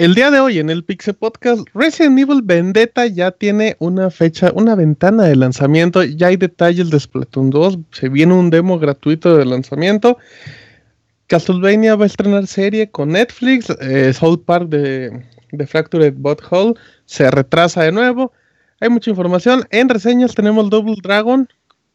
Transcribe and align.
El 0.00 0.14
día 0.14 0.30
de 0.30 0.40
hoy 0.40 0.58
en 0.58 0.70
el 0.70 0.82
Pixel 0.82 1.12
Podcast, 1.12 1.68
Resident 1.74 2.18
Evil 2.18 2.40
Vendetta 2.42 3.04
ya 3.06 3.32
tiene 3.32 3.76
una 3.80 4.08
fecha, 4.08 4.50
una 4.54 4.74
ventana 4.74 5.24
de 5.24 5.36
lanzamiento. 5.36 6.02
Ya 6.02 6.28
hay 6.28 6.38
detalles 6.38 6.88
de 6.88 6.98
Splatoon 6.98 7.50
2. 7.50 7.78
Se 7.90 8.08
viene 8.08 8.32
un 8.32 8.48
demo 8.48 8.78
gratuito 8.78 9.36
de 9.36 9.44
lanzamiento. 9.44 10.16
Castlevania 11.26 11.96
va 11.96 12.04
a 12.04 12.06
estrenar 12.06 12.46
serie 12.46 12.90
con 12.90 13.10
Netflix. 13.10 13.68
Eh, 13.78 14.14
South 14.14 14.42
Park 14.46 14.70
de, 14.70 15.22
de 15.52 15.66
Fractured 15.66 16.14
Butthole 16.16 16.72
se 17.04 17.30
retrasa 17.30 17.82
de 17.82 17.92
nuevo. 17.92 18.32
Hay 18.80 18.88
mucha 18.88 19.10
información. 19.10 19.66
En 19.68 19.90
reseñas 19.90 20.34
tenemos 20.34 20.70
Double 20.70 20.96
Dragon 21.02 21.46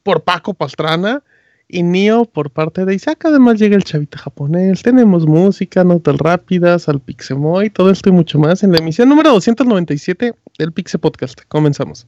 por 0.03 0.23
Paco 0.23 0.53
Pastrana 0.53 1.23
y 1.67 1.83
Nio 1.83 2.25
por 2.25 2.51
parte 2.51 2.85
de 2.85 2.95
Isaac. 2.95 3.25
Además 3.25 3.59
llega 3.59 3.75
el 3.75 3.83
chavito 3.83 4.17
japonés, 4.17 4.81
tenemos 4.83 5.25
música, 5.25 5.83
notas 5.83 6.17
rápidas, 6.17 6.87
al 6.89 6.99
Pixemoy, 6.99 7.69
todo 7.69 7.89
esto 7.89 8.09
y 8.09 8.13
mucho 8.13 8.39
más 8.39 8.63
en 8.63 8.71
la 8.71 8.79
emisión 8.79 9.09
número 9.09 9.31
297 9.31 10.33
del 10.57 10.71
Pixe 10.71 10.97
Podcast. 10.97 11.41
Comenzamos. 11.47 12.07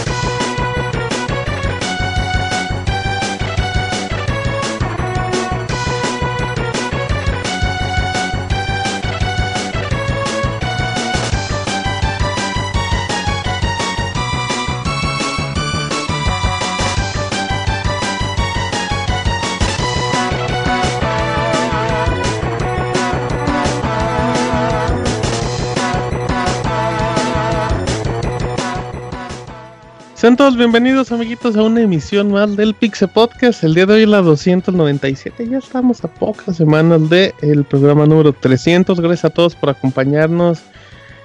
Sean 30.21 30.37
todos 30.37 30.55
bienvenidos 30.55 31.11
amiguitos 31.11 31.57
a 31.57 31.63
una 31.63 31.81
emisión 31.81 32.31
más 32.31 32.55
del 32.55 32.75
Pixe 32.75 33.07
Podcast. 33.07 33.63
El 33.63 33.73
día 33.73 33.87
de 33.87 33.95
hoy 33.95 34.05
la 34.05 34.21
297. 34.21 35.49
Ya 35.49 35.57
estamos 35.57 36.03
a 36.03 36.13
pocas 36.13 36.57
semanas 36.57 37.09
del 37.09 37.33
el 37.41 37.63
programa 37.63 38.05
número 38.05 38.31
300. 38.31 39.01
Gracias 39.01 39.25
a 39.25 39.31
todos 39.31 39.55
por 39.55 39.71
acompañarnos 39.71 40.59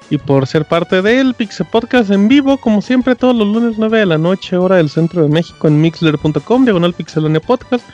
y 0.08 0.16
por 0.16 0.46
ser 0.46 0.64
parte 0.64 1.02
del 1.02 1.34
Pixe 1.34 1.62
Podcast 1.66 2.10
en 2.10 2.26
vivo, 2.26 2.56
como 2.56 2.80
siempre 2.80 3.14
todos 3.14 3.36
los 3.36 3.46
lunes 3.46 3.76
9 3.76 3.98
de 3.98 4.06
la 4.06 4.16
noche, 4.16 4.56
hora 4.56 4.76
del 4.76 4.88
centro 4.88 5.24
de 5.24 5.28
México 5.28 5.68
en 5.68 5.78
mixler.com, 5.78 6.64
diagonal 6.64 6.94
pixelonia 6.94 7.40
podcast. 7.40 7.84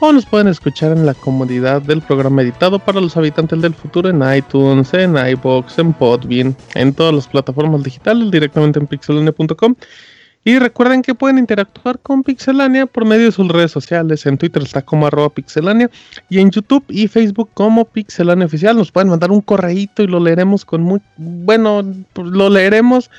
O 0.00 0.10
nos 0.10 0.24
pueden 0.24 0.48
escuchar 0.48 0.92
en 0.92 1.04
la 1.04 1.12
comodidad 1.12 1.82
del 1.82 2.00
programa 2.00 2.40
editado 2.40 2.78
para 2.78 3.02
los 3.02 3.14
habitantes 3.18 3.60
del 3.60 3.74
futuro 3.74 4.08
en 4.08 4.22
iTunes, 4.34 4.94
en 4.94 5.18
iBox, 5.18 5.78
en 5.78 5.92
Podbean, 5.92 6.56
en 6.74 6.94
todas 6.94 7.14
las 7.14 7.28
plataformas 7.28 7.82
digitales, 7.82 8.30
directamente 8.30 8.78
en 8.78 8.86
pixelonia.com. 8.86 9.74
Y 10.46 10.60
recuerden 10.60 11.02
que 11.02 11.12
pueden 11.12 11.38
interactuar 11.38 11.98
con 11.98 12.22
Pixelania 12.22 12.86
por 12.86 13.04
medio 13.04 13.24
de 13.24 13.32
sus 13.32 13.48
redes 13.48 13.72
sociales. 13.72 14.26
En 14.26 14.38
Twitter 14.38 14.62
está 14.62 14.80
como 14.80 15.08
arroba 15.08 15.28
pixelania 15.28 15.90
y 16.28 16.38
en 16.38 16.52
YouTube 16.52 16.84
y 16.88 17.08
Facebook 17.08 17.50
como 17.52 17.84
Pixelania 17.84 18.46
Oficial. 18.46 18.76
Nos 18.76 18.92
pueden 18.92 19.08
mandar 19.08 19.32
un 19.32 19.40
correíto 19.40 20.04
y 20.04 20.06
lo 20.06 20.20
leeremos 20.20 20.64
con 20.64 20.82
muy... 20.82 21.02
Bueno, 21.16 21.82
lo 22.14 22.48
leeremos 22.48 23.10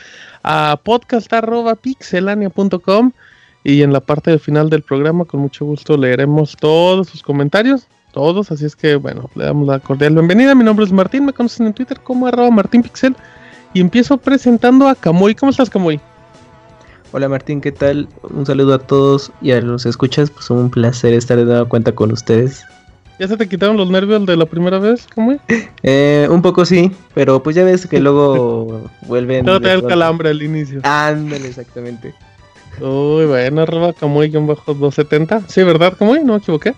a 0.42 0.80
podcast 0.82 1.34
arroba 1.34 1.76
pixelania.com 1.76 3.12
y 3.62 3.82
en 3.82 3.92
la 3.92 4.00
parte 4.00 4.40
final 4.40 4.70
del 4.70 4.84
programa 4.84 5.26
con 5.26 5.42
mucho 5.42 5.66
gusto 5.66 5.98
leeremos 5.98 6.56
todos 6.56 7.10
sus 7.10 7.22
comentarios. 7.22 7.88
Todos, 8.14 8.54
así 8.54 8.64
es 8.64 8.78
que 8.78 8.96
bueno, 8.96 9.30
le 9.36 9.44
damos 9.44 9.68
la 9.68 9.80
cordial 9.80 10.14
bienvenida. 10.14 10.56
Mi 10.56 10.64
nombre 10.64 10.86
es 10.86 10.94
Martín, 10.94 11.26
me 11.26 11.34
conocen 11.34 11.68
en 11.68 11.74
Twitter 11.74 12.00
como 12.00 12.26
arroba 12.26 12.52
martinpixel 12.52 13.18
y 13.74 13.82
empiezo 13.82 14.18
presentando 14.18 14.88
a 14.88 14.96
Camuy. 14.96 15.36
¿Cómo 15.36 15.50
estás, 15.50 15.70
Camuy? 15.70 16.00
Hola 17.18 17.30
Martín, 17.30 17.62
¿qué 17.62 17.72
tal? 17.72 18.08
Un 18.30 18.46
saludo 18.46 18.76
a 18.76 18.78
todos 18.78 19.32
y 19.42 19.52
a 19.52 19.60
los 19.60 19.88
escuchas, 19.88 20.30
pues 20.30 20.52
un 20.52 20.70
placer 20.70 21.16
estar 21.16 21.36
de 21.36 21.46
nueva 21.46 21.66
cuenta 21.68 21.92
con 21.92 22.12
ustedes. 22.12 22.64
¿Ya 23.18 23.28
se 23.28 23.36
te 23.38 23.50
quitaron 23.50 23.76
los 23.76 23.90
nervios 23.90 24.24
de 24.28 24.38
la 24.38 24.46
primera 24.46 24.78
vez, 24.78 25.08
Camuy? 25.16 25.40
Eh, 25.82 26.28
un 26.30 26.44
poco 26.44 26.64
sí, 26.64 26.92
pero 27.16 27.42
pues 27.42 27.56
ya 27.56 27.64
ves 27.64 27.88
que 27.88 28.00
luego 28.00 28.88
vuelven... 29.08 29.48
No 29.48 29.60
te 29.60 29.70
da 29.70 29.74
el 29.74 29.88
calambre 29.88 30.30
al 30.30 30.44
inicio. 30.44 30.82
Ándale, 30.84 31.48
exactamente. 31.48 32.14
Uy, 32.80 33.26
bueno, 33.26 33.64
arroba 33.64 33.94
Camuy-270. 33.94 35.48
Sí, 35.48 35.64
¿verdad, 35.64 35.96
Camuy? 35.98 36.24
No 36.24 36.34
me 36.34 36.38
equivoqué. 36.38 36.76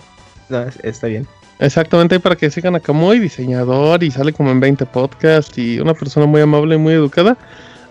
No, 0.47 0.63
está 0.83 1.07
bien. 1.07 1.27
Exactamente, 1.59 2.17
para 2.21 2.37
que 2.37 2.49
sigan 2.49 2.77
a 2.77 2.79
Camuy, 2.79 3.19
diseñador 3.19 4.01
y 4.05 4.09
sale 4.09 4.31
como 4.31 4.51
en 4.51 4.61
20 4.61 4.85
podcasts 4.85 5.57
y 5.57 5.81
una 5.81 5.93
persona 5.93 6.27
muy 6.27 6.39
amable 6.39 6.75
y 6.75 6.77
muy 6.77 6.93
educada. 6.93 7.37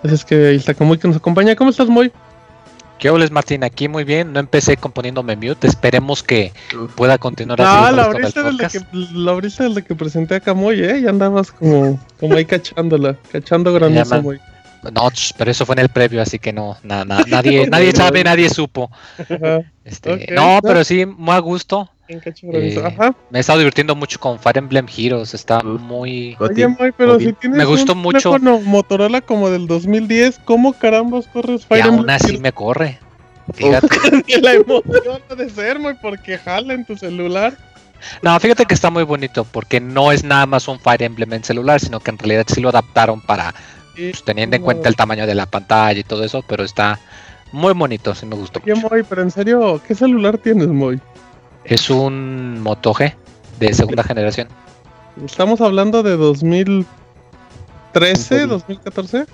Así 0.03 0.15
es 0.15 0.25
que 0.25 0.47
ahí 0.47 0.57
está 0.57 0.73
Camuy 0.73 0.97
que 0.97 1.09
nos 1.09 1.19
acompaña. 1.19 1.55
¿Cómo 1.55 1.69
estás, 1.69 1.89
Moy? 1.89 2.11
¿Qué 2.99 3.09
hables, 3.09 3.31
Martín? 3.31 3.63
Aquí 3.65 3.87
muy 3.89 4.05
bien. 4.05 4.33
No 4.33 4.41
empecé 4.41 4.77
componiéndome 4.77 5.37
mute. 5.37 5.67
Esperemos 5.69 6.23
que 6.23 6.53
pueda 6.97 7.17
continuar 7.19 7.61
así. 7.61 7.97
la 7.97 8.11
con 8.13 8.25
esto 8.25 8.41
abriste, 8.41 8.65
desde 8.65 8.79
que, 8.91 9.09
la 9.15 9.31
abriste 9.33 9.65
desde 9.65 9.85
que 9.85 9.95
presenté 9.95 10.35
a 10.37 10.41
Camuy, 10.41 10.83
¿eh? 10.83 11.01
Ya 11.03 11.11
andabas 11.11 11.53
como, 11.53 11.99
como 12.19 12.35
ahí 12.35 12.45
cachándola, 12.45 13.17
cachando 13.31 13.73
granoso, 13.73 14.11
llama- 14.11 14.23
Moy. 14.23 14.41
No, 14.93 15.09
pero 15.37 15.51
eso 15.51 15.67
fue 15.67 15.75
en 15.75 15.81
el 15.81 15.89
previo, 15.89 16.23
así 16.23 16.39
que 16.39 16.53
no, 16.53 16.77
na- 16.85 17.05
na- 17.05 17.25
nadie, 17.27 17.67
nadie 17.71 17.93
sabe, 17.93 18.23
nadie 18.23 18.49
supo. 18.49 18.91
Este, 19.85 20.29
no. 20.33 20.61
pero 20.63 20.85
sí, 20.85 21.05
muy 21.07 21.35
a 21.35 21.39
gusto. 21.41 21.91
Bien. 22.09 22.23
Eh, 22.53 22.83
Ajá. 22.85 23.15
Me 23.31 23.39
he 23.39 23.41
estado 23.41 23.59
divirtiendo 23.59 23.95
mucho 23.95 24.19
con 24.19 24.39
Fire 24.39 24.59
Emblem 24.59 24.87
Heroes. 24.97 25.35
Está 25.35 25.63
muy. 25.63 26.37
Oye, 26.41 26.67
Moy, 26.69 26.93
pero 26.97 27.19
si 27.19 27.33
tienes 27.35 27.59
me 27.59 27.65
gustó 27.65 27.93
un 27.93 27.99
mucho. 27.99 28.31
teléfono 28.33 28.61
Motorola 28.61 29.21
como 29.21 29.51
del 29.51 29.67
2010, 29.67 30.41
¿cómo 30.45 30.73
carambas 30.73 31.27
corres 31.29 31.63
Y 31.63 31.67
Fire 31.67 31.83
aún 31.85 31.95
Emblem? 32.01 32.17
así 32.17 32.39
me 32.39 32.53
corre. 32.53 32.99
Fíjate. 33.55 33.89
Y 34.27 34.41
la 34.41 34.55
emoción 34.55 35.21
ha 35.31 35.35
de 35.35 35.51
ser, 35.51 35.79
Moy, 35.79 35.95
porque 36.01 36.39
jala 36.39 36.75
en 36.75 36.85
tu 36.85 36.97
celular. 36.97 37.57
No, 38.23 38.39
fíjate 38.39 38.65
que 38.65 38.75
está 38.75 38.91
muy 38.91 39.03
bonito 39.03 39.45
porque 39.45 39.81
no 39.81 40.13
es 40.13 40.23
nada 40.23 40.47
más 40.47 40.69
un 40.69 40.79
Fire 40.79 41.03
Emblem 41.03 41.33
en 41.33 41.43
celular, 41.45 41.81
sino 41.81 41.99
que 42.01 42.11
en 42.13 42.19
realidad 42.19 42.45
sí 42.47 42.61
lo 42.61 42.69
adaptaron 42.69 43.21
para 43.21 43.53
Y- 43.97 44.11
pues, 44.11 44.23
teniendo 44.23 44.55
en 44.55 44.63
cuenta 44.63 44.89
el 44.89 44.95
tamaño 44.97 45.27
de 45.27 45.35
la 45.35 45.47
pantalla 45.47 45.99
y 45.99 46.05
todo 46.05 46.23
eso, 46.25 46.45
pero 46.47 46.63
está 46.63 47.01
muy 47.51 47.73
bonito, 47.73 48.15
sí 48.15 48.25
me 48.27 48.37
gustó. 48.37 48.61
Oye, 48.63 48.75
mucho. 48.75 48.89
Moy, 48.89 49.03
pero 49.03 49.23
en 49.23 49.31
serio, 49.33 49.81
¿qué 49.87 49.95
celular 49.97 50.39
tienes, 50.39 50.69
Moy? 50.69 51.01
Es 51.69 51.91
un 51.91 52.61
Moto 52.63 52.95
G 52.95 53.15
de 53.61 53.75
segunda 53.75 54.03
generación. 54.03 54.49
Estamos 55.23 55.61
hablando 55.61 56.03
de 56.03 56.17
2013, 56.17 58.47
2014. 58.47 59.27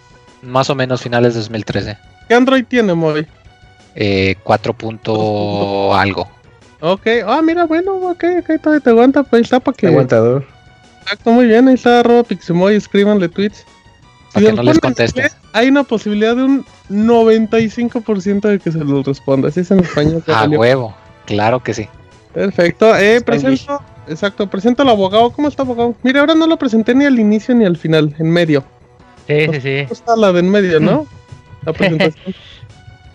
Más 0.42 0.68
o 0.68 0.74
menos 0.74 1.00
finales 1.00 1.34
de 1.34 1.40
2013. 1.40 1.96
¿Qué 2.28 2.34
Android 2.34 2.64
tiene, 2.66 2.92
Moy? 2.94 3.24
Eh, 3.94 4.34
4 4.42 4.74
punto 4.74 5.94
algo. 5.94 6.28
Ok, 6.80 7.06
ah, 7.24 7.40
mira, 7.40 7.66
bueno, 7.66 7.94
ok, 7.94 8.24
ok, 8.40 8.60
todavía 8.60 8.80
te 8.80 8.90
aguanta, 8.90 9.22
pues 9.22 9.38
ahí 9.38 9.42
está 9.42 9.60
para 9.60 9.76
que. 9.76 9.86
Aguantador. 9.86 10.44
Exacto, 11.02 11.30
muy 11.30 11.46
bien, 11.46 11.68
ahí 11.68 11.74
está 11.74 12.00
arroba 12.00 12.24
Pixemoy, 12.24 12.74
escríbanle 12.74 13.28
tweets. 13.28 13.64
Para 14.32 14.46
Si 14.46 14.50
que 14.50 14.56
no 14.56 14.64
les 14.64 14.80
conteste. 14.80 15.20
inglés, 15.20 15.36
Hay 15.52 15.68
una 15.68 15.84
posibilidad 15.84 16.34
de 16.34 16.42
un 16.42 16.66
95% 16.90 18.48
de 18.48 18.58
que 18.58 18.72
se 18.72 18.78
los 18.78 19.06
responda. 19.06 19.46
Así 19.48 19.60
es 19.60 19.70
en 19.70 19.78
español. 19.80 20.24
A 20.26 20.48
huevo, 20.48 20.96
claro 21.26 21.62
que 21.62 21.74
sí. 21.74 21.88
Perfecto, 22.34 22.96
eh, 22.96 23.20
presento, 23.20 23.80
exacto, 24.08 24.50
presento 24.50 24.82
al 24.82 24.88
abogado. 24.88 25.30
¿Cómo 25.30 25.48
está, 25.48 25.62
abogado? 25.62 25.94
Mira, 26.02 26.20
ahora 26.20 26.34
no 26.34 26.46
lo 26.46 26.56
presenté 26.58 26.94
ni 26.94 27.04
al 27.04 27.18
inicio 27.18 27.54
ni 27.54 27.64
al 27.64 27.76
final, 27.76 28.14
en 28.18 28.30
medio. 28.30 28.64
Sí, 29.28 29.46
sí, 29.52 29.60
sí. 29.60 29.76
¿Cómo 29.84 29.92
está 29.92 30.16
la 30.16 30.32
de 30.32 30.40
en 30.40 30.50
medio, 30.50 30.80
no? 30.80 31.06
La 31.64 31.72
presentación. 31.74 32.34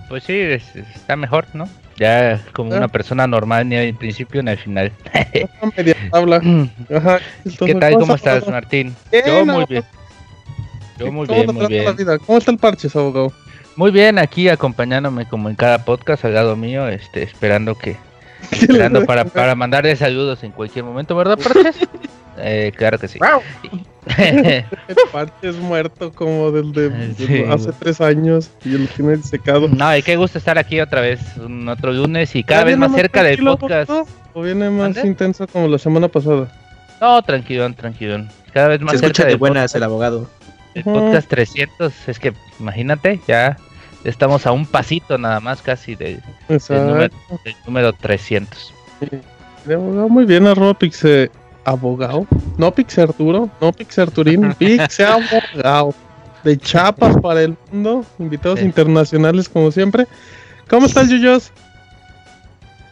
Pues 0.07 0.23
sí, 0.23 0.33
es- 0.39 0.75
está 0.95 1.15
mejor, 1.15 1.45
¿no? 1.53 1.67
Ya 1.97 2.41
como 2.53 2.73
Ah. 2.73 2.77
una 2.77 2.87
persona 2.87 3.27
normal, 3.27 3.67
ni 3.67 3.75
al 3.75 3.93
principio 3.93 4.41
ni 4.41 4.51
al 4.51 4.57
final. 4.57 4.91
Está 5.33 5.65
media 5.77 5.95
tabla. 6.09 6.37
Ajá. 6.95 7.19
¿Qué 7.65 7.75
tal? 7.75 7.95
¿Cómo 7.99 8.15
estás, 8.15 8.47
Martín? 8.47 8.95
Bien, 9.11 9.25
Yo 9.27 9.45
muy 9.45 9.65
bien. 9.65 9.83
Yo 10.97 11.11
muy 11.11 11.27
¿Cómo 11.27 11.43
bien, 11.43 11.55
muy 11.55 11.67
bien. 11.67 11.95
vida? 11.97 12.17
¿Cómo 12.19 12.37
está 12.37 12.51
el 12.51 12.57
parche, 12.57 12.87
abogado? 12.93 13.33
Muy 13.75 13.91
bien, 13.91 14.17
aquí 14.17 14.47
acompañándome 14.49 15.25
como 15.27 15.49
en 15.49 15.55
cada 15.55 15.83
podcast 15.85 16.23
al 16.25 16.33
lado 16.33 16.55
mío, 16.55 16.87
este, 16.87 17.21
esperando 17.23 17.75
que, 17.75 17.95
esperando 18.51 19.05
para, 19.05 19.25
para 19.25 19.55
mandarle 19.55 19.95
saludos 19.95 20.43
en 20.43 20.51
cualquier 20.51 20.85
momento, 20.85 21.15
¿verdad, 21.15 21.37
Parches? 21.37 21.75
Eh, 22.41 22.71
claro 22.77 22.97
que 22.97 23.09
sí. 23.09 23.19
El 24.17 24.63
parche 25.11 25.49
es 25.49 25.57
muerto 25.57 26.13
como 26.13 26.51
del 26.51 26.71
de, 26.71 26.89
de 26.89 27.13
Sí. 27.15 27.43
hace 27.49 27.71
tres 27.77 27.99
años 27.99 28.49
y 28.63 28.69
lo 28.69 28.87
tiene 28.87 29.17
secado. 29.17 29.67
no, 29.67 29.97
y 29.97 30.01
qué 30.01 30.15
gusto 30.15 30.37
estar 30.37 30.57
aquí 30.57 30.79
otra 30.79 31.01
vez, 31.01 31.19
un 31.35 31.67
otro 31.67 31.91
lunes 31.91 32.33
y 32.37 32.43
cada 32.43 32.61
¿Ya 32.61 32.65
vez 32.67 32.77
viene 32.77 32.87
más 32.87 32.95
cerca 32.97 33.23
del 33.23 33.43
podcast. 33.43 33.91
¿O 34.33 34.41
viene 34.41 34.69
más 34.69 35.03
intenso 35.03 35.47
como 35.47 35.67
la 35.67 35.77
semana 35.77 36.07
pasada? 36.07 36.49
No, 37.01 37.21
tranquilón, 37.23 37.73
tranquilón. 37.73 38.29
Cada 38.53 38.69
vez 38.69 38.79
más 38.79 38.93
Se 38.93 38.99
cerca 38.99 39.07
escucha 39.23 39.27
de 39.27 39.35
buenas 39.35 39.63
podcast, 39.63 39.75
el 39.75 39.83
abogado. 39.83 40.29
el 40.75 40.83
podcast 40.85 41.27
300. 41.27 42.07
Es 42.07 42.19
que 42.19 42.31
imagínate, 42.59 43.19
ya 43.27 43.57
estamos 44.03 44.45
a 44.45 44.51
un 44.51 44.65
pasito 44.65 45.17
nada 45.17 45.39
más 45.39 45.61
casi 45.61 45.95
de- 45.95 46.19
del, 46.47 46.87
número, 46.87 47.13
del 47.43 47.55
número 47.65 47.93
300. 47.93 48.73
De 49.65 49.73
abogado, 49.73 50.09
muy 50.09 50.25
bien, 50.25 50.47
arroba 50.47 50.73
pixe 50.73 51.29
abogado. 51.65 52.25
No 52.57 52.73
pixe 52.73 53.01
Arturo, 53.01 53.49
no 53.61 53.71
pixe 53.73 54.01
Arturín, 54.01 54.53
pixe 54.59 55.05
abogado. 55.05 55.93
De 56.43 56.57
chapas 56.57 57.17
para 57.21 57.41
el 57.43 57.57
mundo, 57.71 58.05
invitados 58.17 58.59
Sí. 58.59 58.65
internacionales 58.65 59.49
como 59.49 59.71
siempre. 59.71 60.07
¿Cómo 60.69 60.85
estás, 60.85 61.09
Yuyos? 61.09 61.51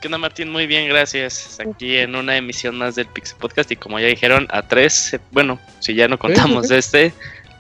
¿Qué 0.02 0.08
onda 0.10 0.18
Martín? 0.18 0.52
Muy 0.52 0.68
bien, 0.68 0.90
gracias. 0.90 1.58
Aquí 1.60 1.98
en 1.98 2.16
una 2.16 2.36
emisión 2.38 2.78
más 2.78 2.96
del 2.96 3.08
Pixel 3.08 3.38
Podcast 3.40 3.72
y 3.72 3.76
como 3.78 4.00
ya 4.00 4.08
dijeron, 4.08 4.48
a 4.52 4.62
tres, 4.62 5.18
bueno, 5.32 5.60
si 5.80 5.96
ya 5.96 6.08
no 6.08 6.20
contamos 6.20 6.68
sí. 6.68 6.76
este, 6.76 7.14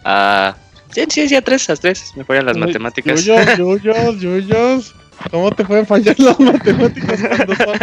a... 0.04 0.56
Sí, 0.92 1.04
sí, 1.10 1.30
sí, 1.30 1.36
a 1.36 1.42
tres, 1.42 1.70
a 1.70 1.76
tres, 1.76 2.14
me 2.16 2.24
fallan 2.24 2.46
las 2.46 2.58
matemáticas. 2.58 3.24
Yuyos, 3.26 3.58
Yuyos, 3.58 4.20
Yuyos. 4.20 4.96
¿Cómo 5.32 5.52
te 5.52 5.66
pueden 5.66 5.86
fallar 5.86 6.16
las 6.20 6.40
matemáticas 6.40 7.20
cuando 7.40 7.56
son 7.56 7.80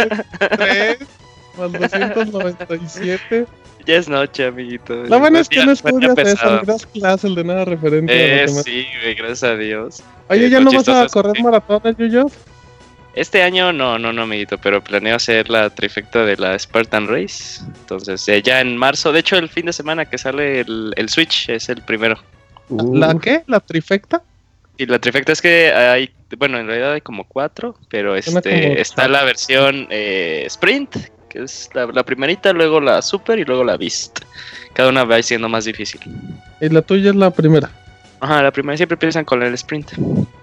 3 0.51 0.99
más 1.57 1.71
297? 2.31 3.45
ya 3.85 3.95
es 3.97 4.09
noche, 4.09 4.45
amiguito. 4.45 4.95
Lo 5.03 5.19
bueno 5.19 5.39
es 5.39 5.47
que 5.47 5.63
no 5.65 5.71
estudias 5.71 6.17
eso, 6.17 6.59
ni 6.59 6.65
das 6.65 6.85
clase 6.87 7.27
el 7.27 7.35
de 7.35 7.43
nada 7.43 7.65
referente 7.65 8.11
a 8.11 8.15
Eh, 8.15 8.47
matemáticas. 8.47 8.63
sí, 8.63 8.87
gracias 9.17 9.43
a 9.43 9.55
Dios. 9.55 10.03
Oye, 10.29 10.47
eh, 10.47 10.49
¿ya 10.49 10.59
no 10.59 10.71
vas 10.71 10.89
a 10.89 11.07
correr 11.07 11.41
maratones, 11.43 11.95
Yuyos? 11.97 12.31
Este 13.13 13.43
año 13.43 13.71
no, 13.71 13.97
no, 13.99 14.11
no, 14.11 14.23
amiguito, 14.23 14.57
pero 14.57 14.83
planeo 14.83 15.15
hacer 15.15 15.49
la 15.49 15.69
trifecta 15.69 16.25
de 16.25 16.35
la 16.35 16.57
Spartan 16.59 17.07
Race. 17.07 17.61
Entonces, 17.81 18.27
eh, 18.27 18.41
ya 18.41 18.59
en 18.59 18.75
marzo, 18.75 19.13
de 19.13 19.19
hecho, 19.19 19.37
el 19.37 19.47
fin 19.47 19.67
de 19.67 19.73
semana 19.73 20.05
que 20.05 20.17
sale 20.17 20.61
el, 20.61 20.93
el 20.97 21.07
Switch 21.09 21.47
es 21.49 21.69
el 21.69 21.81
primero. 21.83 22.17
¿La 22.69 23.17
qué? 23.19 23.43
¿La 23.47 23.59
trifecta? 23.59 24.21
Y 24.77 24.85
la 24.85 24.99
trifecta 24.99 25.31
es 25.31 25.41
que 25.41 25.71
hay, 25.71 26.11
bueno, 26.37 26.59
en 26.59 26.67
realidad 26.67 26.93
hay 26.93 27.01
como 27.01 27.23
cuatro, 27.23 27.77
pero 27.89 28.15
este 28.15 28.31
como 28.31 28.41
está 28.45 29.07
la 29.07 29.23
versión 29.23 29.87
eh, 29.89 30.43
Sprint, 30.47 30.97
que 31.29 31.43
es 31.43 31.69
la, 31.73 31.85
la 31.87 32.03
primerita, 32.03 32.51
luego 32.51 32.81
la 32.81 33.01
Super 33.01 33.39
y 33.39 33.45
luego 33.45 33.63
la 33.63 33.77
Beast. 33.77 34.19
Cada 34.73 34.89
una 34.89 35.05
va 35.05 35.21
siendo 35.21 35.47
más 35.47 35.65
difícil. 35.65 36.01
Y 36.59 36.69
la 36.69 36.81
tuya 36.81 37.11
es 37.11 37.15
la 37.15 37.31
primera. 37.31 37.69
Ajá, 38.19 38.41
la 38.41 38.51
primera 38.51 38.75
siempre 38.75 38.95
empiezan 38.95 39.23
con 39.23 39.43
el 39.43 39.53
Sprint. 39.53 39.91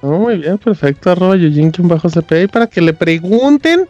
Oh, 0.03 0.19
muy 0.19 0.39
bien, 0.39 0.57
perfecto, 0.59 1.11
arroba 1.11 1.37
Yujinkin 1.37 1.89
bajo 1.89 2.09
CPI 2.09 2.47
para 2.47 2.67
que 2.67 2.81
le 2.81 2.93
pregunten, 2.93 3.89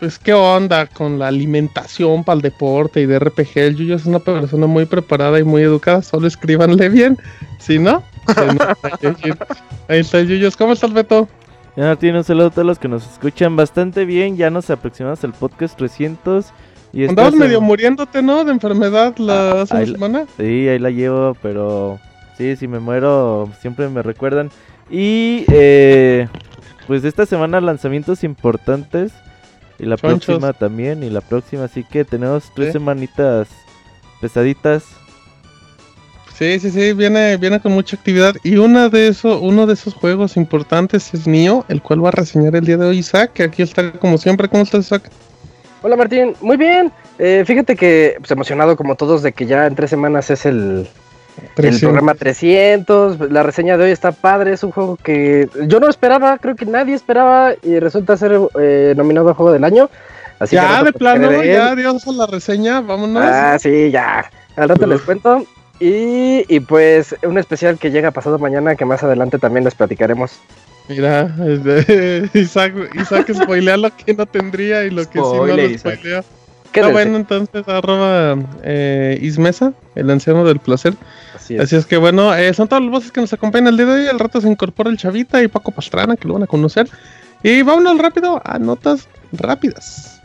pues, 0.00 0.18
qué 0.18 0.32
onda 0.32 0.86
con 0.86 1.18
la 1.18 1.28
alimentación 1.28 2.24
para 2.24 2.36
el 2.36 2.42
deporte 2.42 3.00
y 3.02 3.06
de 3.06 3.18
RPG. 3.18 3.50
El 3.58 3.76
Yuyo 3.76 3.94
es 3.96 4.06
una 4.06 4.18
persona 4.18 4.66
muy 4.66 4.86
preparada 4.86 5.38
y 5.38 5.44
muy 5.44 5.62
educada, 5.62 6.02
solo 6.02 6.26
escríbanle 6.26 6.88
bien, 6.88 7.18
si 7.58 7.78
no, 7.78 8.02
nota, 8.26 8.76
Yujin. 9.02 9.34
ahí 9.88 10.00
está 10.00 10.20
Yuyos, 10.22 10.56
¿cómo 10.56 10.72
estás 10.72 10.92
Beto? 10.92 11.28
Ya 11.76 11.84
Martín, 11.84 12.16
un 12.16 12.24
saludo 12.24 12.48
a 12.48 12.50
todos 12.50 12.66
los 12.66 12.78
que 12.80 12.88
nos 12.88 13.06
escuchan 13.10 13.54
bastante 13.54 14.04
bien. 14.04 14.36
Ya 14.36 14.50
nos 14.50 14.68
aproximamos 14.70 15.22
al 15.22 15.32
podcast 15.32 15.78
300. 15.78 16.46
Y 16.92 17.06
Andabas 17.06 17.34
medio 17.34 17.60
muriéndote, 17.60 18.22
¿no? 18.22 18.44
De 18.44 18.50
enfermedad 18.50 19.16
la 19.18 19.52
Ah, 19.52 19.62
hace 19.62 19.74
una 19.74 19.86
la- 19.86 19.92
semana. 19.92 20.24
Sí, 20.36 20.68
ahí 20.68 20.78
la 20.80 20.90
llevo, 20.90 21.36
pero 21.40 22.00
sí, 22.36 22.56
si 22.56 22.66
me 22.66 22.80
muero, 22.80 23.48
siempre 23.60 23.88
me 23.88 24.02
recuerdan. 24.02 24.50
Y 24.90 25.44
eh, 25.52 26.26
pues 26.88 27.04
esta 27.04 27.24
semana 27.24 27.60
lanzamientos 27.60 28.24
importantes. 28.24 29.12
Y 29.80 29.86
la 29.86 29.96
Chonchos. 29.96 30.26
próxima 30.26 30.52
también, 30.52 31.02
y 31.02 31.10
la 31.10 31.20
próxima. 31.22 31.64
Así 31.64 31.84
que 31.84 32.04
tenemos 32.04 32.50
tres 32.54 32.68
Sí. 32.68 32.72
semanitas 32.74 33.48
pesaditas. 34.20 34.84
Sí, 36.38 36.58
sí, 36.58 36.70
sí, 36.70 36.92
viene, 36.94 37.36
viene 37.36 37.60
con 37.60 37.72
mucha 37.72 37.96
actividad. 37.96 38.34
Y 38.42 38.56
una 38.56 38.88
de 38.88 39.08
eso, 39.08 39.40
uno 39.40 39.66
de 39.66 39.74
esos 39.74 39.92
juegos 39.94 40.36
importantes 40.38 41.12
es 41.12 41.26
Nio, 41.26 41.64
el 41.68 41.82
cual 41.82 42.02
va 42.04 42.08
a 42.08 42.12
reseñar 42.12 42.56
el 42.56 42.64
día 42.64 42.78
de 42.78 42.86
hoy 42.86 42.98
Isaac, 42.98 43.32
que 43.34 43.42
aquí 43.42 43.62
está 43.62 43.92
como 43.92 44.16
siempre. 44.16 44.48
¿Cómo 44.48 44.62
estás, 44.62 44.86
Isaac? 44.86 45.10
Hola 45.82 45.96
Martín, 45.96 46.34
muy 46.40 46.56
bien. 46.56 46.92
Eh, 47.18 47.42
fíjate 47.46 47.76
que 47.76 48.16
pues, 48.18 48.30
emocionado 48.30 48.76
como 48.76 48.94
todos 48.96 49.22
de 49.22 49.32
que 49.32 49.44
ya 49.46 49.66
en 49.66 49.74
tres 49.74 49.90
semanas 49.90 50.30
es 50.30 50.46
el, 50.46 50.88
el 51.42 51.54
300. 51.54 51.80
programa 51.80 52.14
300. 52.14 53.30
La 53.30 53.42
reseña 53.42 53.76
de 53.76 53.84
hoy 53.84 53.90
está 53.90 54.12
padre, 54.12 54.52
es 54.52 54.62
un 54.62 54.70
juego 54.70 54.96
que 54.96 55.48
yo 55.66 55.80
no 55.80 55.88
esperaba, 55.88 56.38
creo 56.38 56.56
que 56.56 56.66
nadie 56.66 56.94
esperaba 56.94 57.54
y 57.62 57.78
resulta 57.78 58.16
ser 58.16 58.38
eh, 58.58 58.94
nominado 58.96 59.30
a 59.30 59.34
Juego 59.34 59.52
del 59.52 59.64
Año. 59.64 59.90
Así 60.38 60.56
Ya, 60.56 60.82
de 60.82 60.92
plano, 60.92 61.42
ya, 61.42 61.72
adiós 61.72 62.06
a 62.06 62.12
la 62.12 62.26
reseña, 62.26 62.80
vámonos. 62.80 63.22
Ah, 63.22 63.58
sí, 63.58 63.90
ya. 63.90 64.30
Al 64.56 64.68
rato 64.68 64.86
les 64.86 65.02
cuento. 65.02 65.44
Y, 65.78 66.44
y 66.48 66.60
pues 66.60 67.14
un 67.22 67.38
especial 67.38 67.78
que 67.78 67.90
llega 67.90 68.10
pasado 68.10 68.38
mañana 68.38 68.76
que 68.76 68.84
más 68.84 69.02
adelante 69.02 69.38
también 69.38 69.64
les 69.64 69.74
platicaremos. 69.74 70.40
Mira, 70.90 71.32
Isaac, 72.34 72.74
Isaac 72.94 73.32
spoilea 73.32 73.76
lo 73.76 73.94
que 73.96 74.12
no 74.12 74.26
tendría 74.26 74.84
y 74.84 74.90
lo 74.90 75.04
que 75.04 75.12
sí 75.12 75.18
no 75.18 75.34
Spoiler, 75.34 75.70
lo 75.70 75.78
spoilea. 75.78 76.24
Quédense. 76.72 76.92
bueno, 76.92 77.16
entonces, 77.16 77.66
arroba 77.68 78.36
eh, 78.62 79.18
Ismesa, 79.22 79.72
el 79.94 80.10
anciano 80.10 80.44
del 80.44 80.58
placer. 80.58 80.94
Así 81.50 81.56
es. 81.56 81.62
Así 81.62 81.76
es 81.76 81.86
que 81.86 81.96
bueno, 81.96 82.34
eh, 82.34 82.54
son 82.54 82.68
todas 82.68 82.82
las 82.82 82.92
voces 82.92 83.12
que 83.12 83.20
nos 83.20 83.32
acompañan 83.32 83.68
el 83.68 83.76
día 83.76 83.86
de 83.86 83.92
hoy. 83.92 84.06
Al 84.06 84.18
rato 84.18 84.40
se 84.40 84.48
incorpora 84.48 84.90
el 84.90 84.96
Chavita 84.96 85.42
y 85.42 85.48
Paco 85.48 85.72
Pastrana, 85.72 86.16
que 86.16 86.28
lo 86.28 86.34
van 86.34 86.44
a 86.44 86.46
conocer. 86.46 86.88
Y 87.42 87.62
vámonos 87.62 87.98
rápido 87.98 88.40
a 88.44 88.58
notas 88.58 89.08
rápidas. 89.32 90.20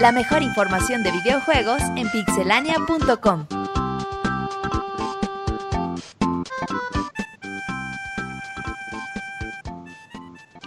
La 0.00 0.12
mejor 0.12 0.42
información 0.42 1.02
de 1.02 1.12
videojuegos 1.12 1.82
en 1.96 2.10
pixelania.com. 2.10 3.46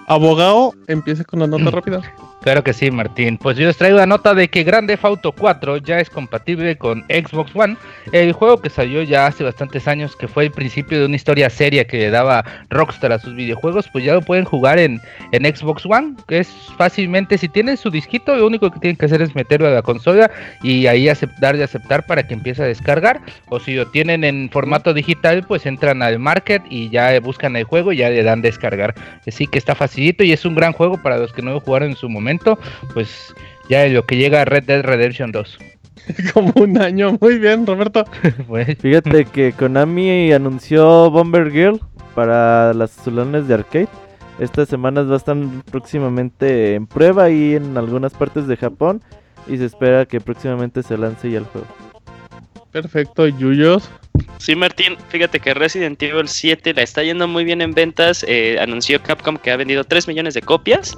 Abogado, 0.10 0.74
empiece 0.88 1.24
con 1.24 1.40
la 1.40 1.46
nota 1.46 1.70
rápida. 1.70 2.02
Claro 2.42 2.64
que 2.64 2.72
sí, 2.72 2.90
Martín. 2.90 3.38
Pues 3.38 3.58
yo 3.58 3.68
les 3.68 3.76
traigo 3.76 3.98
la 3.98 4.06
nota 4.06 4.34
de 4.34 4.48
que 4.48 4.64
Grand 4.64 4.88
Theft 4.88 5.04
Auto 5.04 5.34
4 5.34 5.76
ya 5.78 6.00
es 6.00 6.10
compatible 6.10 6.78
con 6.78 7.02
Xbox 7.10 7.52
One, 7.54 7.76
el 8.14 8.32
juego 8.32 8.62
que 8.62 8.70
salió 8.70 9.04
ya 9.04 9.28
hace 9.28 9.44
bastantes 9.44 9.90
años, 9.90 10.16
que 10.16 10.30
fue 10.30 10.46
el 10.46 10.52
principio 10.52 11.00
de 11.00 11.06
una 11.08 11.18
historia 11.18 11.50
seria 11.50 11.86
que 11.86 11.98
le 11.98 12.10
daba 12.12 12.46
Rockstar 12.70 13.12
a 13.12 13.20
sus 13.20 13.36
videojuegos, 13.36 13.90
pues 13.92 14.06
ya 14.06 14.14
lo 14.14 14.22
pueden 14.22 14.46
jugar 14.46 14.80
en, 14.80 15.02
en 15.34 15.54
Xbox 15.54 15.86
One, 15.86 16.16
que 16.30 16.40
es 16.40 16.48
fácilmente, 16.78 17.38
si 17.38 17.50
tienen 17.50 17.76
su 17.76 17.90
disquito, 17.92 18.34
lo 18.34 18.48
único 18.48 18.72
que 18.72 18.80
tienen 18.80 18.96
que 18.96 19.08
hacer 19.08 19.22
es 19.22 19.36
meterlo 19.36 19.68
a 19.68 19.72
la 19.72 19.82
consola 19.82 20.32
y 20.64 20.88
ahí 20.88 21.08
acep- 21.08 21.38
darle 21.40 21.64
a 21.64 21.66
aceptar 21.66 22.06
para 22.06 22.24
que 22.26 22.36
empiece 22.36 22.64
a 22.64 22.68
descargar, 22.68 23.20
o 23.50 23.60
si 23.60 23.76
lo 23.76 23.88
tienen 23.88 24.24
en 24.24 24.50
formato 24.50 24.94
digital, 24.94 25.44
pues 25.46 25.66
entran 25.66 26.02
al 26.02 26.20
market 26.20 26.62
y 26.70 26.88
ya 26.90 27.20
buscan 27.20 27.58
el 27.58 27.66
juego 27.66 27.92
y 27.92 27.98
ya 27.98 28.10
le 28.10 28.24
dan 28.24 28.42
descargar. 28.42 28.96
Así 29.28 29.46
que 29.46 29.58
está 29.58 29.76
facilito 29.76 30.24
y 30.24 30.32
es 30.32 30.46
un 30.46 30.56
gran 30.56 30.72
juego 30.72 31.04
para 31.04 31.18
los 31.18 31.34
que 31.34 31.42
no 31.42 31.52
lo 31.52 31.60
jugaron 31.60 31.90
en 31.90 31.96
su 31.98 32.08
momento, 32.08 32.29
pues 32.94 33.34
ya 33.70 33.86
lo 33.88 34.06
que 34.06 34.18
llega 34.18 34.42
a 34.42 34.46
Red 34.46 34.64
Dead 34.64 34.84
Redemption 34.84 35.32
2. 35.32 35.58
Como 36.34 36.52
un 36.56 36.82
año. 36.82 37.18
Muy 37.22 37.38
bien, 37.40 37.66
Roberto. 37.66 38.06
Pues, 38.48 38.78
Fíjate 38.80 39.26
que 39.26 39.54
Konami 39.54 40.32
anunció 40.32 41.10
Bomber 41.12 41.52
Girl 41.52 41.80
para 42.16 42.74
las 42.74 42.92
salones 42.92 43.48
de 43.48 43.54
arcade. 43.54 43.88
Estas 44.40 44.70
semanas 44.70 45.08
va 45.10 45.16
a 45.16 45.18
estar 45.18 45.36
próximamente 45.70 46.76
en 46.76 46.88
prueba 46.88 47.30
y 47.30 47.56
en 47.56 47.78
algunas 47.78 48.14
partes 48.14 48.48
de 48.48 48.58
Japón. 48.58 49.02
Y 49.48 49.58
se 49.58 49.66
espera 49.66 50.06
que 50.06 50.20
próximamente 50.22 50.84
se 50.84 50.98
lance 50.98 51.30
ya 51.30 51.40
el 51.40 51.46
juego. 51.46 51.68
Perfecto, 52.72 53.28
Yuyos. 53.28 53.90
Sí, 54.38 54.56
Martín, 54.56 54.96
fíjate 55.10 55.40
que 55.40 55.54
Resident 55.54 56.02
Evil 56.02 56.28
7 56.28 56.74
la 56.74 56.84
está 56.84 57.04
yendo 57.04 57.28
muy 57.28 57.44
bien 57.44 57.62
en 57.62 57.74
ventas. 57.74 58.24
eh, 58.28 58.58
anunció 58.60 59.02
Capcom 59.02 59.38
que 59.38 59.52
ha 59.52 59.58
vendido 59.58 59.84
3 59.84 60.08
millones 60.08 60.34
de 60.34 60.42
copias. 60.42 60.96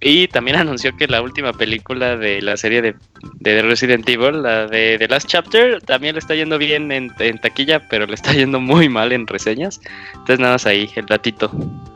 Y 0.00 0.28
también 0.28 0.56
anunció 0.58 0.96
que 0.96 1.06
la 1.06 1.22
última 1.22 1.52
película 1.52 2.16
de 2.16 2.40
la 2.42 2.56
serie 2.56 2.82
de, 2.82 2.94
de 3.40 3.62
Resident 3.62 4.08
Evil, 4.08 4.42
la 4.42 4.66
de 4.66 4.96
The 4.98 5.08
Last 5.08 5.28
Chapter, 5.28 5.80
también 5.82 6.14
le 6.14 6.20
está 6.20 6.34
yendo 6.34 6.58
bien 6.58 6.90
en, 6.92 7.10
en 7.18 7.38
taquilla, 7.38 7.86
pero 7.88 8.06
le 8.06 8.14
está 8.14 8.32
yendo 8.32 8.60
muy 8.60 8.88
mal 8.88 9.12
en 9.12 9.26
reseñas. 9.26 9.80
Entonces 10.12 10.38
nada 10.40 10.54
más 10.54 10.66
ahí, 10.66 10.90
el 10.96 11.06
datito. 11.06 11.50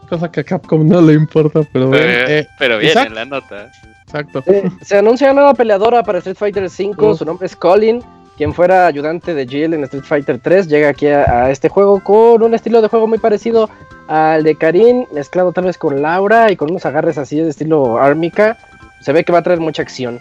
Cosa 0.08 0.30
que 0.30 0.40
a 0.40 0.44
Capcom 0.44 0.86
no 0.86 1.00
le 1.00 1.14
importa, 1.14 1.62
pero 1.72 1.88
bueno. 1.88 2.04
Eh, 2.04 2.40
eh, 2.40 2.46
pero 2.58 2.78
bien 2.78 2.96
en 2.98 3.14
la 3.14 3.24
nota. 3.24 3.70
exacto. 4.02 4.42
Eh, 4.46 4.70
se 4.82 4.98
anuncia 4.98 5.26
una 5.28 5.40
nueva 5.40 5.54
peleadora 5.54 6.02
para 6.02 6.18
Street 6.18 6.36
Fighter 6.36 6.64
V, 6.64 6.94
Uh. 6.98 7.14
su 7.16 7.24
nombre 7.24 7.46
es 7.46 7.56
Colin, 7.56 8.02
quien 8.36 8.52
fuera 8.52 8.86
ayudante 8.86 9.34
de 9.34 9.46
Jill 9.46 9.74
en 9.74 9.84
Street 9.84 10.04
Fighter 10.04 10.38
3, 10.38 10.68
llega 10.68 10.88
aquí 10.88 11.06
a, 11.06 11.50
este 11.50 11.68
juego 11.68 12.00
con 12.00 12.42
un 12.42 12.54
estilo 12.54 12.82
de 12.82 12.88
juego 12.88 13.06
muy 13.06 13.18
parecido 13.18 13.70
al 14.08 14.42
de 14.42 14.56
Karin, 14.56 15.06
mezclado 15.12 15.52
tal 15.52 15.64
vez 15.64 15.78
con 15.78 16.02
Laura 16.02 16.50
y 16.50 16.56
con 16.56 16.70
unos 16.70 16.84
agarres 16.86 17.18
así 17.18 17.38
de 17.38 17.48
estilo 17.48 17.98
ármica. 17.98 18.58
Se 19.00 19.12
ve 19.12 19.24
que 19.24 19.32
va 19.32 19.38
a 19.38 19.42
traer 19.42 19.60
mucha 19.60 19.82
acción. 19.82 20.20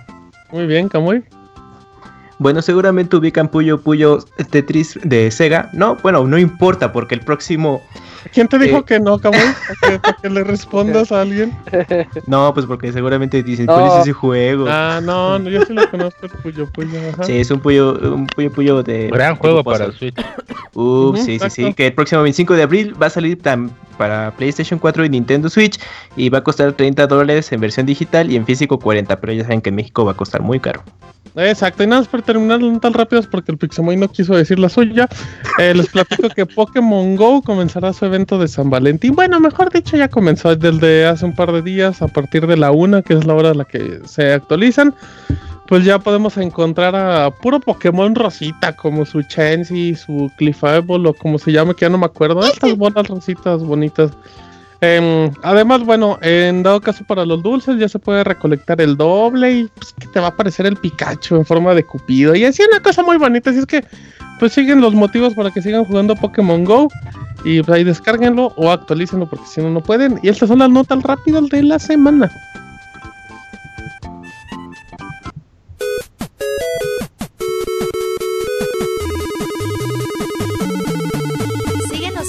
Muy 0.52 0.68
bien, 0.68 0.90
Kamui. 0.90 1.24
Bueno, 2.40 2.62
seguramente 2.62 3.16
ubican 3.16 3.48
Puyo 3.48 3.80
Puyo 3.82 4.20
Tetris 4.50 5.00
de 5.04 5.30
Sega. 5.32 5.70
No, 5.74 5.96
bueno, 6.02 6.26
no 6.28 6.38
importa 6.38 6.92
porque 6.92 7.16
el 7.16 7.22
próximo... 7.22 7.82
¿Quién 8.34 8.48
te 8.48 8.58
dijo 8.58 8.78
Eh. 8.80 8.84
que 8.86 9.00
no, 9.00 9.20
Kamui? 9.20 9.38
Para 9.82 9.92
que, 9.92 10.00
para 10.00 10.18
que 10.18 10.30
le 10.30 10.44
respondas 10.46 11.12
a 11.12 11.22
alguien. 11.22 11.54
No, 12.26 12.54
pues 12.54 12.66
porque 12.66 12.92
seguramente 12.94 13.44
dicen, 13.44 13.66
No. 13.66 13.74
¿cuál 13.76 13.88
es 13.88 13.94
ese 14.04 14.14
juego? 14.14 14.66
Ah, 14.68 15.00
no, 15.04 15.38
no, 15.40 15.50
yo 15.50 15.64
sí 15.66 15.74
lo 15.74 15.90
conozco, 15.92 16.26
el 16.26 16.32
Puyo 16.32 16.70
Puyo. 16.72 17.00
Ajá. 17.14 17.24
Sí, 17.26 17.34
es 17.38 17.52
un 17.52 17.60
Puyo, 17.60 17.94
un 18.14 18.26
Puyo 18.28 18.52
Puyo 18.52 18.82
de... 18.84 19.10
Gran 19.10 19.36
juego 19.36 19.64
para 19.64 19.86
el 19.86 19.94
Switch. 19.94 20.16
Uh, 20.74 21.10
Ujú, 21.10 21.18
sí, 21.18 21.24
sí, 21.26 21.34
exacto. 21.34 21.56
sí. 21.56 21.74
Que 21.74 21.88
el 21.88 21.94
próximo 21.94 22.24
25 22.24 22.54
de 22.56 22.64
abril 22.64 22.96
va 23.02 23.08
a 23.08 23.10
salir 23.10 23.38
para 23.98 24.32
PlayStation 24.32 24.80
4 24.80 25.06
y 25.06 25.10
Nintendo 25.10 25.50
Switch. 25.50 25.80
Y 26.16 26.30
va 26.30 26.40
a 26.40 26.44
costar 26.44 26.72
30 26.74 27.06
dólares 27.08 27.52
en 27.52 27.60
versión 27.62 27.86
digital 27.86 28.32
y 28.32 28.38
en 28.38 28.46
físico 28.46 28.80
40. 28.80 29.20
Pero 29.20 29.34
ya 29.34 29.44
saben 29.44 29.62
que 29.62 29.70
en 29.70 29.76
México 29.76 30.04
va 30.06 30.14
a 30.14 30.16
costar 30.16 30.42
muy 30.42 30.60
caro. 30.60 30.82
Exacto, 31.36 31.82
y 31.84 31.88
nada 31.88 32.02
más 32.02 32.08
para 32.24 32.40
terminar 32.40 32.62
no 32.62 32.80
tan 32.80 32.94
rápido 32.94 33.20
es 33.20 33.28
porque 33.28 33.52
el 33.52 33.58
Pixemoy 33.58 33.98
no 33.98 34.08
quiso 34.08 34.36
decir 34.36 34.58
la 34.58 34.70
suya. 34.70 35.08
Eh, 35.60 35.74
les 35.74 35.88
platico 35.88 36.30
que 36.30 36.46
Pokémon 36.46 37.16
Go 37.16 37.42
comenzará 37.42 37.92
su 37.94 38.06
evento 38.06 38.40
de 38.40 38.48
San 38.48 38.70
Valentín. 38.70 39.14
Bueno, 39.14 39.40
mejor 39.40 39.72
dicho, 39.72 39.98
ya 39.98 40.08
comenzó 40.08 40.56
desde 40.56 41.06
hace 41.06 41.26
un 41.26 41.36
par 41.36 41.52
de 41.52 41.62
días, 41.62 42.02
a 42.02 42.08
partir 42.08 42.48
de 42.48 42.58
la 42.58 42.72
una, 42.72 43.02
que 43.02 43.14
es 43.14 43.26
la 43.26 43.34
hora 43.34 43.52
a 43.52 43.54
la 43.54 43.66
que 43.66 44.00
se 44.06 44.34
actualizan. 44.34 44.96
Pues 45.68 45.86
ya 45.86 46.00
podemos 46.00 46.38
encontrar 46.38 46.96
a 46.96 47.32
puro 47.32 47.60
Pokémon 47.60 48.16
Rosita, 48.16 48.76
como 48.76 49.06
su 49.06 49.22
Chansey, 49.24 49.96
su 49.96 50.32
Clefable 50.38 51.10
o 51.10 51.14
como 51.14 51.38
se 51.40 51.52
llame, 51.52 51.74
que 51.74 51.86
ya 51.86 51.90
no 51.90 51.98
me 51.98 52.06
acuerdo. 52.06 52.44
Estas 52.44 52.78
bolas 52.78 53.08
rositas 53.08 53.64
bonitas. 53.64 54.12
Em, 54.86 55.32
además, 55.44 55.86
bueno, 55.86 56.20
en 56.22 56.62
dado 56.62 56.82
caso 56.82 57.06
para 57.06 57.26
los 57.26 57.42
dulces 57.42 57.80
ya 57.80 57.88
se 57.88 58.00
puede 58.00 58.22
recolectar 58.22 58.82
el 58.82 58.98
doble 58.98 59.52
y 59.54 59.68
pues 59.74 59.94
que 59.98 60.08
te 60.08 60.20
va 60.20 60.26
a 60.26 60.30
aparecer 60.32 60.66
el 60.66 60.76
Pikachu 60.76 61.38
en 61.38 61.46
forma 61.46 61.74
de 61.74 61.86
Cupido 61.86 62.36
y 62.36 62.44
así 62.44 62.64
una 62.70 62.82
cosa 62.82 63.02
muy 63.02 63.16
bonita, 63.16 63.52
así 63.52 63.60
es 63.60 63.66
que 63.66 63.86
pues 64.40 64.52
siguen 64.52 64.82
los 64.82 64.94
motivos 64.94 65.36
para 65.36 65.52
que 65.52 65.62
sigan 65.62 65.86
jugando 65.86 66.18
Pokémon 66.18 66.66
Go 66.66 66.90
y 67.46 67.64
pues 67.64 67.78
ahí 67.78 67.86
descárguenlo 67.86 68.52
o 68.58 68.72
actualícenlo 68.72 69.30
porque 69.30 69.46
si 69.48 69.62
no 69.62 69.70
no 69.70 69.82
pueden 69.82 70.20
y 70.22 70.28
estas 70.28 70.50
son 70.50 70.60
las 70.60 70.70
notas 70.70 71.02
rápidas 71.02 71.48
de 71.48 71.64
la 71.64 71.80
semana. 71.80 72.30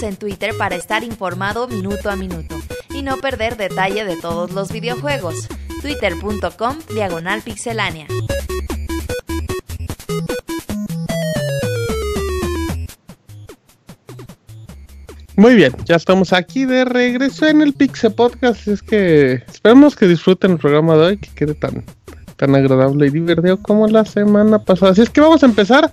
En 0.05 0.17
Twitter 0.17 0.53
para 0.57 0.77
estar 0.77 1.03
informado 1.03 1.67
minuto 1.67 2.11
a 2.11 2.17
minuto 2.17 2.57
y 2.91 3.03
no 3.03 3.17
perder 3.17 3.57
detalle 3.57 4.05
de 4.05 4.17
todos 4.17 4.53
los 4.53 4.71
videojuegos. 4.71 5.49
Twitter.com 5.81 6.79
Diagonal 6.95 7.43
Pixelánea. 7.43 8.07
Muy 15.37 15.57
bien, 15.57 15.73
ya 15.85 15.97
estamos 15.97 16.33
aquí 16.33 16.65
de 16.65 16.85
regreso 16.85 17.47
en 17.47 17.61
el 17.61 17.73
Pixel 17.73 18.13
Podcast. 18.13 18.69
Es 18.69 18.83
que 18.83 19.43
esperamos 19.49 19.97
que 19.97 20.07
disfruten 20.07 20.53
el 20.53 20.59
programa 20.59 20.97
de 20.97 21.03
hoy, 21.03 21.17
que 21.17 21.31
quede 21.35 21.55
tan, 21.55 21.85
tan 22.37 22.55
agradable 22.55 23.09
y 23.09 23.11
divertido 23.11 23.61
como 23.61 23.89
la 23.89 24.05
semana 24.05 24.61
pasada. 24.61 24.93
Así 24.93 25.03
es 25.03 25.11
que 25.11 25.21
vamos 25.21 25.43
a 25.43 25.47
empezar 25.47 25.93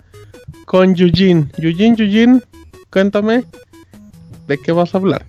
con 0.65 0.95
Eugene. 0.95 1.47
Eugene, 1.57 1.95
Eugene, 1.97 2.41
cuéntame 2.91 3.45
de 4.47 4.57
qué 4.57 4.71
vas 4.71 4.93
a 4.93 4.97
hablar. 4.97 5.25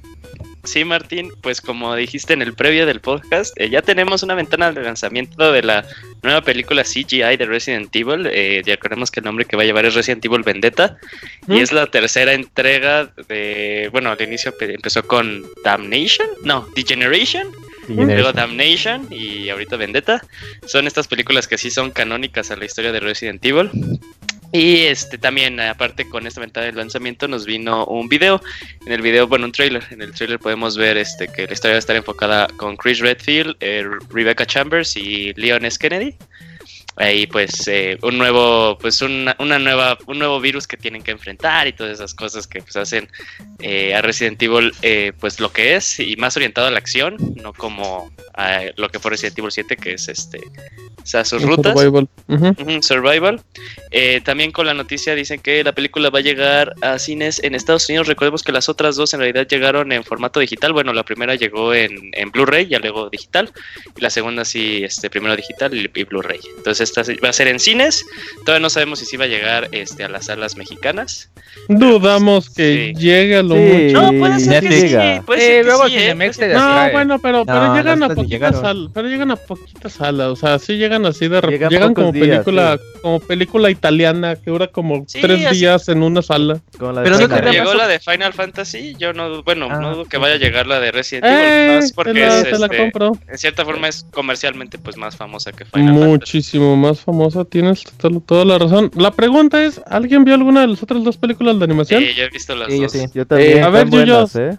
Sí, 0.65 0.85
Martín, 0.85 1.33
pues 1.41 1.61
como 1.61 1.95
dijiste 1.97 2.35
en 2.35 2.41
el 2.41 2.55
previo 2.55 2.87
del 2.87 3.01
podcast, 3.01 3.53
eh, 3.61 3.69
ya 3.69 3.83
tenemos 3.83 4.23
una 4.23 4.37
ventana 4.37 4.71
de 4.71 4.81
lanzamiento 4.83 5.51
de 5.51 5.61
la 5.63 5.85
nueva 6.23 6.41
película 6.43 6.85
CGI 6.85 7.37
de 7.37 7.47
Resident 7.47 7.95
Evil. 7.97 8.29
Eh, 8.31 8.63
ya 8.65 8.75
recordemos 8.77 9.11
que 9.11 9.19
el 9.19 9.25
nombre 9.27 9.45
que 9.45 9.57
va 9.57 9.65
a 9.65 9.67
llevar 9.67 9.87
es 9.87 9.95
Resident 9.95 10.25
Evil 10.25 10.45
Vendetta. 10.45 10.99
Y 11.49 11.59
es 11.59 11.73
la 11.73 11.87
tercera 11.87 12.33
entrega 12.33 13.13
de... 13.29 13.89
Bueno, 13.91 14.11
al 14.13 14.23
inicio 14.23 14.57
pe- 14.57 14.73
empezó 14.73 15.03
con 15.05 15.43
Damnation. 15.65 16.29
No, 16.45 16.69
Degeneration. 16.77 17.49
Luego 17.89 18.33
Damnation 18.33 19.09
y 19.11 19.49
ahorita 19.49 19.77
Vendetta. 19.77 20.23
Son 20.67 20.87
estas 20.87 21.09
películas 21.09 21.49
que 21.49 21.59
sí 21.59 21.73
son 21.73 21.91
canónicas 21.91 22.53
a 22.53 22.57
la 22.57 22.65
historia 22.67 22.93
de 22.93 23.01
Resident 23.01 23.45
Evil. 23.45 23.69
Y 24.53 24.81
este 24.81 25.17
también, 25.17 25.59
aparte 25.61 26.07
con 26.07 26.27
esta 26.27 26.41
ventana 26.41 26.67
de 26.67 26.73
lanzamiento, 26.73 27.27
nos 27.27 27.47
vino 27.47 27.87
un 27.87 28.09
video. 28.09 28.41
En 28.85 28.93
el 28.93 29.01
video, 29.01 29.27
bueno, 29.27 29.47
un 29.47 29.53
trailer. 29.53 29.83
En 29.91 30.03
el 30.03 30.13
trailer 30.13 30.39
podemos 30.39 30.77
ver 30.77 30.99
este 30.99 31.27
que 31.27 31.47
la 31.47 31.55
historia 31.55 31.73
va 31.73 31.77
a 31.77 31.79
estar 31.79 31.97
enfocada 31.97 32.49
con 32.59 32.77
Chris 32.77 32.99
Redfield, 32.99 33.57
eh, 33.61 33.85
Rebecca 34.11 34.45
Chambers 34.45 34.95
y 34.97 35.33
Leon 35.35 35.65
S. 35.65 35.79
Kennedy. 35.79 36.15
Ahí 36.97 37.27
pues 37.27 37.67
eh, 37.69 37.99
un 38.03 38.19
nuevo, 38.19 38.77
pues 38.79 39.01
una, 39.01 39.35
una 39.39 39.59
nueva, 39.59 39.97
un 40.07 40.19
nuevo 40.19 40.41
virus 40.41 40.67
que 40.67 40.77
tienen 40.77 41.03
que 41.03 41.11
enfrentar 41.11 41.67
y 41.67 41.73
todas 41.73 41.95
esas 41.95 42.15
cosas 42.15 42.47
que 42.47 42.61
pues 42.61 42.77
hacen 42.77 43.09
eh, 43.61 43.95
a 43.95 44.03
Resident 44.03 44.43
Evil 44.43 44.73
eh, 44.83 45.13
pues 45.19 45.41
lo 45.41 45.51
que 45.53 45.75
es 45.75 45.99
y 46.01 46.17
más 46.17 46.37
orientado 46.37 46.67
a 46.67 46.71
la 46.71 46.79
acción, 46.79 47.17
no 47.37 47.53
como 47.55 48.13
a 48.35 48.63
lo 48.77 48.91
que 48.91 48.99
fue 48.99 49.13
Resident 49.13 49.39
Evil 49.39 49.53
7 49.53 49.77
que 49.77 49.95
es 49.95 50.09
este, 50.09 50.39
o 51.03 51.07
sea, 51.07 51.25
sus 51.25 51.43
rutas. 51.43 51.75
survival. 52.81 53.41
Eh, 53.91 54.21
también 54.25 54.53
con 54.53 54.67
la 54.67 54.75
noticia 54.75 55.15
dicen 55.15 55.41
que 55.41 55.65
la 55.65 55.73
película 55.73 56.11
va 56.11 56.21
a 56.21 56.23
llegar 56.23 56.75
a 56.81 56.99
cines 56.99 57.43
en 57.43 57.55
Estados 57.55 57.89
Unidos. 57.89 58.07
Recordemos 58.07 58.43
que 58.43 58.53
las 58.53 58.69
otras 58.69 58.97
dos 58.97 59.13
en 59.15 59.21
realidad 59.21 59.47
llegaron 59.49 59.91
en 59.93 60.05
formato 60.05 60.41
digital. 60.41 60.73
Bueno, 60.73 60.93
la 60.93 61.05
primera 61.05 61.35
llegó 61.35 61.75
en, 61.75 62.11
en 62.13 62.31
Blu-ray, 62.31 62.69
ya 62.69 62.79
luego 62.79 63.11
digital. 63.11 63.53
Y 63.97 64.01
la 64.01 64.11
segunda 64.11 64.45
sí, 64.45 64.83
este, 64.85 65.11
primero 65.11 65.35
digital 65.35 65.75
y, 65.75 65.91
y 65.93 66.05
Blu-ray. 66.05 66.41
Entonces 66.57 66.82
esta 66.83 67.03
va 67.25 67.29
a 67.29 67.33
ser 67.33 67.49
en 67.49 67.59
cines. 67.61 68.05
Todavía 68.45 68.61
no 68.63 68.71
sabemos 68.71 68.99
si 68.99 69.07
sí 69.07 69.17
va 69.17 69.25
a 69.25 69.29
llegar 69.29 69.69
este, 69.73 70.05
a 70.05 70.09
las 70.09 70.27
salas 70.27 70.57
mexicanas. 70.57 71.31
Dudamos 71.69 72.51
que 72.51 72.93
Sí. 72.97 73.01
llegue 73.01 73.37
a 73.37 73.43
lo 73.43 73.55
Sí. 73.55 73.61
mucho. 73.61 74.03
No, 74.13 74.19
puede 74.19 74.41
ser 74.41 74.63
que 74.63 74.69
Netflix. 74.69 74.91
sí. 74.91 75.21
Puede 75.27 75.41
Eh, 75.41 75.47
ser 75.47 75.57
que 75.61 75.65
luego 75.65 75.89
sí, 75.89 75.95
¿eh? 75.99 76.15
Te 76.17 76.33
ser- 76.33 76.55
No, 76.57 76.91
bueno, 76.93 77.19
pero, 77.21 77.45
pero 77.47 77.67
No, 77.69 77.77
llegan 77.77 78.03
a 78.03 78.09
poquitas 78.09 78.61
salas, 78.61 78.91
pero 78.95 79.09
llegan 79.09 79.31
a 79.31 79.37
poquitas 79.37 79.93
salas, 79.93 80.29
o 80.29 80.37
sea, 80.37 80.59
sí 80.59 80.77
llegan 80.77 81.07
así 81.07 81.29
de 81.29 81.41
repente, 81.41 81.69
Llegan 81.69 81.95
como 81.95 82.13
días, 82.13 82.27
película, 82.45 82.79
sí. 82.79 82.99
como 83.03 83.21
película 83.21 83.71
italiana 83.71 84.37
que 84.37 84.51
dura 84.51 84.67
como 84.69 85.05
Sí, 85.07 85.21
tres 85.21 85.47
así- 85.47 85.59
días 85.61 85.89
en 85.89 86.03
una 86.03 86.23
sala. 86.23 86.61
Pero 86.79 86.93
no 86.93 87.51
Llegó 87.53 87.75
la 87.75 87.87
de 87.89 87.99
Final 88.01 88.33
Fantasy, 88.33 88.95
yo 88.99 89.13
no, 89.13 89.43
bueno, 89.43 89.69
Ah, 89.71 89.79
no 89.79 89.95
dudo 89.95 90.05
que 90.07 90.17
vaya 90.19 90.35
a 90.35 90.39
llegar 90.39 90.67
la 90.67 90.81
de 90.81 90.91
Resident 90.91 91.27
Eh, 91.27 91.65
Evil, 91.67 91.77
más 91.77 91.89
te 91.89 91.95
porque 91.95 92.13
la, 92.21 92.41
es, 92.41 92.47
este, 92.47 92.77
compro. 92.77 93.13
en 93.29 93.39
cierta 93.39 93.65
forma 93.65 93.89
es 93.89 94.05
comercialmente 94.11 94.79
pues 94.79 94.97
más 94.97 95.17
famosa 95.17 95.53
que 95.53 95.65
Final 95.65 95.89
Fantasy. 95.95 96.09
Muchísimo 96.11 96.72
más 96.77 97.01
famosa, 97.01 97.45
tienes 97.45 97.85
to- 97.99 98.21
toda 98.25 98.45
la 98.45 98.59
razón. 98.59 98.91
La 98.97 99.11
pregunta 99.11 99.63
es, 99.65 99.81
¿alguien 99.87 100.25
vio 100.25 100.35
alguna 100.35 100.63
de 100.63 100.69
las 100.69 100.83
otras 100.83 101.03
dos 101.05 101.17
películas 101.17 101.59
de 101.59 101.65
animación? 101.65 102.03
Sí, 102.03 102.15
yo 102.17 102.25
he 102.25 102.29
visto 102.31 102.55
las 102.55 102.69
Sí, 102.69 102.77
yo 102.77 102.83
dos. 102.85 102.93
sí. 102.93 103.05
Yo 103.15 103.27
también. 103.27 103.59
Eh, 103.59 103.63
a 103.63 103.69
ver, 103.71 103.87
buenas, 103.87 104.33
Yuyos. 104.33 104.37
¿eh? 104.37 104.59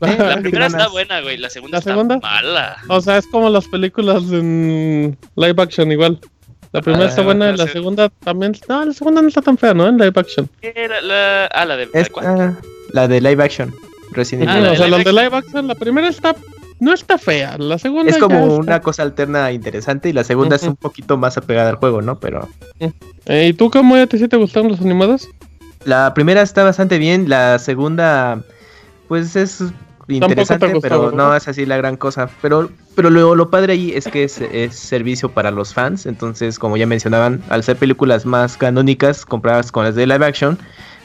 La 0.00 0.36
primera 0.42 0.66
está 0.66 0.88
buena, 0.88 1.20
güey, 1.22 1.38
la 1.38 1.48
segunda 1.50 1.76
¿La 1.76 1.78
está 1.78 1.90
segunda? 1.92 2.18
mala. 2.18 2.76
O 2.88 3.00
sea, 3.00 3.18
es 3.18 3.26
como 3.26 3.48
las 3.50 3.66
películas 3.68 4.22
en 4.32 5.16
live 5.36 5.62
action 5.62 5.90
igual. 5.92 6.20
La 6.72 6.82
primera 6.82 7.04
Ah, 7.04 7.08
está 7.08 7.22
buena 7.22 7.50
y 7.50 7.56
la 7.56 7.66
sí. 7.66 7.72
segunda 7.72 8.08
también. 8.24 8.52
No, 8.68 8.84
la 8.84 8.92
segunda 8.92 9.22
no 9.22 9.28
está 9.28 9.40
tan 9.40 9.56
fea, 9.56 9.72
¿no? 9.74 9.86
En 9.88 9.96
live 9.96 10.12
action. 10.16 10.50
¿Qué 10.60 10.72
era 10.74 11.00
la, 11.00 11.46
ah, 11.46 11.64
la 11.64 11.76
de 11.76 11.86
la 11.86 12.00
Es- 12.00 12.10
cuál? 12.10 12.26
ah, 12.26 12.58
la 12.92 13.06
de 13.08 13.20
live 13.20 13.42
action. 13.44 13.72
Resident 14.10 14.48
Ah, 14.50 14.56
No, 14.56 14.60
la 14.66 14.72
o 14.72 14.76
sea, 14.76 14.88
las 14.88 15.04
de 15.04 15.12
live 15.12 15.36
action, 15.36 15.66
la 15.68 15.74
primera 15.76 16.08
está. 16.08 16.34
No 16.80 16.92
está 16.92 17.18
fea. 17.18 17.56
La 17.58 17.78
segunda. 17.78 18.10
Es 18.10 18.18
como 18.18 18.38
está- 18.40 18.54
una 18.54 18.80
cosa 18.80 19.02
alterna 19.02 19.52
interesante 19.52 20.08
y 20.08 20.12
la 20.12 20.24
segunda 20.24 20.56
es 20.56 20.62
un 20.64 20.76
poquito 20.76 21.16
más 21.16 21.36
apegada 21.38 21.70
al 21.70 21.76
juego, 21.76 22.02
¿no? 22.02 22.18
Pero 22.18 22.48
Eh, 23.26 23.48
¿Y 23.48 23.52
tú, 23.54 23.70
cómo 23.70 23.96
ya 23.96 24.06
te, 24.06 24.18
sí 24.18 24.28
te 24.28 24.36
gustaron 24.36 24.70
las 24.70 24.80
animadas? 24.80 25.28
la 25.84 26.14
primera 26.14 26.40
está 26.42 26.64
bastante 26.64 26.96
bien, 26.98 27.28
la 27.28 27.58
segunda 27.58 28.42
pues 29.06 29.36
es 29.36 29.62
interesante, 30.08 30.66
gustó, 30.68 30.80
pero 30.80 31.02
¿verdad? 31.10 31.16
no 31.16 31.36
es 31.36 31.46
así 31.48 31.66
la 31.66 31.76
gran 31.76 31.96
cosa. 31.96 32.28
Pero 32.42 32.70
pero 32.94 33.10
lo, 33.10 33.34
lo 33.34 33.50
padre 33.50 33.72
ahí 33.74 33.92
es 33.94 34.06
que 34.06 34.24
es, 34.24 34.40
es 34.40 34.74
servicio 34.76 35.28
para 35.30 35.50
los 35.50 35.74
fans, 35.74 36.06
entonces 36.06 36.58
como 36.58 36.76
ya 36.76 36.86
mencionaban, 36.86 37.42
al 37.50 37.62
ser 37.64 37.76
películas 37.76 38.24
más 38.24 38.56
canónicas 38.56 39.26
comparadas 39.26 39.72
con 39.72 39.84
las 39.84 39.94
de 39.94 40.06
live 40.06 40.24
action, 40.24 40.58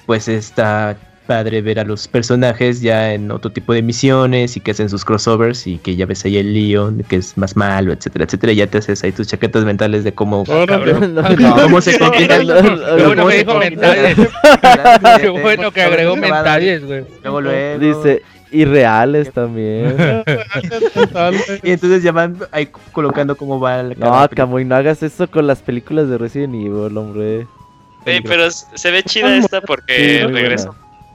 pues 0.06 0.28
está 0.28 0.98
padre 1.30 1.62
ver 1.62 1.80
a 1.80 1.84
los 1.84 2.08
personajes 2.08 2.82
ya 2.82 3.14
en 3.14 3.30
otro 3.30 3.52
tipo 3.52 3.72
de 3.72 3.84
misiones 3.84 4.58
y 4.58 4.62
que 4.62 4.72
hacen 4.72 4.90
sus 4.90 5.06
crossovers 5.06 5.68
y 5.68 5.78
que 5.78 5.96
ya 5.96 6.08
ves 6.08 6.26
ahí 6.26 6.38
el 6.40 6.56
Leon, 6.56 7.04
que 7.08 7.18
es 7.18 7.38
más 7.38 7.56
malo, 7.56 7.94
etcétera, 7.94 8.26
etcétera. 8.26 8.52
Y 8.54 8.56
ya 8.56 8.66
te 8.66 8.80
haces 8.80 9.04
ahí 9.04 9.12
tus 9.12 9.28
chaquetas 9.28 9.64
mentales 9.64 10.04
de 10.04 10.12
cómo, 10.12 10.42
Órale. 10.48 10.94
cómo 11.62 11.82
se 11.82 12.00
combina. 12.00 12.40
Lo- 12.40 12.62
lo- 12.64 12.96
Qué 12.98 13.06
bueno 13.06 13.28
que 13.28 13.38
dijo 13.38 13.54
mentales. 13.60 14.18
Qué 15.22 15.30
bueno 15.30 15.72
que 15.72 15.82
agregó 15.84 16.16
mentales, 16.16 16.84
güey. 16.84 17.04
Luego, 17.22 17.42
luego. 17.42 17.80
Dice, 17.80 18.24
irreales 18.52 19.32
también. 19.32 19.96
Y 21.62 21.70
entonces 21.72 22.02
ya 22.02 22.12
van 22.12 22.38
ahí 22.52 22.70
colocando 22.92 23.36
cómo 23.38 23.60
va 23.60 23.84
la 23.84 23.94
No. 23.94 24.28
Camuy, 24.36 24.66
no 24.66 24.76
hagas 24.76 25.04
eso 25.04 25.30
con 25.30 25.46
las 25.46 25.60
películas 25.62 26.10
de 26.10 26.18
Resident 26.18 26.56
Evil, 26.56 26.98
hombre. 26.98 27.46
Ey, 28.06 28.22
pero 28.22 28.50
se 28.50 28.90
ve 28.90 29.04
chida 29.04 29.36
esta 29.38 29.62
porque 29.62 30.22
Sí, 30.26 30.32
buena. 30.32 30.56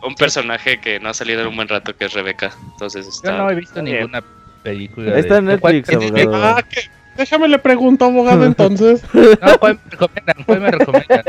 Un 0.07 0.15
personaje 0.15 0.79
que 0.81 1.01
no 1.01 1.09
ha 1.11 1.15
salido 1.15 1.41
en 1.43 1.49
un 1.49 1.57
buen 1.57 1.69
rato, 1.69 1.97
que 1.97 2.05
es 2.07 2.13
Rebeca. 2.13 2.53
Entonces 2.73 3.05
Yo 3.07 3.11
está. 3.11 3.39
no 3.39 3.51
he 3.51 3.55
visto 3.55 3.81
ninguna 3.83 4.23
película. 4.63 5.17
Está 5.19 5.39
en 5.39 5.47
de- 5.47 5.59
¿Cuál- 5.59 5.75
Netflix, 5.77 5.99
qué- 6.13 6.23
abogado. 6.23 6.45
Ah, 6.59 6.63
¿qué? 6.69 6.81
Déjame 7.17 7.47
le 7.49 7.59
pregunto, 7.61 8.05
abogado, 8.07 8.45
entonces. 8.47 9.03
No, 9.13 9.59
¿cuál 9.61 9.79
me 9.85 9.91
recomiendan? 9.91 10.37
¿Cuál 10.47 10.61
me 10.61 10.71
recomiendan? 10.73 11.23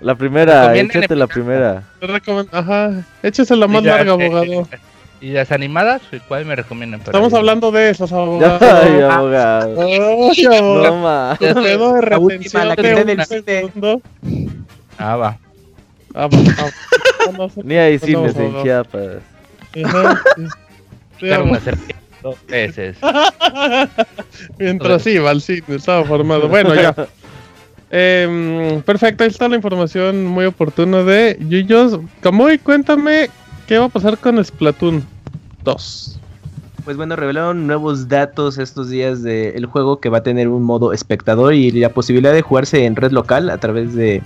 La 0.00 0.14
primera, 0.14 0.76
échate 0.76 1.16
la 1.16 1.26
primera. 1.26 1.82
Ajá, 2.52 2.92
échese 3.22 3.56
la 3.56 3.66
más 3.66 3.82
Y 3.82 3.86
las, 3.86 3.96
larga, 4.06 4.12
eh, 4.12 4.26
abogado. 4.26 4.68
¿Y 5.20 5.30
las 5.32 5.50
animadas? 5.50 6.02
¿Cuál 6.28 6.44
me 6.44 6.54
recomiendan? 6.54 7.00
Estamos 7.00 7.32
ver? 7.32 7.38
hablando 7.40 7.72
de 7.72 7.90
esas, 7.90 8.12
abogado. 8.12 8.58
Ay, 8.82 9.00
abogado. 9.00 9.80
Ay, 9.82 10.44
abogado. 10.46 10.82
No 10.84 10.96
ma. 11.02 11.36
De 11.40 11.52
La 11.52 11.60
última, 11.60 12.00
retención 12.00 12.68
la 12.68 12.76
que 12.76 12.82
de 13.04 13.14
un 13.14 13.24
segundo. 13.44 14.02
Ah, 14.96 15.16
va. 15.16 15.38
Ni 17.62 17.76
hay 17.76 17.94
No, 17.94 18.06
cines 18.06 18.36
en. 18.36 18.62
Chiapas. 18.62 19.22
Abogado. 19.84 21.44
una 21.44 21.60
serpiente 21.60 21.96
dos 22.22 22.36
veces. 22.46 22.96
Mientras 24.58 25.06
iba 25.06 25.30
al 25.30 25.40
cine, 25.40 25.62
estaba 25.68 26.04
formado. 26.04 26.48
Bueno, 26.48 26.74
ya. 26.74 26.94
Em, 27.90 28.82
perfecto, 28.82 29.24
ahí 29.24 29.30
está 29.30 29.48
la 29.48 29.56
información 29.56 30.26
muy 30.26 30.46
oportuna 30.46 31.02
de 31.02 31.38
Yuyos. 31.40 32.00
Camuy, 32.20 32.58
cuéntame 32.58 33.30
qué 33.66 33.78
va 33.78 33.86
a 33.86 33.88
pasar 33.88 34.18
con 34.18 34.44
Splatoon 34.44 35.04
2. 35.64 36.18
Pues 36.84 36.96
bueno, 36.96 37.16
revelaron 37.16 37.66
nuevos 37.66 38.08
datos 38.08 38.58
estos 38.58 38.88
días 38.90 39.22
del 39.22 39.66
juego 39.66 40.00
que 40.00 40.08
va 40.08 40.18
a 40.18 40.22
tener 40.22 40.48
un 40.48 40.62
modo 40.62 40.92
espectador 40.92 41.54
y 41.54 41.70
la 41.70 41.90
posibilidad 41.90 42.32
de 42.32 42.42
jugarse 42.42 42.84
en 42.84 42.96
red 42.96 43.12
local 43.12 43.50
a 43.50 43.58
través 43.58 43.94
de, 43.94 44.22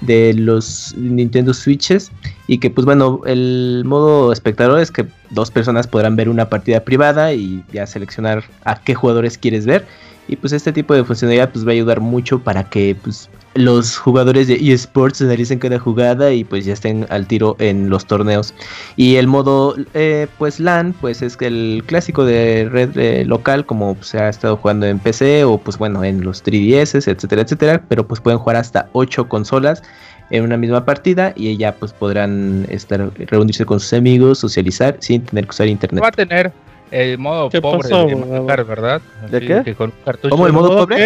de 0.00 0.34
los 0.34 0.94
Nintendo 0.96 1.54
Switches. 1.54 2.10
Y 2.46 2.58
que 2.58 2.70
pues 2.70 2.84
bueno, 2.84 3.20
el 3.26 3.82
modo 3.84 4.32
espectador 4.32 4.80
es 4.80 4.90
que 4.90 5.06
dos 5.30 5.50
personas 5.50 5.86
podrán 5.86 6.16
ver 6.16 6.28
una 6.28 6.48
partida 6.48 6.80
privada 6.80 7.32
y 7.32 7.64
ya 7.72 7.86
seleccionar 7.86 8.44
a 8.64 8.80
qué 8.82 8.94
jugadores 8.94 9.38
quieres 9.38 9.66
ver. 9.66 9.86
Y 10.28 10.36
pues 10.36 10.52
este 10.52 10.72
tipo 10.72 10.94
de 10.94 11.04
funcionalidad 11.04 11.50
pues 11.50 11.64
va 11.64 11.70
a 11.70 11.74
ayudar 11.74 12.00
mucho 12.00 12.38
para 12.38 12.64
que 12.64 12.96
pues 13.02 13.28
los 13.54 13.96
jugadores 13.96 14.48
de 14.48 14.54
eSports 14.54 15.22
analicen 15.22 15.58
cada 15.58 15.78
jugada 15.78 16.32
y 16.32 16.44
pues 16.44 16.64
ya 16.64 16.74
estén 16.74 17.06
al 17.10 17.26
tiro 17.26 17.56
en 17.58 17.88
los 17.88 18.06
torneos. 18.06 18.54
Y 18.96 19.16
el 19.16 19.26
modo 19.26 19.76
eh, 19.94 20.26
pues 20.38 20.60
LAN 20.60 20.94
pues 21.00 21.22
es 21.22 21.36
el 21.40 21.82
clásico 21.86 22.24
de 22.24 22.68
red 22.70 22.96
eh, 22.96 23.24
local 23.24 23.64
como 23.64 23.96
se 24.02 24.18
ha 24.18 24.28
estado 24.28 24.56
jugando 24.56 24.86
en 24.86 24.98
PC 24.98 25.44
o 25.44 25.58
pues 25.58 25.78
bueno 25.78 26.04
en 26.04 26.22
los 26.22 26.44
3DS 26.44 27.08
etcétera 27.08 27.42
etcétera. 27.42 27.82
Pero 27.88 28.06
pues 28.06 28.20
pueden 28.20 28.38
jugar 28.38 28.56
hasta 28.56 28.88
8 28.92 29.28
consolas 29.28 29.82
en 30.30 30.42
una 30.42 30.56
misma 30.56 30.84
partida 30.84 31.32
y 31.36 31.56
ya 31.56 31.72
pues 31.72 31.92
podrán 31.92 32.66
estar 32.68 33.10
reunirse 33.16 33.64
con 33.64 33.80
sus 33.80 33.92
amigos, 33.92 34.40
socializar 34.40 34.96
sin 35.00 35.22
tener 35.24 35.44
que 35.44 35.50
usar 35.50 35.68
internet. 35.68 36.02
Va 36.02 36.08
a 36.08 36.12
tener 36.12 36.52
el 36.90 37.18
modo 37.18 37.50
¿Qué 37.50 37.60
pobre 37.60 37.88
pasó, 37.88 38.06
de 38.06 38.44
Kart, 38.46 38.66
¿verdad? 38.66 39.00
¿De 39.30 39.36
Así 39.38 39.46
qué? 39.46 39.62
que 39.64 39.74
con 39.74 39.92
¿Cómo, 40.30 40.46
el 40.46 40.52
modo 40.52 40.68
¿Modo 40.68 40.78
pobre? 40.86 40.96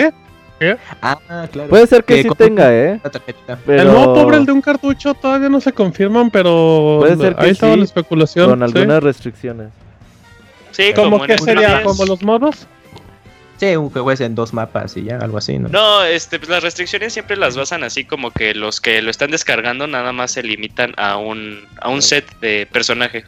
qué? 0.61 0.77
Ah, 1.01 1.47
claro. 1.51 1.71
Puede 1.71 1.87
ser 1.87 2.05
que 2.05 2.21
sí 2.23 2.29
con- 2.29 2.37
tenga, 2.37 2.71
¿eh? 2.71 3.01
Pero 3.65 3.83
El 3.83 3.89
modo 3.89 4.15
pobre, 4.15 4.37
el 4.37 4.45
de 4.47 4.53
un 4.53 4.61
cartucho, 4.61 5.15
todavía 5.15 5.49
no 5.49 5.59
se 5.61 5.73
confirman, 5.73 6.31
pero 6.31 6.99
Puede 7.01 7.17
ser 7.17 7.35
que 7.35 7.45
ahí 7.47 7.51
estaba 7.53 7.73
sí, 7.73 7.79
la 7.79 7.85
especulación. 7.85 8.51
con 8.51 8.59
sí. 8.59 8.65
algunas 8.65 9.03
restricciones. 9.03 9.69
Sí, 10.73 10.93
¿Cómo 10.95 11.13
como 11.19 11.25
en 11.25 11.31
que 11.31 11.39
sería? 11.39 11.81
3DS. 11.81 11.83
¿Como 11.85 12.05
los 12.05 12.23
modos? 12.23 12.67
Sí, 13.57 13.77
un 13.77 13.91
juego 13.91 14.11
es 14.13 14.21
en 14.21 14.35
dos 14.35 14.53
mapas 14.55 14.97
y 14.97 15.05
ya, 15.05 15.19
algo 15.19 15.37
así, 15.39 15.59
¿no? 15.59 15.69
No, 15.69 16.03
este, 16.05 16.39
pues 16.39 16.49
las 16.51 16.63
restricciones 16.63 17.13
siempre 17.13 17.37
las 17.37 17.57
basan 17.57 17.83
así 17.85 18.05
como 18.05 18.31
que 18.31 18.55
los 18.55 18.81
que 18.81 19.03
lo 19.03 19.11
están 19.11 19.31
descargando 19.31 19.87
nada 19.87 20.13
más 20.13 20.31
se 20.31 20.43
limitan 20.43 20.95
a 20.97 21.17
un, 21.19 21.61
a 21.81 21.91
un 21.91 22.01
set 22.01 22.25
de 22.41 22.67
personaje. 22.71 23.25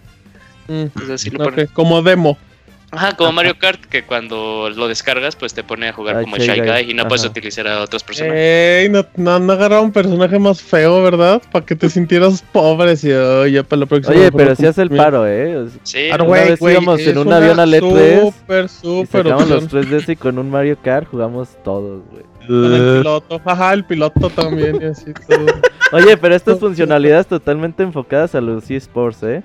Mm, 0.68 1.12
así 1.12 1.30
lo. 1.30 1.50
Como 1.72 2.02
demo. 2.02 2.38
Ajá, 2.94 3.16
como 3.16 3.32
Mario 3.32 3.56
Kart, 3.58 3.80
que 3.86 4.04
cuando 4.04 4.68
lo 4.68 4.86
descargas, 4.86 5.34
pues 5.34 5.54
te 5.54 5.64
pone 5.64 5.88
a 5.88 5.94
jugar 5.94 6.20
como 6.20 6.36
Shy 6.36 6.60
Guy, 6.60 6.68
Guy 6.68 6.90
y 6.90 6.94
no 6.94 7.08
puedes 7.08 7.24
utilizar 7.24 7.66
a 7.66 7.80
otros 7.80 8.04
personajes. 8.04 8.38
Ey, 8.38 8.90
no, 8.90 9.06
no, 9.16 9.38
no 9.38 9.52
agarraron 9.54 9.86
un 9.86 9.92
personaje 9.92 10.38
más 10.38 10.60
feo, 10.60 11.02
¿verdad? 11.02 11.40
Para 11.50 11.64
que 11.64 11.74
te 11.74 11.88
sintieras 11.88 12.44
pobre 12.52 12.92
y 12.92 13.52
ya 13.52 13.62
para 13.62 13.80
la 13.80 13.86
próxima. 13.86 14.14
Oye, 14.14 14.30
pero 14.30 14.54
si 14.54 14.66
hace 14.66 14.82
el 14.82 14.90
paro, 14.90 15.26
¿eh? 15.26 15.68
Sí, 15.84 16.10
Ah, 16.12 16.16
Una 16.22 16.24
vez 16.44 16.60
güey, 16.60 16.74
íbamos 16.74 17.00
en 17.00 17.16
un 17.16 17.28
una 17.28 17.38
avión 17.38 17.60
al 17.60 17.72
E3 17.72 18.20
Súper, 18.20 18.64
y 18.66 18.68
súper 18.68 19.22
sacamos 19.22 19.48
los 19.48 19.64
opción. 19.64 19.84
3DS 19.84 20.08
y 20.12 20.16
con 20.16 20.38
un 20.38 20.50
Mario 20.50 20.76
Kart 20.82 21.08
jugamos 21.08 21.48
todos, 21.64 22.02
güey. 22.10 22.24
Con 22.46 22.74
el 22.74 22.98
piloto. 22.98 23.40
Ajá, 23.42 23.72
el 23.72 23.84
piloto 23.86 24.28
también 24.28 24.82
y 24.82 24.84
así 24.84 25.14
todo. 25.14 25.46
Oye, 25.92 26.18
pero 26.18 26.34
estas 26.34 26.58
funcionalidades 26.58 27.26
totalmente 27.26 27.82
enfocadas 27.82 28.34
a 28.34 28.42
los 28.42 28.70
eSports, 28.70 29.22
¿eh? 29.22 29.42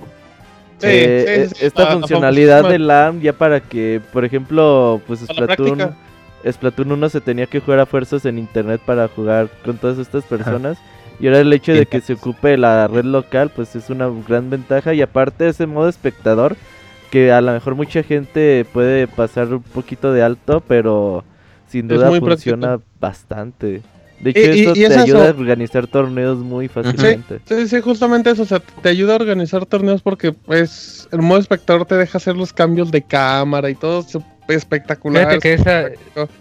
Sí, 0.80 0.88
Eh, 0.90 1.24
sí, 1.26 1.32
eh, 1.32 1.50
sí, 1.56 1.66
esta 1.66 1.84
a- 1.84 1.90
a 1.90 1.92
funcionalidad 1.94 2.64
de 2.70 2.80
LAN 2.80 3.22
ya 3.22 3.34
para 3.34 3.60
que, 3.62 4.00
por 4.14 4.26
ejemplo, 4.26 5.02
pues 5.08 5.22
Splatoon. 5.22 5.96
Splatoon 6.50 6.92
1 6.92 7.10
se 7.10 7.20
tenía 7.20 7.48
que 7.48 7.60
jugar 7.60 7.80
a 7.80 7.86
fuerzas 7.86 8.26
en 8.26 8.38
internet 8.38 8.80
para 8.86 9.08
jugar 9.08 9.50
con 9.66 9.78
todas 9.78 9.98
estas 9.98 10.24
personas. 10.26 10.78
Y 11.20 11.26
ahora 11.28 11.40
el 11.40 11.52
hecho 11.52 11.72
de 11.74 11.88
que 11.88 12.00
se 12.02 12.14
ocupe 12.14 12.58
la 12.58 12.88
red 12.88 13.04
local, 13.06 13.50
pues 13.56 13.76
es 13.76 13.90
una 13.90 14.08
gran 14.28 14.50
ventaja. 14.52 14.94
Y 14.94 15.02
aparte 15.02 15.48
ese 15.48 15.66
modo 15.66 15.90
espectador, 15.90 16.56
que 17.10 17.32
a 17.32 17.42
lo 17.42 17.54
mejor 17.54 17.74
mucha 17.74 18.04
gente 18.04 18.66
puede 18.72 19.08
pasar 19.08 19.52
un 19.52 19.64
poquito 19.64 20.14
de 20.14 20.22
alto, 20.22 20.62
pero 20.68 21.24
sin 21.68 21.88
duda 21.96 22.10
funciona 22.36 22.80
bastante. 23.00 23.82
De 24.20 24.32
hecho, 24.32 24.40
Y- 24.40 24.60
esto 24.62 24.74
y 24.76 24.84
es 24.84 24.90
te 24.94 25.00
ayuda 25.00 25.28
a 25.28 25.30
organizar 25.30 25.88
torneos 25.88 26.40
muy 26.40 26.68
fácilmente. 26.68 27.40
Sí, 27.46 27.68
sí, 27.68 27.82
justamente 27.82 28.32
eso, 28.32 28.42
o 28.44 28.46
sea, 28.46 28.60
te 28.60 28.90
ayuda 28.90 29.14
a 29.14 29.18
organizar 29.18 29.66
torneos 29.66 30.02
porque 30.02 30.32
pues 30.32 31.08
el 31.12 31.22
modo 31.22 31.40
espectador 31.40 31.86
te 31.86 31.96
deja 31.96 32.18
hacer 32.18 32.36
los 32.36 32.52
cambios 32.52 32.90
de 32.92 33.02
cámara 33.04 33.70
y 33.70 33.76
todo 33.76 34.00
es 34.00 34.18
espectacular. 34.48 35.24
Fíjate 35.28 35.40
que 35.40 35.54
esa, 35.54 35.86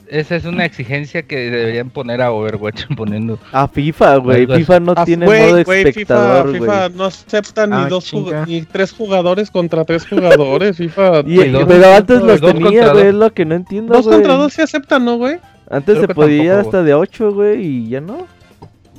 esa 0.09 0.37
es 0.37 0.45
una 0.45 0.65
exigencia 0.65 1.23
que 1.23 1.51
deberían 1.51 1.91
poner 1.91 2.23
a 2.23 2.31
Overwatch 2.33 2.85
poniendo. 2.97 3.39
A 3.53 3.69
FIFA, 3.69 4.17
güey. 4.19 4.47
FIFA 4.47 4.81
no 4.81 4.95
Ah, 4.97 5.05
tiene 5.05 5.27
güey, 5.27 5.43
modo 5.53 5.65
güey, 5.65 5.83
espectador, 5.89 6.53
FIFA, 6.53 6.89
no 6.91 7.05
acepta 7.05 7.67
ni 7.67 7.75
Ah, 7.77 7.87
dos 7.91 8.13
ni 8.47 8.63
tres 8.63 8.93
jugadores 8.93 9.51
contra 9.51 9.85
tres 9.85 10.07
jugadores, 10.07 10.77
FIFA. 10.77 11.23
Y- 11.27 11.41
Y 11.43 11.49
dos 11.51 11.65
pero 11.67 11.83
contra 11.83 11.97
antes 11.97 12.19
dos, 12.21 12.29
los 12.29 12.41
dos 12.41 12.53
tenía, 12.53 12.65
contra 12.69 12.93
güey, 12.93 13.05
dos. 13.05 13.13
es 13.13 13.19
lo 13.21 13.33
que 13.35 13.45
no 13.45 13.55
entiendo, 13.55 13.93
dos 13.95 14.07
contra 14.07 14.35
dos 14.35 14.53
sí 14.53 14.63
aceptan, 14.63 15.05
¿no, 15.05 15.17
güey? 15.17 15.39
Antes 15.71 15.97
Creo 15.97 16.07
se 16.09 16.15
podía 16.15 16.53
tampoco, 16.55 16.69
hasta 16.77 16.83
de 16.85 16.95
8, 16.95 17.33
güey, 17.33 17.61
y 17.65 17.89
ya 17.89 18.01
no. 18.01 18.27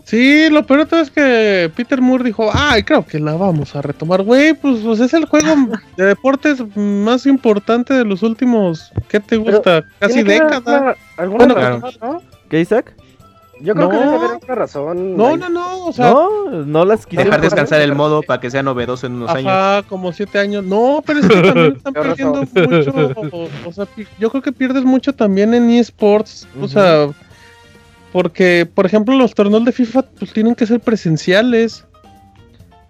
Sí, 0.04 0.50
lo 0.50 0.66
peor 0.66 0.80
de 0.82 0.86
todo 0.86 1.02
es 1.02 1.12
que 1.12 1.70
Peter 1.76 2.02
Moore 2.02 2.24
dijo, 2.24 2.50
ay, 2.54 2.84
creo 2.84 3.06
que 3.06 3.20
la 3.20 3.34
vamos 3.34 3.76
a 3.76 3.82
retomar, 3.82 4.22
güey, 4.22 4.54
pues, 4.54 4.80
pues 4.80 5.00
es 5.02 5.14
el 5.14 5.26
juego 5.26 5.48
de 5.98 6.06
deportes 6.06 6.64
más 6.78 7.26
importante 7.26 7.94
de 7.94 8.06
los 8.06 8.24
últimos, 8.24 8.90
¿qué 9.10 9.20
te 9.20 9.36
gusta? 9.36 9.84
Casi 10.00 10.14
Tiene 10.24 10.36
que 10.38 10.42
haber 10.44 10.54
década. 10.56 10.96
alguna- 11.18 11.44
alguna 11.44 11.54
Bueno, 11.54 11.80
razón, 11.82 11.94
¿no? 12.02 12.22
¿Qué, 12.50 12.62
Isaac? 12.62 12.94
Yo 13.60 13.74
creo 13.74 13.90
que 13.90 13.96
No. 13.96 14.02
debe 14.04 14.16
haber 14.18 14.32
alguna 14.32 14.56
razón. 14.56 15.18
No, 15.18 15.28
ahí. 15.28 15.38
no, 15.38 15.50
no, 15.50 15.86
o 15.88 15.92
sea, 15.94 16.12
no, 16.12 16.50
no 16.52 16.86
las 16.86 17.06
quisieron. 17.06 17.26
Dejar 17.26 17.42
descansar 17.42 17.82
el 17.82 17.96
modo 17.96 18.22
para 18.22 18.40
que 18.40 18.52
sea 18.52 18.62
novedoso 18.62 19.08
en 19.08 19.14
unos 19.14 19.30
años. 19.32 19.48
Ajá, 19.52 19.84
como 19.90 20.14
siete 20.14 20.38
años. 20.38 20.64
No, 20.64 21.02
pero 21.06 21.20
es 21.20 21.28
que 21.28 21.42
también 21.42 21.76
están 21.78 21.94
perdiendo 21.94 22.42
mucho. 22.42 23.36
O, 23.36 23.50
o 23.70 23.72
sea, 23.74 23.88
yo 24.20 24.30
creo 24.30 24.44
que 24.44 24.52
pierdes 24.52 24.84
mucho 24.84 25.14
también 25.14 25.54
en 25.56 25.70
eSports. 25.72 26.48
O 26.62 26.68
sea, 26.68 27.10
porque, 28.12 28.68
por 28.72 28.86
ejemplo, 28.86 29.16
los 29.16 29.34
torneos 29.34 29.66
de 29.66 29.72
FIFA 29.72 30.04
pues, 30.04 30.32
tienen 30.34 30.54
que 30.56 30.66
ser 30.68 30.80
presenciales. 30.80 31.84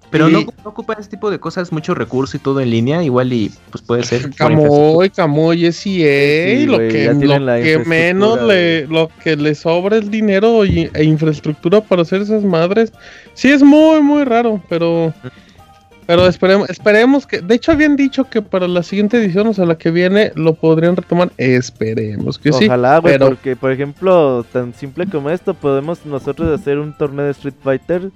Pero 0.09 0.29
Y- 0.29 0.33
no, 0.33 0.39
no 0.41 0.69
ocupa 0.69 0.93
ese 0.93 1.09
tipo 1.09 1.29
de 1.29 1.39
cosas, 1.39 1.71
mucho 1.71 1.93
recurso 1.93 2.37
y 2.37 2.39
todo 2.39 2.61
en 2.61 2.69
línea, 2.69 3.03
igual 3.03 3.33
y 3.33 3.51
pues 3.71 3.83
puede 3.83 4.03
ser. 4.03 4.29
Camoy, 4.35 5.09
Camoy 5.09 5.65
es 5.65 5.85
EA. 5.85 6.57
Sí, 6.59 6.65
lo 6.65 6.77
que, 6.77 7.13
lo 7.13 7.35
que 7.61 7.83
menos 7.85 8.41
le, 8.43 8.87
lo 8.87 9.09
que 9.21 9.35
le 9.35 9.53
sobra 9.53 9.97
es 9.97 10.09
dinero 10.09 10.65
y, 10.65 10.89
e 10.93 11.03
infraestructura 11.03 11.81
para 11.81 12.03
hacer 12.03 12.21
esas 12.21 12.43
madres. 12.43 12.93
Sí, 13.33 13.49
es 13.49 13.61
muy, 13.63 14.01
muy 14.01 14.23
raro, 14.23 14.61
pero. 14.69 15.13
Pero 16.05 16.25
esperemos, 16.25 16.69
esperemos 16.69 17.27
que. 17.27 17.41
De 17.41 17.55
hecho, 17.55 17.73
habían 17.73 17.97
dicho 17.97 18.23
que 18.29 18.41
para 18.41 18.65
la 18.69 18.81
siguiente 18.83 19.17
edición, 19.17 19.47
o 19.47 19.53
sea, 19.53 19.65
la 19.65 19.77
que 19.77 19.91
viene, 19.91 20.31
lo 20.35 20.53
podrían 20.53 20.95
retomar. 20.95 21.31
Esperemos 21.37 22.39
que 22.39 22.53
sí. 22.53 22.63
Ojalá, 22.65 22.99
güey, 22.99 23.15
pero- 23.15 23.27
porque, 23.27 23.57
por 23.57 23.73
ejemplo, 23.73 24.45
tan 24.53 24.73
simple 24.73 25.05
como 25.07 25.29
esto, 25.29 25.53
podemos 25.53 26.05
nosotros 26.05 26.57
hacer 26.57 26.79
un 26.79 26.93
torneo 26.97 27.25
de 27.25 27.31
Street 27.31 27.55
Fighter 27.61 28.09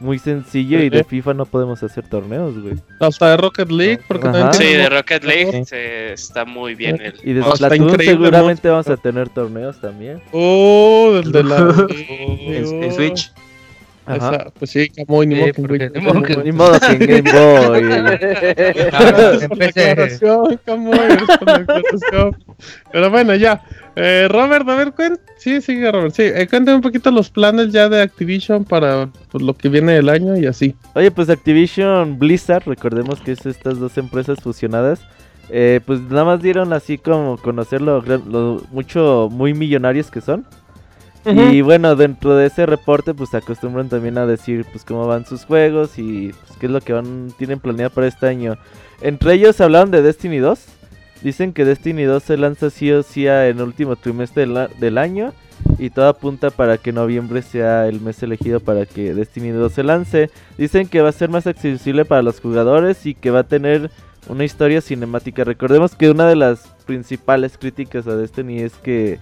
muy 0.00 0.18
sencillo 0.18 0.80
y 0.82 0.90
de 0.90 1.02
FIFA 1.04 1.34
no 1.34 1.44
podemos 1.46 1.82
hacer 1.82 2.06
torneos, 2.08 2.56
güey. 2.60 2.74
Hasta 3.00 3.30
de 3.30 3.36
Rocket 3.36 3.70
League, 3.70 4.00
porque 4.06 4.28
Ajá. 4.28 4.50
también 4.50 4.70
Sí, 4.70 4.76
de 4.76 4.88
Rocket 4.88 5.24
League 5.24 5.64
se- 5.64 6.12
está 6.12 6.44
muy 6.44 6.74
bien 6.74 7.00
el... 7.02 7.14
Y 7.24 7.32
de 7.32 7.40
Oh, 7.42 7.56
Splatoon 7.56 7.98
seguramente 8.00 8.68
¿no? 8.68 8.72
vamos 8.74 8.88
a 8.88 8.96
tener 8.96 9.28
torneos 9.28 9.80
también. 9.80 10.20
Oh, 10.32 11.20
el 11.22 11.32
de 11.32 11.42
la. 11.44 11.56
En, 11.90 12.82
en 12.84 12.92
Switch. 12.94 13.32
Ajá. 14.06 14.16
Esa, 14.36 14.50
pues 14.58 14.70
sí, 14.70 14.88
Camoy, 14.88 15.26
ni 15.26 15.34
Sí, 15.34 15.40
modo 15.42 15.52
que 15.52 15.60
en 15.60 15.66
porque 15.66 15.90
ni 15.94 16.00
modo 16.00 16.22
que- 16.22 16.36
Ni 16.38 16.52
modo 16.52 16.80
que 16.80 16.86
en 16.86 16.98
Game 17.24 17.30
Boy. 17.30 17.82
Claro, 18.90 19.32
la 19.34 19.44
empecé. 19.44 20.18
Pero 22.92 23.10
bueno, 23.10 23.34
ya. 23.34 23.62
Eh, 24.00 24.28
Robert, 24.30 24.68
a 24.68 24.76
ver, 24.76 24.92
cuen- 24.94 25.18
sí, 25.38 25.60
sigue 25.60 25.90
Robert. 25.90 26.14
Sí, 26.14 26.22
eh, 26.22 26.46
cuéntame 26.48 26.76
un 26.76 26.82
poquito 26.82 27.10
los 27.10 27.30
planes 27.30 27.72
ya 27.72 27.88
de 27.88 28.00
Activision 28.00 28.64
para 28.64 29.08
pues, 29.32 29.42
lo 29.42 29.54
que 29.54 29.68
viene 29.68 29.94
del 29.94 30.08
año 30.08 30.36
y 30.36 30.46
así. 30.46 30.76
Oye, 30.94 31.10
pues 31.10 31.28
Activision 31.28 32.16
Blizzard, 32.18 32.62
recordemos 32.66 33.20
que 33.20 33.32
es 33.32 33.44
estas 33.44 33.78
dos 33.80 33.98
empresas 33.98 34.38
fusionadas. 34.40 35.00
eh, 35.50 35.80
pues 35.86 36.00
nada 36.02 36.24
más 36.26 36.42
dieron 36.42 36.72
así 36.74 36.98
como 36.98 37.38
conocer 37.38 37.80
lo 37.80 38.62
mucho, 38.70 39.28
muy 39.32 39.52
millonarios 39.54 40.10
que 40.10 40.20
son. 40.20 40.46
Y 41.24 41.60
bueno, 41.62 41.94
dentro 41.96 42.36
de 42.36 42.46
ese 42.46 42.64
reporte, 42.64 43.12
pues 43.12 43.30
se 43.30 43.36
acostumbran 43.38 43.88
también 43.90 44.16
a 44.16 44.24
decir 44.26 44.64
pues 44.70 44.82
cómo 44.84 45.06
van 45.06 45.26
sus 45.26 45.44
juegos 45.44 45.98
y 45.98 46.32
pues, 46.46 46.58
qué 46.58 46.66
es 46.66 46.72
lo 46.72 46.80
que 46.80 46.92
van 46.94 47.32
tienen 47.36 47.60
planeado 47.60 47.90
para 47.92 48.06
este 48.06 48.26
año. 48.28 48.56
Entre 49.02 49.34
ellos 49.34 49.60
hablaron 49.60 49.90
de 49.90 50.00
Destiny 50.02 50.38
2. 50.38 50.60
Dicen 51.22 51.52
que 51.52 51.64
Destiny 51.64 52.04
2 52.04 52.22
se 52.22 52.36
lanza 52.36 52.70
sí 52.70 52.90
o 52.92 53.02
sí 53.02 53.26
a- 53.26 53.48
en 53.48 53.58
el 53.58 53.64
último 53.64 53.96
trimestre 53.96 54.46
del, 54.78 54.98
año. 54.98 55.32
Y 55.78 55.90
todo 55.90 56.08
apunta 56.08 56.50
para 56.50 56.78
que 56.78 56.92
noviembre 56.92 57.42
sea 57.42 57.88
el 57.88 58.00
mes 58.00 58.22
elegido 58.22 58.60
para 58.60 58.86
que 58.86 59.12
Destiny 59.14 59.50
2 59.50 59.72
se 59.72 59.82
lance. 59.82 60.30
Dicen 60.56 60.86
que 60.86 61.02
va 61.02 61.08
a 61.08 61.12
ser 61.12 61.28
más 61.30 61.46
accesible 61.48 62.04
para 62.04 62.22
los 62.22 62.40
jugadores 62.40 63.04
y 63.06 63.14
que 63.14 63.30
va 63.32 63.40
a 63.40 63.44
tener 63.44 63.90
una 64.28 64.44
historia 64.44 64.80
cinemática. 64.80 65.42
Recordemos 65.42 65.96
que 65.96 66.10
una 66.10 66.28
de 66.28 66.36
las 66.36 66.60
principales 66.86 67.58
críticas 67.58 68.06
a 68.06 68.14
Destiny 68.16 68.60
es 68.60 68.74
que 68.74 69.18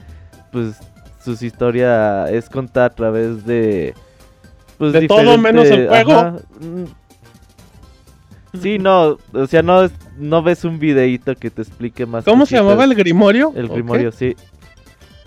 pues 0.53 0.77
su 1.25 1.33
historia 1.45 2.31
es 2.31 2.49
contada 2.51 2.87
a 2.87 2.95
través 2.95 3.47
de 3.47 3.95
pues, 4.79 4.93
De 4.93 5.09
todo 5.09 5.39
menos 5.39 5.67
el 5.67 5.89
juego. 5.89 6.13
ajá, 6.13 6.37
mm. 6.61 6.85
Sí, 8.61 8.79
no, 8.79 9.19
o 9.33 9.47
sea, 9.47 9.63
no 9.63 9.83
es- 9.85 9.93
no 10.19 10.43
ves 10.43 10.65
un 10.65 10.79
videíto 10.79 11.35
que 11.35 11.51
te 11.51 11.63
explique 11.63 12.07
más. 12.07 12.25
¿Cómo 12.25 12.47
se 12.47 12.57
llamaba 12.57 12.85
el 12.85 12.95
Grimorio? 12.95 13.53
El 13.55 13.67
¿O 13.71 13.75
Grimorio, 13.75 14.13
sí. 14.13 14.37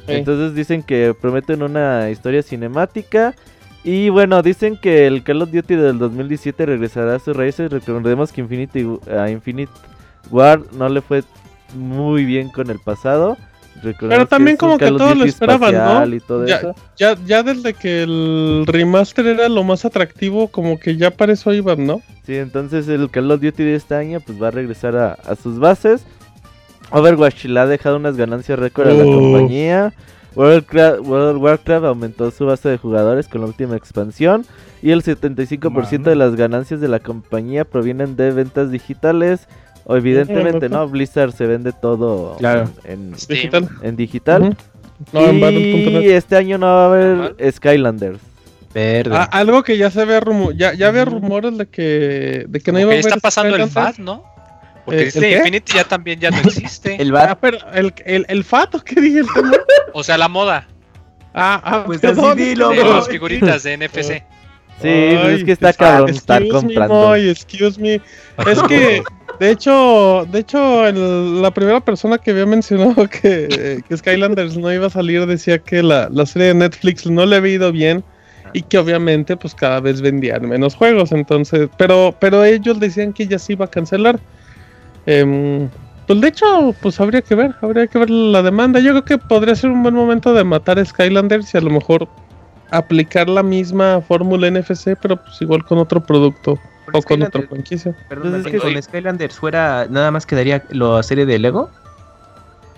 Entonces 0.07 0.55
dicen 0.55 0.81
que 0.83 1.13
prometen 1.19 1.61
una 1.63 2.09
historia 2.09 2.41
cinemática. 2.41 3.35
Y 3.83 4.09
bueno, 4.09 4.41
dicen 4.41 4.77
que 4.77 5.07
el 5.07 5.23
Call 5.23 5.41
of 5.41 5.51
Duty 5.51 5.75
del 5.75 5.99
2017 5.99 6.65
regresará 6.65 7.15
a 7.15 7.19
sus 7.19 7.35
raíces. 7.35 7.71
Recordemos 7.71 8.31
que 8.31 8.41
Infinity, 8.41 8.85
a 9.15 9.29
Infinite 9.29 9.71
War 10.31 10.61
no 10.73 10.89
le 10.89 11.01
fue 11.01 11.23
muy 11.75 12.25
bien 12.25 12.49
con 12.49 12.69
el 12.69 12.79
pasado. 12.79 13.37
Recordemos 13.81 14.09
Pero 14.17 14.27
también 14.27 14.57
como 14.57 14.77
que 14.77 14.87
todos 14.87 15.15
lo 15.15 15.23
esperaban, 15.23 15.73
¿no? 15.73 15.79
espacial 15.79 16.13
Y 16.13 16.19
todo 16.19 16.45
Ya, 16.45 16.57
eso. 16.57 16.75
ya, 16.97 17.15
ya 17.25 17.43
desde 17.43 17.73
que 17.73 18.03
el 18.03 18.63
remaster 18.67 19.25
era 19.27 19.47
lo 19.47 19.63
más 19.63 19.85
atractivo, 19.85 20.49
como 20.49 20.77
que 20.77 20.97
ya 20.97 21.11
para 21.11 21.31
eso 21.33 21.53
iban, 21.53 21.85
¿no? 21.85 22.01
Sí, 22.29 22.37
entonces 22.37 22.87
el 22.87 23.09
Call 23.09 23.31
of 23.31 23.41
Duty 23.41 23.63
de 23.63 23.73
este 23.73 23.95
año 23.95 24.19
pues 24.23 24.39
va 24.39 24.49
a 24.49 24.51
regresar 24.51 24.95
a, 24.95 25.13
a 25.13 25.35
sus 25.35 25.57
bases. 25.57 26.05
Overwatch 26.91 27.45
le 27.45 27.59
ha 27.59 27.65
dejado 27.65 27.95
unas 27.95 28.17
ganancias 28.17 28.59
récord 28.59 28.87
a 28.87 28.93
la 28.93 29.03
compañía. 29.03 29.93
World, 30.35 30.67
of 30.77 31.41
Warcraft 31.41 31.85
aumentó 31.85 32.29
su 32.29 32.45
base 32.45 32.69
de 32.69 32.77
jugadores 32.77 33.27
con 33.27 33.41
la 33.41 33.47
última 33.47 33.75
expansión. 33.75 34.45
Y 34.83 34.91
el 34.91 35.01
75% 35.01 36.03
de 36.03 36.15
las 36.15 36.35
ganancias 36.35 36.79
de 36.79 36.87
la 36.87 36.99
compañía 36.99 37.65
provienen 37.65 38.15
de 38.15 38.29
ventas 38.29 38.69
digitales. 38.69 39.47
O 39.85 39.95
evidentemente, 39.95 40.69
¿no? 40.69 40.87
Blizzard 40.87 41.31
se 41.31 41.47
vende 41.47 41.71
todo 41.71 42.35
Claro. 42.37 42.69
en. 42.83 43.13
Digital. 43.27 43.69
en 43.81 43.95
digital. 43.95 44.41
Ujú. 44.43 44.55
No, 45.13 45.25
en 45.25 46.03
y 46.03 46.09
este 46.09 46.35
año 46.35 46.59
no 46.59 46.67
va 46.67 46.83
a 46.83 46.85
haber. 46.85 47.51
Skylanders. 47.51 48.28
Verde. 48.73 49.15
Ah, 49.15 49.23
algo 49.31 49.63
que 49.63 49.77
ya 49.77 49.89
se 49.89 50.01
había 50.01 50.19
rumo 50.19 50.51
ya, 50.51 50.73
ya 50.73 50.87
había 50.89 51.05
rumores 51.05 51.57
de 51.57 51.67
que 51.67 52.45
de 52.47 52.59
que 52.59 52.71
no 52.71 52.79
iba 52.79 52.91
a 52.91 52.95
está 52.95 53.17
pasando 53.17 53.55
el. 53.55 53.67
FAT, 53.69 53.97
¿no? 53.97 54.23
Porque 54.85 55.01
Eh, 55.01 55.07
este 55.07 55.19
¿el 55.19 55.25
qué? 55.25 55.37
Infinity 55.37 55.73
ya 55.73 55.83
también 55.83 56.19
ya 56.19 56.29
no 56.31 56.37
existe. 56.43 57.01
el 57.01 57.15
Ah, 57.15 57.37
pero 57.39 57.57
el, 57.73 57.93
el, 58.05 58.25
el 58.29 58.43
fato 58.43 58.79
que 58.83 58.99
dije 59.01 59.19
el 59.21 59.27
tema. 59.33 59.51
O 59.93 60.03
sea, 60.03 60.17
la 60.17 60.27
moda 60.27 60.67
Ah, 61.33 61.61
ah, 61.63 61.83
Pues 61.85 61.99
perdón, 61.99 62.31
así 62.39 62.49
dilo, 62.49 62.69
de 62.69 62.83
las 62.83 63.07
figuritas 63.07 63.63
de 63.63 63.77
NFC. 63.77 64.23
Sí, 64.81 64.87
pues 65.21 65.39
es 65.39 65.43
que 65.43 65.51
está 65.51 65.67
Ay, 65.69 65.73
cabrón 65.77 66.09
estar 66.11 66.41
excuse 66.41 66.65
me, 66.65 66.73
comprando. 66.73 66.93
Moy, 67.07 67.29
excuse 67.29 67.79
me. 67.79 67.95
Es 68.49 68.63
que, 68.63 69.03
de 69.39 69.51
hecho, 69.51 70.25
de 70.31 70.39
hecho, 70.39 70.87
el- 70.87 71.41
la 71.41 71.51
primera 71.51 71.81
persona 71.81 72.17
que 72.17 72.31
había 72.31 72.45
mencionado 72.45 73.07
que, 73.09 73.81
que 73.87 73.97
Skylanders 73.97 74.57
no 74.57 74.71
iba 74.73 74.87
a 74.87 74.89
salir 74.89 75.25
decía 75.25 75.59
que 75.59 75.83
la, 75.83 76.07
la 76.09 76.25
serie 76.25 76.47
de 76.49 76.53
Netflix 76.55 77.05
no 77.05 77.25
le 77.25 77.35
había 77.35 77.53
ido 77.55 77.71
bien 77.73 78.03
y 78.53 78.61
que 78.63 78.77
obviamente 78.77 79.35
pues 79.37 79.53
cada 79.55 79.79
vez 79.79 80.01
vendían 80.01 80.47
menos 80.47 80.75
juegos. 80.75 81.11
Entonces, 81.11 81.69
pero, 81.77 82.15
pero 82.19 82.43
ellos 82.43 82.79
decían 82.79 83.13
que 83.13 83.27
ya 83.27 83.39
se 83.39 83.53
iba 83.53 83.65
a 83.65 83.69
cancelar. 83.69 84.19
Em, 85.05 85.69
pues 86.07 86.21
de 86.21 86.27
hecho, 86.27 86.73
pues 86.81 86.99
habría 86.99 87.21
que 87.21 87.35
ver, 87.35 87.55
habría 87.61 87.87
que 87.87 87.99
ver 87.99 88.09
la 88.09 88.41
demanda. 88.41 88.79
Yo 88.79 88.91
creo 88.91 89.05
que 89.05 89.17
podría 89.17 89.55
ser 89.55 89.69
un 89.69 89.83
buen 89.83 89.95
momento 89.95 90.33
de 90.33 90.43
matar 90.43 90.79
a 90.79 90.85
Skylanders 90.85 91.53
y 91.53 91.57
a 91.57 91.61
lo 91.61 91.69
mejor 91.69 92.07
aplicar 92.71 93.27
la 93.29 93.41
misma 93.43 94.01
fórmula 94.01 94.49
NFC, 94.49 94.95
pero 95.01 95.17
pues 95.17 95.41
igual 95.41 95.63
con 95.65 95.77
otro 95.79 96.01
producto 96.03 96.59
o 96.93 97.01
con 97.03 97.21
otra 97.23 97.41
franquicia. 97.43 97.95
Perdón, 98.07 98.31
Pues 98.41 98.45
es 98.45 98.51
que 98.51 98.57
con 98.59 98.81
Skylanders 98.81 99.35
fuera, 99.39 99.87
nada 99.89 100.11
más 100.11 100.25
quedaría 100.25 100.63
la 100.71 101.01
serie 101.03 101.25
de 101.25 101.37
Lego. 101.39 101.69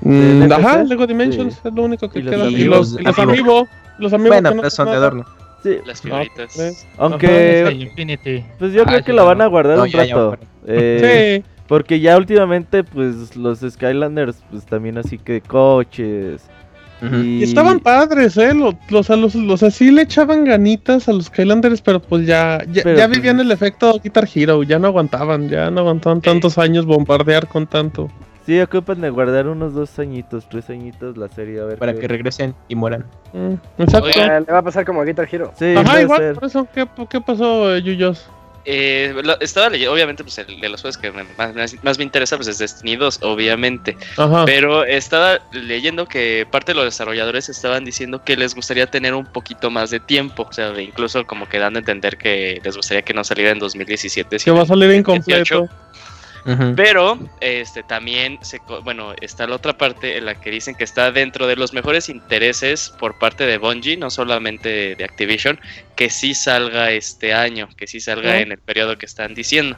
Mm, 0.02 0.52
ajá, 0.52 0.84
Lego 0.84 1.06
Dimensions 1.06 1.54
Sí. 1.56 1.60
es 1.66 1.74
lo 1.74 1.84
único 1.84 2.10
que 2.10 2.20
Y 2.20 2.22
los 2.24 2.34
queda. 2.34 2.50
Y 2.50 2.56
amigos, 2.56 2.92
los, 2.94 3.00
y 3.02 3.04
los 3.04 3.20
amigos. 3.20 3.40
amigos, 3.40 3.70
los 4.00 4.14
amigos 4.14 4.30
Bueno, 4.36 4.50
que 4.50 4.56
no 4.56 4.62
pero 4.62 4.72
son 4.72 4.86
de 4.88 4.94
adorno. 4.94 5.26
Sí, 5.63 5.78
Las 5.86 6.02
figuritas. 6.02 6.54
pues, 6.56 6.88
aunque 6.97 7.62
Ajá, 7.63 7.71
Infinity. 7.71 8.43
pues 8.58 8.74
yo 8.74 8.82
Ah, 8.84 8.86
creo 8.88 9.04
que 9.04 9.13
la 9.13 9.21
no. 9.21 9.28
van 9.28 9.41
a 9.41 9.45
guardar 9.47 9.78
No, 9.78 9.84
un 9.84 9.89
ya, 9.89 10.06
ya, 10.06 10.15
rato. 10.15 10.28
bueno. 10.30 10.43
eh, 10.67 11.43
Sí, 11.43 11.52
Porque 11.67 12.00
ya 12.00 12.17
últimamente 12.17 12.84
pues 12.84 13.36
los 13.38 13.60
Skylanders 13.60 14.38
pues 14.50 14.65
también 14.65 14.97
así 14.97 15.17
que 15.17 15.39
coches 15.41 16.41
Ujú. 17.02 17.15
y, 17.15 17.39
y 17.39 17.43
estaban 17.43 17.80
padres, 17.80 18.36
eh. 18.38 18.54
Los, 18.54 18.76
los, 18.89 19.10
los, 19.10 19.36
los 19.36 19.63
así 19.63 19.89
le 19.89 20.02
echaban 20.04 20.43
ganitas 20.45 21.08
a 21.08 21.13
los 21.13 21.26
Skylanders, 21.26 21.82
pero 21.82 22.00
pues 22.02 22.28
ya, 22.28 22.63
ya, 22.71 22.84
Pero, 22.84 22.97
ya 22.97 23.08
pues, 23.08 23.17
vivían 23.17 23.39
el 23.39 23.52
efecto 23.52 24.00
Guitar 24.04 24.28
Hero, 24.34 24.62
ya 24.63 24.78
no 24.80 24.88
aguantaban, 24.88 25.47
ya 25.50 25.71
no 25.71 25.80
aguantaban 25.82 26.21
tantos 26.21 26.58
años 26.58 26.86
bombardear 26.86 27.47
con 27.47 27.65
tanto. 27.67 28.10
Sí 28.46 28.60
ocupan 28.60 29.02
de 29.02 29.10
guardar 29.10 29.48
unos 29.48 29.74
dos 29.74 29.98
añitos, 30.00 30.48
tres 30.50 30.70
añitos 30.70 31.18
la 31.18 31.28
serie 31.30 31.60
a 31.62 31.66
ver 31.66 31.78
Para 31.78 31.94
qué- 31.94 32.00
que 32.02 32.08
regresen 32.08 32.56
y 32.68 32.76
mueran. 32.76 33.06
Mm, 33.34 33.54
exacto. 33.82 34.10
Le 34.20 34.40
va 34.52 34.58
a 34.60 34.62
pasar 34.64 34.86
como 34.86 35.02
a 35.02 35.06
Guitar 35.06 35.28
Hero. 35.32 35.54
Sí, 35.58 35.74
Ajá, 35.76 36.02
igual, 36.02 36.20
ser. 36.20 36.34
por 36.36 36.46
eso, 36.46 36.68
¿qué, 36.74 36.88
qué 37.10 37.22
pasó, 37.22 37.76
eh, 37.76 37.82
Yuyos? 37.82 38.28
Eh, 38.64 39.16
lo- 39.24 39.40
estaba 39.40 39.70
leyendo, 39.70 39.92
obviamente, 39.92 40.24
pues 40.24 40.38
el 40.38 40.62
de 40.62 40.70
los 40.70 40.82
juegos 40.82 40.96
que 40.96 41.12
me- 41.12 41.26
más, 41.82 41.98
me 41.98 42.04
interesa 42.04 42.36
pues 42.36 42.48
es 42.48 42.60
Destiny 42.60 42.96
2, 42.96 43.18
obviamente. 43.24 43.98
Ajá. 44.18 44.46
Pero 44.46 44.84
estaba 44.84 45.40
leyendo 45.52 46.06
que 46.06 46.46
parte 46.52 46.74
de 46.74 46.76
los 46.76 46.86
desarrolladores 46.86 47.50
estaban 47.50 47.84
diciendo 47.86 48.24
que 48.24 48.38
les 48.38 48.54
gustaría 48.54 48.86
tener 48.86 49.16
un 49.16 49.26
poquito 49.26 49.72
más 49.72 49.90
de 49.90 50.00
tiempo. 50.00 50.46
O 50.48 50.54
sea, 50.54 50.80
incluso 50.80 51.26
como 51.26 51.50
que 51.50 51.58
dando 51.58 51.80
a 51.80 51.82
entender 51.82 52.18
que 52.18 52.62
les 52.64 52.78
gustaría 52.78 53.02
que 53.02 53.16
no 53.16 53.24
saliera 53.24 53.50
en 53.50 53.58
2017. 53.58 54.38
Que 54.38 54.52
va 54.52 54.60
a 54.60 54.62
en 54.62 54.68
salir 54.68 55.04
2018. 55.04 55.68
Pero, 56.76 57.20
este, 57.40 57.84
también, 57.84 58.40
se, 58.42 58.60
bueno, 58.84 59.14
está 59.22 59.46
la 59.48 59.56
otra 59.56 59.78
parte 59.78 60.18
en 60.18 60.26
la 60.26 60.40
que 60.40 60.50
dicen 60.52 60.76
que 60.76 60.84
está 60.84 61.12
dentro 61.12 61.48
de 61.48 61.56
los 61.56 61.74
mejores 61.74 62.10
intereses 62.10 62.92
por 63.00 63.20
parte 63.20 63.46
de 63.46 63.58
Bungie, 63.58 63.98
no 63.98 64.10
solamente 64.10 64.96
de 64.96 65.04
Activision, 65.04 65.60
que 65.96 66.10
sí 66.10 66.34
salga 66.34 66.92
este 66.92 67.34
año, 67.34 67.70
que 67.78 67.88
sí 67.88 68.00
salga 68.00 68.40
en 68.40 68.52
el 68.52 68.58
periodo 68.58 68.98
que 68.98 69.06
están 69.06 69.36
diciendo. 69.36 69.78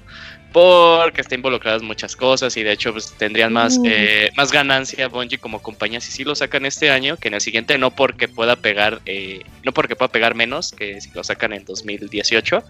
Porque 0.53 1.21
está 1.21 1.33
involucradas 1.33 1.81
muchas 1.81 2.15
cosas 2.15 2.55
y 2.57 2.63
de 2.63 2.71
hecho 2.73 2.91
pues, 2.91 3.11
tendrían 3.17 3.51
más, 3.51 3.79
Mm. 3.79 3.85
eh, 3.87 4.31
más 4.37 4.51
ganancia 4.51 5.07
Bungie 5.07 5.39
como 5.39 5.63
compañía 5.63 5.99
si 5.99 6.11
sí 6.11 6.23
lo 6.23 6.35
sacan 6.35 6.67
este 6.67 6.91
año 6.91 7.17
que 7.17 7.29
en 7.29 7.33
el 7.33 7.41
siguiente, 7.41 7.75
no 7.79 7.89
porque 7.89 8.27
pueda 8.27 8.55
pegar, 8.55 9.01
eh, 9.07 9.41
no 9.63 9.71
porque 9.73 9.95
pueda 9.95 10.11
pegar 10.11 10.35
menos 10.35 10.71
que 10.71 11.01
si 11.01 11.09
lo 11.15 11.23
sacan 11.23 11.53
en 11.53 11.65
2018, 11.65 12.63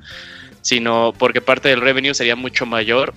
sino 0.61 1.13
porque 1.17 1.41
parte 1.41 1.67
del 1.67 1.81
revenue 1.81 2.13
sería 2.13 2.37
mucho 2.37 2.65
mayor 2.65 3.13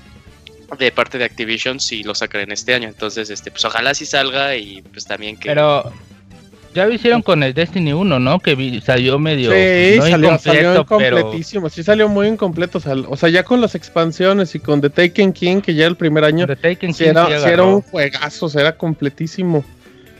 de 0.78 0.90
parte 0.92 1.18
de 1.18 1.24
Activision 1.24 1.80
si 1.80 2.02
lo 2.02 2.14
sacan 2.14 2.42
en 2.42 2.52
este 2.52 2.74
año. 2.74 2.88
Entonces, 2.88 3.30
este, 3.30 3.50
pues 3.50 3.64
ojalá 3.64 3.94
sí 3.94 4.06
salga 4.06 4.56
y 4.56 4.82
pues 4.92 5.04
también 5.06 5.36
que. 5.36 5.48
Pero 5.48 5.92
ya 6.74 6.84
lo 6.86 6.92
hicieron 6.92 7.22
con 7.22 7.42
el 7.42 7.54
Destiny 7.54 7.92
1, 7.94 8.18
¿no? 8.18 8.38
Que 8.40 8.54
vi- 8.54 8.80
salió 8.82 9.18
medio 9.18 9.50
Sí, 9.50 9.96
no 9.98 10.02
salió, 10.06 10.38
salió 10.38 10.60
incompleto, 10.72 10.84
pero 10.98 11.18
incompletísimo. 11.18 11.68
Sí, 11.70 11.82
salió 11.82 12.08
muy 12.08 12.26
incompleto. 12.26 12.78
O 12.78 12.80
sea, 12.82 12.94
o 13.08 13.16
sea, 13.16 13.28
ya 13.30 13.44
con 13.44 13.60
las 13.62 13.74
expansiones 13.74 14.54
y 14.54 14.60
con 14.60 14.80
The 14.82 14.90
Taken 14.90 15.32
King, 15.32 15.60
que 15.62 15.74
ya 15.74 15.86
el 15.86 15.96
primer 15.96 16.24
año, 16.24 16.46
The 16.46 16.56
Taken 16.56 16.92
King 16.92 17.04
era, 17.08 17.26
sí 17.40 17.48
era 17.48 17.62
un 17.62 17.80
juegazo, 17.82 18.46
o 18.46 18.48
sea, 18.50 18.60
era 18.62 18.76
completísimo. 18.76 19.64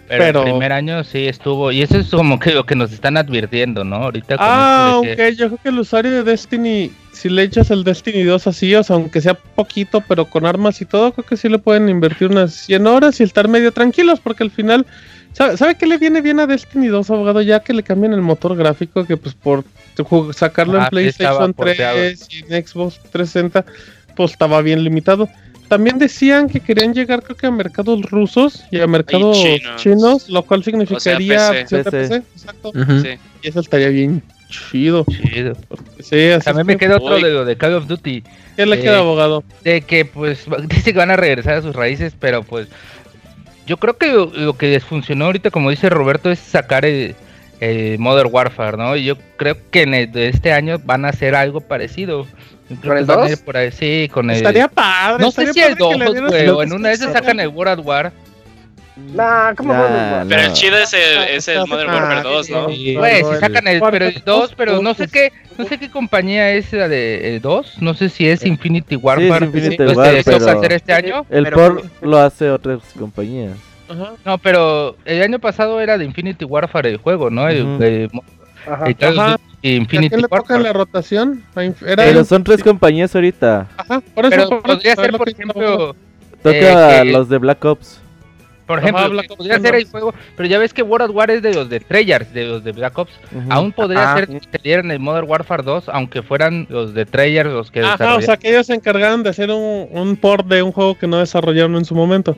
Pero, 0.09 0.23
Pero- 0.25 0.39
el 0.45 0.45
primer 0.53 0.73
año 0.73 1.03
sí 1.03 1.27
estuvo. 1.27 1.73
Y 1.73 1.83
eso 1.83 1.99
es 1.99 2.09
como 2.11 2.39
que 2.39 2.53
lo 2.53 2.65
que 2.65 2.77
nos 2.77 2.93
están 2.93 3.17
advirtiendo, 3.17 3.83
¿no? 3.85 3.97
Ahorita 3.97 4.37
con 4.37 4.47
Ah, 4.49 5.01
de 5.03 5.17
que- 5.17 5.23
aunque 5.23 5.37
yo 5.37 5.47
creo 5.49 5.59
que 5.63 5.69
el 5.71 5.79
usuario 5.81 6.13
de 6.13 6.23
Destiny, 6.23 6.93
si 7.17 7.31
le 7.31 7.43
echas 7.43 7.71
el 7.71 7.83
Destiny 7.83 8.25
2 8.25 8.47
así, 8.47 8.75
o 8.75 8.83
sea, 8.83 8.97
aunque 8.97 9.23
sea 9.23 9.35
poquito, 9.35 10.03
pero 10.07 10.27
con 10.27 10.45
armas 10.45 10.81
y 10.83 10.85
todo, 10.85 11.13
creo 11.13 11.25
que 11.25 11.37
sí 11.39 11.49
le 11.49 11.59
pueden 11.59 11.89
invertir 11.89 12.29
unas 12.29 12.53
100 12.53 12.87
horas 12.87 13.21
y 13.21 13.23
estar 13.23 13.49
medio 13.49 13.73
tranquilos, 13.73 14.21
porque 14.21 14.45
al 14.45 14.51
final, 14.51 14.85
¿sabe, 15.33 15.57
¿sabe 15.57 15.77
qué 15.77 15.87
le 15.87 15.97
viene 15.97 16.21
bien 16.21 16.41
a 16.41 16.47
Destiny 16.47 16.89
2, 16.89 17.11
abogado? 17.11 17.41
Ya 17.41 17.61
que 17.61 17.73
le 17.73 17.83
cambian 17.83 18.13
el 18.13 18.21
motor 18.21 18.55
gráfico, 18.55 19.07
que 19.07 19.17
pues 19.17 19.35
por 19.35 19.65
sacarlo 20.35 20.75
Ah, 20.75 20.77
en 20.77 20.83
estaba 20.83 20.91
PlayStation 20.91 21.55
porteado. 21.55 21.97
3 21.97 22.29
y 22.31 22.53
en 22.53 22.67
Xbox 22.67 23.01
360, 23.11 23.65
pues 24.15 24.33
estaba 24.33 24.61
bien 24.61 24.85
limitado. 24.85 25.27
También 25.69 25.99
decían 25.99 26.49
que 26.49 26.61
querían 26.61 26.93
llegar, 26.93 27.23
creo 27.23 27.37
que 27.37 27.47
a 27.47 27.51
mercados 27.51 28.03
rusos 28.03 28.65
y 28.71 28.79
a 28.79 28.87
mercados 28.87 29.39
chinos. 29.39 29.83
chinos, 29.83 30.29
lo 30.29 30.43
cual 30.43 30.63
significaría 30.63 31.51
PC. 31.51 31.83
PC, 31.83 32.15
exacto. 32.17 32.73
Sí. 33.03 33.19
Y 33.43 33.49
eso 33.49 33.61
estaría 33.61 33.89
bien 33.89 34.23
chido. 34.49 35.05
Chido. 35.11 35.55
Sí, 36.01 36.29
así 36.31 36.45
También 36.45 36.67
me 36.67 36.73
que- 36.77 36.87
queda 36.87 36.97
otro 36.97 37.17
de 37.17 37.31
lo 37.31 37.45
de 37.45 37.57
Call 37.57 37.75
of 37.75 37.87
Duty. 37.87 38.23
¿Qué 38.57 38.67
le 38.67 38.77
eh, 38.77 38.81
queda, 38.81 38.99
abogado? 38.99 39.45
De 39.65 39.81
que, 39.83 40.05
pues, 40.05 40.47
dice 40.69 40.93
que 40.93 40.99
van 40.99 41.11
a 41.11 41.17
regresar 41.17 41.55
a 41.55 41.63
sus 41.63 41.75
raíces, 41.75 42.15
pero 42.19 42.43
pues. 42.43 42.69
Yo 43.67 43.79
creo 43.79 43.97
que 43.97 44.07
lo, 44.13 44.27
lo 44.27 44.57
que 44.57 44.69
les 44.69 44.85
funcionó 44.85 45.25
ahorita, 45.25 45.51
como 45.51 45.71
dice 45.71 45.89
Roberto, 45.91 46.31
es 46.31 46.39
sacar 46.39 46.85
el, 46.85 47.17
el 47.61 47.99
Modern 47.99 48.29
Warfare, 48.33 48.77
¿no? 48.77 48.95
Y 48.97 49.05
yo 49.05 49.17
creo 49.37 49.57
que 49.73 49.83
en 49.83 49.95
el 49.95 50.13
de 50.13 50.29
este 50.29 50.53
año 50.53 50.79
van 50.85 51.05
a 51.05 51.09
hacer 51.09 51.35
algo 51.35 51.61
parecido. 51.61 52.27
Yo 52.71 52.77
creo 52.81 52.95
¿Con 52.95 52.95
que 52.95 52.99
el 53.01 53.05
van 53.07 53.19
a 53.19 53.23
2? 53.23 53.31
ir 53.33 53.45
por 53.45 53.57
ahí, 53.57 53.73
sí, 53.73 54.09
con 54.13 54.31
el. 54.31 54.37
Estaría 54.37 54.69
padre. 54.69 55.25
no 55.25 55.33
sé 55.33 55.53
si 55.53 55.61
el 55.61 55.77
padre 55.77 55.99
que 55.99 56.05
2, 56.05 56.15
le 56.15 56.21
dieran 56.39 56.55
güey, 56.55 56.67
en 56.69 56.73
una 56.75 56.89
de 56.91 56.95
esas 56.95 57.13
sacan 57.13 57.41
el 57.41 57.49
World 57.49 57.81
at 57.81 57.85
War. 57.85 58.13
Nah, 58.97 59.55
¿cómo 59.55 59.75
Nah, 59.75 59.89
no? 60.21 60.25
no. 60.25 60.29
Pero 60.31 60.43
el 60.43 60.53
chido 60.55 60.79
es 60.79 60.93
el, 60.95 61.19
es 61.29 61.49
el 61.49 61.59
Ah, 61.59 61.65
Modern 61.67 61.91
ah, 61.91 61.95
Warfare 61.95 62.23
2, 62.23 62.51
¿no? 62.51 62.69
sí. 62.71 62.95
Güey, 62.97 63.25
si 63.25 63.35
sacan 63.41 63.69
el, 63.69 63.81
pero 63.81 64.07
el 64.07 64.13
Warfare 64.13 64.13
2, 64.15 64.25
dos, 64.25 64.55
pero 64.57 64.81
no 64.83 64.95
sé 64.95 65.09
qué, 65.09 65.33
no 65.59 65.67
sé 65.67 65.79
qué 65.79 65.91
compañía 65.91 66.51
es 66.53 66.73
la 66.73 66.89
de 66.89 67.35
el 67.37 67.43
2, 67.43 67.83
no 67.83 67.93
sé 67.95 68.09
si 68.09 68.27
es 68.27 68.45
Infinity 68.47 68.97
Warfare. 68.97 69.45
Infinity 69.47 69.77
los 69.85 69.93
que 69.93 69.99
War, 69.99 70.15
pero- 70.25 70.51
hacer 70.59 70.73
este 70.73 70.93
año. 70.95 71.27
El 71.29 71.45
Pero- 71.45 71.57
por 71.57 71.85
lo 72.09 72.19
hace 72.19 72.51
otras 72.51 72.81
compañías. 72.99 73.53
Ajá. 73.89 74.13
No, 74.25 74.39
pero 74.39 74.97
el 75.05 75.23
año 75.23 75.39
pasado 75.39 75.81
era 75.81 75.99
de 75.99 76.05
Infinity 76.05 76.45
Warfare 76.45 76.89
el 76.91 76.97
juego, 76.97 77.29
¿no? 77.31 77.49
El, 77.49 77.81
el- 77.83 78.11
Ajá. 78.67 78.87
el 78.87 78.97
Ajá. 79.19 79.31
Duty 79.33 79.69
¿A 79.69 79.71
Infinity 79.77 80.09
quién 80.09 80.23
le 80.23 80.29
toca 80.29 80.59
la 80.59 80.73
rotación? 80.73 81.45
A 81.55 81.63
Era 81.63 81.75
Pero 82.05 82.25
son 82.25 82.43
tres 82.45 82.63
compañías 82.63 83.15
ahorita. 83.15 83.69
Ajá, 83.77 84.01
por 84.15 84.25
eso, 84.27 84.31
Pero 84.31 84.49
por 84.49 84.63
podría 84.63 84.93
es 84.95 84.99
ser, 84.99 85.13
por 85.13 85.29
ejemplo, 85.29 85.97
Toca 86.43 87.01
Eh, 87.01 87.05
que- 87.05 87.13
los 87.13 87.29
de 87.29 87.39
Black 87.39 87.65
Ops. 87.65 88.01
Por 88.67 88.79
Ajá, 88.79 88.89
ejemplo, 88.89 89.11
Black 89.11 89.31
Ops 89.31 89.37
podría 89.39 89.61
ser 89.61 89.75
el 89.77 89.87
juego, 89.87 90.13
pero 90.37 90.49
ya 90.49 90.59
ves 90.59 90.75
que 90.75 90.83
World 90.83 91.11
at 91.11 91.15
War 91.15 91.31
es 91.31 91.41
de 91.43 91.55
los 91.55 91.69
de 91.69 91.81
Treyarch, 91.81 92.29
de 92.31 92.45
los 92.47 92.65
de 92.65 92.73
Black 92.73 92.99
Ops. 92.99 93.13
Ujú. 93.33 93.47
Aún 93.53 93.73
podría 93.73 94.15
ser 94.15 94.27
que 94.29 94.59
dieran 94.63 94.91
el 94.91 94.99
Modern 95.01 95.29
Warfare 95.29 95.63
2, 95.63 95.89
aunque 95.89 96.23
fueran 96.23 96.67
los 96.69 96.93
de 96.93 97.07
Treyarch 97.07 97.51
los 97.53 97.71
que 97.71 97.81
Ajá, 97.81 98.17
o 98.17 98.21
sea 98.23 98.37
que 98.37 98.51
ellos 98.51 98.67
se 98.67 98.75
encargaron 98.75 99.23
de 99.23 99.31
hacer 99.31 99.51
un, 99.51 99.89
un 99.91 100.17
port 100.17 100.47
de 100.47 100.63
un 100.63 100.73
juego 100.73 100.97
que 100.99 101.07
no 101.07 101.19
desarrollaron 101.19 101.77
en 101.77 101.85
su 101.85 101.95
momento. 101.95 102.37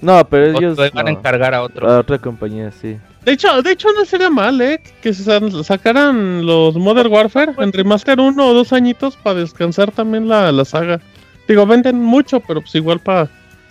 No, 0.00 0.24
pero 0.28 0.54
O 0.56 0.58
ellos 0.58 0.76
lo 0.78 0.90
van 0.92 1.08
a 1.08 1.10
encargar 1.10 1.54
a 1.54 1.62
otros. 1.62 1.90
a 1.90 1.98
otra 2.00 2.18
compañía, 2.18 2.70
sí. 2.70 2.96
De 3.24 3.32
hecho, 3.32 3.60
de 3.62 3.72
hecho 3.72 3.88
no 3.96 4.04
sería 4.04 4.30
mal, 4.30 4.60
¿eh? 4.60 4.80
Que 5.02 5.12
se 5.12 5.24
sa- 5.24 5.40
sacaran 5.64 6.46
los 6.46 6.76
Modern 6.76 7.12
Warfare 7.12 7.52
en 7.58 7.72
remaster 7.72 8.20
uno 8.20 8.46
o 8.46 8.54
dos 8.54 8.72
añitos 8.72 9.16
para 9.16 9.40
descansar 9.40 9.90
también 9.90 10.28
la, 10.28 10.50
la 10.52 10.64
saga. 10.64 11.00
Digo, 11.48 11.66
venden 11.66 12.00
mucho, 12.00 12.40
pero 12.40 12.60
pues 12.60 12.74
igual 12.76 13.00
para... 13.00 13.28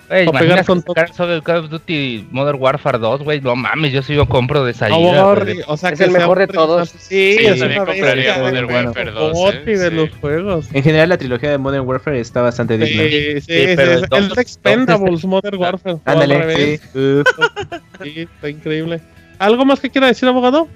Pa' 0.07 0.39
pegar 0.39 0.63
con 0.65 0.83
solo 1.13 1.33
el 1.33 1.43
Call 1.43 1.65
of 1.65 1.69
Duty 1.69 2.27
Modern 2.31 2.57
Warfare 2.61 2.97
2, 2.97 3.23
güey. 3.23 3.41
No 3.41 3.55
mames, 3.57 3.91
yo 3.91 4.01
sí 4.01 4.13
lo 4.13 4.25
compro 4.27 4.63
de 4.63 4.73
salida. 4.73 4.97
güey. 5.33 5.61
o 5.67 5.75
sea, 5.75 5.89
Es 5.89 5.97
que 5.99 6.05
el 6.05 6.11
sea 6.11 6.19
mejor 6.21 6.39
de 6.39 6.47
todos. 6.47 6.89
Sí, 6.89 7.35
Sí, 7.37 7.43
yo 7.43 7.49
es 7.53 7.59
también 7.59 7.85
compraría 7.85 8.13
bestia, 8.15 8.37
Modern 8.43 8.65
Warfare 8.73 9.11
como 9.13 9.25
2, 9.27 9.33
Gotti 9.33 9.71
eh, 9.71 9.77
de 9.77 9.89
sí. 9.89 9.95
los 9.95 10.09
juegos. 10.21 10.67
En 10.71 10.83
general, 10.83 11.09
la 11.09 11.17
trilogía 11.17 11.49
de 11.51 11.57
Modern 11.57 11.85
Warfare 11.85 12.19
está 12.21 12.41
bastante 12.41 12.77
digna. 12.77 13.03
Sí, 13.03 13.09
sí, 13.09 13.41
sí, 13.41 13.73
pero 13.75 13.91
es- 13.91 14.03
el 14.03 14.07
dos- 14.09 14.19
el 14.19 14.29
de 14.29 14.41
Expendables 14.41 15.25
Modern 15.25 15.57
Warfare. 15.57 15.95
o 15.95 16.01
al 16.05 16.21
Ándale, 16.21 16.79
sí. 16.93 18.21
Está 18.21 18.49
increíble. 18.49 19.01
¿Algo 19.39 19.65
más 19.65 19.79
que 19.79 19.89
quiera 19.89 20.07
decir, 20.07 20.27
abogado? 20.29 20.67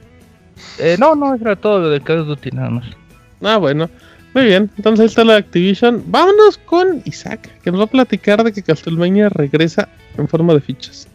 Eh, 0.78 0.98
no, 1.00 1.15
no, 1.15 1.34
era 1.36 1.56
todo 1.56 1.80
lo 1.80 1.89
de 1.89 2.02
Call 2.02 2.20
of 2.20 2.28
Duty, 2.28 2.52
nada 2.52 2.70
más. 2.70 2.86
Ah, 3.41 3.58
bueno. 3.58 3.89
Muy 4.34 4.46
bien. 4.46 4.70
Entonces 4.78 5.02
ahí 5.02 5.06
está 5.08 5.24
la 5.26 5.36
Activision. 5.36 6.04
Vámonos 6.08 6.58
con 6.58 7.02
Isaac, 7.06 7.50
que 7.63 7.72
nos 7.72 7.82
va 7.82 7.86
a 7.86 7.88
platicar 7.88 8.44
de 8.44 8.54
que 8.54 8.62
Castlevania 8.63 9.30
regresa 9.30 9.89
en 10.17 10.28
forma 10.28 10.54
de 10.54 10.62
fichas. 10.62 11.08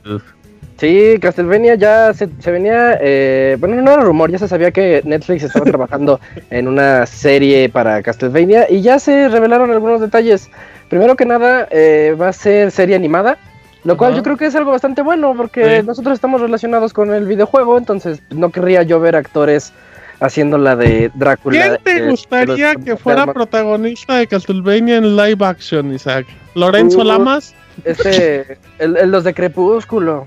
Sí, 0.79 1.15
Castlevania 1.23 1.75
ya 1.77 2.13
se, 2.13 2.29
se 2.39 2.51
venía, 2.51 2.99
eh, 3.01 3.57
bueno, 3.59 3.81
no 3.81 3.91
era 3.93 4.03
rumor, 4.03 4.31
ya 4.31 4.37
se 4.39 4.47
sabía 4.47 4.71
que 4.71 5.01
Netflix 5.05 5.45
estaba 5.45 5.65
trabajando 5.65 6.21
en 6.51 6.69
una 6.69 7.07
serie 7.07 7.71
para 7.71 8.03
Castlevania 8.03 8.67
y 8.71 8.83
ya 8.83 8.99
se 8.99 9.29
revelaron 9.31 9.71
algunos 9.71 10.03
detalles. 10.03 10.51
Primero 10.91 11.17
que 11.17 11.25
nada, 11.25 11.67
eh, 11.71 12.15
va 12.21 12.29
a 12.29 12.33
ser 12.35 12.71
serie 12.71 12.95
animada, 12.95 13.39
lo 13.85 13.97
cual 13.97 14.15
yo 14.15 14.23
creo 14.23 14.37
que 14.37 14.45
es 14.47 14.55
algo 14.55 14.73
bastante 14.73 15.01
bueno 15.01 15.33
porque 15.35 15.81
Sí. 15.81 15.87
nosotros 15.87 16.13
estamos 16.13 16.43
relacionados 16.43 16.93
con 16.93 17.11
el 17.15 17.25
videojuego, 17.25 17.79
entonces 17.79 18.21
no 18.31 18.51
querría 18.51 18.83
yo 18.83 19.01
ver 19.01 19.17
actores 19.17 19.73
haciendo 20.21 20.59
la 20.59 20.77
de 20.77 21.11
Drácula. 21.15 21.61
¿Quién 21.61 21.79
te 21.85 22.03
de 22.03 22.11
gustaría 22.11 22.75
los- 22.75 22.85
que 22.85 22.97
fuera 22.97 23.33
protagonista 23.33 24.17
de 24.17 24.27
Castlevania 24.27 24.97
en 24.97 25.17
live 25.17 25.45
action, 25.45 25.93
Isaac? 25.95 26.27
¿Lorenzo 26.55 27.01
Uh, 27.01 27.05
Lamas? 27.05 27.55
Este, 27.85 28.59
el, 28.79 28.97
el- 28.97 29.11
los 29.11 29.25
de 29.25 29.35
Crepúsculo. 29.35 30.27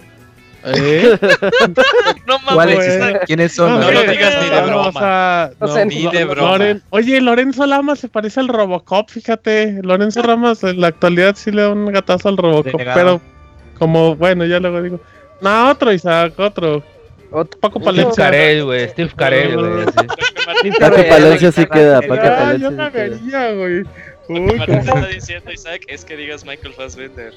¿Eh? 0.65 1.17
No 2.27 2.35
¿Cuáles? 2.53 2.99
mames. 2.99 3.19
¿Quiénes 3.25 3.55
son? 3.55 3.79
No 3.79 3.87
sé, 3.87 3.93
lo 3.93 4.01
digas 4.11 4.35
ni 4.43 4.49
de 4.49 4.61
no, 4.61 4.67
broma. 4.67 4.87
o 4.89 4.91
sea, 4.91 5.51
No 5.59 5.67
no, 5.67 5.73
sé, 5.73 5.85
Ni 5.85 6.03
no, 6.03 6.11
de 6.11 6.25
no, 6.25 6.31
broma. 6.31 6.57
Loren- 6.57 6.81
Oye, 6.91 7.21
Lorenzo 7.21 7.65
Lamas 7.65 7.99
se 7.99 8.07
parece 8.09 8.39
al 8.41 8.49
Robocop, 8.49 9.09
fíjate. 9.09 9.79
Lorenzo 9.81 10.21
Lamas 10.21 10.63
en 10.63 10.79
la 10.81 10.87
actualidad 10.87 11.35
sí 11.35 11.51
le 11.51 11.61
da 11.63 11.69
un 11.69 11.87
gatazo 11.87 12.29
al 12.29 12.37
Robocop, 12.37 12.65
Denegado. 12.73 12.95
pero 12.99 13.21
como, 13.79 14.15
bueno, 14.15 14.45
ya 14.45 14.59
luego 14.59 14.81
digo. 14.83 14.99
No, 15.41 15.69
otro 15.71 15.91
Isaac, 15.93 16.33
otro. 16.37 16.83
Ot- 17.31 17.55
Paco 17.59 17.79
Steve 17.79 17.85
Palencia. 17.85 18.23
Carell, 18.25 18.63
güey. 18.65 18.89
Steve 18.89 19.11
Carell, 19.15 19.55
güey. 19.57 19.83
así. 19.83 20.71
Paco 20.79 20.95
Palencia 21.09 21.51
sí 21.51 21.65
queda, 21.67 22.01
Paco 22.01 22.13
Ah, 22.25 22.35
Palencia 22.37 22.57
yo 22.57 22.69
sí 22.71 22.75
la 22.75 22.89
vería, 22.89 23.51
güey. 23.53 23.83
Lo 24.29 24.41
Uy, 24.41 24.47
que 24.47 24.51
qué- 24.51 24.57
Martín 24.57 24.75
está 24.79 25.07
diciendo, 25.07 25.51
Isaac, 25.51 25.81
es 25.87 26.05
que 26.05 26.15
digas 26.15 26.45
Michael 26.45 26.73
Fassbender. 26.75 27.33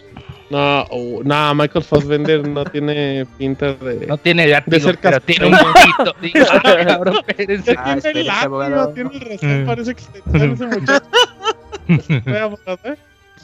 No, 0.50 0.84
uh, 0.90 1.22
no, 1.24 1.54
Michael 1.54 1.84
Fassbender 1.84 2.46
no 2.46 2.64
tiene 2.66 3.26
pinta 3.38 3.72
de. 3.72 4.06
No 4.06 4.18
tiene 4.18 4.46
látigo, 4.46 4.76
De 4.76 4.80
ser 4.82 4.98
pero 5.00 5.18
tiene 5.20 5.46
un 5.46 5.52
poquito. 5.56 6.14
Digo, 6.20 6.46
cabrón, 6.84 7.16
espérense. 7.26 7.74
Ah, 7.78 7.96
tiene 8.02 8.20
el 8.20 8.26
látigo, 8.26 8.60
abogado. 8.62 8.88
tiene 8.92 9.10
el 9.14 9.20
razón, 9.22 9.64
parece 9.66 9.94
que 9.94 10.00
se 10.02 10.20
tiene 10.30 10.52
ese 10.54 10.66
muchacho. 10.66 11.04
Abogado, 12.42 12.78
¿eh? 12.84 12.96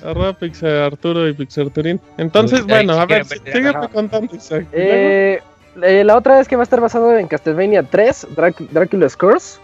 Arroba 0.05 0.33
Pixar 0.35 0.71
Arturo 0.71 1.27
y 1.29 1.33
Pixar 1.33 1.71
Turín. 1.71 2.01
Entonces, 2.19 2.65
bueno, 2.67 2.93
a 3.01 3.07
ver, 3.07 3.25
sígueme 3.25 3.89
contando, 3.93 4.35
Isaac. 4.37 4.67
Eh, 4.73 5.41
eh, 5.83 6.05
la 6.05 6.17
otra 6.17 6.41
es 6.41 6.49
que 6.49 6.57
va 6.57 6.63
a 6.63 6.65
estar 6.65 6.81
basado 6.81 7.17
en 7.19 7.27
Castlevania 7.29 7.83
3, 7.83 8.29
Drac- 8.37 8.69
Dracula's 8.71 9.17
Curse. 9.17 9.61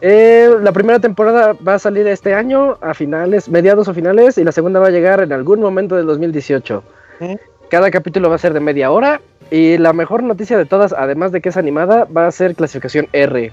Eh, 0.00 0.48
la 0.62 0.72
primera 0.72 0.98
temporada 0.98 1.54
va 1.66 1.74
a 1.74 1.78
salir 1.78 2.06
este 2.06 2.34
año, 2.34 2.78
a 2.80 2.94
finales, 2.94 3.48
mediados 3.48 3.86
o 3.88 3.94
finales, 3.94 4.38
y 4.38 4.44
la 4.44 4.52
segunda 4.52 4.80
va 4.80 4.86
a 4.86 4.90
llegar 4.90 5.20
en 5.20 5.32
algún 5.32 5.60
momento 5.60 5.96
del 5.96 6.06
2018. 6.06 6.82
¿Mm? 7.20 7.34
Cada 7.68 7.90
capítulo 7.90 8.28
va 8.30 8.36
a 8.36 8.38
ser 8.38 8.52
de 8.54 8.60
media 8.60 8.90
hora, 8.90 9.20
y 9.50 9.76
la 9.78 9.92
mejor 9.92 10.22
noticia 10.22 10.56
de 10.56 10.64
todas, 10.64 10.92
además 10.92 11.32
de 11.32 11.40
que 11.40 11.50
es 11.50 11.56
animada, 11.56 12.04
va 12.04 12.26
a 12.26 12.30
ser 12.30 12.54
clasificación 12.54 13.08
R. 13.12 13.52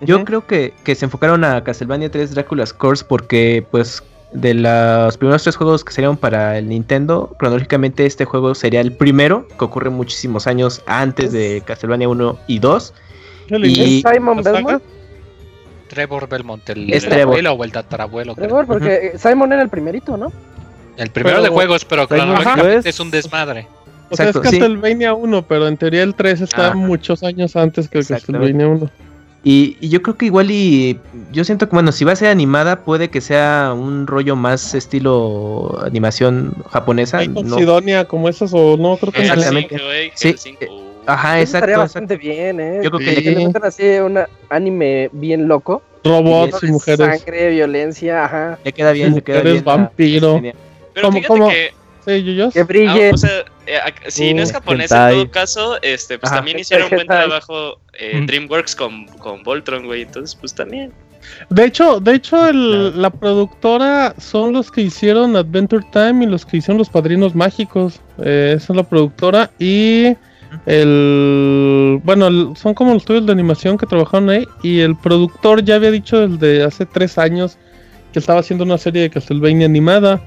Yo 0.00 0.24
creo 0.24 0.46
que, 0.46 0.74
que 0.84 0.94
se 0.94 1.04
enfocaron 1.06 1.44
a 1.44 1.62
Castlevania 1.62 2.10
3 2.10 2.34
Dracula's 2.34 2.72
Curse 2.72 3.04
porque, 3.08 3.64
pues, 3.70 4.02
de 4.32 4.54
los 4.54 5.16
primeros 5.18 5.42
tres 5.42 5.56
juegos 5.56 5.84
que 5.84 5.92
salieron 5.92 6.16
para 6.16 6.56
el 6.58 6.68
Nintendo, 6.68 7.34
cronológicamente 7.38 8.06
este 8.06 8.24
juego 8.24 8.54
sería 8.54 8.80
el 8.80 8.92
primero, 8.92 9.46
que 9.58 9.64
ocurre 9.64 9.90
muchísimos 9.90 10.46
años 10.46 10.82
antes 10.86 11.32
de 11.32 11.62
Castlevania 11.66 12.08
1 12.08 12.38
y 12.46 12.58
2. 12.58 12.94
¿Qué 13.48 13.58
le 13.58 13.68
y- 13.68 14.02
Simon. 14.02 14.42
Belmont? 14.42 14.82
Trevor 15.88 16.28
Belmont, 16.28 16.68
el, 16.70 16.90
Es 16.92 17.04
el 17.04 17.10
Trevor. 17.10 17.34
abuelo 17.34 17.52
o 17.52 17.64
el 17.64 17.72
tatarabuelo. 17.72 18.34
creo. 18.34 18.46
Trevor, 18.48 18.66
porque 18.66 18.94
eh, 19.14 19.18
Simon 19.18 19.52
era 19.52 19.60
el 19.62 19.68
primerito, 19.68 20.16
¿no? 20.16 20.32
El 20.96 21.10
primero 21.10 21.36
Pero- 21.36 21.42
de 21.44 21.48
juegos, 21.50 21.84
pero 21.84 22.08
cronológicamente 22.08 22.88
es 22.88 23.00
un 23.00 23.10
desmadre. 23.10 23.66
O 24.10 24.16
sea, 24.16 24.26
es 24.26 24.36
Exacto, 24.36 24.50
sí. 24.50 24.58
Castlevania 24.58 25.14
1, 25.14 25.42
pero 25.46 25.68
en 25.68 25.76
teoría 25.76 26.02
el 26.02 26.14
3 26.14 26.40
está 26.42 26.68
Ajá. 26.68 26.74
muchos 26.76 27.22
años 27.22 27.56
antes 27.56 27.88
que 27.88 27.98
el. 27.98 28.06
Castlevania 28.06 28.68
1. 28.68 28.90
Y, 29.44 29.76
y 29.80 29.88
yo 29.88 30.02
creo 30.02 30.16
que 30.16 30.26
igual 30.26 30.50
y 30.52 31.00
yo 31.32 31.42
siento 31.44 31.68
que 31.68 31.74
bueno, 31.74 31.90
si 31.90 32.04
va 32.04 32.12
a 32.12 32.16
ser 32.16 32.28
animada 32.28 32.84
puede 32.84 33.08
que 33.10 33.20
sea 33.20 33.74
un 33.76 34.06
rollo 34.06 34.36
más 34.36 34.72
estilo 34.74 35.80
animación 35.84 36.54
japonesa. 36.70 37.18
Hay 37.18 37.28
no- 37.28 37.58
Sidonia 37.58 38.06
como 38.06 38.28
esas 38.28 38.52
o 38.54 38.76
no, 38.76 38.96
creo 38.98 39.12
que. 39.12 39.22
Exactamente. 39.22 39.70
5, 39.76 39.84
güey, 39.84 40.12
Sí, 40.14 40.28
el 40.28 40.38
5. 40.38 40.58
Ajá, 41.06 41.40
Eso 41.40 41.56
estaría 41.56 41.74
exacto, 41.74 41.80
bastante 41.80 42.14
exacto. 42.14 42.32
bien, 42.34 42.60
¿eh? 42.60 42.80
Yo 42.84 42.90
creo 42.92 43.00
que 43.00 43.16
Sí. 43.16 43.22
Que 43.24 43.30
le 43.32 43.46
metan 43.48 43.64
así 43.64 43.82
un 43.98 44.20
anime 44.48 45.10
bien 45.12 45.48
loco. 45.48 45.82
Robots 46.04 46.62
y 46.62 46.66
mujeres. 46.66 47.20
Sangre, 47.20 47.50
violencia, 47.50 48.24
ajá. 48.24 48.58
Le 48.64 48.72
queda 48.72 48.92
bien, 48.92 49.14
le 49.14 49.22
queda 49.22 49.38
Mujeres 49.38 49.52
bien. 49.54 49.64
vampiro. 49.64 50.40
Pero 50.94 51.08
¿Cómo- 51.08 51.18
fíjate 51.18 51.26
cómo? 51.28 51.48
que 51.48 51.70
Sí, 52.04 52.22
Yuyos. 52.24 52.52
Que 52.54 52.60
Ah, 52.60 52.64
brille. 52.64 53.10
o 53.12 53.16
sea, 53.16 53.44
eh, 53.66 53.78
si 54.08 54.34
no 54.34 54.42
es 54.42 54.50
Uh, 54.50 54.54
japonés 54.54 54.90
hentai. 54.90 55.12
en 55.14 55.20
todo 55.26 55.30
caso, 55.32 55.82
este, 55.82 56.18
pues 56.18 56.30
Ajá. 56.32 56.38
también 56.40 56.58
hicieron 56.58 56.86
un 56.86 56.90
buen 56.90 57.00
Hentai. 57.02 57.26
trabajo 57.28 57.78
eh, 57.98 58.18
Mm. 58.20 58.26
DreamWorks 58.26 58.74
con, 58.74 59.06
con 59.18 59.42
Voltron, 59.42 59.86
güey. 59.86 60.02
Entonces, 60.02 60.34
pues 60.34 60.54
también. 60.54 60.92
De 61.50 61.64
hecho, 61.66 62.00
de 62.00 62.14
hecho 62.14 62.48
el- 62.48 63.00
la 63.00 63.10
productora 63.10 64.14
son 64.18 64.52
los 64.54 64.72
que 64.72 64.80
hicieron 64.82 65.36
Adventure 65.36 65.84
Time 65.92 66.24
y 66.24 66.26
los 66.28 66.44
que 66.44 66.56
hicieron 66.56 66.78
Los 66.78 66.88
Padrinos 66.90 67.34
Mágicos. 67.36 68.00
Eh, 68.18 68.54
esa 68.56 68.72
es 68.72 68.76
la 68.76 68.82
productora 68.82 69.50
y 69.60 70.16
el 70.66 72.00
bueno 72.04 72.26
el- 72.26 72.56
son 72.56 72.74
como 72.74 72.92
los 72.92 73.02
estudios 73.02 73.24
de 73.26 73.32
animación 73.32 73.78
que 73.78 73.86
trabajaron 73.86 74.28
ahí 74.30 74.46
y 74.62 74.80
el 74.80 74.96
productor 74.96 75.64
ya 75.64 75.76
había 75.76 75.90
dicho 75.90 76.26
desde 76.28 76.64
hace 76.64 76.86
tres 76.86 77.16
años 77.18 77.56
que 78.12 78.18
estaba 78.18 78.40
haciendo 78.40 78.64
una 78.64 78.76
serie 78.78 79.02
de 79.02 79.10
Castlevania 79.10 79.66
animada. 79.66 80.20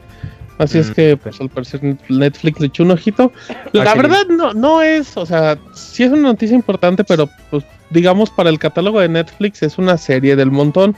Así 0.58 0.78
es 0.78 0.90
Mm, 0.90 0.94
que 0.94 1.18
pues 1.18 1.42
al 1.42 1.50
parecer 1.50 1.82
Netflix 2.08 2.60
le 2.60 2.68
echó 2.68 2.84
un 2.84 2.92
ojito. 2.92 3.32
La 3.74 3.92
sí. 3.92 3.98
verdad 3.98 4.26
no, 4.30 4.54
no 4.54 4.82
es, 4.82 5.18
o 5.18 5.26
sea, 5.26 5.58
sí 5.74 6.04
es 6.04 6.12
una 6.12 6.22
noticia 6.30 6.56
importante, 6.56 7.04
pero 7.04 7.30
pues 7.50 7.64
digamos 7.90 8.30
para 8.30 8.50
el 8.50 8.60
catálogo 8.60 9.00
de 9.00 9.10
Netflix 9.10 9.64
es 9.64 9.78
una 9.78 9.98
serie 9.98 10.36
del 10.36 10.52
montón. 10.52 10.96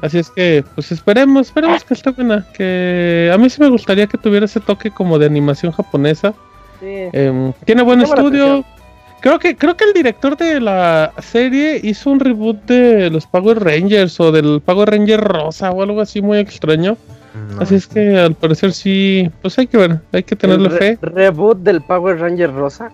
Así 0.00 0.18
es 0.18 0.30
que, 0.30 0.64
pues 0.76 0.92
esperemos, 0.92 1.48
esperemos 1.48 1.82
que 1.82 1.94
esté 1.94 2.10
buena. 2.10 2.46
Que 2.56 3.32
a 3.34 3.36
mí 3.36 3.50
sí 3.50 3.60
me 3.60 3.68
gustaría 3.68 4.06
que 4.06 4.16
tuviera 4.16 4.46
ese 4.46 4.60
toque 4.60 4.92
como 4.92 5.18
de 5.18 5.26
animación 5.26 5.72
japonesa. 5.72 6.34
Sí. 6.78 6.86
Em, 7.12 7.52
tiene 7.64 7.82
buen 7.82 8.00
estudio. 8.00 8.64
Creo 9.20 9.40
que, 9.40 9.56
creo 9.56 9.76
que 9.76 9.84
el 9.84 9.92
director 9.92 10.36
de 10.36 10.60
la 10.60 11.12
serie 11.20 11.80
hizo 11.82 12.10
un 12.10 12.20
reboot 12.20 12.64
de 12.66 13.10
los 13.10 13.26
Power 13.26 13.58
Rangers 13.58 14.20
o 14.20 14.30
del 14.30 14.60
Power 14.64 14.90
Ranger 14.90 15.20
Rosa 15.20 15.72
o 15.72 15.82
algo 15.82 16.00
así 16.00 16.22
muy 16.22 16.38
extraño. 16.38 16.96
No, 17.54 17.60
Así 17.62 17.74
es 17.76 17.86
que 17.86 18.18
al 18.18 18.34
parecer 18.34 18.72
sí, 18.72 19.30
pues 19.42 19.58
hay 19.58 19.66
que 19.66 19.76
ver, 19.78 20.00
hay 20.12 20.22
que 20.22 20.36
tenerle 20.36 20.70
fe. 20.70 20.98
Reboot 21.02 21.58
del 21.58 21.80
Power 21.82 22.18
Ranger 22.18 22.52
Rosa. 22.52 22.90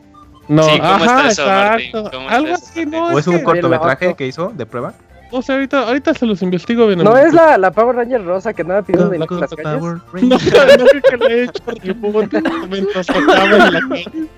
No, 0.49 0.63
Sí, 0.65 0.71
¿cómo 0.79 0.85
ajá, 0.93 1.29
está 1.29 1.29
eso, 1.29 1.47
Martín? 1.47 1.87
exacto. 1.87 2.11
¿Cómo 2.11 2.23
está 2.25 2.37
Algo 2.37 2.49
eso, 2.49 2.65
así, 2.65 2.87
Martín? 2.87 2.91
no, 2.91 3.07
¿O 3.15 3.19
es 3.19 3.27
un 3.27 3.37
que- 3.39 3.43
cortometraje 3.45 4.15
que 4.15 4.27
hizo 4.27 4.53
de 4.55 4.67
prueba? 4.67 4.95
no 5.33 5.41
sé, 5.41 5.53
ahorita, 5.55 5.87
ahorita 5.89 6.13
se 6.13 6.27
los 6.27 6.43
investigo 6.43 6.87
bien. 6.89 6.99
No 7.03 7.17
es 7.17 7.33
la, 7.33 7.57
la 7.57 7.71
Power 7.71 7.97
Ranger 7.97 8.23
Rosa 8.23 8.53
que 8.53 8.65
nada 8.65 8.83
pidió 8.83 9.09
de 9.09 9.19
la 9.19 9.27
las 9.31 9.51
calles. 9.55 9.83
No, 10.23 10.29
no 10.29 10.39
creo 10.39 11.01
que 11.11 11.17
le 11.17 11.35
he 11.35 11.45
hecho 11.45 11.63
reboot 11.83 12.35
mientras 12.69 13.07
tocaba 13.07 13.45
en 13.45 13.73
la 13.73 13.81
calle. 13.89 14.29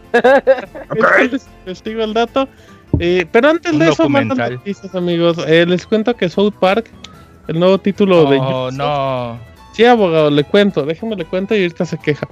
Ahorita 0.91 1.19
Les 1.33 1.47
investigo 1.67 2.05
el 2.05 2.15
dato. 2.15 2.49
Eh, 3.01 3.27
pero 3.33 3.49
antes 3.51 3.73
Un 3.73 3.81
de 3.81 3.89
eso, 3.89 4.09
más 4.09 4.25
noticias, 4.25 4.95
amigos. 4.95 5.37
Eh, 5.49 5.67
les 5.67 5.85
cuento 5.85 6.15
que 6.15 6.29
South 6.29 6.53
Park, 6.61 6.87
el 7.49 7.59
nuevo 7.59 7.77
título 7.79 8.31
de 8.31 8.39
Oh, 8.41 8.71
no. 8.71 9.39
Sí, 9.75 9.85
abogado, 9.85 10.31
le 10.31 10.45
cuento, 10.45 10.87
déjeme 10.87 11.17
le 11.17 11.25
cuento 11.25 11.55
y 11.57 11.63
ahorita 11.63 11.85
se 11.85 11.99
queja. 11.99 12.29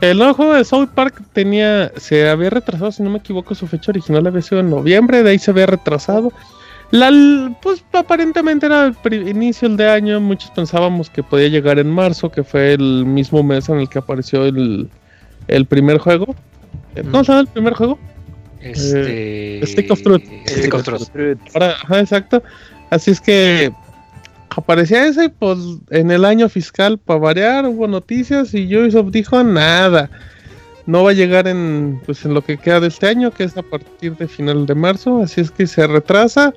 El 0.00 0.18
nuevo 0.18 0.34
juego 0.34 0.54
de 0.54 0.64
South 0.64 0.90
Park 0.94 1.22
tenía, 1.32 1.90
se 1.96 2.28
había 2.28 2.50
retrasado, 2.50 2.92
si 2.92 3.02
no 3.02 3.10
me 3.10 3.18
equivoco, 3.18 3.54
su 3.54 3.66
fecha 3.66 3.90
original 3.90 4.26
había 4.26 4.42
sido 4.42 4.60
en 4.60 4.70
noviembre, 4.70 5.22
de 5.22 5.30
ahí 5.30 5.38
se 5.38 5.50
había 5.50 5.66
retrasado. 5.66 6.32
La, 6.92 7.10
pues 7.62 7.82
aparentemente 7.92 8.66
era 8.66 8.94
el 9.04 9.28
inicio 9.28 9.68
de 9.68 9.90
año, 9.90 10.20
muchos 10.20 10.50
pensábamos 10.52 11.10
que 11.10 11.24
podía 11.24 11.48
llegar 11.48 11.80
en 11.80 11.90
marzo, 11.90 12.30
que 12.30 12.44
fue 12.44 12.74
el 12.74 13.04
mismo 13.04 13.42
mes 13.42 13.68
en 13.68 13.80
el 13.80 13.88
que 13.88 13.98
apareció 13.98 14.44
el, 14.44 14.88
el 15.48 15.66
primer 15.66 15.98
juego. 15.98 16.36
Eh, 16.94 17.02
¿Cómo 17.10 17.24
se 17.24 17.32
llama 17.32 17.40
el 17.40 17.48
primer 17.48 17.74
juego? 17.74 17.98
Este. 18.60 19.60
Stick 19.66 19.90
of 19.90 20.00
Truth. 20.02 20.22
Stick 20.46 20.74
of 20.74 20.84
Truth. 20.84 21.08
Ahora, 21.54 21.72
ajá, 21.82 22.00
exacto. 22.00 22.42
Así 22.90 23.10
es 23.10 23.20
que 23.20 23.72
aparecía 24.56 25.06
ese, 25.06 25.28
pues 25.28 25.58
en 25.90 26.10
el 26.10 26.24
año 26.24 26.48
fiscal, 26.48 26.98
para 26.98 27.20
variar, 27.20 27.66
hubo 27.66 27.86
noticias 27.86 28.54
y 28.54 28.76
Ubisoft 28.76 29.10
dijo 29.10 29.42
nada. 29.42 30.10
No 30.86 31.04
va 31.04 31.10
a 31.10 31.14
llegar 31.14 31.48
en, 31.48 32.00
pues, 32.04 32.24
en 32.24 32.34
lo 32.34 32.42
que 32.42 32.58
queda 32.58 32.80
de 32.80 32.88
este 32.88 33.06
año, 33.06 33.30
que 33.30 33.44
es 33.44 33.56
a 33.56 33.62
partir 33.62 34.16
de 34.16 34.28
final 34.28 34.66
de 34.66 34.74
marzo. 34.74 35.22
Así 35.22 35.40
es 35.40 35.50
que 35.50 35.66
se 35.66 35.86
retrasa 35.86 36.52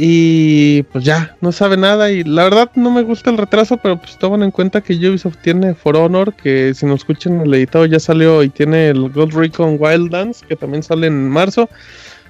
y 0.00 0.84
pues 0.84 1.04
ya, 1.04 1.36
no 1.40 1.50
sabe 1.50 1.76
nada. 1.76 2.10
Y 2.10 2.22
la 2.22 2.44
verdad 2.44 2.70
no 2.76 2.90
me 2.90 3.02
gusta 3.02 3.30
el 3.30 3.36
retraso, 3.36 3.76
pero 3.76 3.98
pues 3.98 4.16
toman 4.16 4.44
en 4.44 4.52
cuenta 4.52 4.80
que 4.80 4.94
Ubisoft 4.94 5.38
tiene 5.42 5.74
For 5.74 5.96
Honor, 5.96 6.32
que 6.34 6.72
si 6.72 6.86
nos 6.86 7.00
escuchan 7.00 7.40
el 7.40 7.52
editado 7.52 7.84
ya 7.84 7.98
salió 7.98 8.42
y 8.44 8.48
tiene 8.48 8.90
el 8.90 9.10
Gold 9.10 9.34
Recon 9.34 9.76
Wildlands, 9.78 10.42
que 10.48 10.54
también 10.54 10.84
sale 10.84 11.08
en 11.08 11.28
marzo 11.28 11.68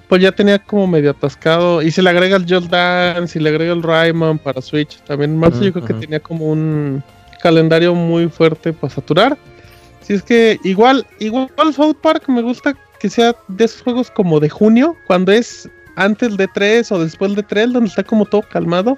pues 0.08 0.22
ya 0.22 0.32
tenía 0.32 0.58
como 0.58 0.86
medio 0.86 1.10
atascado. 1.10 1.82
Y 1.82 1.90
si 1.90 2.00
le 2.02 2.10
agrega 2.10 2.36
el 2.36 2.46
Just 2.52 2.70
Dance, 2.70 3.38
y 3.38 3.42
le 3.42 3.50
agrega 3.50 3.72
el 3.72 3.82
Rayman 3.82 4.38
para 4.38 4.60
Switch, 4.62 4.98
también 5.02 5.32
en 5.32 5.38
marzo 5.38 5.62
yo 5.62 5.72
creo 5.72 5.84
que 5.84 5.94
tenía 5.94 6.20
como 6.20 6.46
un 6.46 7.02
calendario 7.42 7.94
muy 7.94 8.28
fuerte 8.28 8.72
para 8.72 8.92
saturar. 8.92 9.36
Si 10.00 10.14
es 10.14 10.22
que 10.22 10.58
igual, 10.64 11.06
igual 11.18 11.48
South 11.74 11.96
Park 12.00 12.24
me 12.28 12.40
gusta 12.42 12.74
que 12.98 13.10
sea 13.10 13.36
de 13.48 13.64
esos 13.66 13.82
juegos 13.82 14.10
como 14.10 14.40
de 14.40 14.48
junio, 14.48 14.96
cuando 15.06 15.30
es 15.32 15.68
antes 15.96 16.36
de 16.36 16.48
3 16.48 16.90
o 16.92 16.98
después 17.00 17.34
de 17.36 17.42
3, 17.42 17.72
donde 17.72 17.88
está 17.90 18.02
como 18.02 18.24
todo 18.24 18.42
calmado. 18.42 18.96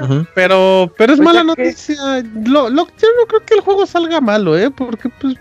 Ujú. 0.00 0.26
Pero, 0.34 0.92
pero 0.98 1.12
es 1.12 1.18
Pues 1.18 1.26
mala 1.26 1.44
ya 1.46 1.54
que- 1.54 1.62
noticia. 1.64 1.96
Lo, 2.44 2.68
lo- 2.70 2.86
yo 2.86 3.08
no 3.20 3.26
creo 3.28 3.44
que 3.46 3.54
el 3.54 3.60
juego 3.60 3.86
salga 3.86 4.20
malo, 4.20 4.58
¿eh? 4.58 4.70
Porque 4.70 5.08
pues... 5.20 5.36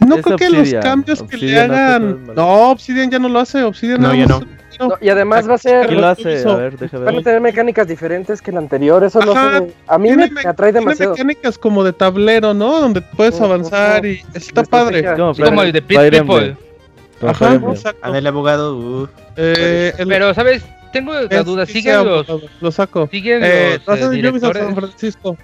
No 0.00 0.16
Es 0.16 0.22
creo 0.24 0.36
que 0.36 0.50
los 0.50 0.58
Obsidian. 0.60 0.82
cambios 0.82 1.22
que 1.22 1.36
le 1.36 1.44
Obsidian 1.58 1.70
hagan... 1.72 2.24
No, 2.34 2.70
Obsidian 2.70 3.10
ya 3.10 3.18
no 3.18 3.28
lo 3.28 3.38
hace. 3.40 3.62
Obsidian 3.62 4.00
No, 4.00 4.14
ya 4.14 4.26
no. 4.26 4.36
hace- 4.36 4.46
No, 4.78 4.92
y 5.00 5.08
además 5.08 5.48
va 5.48 5.54
a 5.54 5.58
ser. 5.58 5.86
¿Quién 5.86 6.00
lo 6.02 6.06
hace? 6.08 6.42
A 6.46 6.54
ver, 6.54 6.76
déjame 6.78 7.04
Van 7.06 7.14
a 7.14 7.16
ver. 7.16 7.24
tener 7.24 7.40
mecánicas 7.40 7.88
diferentes 7.88 8.42
que 8.42 8.50
el 8.50 8.58
anterior. 8.58 9.02
Eso 9.02 9.20
no 9.20 9.32
Ajá, 9.32 9.58
sé. 9.60 9.72
A 9.86 9.98
mí 9.98 10.10
me, 10.10 10.16
Tiene 10.28 10.30
me 10.32 10.40
atrae 10.50 10.70
Tiene 10.70 10.80
demasiado. 10.84 11.12
mecánicas 11.12 11.56
como 11.58 11.82
de 11.82 11.92
tablero, 11.94 12.52
¿no? 12.52 12.80
Donde 12.80 13.00
puedes 13.00 13.40
avanzar 13.40 14.00
ujú. 14.00 14.08
y 14.08 14.22
está 14.34 14.64
padre. 14.64 15.02
Como 15.16 15.32
Sí, 15.34 15.42
como 15.42 15.62
el 15.62 15.72
de 15.72 15.80
Pit 15.82 15.98
People. 16.10 16.56
Ajá, 17.26 17.54
exacto. 17.54 17.98
A 18.02 18.10
ver, 18.10 18.18
el 18.18 18.26
abogado. 18.26 18.76
uh, 18.76 19.08
Eh, 19.36 19.94
el- 19.96 20.08
Pero, 20.08 20.34
¿sabes? 20.34 20.62
Tengo 20.92 21.14
la 21.14 21.42
duda. 21.42 21.64
¿Siguen 21.66 22.04
los, 22.04 22.26
Lo 22.60 22.70
saco. 22.70 23.08
siguen 23.10 23.40
Eh, 23.42 23.78
los, 23.86 23.98
eh, 23.98 24.00
Ubisoft 24.00 24.00
San 24.00 24.10
directores, 24.12 24.74
Francisco. 24.74 25.36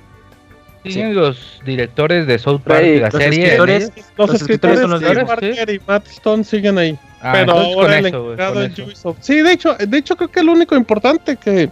Siguen 0.90 1.14
los 1.14 1.60
directores 1.64 2.26
de 2.26 2.38
South 2.38 2.60
Park 2.64 2.82
de 2.82 3.00
la 3.00 3.08
los 3.10 3.22
serie? 3.22 3.44
escritores, 3.44 3.84
¿eh? 3.84 3.92
Los, 4.16 4.30
Los 4.30 4.40
escritores 4.40 4.80
escritores 4.80 5.02
son 5.02 5.16
los. 5.16 5.24
Parker 5.28 5.70
y 5.70 5.80
Matt 5.86 6.06
Stone 6.08 6.44
siguen 6.44 6.78
ahí. 6.78 6.98
Ah, 7.20 7.32
pero 7.34 7.52
ahora 7.52 8.00
con 8.00 8.06
eso, 8.06 8.34
eso. 8.62 8.84
Ubisoft. 8.84 9.16
Sí, 9.20 9.40
de 9.42 9.52
hecho, 9.52 9.74
de 9.76 9.96
hecho 9.98 10.16
creo 10.16 10.28
que 10.28 10.40
es 10.40 10.46
lo 10.46 10.52
único 10.52 10.74
importante 10.74 11.36
que, 11.36 11.70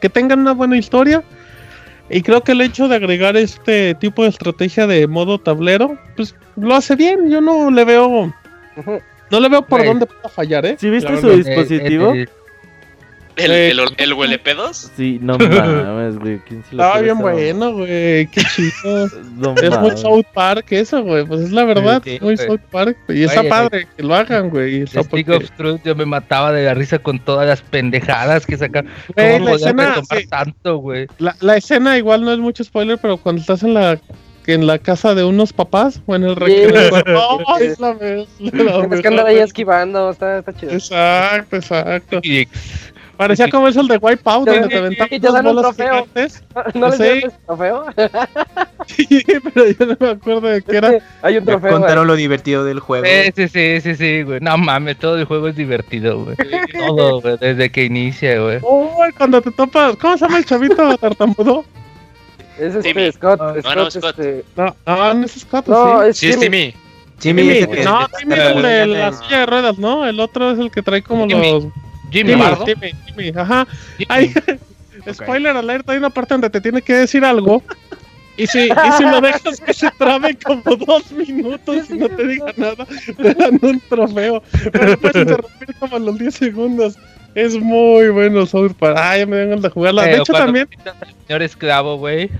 que 0.00 0.08
tengan 0.08 0.40
una 0.40 0.52
buena 0.52 0.76
historia. 0.76 1.22
Y 2.08 2.22
creo 2.22 2.40
que 2.42 2.52
el 2.52 2.60
hecho 2.60 2.86
de 2.86 2.94
agregar 2.94 3.36
este 3.36 3.96
tipo 3.96 4.22
de 4.22 4.28
estrategia 4.28 4.86
de 4.86 5.08
modo 5.08 5.38
tablero, 5.40 5.98
pues 6.14 6.36
lo 6.54 6.74
hace 6.76 6.94
bien. 6.94 7.28
Yo 7.28 7.40
no 7.40 7.68
le 7.72 7.84
veo, 7.84 8.32
no 9.30 9.40
le 9.40 9.48
veo 9.48 9.62
por 9.62 9.84
dónde 9.84 10.06
pueda 10.06 10.28
fallar, 10.28 10.64
¿eh? 10.66 10.76
¿Sí 10.78 10.88
viste 10.88 11.20
su 11.20 11.26
verdad. 11.26 11.44
dispositivo? 11.44 12.14
Eh, 12.14 12.22
eh, 12.22 12.28
¿El, 13.36 13.50
Eh, 13.50 13.70
el, 13.70 13.80
el 13.96 14.14
huele 14.14 14.38
pedos? 14.38 14.90
Sí, 14.96 15.18
no 15.20 15.38
mames, 15.38 16.18
güey. 16.18 16.38
¿Quién 16.40 16.64
se 16.64 16.74
lo 16.74 16.82
Estaba 16.82 16.92
cree 16.94 17.04
bien 17.04 17.18
bueno, 17.18 17.72
güey. 17.72 18.26
Qué 18.28 18.42
chido. 18.54 19.08
No 19.36 19.54
es 19.54 19.78
muy. 19.78 19.96
South 19.96 20.24
Park 20.32 20.66
eso, 20.70 21.02
güey. 21.02 21.24
Pues 21.24 21.42
es 21.42 21.52
la 21.52 21.64
verdad, 21.64 22.00
Sí, 22.02 22.14
es 22.14 22.22
muy 22.22 22.34
güey. 22.36 22.48
South 22.48 22.60
Park. 22.70 22.96
Y 23.08 23.24
está 23.24 23.40
Oye, 23.40 23.48
padre 23.48 23.88
que 23.96 24.02
lo 24.02 24.14
hagan, 24.14 24.50
güey. 24.50 24.86
Stick 24.86 25.28
of 25.28 25.50
Truth, 25.56 25.80
yo 25.84 25.94
me 25.94 26.06
mataba 26.06 26.52
de 26.52 26.64
la 26.64 26.74
risa 26.74 26.98
con 26.98 27.18
todas 27.18 27.46
las 27.46 27.60
pendejadas 27.60 28.46
que 28.46 28.56
sacan. 28.56 28.88
Güey, 29.14 29.32
¿Cómo 29.38 29.50
la 29.50 29.54
escena, 29.56 29.94
sí. 30.10 30.26
tanto, 30.26 30.78
güey? 30.78 31.06
La, 31.18 31.36
la 31.40 31.56
escena 31.56 31.98
igual 31.98 32.22
no 32.22 32.32
es 32.32 32.38
mucho 32.38 32.64
spoiler, 32.64 32.98
pero 32.98 33.18
cuando 33.18 33.40
estás 33.40 33.62
en 33.62 33.74
la 33.74 33.98
en 34.46 34.66
la 34.66 34.78
casa 34.78 35.14
de 35.14 35.24
unos 35.24 35.52
papás 35.52 36.00
o 36.06 36.14
en 36.14 36.24
el 36.24 36.36
recreo. 36.36 36.90
¡Oh, 37.16 37.58
es 37.58 37.78
la 37.80 37.92
vez! 37.92 38.28
la 38.38 38.80
Tienes 38.80 39.00
que 39.00 39.08
andar 39.08 39.26
ahí 39.26 39.38
esquivando. 39.38 40.10
Está, 40.10 40.38
está 40.38 40.54
chido. 40.54 40.72
Exacto, 40.72 41.56
exacto. 41.56 42.20
Y 42.22 42.48
Parecía 43.16 43.48
como 43.48 43.66
eso 43.68 43.80
el 43.80 43.88
de 43.88 43.96
Wipeout, 43.96 44.46
donde 44.46 44.68
te 44.68 44.76
aventaban 44.76 45.08
y 45.10 45.20
te 45.20 45.26
dos 45.26 45.42
bolas 45.42 45.62
trofeo. 45.62 45.92
gigantes. 45.94 46.44
¿No 46.74 46.88
les 46.88 46.98
dieron 46.98 47.18
ese 47.18 47.36
trofeo? 47.46 47.86
Sí, 48.86 49.06
pero 49.42 49.66
yo 49.68 49.86
no 49.86 49.96
me 49.98 50.08
acuerdo 50.10 50.40
de 50.42 50.62
qué 50.62 50.76
era. 50.76 50.98
Hay 51.22 51.36
un 51.38 51.44
trofeo. 51.44 51.72
contaron 51.72 52.06
lo 52.06 52.14
divertido 52.14 52.64
del 52.64 52.78
juego. 52.78 53.04
Sí, 53.04 53.32
sí, 53.34 53.48
sí, 53.48 53.80
sí, 53.80 53.94
sí, 53.96 54.22
güey. 54.22 54.38
No 54.40 54.56
mames, 54.58 54.96
todo 54.98 55.18
el 55.18 55.24
juego 55.24 55.48
es 55.48 55.56
divertido, 55.56 56.22
güey. 56.22 56.36
Todo, 56.86 57.20
güey, 57.20 57.36
desde 57.40 57.70
que 57.70 57.84
inicia, 57.84 58.40
güey. 58.40 58.58
Uy, 58.62 59.12
cuando 59.18 59.40
te 59.42 59.50
topas. 59.50 59.96
¿Cómo 59.96 60.16
se 60.16 60.24
llama 60.26 60.38
el 60.38 60.44
chavito 60.44 60.96
tartamudo? 60.98 61.64
Es 62.58 62.74
este 62.76 62.92
Timmy. 62.94 63.10
Scott. 63.12 63.40
Scott, 63.60 63.74
no, 63.76 63.90
Scott. 63.90 64.18
este- 64.20 64.44
No, 64.54 64.76
no, 64.86 65.14
no 65.14 65.24
es 65.26 65.32
Scott. 65.32 65.66
No, 65.66 66.02
sí. 66.04 66.08
es 66.10 66.18
Sí, 66.18 66.28
es 66.28 66.38
Timmy. 66.38 66.74
Timmy. 67.18 67.42
No, 67.84 68.06
Timmy 68.18 68.34
es 68.34 68.40
el 68.40 68.62
de 68.62 68.86
la 68.86 69.12
silla 69.14 69.38
de 69.40 69.46
ruedas, 69.46 69.78
¿no? 69.78 70.06
El 70.06 70.20
otro 70.20 70.52
es 70.52 70.58
el 70.60 70.70
que 70.70 70.82
trae 70.82 71.02
como 71.02 71.26
Timmy. 71.26 71.50
los. 71.50 71.64
Jimmy, 72.16 72.30
Timmy, 72.30 72.42
Bardo. 72.42 72.64
Timmy, 72.64 72.92
Timmy, 73.06 73.32
ajá. 73.36 73.66
Jimmy. 73.98 74.06
Hay, 74.08 74.34
spoiler 75.12 75.56
alert, 75.56 75.88
hay 75.88 75.98
una 75.98 76.10
parte 76.10 76.34
donde 76.34 76.50
te 76.50 76.60
tiene 76.60 76.82
que 76.82 76.94
decir 76.94 77.24
algo. 77.24 77.62
Y 78.38 78.46
si, 78.46 78.66
y 78.66 78.92
si 78.98 79.02
lo 79.04 79.20
dejas 79.20 79.60
que 79.60 79.72
se 79.72 79.90
trabe 79.92 80.36
como 80.36 80.76
dos 80.76 81.10
minutos 81.10 81.88
y 81.88 81.94
no 81.94 82.08
te 82.08 82.26
diga 82.26 82.52
nada, 82.56 82.86
te 83.16 83.34
dan 83.34 83.58
un 83.62 83.80
trofeo. 83.88 84.42
Pero 84.72 85.00
puedes 85.00 85.16
interrumpir 85.16 85.74
como 85.78 85.96
a 85.96 85.98
los 85.98 86.18
10 86.18 86.34
segundos. 86.34 86.98
Es 87.36 87.54
muy 87.60 88.08
bueno 88.08 88.46
South 88.46 88.72
Park. 88.78 88.96
Ah, 88.98 89.18
ya 89.18 89.26
me 89.26 89.36
vengan 89.36 89.60
de 89.60 89.68
jugarla. 89.68 90.04
De 90.04 90.12
Eh, 90.12 90.16
hecho, 90.20 90.32
también. 90.32 90.66
Señor 91.26 91.42
esclavo, 91.42 91.98
güey. 91.98 92.30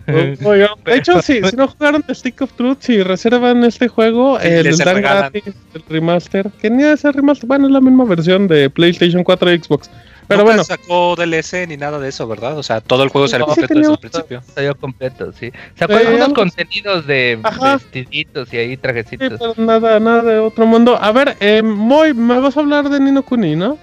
Oigan, 0.43 0.71
de 0.87 0.97
hecho, 0.97 1.21
sí, 1.21 1.41
si 1.51 1.55
no 1.55 1.69
jugaron 1.69 2.03
The 2.03 2.15
Stick 2.15 2.41
of 2.41 2.53
Truth, 2.55 2.79
si 2.81 3.03
reservan 3.03 3.63
este 3.65 3.89
juego, 3.89 4.41
Sí, 4.41 4.49
eh, 4.49 4.63
les 4.63 4.79
dan 4.79 5.03
gratis 5.03 5.43
el 5.75 5.83
remaster. 5.91 6.51
Que 6.63 6.71
ni 6.71 6.83
es 6.85 7.05
el 7.05 7.13
remaster, 7.13 7.47
bueno, 7.47 7.67
es 7.67 7.73
la 7.73 7.83
misma 7.83 8.05
versión 8.07 8.49
de 8.49 8.71
PlayStation 8.71 9.23
4 9.23 9.53
y 9.53 9.59
Xbox. 9.59 9.91
Pero 10.29 10.41
Nunca 10.41 10.51
bueno, 10.53 10.65
sacó 10.65 11.15
DLC 11.15 11.69
ni 11.69 11.77
nada 11.77 11.99
de 12.01 12.09
eso, 12.09 12.27
¿verdad? 12.27 12.57
O 12.59 12.63
sea, 12.63 12.81
todo 12.81 13.03
el 13.05 13.11
juego 13.11 13.29
salió 13.29 13.47
No, 13.47 13.55
sí 13.55 13.61
completo 13.61 13.75
tenía 13.75 13.89
desde 13.91 13.93
el 14.07 14.11
principio. 14.11 14.43
Salió 14.55 14.75
completo, 14.77 15.33
sí. 15.39 15.53
Sacó 15.79 15.93
Eh, 15.93 16.07
algunos 16.07 16.33
contenidos 16.33 17.07
de 17.07 17.39
Ajá. 17.43 17.75
vestiditos 17.77 18.53
y 18.53 18.57
ahí 18.57 18.71
sí, 18.71 18.77
trajecitos. 18.79 19.39
pero 19.39 19.55
nada, 19.59 20.01
nada 20.01 20.23
de 20.23 20.39
otro 20.39 20.67
mundo. 20.67 20.99
A 21.01 21.13
ver, 21.13 21.37
eh, 21.41 21.61
Moy, 21.63 22.15
me 22.15 22.41
vas 22.41 22.57
a 22.57 22.61
hablar 22.61 22.89
de 22.89 22.99
Nino 22.99 23.23
Kuni, 23.23 23.55
¿no? 23.57 23.79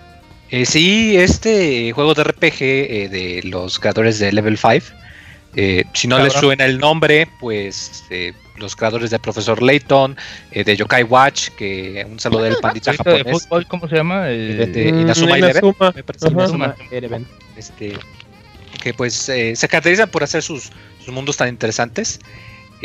Eh, 0.56 0.66
sí, 0.68 1.18
este 1.18 1.92
juego 1.94 2.14
de 2.14 2.24
RPG 2.26 2.58
eh, 2.62 3.10
de 3.10 3.42
los 3.46 3.80
creadores 3.80 4.20
de 4.20 4.32
Level 4.32 4.56
5. 4.56 4.96
eh, 5.56 5.84
si 5.94 6.08
no 6.08 6.20
les 6.20 6.34
suena 6.34 6.66
el 6.66 6.78
nombre, 6.78 7.28
pues 7.40 8.04
eh, 8.12 8.34
los 8.58 8.76
creadores 8.76 9.10
de 9.10 9.18
Profesor 9.18 9.64
Layton, 9.64 10.16
eh, 10.52 10.64
de 10.64 10.78
Yokai 10.78 11.04
Watch, 11.04 11.50
que 11.58 12.06
un 12.08 12.20
saludo 12.20 12.44
del 12.44 12.58
pandita 12.62 12.92
¿Viste 12.92 13.10
de 13.10 13.18
japonés. 13.18 13.42
fútbol, 13.44 13.66
¿cómo 13.68 13.88
se 13.88 13.96
llama? 13.96 14.30
eh, 14.30 14.68
de 14.72 14.92
Mm, 14.92 15.02
Inazuma 15.02 15.38
Eleven, 15.38 15.64
Inazuma. 15.66 15.92
me 15.96 16.04
parece. 16.04 16.28
Ajá. 16.28 16.34
Inazuma, 16.36 16.76
Eleven. 16.92 17.28
este, 17.58 17.94
que 18.82 18.94
pues 18.94 19.28
eh, 19.30 19.56
se 19.56 19.68
caracterizan 19.68 20.10
por 20.10 20.24
hacer 20.24 20.44
sus, 20.44 20.70
sus 21.04 21.12
mundos 21.14 21.36
tan 21.38 21.50
interesantes. 21.50 22.20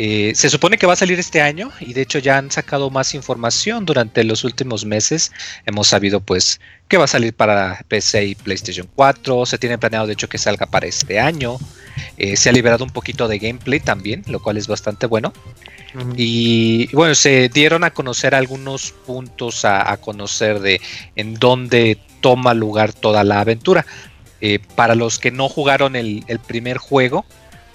Eh, 0.01 0.31
se 0.33 0.49
supone 0.49 0.77
que 0.77 0.87
va 0.87 0.93
a 0.93 0.95
salir 0.95 1.19
este 1.19 1.41
año 1.41 1.73
y 1.81 1.91
de 1.91 2.03
hecho 2.03 2.19
ya 2.19 2.37
han 2.37 2.49
sacado 2.51 2.89
más 2.89 3.13
información 3.13 3.85
durante 3.85 4.23
los 4.23 4.45
últimos 4.45 4.85
meses. 4.85 5.33
Hemos 5.65 5.89
sabido 5.89 6.21
pues 6.21 6.61
que 6.87 6.95
va 6.95 7.03
a 7.03 7.07
salir 7.07 7.33
para 7.33 7.83
PC 7.89 8.27
y 8.27 8.35
PlayStation 8.35 8.87
4. 8.95 9.45
Se 9.45 9.57
tiene 9.57 9.77
planeado 9.77 10.07
de 10.07 10.13
hecho 10.13 10.29
que 10.29 10.37
salga 10.37 10.67
para 10.67 10.87
este 10.87 11.19
año. 11.19 11.57
Eh, 12.17 12.37
se 12.37 12.47
ha 12.47 12.53
liberado 12.53 12.85
un 12.85 12.91
poquito 12.91 13.27
de 13.27 13.39
gameplay 13.39 13.81
también, 13.81 14.23
lo 14.27 14.41
cual 14.41 14.55
es 14.55 14.67
bastante 14.67 15.05
bueno. 15.05 15.33
Y 16.15 16.87
bueno, 16.95 17.13
se 17.13 17.49
dieron 17.49 17.83
a 17.83 17.91
conocer 17.91 18.35
algunos 18.35 18.93
puntos 18.93 19.65
a, 19.65 19.91
a 19.91 19.97
conocer 19.97 20.61
de 20.61 20.79
en 21.17 21.33
dónde 21.33 21.99
toma 22.21 22.53
lugar 22.53 22.93
toda 22.93 23.25
la 23.25 23.41
aventura. 23.41 23.85
Eh, 24.39 24.59
para 24.75 24.95
los 24.95 25.19
que 25.19 25.31
no 25.31 25.49
jugaron 25.49 25.97
el, 25.97 26.23
el 26.27 26.39
primer 26.39 26.77
juego, 26.77 27.25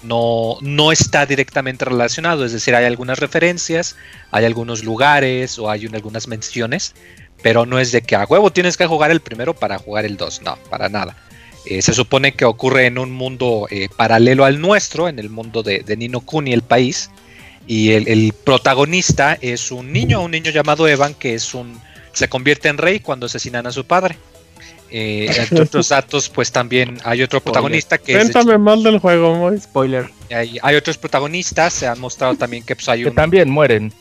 no, 0.05 0.57
no 0.61 0.91
está 0.91 1.25
directamente 1.25 1.85
relacionado. 1.85 2.45
Es 2.45 2.51
decir, 2.53 2.75
hay 2.75 2.85
algunas 2.85 3.19
referencias, 3.19 3.95
hay 4.31 4.45
algunos 4.45 4.83
lugares 4.83 5.57
o 5.59 5.69
hay 5.69 5.85
un- 5.85 5.95
algunas 5.95 6.27
menciones, 6.27 6.93
pero 7.41 7.65
no 7.65 7.79
es 7.79 7.91
de 7.91 8.01
que 8.01 8.15
a 8.15 8.25
huevo 8.25 8.51
tienes 8.51 8.77
que 8.77 8.85
jugar 8.87 9.11
el 9.11 9.19
primero 9.21 9.53
para 9.53 9.77
jugar 9.77 10.05
el 10.05 10.17
2. 10.17 10.41
No, 10.43 10.57
para 10.69 10.89
nada. 10.89 11.15
Eh, 11.65 11.81
se 11.81 11.93
supone 11.93 12.33
que 12.33 12.45
ocurre 12.45 12.85
en 12.85 12.97
un 12.99 13.11
mundo 13.11 13.67
eh, 13.71 13.89
paralelo 13.97 14.45
al 14.45 14.61
nuestro, 14.61 15.09
en 15.09 15.17
el 15.19 15.29
mundo 15.29 15.63
de, 15.63 15.79
de 15.79 15.97
Nino 15.97 16.21
Kuni, 16.21 16.53
el 16.53 16.61
país. 16.61 17.09
Y 17.67 17.91
el, 17.93 18.07
el 18.07 18.33
protagonista 18.43 19.37
es 19.41 19.71
un 19.71 19.91
niño, 19.91 20.21
un 20.21 20.31
niño 20.31 20.51
llamado 20.51 20.87
Evan, 20.87 21.13
que 21.15 21.33
es 21.33 21.53
un 21.55 21.79
se 22.13 22.29
convierte 22.29 22.69
en 22.69 22.77
rey 22.77 22.99
cuando 23.01 23.25
asesinan 23.25 23.67
a 23.67 23.71
su 23.71 23.85
padre. 23.85 24.17
Eh, 24.91 25.27
entre 25.37 25.61
otros 25.63 25.89
datos, 25.89 26.29
pues 26.29 26.51
también 26.51 26.97
hay 27.03 27.21
otro 27.23 27.41
protagonista 27.41 27.97
que 27.97 28.13
es 28.13 28.17
Cuéntame 28.31 28.57
mal 28.57 28.83
del 28.83 28.99
juego, 28.99 29.33
Moy. 29.35 29.59
Spoiler. 29.59 30.09
hay, 30.31 30.57
hay 30.61 30.75
otros 30.75 30.97
protagonistas, 30.97 31.73
se 31.73 31.87
han 31.87 31.99
mostrado 31.99 32.35
también 32.35 32.63
que 32.63 32.75
pues, 32.75 32.87
hay 32.89 33.03
que 33.03 33.09
un, 33.09 33.15
también 33.15 33.49
mueren. 33.49 33.91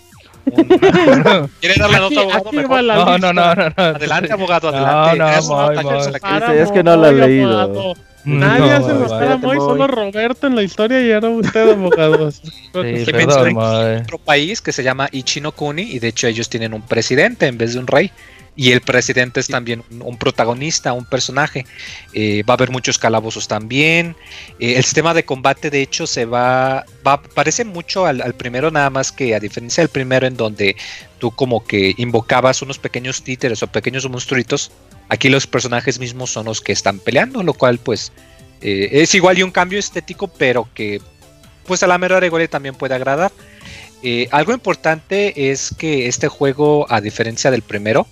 un- 0.47 0.65
¿Quieren 1.61 1.79
dar 1.79 1.91
la 1.91 1.97
Aquí- 2.07 2.15
nota, 2.15 2.21
abogado? 2.21 2.53
Mejor. 2.53 2.83
la 2.83 2.95
No, 2.97 3.19
no, 3.19 3.33
no, 3.33 3.55
no, 3.55 3.69
no. 3.69 3.75
Adelante, 3.77 4.33
abogado, 4.33 4.71
No, 4.71 4.77
adelante. 4.87 5.49
no, 5.83 6.03
se 6.03 6.11
la 6.11 6.19
Para, 6.19 6.51
Dice, 6.53 6.63
es 6.63 6.71
que 6.73 6.83
no 6.83 6.97
lo 6.97 7.11
Moy, 7.13 7.21
ha 7.21 7.27
leído. 7.27 7.61
abogado. 7.61 7.95
Nadie 8.27 8.61
No, 8.61 8.73
hace 8.77 8.93
váyate, 9.15 9.47
Moy, 9.47 9.57
solo 9.59 9.87
Roberto 9.87 10.47
en 10.47 10.55
la 10.57 10.63
historia 10.63 11.01
y 11.03 11.13
ahora 11.13 11.29
usted, 11.29 11.71
abogado. 11.73 12.31
Sí, 12.31 12.43
perdón, 13.05 13.57
otro 14.03 14.19
país 14.19 14.63
que 14.63 14.73
se 14.73 14.83
llama 14.83 15.09
Ichinokuni 15.13 15.83
y 15.83 15.99
de 15.99 16.09
hecho 16.09 16.27
ellos 16.27 16.49
tienen 16.49 16.73
un 16.73 16.81
presidente 16.83 17.47
en 17.47 17.59
vez 17.59 17.75
de 17.75 17.81
un 17.81 17.87
rey 17.87 18.11
y 18.57 18.71
el 18.71 18.81
presidente 18.81 19.41
es 19.41 19.49
también 19.49 19.83
un, 19.91 20.03
un 20.03 20.19
protagonista, 20.19 20.93
un 20.93 21.05
personaje. 21.05 21.67
Eh, 22.13 22.43
va 22.49 22.55
a 22.55 22.57
haber 22.57 22.71
muchos 22.71 22.99
calabozos 22.99 23.49
también. 23.49 24.17
Eh, 24.61 24.75
el 24.77 24.85
sistema 24.85 25.13
de 25.13 25.25
combate 25.25 25.71
de 25.71 25.83
hecho 25.83 26.07
se 26.07 26.25
va, 26.25 26.85
va 27.07 27.21
parece 27.21 27.65
mucho 27.65 28.07
al, 28.07 28.23
al 28.23 28.35
primero 28.35 28.71
nada 28.71 28.91
más 28.91 29.11
que 29.11 29.35
a 29.35 29.41
diferencia 29.41 29.83
del 29.83 29.89
primero 29.89 30.27
en 30.27 30.37
donde 30.37 30.77
tú 31.19 31.33
como 31.33 31.65
que 31.65 31.95
invocabas 31.97 32.63
unos 32.63 32.79
pequeños 32.79 33.23
títeres 33.23 33.63
o 33.63 33.67
pequeños 33.67 34.09
monstruitos, 34.09 34.71
aquí 35.09 35.29
los 35.29 35.47
personajes 35.47 35.99
mismos 35.99 36.31
son 36.31 36.47
los 36.47 36.61
que 36.61 36.73
están 36.73 37.01
peleando, 37.01 37.43
lo 37.43 37.55
cual 37.55 37.79
pues 37.79 38.13
eh, 38.61 38.89
es 38.93 39.15
igual 39.15 39.39
y 39.39 39.43
un 39.43 39.51
cambio 39.51 39.79
estético, 39.79 40.29
pero 40.29 40.69
que 40.75 41.01
pues 41.67 41.83
a 41.83 41.87
la 41.87 41.99
mera 41.99 42.21
regole 42.21 42.47
también 42.47 42.75
puede 42.75 42.95
agradar. 42.95 43.33
Algo 44.33 44.53
importante 44.53 45.51
es 45.51 45.75
que 45.79 46.09
este 46.09 46.29
juego, 46.29 46.85
a 46.91 47.01
diferencia 47.01 47.51
del 47.51 47.63
primero, 47.63 48.07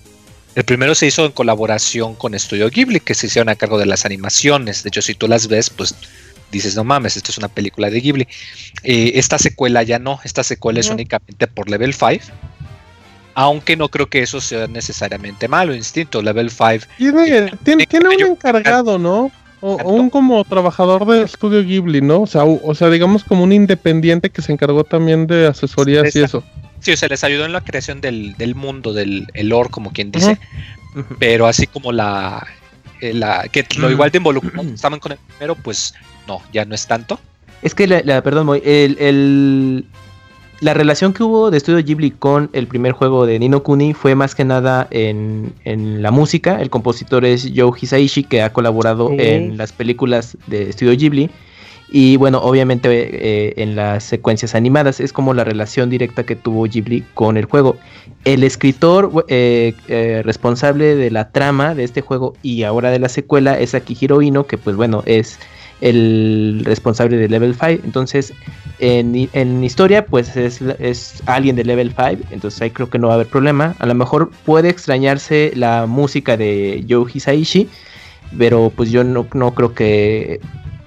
el 0.55 0.65
primero 0.65 0.95
se 0.95 1.07
hizo 1.07 1.25
en 1.25 1.33
colaboración 1.33 2.15
con 2.15 2.39
Studio 2.39 2.69
Ghibli, 2.69 3.01
que 3.01 3.15
se 3.15 3.27
hicieron 3.27 3.49
a 3.49 3.55
cargo 3.55 3.79
de 3.79 3.87
las 3.87 4.05
animaciones. 4.05 4.83
De 4.83 4.89
hecho, 4.89 5.01
si 5.01 5.15
tú 5.15 5.27
las 5.27 5.49
ves, 5.49 5.71
pues 5.71 5.95
dices, 6.51 6.77
no 6.77 6.85
mames, 6.85 7.17
esto 7.17 7.31
es 7.31 7.39
una 7.39 7.49
película 7.49 7.89
de 7.91 8.01
Ghibli. 8.01 8.29
Eh, 8.83 9.13
esta 9.15 9.39
secuela 9.39 9.83
ya 9.83 9.99
no, 9.99 10.21
esta 10.25 10.45
secuela 10.45 10.81
es 10.81 10.91
únicamente 10.91 11.47
por 11.47 11.71
Level 11.71 11.95
5. 11.95 12.35
Aunque 13.35 13.77
no 13.77 13.89
creo 13.89 14.09
que 14.09 14.21
eso 14.23 14.43
sea 14.43 14.67
necesariamente 14.67 15.49
malo, 15.49 15.75
instinto. 15.75 16.21
Level 16.21 16.51
5 16.51 16.87
Tiene, 16.99 17.51
tiene, 17.65 17.87
tiene 17.87 18.09
un 18.09 18.33
encargado, 18.33 18.99
¿no? 18.99 19.33
O, 19.63 19.77
o 19.77 19.93
un 19.93 20.11
como 20.11 20.45
trabajador 20.45 21.07
del 21.07 21.23
estudio 21.23 21.63
Ghibli, 21.65 22.03
¿no? 22.03 22.23
O 22.23 22.27
sea, 22.27 22.45
o 22.45 22.75
sea, 22.75 22.91
digamos 22.91 23.25
como 23.25 23.45
un 23.45 23.53
independiente 23.53 24.29
que 24.29 24.43
se 24.43 24.53
encargó 24.53 24.85
también 24.85 25.27
de 25.27 25.47
asesorías 25.47 26.15
y 26.15 26.21
eso. 26.21 26.45
Sí, 26.83 26.93
o 26.93 26.97
sea, 26.97 27.09
les 27.09 27.25
ayudó 27.25 27.45
en 27.47 27.53
la 27.53 27.63
creación 27.63 28.01
del, 28.01 28.35
del 28.37 28.55
mundo, 28.55 28.93
del 28.93 29.27
el 29.35 29.49
lore, 29.49 29.71
como 29.71 29.93
quien 29.93 30.11
dice. 30.13 30.39
Pero 31.19 31.47
así 31.47 31.67
como 31.67 31.91
la, 31.93 32.47
eh, 33.01 33.15
la 33.15 33.49
que 33.49 33.65
lo 33.79 33.91
igual 33.91 34.11
de 34.11 34.19
involucrado 34.19 34.69
estaban 34.69 35.01
con 35.01 35.13
el 35.13 35.19
primero, 35.19 35.55
pues 35.55 35.95
no, 36.29 36.43
ya 36.53 36.65
no 36.67 36.75
es 36.75 36.87
tanto. 36.87 37.19
Es 37.63 37.75
que, 37.75 37.87
la, 37.87 38.03
la- 38.05 38.23
perdón, 38.23 38.61
el, 38.65 38.97
el- 39.01 39.87
la 40.61 40.75
relación 40.75 41.13
que 41.13 41.23
hubo 41.25 41.51
de 41.51 41.59
Studio 41.59 41.83
Ghibli 41.85 42.11
con 42.13 42.49
el 42.53 42.69
primer 42.69 42.93
juego 42.93 43.27
de 43.27 43.37
Nino 43.39 43.63
Kuni 43.65 43.95
fue 43.95 44.15
más 44.15 44.35
que 44.37 44.45
nada 44.45 44.87
en, 44.93 45.53
en 45.65 46.03
la 46.03 46.11
música. 46.13 46.61
El 46.61 46.71
compositor 46.71 47.25
es 47.25 47.51
Joe 47.55 47.73
Hisaishi, 47.81 48.23
que 48.25 48.43
ha 48.43 48.53
colaborado 48.53 49.09
Sí. 49.09 49.17
en 49.19 49.57
las 49.57 49.73
películas 49.73 50.37
de 50.47 50.73
Studio 50.73 50.97
Ghibli. 50.97 51.31
Y 51.95 52.17
bueno, 52.17 52.39
obviamente 52.39 52.89
eh, 52.91 53.53
en 53.59 53.77
las 53.77 54.05
secuencias 54.05 54.55
animadas 54.55 54.99
es 54.99 55.13
como 55.13 55.35
la 55.35 55.45
relación 55.45 55.91
directa 55.91 56.25
que 56.25 56.37
tuvo 56.37 56.65
Ghibli 56.65 57.05
con 57.13 57.37
el 57.37 57.45
juego. 57.45 57.77
El 58.25 58.45
escritor 58.45 59.27
eh, 59.29 59.75
eh, 59.89 60.23
responsable 60.25 60.97
de 60.97 61.11
la 61.11 61.29
trama 61.33 61.75
de 61.75 61.85
este 61.85 62.01
juego 62.01 62.33
y 62.43 62.63
ahora 62.63 62.91
de 62.91 62.99
la 62.99 63.11
secuela 63.11 63.61
es 63.61 63.75
Akihiro 63.75 64.23
Ino, 64.23 64.47
que 64.47 64.57
pues 64.57 64.75
bueno, 64.75 65.03
es 65.05 65.39
el 65.83 66.63
responsable 66.65 67.19
de 67.19 67.29
Level 67.29 67.55
5. 67.55 67.83
Entonces, 67.85 68.33
en, 68.79 69.29
en 69.35 69.63
historia, 69.63 70.07
pues 70.07 70.35
es, 70.35 70.63
es 70.63 71.23
alguien 71.27 71.57
de 71.57 71.65
Level 71.65 71.91
5. 71.95 72.29
Entonces 72.31 72.63
ahí 72.63 72.71
creo 72.71 72.89
que 72.89 72.99
no 72.99 73.09
va 73.09 73.13
a 73.13 73.17
haber 73.17 73.29
problema. 73.29 73.77
A 73.81 73.85
lo 73.85 73.95
mejor 73.95 74.31
puede 74.47 74.71
extrañarse 74.71 75.53
la 75.57 75.85
música 75.85 76.39
de 76.39 76.87
Joe 76.89 77.05
Hisaishi. 77.13 77.69
Pero 78.39 78.73
pues 78.75 78.91
yo 78.91 79.05
no, 79.05 79.27
no 79.35 79.53
creo 79.53 79.75
que 79.75 80.41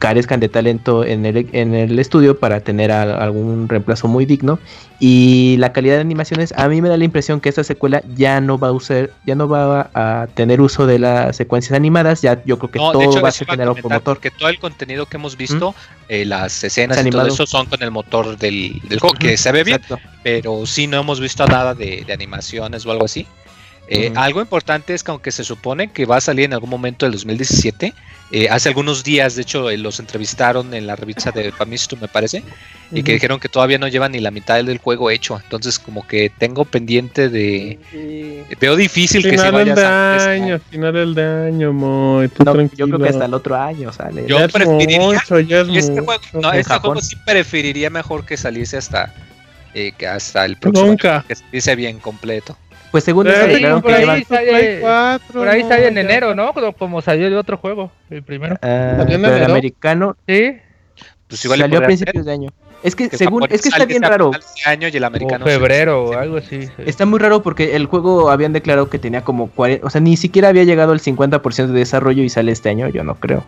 carezcan 0.06 0.40
de 0.40 0.50
talento 0.50 1.04
en 1.04 1.26
el, 1.26 1.48
en 1.52 1.74
el 1.74 1.98
estudio 1.98 2.38
para 2.40 2.60
tener 2.60 2.92
a- 2.92 3.24
algún 3.24 3.68
reemplazo 3.68 4.08
muy 4.08 4.28
digno. 4.28 4.60
Y 5.00 5.56
la 5.58 5.74
calidad 5.74 5.96
de 5.96 6.02
animaciones, 6.02 6.54
a 6.56 6.68
mí 6.70 6.80
me 6.80 6.90
da 6.90 6.96
la 6.96 7.04
impresión 7.06 7.42
que 7.42 7.50
esta 7.50 7.64
secuela 7.64 8.04
ya 8.16 8.40
no 8.40 8.60
va 8.60 8.68
a 8.68 8.72
usar, 8.72 9.10
ya 9.26 9.34
no 9.34 9.48
va 9.50 9.90
a 9.96 10.28
tener 10.36 10.62
uso 10.62 10.86
de 10.86 11.00
las 11.00 11.36
secuencias 11.36 11.76
animadas. 11.76 12.22
Ya 12.22 12.44
yo 12.46 12.60
creo 12.60 12.70
que 12.70 12.78
No, 12.78 12.92
todo 12.92 13.02
hecho, 13.02 13.20
va 13.20 13.30
a 13.30 13.32
ser 13.32 13.48
generado 13.48 13.74
por 13.74 13.92
motor. 13.92 14.04
porque 14.04 14.30
todo 14.30 14.50
el 14.50 14.60
contenido 14.60 15.08
que 15.08 15.18
hemos 15.18 15.36
visto, 15.38 15.74
eh, 16.08 16.24
las 16.24 16.64
escenas 16.64 17.00
Es 17.00 17.06
y 17.08 17.10
todo 17.10 17.26
eso 17.26 17.48
son 17.48 17.66
con 17.66 17.82
el 17.82 17.90
motor 17.90 18.38
del, 18.38 18.80
del 18.88 19.00
juego, 19.00 19.16
que 19.20 19.38
se 19.38 19.52
ve 19.52 19.64
bien, 19.64 19.78
Exacto. 19.82 20.00
pero 20.24 20.68
sí 20.68 20.86
no 20.86 21.00
hemos 21.00 21.20
visto 21.20 21.48
nada 21.48 21.74
de, 21.74 22.04
de 22.06 22.14
animaciones 22.14 22.86
o 22.86 22.92
algo 22.92 23.06
así. 23.06 23.26
Eh. 23.88 24.12
Algo 24.16 24.42
importante 24.42 24.94
es 24.94 25.04
que 25.04 25.12
aunque 25.12 25.32
se 25.32 25.44
supone 25.44 25.92
que 25.92 26.06
va 26.06 26.18
a 26.18 26.22
salir 26.22 26.46
en 26.46 26.54
algún 26.54 26.70
momento 26.70 27.06
del 27.06 27.14
2017, 27.14 27.94
eh, 28.32 28.48
hace 28.50 28.70
algunos 28.70 29.04
días, 29.04 29.36
de 29.36 29.44
hecho, 29.44 29.70
eh, 29.70 29.78
los 29.78 30.00
entrevistaron 30.00 30.74
en 30.74 30.88
la 30.88 30.96
revista 30.96 31.30
de 31.32 31.52
Famistu, 31.52 31.96
me 31.98 32.08
parece, 32.08 32.42
y 32.92 33.04
que 33.04 33.14
dijeron 33.14 33.40
que 33.40 33.48
todavía 33.48 33.78
no 33.78 33.88
llevan 33.88 34.14
ni 34.14 34.20
la 34.20 34.32
mitad 34.32 34.64
del 34.64 34.80
juego 34.80 35.12
hecho. 35.12 35.40
Entonces, 35.44 35.78
como 35.78 36.08
que 36.08 36.32
tengo 36.36 36.66
pendiente 36.66 37.30
de... 37.30 37.78
Veo 38.60 38.76
difícil 38.76 39.22
que 39.22 39.38
se 39.38 39.52
vaya 39.52 39.76
a 39.78 40.30
año, 40.32 40.60
finales 40.72 41.14
de 41.14 41.24
año, 41.48 41.72
Moy. 41.72 42.28
Tú 42.30 42.44
No, 42.44 42.60
yo 42.76 42.88
creo 42.88 43.00
que 43.00 43.10
hasta 43.10 43.26
el 43.26 43.34
otro 43.36 43.56
año 43.56 43.94
sale. 43.94 44.26
Yo 44.28 44.40
Ya 44.40 44.48
preferiría- 44.48 45.00
mucho, 45.00 45.40
ya 45.42 45.62
es 45.62 45.68
Y 45.70 45.78
este 45.78 45.92
mucho. 46.02 46.06
juego, 46.06 46.24
no, 46.42 46.52
este 46.54 46.74
juego 46.80 47.02
sí 47.02 47.16
preferiría 47.24 47.92
mejor 47.92 48.26
que 48.26 48.36
saliese 48.38 48.78
hasta, 48.78 49.14
eh, 49.76 49.92
que 49.96 50.08
hasta 50.08 50.44
el 50.46 50.58
próximo 50.58 50.88
Nunca. 50.88 51.18
año, 51.18 51.26
que 51.28 51.36
saliese 51.36 51.76
bien 51.76 52.00
completo. 52.00 52.58
Pues 52.92 53.04
según 53.04 53.28
Eh, 53.28 53.32
eso 53.32 53.58
sí, 53.58 53.66
por 53.82 53.84
que 53.84 53.94
ahí 53.94 54.02
llevan... 54.02 54.26
sale- 54.26 54.50
Play 54.52 54.78
4, 54.82 55.40
Por 55.40 55.48
ahí 55.50 55.64
no, 55.64 55.70
sale 55.70 55.88
en 55.88 55.96
ya. 55.96 56.02
enero, 56.02 56.36
¿no? 56.36 56.54
Como, 56.54 56.74
como 56.74 57.02
salió 57.02 57.30
de 57.30 57.36
otro 57.36 57.58
juego, 57.58 57.92
el 58.10 58.24
primero. 58.24 58.56
Ah, 58.62 58.96
¿Salió 58.98 59.16
en 59.16 59.22
pero 59.22 59.36
el 59.38 59.44
americano 59.44 60.16
Sí, 60.28 60.58
Pues 61.28 61.44
igual 61.46 61.60
salió 61.60 61.80
a 61.80 61.82
principios 61.84 62.26
de 62.26 62.32
año. 62.32 62.50
Es 62.84 62.96
que 62.96 63.10
que 63.10 63.18
según, 63.18 63.44
es 63.50 63.62
que 63.64 63.70
está 63.70 63.86
bien 63.86 64.04
raro. 64.04 64.30
año 64.66 64.88
y 64.88 64.96
el 64.96 65.04
o 65.04 65.08
americano 65.08 65.44
febrero 65.46 66.04
o 66.06 66.14
algo 66.18 66.38
así. 66.38 66.68
sí. 66.68 66.72
Está 66.86 67.06
muy 67.08 67.18
raro 67.20 67.42
porque 67.42 67.76
el 67.76 67.88
juego 67.88 68.30
habían 68.30 68.54
declarado 68.54 68.90
que 68.90 69.00
tenía 69.00 69.22
como 69.24 69.50
40, 69.50 69.88
o 69.88 69.90
sea, 69.90 70.02
ni 70.02 70.18
siquiera 70.18 70.50
había 70.50 70.64
llegado 70.66 70.92
al 70.92 71.00
50% 71.00 71.68
de 71.68 71.80
desarrollo 71.80 72.22
y 72.22 72.30
sale 72.30 72.52
este 72.52 72.70
año, 72.70 72.88
yo 72.90 73.04
no 73.04 73.16
creo. 73.16 73.44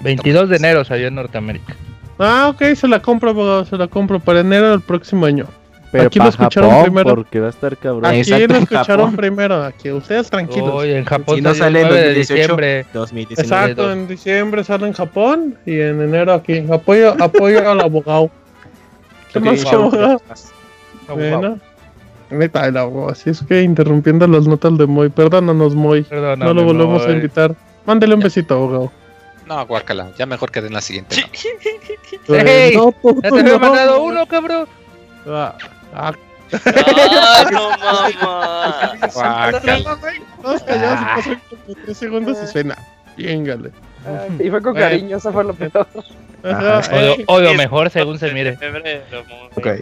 22 0.00 0.48
de 0.48 0.56
enero 0.56 0.84
salió 0.84 1.08
en 1.08 1.16
Norteamérica. 1.16 1.76
Ah, 2.18 2.48
ok, 2.48 2.74
se 2.74 2.88
la 2.88 3.00
compro, 3.02 3.30
abogado, 3.30 3.64
se 3.66 3.76
la 3.76 3.88
compro 3.88 4.20
para 4.20 4.40
enero 4.40 4.70
del 4.70 4.80
próximo 4.80 5.26
año. 5.26 5.46
Pero 5.90 6.04
Aquí 6.08 6.18
lo 6.18 6.28
escucharon 6.28 6.68
Japón, 6.70 6.84
primero. 6.84 7.14
porque 7.14 7.40
va 7.40 7.46
a 7.46 7.50
estar 7.50 7.76
cabrón. 7.78 8.04
Aquí 8.06 8.18
exacto, 8.18 8.46
lo 8.48 8.58
escucharon 8.58 9.04
Japón. 9.06 9.16
primero, 9.16 9.64
aquí 9.64 9.90
ustedes 9.90 10.28
tranquilos. 10.28 10.70
Hoy 10.74 10.90
en 10.92 11.04
Japón 11.06 11.36
Si 11.36 11.40
no 11.42 11.54
sale 11.54 11.80
en 11.80 11.88
9 11.88 12.00
de 12.00 12.06
2018, 12.08 12.40
diciembre. 12.42 12.86
2019. 12.92 13.42
Exacto, 13.42 13.92
en 13.92 14.06
diciembre 14.08 14.64
sale 14.64 14.86
en 14.86 14.92
Japón 14.92 15.56
y 15.64 15.80
en 15.80 16.02
enero 16.02 16.34
aquí. 16.34 16.64
Apoyo, 16.70 17.14
apoyo 17.18 17.70
al 17.70 17.80
abogado. 17.80 18.30
¿Qué 19.32 19.40
más, 19.40 19.64
wow. 19.64 19.72
abogado? 19.74 20.22
Bueno. 21.08 21.58
Neta, 22.30 22.66
el 22.66 22.76
abogado. 22.76 23.10
Así 23.10 23.30
es 23.30 23.42
que 23.42 23.62
interrumpiendo 23.62 24.26
las 24.26 24.46
notas 24.46 24.76
de 24.76 24.86
Moy. 24.86 25.08
Perdónanos, 25.08 25.74
Moy. 25.74 26.02
Perdóname, 26.02 26.44
No 26.44 26.52
lo 26.52 26.64
volvemos 26.64 27.02
a 27.02 27.06
Moy. 27.06 27.14
invitar. 27.16 27.54
Mándele 27.86 28.14
un 28.14 28.20
besito, 28.20 28.54
abogado. 28.54 28.92
No, 29.46 29.66
guácala, 29.66 30.10
ya 30.18 30.26
mejor 30.26 30.50
que 30.50 30.60
den 30.60 30.74
la 30.74 30.82
siguiente. 30.82 31.16
¿no? 32.28 32.34
¡Ey! 32.34 32.76
No, 32.76 32.92
Ya 33.22 33.30
te 33.30 33.40
había 33.40 33.58
mandado 33.58 34.02
uno, 34.02 34.26
cabrón. 34.26 34.66
Ah, 35.26 35.56
ah, 35.94 36.12
¡Ah, 36.52 37.44
no 37.52 37.70
mamá! 37.78 38.92
Guácala. 39.12 39.98
Todos 40.42 40.62
callados 40.62 41.00
y 41.00 41.04
pasan 41.16 41.42
como 41.50 41.74
tres 41.84 41.96
segundos 41.98 42.38
y 42.42 42.46
suena. 42.46 42.78
Ay, 44.06 44.46
y 44.46 44.50
fue 44.50 44.62
con 44.62 44.74
cariño, 44.74 45.16
eso 45.16 45.32
fue 45.32 45.44
lo 45.44 45.52
peor. 45.54 45.86
Ajá, 46.42 46.80
O 46.92 47.00
lo- 47.00 47.16
o 47.26 47.40
lo 47.40 47.54
mejor 47.54 47.90
según 47.90 48.18
se 48.18 48.32
mire. 48.32 48.56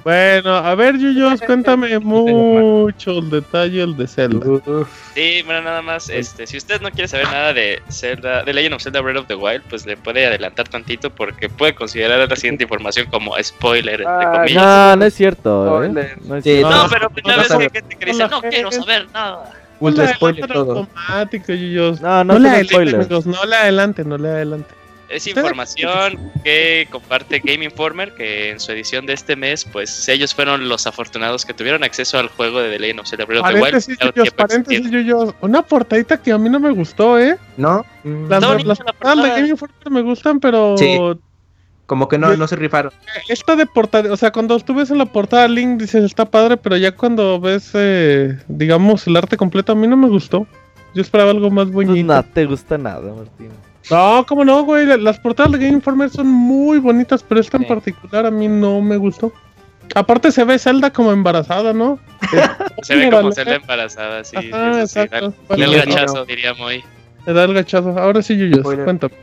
Bueno, 0.04 0.54
a 0.54 0.74
ver, 0.74 0.96
Yuyos, 0.98 1.40
cuéntame 1.42 1.98
mucho 1.98 3.18
el 3.18 3.30
detalle 3.30 3.82
el 3.82 3.96
de 3.96 4.06
Zelda. 4.06 4.46
Sí, 5.14 5.42
bueno, 5.44 5.60
nada 5.62 5.82
más, 5.82 6.08
este, 6.08 6.46
si 6.46 6.56
usted 6.56 6.80
no 6.80 6.90
quiere 6.90 7.08
saber 7.08 7.26
nada 7.26 7.52
de 7.52 7.82
Zelda, 7.90 8.42
de 8.42 8.54
Legend 8.54 8.74
of 8.74 8.82
Zelda 8.82 9.00
Breath 9.00 9.18
of 9.18 9.26
the 9.26 9.34
Wild, 9.34 9.62
pues 9.68 9.84
le 9.86 9.96
puede 9.96 10.26
adelantar 10.26 10.66
tantito 10.68 11.10
porque 11.10 11.48
puede 11.48 11.74
considerar 11.74 12.28
la 12.28 12.36
siguiente 12.36 12.64
información 12.64 13.06
como 13.10 13.34
spoiler, 13.42 14.00
entre 14.00 14.06
Ah, 14.26 14.32
comillas. 14.34 14.62
No, 14.64 14.96
no 14.96 15.04
es 15.04 15.14
cierto. 15.14 15.84
¿eh? 15.84 16.16
No 16.24 16.36
es 16.36 16.44
Sí. 16.44 16.60
No, 16.62 16.70
no, 16.70 16.88
pero 16.90 17.10
primera 17.10 17.36
no 17.36 17.42
vez 17.42 17.48
que 17.48 17.52
sabe. 17.52 17.64
hay 17.64 17.70
gente 17.70 17.96
que 17.96 18.04
dice, 18.06 18.24
Hola, 18.24 18.28
no 18.28 18.42
quiero 18.42 18.72
saber 18.72 19.06
nada. 19.12 19.52
Ultra 19.78 20.08
spoiler 20.14 20.44
adelanten 20.44 20.66
todo. 20.66 20.78
automático, 20.80 21.52
Yuyos. 21.52 22.00
No, 22.00 22.24
no, 22.24 22.32
No 22.34 22.38
le 22.38 22.48
adelante, 22.48 22.72
spoilers. 22.74 23.26
no 23.26 23.44
le 23.44 23.56
adelante, 23.56 24.04
no 24.04 24.16
le 24.18 24.28
adelante. 24.28 24.74
Es 25.08 25.26
información 25.26 26.32
que 26.42 26.88
comparte 26.90 27.38
Game 27.38 27.64
Informer, 27.64 28.12
que 28.14 28.50
en 28.50 28.58
su 28.60 28.72
edición 28.72 29.06
de 29.06 29.12
este 29.12 29.36
mes, 29.36 29.64
pues 29.64 30.08
ellos 30.08 30.34
fueron 30.34 30.68
los 30.68 30.86
afortunados 30.86 31.44
que 31.46 31.54
tuvieron 31.54 31.84
acceso 31.84 32.18
al 32.18 32.28
juego 32.28 32.60
de 32.60 32.70
The 32.70 32.78
Legend 32.80 33.00
of 33.00 33.08
Zelda 33.08 33.24
Breath 33.24 33.40
of 33.42 33.46
the 33.48 33.54
Wild. 33.54 33.64
Paréntesis, 33.64 33.98
Yuyos, 33.98 34.14
tiempo 34.14 34.36
paréntesis, 34.36 34.78
existiendo. 34.78 35.18
Yuyos. 35.22 35.34
Una 35.40 35.62
portadita 35.62 36.20
que 36.20 36.32
a 36.32 36.38
mí 36.38 36.48
no 36.50 36.58
me 36.58 36.70
gustó, 36.70 37.18
¿eh? 37.20 37.38
¿No? 37.56 37.84
Las, 38.04 38.44
bonita 38.44 38.68
las 38.68 38.78
la 38.80 38.84
portadas 38.92 39.22
de. 39.22 39.28
Game 39.30 39.48
Informer 39.48 39.90
me 39.90 40.02
gustan, 40.02 40.40
pero 40.40 40.76
Sí. 40.76 40.98
Como 41.86 42.08
que 42.08 42.18
no, 42.18 42.36
no 42.36 42.48
se 42.48 42.56
rifaron. 42.56 42.92
esta 43.28 43.54
de 43.54 43.64
portada, 43.64 44.12
o 44.12 44.16
sea, 44.16 44.32
cuando 44.32 44.58
tú 44.58 44.74
ves 44.74 44.90
en 44.90 44.98
la 44.98 45.06
portada 45.06 45.46
Link 45.46 45.80
dices 45.80 46.02
está 46.02 46.24
padre, 46.24 46.56
pero 46.56 46.76
ya 46.76 46.90
cuando 46.90 47.38
ves, 47.40 47.70
eh, 47.74 48.36
digamos, 48.48 49.06
el 49.06 49.16
arte 49.16 49.36
completo 49.36 49.70
a 49.70 49.76
mí 49.76 49.86
no 49.86 49.96
me 49.96 50.08
gustó. 50.08 50.48
Yo 50.96 51.02
esperaba 51.02 51.30
algo 51.30 51.48
más 51.48 51.66
Pues 51.70 51.86
bonito. 51.86 52.12
no 52.12 52.24
te 52.24 52.44
gusta 52.44 52.76
nada, 52.76 53.12
Martín. 53.14 53.50
No, 53.90 54.24
cómo 54.26 54.44
no, 54.44 54.62
güey. 54.64 54.86
la- 54.86 54.96
Las 54.96 55.18
portadas 55.20 55.52
de 55.52 55.58
Game 55.58 55.72
Informer 55.74 56.10
son 56.10 56.26
muy 56.26 56.78
bonitas, 56.78 57.22
pero 57.22 57.40
esta 57.40 57.56
en 57.56 57.66
particular 57.66 58.26
a 58.26 58.30
mí 58.30 58.48
no 58.48 58.80
me 58.80 58.96
gustó. 58.96 59.32
Aparte 59.94 60.32
se 60.32 60.42
ve 60.44 60.58
Zelda 60.58 60.92
como 60.92 61.12
embarazada, 61.12 61.72
¿no? 61.72 61.98
Se 62.82 62.96
ve 62.96 63.10
como. 63.10 63.30
Zelda 63.32 63.54
embarazada, 63.56 64.24
sí. 64.24 64.36
Ajá, 64.36 64.82
eso 64.82 64.86
sí, 64.88 64.94
da- 64.98 65.04
exacto. 65.04 65.34
da 65.48 65.54
el 65.54 65.66
Bueno, 65.66 65.72
ya- 65.72 65.84
gachazo, 65.84 66.24
diría 66.24 66.54
muy. 66.54 66.84
Me 67.24 67.32
da 67.32 67.44
el 67.44 67.54
gachazo. 67.54 67.90
Ahora 67.98 68.22
sí, 68.22 68.36
Yuyos, 68.36 68.62
cuéntame. 68.62 69.14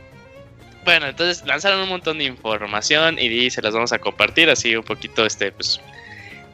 Bueno, 0.84 1.06
entonces 1.06 1.46
lanzaron 1.46 1.80
un 1.80 1.88
montón 1.88 2.18
de 2.18 2.24
información 2.24 3.18
y 3.18 3.50
se 3.50 3.62
las 3.62 3.72
vamos 3.72 3.92
a 3.92 3.98
compartir 3.98 4.50
así 4.50 4.76
un 4.76 4.82
poquito 4.84 5.24
este 5.24 5.50
pues 5.52 5.80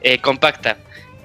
eh, 0.03 0.19
compacta. 0.21 0.77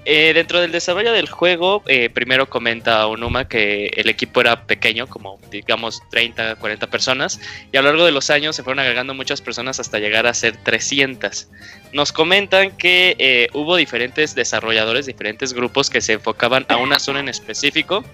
Eh, 0.08 0.34
dentro 0.36 0.62
del 0.62 0.72
desarrollo 0.72 1.12
del 1.14 1.28
juego, 1.28 1.82
eh, 1.88 2.12
primero 2.12 2.48
comenta 2.48 3.08
Onuma 3.08 3.48
que 3.48 3.88
el 3.88 4.08
equipo 4.08 4.40
era 4.40 4.68
pequeño, 4.68 5.08
como 5.08 5.40
digamos 5.50 6.04
30, 6.12 6.58
40 6.58 6.88
personas, 6.88 7.40
y 7.72 7.78
a 7.78 7.82
lo 7.82 7.90
largo 7.90 8.06
de 8.06 8.12
los 8.12 8.30
años 8.30 8.56
se 8.56 8.62
fueron 8.62 8.80
agregando 8.82 9.16
muchas 9.16 9.42
personas 9.42 9.80
hasta 9.80 9.98
llegar 9.98 10.28
a 10.28 10.34
ser 10.36 10.58
300. 10.58 11.48
Nos 11.92 12.12
comentan 12.12 12.78
que 12.78 13.16
eh, 13.18 13.48
hubo 13.54 13.76
diferentes 13.78 14.36
desarrolladores, 14.36 15.08
diferentes 15.08 15.54
grupos 15.54 15.90
que 15.90 16.02
se 16.02 16.14
enfocaban 16.14 16.68
a 16.70 16.78
una 16.78 17.00
zona 17.00 17.22
en 17.22 17.30
específico, 17.30 18.06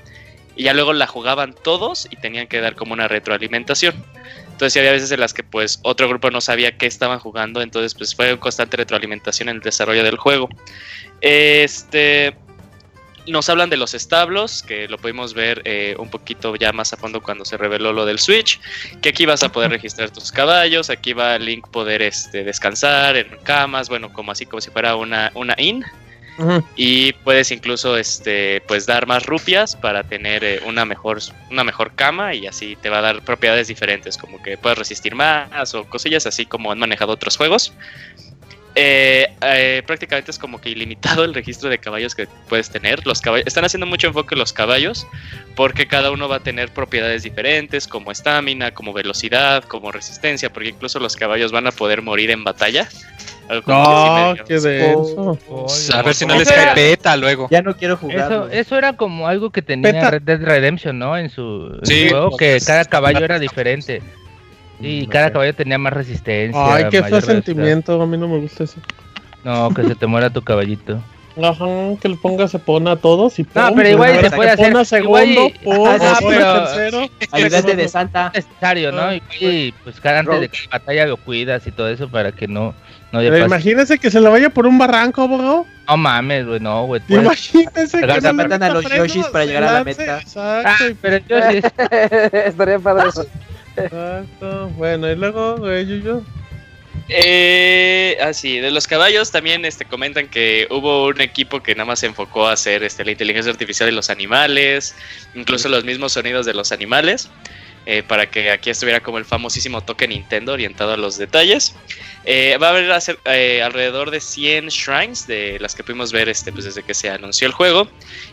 y 0.55 0.63
ya 0.63 0.73
luego 0.73 0.93
la 0.93 1.07
jugaban 1.07 1.53
todos 1.53 2.07
y 2.09 2.15
tenían 2.17 2.47
que 2.47 2.61
dar 2.61 2.75
como 2.75 2.93
una 2.93 3.07
retroalimentación. 3.07 3.95
Entonces 4.51 4.77
había 4.77 4.91
veces 4.91 5.11
en 5.11 5.19
las 5.19 5.33
que 5.33 5.43
pues 5.43 5.79
otro 5.81 6.07
grupo 6.07 6.29
no 6.29 6.39
sabía 6.39 6.77
qué 6.77 6.85
estaban 6.85 7.19
jugando, 7.19 7.61
entonces 7.61 7.95
pues 7.95 8.13
fue 8.13 8.37
constante 8.37 8.77
retroalimentación 8.77 9.49
en 9.49 9.55
el 9.55 9.61
desarrollo 9.61 10.03
del 10.03 10.17
juego. 10.17 10.49
Este 11.21 12.35
nos 13.27 13.49
hablan 13.49 13.69
de 13.69 13.77
los 13.77 13.93
establos, 13.93 14.63
que 14.63 14.87
lo 14.87 14.97
pudimos 14.97 15.33
ver 15.33 15.61
eh, 15.65 15.95
un 15.99 16.09
poquito 16.09 16.55
ya 16.55 16.71
más 16.73 16.91
a 16.93 16.97
fondo 16.97 17.21
cuando 17.21 17.45
se 17.45 17.57
reveló 17.57 17.93
lo 17.93 18.05
del 18.05 18.19
Switch, 18.19 18.59
que 19.01 19.09
aquí 19.09 19.25
vas 19.25 19.43
a 19.43 19.51
poder 19.51 19.71
registrar 19.71 20.09
tus 20.09 20.31
caballos, 20.31 20.89
aquí 20.89 21.13
va 21.13 21.37
Link 21.37 21.67
poder 21.69 22.01
este, 22.01 22.43
descansar 22.43 23.15
en 23.17 23.27
camas, 23.43 23.89
bueno, 23.89 24.11
como 24.11 24.31
así 24.31 24.45
como 24.45 24.59
si 24.59 24.71
fuera 24.71 24.95
una, 24.95 25.31
una 25.35 25.55
inn, 25.57 25.85
y 26.75 27.13
puedes 27.13 27.51
incluso 27.51 27.97
este 27.97 28.61
pues 28.61 28.85
dar 28.87 29.05
más 29.05 29.25
rupias 29.25 29.75
para 29.75 30.03
tener 30.03 30.43
eh, 30.43 30.61
una 30.65 30.85
mejor 30.85 31.19
una 31.51 31.63
mejor 31.63 31.93
cama 31.93 32.33
y 32.33 32.47
así 32.47 32.75
te 32.81 32.89
va 32.89 32.97
a 32.97 33.01
dar 33.01 33.21
propiedades 33.21 33.67
diferentes 33.67 34.17
como 34.17 34.41
que 34.41 34.57
puedes 34.57 34.79
resistir 34.79 35.13
más 35.13 35.75
o 35.75 35.83
cosillas 35.83 36.25
así 36.25 36.45
como 36.47 36.71
han 36.71 36.79
manejado 36.79 37.11
otros 37.13 37.37
juegos 37.37 37.73
Eh, 38.75 39.27
eh, 39.41 39.83
prácticamente 39.85 40.31
es 40.31 40.39
como 40.39 40.61
que 40.61 40.69
ilimitado 40.69 41.25
el 41.25 41.33
registro 41.33 41.69
de 41.69 41.77
caballos 41.77 42.15
que 42.15 42.27
puedes 42.47 42.69
tener 42.69 43.05
los 43.05 43.19
caballos 43.19 43.45
están 43.45 43.65
haciendo 43.65 43.85
mucho 43.85 44.07
enfoque 44.07 44.33
en 44.33 44.39
los 44.39 44.53
caballos 44.53 45.05
porque 45.57 45.87
cada 45.87 46.09
uno 46.09 46.29
va 46.29 46.37
a 46.37 46.39
tener 46.39 46.69
propiedades 46.69 47.23
diferentes 47.23 47.85
como 47.85 48.11
estamina 48.11 48.71
como 48.71 48.93
velocidad 48.93 49.65
como 49.65 49.91
resistencia 49.91 50.53
porque 50.53 50.69
incluso 50.69 51.01
los 51.01 51.17
caballos 51.17 51.51
van 51.51 51.67
a 51.67 51.73
poder 51.73 52.01
morir 52.01 52.31
en 52.31 52.45
batalla 52.45 52.87
No, 53.67 54.35
qué 54.47 54.59
denso. 54.59 55.37
Pues, 55.49 55.89
a 55.93 56.01
ver 56.01 56.13
si 56.15 56.25
no 56.25 56.35
Eso 56.35 56.43
les 56.43 56.51
cae 56.53 56.73
peta 56.73 57.17
luego. 57.17 57.49
Ya 57.51 57.61
no 57.61 57.75
quiero 57.75 57.95
Eso, 57.95 58.01
jugar. 58.01 58.49
eso 58.53 58.77
era 58.77 58.95
como 58.95 59.27
algo 59.27 59.49
que 59.49 59.61
tenía 59.61 59.91
Peta. 59.91 60.11
Red 60.11 60.21
Dead 60.21 60.41
Redemption, 60.41 60.97
¿no? 60.97 61.17
En 61.17 61.29
su, 61.29 61.77
en 61.83 61.85
su 61.85 62.09
juego, 62.09 62.37
que 62.37 62.59
cada 62.65 62.85
caballo 62.85 63.25
era 63.25 63.39
diferente. 63.39 64.01
Y 64.81 65.05
Mm, 65.05 65.09
cada 65.09 65.27
ok. 65.27 65.33
caballo 65.33 65.55
tenía 65.55 65.77
más 65.77 65.93
resistencia. 65.93 66.73
Ay, 66.75 66.85
qué 66.89 67.01
velocidad. 67.01 67.33
sentimiento. 67.33 68.01
A 68.01 68.05
mí 68.05 68.17
no 68.17 68.27
me 68.27 68.39
gusta 68.39 68.63
eso. 68.65 68.79
No, 69.43 69.69
que 69.73 69.83
se 69.83 69.95
te 69.95 70.05
muera 70.07 70.29
tu 70.29 70.41
caballito. 70.41 71.01
Ajá, 71.41 71.65
que 72.01 72.09
le 72.09 72.17
ponga 72.17 72.45
se 72.49 72.59
pone 72.59 72.89
a 72.91 72.97
todos 72.97 73.39
y 73.39 73.43
No, 73.55 73.67
pum, 73.69 73.77
pero 73.77 73.89
igual 73.89 74.09
se 74.19 74.31
puede 74.31 74.57
pone 74.57 74.79
hacer- 74.81 74.85
segundo, 74.85 75.23
igual 75.23 75.29
y- 75.55 75.59
pum, 75.63 75.87
Ajá, 75.87 75.97
se 75.99 76.15
sí, 76.17 76.23
pone 76.25 76.35
a 76.37 76.39
pero- 76.39 76.63
tercero. 76.65 77.09
Ayudante 77.31 77.75
de 77.77 77.87
Santa. 77.87 78.31
necesario, 78.35 78.91
¿no? 78.91 79.01
Ah. 79.01 79.15
Y 79.39 79.71
pues 79.83 80.01
cada 80.01 80.19
antes 80.19 80.41
de 80.41 80.49
cada 80.49 80.67
batalla 80.79 81.05
lo 81.07 81.15
cuidas 81.17 81.65
y 81.65 81.71
todo 81.71 81.87
eso 81.87 82.09
para 82.09 82.33
que 82.33 82.47
no, 82.49 82.73
no 83.13 83.19
Pero 83.19 83.31
pase. 83.31 83.45
imagínese 83.45 83.97
que 83.97 84.11
se 84.11 84.19
le 84.19 84.27
vaya 84.27 84.49
por 84.49 84.67
un 84.67 84.77
barranco, 84.77 85.21
abogado. 85.21 85.65
No 85.87 85.97
mames, 85.97 86.45
güey, 86.45 86.59
no, 86.59 86.85
güey. 86.85 87.01
puedes- 87.07 87.23
Imagínese 87.23 88.01
que 88.01 88.11
se 88.21 88.21
le 88.27 88.33
matan 88.33 88.63
a 88.63 88.69
los 88.69 88.83
Yoshis 88.89 89.25
para 89.27 89.45
llegar 89.45 89.63
a 89.63 89.71
la 89.71 89.83
meta. 89.85 90.19
Exacto, 90.19 90.41
Ah, 90.67 90.75
pero 91.01 91.17
yo 91.29 91.37
sí. 91.49 91.61
Estaría 92.45 92.77
padre 92.79 93.07
eso. 93.07 93.25
Bueno, 94.77 95.11
y 95.11 95.15
luego, 95.15 95.57
güey, 95.57 95.85
yo, 95.87 95.95
yo. 95.95 96.21
Eh, 97.13 98.17
ah, 98.21 98.33
sí, 98.33 98.59
de 98.59 98.71
los 98.71 98.87
caballos 98.87 99.31
también 99.31 99.65
este, 99.65 99.85
comentan 99.85 100.27
que 100.27 100.67
hubo 100.69 101.07
un 101.07 101.19
equipo 101.19 101.61
que 101.61 101.75
nada 101.75 101.85
más 101.85 101.99
se 101.99 102.05
enfocó 102.05 102.47
a 102.47 102.53
hacer 102.53 102.83
este, 102.83 103.03
la 103.03 103.11
inteligencia 103.11 103.51
artificial 103.51 103.87
de 103.87 103.93
los 103.93 104.09
animales, 104.09 104.95
incluso 105.35 105.67
los 105.67 105.83
mismos 105.83 106.13
sonidos 106.13 106.45
de 106.45 106.53
los 106.53 106.71
animales, 106.71 107.29
eh, 107.85 108.03
para 108.03 108.29
que 108.29 108.51
aquí 108.51 108.69
estuviera 108.69 108.99
como 109.01 109.17
el 109.17 109.25
famosísimo 109.25 109.81
toque 109.81 110.07
Nintendo 110.07 110.53
orientado 110.53 110.93
a 110.93 110.97
los 110.97 111.17
detalles. 111.17 111.75
Eh, 112.25 112.57
va 112.61 112.67
a 112.67 112.69
haber 112.69 112.91
hacer- 112.91 113.17
eh, 113.25 113.63
alrededor 113.63 114.11
de 114.11 114.19
100 114.19 114.67
shrines 114.67 115.25
de 115.25 115.57
las 115.59 115.73
que 115.73 115.83
pudimos 115.83 116.11
ver 116.11 116.29
este, 116.29 116.51
pues, 116.51 116.65
desde 116.65 116.83
que 116.83 116.93
se 116.93 117.09
anunció 117.09 117.47
el 117.47 117.53
juego. 117.53 117.87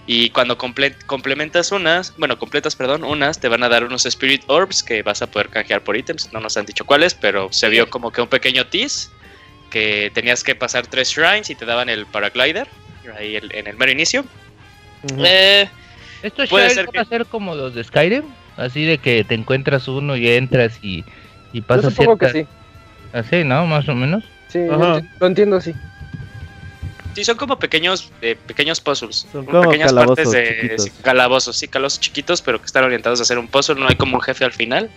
Y 0.06 0.28
cuando 0.30 0.58
comple- 0.58 0.94
complementas 1.06 1.72
unas, 1.72 2.14
bueno, 2.18 2.38
completas, 2.38 2.76
perdón, 2.76 3.04
unas, 3.04 3.40
te 3.40 3.48
van 3.48 3.62
a 3.62 3.68
dar 3.70 3.84
unos 3.84 4.04
Spirit 4.04 4.42
Orbs 4.46 4.82
que 4.82 5.02
vas 5.02 5.22
a 5.22 5.26
poder 5.30 5.48
canjear 5.48 5.82
por 5.82 5.96
ítems. 5.96 6.30
No 6.32 6.40
nos 6.40 6.56
han 6.58 6.66
dicho 6.66 6.84
cuáles, 6.84 7.14
pero 7.14 7.48
se 7.50 7.68
vio 7.70 7.88
como 7.88 8.10
que 8.12 8.20
un 8.20 8.28
pequeño 8.28 8.66
tease 8.66 9.08
que 9.70 10.10
tenías 10.14 10.44
que 10.44 10.54
pasar 10.54 10.86
tres 10.86 11.08
shrines 11.10 11.48
y 11.50 11.54
te 11.54 11.64
daban 11.64 11.88
el 11.88 12.04
paraglider 12.06 12.68
ahí 13.16 13.36
el- 13.36 13.54
en 13.54 13.66
el 13.66 13.76
mero 13.78 13.92
inicio. 13.92 14.24
Eh, 15.24 15.68
Estos 16.22 16.48
Puede 16.50 16.70
ser 16.70 16.86
van 16.86 16.92
que- 16.92 16.98
a 16.98 17.04
ser 17.04 17.26
como 17.26 17.54
los 17.54 17.74
de 17.74 17.84
Skyrim, 17.84 18.24
así 18.58 18.84
de 18.84 18.98
que 18.98 19.24
te 19.24 19.34
encuentras 19.34 19.88
uno 19.88 20.16
y 20.16 20.28
entras 20.28 20.78
y, 20.82 21.04
y 21.52 21.60
Yo 21.60 21.66
pasas 21.66 21.94
que 21.96 22.30
sí. 22.30 22.46
Así, 23.12 23.44
¿no? 23.44 23.66
Más 23.66 23.88
o 23.88 23.94
menos. 23.94 24.24
Sí, 24.48 24.58
yo 24.66 24.74
Ajá. 24.74 25.02
lo 25.20 25.26
entiendo, 25.26 25.60
sí. 25.60 25.74
sí, 27.14 27.24
son 27.24 27.36
como 27.36 27.58
pequeños, 27.58 28.10
eh, 28.20 28.36
pequeños 28.46 28.80
puzzles. 28.80 29.26
Son 29.32 29.44
como 29.46 29.58
como 29.58 29.70
pequeñas 29.70 29.92
calabozos 29.92 30.16
partes 30.16 30.32
de 30.32 30.54
chiquitos. 30.56 30.84
sí, 30.84 30.92
calabozos, 31.02 31.56
sí, 31.56 31.68
calabozos 31.68 32.00
chiquitos, 32.00 32.42
pero 32.42 32.60
que 32.60 32.66
están 32.66 32.84
orientados 32.84 33.20
a 33.20 33.22
hacer 33.22 33.38
un 33.38 33.48
puzzle. 33.48 33.76
No 33.76 33.88
hay 33.88 33.96
como 33.96 34.16
un 34.16 34.22
jefe 34.22 34.44
al 34.44 34.52
final. 34.52 34.90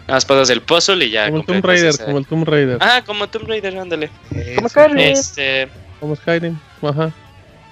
Nada 0.00 0.14
más 0.14 0.24
pasas 0.24 0.50
el 0.50 0.62
puzzle 0.62 1.04
y 1.04 1.10
ya. 1.10 1.26
Como 1.26 1.40
el 1.40 1.46
Tomb 1.46 1.64
Raider, 1.64 1.94
como 2.04 2.18
el 2.18 2.26
Tomb 2.26 2.48
Raider. 2.48 2.78
Ah, 2.80 3.02
como 3.04 3.28
Tomb 3.28 3.48
Raider, 3.48 3.78
ándale. 3.78 4.10
Como 4.56 4.68
Skyrim. 4.68 4.98
Este, 4.98 5.68
Como 5.98 6.16
Skyrim. 6.16 6.58
Ajá. 6.82 7.12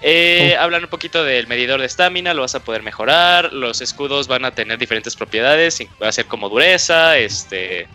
Eh, 0.01 0.57
hablan 0.59 0.85
un 0.85 0.91
poquito 0.91 1.25
del 1.25 1.49
medidor 1.49 1.81
de 1.81 1.87
estamina, 1.87 2.33
lo 2.35 2.43
vas 2.43 2.55
a 2.55 2.61
poder 2.61 2.83
mejorar. 2.83 3.53
Los 3.53 3.81
escudos 3.81 4.29
van 4.29 4.45
a 4.45 4.53
tener 4.53 4.79
diferentes 4.79 5.17
propiedades, 5.17 5.83
va 6.03 6.09
a 6.09 6.13
ser 6.13 6.27
como 6.27 6.49
dureza, 6.49 7.19
este, 7.19 7.89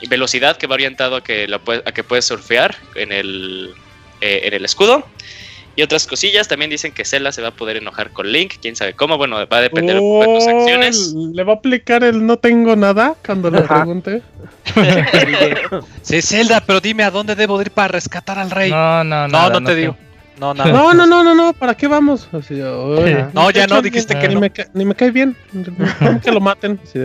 y 0.00 0.08
velocidad 0.08 0.56
que 0.56 0.66
va 0.66 0.74
orientado 0.74 1.16
a 1.16 1.24
que, 1.24 1.46
la 1.46 1.60
a 1.84 1.92
que 1.92 2.04
puedes 2.04 2.24
surfear 2.24 2.76
en 2.94 3.12
el, 3.12 3.74
eh, 4.20 4.42
en 4.44 4.54
el 4.54 4.64
escudo. 4.64 5.06
Y 5.78 5.82
otras 5.82 6.06
cosillas, 6.06 6.48
también 6.48 6.70
dicen 6.70 6.90
que 6.90 7.04
Zelda 7.04 7.32
se 7.32 7.42
va 7.42 7.48
a 7.48 7.50
poder 7.50 7.76
enojar 7.76 8.10
con 8.10 8.32
Link, 8.32 8.54
quién 8.62 8.74
sabe 8.74 8.94
cómo, 8.94 9.18
bueno, 9.18 9.36
va 9.46 9.58
a 9.58 9.60
depender 9.60 9.98
un 9.98 10.24
poco 10.24 10.32
de 10.32 10.38
tus 10.38 10.46
Oh, 10.48 10.58
acciones. 10.58 11.14
¿Le 11.34 11.44
va 11.44 11.52
a 11.52 11.56
aplicar 11.56 12.02
el 12.02 12.24
no 12.24 12.38
tengo 12.38 12.74
nada 12.76 13.14
cuando 13.24 13.50
le 13.50 13.60
pregunte? 13.60 14.22
Sí, 16.02 16.22
Zelda, 16.22 16.62
pero 16.66 16.80
dime 16.80 17.02
a 17.02 17.10
dónde 17.10 17.34
debo 17.34 17.58
de 17.58 17.64
ir 17.64 17.70
para 17.72 17.88
rescatar 17.88 18.38
al 18.38 18.50
rey. 18.50 18.70
No, 18.70 19.04
no, 19.04 19.28
No, 19.28 19.28
nada, 19.28 19.60
no 19.60 19.66
te 19.66 19.74
digo. 19.74 19.96
No, 20.38 20.54
nada. 20.54 20.70
No, 20.70 20.94
no, 20.94 21.06
no, 21.06 21.24
no, 21.24 21.34
no, 21.34 21.52
¿para 21.52 21.74
qué 21.74 21.86
vamos? 21.86 22.28
Así, 22.32 22.54
No, 22.54 23.50
ya 23.50 23.66
no, 23.66 23.82
dijiste 23.82 24.18
que 24.18 24.28
ni 24.28 24.34
no. 24.34 24.40
Me 24.40 24.52
ni 24.74 24.84
me 24.84 24.94
cae 24.94 25.10
bien. 25.10 25.36
¿Cómo 25.98 26.20
que 26.20 26.30
lo 26.30 26.40
maten? 26.40 26.78
Así, 26.82 26.98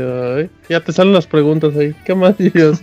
ya 0.69 0.79
te 0.79 0.91
salen 0.91 1.13
las 1.13 1.27
preguntas 1.27 1.75
ahí. 1.75 1.95
¿Qué 2.05 2.15
más 2.15 2.37
dios? 2.37 2.79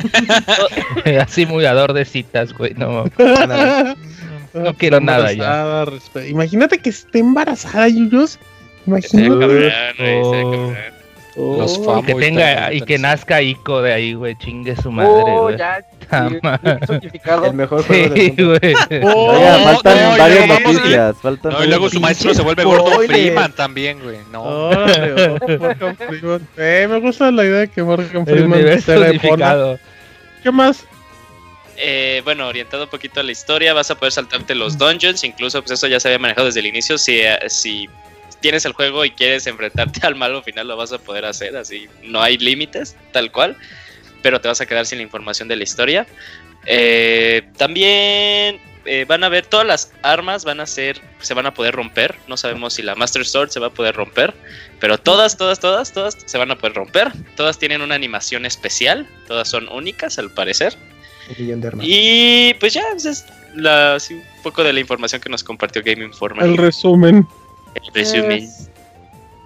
Así 1.21 1.47
muy 1.47 1.65
ador 1.65 1.93
de 1.93 2.05
citas, 2.05 2.53
güey. 2.53 2.75
No, 2.75 3.05
No 4.55 4.75
quiero 4.75 5.01
nada 5.01 5.33
ya. 5.33 5.85
Imagínate 6.29 6.79
que 6.79 6.91
esté 6.91 7.19
embarazada, 7.21 7.89
Yuyos. 7.89 8.39
Imagínate. 8.87 9.39
cabrón, 9.39 9.95
güey, 9.99 10.21
estaría 10.21 10.98
Oh. 11.41 11.57
Los 11.59 11.79
Oh, 11.79 11.85
fam- 11.85 12.03
y 12.03 12.07
que 12.07 12.15
tenga 12.17 12.73
y 12.73 12.81
que 12.81 12.99
nazca 12.99 13.41
Ico 13.41 13.81
de 13.81 13.93
ahí, 13.93 14.13
güey. 14.15 14.37
Chingue 14.39 14.75
su 14.75 14.91
madre, 14.91 15.11
Oh, 15.27 15.43
güey. 15.45 15.57
ya. 15.57 15.85
El 17.45 17.55
mejor 17.55 17.85
juego 17.85 18.15
del 18.15 18.21
Sí, 18.21 18.35
mundo. 18.43 18.59
güey. 18.61 18.75
oh, 19.05 19.31
Oiga, 19.37 19.59
faltan 19.59 19.99
no, 20.03 20.19
varias. 20.19 21.17
Faltan 21.19 21.53
No, 21.53 21.65
y 21.65 21.69
luego 21.69 21.89
su 21.91 22.01
maestro 22.01 22.35
se 22.35 22.43
vuelve. 22.43 22.65
Gordon 22.65 23.05
Freeman 23.07 23.53
también, 23.53 24.01
güey. 24.03 24.19
No. 24.33 24.43
oh, 24.43 24.71
Freeman. 26.09 26.49
Eh, 26.57 26.87
me 26.91 26.99
gusta 27.01 27.31
la 27.31 27.45
idea 27.45 27.59
de 27.61 27.69
que 27.69 27.83
Morgan 27.83 28.27
Freeman 28.27 28.53
universo 28.53 28.87
se 28.93 28.99
le 28.99 29.05
pone. 29.07 29.11
unificado. 29.29 29.79
¿Qué 30.43 30.51
más? 30.51 30.85
Eh, 31.77 32.21
bueno, 32.25 32.49
orientado 32.49 32.85
un 32.85 32.91
poquito 32.91 33.21
a 33.21 33.23
la 33.23 33.31
historia, 33.31 33.73
vas 33.73 33.91
a 33.91 33.95
poder 33.95 34.11
saltarte 34.13 34.55
los 34.57 34.77
dungeons, 34.79 35.23
incluso 35.23 35.61
pues 35.63 35.71
eso 35.73 35.87
ya 35.87 36.01
se 36.01 36.09
había 36.09 36.19
manejado 36.19 36.47
desde 36.47 36.59
el 36.61 36.67
inicio. 36.67 36.99
Si, 36.99 37.21
eh, 37.21 37.39
si 37.49 37.89
tienes 38.41 38.65
el 38.65 38.73
juego 38.73 39.05
y 39.05 39.11
quieres 39.11 39.47
enfrentarte 39.47 40.01
al 40.07 40.15
malo 40.15 40.43
final, 40.43 40.69
lo 40.69 40.77
vas 40.77 40.93
a 40.93 40.99
poder 40.99 41.25
hacer, 41.25 41.57
así 41.57 41.89
no 42.03 42.23
hay 42.23 42.39
límites, 42.39 42.97
tal 43.13 43.33
cual, 43.33 43.57
pero 44.23 44.41
te 44.41 44.49
vas 44.49 44.61
a 44.61 44.67
quedar 44.67 44.87
sin 44.87 44.99
la 44.99 45.05
información 45.05 45.49
de 45.49 45.57
la 45.57 45.63
historia. 45.63 46.07
Eh, 46.67 47.49
también 47.57 48.61
eh, 48.85 49.05
van 49.07 49.23
a 49.23 49.29
ver 49.29 49.45
todas 49.47 49.67
las 49.67 49.93
armas 50.03 50.45
van 50.45 50.61
a 50.61 50.67
ser, 50.67 51.01
se 51.21 51.35
van 51.35 51.45
a 51.45 51.53
poder 51.53 51.75
romper. 51.75 52.15
No 52.27 52.37
sabemos 52.37 52.75
si 52.75 52.83
la 52.83 52.95
Master 52.95 53.27
Sword 53.27 53.51
se 53.51 53.61
va 53.61 53.67
a 53.67 53.71
poder 53.71 53.95
romper, 53.95 54.33
pero 54.81 54.97
todas, 54.97 55.37
todas, 55.37 55.61
todas, 55.61 55.93
todas 55.93 56.17
se 56.25 56.39
van 56.39 56.51
a 56.51 56.57
poder 56.57 56.75
romper. 56.75 57.13
Todas 57.37 57.59
tienen 57.59 57.83
una 57.83 57.95
animación 57.95 58.47
especial, 58.47 59.07
todas 59.27 59.49
son 59.49 59.69
únicas 59.69 60.19
al 60.19 60.31
parecer. 60.31 60.75
Y 61.83 62.55
pues 62.55 62.73
ya, 62.73 62.83
esa 62.97 63.11
es 63.11 63.27
la, 63.55 63.99
un 64.11 64.43
poco 64.43 64.65
de 64.65 64.73
la 64.73 64.81
información 64.81 65.21
que 65.21 65.29
nos 65.29 65.45
compartió 65.45 65.83
Game 65.85 66.03
Informer. 66.03 66.47
El 66.47 66.57
resumen. 66.57 67.27
El 67.75 67.93
resumen. 67.95 68.33
Es- 68.33 68.71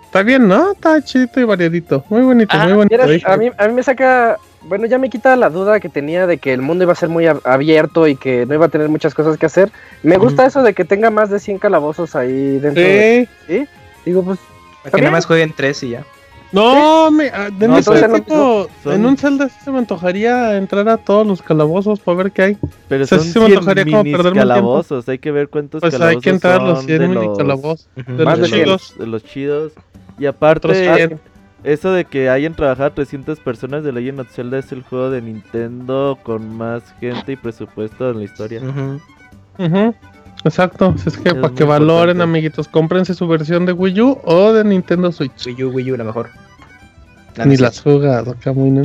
Está 0.05 0.23
bien, 0.23 0.47
¿no? 0.47 0.73
Está 0.73 1.01
chidito 1.03 1.41
y 1.41 1.45
variadito. 1.45 2.05
Muy 2.11 2.20
bonito, 2.20 2.55
Ah, 2.55 2.64
muy 2.64 2.75
bonito. 2.75 3.03
A, 3.25 3.37
mí, 3.39 3.51
a 3.57 3.66
mí 3.66 3.73
me 3.73 3.83
saca, 3.83 4.37
bueno, 4.61 4.85
ya 4.85 4.99
me 4.99 5.09
quita 5.09 5.35
la 5.37 5.49
duda 5.49 5.81
que 5.81 5.89
tenía 5.89 6.27
de 6.27 6.37
que 6.37 6.53
el 6.53 6.61
mundo 6.61 6.85
iba 6.85 6.93
a 6.93 6.97
ser 6.97 7.09
muy 7.09 7.25
ab- 7.25 7.41
abierto 7.45 8.07
y 8.07 8.16
que 8.16 8.45
no 8.45 8.53
iba 8.53 8.66
a 8.66 8.68
tener 8.68 8.91
muchas 8.91 9.14
cosas 9.14 9.39
que 9.39 9.47
hacer. 9.47 9.73
Me 10.03 10.18
gusta 10.18 10.45
eso 10.45 10.62
de 10.62 10.75
que 10.75 10.85
tenga 10.85 11.09
más 11.09 11.31
de 11.31 11.41
100 11.41 11.59
calabozos 11.59 12.14
ahí 12.14 12.59
dentro. 12.59 12.83
de- 12.83 13.27
Sí. 13.47 13.59
¿sí? 13.61 13.68
Digo, 14.05 14.23
pues, 14.23 14.39
Para 14.83 14.97
que 14.97 15.01
nada 15.01 15.12
más 15.12 15.25
jueguen 15.25 15.55
tres 15.57 15.83
y 15.83 15.91
ya. 15.91 16.05
No, 16.53 17.11
me, 17.11 17.28
ah, 17.28 17.48
de 17.50 17.66
No, 17.66 17.82
Son- 17.82 18.92
en 18.92 19.07
un 19.07 19.16
Zelda 19.16 19.48
sí 19.48 19.57
se 19.64 19.70
me 19.70 19.78
antojaría 19.78 20.57
entrar 20.59 20.86
a 20.88 20.98
todos 20.98 21.26
los 21.26 21.40
calabozos 21.40 22.00
para 22.00 22.18
ver 22.18 22.32
qué 22.32 22.42
hay. 22.42 22.59
Pero 22.88 23.05
O 23.05 23.07
sea, 23.07 23.18
son 23.18 23.26
sí 23.26 23.32
se 23.32 23.40
me 23.40 23.46
100 23.46 23.59
antojaría 23.59 23.84
como 23.84 24.03
perderme 24.03 24.40
calabozos. 24.40 25.09
Hay 25.09 25.18
que 25.18 25.30
ver 25.32 25.48
cuántos 25.48 25.80
Pues 25.80 25.92
calabozos 25.94 26.16
hay 26.16 26.20
que 26.22 26.30
entrar 26.30 26.61
a 26.61 26.64
los 26.64 26.78
son 26.78 26.86
100 26.86 26.98
de 27.00 27.09
mini 27.09 27.24
los, 27.26 27.38
calabozos. 27.38 27.88
De 27.96 28.24
los 28.24 28.38
de 28.38 28.46
100. 28.46 28.64
chidos. 28.64 28.94
de 28.98 29.07
los 29.07 29.24
chidos. 29.24 29.72
Y 30.18 30.26
aparte, 30.26 30.94
100. 30.96 31.20
eso 31.64 31.90
de 31.92 32.05
que 32.05 32.28
hayan 32.28 32.55
trabajado 32.55 32.92
300 32.92 33.40
personas 33.40 33.82
de 33.82 33.92
Legend 33.92 34.20
of 34.20 34.30
Zelda 34.30 34.59
es 34.59 34.70
el 34.72 34.82
juego 34.82 35.09
de 35.11 35.22
Nintendo 35.22 36.18
con 36.22 36.55
más 36.57 36.82
gente 37.00 37.32
y 37.32 37.36
presupuesto 37.36 38.11
en 38.11 38.18
la 38.18 38.24
historia. 38.24 38.61
Ujú. 39.59 39.94
Exacto, 40.45 40.95
si 40.99 41.09
es 41.09 41.18
que 41.18 41.28
Es 41.30 41.34
para 41.34 41.55
que 41.55 41.64
valoren, 41.64 42.16
importante. 42.16 42.22
amiguitos, 42.22 42.68
cómprense 42.68 43.14
su 43.14 43.28
versión 43.28 43.66
de 43.66 43.72
Wii 43.72 44.01
U 44.01 44.18
o 44.24 44.53
de 44.53 44.64
Nintendo 44.64 45.12
Switch. 45.12 45.47
Wii 45.47 45.64
U, 45.64 45.70
Wii 45.70 45.93
U, 45.93 45.97
la 45.97 46.05
mejor. 46.05 46.30
Ni 47.45 47.55
no 47.57 47.62
la 47.62 47.68
has 47.68 47.80
jugado, 47.80 48.32
acá 48.32 48.53
muy 48.53 48.82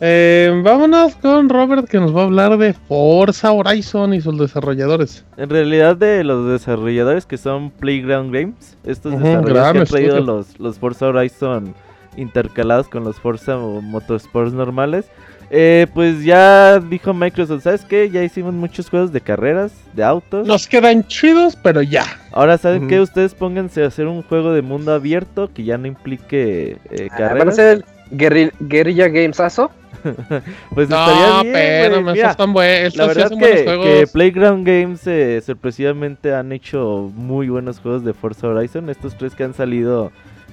eh, 0.00 0.60
vámonos 0.64 1.14
con 1.16 1.48
Robert 1.48 1.88
que 1.88 1.98
nos 1.98 2.14
va 2.14 2.22
a 2.22 2.24
hablar 2.24 2.58
de 2.58 2.72
Forza 2.72 3.52
Horizon 3.52 4.14
y 4.14 4.20
sus 4.20 4.38
desarrolladores. 4.38 5.24
En 5.36 5.48
realidad 5.48 5.96
de 5.96 6.24
los 6.24 6.48
desarrolladores 6.48 7.24
que 7.24 7.38
son 7.38 7.70
Playground 7.70 8.34
Games, 8.34 8.76
estos 8.84 9.12
desarrolladores 9.12 9.72
que 9.72 9.78
han 9.78 9.86
traído 9.86 10.20
los, 10.20 10.58
los 10.58 10.78
Forza 10.78 11.06
Horizon 11.06 11.74
intercalados 12.16 12.88
con 12.88 13.04
los 13.04 13.16
Forza 13.20 13.56
o 13.58 13.80
Motorsports 13.80 14.52
normales, 14.52 15.06
eh, 15.54 15.86
pues 15.92 16.24
ya 16.24 16.78
dijo 16.80 17.12
Microsoft, 17.12 17.62
¿sabes 17.64 17.84
qué? 17.84 18.08
Ya 18.10 18.22
hicimos 18.24 18.54
muchos 18.54 18.88
juegos 18.88 19.12
de 19.12 19.20
carreras, 19.20 19.70
de 19.92 20.02
autos. 20.02 20.46
Nos 20.46 20.66
quedan 20.66 21.06
chidos, 21.06 21.56
pero 21.62 21.82
ya. 21.82 22.06
Ahora, 22.32 22.56
¿saben 22.56 22.80
Ujú. 22.84 22.88
qué? 22.88 23.00
Ustedes 23.00 23.34
pónganse 23.34 23.84
a 23.84 23.88
hacer 23.88 24.06
un 24.06 24.22
juego 24.22 24.52
de 24.54 24.62
mundo 24.62 24.94
abierto 24.94 25.50
que 25.52 25.62
ya 25.64 25.76
no 25.76 25.86
implique 25.86 26.78
eh, 26.90 27.08
ah, 27.10 27.16
van 27.18 27.22
a 27.24 27.28
carreras. 27.28 27.56
ser 27.56 27.84
guerri- 28.10 28.52
Guerrilla 28.60 29.08
Gamesazo. 29.08 29.70
Pues 30.74 30.88
No, 30.88 30.98
estaría 30.98 31.42
bien, 31.42 31.52
pero 31.54 32.02
me 32.02 32.12
Mira, 32.14 32.30
están 32.30 32.52
buenos. 32.52 32.96
La 32.96 33.04
Estos 33.04 33.04
sí 33.04 33.08
verdad 33.08 33.24
hacen 33.26 33.38
buenos 33.38 33.58
que, 33.58 33.64
juegos. 33.64 33.86
que 33.86 34.06
Playground 34.08 34.66
Games 34.66 35.06
eh, 35.06 35.40
sorpresivamente 35.44 36.34
han 36.34 36.50
hecho 36.50 37.12
muy 37.14 37.48
buenos 37.50 37.78
juegos 37.78 38.04
de 38.04 38.14
Forza 38.14 38.48
Horizon. 38.48 38.88
Estos 38.90 39.16
tres 39.18 39.34
que 39.34 39.44
han 39.44 39.54
salido 39.54 40.10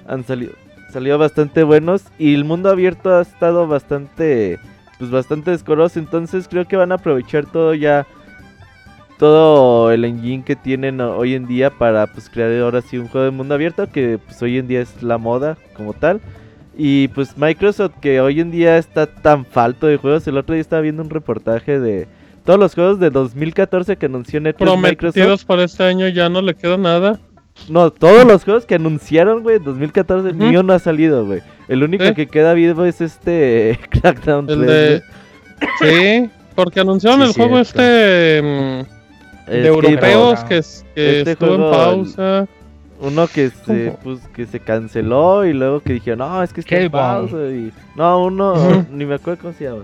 han 0.07 0.23
salido 0.25 0.51
salido 0.91 1.17
bastante 1.19 1.63
buenos 1.63 2.01
y 2.17 2.33
el 2.33 2.43
mundo 2.45 2.69
abierto 2.69 3.15
ha 3.15 3.21
estado 3.21 3.67
bastante 3.67 4.57
pues 4.99 5.09
bastante 5.09 5.49
descoroso, 5.51 5.97
entonces 5.97 6.47
creo 6.47 6.67
que 6.67 6.75
van 6.75 6.91
a 6.91 6.95
aprovechar 6.95 7.45
todo 7.47 7.73
ya 7.73 8.05
todo 9.17 9.91
el 9.91 10.05
engine 10.05 10.43
que 10.43 10.55
tienen 10.55 11.01
ho- 11.01 11.17
hoy 11.17 11.33
en 11.35 11.45
día 11.47 11.69
para 11.71 12.07
pues 12.07 12.29
crear 12.29 12.51
ahora 12.61 12.81
sí 12.81 12.97
un 12.97 13.07
juego 13.07 13.25
de 13.25 13.31
mundo 13.31 13.53
abierto 13.55 13.87
que 13.91 14.17
pues 14.17 14.41
hoy 14.41 14.57
en 14.57 14.67
día 14.67 14.81
es 14.81 15.01
la 15.03 15.17
moda 15.17 15.57
como 15.75 15.93
tal. 15.93 16.21
Y 16.77 17.09
pues 17.09 17.37
Microsoft 17.37 17.93
que 17.99 18.21
hoy 18.21 18.39
en 18.39 18.51
día 18.51 18.77
está 18.77 19.05
tan 19.07 19.45
falto 19.45 19.87
de 19.87 19.97
juegos, 19.97 20.25
el 20.27 20.37
otro 20.37 20.53
día 20.53 20.61
estaba 20.61 20.81
viendo 20.81 21.03
un 21.03 21.09
reportaje 21.09 21.79
de 21.79 22.07
todos 22.45 22.57
los 22.59 22.73
juegos 22.73 22.99
de 22.99 23.09
2014 23.09 23.97
que 23.97 24.05
anunció 24.05 24.39
Netflix 24.39 24.71
Microsoft. 24.77 25.13
Prometidos 25.15 25.43
para 25.45 25.63
este 25.65 25.83
año 25.83 26.07
ya 26.07 26.29
no 26.29 26.41
le 26.41 26.55
queda 26.55 26.77
nada. 26.77 27.19
No, 27.67 27.91
todos 27.91 28.25
los 28.25 28.43
juegos 28.43 28.65
que 28.65 28.75
anunciaron, 28.75 29.43
güey, 29.43 29.59
2014 29.59 30.33
ni 30.33 30.55
uno 30.55 30.73
ha 30.73 30.79
salido, 30.79 31.25
güey. 31.25 31.41
El 31.67 31.83
único 31.83 32.13
que 32.13 32.27
queda 32.27 32.53
vivo 32.53 32.85
es 32.85 33.01
este 33.01 33.79
Crackdown 33.89 34.47
3. 34.47 34.59
El 34.59 34.65
de. 34.65 35.01
Sí, 35.79 36.29
porque 36.55 36.79
anunciaron 36.79 37.21
Sí, 37.21 37.27
el 37.27 37.33
juego 37.33 37.59
este. 37.59 38.41
mm, 38.41 39.51
de 39.51 39.67
europeos 39.67 40.43
que, 40.45 40.57
es- 40.59 40.85
que 40.95 41.19
Este 41.19 41.31
estuvo 41.33 41.49
en 41.55 41.57
juego, 41.57 41.71
pausa. 41.71 42.47
Uno 43.01 43.27
que 43.27 43.49
se, 43.65 43.93
pues, 44.03 44.19
que 44.35 44.45
se 44.45 44.59
canceló 44.59 45.45
y 45.45 45.53
luego 45.53 45.79
que 45.79 45.93
dijeron, 45.93 46.19
no, 46.19 46.43
es 46.43 46.51
que 46.51 46.59
está 46.61 46.75
en 46.79 46.91
pausa. 46.91 47.37
Y... 47.49 47.71
No, 47.95 48.25
uno, 48.25 48.85
ni 48.91 49.05
me 49.05 49.15
acuerdo 49.15 49.41
cómo 49.41 49.53
se 49.53 49.63
llama. 49.65 49.83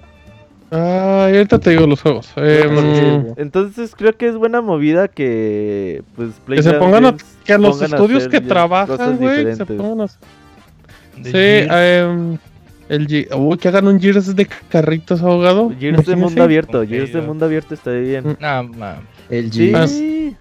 Ah, 0.71 1.27
ahorita 1.29 1.59
te 1.59 1.69
digo 1.71 1.85
los 1.87 2.01
juegos. 2.01 2.29
Em, 2.35 3.33
Entonces 3.37 3.93
creo 3.95 4.13
que 4.17 4.27
es 4.27 4.35
buena 4.35 4.61
movida 4.61 5.07
que 5.07 6.03
pues 6.15 6.29
que 6.47 6.63
se 6.63 6.73
pongan 6.73 7.05
a, 7.05 7.15
que 7.45 7.53
a 7.53 7.57
los 7.57 7.81
a 7.81 7.85
estudios 7.85 8.27
que 8.27 8.41
trabajan, 8.41 9.17
güey, 9.17 9.55
se 9.55 9.65
pongan 9.65 10.01
a... 10.01 10.05
De 11.17 11.23
Sí, 11.25 11.31
Gears. 11.31 11.71
em, 11.71 12.37
el 12.89 13.07
Ge- 13.07 13.29
Uy, 13.35 13.57
que 13.57 13.67
hagan 13.69 13.87
un 13.87 13.99
Gears 14.01 14.35
de 14.35 14.47
carritos 14.69 15.21
ahogado. 15.21 15.69
Gears 15.69 15.79
de 15.79 15.87
imagínense. 15.89 16.15
mundo 16.17 16.43
abierto, 16.43 16.81
Ok, 16.81 16.87
Gears 16.89 17.13
de 17.13 17.21
yo- 17.21 17.25
mundo 17.27 17.45
abierto 17.45 17.73
está 17.73 17.91
bien. 17.91 18.37
No, 18.39 18.63
mames. 18.63 18.99
El 19.29 19.51
G. 19.51 19.71
Ah, 19.75 19.87
sí, 19.87 20.35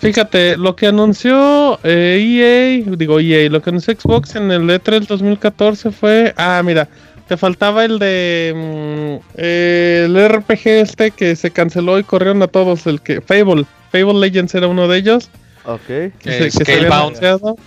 Fíjate, 0.00 0.56
lo 0.58 0.76
que 0.76 0.86
anunció 0.86 1.78
eh, 1.82 2.82
EA, 2.86 2.94
digo 2.96 3.20
EA, 3.20 3.48
lo 3.48 3.62
que 3.62 3.70
anunció 3.70 3.94
Xbox 3.98 4.36
en 4.36 4.50
el 4.50 4.62
E3 4.68 5.06
2014 5.06 5.90
fue, 5.92 6.34
ah, 6.36 6.60
mira, 6.64 6.88
te 7.26 7.36
faltaba 7.36 7.84
el 7.84 7.98
de 7.98 8.52
mm, 8.54 9.40
el 9.40 10.28
RPG 10.28 10.66
este 10.66 11.10
que 11.10 11.36
se 11.36 11.50
canceló 11.50 11.98
y 11.98 12.04
corrieron 12.04 12.42
a 12.42 12.48
todos, 12.48 12.86
el 12.86 13.00
que 13.00 13.20
Fable, 13.20 13.64
Fable 13.90 14.20
Legends 14.20 14.54
era 14.54 14.66
uno 14.66 14.88
de 14.88 14.98
ellos. 14.98 15.30
Ok. 15.66 15.88
Eh, 15.88 16.50
Scalebound. 16.50 17.16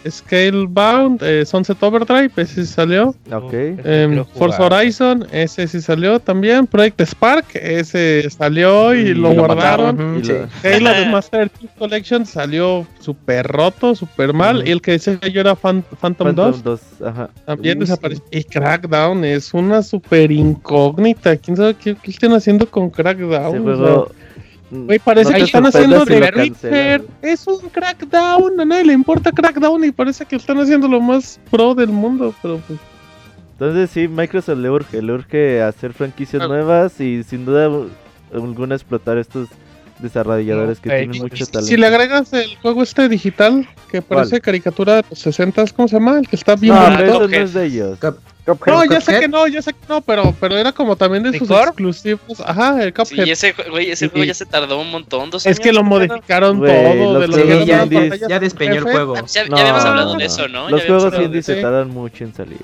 Scalebound, 0.07 1.21
eh, 1.23 1.45
Sunset 1.45 1.81
Overdrive, 1.81 2.31
ese 2.37 2.65
sí 2.65 2.71
salió. 2.71 3.15
Ok. 3.31 3.53
Em, 3.53 4.23
Forza. 4.35 4.63
Horizon, 4.65 5.25
ese 5.31 5.67
sí 5.67 5.81
salió 5.81 6.19
también. 6.19 6.67
Project 6.67 7.01
Spark, 7.01 7.45
ese 7.55 8.29
salió 8.29 8.93
y, 8.95 8.99
Y 8.99 9.13
lo, 9.13 9.33
lo 9.33 9.35
guardaron. 9.45 9.95
mataron. 9.97 10.19
Y 10.19 10.25
Sí. 10.25 10.31
lo- 10.31 10.89
Halo 10.89 10.99
de 10.99 11.05
Master 11.07 11.49
Chief 11.59 11.71
Collection 11.77 12.25
salió 12.25 12.85
súper 12.99 13.47
roto, 13.47 13.95
súper 13.95 14.33
mal. 14.33 14.67
Y 14.67 14.71
el 14.71 14.81
que 14.81 14.91
decía 14.91 15.19
yo 15.31 15.41
era 15.41 15.55
Fan- 15.55 15.83
Phantom, 15.99 16.35
2, 16.35 16.55
Phantom 16.57 16.63
2, 16.63 16.81
ajá. 17.07 17.29
también 17.45 17.79
desapareció. 17.79 18.23
Y 18.31 18.43
Crackdown 18.43 19.25
es 19.25 19.53
una 19.53 19.81
súper 19.81 20.31
incógnita. 20.31 21.35
¿Quién 21.37 21.57
sabe 21.57 21.73
qué, 21.73 21.95
qué 21.95 22.11
están 22.11 22.33
haciendo 22.33 22.69
con 22.69 22.89
Crackdown? 22.89 24.07
Sea, 24.69 24.79
Güey, 24.79 24.99
parece 24.99 25.31
no 25.31 25.37
que 25.37 25.43
están 25.43 25.65
haciendo 25.65 26.05
si 26.05 26.13
de 26.13 26.31
Reaper. 26.31 27.05
Es 27.21 27.47
un 27.47 27.69
Crackdown. 27.69 28.59
A 28.59 28.65
nadie 28.65 28.85
le 28.85 28.93
importa 28.93 29.31
Crackdown 29.31 29.83
y 29.85 29.91
parece 29.91 30.25
que 30.25 30.35
están 30.35 30.57
haciendo 30.59 30.87
lo 30.87 30.99
más 31.01 31.39
pro 31.49 31.73
del 31.75 31.89
mundo. 31.89 32.33
Pero 32.41 32.57
pues. 32.67 32.79
Entonces 33.53 33.89
sí, 33.89 34.07
Microsoft 34.07 34.57
le 34.59 34.69
urge, 34.69 35.01
le 35.01 35.13
urge 35.13 35.61
hacer 35.61 35.93
franquicias 35.93 36.41
Ah. 36.43 36.47
nuevas 36.47 36.99
y 37.01 37.23
sin 37.23 37.45
duda 37.45 37.69
alguna 38.33 38.75
explotar 38.75 39.17
estos 39.17 39.47
desarrolladores 39.99 40.79
que 40.79 40.89
tienen 40.89 41.17
mucho 41.21 41.43
Si 41.45 41.51
talento. 41.51 41.77
le 41.77 41.87
agregas 41.87 42.31
el 42.33 42.55
juego 42.57 42.83
este 42.83 43.09
digital 43.09 43.67
que 43.89 44.01
parece 44.03 44.29
¿Cuál? 44.31 44.41
caricatura 44.41 44.95
de 44.97 45.05
los 45.09 45.17
60, 45.17 45.65
¿cómo 45.75 45.87
se 45.87 45.95
llama? 45.95 46.19
El 46.19 46.27
que 46.27 46.35
está 46.35 46.55
bien 46.55 46.75
No, 46.75 46.81
bonito. 46.83 47.03
eso 47.03 47.27
no 47.27 47.35
es 47.35 47.53
de 47.53 47.65
ellos. 47.65 47.97
Cuphead, 48.47 48.73
No, 48.73 48.85
ya 48.85 49.01
sé 49.01 49.19
que 49.19 49.27
no, 49.27 49.45
ya 49.47 49.61
sé 49.61 49.73
que 49.73 49.79
no, 49.89 50.01
pero, 50.01 50.33
pero 50.39 50.57
era 50.57 50.71
como 50.71 50.95
también 50.95 51.23
de 51.23 51.37
sus 51.37 51.49
exclusivos. 51.51 52.39
Ajá, 52.45 52.81
el 52.81 52.89
Sí, 52.89 52.93
Cuphead. 52.93 53.27
ese, 53.27 53.53
jue- 53.55 53.69
güey, 53.69 53.91
ese 53.91 54.05
Sí. 54.05 54.09
juego 54.11 54.25
ya 54.25 54.33
se 54.33 54.45
tardó 54.45 54.79
un 54.79 54.89
montón, 54.89 55.29
dos 55.29 55.45
es 55.45 55.59
que 55.59 55.69
años, 55.69 55.75
lo 55.75 55.83
modificaron 55.83 56.59
Güey, 56.59 56.71
todo. 56.71 57.13
los 57.13 57.21
De 57.21 57.27
los 57.27 57.35
juegos 57.41 57.89
que 57.89 58.19
Ya 58.29 58.39
despeñó 58.39 58.73
el 58.75 58.81
juego. 58.83 59.15
Ya, 59.15 59.25
ya 59.25 59.45
No, 59.49 59.57
habíamos 59.57 59.85
hablado 59.85 60.13
no, 60.13 60.19
de 60.19 60.25
eso, 60.25 60.47
¿no? 60.47 60.69
Los 60.69 60.83
juegos 60.85 61.13
indies 61.21 61.45
sí. 61.45 61.53
se 61.55 61.61
tardan 61.61 61.89
mucho 61.89 62.23
en 62.23 62.33
salir. 62.33 62.57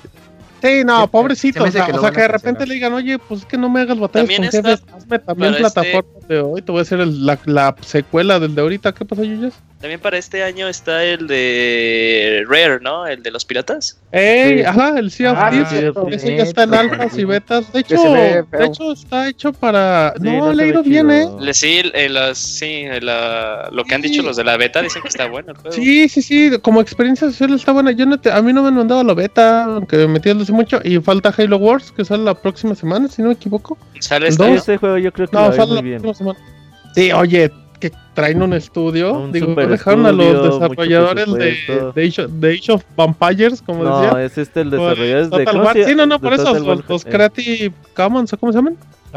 Sí, 0.62 0.82
no, 0.82 1.06
pobrecito. 1.10 1.62
se 1.64 1.68
O 1.68 1.72
sea, 1.72 1.84
que 1.84 1.92
lo 1.92 1.98
o 1.98 2.00
sea, 2.00 2.08
van 2.10 2.12
a 2.12 2.16
que 2.16 2.22
de 2.22 2.28
repente 2.28 2.66
le 2.66 2.74
digan, 2.74 2.94
oye, 2.94 3.18
pues 3.18 3.40
es 3.40 3.46
que 3.46 3.58
no 3.58 3.68
me 3.68 3.82
hagas 3.82 3.98
batallas 3.98 4.26
También 4.30 4.50
con 4.50 4.62
jefes, 4.62 4.82
hazme 4.96 5.18
también 5.18 5.50
este- 5.54 5.60
plataformas 5.60 6.26
de 6.28 6.40
hoy. 6.40 6.62
Te 6.62 6.72
voy 6.72 6.78
a 6.78 6.82
hacer 6.82 7.00
el- 7.00 7.26
la, 7.26 7.38
la 7.44 7.76
secuela 7.82 8.40
del 8.40 8.54
de 8.54 8.62
ahorita. 8.62 8.94
¿Qué 8.94 9.04
pasó, 9.04 9.22
Yuyas? 9.24 9.52
También 9.84 10.00
para 10.00 10.16
este 10.16 10.42
año 10.42 10.66
está 10.66 11.04
el 11.04 11.26
de 11.26 12.42
Rare, 12.48 12.78
¿no? 12.80 13.06
El 13.06 13.22
de 13.22 13.30
los 13.30 13.44
piratas. 13.44 14.00
Ey, 14.12 14.60
Sí. 14.60 14.64
ajá, 14.64 14.98
el 14.98 15.10
Sea 15.10 15.32
of 15.32 15.38
Ah, 15.38 15.50
Thieves. 15.50 16.14
Ese 16.22 16.36
ya 16.38 16.42
está 16.44 16.62
en 16.62 16.72
alfas 16.72 17.18
y 17.18 17.24
betas. 17.24 17.70
De 17.70 17.80
hecho, 17.80 18.00
de 18.02 18.44
hecho 18.64 18.92
está 18.92 19.28
hecho 19.28 19.52
para. 19.52 20.14
Sí, 20.16 20.22
no, 20.22 20.48
se 20.48 20.56
le 20.56 20.62
ha 20.62 20.66
ido 20.68 20.82
bien, 20.82 21.08
chido. 21.10 21.38
eh. 21.38 21.44
Le- 21.44 21.52
Sí, 21.52 21.82
eh, 21.92 22.08
las- 22.08 22.38
sí 22.38 22.64
eh, 22.86 22.98
la- 23.02 23.68
lo 23.72 23.84
que 23.84 23.94
han 23.94 24.00
dicho 24.00 24.22
los 24.22 24.38
de 24.38 24.44
la 24.44 24.56
beta 24.56 24.80
dicen 24.80 25.02
que 25.02 25.08
está 25.08 25.26
bueno 25.28 25.50
el 25.52 25.58
juego. 25.58 25.76
Sí, 25.76 26.08
sí, 26.08 26.22
sí, 26.22 26.50
como 26.62 26.80
experiencia 26.80 27.28
social 27.30 27.52
está 27.52 27.72
buena. 27.72 27.90
Yo 27.92 28.06
no 28.06 28.18
te- 28.18 28.32
a 28.32 28.40
mí 28.40 28.54
no 28.54 28.62
me 28.62 28.68
han 28.68 28.76
mandado 28.76 29.04
la 29.04 29.12
beta, 29.12 29.64
aunque 29.64 29.98
me 29.98 30.06
metí 30.08 30.30
hace 30.30 30.50
mucho. 30.50 30.80
Y 30.82 30.98
falta 31.00 31.30
Halo 31.36 31.58
Wars, 31.58 31.92
que 31.92 32.06
sale 32.06 32.24
la 32.24 32.32
próxima 32.32 32.74
semana, 32.74 33.06
si 33.08 33.20
no 33.20 33.28
me 33.28 33.34
equivoco. 33.34 33.76
Sale 34.00 34.28
¿El 34.28 34.32
este 34.32 34.54
ese 34.54 34.76
juego 34.78 34.96
yo 34.96 35.12
creo 35.12 35.28
que 35.28 35.36
No, 35.36 35.50
ve 35.50 35.56
sale 35.56 35.66
muy 35.66 35.76
la 35.76 35.82
bien. 35.82 36.00
próxima 36.00 36.32
semana. 36.34 36.54
Sí, 36.94 37.12
oye, 37.12 37.50
traen 38.14 38.42
un 38.42 38.54
estudio. 38.54 39.12
Un 39.12 39.32
Digo, 39.32 39.48
super 39.48 39.68
dejaron 39.68 40.06
a 40.06 40.12
los 40.12 40.60
desarrolladores 40.60 41.32
de, 41.32 41.92
de, 41.94 42.06
Age 42.06 42.22
of, 42.22 42.32
de 42.32 42.54
Age 42.54 42.72
of 42.72 42.84
Vampires, 42.96 43.60
como 43.60 43.84
No, 43.84 44.00
decía. 44.00 44.24
es 44.24 44.38
este 44.38 44.62
el 44.62 44.70
desarrollador 44.70 45.24
de 45.24 45.30
Total 45.30 45.46
¿cómo 45.46 45.64
War. 45.64 45.76
Sí, 45.84 45.94
no, 45.94 46.06
no, 46.06 46.18
por 46.20 46.32
eso, 46.32 46.52
War, 46.52 46.60
los, 46.62 46.88
los 46.88 47.04
eh, 47.04 47.10
Creative 47.10 47.74
Commons, 47.94 48.32
¿o 48.32 48.38
¿cómo 48.38 48.52
se 48.52 48.58
llaman? 48.58 48.76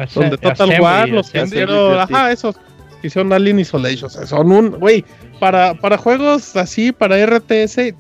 Son 0.10 0.30
de 0.30 0.38
Total 0.38 0.52
Assembly, 0.52 0.80
War, 0.80 1.10
los 1.10 1.30
que 1.30 1.44
hicieron, 1.44 2.00
ajá, 2.00 2.32
esos 2.32 2.56
que 3.02 3.08
hicieron 3.08 3.32
Alien 3.32 3.60
Isolation, 3.60 4.08
o 4.08 4.10
sea, 4.10 4.26
son 4.26 4.52
un, 4.52 4.72
güey, 4.72 5.06
para, 5.40 5.74
para 5.76 5.98
juegos 5.98 6.56
así, 6.56 6.92
para 6.92 7.24
RTS, 7.26 7.94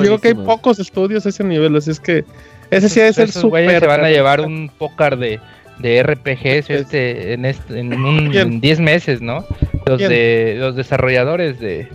digo 0.00 0.18
que 0.18 0.28
hay 0.28 0.34
pocos 0.34 0.78
estudios 0.78 1.26
a 1.26 1.28
ese 1.30 1.44
nivel, 1.44 1.76
así 1.76 1.90
es 1.90 2.00
que 2.00 2.24
ese 2.70 2.88
sí 2.88 3.00
ha 3.00 3.04
de 3.04 3.12
ser 3.12 3.30
súper. 3.30 3.80
se 3.80 3.86
van 3.86 4.04
a 4.04 4.10
llevar 4.10 4.40
un 4.40 4.70
pócar 4.78 5.16
de, 5.18 5.40
de 5.78 6.02
RPGs 6.02 6.70
este, 6.70 7.32
en, 7.32 7.44
este, 7.44 7.78
en, 7.78 7.92
un, 7.94 8.34
en 8.36 8.60
10 8.60 8.80
meses, 8.80 9.20
¿no? 9.20 9.44
Los 9.86 9.98
¿Quién? 9.98 10.10
de 10.10 10.56
los 10.58 10.76
desarrolladores 10.76 11.58
de, 11.60 11.88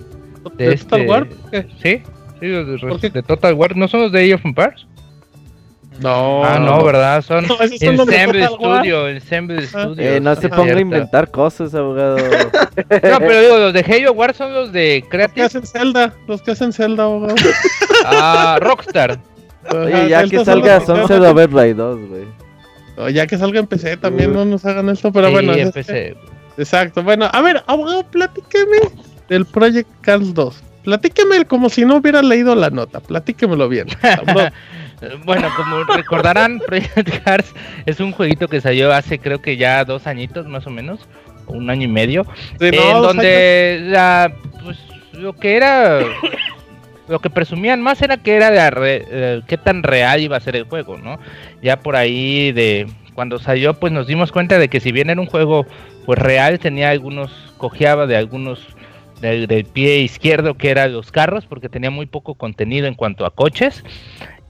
de 0.58 0.70
¿De 0.70 0.76
Total 0.78 1.00
este- 1.02 1.10
War? 1.10 1.28
¿Qué? 1.52 1.66
Sí, 1.82 2.04
sí, 2.40 2.48
los 2.48 3.02
de, 3.02 3.24
Total 3.24 3.54
War. 3.54 3.76
¿No 3.76 3.88
son 3.88 4.02
los 4.02 4.12
de 4.12 4.20
Age 4.22 4.34
of 4.36 4.46
Empires? 4.46 4.86
No, 6.00 6.46
ah, 6.46 6.60
no, 6.60 6.82
¿verdad? 6.84 7.22
Son 7.22 7.46
No, 7.48 7.58
son 7.58 7.72
Ensemble. 7.74 8.46
Studio, 8.48 9.10
Ensemble 9.10 9.68
Studio. 9.68 9.96
Eh, 9.98 10.20
no 10.22 10.34
se 10.36 10.48
ponga 10.48 10.74
a 10.76 10.80
inventar 10.80 11.30
cosas, 11.30 11.76
abogado. 11.76 12.18
No, 12.18 12.24
pero 13.20 13.42
digo, 13.42 13.58
los 13.58 13.74
de 13.74 13.82
Halo 13.82 14.14
War 14.14 14.34
son 14.34 14.54
los 14.54 14.72
de 14.72 15.00
Los 15.00 15.04
que 15.04 15.10
Creative. 15.10 15.46
hacen 15.46 15.66
Zelda, 15.66 16.14
los 16.28 16.42
que 16.42 16.52
hacen 16.52 16.72
Zelda, 16.72 17.04
abogado. 17.04 17.36
Ah, 18.06 18.60
Rockstar. 18.62 19.20
Oye, 19.72 20.10
ya 20.10 20.20
Zelda 20.22 20.30
que 20.30 20.36
son 20.38 20.46
salga 20.46 20.80
que 20.80 20.86
Sunset 20.86 21.22
Overdrive 21.22 21.74
2, 21.74 22.00
güey. 22.08 22.24
O 23.00 23.10
Ya 23.10 23.26
que 23.28 23.38
salga 23.38 23.60
en 23.60 23.68
PC 23.68 23.98
también 23.98 24.34
no 24.34 24.46
nos 24.46 24.66
hagan 24.66 24.90
esto, 24.90 25.12
pero 25.12 25.28
sí, 25.28 25.34
bueno. 25.34 25.54
es- 25.54 25.66
empecé. 25.68 26.16
Exacto, 26.58 27.02
bueno, 27.04 27.30
a 27.32 27.42
ver, 27.42 27.64
abogado, 27.68 28.04
platíqueme 28.04 28.78
del 29.30 29.46
Project 29.46 29.90
Cars 30.02 30.34
2. 30.34 30.62
Platíqueme 30.84 31.46
como 31.46 31.70
si 31.70 31.86
no 31.86 31.96
hubiera 31.98 32.22
leído 32.22 32.54
la 32.56 32.70
nota, 32.70 33.00
platíquemelo 33.00 33.68
bien. 33.70 33.88
Bueno, 35.24 35.48
como 35.56 35.86
recordarán, 35.86 36.60
Project 36.68 37.24
Cars 37.24 37.54
es 37.86 38.02
un 38.02 38.12
jueguito 38.12 38.50
que 38.50 38.60
salió 38.60 38.92
hace 38.94 39.18
creo 39.18 39.42
que 39.42 39.56
ya 39.56 39.86
dos 39.86 40.06
añitos 40.08 40.46
más 40.46 40.68
o 40.68 40.72
menos, 40.72 41.00
un 41.48 41.70
año 41.70 41.86
y 41.86 41.88
medio, 41.88 42.26
Sí, 42.60 42.66
en 42.66 42.76
no, 42.76 43.02
donde 43.04 43.80
la, 43.86 44.30
pues, 44.62 44.78
lo 45.14 45.32
que 45.32 45.56
era, 45.56 46.02
lo 47.10 47.20
que 47.20 47.30
presumían 47.30 47.82
más 47.82 48.02
era 48.02 48.18
que 48.18 48.36
era 48.36 48.52
de 48.52 48.70
re- 48.72 49.06
eh, 49.10 49.42
qué 49.48 49.58
tan 49.58 49.84
real 49.84 50.22
iba 50.22 50.38
a 50.38 50.40
ser 50.40 50.56
el 50.56 50.64
juego, 50.64 50.98
¿no? 50.98 51.20
Ya 51.62 51.80
por 51.80 51.96
ahí 51.96 52.52
de 52.52 52.88
cuando 53.16 53.40
salió, 53.40 53.74
pues 53.74 53.92
nos 53.92 54.08
dimos 54.08 54.32
cuenta 54.32 54.58
de 54.60 54.70
que 54.70 54.80
si 54.80 54.92
bien 54.92 55.10
era 55.10 55.20
un 55.20 55.28
juego 55.28 55.66
pues 56.06 56.18
real, 56.20 56.60
tenía 56.60 56.90
algunos, 56.90 57.32
cojeaba 57.58 58.08
de 58.08 58.16
algunos 58.16 58.60
del, 59.22 59.48
del 59.48 59.66
pie 59.66 60.00
izquierdo 60.00 60.54
que 60.54 60.70
eran 60.70 60.94
los 60.94 61.12
carros, 61.12 61.46
porque 61.46 61.68
tenía 61.68 61.92
muy 61.92 62.06
poco 62.06 62.36
contenido 62.36 62.88
en 62.88 62.94
cuanto 62.96 63.26
a 63.26 63.32
coches. 63.32 63.84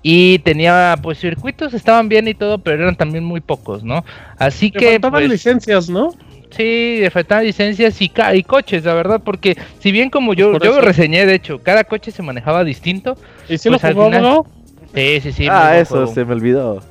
Y 0.01 0.39
tenía, 0.39 0.95
pues, 1.01 1.19
circuitos 1.19 1.73
estaban 1.73 2.07
bien 2.07 2.27
y 2.29 2.33
todo, 2.33 2.59
pero 2.59 2.83
eran 2.83 2.95
también 2.95 3.25
muy 3.25 3.41
pocos, 3.41 3.83
¿no? 3.83 4.05
Así 4.37 4.71
Le 4.73 4.79
que, 4.79 4.91
faltaban 4.91 5.21
pues, 5.23 5.31
licencias, 5.31 5.89
¿no? 5.89 6.13
Sí, 6.51 6.97
le 7.01 7.09
faltaban 7.11 7.45
licencias 7.45 8.01
y, 8.01 8.09
ca- 8.09 8.35
y 8.35 8.43
coches, 8.43 8.83
la 8.83 8.93
verdad, 8.95 9.21
porque 9.23 9.55
si 9.79 9.91
bien 9.91 10.09
como 10.09 10.33
yo, 10.33 10.57
yo 10.59 10.75
lo 10.75 10.81
reseñé, 10.81 11.25
de 11.25 11.35
hecho, 11.35 11.59
cada 11.61 11.83
coche 11.83 12.11
se 12.11 12.23
manejaba 12.23 12.63
distinto. 12.63 13.15
¿Y 13.47 13.57
si 13.57 13.69
Pues 13.69 13.83
lo 13.83 13.89
jugó, 13.93 14.05
final- 14.07 14.25
abogado? 14.25 14.47
Sí, 14.95 15.21
sí, 15.21 15.31
sí. 15.31 15.47
ah, 15.49 15.77
eso, 15.77 15.95
juego. 15.95 16.13
se 16.13 16.25
me 16.25 16.33
olvidó. 16.33 16.81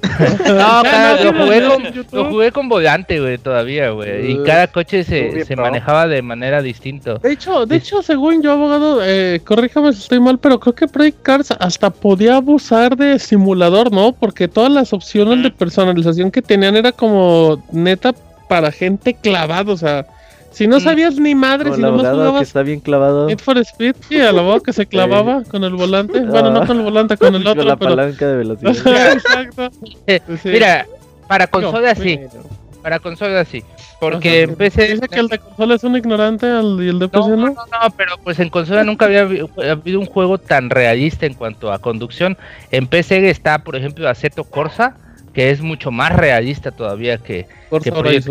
No, 0.48 0.82
cada- 0.82 1.16
no, 1.24 1.32
lo, 1.32 1.44
jugué 1.44 1.66
con, 1.66 2.06
lo 2.12 2.24
jugué 2.30 2.52
con 2.52 2.68
volante, 2.68 3.20
güey, 3.20 3.36
todavía, 3.38 3.90
güey. 3.90 4.30
Y 4.32 4.34
Uh, 4.38 4.44
cada 4.44 4.66
coche 4.68 5.02
se, 5.04 5.22
bien, 5.28 5.44
se 5.46 5.56
manejaba 5.56 6.06
de 6.06 6.22
manera 6.22 6.62
distinta. 6.62 7.14
De 7.14 7.32
hecho, 7.32 7.66
de 7.66 7.76
hecho, 7.76 8.00
según 8.02 8.40
yo, 8.42 8.52
abogado, 8.52 9.00
eh, 9.04 9.40
corríjame 9.44 9.92
si 9.92 10.00
estoy 10.00 10.20
mal, 10.20 10.38
pero 10.38 10.60
creo 10.60 10.74
que 10.74 10.86
Project 10.86 11.22
Cars 11.22 11.48
hasta 11.58 11.90
podía 11.90 12.36
abusar 12.36 12.96
de 12.96 13.18
simulador, 13.18 13.90
¿no? 13.92 14.12
Porque 14.12 14.46
todas 14.46 14.70
las 14.72 14.92
opciones 14.92 15.42
de 15.42 15.50
personalización 15.50 16.30
que 16.30 16.42
tenían 16.42 16.76
era 16.76 16.92
como 16.92 17.62
neta 17.72 18.12
para 18.48 18.72
gente 18.72 19.14
clavada, 19.14 19.72
o 19.72 19.76
sea, 19.76 20.06
si 20.50 20.66
no 20.66 20.80
sabías 20.80 21.16
ni 21.16 21.34
madre, 21.34 21.64
Como 21.70 21.76
si 21.76 21.82
nomás 21.82 22.00
abogado 22.00 22.16
que 22.16 22.26
jugabas 22.28 22.46
está 22.48 22.62
bien 22.62 22.80
clavado. 22.80 23.26
Need 23.26 23.38
for 23.38 23.58
Speed, 23.58 23.94
sí, 24.08 24.20
al 24.20 24.38
abogado 24.38 24.62
que 24.62 24.72
se 24.72 24.86
clavaba 24.88 25.42
con 25.44 25.62
el 25.64 25.74
volante, 25.74 26.20
bueno, 26.26 26.50
no 26.50 26.66
con 26.66 26.78
el 26.78 26.82
volante, 26.84 27.16
con 27.16 27.34
el 27.34 27.42
Con 27.42 27.52
otro, 27.52 27.64
la 27.64 27.76
pero... 27.76 27.90
palanca 27.96 28.26
de 28.26 28.36
velocidad. 28.36 29.12
Exacto. 29.12 29.68
Eh, 30.06 30.20
Sí. 30.42 30.48
Mira, 30.48 30.86
para 31.28 31.46
consola 31.46 31.92
Digo, 31.94 32.02
sí, 32.04 32.16
bueno. 32.16 32.48
para 32.82 32.98
consola 32.98 33.44
sí. 33.44 33.62
Porque 34.00 34.44
Ajá. 34.44 34.52
empecé. 34.52 34.86
Dice 34.94 35.08
que 35.08 35.18
el 35.18 35.26
de 35.28 35.38
consola 35.40 35.74
es 35.74 35.82
un 35.84 35.96
ignorante 35.96 36.46
al- 36.46 36.78
y 36.80 36.88
el 36.88 37.00
de 37.00 37.06
No, 37.06 37.10
PC 37.10 37.28
no, 37.30 37.36
no. 37.36 37.46
no, 37.48 37.52
no, 37.54 37.90
pero 37.96 38.12
pues 38.22 38.38
en 38.38 38.48
consola 38.48 38.84
nunca 38.84 39.06
había 39.06 39.26
habi- 39.26 39.46
habido 39.68 39.98
un 39.98 40.06
juego 40.06 40.38
tan 40.38 40.70
realista 40.70 41.26
en 41.26 41.34
cuanto 41.34 41.72
a 41.72 41.80
conducción. 41.80 42.38
En 42.70 42.86
PC 42.86 43.28
está, 43.28 43.58
por 43.64 43.74
ejemplo, 43.74 44.08
Aceto 44.08 44.44
Corsa, 44.44 44.94
que 45.38 45.50
es 45.52 45.60
mucho 45.60 45.92
más 45.92 46.16
realista 46.16 46.72
todavía 46.72 47.16
que, 47.18 47.46
Forza 47.70 47.84
que 47.84 47.92
Project. 47.92 48.26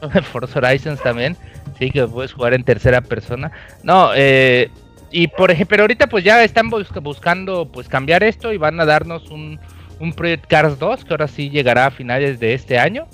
Ajá. 0.00 0.20
Forza 0.32 0.58
Horizons 0.58 1.00
también, 1.00 1.36
sí, 1.78 1.92
que 1.92 2.04
puedes 2.08 2.32
jugar 2.32 2.54
en 2.54 2.64
tercera 2.64 3.00
persona. 3.02 3.52
No, 3.84 4.10
eh, 4.16 4.68
y 5.12 5.28
por 5.28 5.52
ejemplo, 5.52 5.68
pero 5.76 5.82
ahorita 5.84 6.08
pues 6.08 6.24
ya 6.24 6.42
están 6.42 6.70
bus- 6.70 6.90
buscando 7.00 7.68
pues 7.70 7.88
cambiar 7.88 8.24
esto 8.24 8.52
y 8.52 8.56
van 8.56 8.80
a 8.80 8.84
darnos 8.84 9.30
un, 9.30 9.60
un 10.00 10.12
Project 10.12 10.46
Cars 10.48 10.76
2, 10.80 11.04
que 11.04 11.14
ahora 11.14 11.28
sí 11.28 11.50
llegará 11.50 11.86
a 11.86 11.90
finales 11.92 12.40
de 12.40 12.52
este 12.54 12.80
año. 12.80 13.06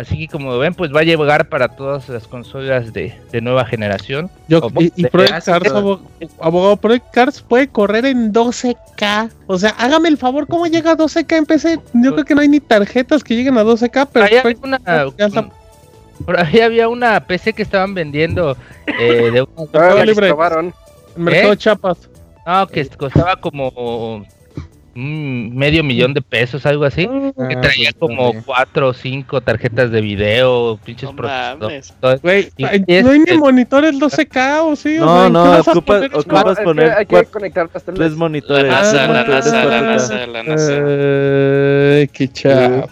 Así 0.00 0.16
que 0.16 0.28
como 0.28 0.56
ven, 0.58 0.72
pues 0.72 0.94
va 0.94 1.00
a 1.00 1.02
llegar 1.02 1.48
para 1.50 1.68
todas 1.68 2.08
las 2.08 2.26
consolas 2.26 2.92
de, 2.94 3.14
de 3.30 3.40
nueva 3.42 3.64
generación. 3.66 4.30
Yo, 4.48 4.60
y, 4.78 4.90
y 4.96 5.04
Project 5.06 5.44
Cars, 5.44 5.64
todo. 5.64 5.78
abo- 5.78 6.00
abogado, 6.40 6.76
Project 6.78 7.10
Cars 7.12 7.42
puede 7.42 7.68
correr 7.68 8.06
en 8.06 8.32
12K. 8.32 9.30
O 9.46 9.58
sea, 9.58 9.70
hágame 9.78 10.08
el 10.08 10.16
favor, 10.16 10.46
¿cómo 10.46 10.66
llega 10.66 10.92
a 10.92 10.96
12K 10.96 11.36
en 11.36 11.44
PC? 11.46 11.80
Yo 11.92 12.12
creo 12.14 12.24
que 12.24 12.34
no 12.34 12.40
hay 12.40 12.48
ni 12.48 12.60
tarjetas 12.60 13.22
que 13.22 13.34
lleguen 13.36 13.58
a 13.58 13.62
12K, 13.64 14.08
pero 14.12 14.24
Ahí 14.24 14.30
había 14.36 14.42
Project 14.42 14.64
una, 14.64 15.50
por 16.24 16.38
ahí 16.40 16.60
había 16.60 16.88
una 16.88 17.20
PC 17.26 17.52
que 17.52 17.62
estaban 17.62 17.92
vendiendo 17.94 18.56
eh, 18.86 19.30
de 19.32 19.42
una- 19.42 19.68
Ah, 19.74 20.62
Mercado 21.16 21.52
¿Eh? 21.52 21.56
Chiapas. 21.56 21.98
no, 22.46 22.66
que 22.68 22.86
costaba 22.88 23.36
como 23.36 24.24
mm, 25.00 25.56
medio 25.56 25.82
millón 25.82 26.12
de 26.14 26.20
pesos, 26.22 26.66
algo 26.66 26.84
así. 26.84 27.06
Que 27.06 27.32
Ah, 27.56 27.60
traía 27.60 27.90
pues, 27.92 27.94
como 27.98 28.22
también. 28.24 28.42
cuatro 28.44 28.88
o 28.88 28.92
cinco 28.92 29.40
tarjetas 29.40 29.90
de 29.90 30.00
video, 30.00 30.78
pinches 30.84 31.10
No. 31.12 31.18
Güey, 32.22 32.50
no 32.58 32.68
hay 32.68 32.84
este- 32.86 33.32
ni 33.32 33.38
monitores 33.38 33.98
12K, 33.98 34.62
¿o 34.64 34.76
sí? 34.76 34.98
O 34.98 35.04
No, 35.06 35.16
sea, 35.16 35.26
¿en 35.26 35.32
no, 35.32 35.42
qué 35.44 35.48
vas 35.50 35.68
a 35.68 35.72
ocupa- 35.72 35.94
poner 35.94 36.10
Ocupas 36.14 36.58
que 36.58 36.64
poner 36.64 36.90
hay 36.92 37.06
que 37.06 37.24
conectar 37.24 37.68
las 37.72 37.82
Tres 37.84 37.96
teles. 37.96 38.12
La 38.12 38.16
monitores. 38.18 38.70
NASA, 38.70 38.90
tres 38.90 39.00
la 39.00 39.06
monitores 39.08 39.44
NASA, 39.46 39.64
la 39.64 39.80
4K. 39.80 39.86
NASA, 39.92 40.26
la 40.26 40.42
NASA. 40.42 41.96
Ay, 42.00 42.08
qué 42.08 42.28
chapa. 42.32 42.88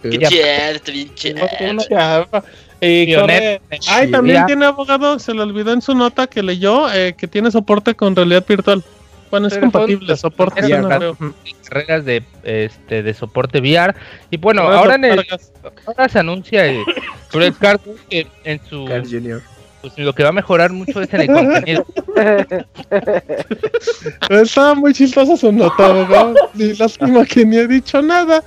Qué. 0.00 1.34
Una 1.70 1.82
chapa. 1.88 2.44
Y 2.82 3.04
Pionero. 3.06 3.20
corre- 3.26 3.60
Ay, 3.88 4.10
también 4.10 4.46
tiene 4.46 4.64
abogado, 4.64 5.18
se 5.18 5.34
le 5.34 5.42
olvidó 5.42 5.72
en 5.74 5.82
su 5.82 5.94
nota 5.94 6.26
que 6.26 6.42
leyó 6.42 6.90
eh, 6.90 7.14
que 7.16 7.28
tiene 7.28 7.50
soporte 7.50 7.94
con 7.94 8.16
realidad 8.16 8.44
virtual. 8.48 8.82
Bueno, 9.30 9.46
es 9.48 9.56
compatible, 9.58 10.16
soporte 10.16 10.62
sí, 10.62 10.72
no 10.72 10.88
creo. 10.88 11.16
carreras 11.68 12.04
de 12.04 12.24
este 12.42 13.02
de 13.02 13.14
soporte 13.14 13.60
VR 13.60 13.94
y 14.30 14.36
bueno 14.36 14.62
Ahora 14.62 14.96
en 14.96 15.04
el, 15.04 15.26
ahora 15.86 16.08
se 16.08 16.18
anuncia 16.18 16.66
el 16.66 16.82
Project 17.30 17.58
Cars 17.58 17.80
que 18.08 18.26
en 18.44 18.60
su 18.68 18.86
pues, 19.80 19.96
lo 19.96 20.12
que 20.12 20.22
va 20.24 20.30
a 20.30 20.32
mejorar 20.32 20.72
mucho 20.72 21.00
es 21.00 21.12
en 21.14 21.20
el 21.22 21.26
contenido 21.28 21.86
Estaba 24.28 24.74
muy 24.74 24.92
chistosa 24.92 25.36
su 25.36 25.52
nota. 25.52 26.34
Ni 26.54 26.74
lástima 26.74 27.24
que 27.24 27.44
ni 27.44 27.56
he 27.56 27.66
dicho 27.66 28.02
nada. 28.02 28.42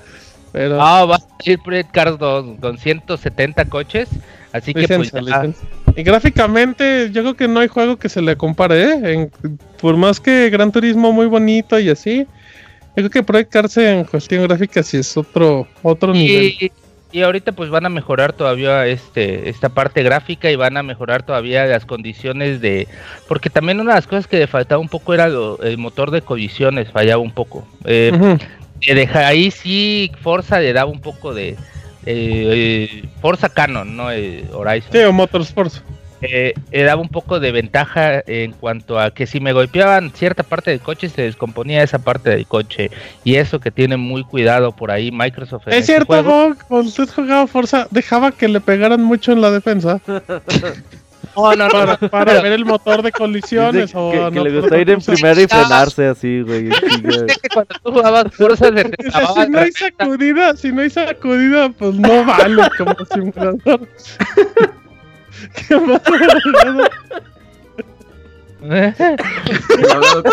Pero 0.52 0.80
ah 0.82 1.06
va 1.06 1.16
a 1.16 1.20
salir 1.20 1.60
Project 1.60 1.92
Cars 1.92 2.18
2 2.20 2.60
con 2.60 2.78
170 2.78 3.66
coches 3.66 4.08
así 4.52 4.72
que 4.74 4.88
pues 4.88 5.12
licencia, 5.12 5.22
ya- 5.22 5.44
licencia. 5.44 5.70
Y 5.96 6.04
gráficamente, 6.04 7.10
yo 7.12 7.22
creo 7.22 7.36
que 7.36 7.48
no 7.48 7.60
hay 7.60 7.68
juego 7.68 7.98
que 7.98 8.10
se 8.10 8.22
le 8.22 8.36
compare, 8.36 8.84
¿eh? 8.84 9.14
En- 9.14 9.32
por 9.80 9.96
más 9.98 10.20
que 10.20 10.50
Gran 10.50 10.72
Turismo 10.72 11.12
muy 11.12 11.26
bonito 11.28 11.80
y 11.80 11.90
así, 11.90 12.20
yo 12.20 12.94
creo 12.96 13.10
que 13.10 13.24
Project 13.24 13.52
Cars 13.52 13.78
en 13.78 14.04
cuestión 14.06 14.44
gráfica 14.44 14.82
sí 14.82 14.98
es 14.98 15.16
otro, 15.18 15.68
otro 15.82 16.14
nivel. 16.14 16.54
y, 17.12 17.22
ahorita 17.22 17.52
pues 17.52 17.70
van 17.70 17.86
a 17.86 17.90
mejorar 17.90 18.34
todavía 18.34 18.88
este 18.88 19.48
esta 19.48 19.70
parte 19.70 20.02
gráfica 20.02 20.50
y 20.50 20.56
van 20.56 20.78
a 20.78 20.82
mejorar 20.84 21.22
todavía 21.24 21.64
las 21.68 21.86
condiciones 21.86 22.60
de 22.60 22.88
porque 23.28 23.52
también 23.52 23.80
una 23.80 23.92
de 23.92 23.98
las 23.98 24.08
cosas 24.08 24.26
que 24.26 24.40
le 24.40 24.48
faltaba 24.48 24.80
un 24.82 24.90
poco 24.90 25.14
era 25.14 25.28
lo- 25.28 25.62
el 25.62 25.78
motor 25.78 26.10
de 26.10 26.24
colisiones 26.24 26.90
fallaba 26.92 27.22
un 27.22 27.30
poco 27.32 27.68
eh, 27.86 28.12
deja 28.82 29.28
ahí 29.28 29.52
sí 29.52 30.12
Forza 30.22 30.60
le 30.60 30.74
daba 30.74 30.90
un 30.90 31.02
poco 31.02 31.36
de 31.36 31.56
eh, 32.06 32.90
eh, 33.04 33.10
Forza 33.22 33.50
Canon, 33.50 33.96
no 33.96 34.12
eh, 34.12 34.46
Horizon. 34.54 34.92
Sí, 34.92 35.00
o 35.00 35.14
Motorsports. 35.14 35.84
Eh, 36.26 36.54
le 36.72 36.84
daba 36.84 37.02
un 37.02 37.10
poco 37.10 37.42
de 37.42 37.52
ventaja 37.52 38.24
en 38.28 38.54
cuanto 38.54 38.98
a 38.98 39.12
que 39.14 39.28
si 39.28 39.42
me 39.42 39.52
golpeaban 39.52 40.10
cierta 40.12 40.44
parte 40.44 40.72
del 40.72 40.80
coche 40.80 41.10
se 41.10 41.24
descomponía 41.24 41.84
esa 41.84 42.00
parte 42.00 42.30
del 42.30 42.48
coche 42.48 42.92
y 43.26 43.36
eso 43.36 43.60
que 43.60 43.72
tiene 43.72 43.98
muy 43.98 44.24
cuidado 44.24 44.72
por 44.72 44.90
ahí 44.90 45.12
Microsoft. 45.12 45.68
en 45.68 45.74
Es 45.74 45.80
este 45.80 45.92
cierto, 45.94 46.06
juego. 46.14 46.48
Gog, 46.48 46.58
cuando 46.70 46.88
usted 46.88 47.10
jugaba 47.14 47.46
Forza, 47.46 47.88
dejaba 47.92 48.32
que 48.32 48.48
le 48.48 48.62
pegaran 48.62 49.04
mucho 49.04 49.34
en 49.34 49.42
la 49.42 49.52
defensa 49.52 50.00
No, 51.36 51.56
no, 51.56 51.68
no, 51.68 51.70
para, 51.70 51.98
no, 52.00 52.10
para 52.10 52.42
ver 52.42 52.52
el 52.54 52.66
motor 52.66 53.02
de 53.02 53.12
colisiones. 53.12 53.88
Dice 53.88 53.98
o 53.98 54.12
que, 54.12 54.18
que 54.18 54.32
no, 54.32 54.44
le 54.44 54.62
gusta 54.62 54.78
ir 54.78 54.90
en 54.90 55.02
primera 55.02 55.42
y 55.42 55.48
frenarse 55.48 56.08
así, 56.08 56.42
güey. 56.42 56.70
cuando 57.54 57.76
tú 57.84 57.92
jugabas 57.92 58.26
Dice, 58.26 58.90
trababa 59.12 59.44
si 59.44 59.50
no 59.50 59.60
hay 59.60 59.72
sacudida, 59.72 60.56
si 60.56 60.72
no 60.72 60.82
hay 60.82 60.90
sacudida, 60.90 61.70
pues 61.70 61.96
no 61.96 62.26
vale 62.26 62.64
como 62.78 62.96
simulador. 63.12 63.88
¿Qué 65.68 65.78
más? 65.78 66.02
abogado? 68.64 70.24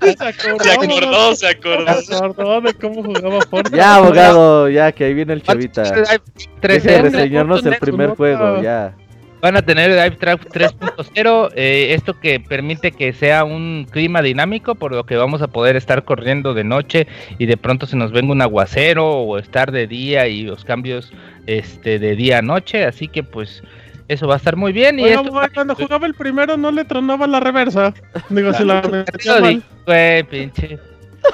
Se 0.00 0.16
Se 0.16 0.70
acordó, 0.72 1.34
se 1.34 1.48
acordó. 1.48 2.02
Se 2.02 2.14
acordó 2.14 2.60
de 2.62 2.74
cómo 2.74 3.02
jugaba 3.02 3.40
Forza. 3.42 3.76
Ya, 3.76 3.96
abogado, 3.96 4.68
ya, 4.68 4.92
que 4.92 5.04
ahí 5.04 5.14
viene 5.14 5.34
el 5.34 5.42
chavita. 5.42 5.82
Deje 5.82 6.00
de 6.00 7.02
3.0. 7.02 7.02
reseñarnos 7.02 7.58
el 7.58 7.64
Fortnite, 7.64 7.80
primer 7.80 8.10
juego, 8.10 8.62
ya. 8.62 8.94
Van 9.40 9.56
a 9.56 9.62
tener 9.62 9.90
Live 9.90 10.16
Track 10.16 10.48
3.0, 10.50 11.52
eh, 11.54 11.94
esto 11.94 12.18
que 12.18 12.40
permite 12.40 12.90
que 12.90 13.12
sea 13.12 13.44
un 13.44 13.86
clima 13.88 14.20
dinámico, 14.20 14.74
por 14.74 14.92
lo 14.92 15.04
que 15.04 15.16
vamos 15.16 15.42
a 15.42 15.46
poder 15.46 15.76
estar 15.76 16.04
corriendo 16.04 16.54
de 16.54 16.64
noche 16.64 17.06
y 17.38 17.46
de 17.46 17.56
pronto 17.56 17.86
se 17.86 17.96
nos 17.96 18.10
venga 18.10 18.32
un 18.32 18.42
aguacero 18.42 19.06
o 19.06 19.38
estar 19.38 19.70
de 19.70 19.86
día 19.86 20.26
y 20.26 20.42
los 20.42 20.64
cambios 20.64 21.12
este 21.46 21.98
de 22.00 22.16
día 22.16 22.38
a 22.38 22.42
noche, 22.42 22.84
así 22.84 23.06
que 23.06 23.22
pues 23.22 23.62
eso 24.08 24.26
va 24.26 24.34
a 24.34 24.38
estar 24.38 24.56
muy 24.56 24.72
bien 24.72 24.98
y 24.98 25.04
esto 25.04 25.30
cuando 25.54 25.74
jugaba 25.74 26.06
el 26.06 26.14
primero 26.14 26.56
no 26.56 26.72
le 26.72 26.84
tronaba 26.84 27.26
la 27.26 27.40
reversa. 27.40 27.94
Digo, 28.30 28.52
si 28.54 28.64
la 28.64 28.82
metía 28.82 29.40
mal. 29.40 29.62
güey, 29.86 30.22
pinche. 30.24 30.78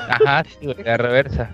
Ajá, 0.09 0.45
sí, 0.45 0.67
güey, 0.67 0.85
la 0.85 0.97
reversa. 0.99 1.51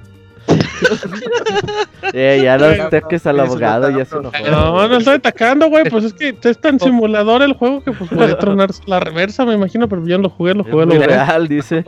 Eh, 2.13 2.41
ya 2.43 2.59
no 2.59 2.65
ataques 2.67 3.25
al 3.27 3.39
abogado, 3.39 3.89
ya 3.91 4.05
se 4.05 4.17
enojó. 4.17 4.37
No, 4.51 4.89
no 4.89 4.97
estoy 4.97 5.15
atacando, 5.17 5.69
güey. 5.69 5.85
Pues 5.89 6.05
es 6.05 6.13
que 6.13 6.37
es 6.43 6.61
tan 6.61 6.81
simulador 6.81 7.43
el 7.43 7.53
juego 7.53 7.85
que 7.85 7.93
pues 7.93 8.11
puede 8.11 8.35
tronarse 8.35 8.83
la 8.87 8.99
reversa, 8.99 9.45
me 9.45 9.55
imagino, 9.55 9.89
pero 9.89 10.05
yo 10.05 10.17
no 10.17 10.25
lo 10.25 10.31
jugué, 10.31 10.55
lo 10.55 10.63
Es 10.63 10.71
jugué, 10.71 10.87
lo 10.87 10.95
jugué. 10.95 11.07
real, 11.07 11.47
dice. 11.47 11.85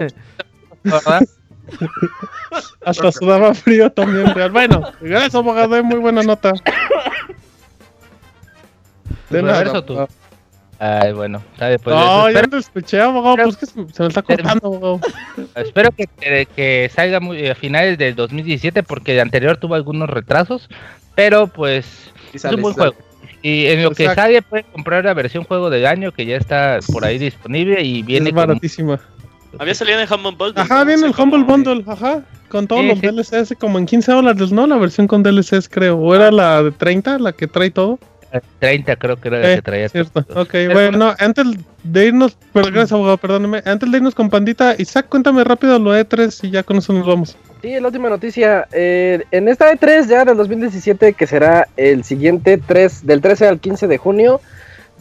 ¿Verdad? 0.85 1.23
Hasta 2.85 3.11
sudaba 3.13 3.55
frío 3.55 3.91
también, 3.91 4.33
real. 4.35 4.51
Bueno, 4.51 4.83
gracias, 5.01 5.35
abogado, 5.35 5.77
eh, 5.77 5.83
muy 5.83 5.99
buena 5.99 6.23
nota. 6.23 6.53
De 9.31 9.41
¿Reversa 9.43 9.73
nada. 9.73 10.09
Ay, 10.85 11.13
bueno, 11.13 11.41
sabe, 11.59 11.79
pues 11.79 11.95
No, 11.95 12.27
espero, 12.27 12.45
ya 12.47 12.51
te 12.51 12.57
escuché, 12.59 13.01
abogado, 13.01 13.37
pues 13.45 13.57
que 13.57 13.67
se 13.67 14.03
me 14.03 14.09
está 14.09 14.21
cortando, 14.23 14.67
abogado. 14.67 15.01
espero 15.55 15.91
que, 15.93 16.09
que- 16.09 16.49
que 16.57 16.91
salga 16.93 17.21
muy, 17.21 17.47
a 17.47 17.55
finales 17.55 17.97
del 17.99 18.17
2017 18.17 18.83
porque 18.83 19.13
el 19.15 19.21
anterior 19.21 19.59
tuvo 19.59 19.77
algunos 19.77 20.11
retrasos, 20.11 20.69
pero 21.15 21.47
pues 21.47 22.11
Y 22.33 22.37
es 22.37 22.43
sale, 22.43 22.57
un 22.57 22.63
buen 22.63 22.75
sale. 22.75 22.91
juego. 22.91 23.05
Y 23.43 23.67
en 23.67 23.85
lo 23.85 23.93
que 23.93 24.05
Exacto. 24.07 24.23
salga 24.23 24.43
puede 24.43 24.65
comprar 24.65 25.05
la 25.05 25.15
versión 25.15 25.45
juego 25.45 25.71
del 25.71 25.87
año 25.87 26.11
que 26.11 26.27
ya 26.27 26.37
está 26.37 26.81
por 26.93 27.05
ahí 27.05 27.17
disponible 27.19 27.81
y 27.83 28.03
viene 28.03 28.31
es 28.31 28.35
con 28.35 28.47
baratísima. 28.49 28.99
Había 29.61 29.75
salido 29.77 30.01
en 30.01 30.13
Humble 30.13 30.33
Bundle. 30.37 30.63
Ajá, 30.63 30.81
¿no? 30.81 30.87
viene 30.87 31.07
el 31.07 31.15
Humble 31.17 31.45
Bundle, 31.45 31.85
ajá. 31.87 32.23
Con 32.49 32.67
todos 32.67 32.83
Sí, 32.83 32.89
los 32.89 32.99
sí. 32.99 33.37
DLCs, 33.37 33.55
como 33.59 33.79
en 33.79 33.87
15 33.87 34.11
dólares, 34.13 34.51
¿no? 34.51 34.67
La 34.67 34.79
versión 34.79 35.07
con 35.07 35.23
DLCs, 35.23 35.69
creo. 35.69 35.97
O 35.99 36.13
era 36.15 36.31
la 36.33 36.63
de 36.65 36.73
30, 36.73 37.19
la 37.21 37.33
que 37.33 37.47
trae 37.47 37.71
todo. 37.71 37.99
30 38.59 38.97
creo 38.97 39.17
que 39.17 39.29
era 39.29 39.53
Eh, 39.53 39.57
que 39.57 39.63
traía. 39.63 39.89
Cierto. 39.89 40.25
Ok, 40.35 40.55
bueno, 40.73 41.15
antes 41.19 41.45
de 41.83 42.07
irnos, 42.07 42.37
pero 42.53 42.67
gracias, 42.67 42.93
abogado, 42.93 43.19
perdóneme. 43.19 43.63
Antes 43.65 43.91
de 43.91 43.97
irnos 43.99 44.15
con 44.15 44.31
Pandita, 44.31 44.75
Isaac, 44.79 45.07
cuéntame 45.09 45.45
rápido 45.45 45.79
lo 45.79 45.93
de 45.93 46.05
3 46.05 46.45
y 46.45 46.51
ya 46.51 46.63
con 46.63 46.77
eso 46.79 46.93
nos 46.93 47.07
vamos. 47.07 47.37
Sí, 47.61 47.79
la 47.79 47.87
última 47.89 48.09
noticia. 48.09 48.67
eh, 48.73 49.23
en 49.31 49.49
esta 49.49 49.71
E3 49.73 50.07
ya 50.09 50.25
del 50.25 50.37
2017, 50.37 51.13
que 51.13 51.27
será 51.27 51.69
el 51.77 52.05
siguiente 52.05 52.59
3, 52.59 53.07
del 53.07 53.21
13 53.21 53.47
al 53.49 53.61
15 53.61 53.87
de 53.87 53.99
junio, 53.99 54.41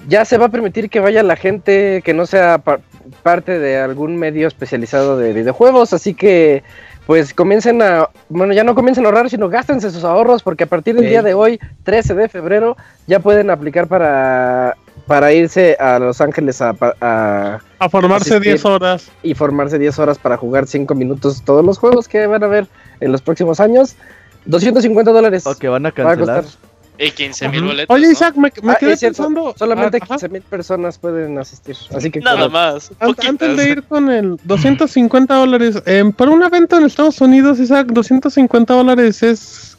ya 0.07 0.25
se 0.25 0.37
va 0.37 0.47
a 0.47 0.49
permitir 0.49 0.89
que 0.89 0.99
vaya 0.99 1.23
la 1.23 1.35
gente 1.35 2.01
que 2.03 2.13
no 2.13 2.25
sea 2.25 2.57
pa- 2.59 2.79
parte 3.23 3.59
de 3.59 3.77
algún 3.77 4.15
medio 4.17 4.47
especializado 4.47 5.17
de 5.17 5.33
videojuegos. 5.33 5.93
Así 5.93 6.13
que, 6.13 6.63
pues 7.11 7.33
comiencen 7.33 7.81
a. 7.81 8.07
Bueno, 8.29 8.53
ya 8.53 8.63
no 8.63 8.73
comiencen 8.73 9.03
a 9.03 9.09
ahorrar, 9.09 9.29
sino 9.29 9.49
gástense 9.49 9.91
sus 9.91 10.05
ahorros, 10.05 10.43
porque 10.43 10.63
a 10.63 10.67
partir 10.67 10.95
del 10.95 11.09
día 11.09 11.21
de 11.21 11.33
hoy, 11.33 11.59
13 11.83 12.15
de 12.15 12.29
febrero, 12.29 12.77
ya 13.05 13.19
pueden 13.19 13.49
aplicar 13.49 13.87
para. 13.87 14.77
Para 15.07 15.33
irse 15.33 15.75
a 15.77 15.99
Los 15.99 16.21
Ángeles 16.21 16.61
a, 16.61 16.71
pa- 16.71 16.95
a, 17.01 17.59
A 17.79 17.89
formarse 17.89 18.29
Asistir. 18.35 18.53
10 18.53 18.63
horas. 18.65 19.11
y 19.23 19.33
formarse 19.33 19.77
10 19.77 19.99
horas 19.99 20.17
para 20.17 20.37
jugar 20.37 20.67
5 20.67 20.95
minutos 20.95 21.41
todos 21.43 21.65
los 21.65 21.79
juegos 21.79 22.07
que 22.07 22.27
van 22.27 22.41
a 22.45 22.47
ver 22.47 22.67
en 23.01 23.11
los 23.11 23.21
próximos 23.21 23.59
años. 23.59 23.97
250 24.45 25.11
dólares. 25.11 25.45
O 25.45 25.55
que 25.55 25.67
van 25.67 25.85
a 25.85 25.89
va 25.89 25.91
a 25.91 26.15
cancelar. 26.15 26.43
costar. 26.43 26.70
Y 27.03 27.11
15 27.11 27.49
mil 27.49 27.63
boletos. 27.63 27.93
Oye, 27.95 28.05
¿no? 28.05 28.11
Isaac, 28.11 28.35
me, 28.35 28.51
me 28.61 28.71
Ah, 28.73 28.77
quedé 28.79 28.93
es 28.93 28.99
cierto, 28.99 29.23
pensando. 29.23 29.55
Solamente 29.57 29.97
ah, 29.97 30.03
ajá. 30.03 30.15
15 30.15 30.29
mil 30.29 30.41
personas 30.43 30.97
pueden 30.99 31.37
asistir. 31.39 31.75
Así 31.95 32.11
que 32.11 32.19
Nada 32.19 32.35
claro, 32.37 32.51
más. 32.51 32.91
An- 32.99 33.07
poquitas. 33.09 33.29
Antes 33.29 33.57
de 33.57 33.69
ir 33.69 33.83
con 33.83 34.09
el 34.11 34.37
250 34.43 35.33
dólares, 35.35 35.81
em, 35.87 36.11
para 36.11 36.29
un 36.29 36.43
evento 36.43 36.77
en 36.77 36.85
Estados 36.85 37.19
Unidos, 37.21 37.59
Isaac, 37.59 37.87
250 37.87 38.73
dólares 38.75 39.23
es 39.23 39.77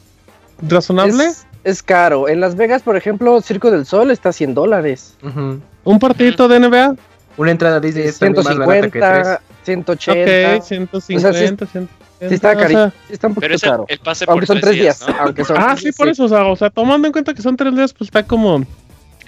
razonable. 0.67 1.23
es, 1.25 1.45
es 1.63 1.81
caro. 1.81 2.27
En 2.27 2.41
Las 2.41 2.55
Vegas, 2.55 2.81
por 2.81 2.97
ejemplo, 2.97 3.39
Circo 3.41 3.71
del 3.71 3.85
Sol 3.85 4.11
está 4.11 4.29
a 4.29 4.33
100 4.33 4.53
dólares. 4.53 5.15
Ujú. 5.23 5.61
Un 5.85 5.99
partidito 5.99 6.47
de 6.47 6.59
NBA. 6.59 6.95
Una 7.37 7.51
entrada 7.51 7.79
Disney 7.79 8.05
es 8.05 8.19
también 8.19 8.43
más 8.45 8.57
barata 8.57 8.89
que 8.89 8.99
150, 8.99 9.39
tres. 9.39 9.39
180. 9.63 10.57
Ok, 10.57 10.63
150, 10.63 11.65
100. 11.67 11.89
Sí 12.29 12.35
está 12.35 12.51
O 12.53 12.57
cari, 12.57 12.73
sea, 12.73 12.89
sí 13.07 13.13
está 13.13 13.27
un 13.27 13.35
Pero 13.35 13.41
poquito 13.53 13.55
es 13.55 13.63
el, 13.63 13.69
caro. 13.69 13.85
el 13.89 13.99
pase 13.99 14.25
Aunque 14.27 14.45
por 14.47 14.55
son 14.55 14.61
tres 14.61 14.75
días. 14.79 15.05
¿no? 15.07 15.15
Aunque 15.21 15.45
son 15.45 15.57
ah, 15.59 15.75
sí, 15.77 15.91
por 15.91 16.07
eso, 16.07 16.23
o 16.25 16.27
sea, 16.29 16.45
o 16.45 16.55
sea, 16.55 16.69
tomando 16.69 17.07
en 17.07 17.11
cuenta 17.11 17.33
que 17.33 17.41
son 17.41 17.55
tres 17.57 17.75
días, 17.75 17.93
pues 17.93 18.07
está 18.09 18.23
como, 18.23 18.63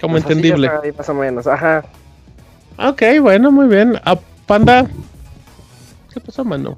como 0.00 0.12
Pues 0.14 0.22
entendible. 0.24 0.68
ahí 0.82 0.92
más 0.92 1.08
o 1.08 1.14
menos, 1.14 1.46
ajá. 1.46 1.84
Ok, 2.78 3.02
bueno, 3.20 3.50
muy 3.50 3.66
bien. 3.66 3.98
Ah, 4.04 4.18
Panda. 4.46 4.86
¿Qué 6.12 6.20
pasó, 6.20 6.44
mano? 6.44 6.76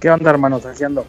¿Qué 0.00 0.10
onda, 0.10 0.30
hermanos? 0.30 0.64
Haciendo. 0.64 1.06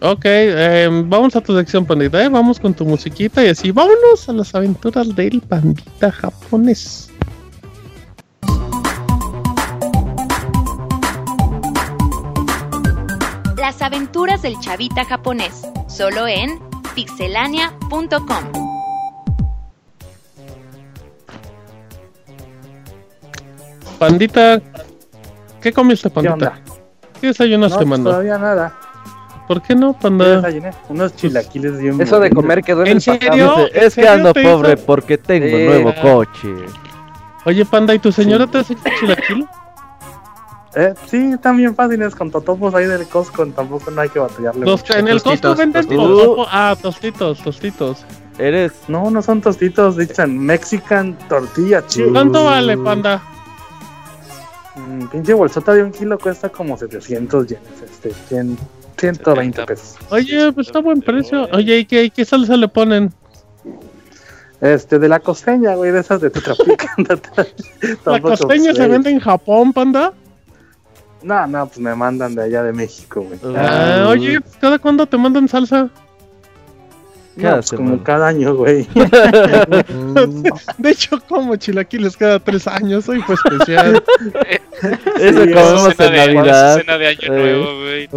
Ok, 0.00 0.24
eh, 0.24 0.88
vamos 1.04 1.36
a 1.36 1.40
tu 1.40 1.56
sección, 1.56 1.86
pandita, 1.86 2.24
¿eh? 2.24 2.28
Vamos 2.28 2.58
con 2.58 2.74
tu 2.74 2.84
musiquita 2.84 3.44
y 3.44 3.48
así, 3.50 3.70
vámonos 3.70 4.28
a 4.28 4.32
las 4.32 4.52
aventuras 4.54 5.14
del 5.14 5.40
pandita 5.42 6.10
japonés. 6.10 7.11
Las 13.72 13.80
aventuras 13.80 14.42
del 14.42 14.60
chavita 14.60 15.02
japonés, 15.06 15.62
solo 15.88 16.28
en 16.28 16.60
pixelania.com. 16.94 18.52
Pandita, 23.98 24.60
¿qué 25.60 25.72
comiste, 25.72 26.08
¿Qué 26.08 26.14
pandita? 26.14 26.54
¿Qué 27.20 27.28
desayunaste, 27.28 27.74
No, 27.74 27.78
pues, 27.78 27.88
mano? 27.88 28.10
todavía 28.10 28.38
nada. 28.38 28.74
¿Por 29.46 29.62
qué 29.62 29.74
no, 29.74 29.92
¿Qué 29.94 30.00
panda? 30.02 30.36
desayuné? 30.36 30.70
Unos 30.88 31.14
chilaquiles 31.16 31.78
bien 31.78 32.00
Eso 32.00 32.18
de 32.20 32.30
comer 32.30 32.62
quedó 32.62 32.82
en, 32.82 32.88
¿En 32.88 32.96
el 32.96 33.00
serio? 33.02 33.54
Dice, 33.56 33.78
¿En 33.78 33.84
es 33.86 33.94
que 33.94 34.08
ando 34.08 34.32
pobre 34.34 34.74
hizo? 34.74 34.86
porque 34.86 35.18
tengo 35.18 35.46
Sí. 35.56 35.64
nuevo 35.64 35.94
coche. 36.00 36.48
Oye, 37.44 37.64
panda, 37.64 37.94
¿y 37.94 37.98
tu 37.98 38.12
señora 38.12 38.46
te 38.46 38.58
hace 38.58 38.76
chilaquil? 39.00 39.46
Eh, 40.74 40.94
sí, 41.06 41.32
están 41.34 41.58
bien 41.58 41.74
fáciles 41.74 42.14
con 42.14 42.30
totopos 42.30 42.74
ahí 42.74 42.86
del 42.86 43.06
Costco. 43.06 43.46
Tampoco 43.48 43.90
no 43.90 44.00
hay 44.00 44.08
que 44.08 44.18
batallarle 44.18 44.64
Los 44.64 44.80
mucho. 44.80 44.94
que 44.94 44.98
en 45.00 45.08
el 45.08 45.22
Costco 45.22 45.54
venden 45.54 45.72
tostitos. 45.86 46.10
tostopo- 46.10 46.46
Ah, 46.50 46.76
tostitos, 46.80 47.42
tostitos. 47.42 48.04
Eres 48.38 48.72
No, 48.88 49.10
no 49.10 49.20
son 49.20 49.42
tostitos, 49.42 49.96
dicen 49.98 50.38
Mexican 50.38 51.16
tortilla 51.28 51.86
chip. 51.86 52.10
¿Cuánto 52.12 52.44
vale, 52.46 52.78
panda? 52.78 53.22
Mm, 54.74 55.06
pinche 55.08 55.34
bolsota 55.34 55.74
de 55.74 55.82
un 55.82 55.92
kilo 55.92 56.18
cuesta 56.18 56.48
como 56.48 56.78
700 56.78 57.46
yenes, 57.46 57.62
este, 57.84 58.10
100, 58.28 58.56
120 58.96 59.66
pesos. 59.66 59.96
Oye, 60.10 60.50
pues 60.52 60.68
está 60.68 60.78
buen 60.80 61.02
precio. 61.02 61.46
Oye, 61.52 61.80
¿y 61.80 61.84
qué, 61.84 62.04
y 62.04 62.10
qué 62.10 62.24
salsa 62.24 62.56
le 62.56 62.68
ponen? 62.68 63.12
Este, 64.62 64.98
de 64.98 65.08
la 65.08 65.20
costeña, 65.20 65.74
güey, 65.74 65.90
de 65.90 66.00
esas 66.00 66.22
de 66.22 66.30
Tetrapic. 66.30 66.88
¿La 68.06 68.20
costeña 68.22 68.72
se 68.72 68.88
vende 68.88 69.10
en 69.10 69.20
Japón, 69.20 69.74
panda? 69.74 70.14
No, 71.22 71.46
no, 71.46 71.66
pues 71.66 71.78
me 71.78 71.94
mandan 71.94 72.34
de 72.34 72.42
allá 72.42 72.62
de 72.62 72.72
México, 72.72 73.22
güey. 73.22 73.38
Ah, 73.56 74.06
oye, 74.08 74.40
¿cada 74.60 74.78
cuándo 74.78 75.06
te 75.06 75.16
mandan 75.16 75.48
salsa? 75.48 75.88
No, 77.34 77.42
Cada 77.42 77.54
pues 77.56 77.70
como 77.72 78.02
cada 78.02 78.28
año, 78.28 78.54
güey. 78.54 78.86
De 80.78 80.90
hecho, 80.90 81.18
como 81.28 81.56
chilaquiles 81.56 82.14
cada 82.16 82.38
tres 82.38 82.66
años, 82.66 83.08
hoy 83.08 83.22
fue 83.22 83.36
especial. 83.36 84.02
Eso 85.18 85.44
Sí, 85.44 85.52
comemos 85.52 85.98
en 85.98 86.12
de- 86.12 86.34
Navidad. 86.34 86.76
Cena 86.78 86.98
de 86.98 87.06
año 87.06 87.28
nuevo, 87.28 87.64
güey. 87.80 88.08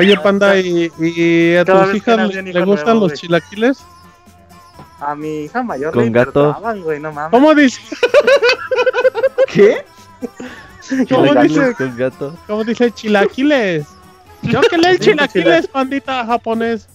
Oye, 0.00 0.16
panda, 0.22 0.58
¿y, 0.58 0.90
y 0.98 1.56
a 1.56 1.64
Cada 1.64 1.84
tus 1.86 1.96
hijas 1.96 2.34
le, 2.34 2.64
gustan 2.64 3.00
los 3.00 3.12
chilaquiles? 3.14 3.78
A 5.00 5.14
mi 5.16 5.44
hija 5.44 5.62
mayor 5.64 5.92
Con 5.92 6.04
le 6.04 6.10
gato. 6.10 6.56
güey, 6.84 7.00
no 7.00 7.12
mames. 7.12 7.30
¿Cómo 7.32 7.54
dice? 7.54 7.80
¿Qué? 9.52 9.84
¿Cómo 11.08 11.26
Chilaquiles 11.26 11.68
dice? 11.68 11.74
con 11.74 11.96
gato. 11.96 12.38
¿Cómo 12.46 12.64
dice 12.64 12.90
chilaquiles? 12.90 13.86
Yo 14.42 14.60
que 14.62 14.78
leo 14.78 14.90
pues, 14.96 15.00
chilaquiles, 15.00 15.66
pandita 15.68 16.26
japonés. 16.26 16.88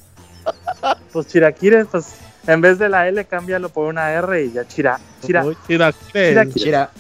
Pues 1.12 1.28
chiraquires, 1.28 1.88
pues 1.92 2.16
en 2.48 2.62
vez 2.62 2.80
de 2.80 2.90
la 2.90 3.08
L 3.08 3.24
cámbialo 3.26 3.70
por 3.70 3.88
una 3.88 4.12
R 4.12 4.46
y 4.46 4.52
ya 4.52 4.68
chira, 4.68 5.00
chira. 5.26 5.46
Oh, 5.46 5.54
chilaquiles. 5.68 6.30
Chilaquiles. 6.30 6.64
Chira. 6.64 6.92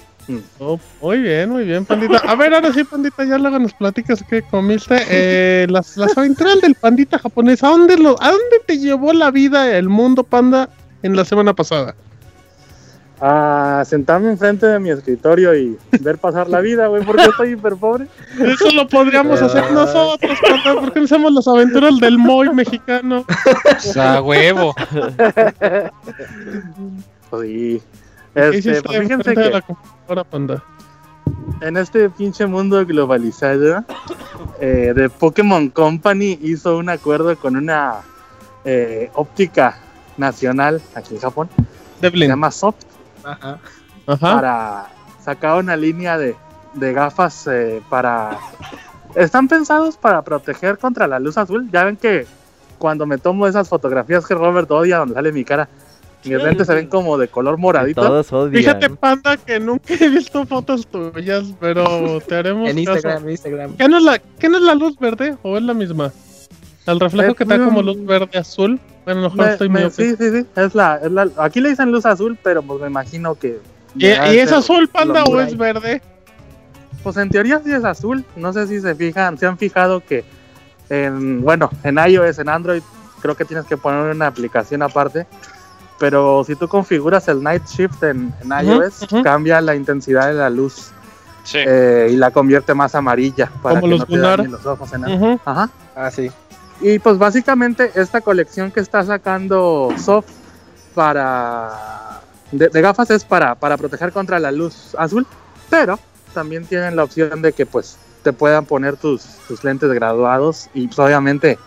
Oh, 0.60 0.78
muy 1.02 1.20
bien, 1.20 1.50
muy 1.50 1.64
bien, 1.64 1.86
pandita. 1.86 2.18
A 2.18 2.36
ver, 2.36 2.54
ahora 2.54 2.74
sí, 2.74 2.84
pandita, 2.84 3.24
ya 3.24 3.38
luego 3.38 3.60
nos 3.60 3.74
platicas 3.74 4.24
qué 4.30 4.42
comiste. 4.42 4.98
Eh, 5.10 5.68
las, 5.70 5.96
las 5.96 6.18
aventuras 6.18 6.60
del 6.60 6.76
pandita 6.76 7.18
japonés, 7.18 7.64
¿a 7.64 7.70
dónde, 7.70 7.98
lo, 7.98 8.22
¿a 8.22 8.32
dónde 8.32 8.60
te 8.66 8.78
llevó 8.78 9.14
la 9.14 9.32
vida, 9.32 9.78
el 9.78 9.88
mundo 9.88 10.24
panda, 10.24 10.70
en 11.02 11.16
la 11.16 11.24
semana 11.24 11.54
pasada? 11.54 11.96
A 13.20 13.84
sentarme 13.86 14.30
enfrente 14.30 14.68
de 14.68 14.80
mi 14.80 14.91
escritorio 14.91 15.55
y 15.55 15.76
ver 16.01 16.20
pasar 16.20 16.47
la 16.49 16.59
vida, 16.61 16.86
güey, 16.86 17.03
porque 17.03 17.24
estoy 17.24 17.53
hiper 17.53 17.76
pobre. 17.76 18.05
Eso 18.39 18.70
lo 18.76 18.88
podríamos 18.88 19.41
Ah. 19.41 19.45
hacer 19.45 19.72
nosotros, 19.72 20.38
panda. 20.39 20.80
¿Por 20.82 20.93
qué 20.93 20.99
no 20.99 21.05
hacemos 21.05 21.32
las 21.34 21.47
aventuras 21.47 21.97
del 21.99 22.18
Moy 22.20 22.53
mexicano? 22.53 23.26
O 23.76 23.80
sea, 23.80 24.22
huevo. 24.22 24.76
Sí. 27.41 27.82
¿Qué 28.34 28.49
Este, 28.49 28.82
pues 28.84 28.99
fíjense 28.99 29.34
que 29.34 29.49
la 29.49 29.61
computadora, 29.61 30.24
panda? 30.24 30.63
en 31.61 31.78
este 31.78 32.09
pinche 32.11 32.45
mundo 32.45 32.86
globalizado, 32.86 33.84
eh, 34.61 34.93
de 34.95 35.09
Pokémon 35.09 35.70
Company 35.70 36.38
hizo 36.41 36.78
un 36.78 36.89
acuerdo 36.89 37.36
con 37.38 37.55
una 37.57 37.95
eh, 38.63 39.09
óptica 39.15 39.78
nacional 40.18 40.82
aquí 40.93 41.15
en 41.15 41.22
Japón, 41.22 41.49
se 41.99 42.11
llama 42.11 42.51
Soft, 42.51 42.76
Ajá. 43.32 43.59
Ajá. 44.07 44.36
para 44.36 44.88
sacar 45.23 45.59
una 45.59 45.75
línea 45.75 46.17
de, 46.17 46.36
de 46.73 46.93
gafas 46.93 47.47
eh, 47.47 47.82
para... 47.89 48.38
Están 49.15 49.47
pensados 49.47 49.97
para 49.97 50.21
proteger 50.21 50.78
contra 50.78 51.07
la 51.07 51.19
luz 51.19 51.38
azul. 51.38 51.69
Ya 51.71 51.84
ven 51.84 51.97
que 51.97 52.25
cuando 52.78 53.05
me 53.05 53.17
tomo 53.17 53.47
esas 53.47 53.67
fotografías 53.67 54.25
que 54.25 54.36
Robert 54.36 54.69
odia, 54.71 54.97
donde 54.97 55.15
sale 55.15 55.32
mi 55.32 55.43
cara, 55.43 55.67
mis 56.23 56.43
lentes 56.43 56.67
se 56.67 56.73
ven 56.73 56.88
como 56.88 57.17
de 57.17 57.28
color 57.28 57.57
moradito. 57.57 58.01
Todos 58.01 58.32
odian. 58.32 58.53
Fíjate, 58.53 58.89
panda, 58.89 59.38
que 59.38 59.59
nunca 59.59 59.93
he 59.93 60.09
visto 60.09 60.45
fotos 60.45 60.86
tuyas, 60.88 61.45
pero 61.59 62.19
te 62.28 62.36
haremos 62.36 62.69
En 62.69 62.86
caso. 62.86 62.95
Instagram, 62.95 63.23
en 63.23 63.30
Instagram. 63.32 63.78
¿Qué 63.78 63.88
no, 63.88 63.97
es 63.97 64.03
la, 64.03 64.19
¿Qué 64.19 64.49
no 64.49 64.57
es 64.57 64.63
la 64.63 64.75
luz 64.75 64.99
verde 64.99 65.36
o 65.41 65.57
es 65.57 65.63
la 65.63 65.73
misma? 65.73 66.11
El 66.88 67.00
reflejo 67.00 67.36
que 67.36 67.46
no. 67.46 67.66
como 67.66 67.82
luz 67.82 68.04
verde 68.06 68.38
azul. 68.38 68.80
Bueno, 69.06 69.20
a 69.20 69.24
lo 69.24 69.30
mejor 69.30 69.46
Me- 69.46 69.52
estoy 69.54 69.70
me- 69.70 69.74
medio. 69.76 69.90
sí, 69.92 70.16
sí, 70.18 70.32
sí. 70.32 70.46
Es 70.56 70.76
la, 70.76 71.00
es 71.04 71.12
la- 71.12 71.30
aquí 71.38 71.60
le 71.62 71.70
dicen 71.70 71.92
luz 71.92 72.06
azul, 72.06 72.38
pero 72.42 72.62
pues 72.62 72.82
me 72.82 72.88
imagino 72.88 73.36
que. 73.36 73.60
¿Y, 73.96 74.06
es 74.08 74.52
el- 74.52 74.54
azul, 74.58 74.88
panda, 74.88 75.24
o 75.24 75.40
es 75.40 75.58
verde? 75.58 76.02
Pues 77.04 77.18
en 77.18 77.30
teoría 77.30 77.62
sí 77.64 77.72
es 77.72 77.84
azul. 77.84 78.26
No 78.36 78.52
sé 78.54 78.68
si 78.68 78.80
se 78.82 78.96
fijan, 78.96 79.38
se 79.38 79.46
han 79.46 79.58
fijado 79.58 80.02
que 80.02 80.24
en, 80.90 81.42
bueno, 81.42 81.70
en 81.84 81.98
iOS, 81.98 82.40
en 82.40 82.50
Android, 82.50 82.82
creo 83.22 83.36
que 83.36 83.46
tienes 83.46 83.66
que 83.66 83.78
poner 83.78 84.14
una 84.16 84.28
aplicación 84.28 84.82
aparte. 84.82 85.26
Pero 86.00 86.44
si 86.46 86.56
tú 86.56 86.68
configuras 86.68 87.28
el 87.28 87.42
Night 87.42 87.64
Shift 87.68 88.04
en, 88.04 88.34
iOS, 88.64 89.08
cambia 89.24 89.60
la 89.62 89.76
intensidad 89.76 90.28
de 90.28 90.34
la 90.36 90.50
luz 90.50 90.92
Sí. 91.44 91.58
eh, 91.66 92.10
y 92.12 92.18
la 92.18 92.30
convierte 92.32 92.74
más 92.74 92.94
amarilla 92.94 93.50
para 93.64 93.80
Como 93.80 93.94
que 93.94 94.00
los 94.00 94.00
no 94.02 94.06
te 94.16 94.18
dañen 94.22 94.52
los 94.52 94.66
ojos 94.66 94.92
en. 94.94 95.06
Ujú. 95.06 95.40
Ajá. 95.46 95.70
Ah, 95.96 96.12
sí. 96.12 96.30
Y 96.82 96.99
pues 96.99 97.17
básicamente 97.17 97.91
esta 97.95 98.21
colección 98.21 98.71
que 98.71 98.80
está 98.80 99.03
sacando 99.03 99.89
Soft 99.97 100.30
para 100.93 102.21
de, 102.51 102.69
de 102.69 102.82
gafas 102.82 103.09
es 103.11 103.25
para, 103.25 103.55
para 103.55 103.78
proteger 103.78 104.11
contra 104.11 104.39
la 104.39 104.51
luz 104.51 104.95
azul, 104.97 105.25
pero 105.69 105.99
también 106.34 106.65
tienen 106.65 106.95
la 106.95 107.03
opción 107.03 107.41
de 107.41 107.53
que 107.53 107.65
pues 107.65 107.97
te 108.23 108.34
puedan 108.34 108.65
poner 108.65 108.97
tus, 108.97 109.23
tus 109.47 109.63
lentes 109.63 109.91
graduados 109.91 110.69
y 110.73 110.88
pues, 110.88 110.99
obviamente 110.99 111.57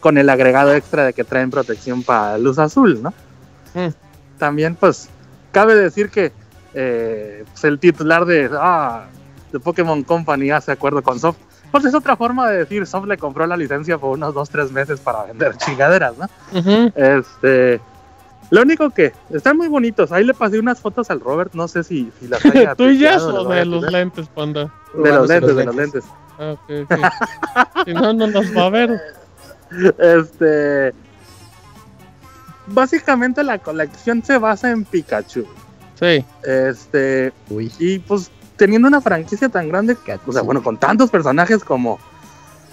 con 0.00 0.18
el 0.18 0.30
agregado 0.30 0.72
extra 0.72 1.04
de 1.04 1.12
que 1.12 1.24
traen 1.24 1.50
protección 1.50 2.02
para 2.02 2.38
luz 2.38 2.58
azul, 2.58 3.02
¿no? 3.02 3.10
Mm. 3.74 3.92
También 4.38 4.74
pues 4.74 5.08
cabe 5.52 5.74
decir 5.74 6.10
que 6.10 6.32
eh, 6.74 7.44
pues, 7.50 7.64
el 7.64 7.78
titular 7.78 8.24
de, 8.24 8.50
ah, 8.52 9.06
de 9.52 9.60
Pokémon 9.60 10.02
Company 10.02 10.50
hace 10.50 10.72
acuerdo 10.72 11.02
con 11.02 11.18
Soft. 11.18 11.38
Pues 11.70 11.84
es 11.84 11.94
otra 11.94 12.16
forma 12.16 12.50
de 12.50 12.58
decir, 12.58 12.86
Soft 12.86 13.06
le 13.06 13.16
compró 13.16 13.46
la 13.46 13.56
licencia 13.56 13.98
por 13.98 14.10
unos 14.10 14.34
2-3 14.34 14.70
meses 14.70 15.00
para 15.00 15.24
vender 15.24 15.56
chingaderas, 15.58 16.14
¿no? 16.18 16.26
Este. 16.94 17.80
Lo 18.50 18.62
único 18.62 18.90
que 18.90 19.12
están 19.30 19.56
muy 19.56 19.68
bonitos. 19.68 20.10
Ahí 20.10 20.24
le 20.24 20.34
pasé 20.34 20.58
unas 20.58 20.80
fotos 20.80 21.08
al 21.10 21.20
Robert. 21.20 21.54
No 21.54 21.68
sé 21.68 21.84
si, 21.84 22.10
si 22.18 22.26
las 22.26 22.44
haya 22.44 22.74
¿Tuyas 22.76 23.22
o 23.22 23.48
de 23.48 23.64
los 23.64 23.90
lentes, 23.92 24.26
panda? 24.28 24.72
De 24.92 25.08
los 25.08 25.28
lentes, 25.28 25.54
de 25.54 25.64
los 25.64 25.74
lentes. 25.76 26.04
Ah, 26.38 26.54
ok, 26.54 26.90
ok. 26.90 27.84
si 27.84 27.94
no, 27.94 28.12
no 28.12 28.26
los 28.26 28.56
va 28.56 28.66
a 28.66 28.70
ver. 28.70 29.00
Este. 29.98 30.92
Básicamente 32.66 33.44
la 33.44 33.58
colección 33.58 34.24
se 34.24 34.36
basa 34.36 34.72
en 34.72 34.84
Pikachu. 34.84 35.46
Sí. 35.94 36.24
Este. 36.42 37.32
Uy. 37.50 37.70
Y 37.78 38.00
pues 38.00 38.32
teniendo 38.60 38.88
una 38.88 39.00
franquicia 39.00 39.48
tan 39.48 39.68
grande, 39.70 39.96
o 40.26 40.32
sea, 40.32 40.42
bueno, 40.42 40.62
con 40.62 40.76
tantos 40.76 41.08
personajes 41.10 41.64
como, 41.64 41.98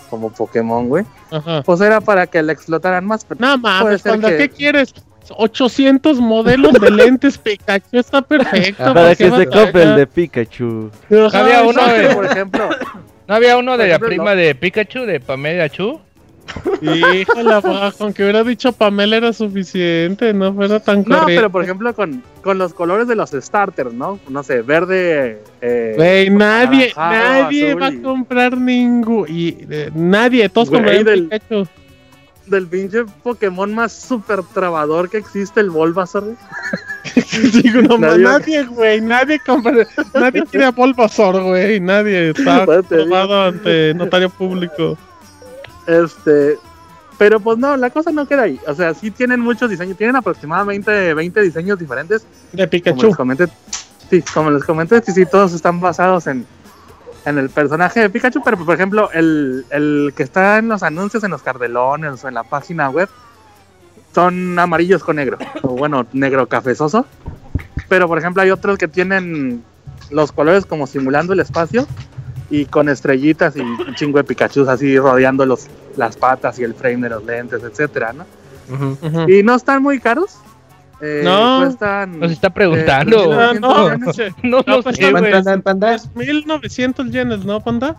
como 0.10 0.30
Pokémon, 0.34 0.90
güey, 0.90 1.06
Ajá. 1.32 1.64
pues 1.64 1.80
era 1.80 2.02
para 2.02 2.28
que 2.28 2.44
le 2.44 2.52
explotaran 2.52 3.06
más. 3.06 3.24
pero 3.24 3.40
No 3.40 3.58
mames, 3.58 4.04
que- 4.04 4.20
¿qué 4.38 4.50
quieres? 4.50 4.94
800 5.30 6.20
modelos 6.20 6.74
de 6.74 6.92
lentes 6.92 7.38
Pikachu, 7.38 7.98
está 8.00 8.22
perfecto. 8.22 8.84
Para 8.84 8.94
¿para 8.94 9.16
que 9.16 9.32
se 9.32 9.46
compre 9.48 9.84
el 9.84 9.96
de 9.96 10.08
Pikachu. 10.08 10.92
Ajá, 11.26 11.40
Había 11.40 11.62
uno, 11.64 11.82
por 12.14 12.26
ejemplo, 12.26 12.70
¿No 13.28 13.36
había 13.36 13.58
uno 13.58 13.78
de 13.78 13.88
la 13.88 14.00
prima 14.00 14.36
de 14.36 14.56
Pikachu, 14.56 15.02
de 15.06 15.20
Pamela 15.22 15.70
Chu? 15.70 16.00
Híjole, 16.82 17.62
pa, 17.62 17.92
con 17.98 18.14
que 18.14 18.24
hubiera 18.24 18.44
dicho 18.44 18.72
Pamela 18.72 19.18
era 19.18 19.34
suficiente, 19.34 20.34
no 20.34 20.54
fuera 20.54 20.80
tan 20.80 21.00
No, 21.00 21.20
corriente. 21.20 21.36
pero 21.36 21.50
por 21.52 21.64
ejemplo 21.64 21.94
con, 21.96 22.24
con 22.44 22.58
los 22.58 22.74
colores 22.74 23.08
de 23.08 23.16
los 23.16 23.32
starters, 23.32 23.94
¿no? 23.94 24.20
No 24.30 24.44
sé, 24.44 24.62
verde. 24.62 25.42
Eh, 25.62 26.28
nadie, 26.32 26.92
anaranjado, 26.96 27.44
nadie 27.44 27.70
azul 27.72 27.82
va 27.82 27.88
a 27.88 28.02
comprar 28.02 28.58
ningún. 28.58 29.26
Y 29.28 29.58
eh, 29.70 29.92
nadie, 29.94 30.48
todos 30.50 30.70
compraron 30.70 31.04
del- 31.04 31.24
Pikachu. 31.24 31.68
del 32.46 32.68
pinche 32.68 33.04
Pokémon 33.24 33.74
más 33.74 33.92
súper 33.92 34.42
trabador 34.54 35.10
que 35.10 35.18
existe, 35.18 35.60
el 35.60 35.70
Bulbasaur. 35.70 36.36
Digo, 37.64 37.82
no, 37.82 37.98
Nadie- 37.98 38.24
nadie, 38.24 38.64
güey, 38.66 39.02
nadie 39.02 39.40
compra. 39.46 39.86
Nadie 40.14 40.44
quiere 40.50 40.66
a 40.66 40.72
Bulbasaur, 40.72 41.42
güey. 41.44 41.80
Nadie 41.80 42.30
está 42.30 42.66
comprobado 42.66 43.44
ante 43.46 43.94
notario 43.96 44.30
público. 44.30 44.98
Este. 45.88 46.60
Pero 47.18 47.40
pues 47.40 47.58
no, 47.58 47.76
la 47.78 47.90
cosa 47.90 48.12
no 48.12 48.28
queda 48.28 48.44
ahí. 48.44 48.60
O 48.68 48.76
sea, 48.76 48.94
sí 48.94 49.10
tienen 49.10 49.40
muchos 49.40 49.70
diseños. 49.70 49.98
Tienen 49.98 50.16
aproximadamente 50.16 51.14
20 51.16 51.42
diseños 51.42 51.80
diferentes. 51.80 52.28
De 52.52 52.60
Como 52.60 52.70
Pikachu. 52.70 53.08
les 53.08 53.16
comenté. 53.16 53.48
Sí, 54.10 54.22
como 54.34 54.52
les 54.52 54.64
comenté, 54.64 55.02
sí, 55.02 55.12
sí, 55.12 55.26
todos 55.26 55.52
están 55.54 55.82
basados 55.82 56.28
en, 56.28 56.46
en 57.26 57.38
el 57.40 57.50
personaje 57.50 58.02
de 58.02 58.10
Pikachu. 58.10 58.42
Pero 58.44 58.64
por 58.64 58.76
ejemplo, 58.76 59.10
el, 59.14 59.66
el 59.72 60.14
que 60.16 60.24
está 60.24 60.60
en 60.60 60.68
los 60.70 60.84
anuncios, 60.84 61.24
en 61.24 61.32
los 61.32 61.42
cardelones 61.42 62.24
o 62.24 62.28
en 62.28 62.36
la 62.36 62.44
página 62.44 62.90
web, 62.90 63.10
son 64.14 64.58
amarillos 64.60 65.04
con 65.04 65.16
negro. 65.16 65.38
O 65.64 65.70
bueno, 65.70 66.06
negro 66.14 66.48
cafezoso. 66.48 67.06
Pero 67.90 68.08
por 68.08 68.20
ejemplo, 68.20 68.44
hay 68.44 68.52
otros 68.52 68.78
que 68.78 68.88
tienen 68.88 69.64
los 70.12 70.32
colores 70.32 70.66
como 70.66 70.86
simulando 70.88 71.34
el 71.34 71.40
espacio 71.40 71.88
y 72.50 72.66
con 72.66 72.88
estrellitas 72.90 73.56
y 73.56 73.60
un 73.62 73.94
chingo 73.96 74.18
de 74.18 74.24
Pikachu 74.24 74.70
así 74.70 74.98
rodeando 74.98 75.46
los, 75.46 75.68
las 75.98 76.16
patas 76.16 76.58
y 76.60 76.64
el 76.64 76.74
frame 76.74 76.98
de 77.04 77.10
los 77.10 77.24
lentes, 77.26 77.62
etcétera, 77.64 78.14
¿no? 78.14 78.26
Ujú. 78.74 79.30
Y 79.30 79.44
no 79.44 79.56
están 79.56 79.82
muy 79.84 80.00
caros. 80.00 80.38
Eh, 81.00 81.22
No. 81.24 81.60
cuestan. 81.64 82.20
Nos 82.20 82.32
está 82.32 82.50
preguntando. 82.50 83.32
Ah, 83.34 83.52
Eh, 83.54 83.60
no, 83.60 84.12
che, 84.12 84.30
No, 84.44 84.62
No, 84.66 84.78
no 84.78 84.82
pues, 84.82 84.96
sé, 84.96 85.12
no, 85.12 85.20
güey. 85.20 85.32
Panda, 85.32 85.58
panda. 85.62 85.98
1900 86.16 87.12
yenes, 87.12 87.46
¿no, 87.46 87.60
Panda? 87.62 87.96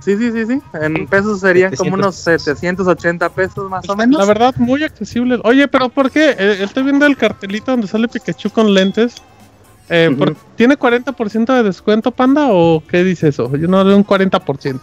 Sí, 0.00 0.16
sí, 0.16 0.32
sí, 0.32 0.46
sí. 0.46 0.60
En 0.80 1.06
pesos 1.06 1.40
serían 1.40 1.74
como 1.76 1.94
unos 1.94 2.16
780 2.16 3.28
pesos 3.30 3.70
más 3.70 3.88
o 3.88 3.94
menos. 3.96 4.18
La 4.18 4.26
verdad, 4.26 4.54
muy 4.56 4.82
accesible. 4.82 5.38
Oye, 5.44 5.68
pero 5.68 5.88
¿por 5.88 6.10
qué? 6.10 6.30
Eh, 6.38 6.58
estoy 6.60 6.82
viendo 6.82 7.06
el 7.06 7.16
cartelito 7.16 7.70
donde 7.70 7.86
sale 7.86 8.08
Pikachu 8.08 8.50
con 8.50 8.74
lentes. 8.74 9.14
Eh. 9.88 10.14
¿por- 10.16 10.34
¿Tiene 10.56 10.76
40% 10.78 11.52
de 11.54 11.62
descuento, 11.62 12.10
Panda? 12.12 12.48
¿O 12.50 12.82
qué 12.88 13.04
dice 13.04 13.28
eso? 13.28 13.54
Yo 13.56 13.68
no 13.68 13.84
veo 13.84 13.96
un 13.96 14.04
40%. 14.04 14.80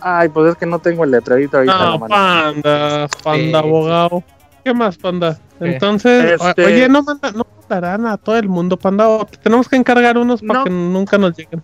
Ay, 0.00 0.28
pues 0.28 0.52
es 0.52 0.56
que 0.56 0.66
no 0.66 0.78
tengo 0.78 1.04
el 1.04 1.10
letrerito 1.10 1.56
ahorita. 1.56 1.74
en 1.74 1.78
la 1.80 1.90
No. 1.90 2.00
Panda, 2.00 3.08
Panda, 3.22 3.60
Sí. 3.60 3.66
abogado. 3.66 4.22
¿Qué 4.64 4.72
más, 4.74 4.96
Panda? 4.96 5.34
Sí. 5.34 5.40
Entonces, 5.60 6.40
Este- 6.40 6.64
oye, 6.64 6.88
no, 6.88 7.02
manda, 7.02 7.30
no 7.32 7.46
mandarán 7.60 8.06
a 8.06 8.16
todo 8.16 8.36
el 8.36 8.48
mundo, 8.48 8.76
Panda. 8.76 9.08
O 9.08 9.26
tenemos 9.26 9.68
que 9.68 9.76
encargar 9.76 10.16
unos 10.18 10.42
para 10.42 10.60
No. 10.60 10.64
que 10.64 10.70
nunca 10.70 11.18
nos 11.18 11.36
lleguen. 11.36 11.62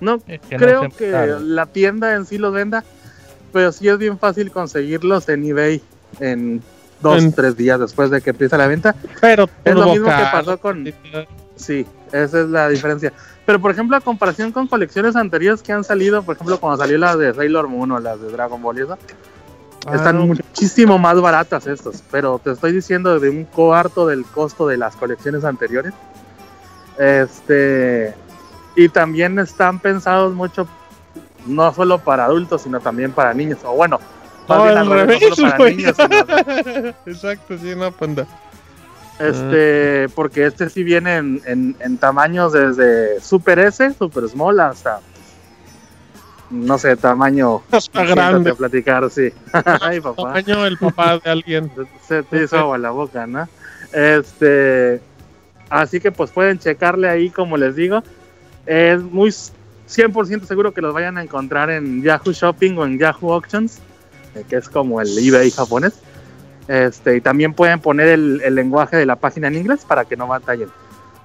No, 0.00 0.18
Es 0.26 0.40
que 0.40 0.56
no 0.56 0.58
creo 0.64 0.88
que 0.90 1.36
la 1.40 1.66
tienda 1.66 2.14
en 2.14 2.24
sí 2.26 2.38
los 2.38 2.52
venda, 2.52 2.84
pero 3.52 3.70
sí 3.72 3.88
es 3.88 3.98
bien 3.98 4.18
fácil 4.18 4.50
conseguirlos 4.50 5.28
en 5.28 5.44
eBay 5.44 5.82
en 6.20 6.62
dos, 7.02 7.22
En- 7.22 7.32
tres 7.32 7.56
días 7.56 7.78
después 7.80 8.10
de 8.10 8.20
que 8.22 8.30
empieza 8.30 8.56
la 8.56 8.66
venta. 8.66 8.94
Pero 9.20 9.48
Es 9.64 9.74
lo 9.74 9.86
mismo 9.92 10.06
que 10.08 10.22
pasó 10.32 10.58
con- 10.58 10.84
Sí, 11.60 11.86
esa 12.12 12.40
es 12.40 12.48
la 12.48 12.68
diferencia. 12.68 13.12
Pero 13.46 13.60
por 13.60 13.70
ejemplo, 13.70 13.96
a 13.96 14.00
comparación 14.00 14.52
con 14.52 14.66
colecciones 14.66 15.16
anteriores 15.16 15.62
que 15.62 15.72
han 15.72 15.84
salido, 15.84 16.22
por 16.22 16.36
ejemplo, 16.36 16.58
cuando 16.58 16.78
salió 16.82 16.96
las 16.98 17.18
de 17.18 17.34
Sailor 17.34 17.68
Moon 17.68 17.90
o 17.92 17.98
las 17.98 18.20
de 18.20 18.30
Dragon 18.30 18.60
Ball 18.62 18.78
y 18.78 18.82
eso, 18.82 18.96
están 19.92 20.16
Ah, 20.16 20.20
muchísimo 20.20 20.98
más 20.98 21.20
baratas 21.20 21.66
estos. 21.66 22.02
Pero 22.10 22.38
te 22.42 22.52
estoy 22.52 22.72
diciendo 22.72 23.18
de 23.20 23.28
un 23.30 23.44
cuarto 23.44 24.06
del 24.06 24.24
costo 24.24 24.66
de 24.68 24.76
las 24.76 24.96
colecciones 24.96 25.44
anteriores. 25.44 25.92
Este. 26.98 28.14
Y 28.76 28.88
también 28.88 29.38
están 29.38 29.78
pensados 29.80 30.32
mucho, 30.34 30.66
no 31.46 31.72
solo 31.74 31.98
para 31.98 32.24
adultos, 32.26 32.62
sino 32.62 32.80
también 32.80 33.12
para 33.12 33.34
niños. 33.34 33.58
O 33.64 33.72
bueno, 33.74 33.98
más 34.48 34.58
No, 34.58 34.64
bien 34.64 34.78
al 34.78 34.86
al 34.86 34.90
revés, 34.90 35.20
revés, 35.20 35.30
no 35.30 35.36
solo 35.36 35.48
para 35.48 35.58
güey. 35.58 35.76
niños, 35.76 35.96
sino- 35.96 36.94
Exacto, 37.06 37.58
sí, 37.58 37.74
no, 37.76 37.90
Panda. 37.92 38.26
Este, 39.20 40.08
porque 40.14 40.46
este 40.46 40.68
sí 40.70 40.82
viene 40.82 41.16
en, 41.18 41.42
en- 41.44 41.76
en 41.80 41.98
tamaños 41.98 42.52
desde 42.52 43.20
Super 43.20 43.58
S, 43.58 43.92
Super 43.98 44.28
Small, 44.28 44.60
hasta 44.60 45.00
no 46.50 46.78
sé, 46.78 46.96
tamaño. 46.96 47.62
Siéntate 47.70 48.06
grande. 48.06 48.54
platicar, 48.54 49.08
sí. 49.10 49.30
Ay, 49.80 50.00
papá. 50.00 50.22
Tamaño 50.34 50.66
el 50.66 50.78
papá 50.78 51.18
de 51.18 51.30
alguien. 51.30 51.70
Se 52.08 52.22
te 52.24 52.42
hizo 52.44 52.58
agua 52.58 52.76
la 52.78 52.90
boca, 52.90 53.26
¿no? 53.26 53.48
Este, 53.92 55.00
así 55.68 56.00
que 56.00 56.10
pues 56.10 56.30
pueden 56.30 56.58
checarle 56.58 57.08
ahí, 57.08 57.30
como 57.30 57.56
les 57.56 57.76
digo. 57.76 58.02
Es 58.66 59.00
muy 59.00 59.30
100% 59.30 60.44
seguro 60.46 60.72
que 60.74 60.80
los 60.80 60.92
vayan 60.92 61.18
a 61.18 61.22
encontrar 61.22 61.70
en 61.70 62.02
Yahoo 62.02 62.32
Shopping 62.32 62.76
o 62.78 62.84
en 62.84 62.98
Yahoo 62.98 63.32
Auctions, 63.32 63.78
eh, 64.34 64.44
que 64.48 64.56
es 64.56 64.68
como 64.68 65.00
el 65.00 65.16
eBay 65.18 65.50
japonés. 65.52 65.94
Este, 66.68 67.16
y 67.16 67.20
también 67.20 67.54
pueden 67.54 67.80
poner 67.80 68.08
el, 68.08 68.40
el 68.44 68.54
lenguaje 68.54 68.96
de 68.96 69.06
la 69.06 69.16
página 69.16 69.48
en 69.48 69.56
inglés 69.56 69.84
para 69.86 70.04
que 70.04 70.16
no 70.16 70.26
batallen. 70.26 70.68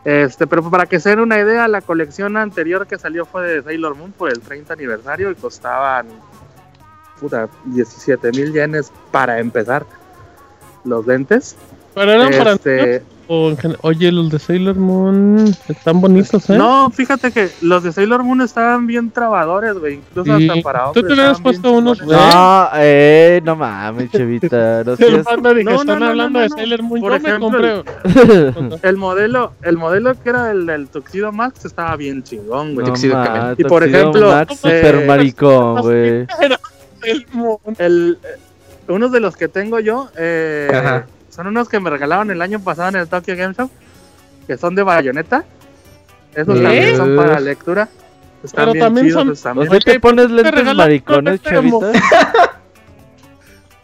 Este, 0.03 0.45
pero 0.45 0.69
para 0.69 0.85
que 0.85 0.99
se 0.99 1.09
den 1.09 1.19
una 1.19 1.39
idea, 1.39 1.67
la 1.67 1.81
colección 1.81 2.37
anterior 2.37 2.85
que 2.85 2.97
salió 2.97 3.25
fue 3.25 3.47
de 3.47 3.63
Sailor 3.63 3.95
Moon 3.95 4.11
por 4.11 4.31
el 4.31 4.39
30 4.39 4.73
aniversario 4.73 5.31
y 5.31 5.35
costaban 5.35 6.07
puta, 7.19 7.49
17 7.65 8.31
mil 8.31 8.53
yenes 8.53 8.91
para 9.11 9.39
empezar 9.39 9.85
los 10.83 11.07
lentes. 11.07 11.55
Pero 11.93 12.11
eran 12.11 12.31
para 12.31 12.51
Este, 12.53 12.85
niños, 12.85 13.01
Oye, 13.27 14.11
los 14.11 14.29
de 14.29 14.39
Sailor 14.39 14.75
Moon 14.75 15.45
están 15.67 16.01
bonitos, 16.01 16.49
¿eh? 16.49 16.57
No, 16.57 16.89
fíjate 16.91 17.31
que 17.31 17.49
los 17.61 17.83
de 17.83 17.91
Sailor 17.91 18.23
Moon 18.23 18.41
estaban 18.41 18.87
bien 18.87 19.11
trabadores, 19.11 19.73
güey. 19.75 19.95
Incluso 19.95 20.37
Sí. 20.37 20.47
hasta 20.49 20.61
para 20.61 20.91
Tú 20.91 21.01
te 21.01 21.13
hubieras 21.13 21.41
puesto 21.41 21.71
unos, 21.71 22.01
güey. 22.01 22.17
No, 22.17 22.69
eh, 22.75 23.41
no 23.43 23.55
mames, 23.55 24.11
chavita. 24.11 24.83
No 24.83 24.95
seas... 24.97 25.13
están 25.19 25.99
no, 25.99 26.05
hablando 26.05 26.39
no, 26.39 26.39
de. 26.41 26.49
Sailor 26.49 26.83
Moon. 26.83 27.01
Por 27.01 27.11
Yo 27.11 27.17
ejemplo, 27.17 27.49
me 27.49 27.83
compré. 27.83 28.79
El 28.83 28.97
modelo, 28.97 29.53
el 29.63 29.77
modelo 29.77 30.13
que 30.21 30.29
era 30.29 30.51
el 30.51 30.65
del 30.65 30.87
Tuxedo 30.87 31.31
Max 31.31 31.65
estaba 31.65 31.95
bien 31.95 32.23
chingón, 32.23 32.75
güey. 32.75 32.85
No, 32.85 32.93
Tuxedo 32.93 33.15
ma. 33.15 33.55
Y 33.57 33.63
por 33.63 33.83
ejemplo, 33.83 34.29
Max, 34.29 34.53
eh, 34.63 34.81
super 34.81 35.05
maricón, 35.07 35.81
güey. 35.81 36.27
El. 36.41 36.57
El, 37.77 38.17
eh, 38.23 38.39
unos 38.87 39.11
de 39.11 39.19
los 39.19 39.35
que 39.35 39.47
tengo 39.47 39.79
yo 39.79 40.09
eh, 40.17 40.69
Ajá. 40.73 41.05
Son 41.35 41.47
unos 41.47 41.69
que 41.69 41.79
me 41.79 41.89
regalaron 41.89 42.31
el 42.31 42.41
año 42.41 42.59
pasado 42.59 42.89
en 42.89 42.95
el 42.95 43.07
Tokyo 43.07 43.35
Game 43.35 43.53
Show, 43.53 43.69
que 44.47 44.57
son 44.57 44.75
de 44.75 44.83
bayoneta. 44.83 45.43
Esos 46.33 46.59
¿Eh? 46.59 46.63
también 46.63 46.97
son 46.97 47.15
para 47.15 47.39
lectura. 47.39 47.87
Están 48.43 48.65
Pero 48.65 48.73
bien 48.73 48.85
también 48.85 49.07
chidos, 49.07 49.39
son- 49.39 49.57
¿O 49.57 49.61
también. 49.61 49.81
sea, 49.81 49.93
te 49.93 49.99
pones 49.99 50.31
lentes 50.31 50.75
maricones, 50.75 51.41
con 51.41 51.51
chavita? 51.51 51.91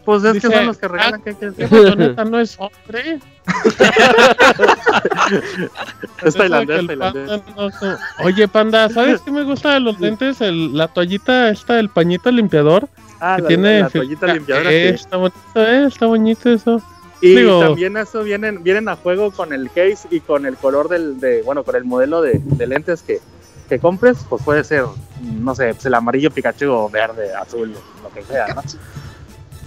Pues 0.04 0.24
es 0.24 0.32
Dice, 0.32 0.48
que 0.48 0.54
son 0.56 0.66
los 0.66 0.78
que 0.78 0.86
ah, 0.86 0.88
regalan. 0.88 1.22
¿qué 1.22 1.32
quieres 1.34 1.54
¿Qué 1.56 1.62
decir? 1.62 1.78
bayoneta 1.84 2.24
no 2.24 2.40
es 2.40 2.58
hombre? 2.58 3.20
Es 6.24 6.34
tailandés, 6.34 6.86
tailandés. 6.86 7.30
panda 7.30 7.52
no- 7.56 7.68
no- 7.68 7.98
Oye, 8.24 8.48
panda, 8.48 8.88
¿sabes 8.88 9.20
qué 9.20 9.30
me 9.30 9.44
gusta 9.44 9.74
de 9.74 9.80
los 9.80 10.00
lentes? 10.00 10.40
El, 10.40 10.76
la 10.76 10.88
toallita 10.88 11.50
esta, 11.50 11.78
el 11.78 11.88
pañito 11.88 12.30
limpiador. 12.32 12.88
Ah, 13.20 13.36
que 13.36 13.42
la, 13.42 13.48
tiene 13.48 13.80
la 13.80 13.90
toallita 13.90 14.34
limpiadora. 14.34 14.72
Eh. 14.72 14.88
Está 14.90 15.16
bonito, 15.18 15.38
eh, 15.56 15.84
está 15.86 16.06
bonito 16.06 16.50
eso. 16.50 16.82
Y 17.22 17.36
Digo- 17.36 17.60
también 17.60 17.96
eso 17.96 18.22
vienen, 18.24 18.62
vienen 18.64 18.88
a 18.88 18.96
juego 18.96 19.30
con 19.30 19.52
el 19.52 19.68
case 19.70 20.08
y 20.10 20.20
con 20.20 20.44
el 20.44 20.56
color 20.56 20.88
del, 20.88 21.20
de, 21.20 21.40
bueno, 21.42 21.62
con 21.64 21.76
el 21.76 21.84
modelo 21.84 22.20
de, 22.20 22.40
de 22.42 22.66
lentes 22.66 23.00
que, 23.02 23.20
que 23.68 23.78
compres, 23.78 24.18
pues 24.28 24.42
puede 24.42 24.64
ser, 24.64 24.84
no 25.22 25.54
sé, 25.54 25.72
pues 25.72 25.86
el 25.86 25.94
amarillo 25.94 26.30
Pikachu 26.32 26.68
o 26.70 26.90
verde, 26.90 27.32
azul, 27.34 27.72
lo 28.02 28.10
que 28.12 28.22
sea, 28.22 28.48
¿no? 28.48 28.62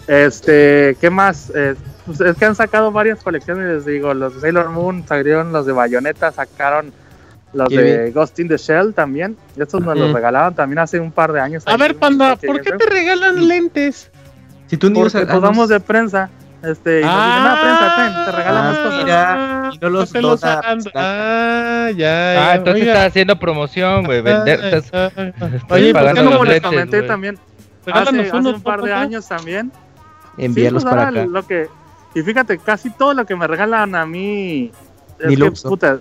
Este, 0.08 0.96
¿qué 1.02 1.10
más? 1.10 1.52
Eh, 1.56 1.76
pues 2.06 2.22
es 2.22 2.36
que 2.38 2.46
han 2.46 2.56
sacado 2.56 2.92
varias 2.92 3.24
colecciones, 3.24 3.66
les 3.68 3.86
digo, 3.86 4.14
los 4.14 4.36
de 4.36 4.42
Sailor 4.42 4.70
Moon 4.70 5.04
salieron, 5.08 5.52
los 5.52 5.66
de 5.66 5.72
Bayonetta 5.72 6.32
sacaron 6.32 6.92
los 7.54 7.70
Qué 7.70 7.78
de 7.82 8.12
Ghost 8.12 8.38
in 8.40 8.50
the 8.50 8.58
Shell 8.58 8.94
también, 8.94 9.38
y 9.56 9.62
estos 9.62 9.82
nos 9.82 9.98
los 9.98 10.08
Ujú. 10.08 10.16
regalaban 10.16 10.54
también 10.54 10.80
hace 10.80 11.00
un 11.00 11.12
par 11.12 11.32
de 11.32 11.40
años. 11.40 11.64
A 11.66 11.78
ver, 11.78 11.96
panda, 11.96 12.36
¿por 12.36 12.60
qué 12.62 12.74
te 12.74 12.86
regalan 12.86 13.48
lentes? 13.48 14.12
Si 14.68 14.76
tú 14.78 14.90
ni 14.90 14.96
Porque 14.96 15.08
usas. 15.08 15.26
pues 15.26 15.60
ah, 15.60 15.68
de 15.68 15.80
prensa, 15.80 16.30
este, 16.70 17.02
y 17.02 17.04
nos 17.04 17.26
dicen, 17.26 17.44
no, 17.44 17.62
prensa, 17.62 17.96
ten, 17.96 18.26
te 18.26 18.32
regalamos 18.32 18.78
Ah, 18.78 18.84
cosas. 18.84 19.04
mira, 19.04 19.70
y 19.74 19.78
no 19.80 19.90
los 19.90 20.12
pues, 20.12 20.24
Ah, 20.96 21.90
ya, 21.96 22.32
Ah, 22.32 22.34
ya. 22.34 22.56
entonces 22.56 22.82
oiga. 22.82 22.94
estás 22.94 23.08
haciendo 23.08 23.40
promoción, 23.40 24.04
güey. 24.06 24.22
Vender. 24.22 24.60
Ah, 24.64 24.68
estás- 24.70 24.92
ah, 24.94 25.10
Oye, 25.70 25.94
¿por 25.94 26.14
qué 26.14 26.24
como 26.24 26.30
no 26.38 26.44
les 26.46 26.62
comenté 26.62 26.98
güey. 26.98 27.08
también, 27.08 27.36
hace, 27.36 27.86
Regálanos 27.86 28.28
hace 28.28 28.38
unos, 28.38 28.54
un 28.56 28.62
par 28.62 28.82
de 28.82 28.94
años 28.94 29.28
también. 29.28 29.72
enviarlos 30.38 30.84
Sí, 30.84 30.90
pues, 30.90 30.96
para 30.98 31.10
acá. 31.10 31.26
Lo 31.30 31.48
que, 31.48 31.68
y 32.14 32.22
fíjate, 32.22 32.58
casi 32.58 32.90
todo 32.90 33.14
lo 33.14 33.26
que 33.26 33.36
me 33.36 33.48
regalan 33.48 33.96
a 33.96 34.06
mí. 34.06 34.72
Es 35.20 35.28
Ni 35.28 35.38
que, 35.38 35.52
puta, 35.52 36.00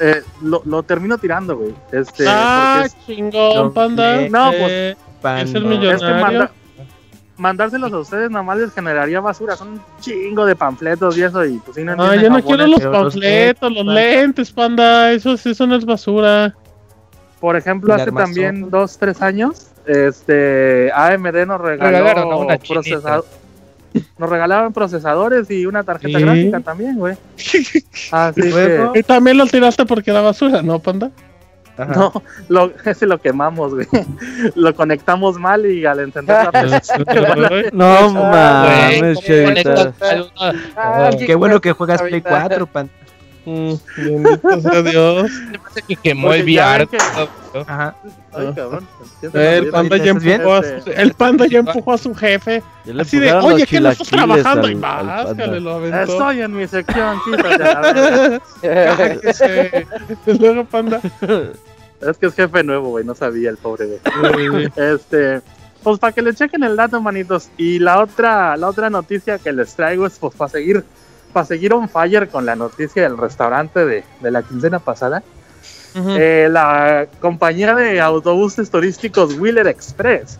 eh, 0.00 0.22
lo, 0.42 0.62
lo 0.64 0.82
termino 0.82 1.18
tirando, 1.18 1.56
güey. 1.56 1.74
Este, 1.92 2.24
ah, 2.26 2.82
es- 2.84 2.96
chingón, 3.06 3.54
No, 3.66 3.72
panda. 3.72 4.16
no, 4.28 4.50
pues, 4.50 4.70
Eh, 4.70 4.96
Pan- 5.22 5.38
es 5.38 5.54
el 5.54 5.56
es 5.56 5.62
que 5.62 5.68
millonario. 5.68 6.20
manda- 6.24 6.50
mandárselos 7.40 7.92
a 7.92 7.98
ustedes 7.98 8.30
nada 8.30 8.42
más 8.44 8.58
les 8.58 8.72
generaría 8.72 9.20
basura. 9.20 9.56
Son 9.56 9.68
un 9.68 9.80
chingo 10.00 10.46
de 10.46 10.54
panfletos 10.54 11.16
y 11.18 11.22
eso. 11.22 11.44
Y 11.44 11.58
pues 11.58 11.74
si 11.76 11.82
no 11.84 11.92
entienden 11.92 12.20
yo 12.22 12.30
no 12.30 12.42
quiero 12.44 12.66
los 12.66 12.82
los 12.82 12.92
panfletos, 12.92 13.72
los 13.72 13.84
pan- 13.84 13.94
lentes, 13.94 14.52
panda. 14.52 15.12
Eso, 15.12 15.32
eso 15.34 15.66
no 15.66 15.76
es 15.76 15.84
basura. 15.84 16.54
Por 17.40 17.56
ejemplo, 17.56 17.94
hace 17.94 18.04
armazón. 18.04 18.26
también 18.34 18.70
dos, 18.70 18.98
tres 18.98 19.22
años, 19.22 19.68
este 19.86 20.92
AMD 20.94 21.46
nos 21.46 21.60
regaló 21.60 22.38
una 22.40 22.58
procesado- 22.58 23.24
nos 24.18 24.30
regalaban 24.30 24.72
procesadores 24.72 25.50
y 25.50 25.66
una 25.66 25.82
tarjeta 25.82 26.18
Sí. 26.18 26.24
gráfica 26.24 26.60
también, 26.60 26.96
güey. 26.98 27.16
Así 28.12 28.40
que 28.52 28.90
Y 28.94 29.02
también 29.02 29.36
lo 29.38 29.46
tiraste 29.46 29.84
porque 29.86 30.10
era 30.10 30.20
basura, 30.20 30.62
¿no, 30.62 30.78
panda? 30.78 31.10
Ajá. 31.80 31.94
no, 31.94 32.12
lo, 32.48 32.72
ese 32.84 33.06
lo 33.06 33.18
quemamos, 33.18 33.74
güey. 33.74 33.86
Lo 34.54 34.74
conectamos 34.74 35.38
mal 35.38 35.66
y 35.66 35.84
al 35.86 36.00
encender 36.00 36.36
la 36.52 37.70
No 37.72 37.86
Ah, 37.86 38.66
mames, 38.98 39.20
Chavita. 39.20 39.92
Ah, 40.76 41.10
Qué 41.18 41.34
bueno 41.34 41.60
que 41.60 41.72
juegas 41.72 42.00
Play 42.02 42.22
Ahorita. 42.24 42.30
4, 42.48 42.66
pan. 42.66 42.90
Mm, 43.46 43.72
bendito 43.96 44.60
sea 44.60 44.82
Dios. 44.90 45.30
que 45.88 45.96
quemó 45.96 46.26
Porque 46.28 46.40
el 46.40 46.44
VR. 46.58 46.86
que- 46.86 46.98
Ajá. 47.66 47.96
Ay, 48.32 48.52
cabrón. 48.54 48.86
El 49.32 49.70
panda 49.70 49.96
ya 49.96 50.10
empujó 50.10 50.54
a 50.54 50.62
su, 50.62 50.90
el 50.94 51.14
panda 51.14 51.46
ya 51.46 51.58
empujó 51.60 51.92
a 51.94 51.98
su 51.98 52.14
jefe. 52.14 52.62
Así 53.00 53.18
de, 53.18 53.32
oye, 53.32 53.66
que 53.66 53.80
no 53.80 53.90
estás 53.90 54.08
trabajando. 54.08 54.68
Y 54.68 54.74
al- 54.74 54.84
al 54.84 55.36
más, 55.36 55.36
lo 55.62 55.74
aventó. 55.74 56.00
Estoy 56.12 56.42
en 56.42 56.52
mi 56.54 56.68
sección, 56.68 57.18
quítate 57.24 57.58
la 57.58 57.80
verga. 57.80 58.40
Y 60.26 60.38
Luego, 60.38 60.64
panda. 60.66 61.00
Es 62.00 62.16
que 62.18 62.26
es 62.26 62.34
jefe 62.34 62.62
nuevo, 62.64 62.90
güey, 62.90 63.04
no 63.04 63.14
sabía 63.14 63.50
el 63.50 63.56
pobre, 63.56 64.00
güey. 64.48 64.68
Este, 64.76 65.40
pues 65.82 65.98
para 65.98 66.12
que 66.12 66.22
le 66.22 66.34
chequen 66.34 66.62
el 66.62 66.76
dato, 66.76 67.00
manitos. 67.00 67.50
Y 67.56 67.78
la 67.78 68.00
otra, 68.00 68.56
la 68.56 68.68
otra 68.68 68.90
noticia 68.90 69.38
que 69.38 69.52
les 69.52 69.74
traigo 69.74 70.06
es 70.06 70.18
pues 70.18 70.34
para 70.34 70.50
seguir, 70.50 70.84
para 71.32 71.46
seguir 71.46 71.72
on 71.72 71.88
fire 71.88 72.28
con 72.28 72.46
la 72.46 72.56
noticia 72.56 73.02
del 73.02 73.18
restaurante 73.18 73.84
de, 73.84 74.04
de 74.20 74.30
la 74.30 74.42
quincena 74.42 74.78
pasada. 74.78 75.22
Eh, 75.94 76.48
la 76.50 77.08
compañía 77.20 77.74
de 77.74 78.00
autobuses 78.00 78.70
turísticos 78.70 79.36
Wheeler 79.36 79.66
Express 79.66 80.38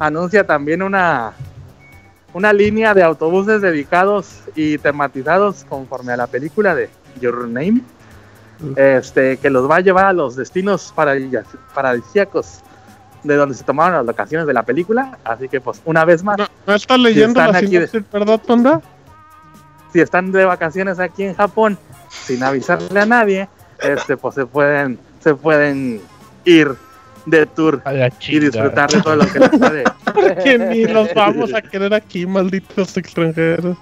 anuncia 0.00 0.44
también 0.44 0.82
una, 0.82 1.34
una 2.32 2.52
línea 2.52 2.94
de 2.94 3.04
autobuses 3.04 3.62
dedicados 3.62 4.40
y 4.56 4.76
tematizados 4.78 5.64
conforme 5.68 6.12
a 6.12 6.16
la 6.16 6.26
película 6.26 6.74
de 6.74 6.90
Your 7.20 7.46
Name, 7.46 7.82
este, 8.76 9.36
que 9.36 9.50
los 9.50 9.70
va 9.70 9.76
a 9.76 9.80
llevar 9.80 10.06
a 10.06 10.12
los 10.12 10.36
destinos 10.36 10.92
paradis- 10.96 11.44
paradisíacos 11.74 12.60
de 13.24 13.34
donde 13.36 13.54
se 13.54 13.64
tomaron 13.64 13.96
las 13.96 14.06
locaciones 14.06 14.46
de 14.46 14.52
la 14.54 14.62
película. 14.62 15.18
Así 15.24 15.48
que, 15.48 15.60
pues, 15.60 15.80
una 15.84 16.04
vez 16.04 16.22
más, 16.22 16.38
No, 16.38 16.46
no 16.66 16.74
estás 16.74 16.98
leyendo 16.98 17.40
están 17.40 17.52
la 17.52 17.58
aquí 17.58 17.76
de- 17.78 17.86
sinopsis, 17.88 18.12
¿verdad, 18.12 18.40
panda? 18.46 18.80
si 19.92 20.00
están 20.00 20.30
de 20.32 20.44
vacaciones 20.44 20.98
aquí 21.00 21.22
en 21.24 21.34
Japón 21.34 21.78
sin 22.10 22.42
avisarle 22.42 23.00
a 23.00 23.06
nadie, 23.06 23.48
este, 23.80 24.16
pues 24.16 24.34
se 24.34 24.44
pueden, 24.46 24.98
se 25.20 25.34
pueden 25.34 26.00
ir 26.44 26.74
de 27.26 27.46
tour 27.46 27.82
y 28.28 28.38
disfrutar 28.38 28.90
de 28.90 29.00
todo 29.02 29.16
lo 29.16 29.26
que 29.26 29.38
les 29.40 29.48
puede. 29.58 29.84
Que 30.42 30.58
ni 30.58 30.84
los 30.86 31.12
vamos 31.14 31.52
a 31.54 31.60
querer 31.62 31.92
aquí, 31.94 32.26
malditos 32.26 32.96
extranjeros. 32.96 33.76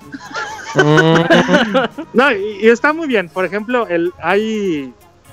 No, 2.13 2.33
y, 2.33 2.69
está 2.69 2.93
muy 2.93 3.07
bien. 3.07 3.29
Por 3.29 3.45
ejemplo, 3.45 3.87
el 3.89 4.13
hay, 4.19 4.93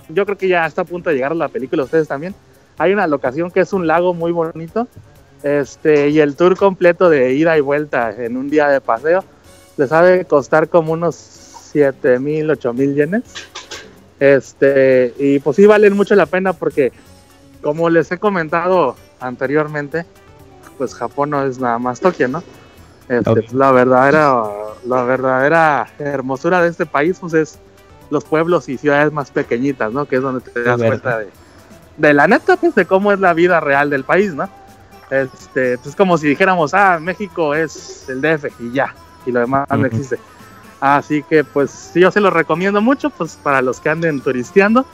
yo 0.09 0.25
creo 0.25 0.37
que 0.37 0.47
ya 0.47 0.65
está 0.65 0.81
a 0.81 0.85
punto 0.85 1.09
de 1.09 1.15
llegar 1.15 1.35
la 1.35 1.47
película, 1.47 1.83
ustedes 1.83 2.07
también. 2.07 2.33
Hay 2.77 2.93
una 2.93 3.07
locación 3.07 3.51
que 3.51 3.59
es 3.59 3.73
un 3.73 3.85
lago 3.87 4.13
muy 4.13 4.31
bonito, 4.31 4.87
este, 5.43 6.09
y 6.09 6.19
el 6.19 6.35
tour 6.35 6.57
completo 6.57 7.09
de 7.09 7.33
ida 7.33 7.57
y 7.57 7.61
vuelta 7.61 8.11
en 8.17 8.37
un 8.37 8.49
día 8.49 8.69
de 8.69 8.81
paseo 8.81 9.23
les 9.77 9.91
ha 9.91 10.01
de 10.01 10.25
costar 10.25 10.69
como 10.69 10.93
unos 10.93 11.15
7 11.15 12.19
mil, 12.19 12.49
8 12.49 12.73
mil 12.73 12.95
yenes. 12.95 13.23
Este, 14.19 15.13
y 15.17 15.39
pues 15.39 15.55
sí 15.55 15.65
valen 15.65 15.97
mucho 15.97 16.15
la 16.15 16.25
pena 16.25 16.53
porque, 16.53 16.91
como 17.61 17.89
les 17.89 18.11
he 18.11 18.17
comentado 18.17 18.95
anteriormente, 19.19 20.05
pues 20.77 20.93
Japón 20.93 21.31
no 21.31 21.45
es 21.45 21.59
nada 21.59 21.79
más 21.79 21.99
Tokio, 21.99 22.27
¿no? 22.27 22.43
Este, 23.09 23.29
Ok. 23.29 23.39
pues, 23.41 23.53
la 23.53 23.71
verdadera, 23.71 24.43
la 24.85 25.03
verdadera 25.03 25.87
hermosura 25.99 26.61
de 26.61 26.69
este 26.69 26.85
país, 26.85 27.17
pues 27.19 27.33
es 27.33 27.59
los 28.09 28.23
pueblos 28.23 28.69
y 28.69 28.77
ciudades 28.77 29.11
más 29.11 29.31
pequeñitas, 29.31 29.91
¿no? 29.91 30.05
Que 30.05 30.17
es 30.17 30.21
donde 30.21 30.41
te 30.41 30.63
das 30.63 30.81
cuenta 30.81 31.19
de, 31.19 31.29
de 31.97 32.13
la 32.13 32.27
neta, 32.27 32.57
pues, 32.57 32.75
de 32.75 32.85
cómo 32.85 33.11
es 33.11 33.19
la 33.19 33.33
vida 33.33 33.59
real 33.59 33.89
del 33.89 34.03
país, 34.03 34.33
¿no? 34.33 34.49
Este, 35.09 35.77
pues 35.79 35.95
como 35.95 36.17
si 36.17 36.27
dijéramos, 36.27 36.73
ah, 36.73 36.97
México 36.99 37.53
es 37.53 38.07
el 38.09 38.21
DF 38.21 38.45
y 38.59 38.71
ya, 38.71 38.93
y 39.25 39.31
lo 39.31 39.41
demás 39.41 39.67
no 39.69 39.77
Ujú. 39.77 39.85
existe. 39.85 40.17
Así 40.79 41.23
que, 41.23 41.43
pues, 41.43 41.91
yo 41.95 42.11
se 42.11 42.19
lo 42.19 42.29
recomiendo 42.29 42.81
mucho, 42.81 43.09
pues, 43.09 43.37
para 43.41 43.61
los 43.61 43.79
que 43.79 43.89
anden 43.89 44.21
turisteando. 44.21 44.85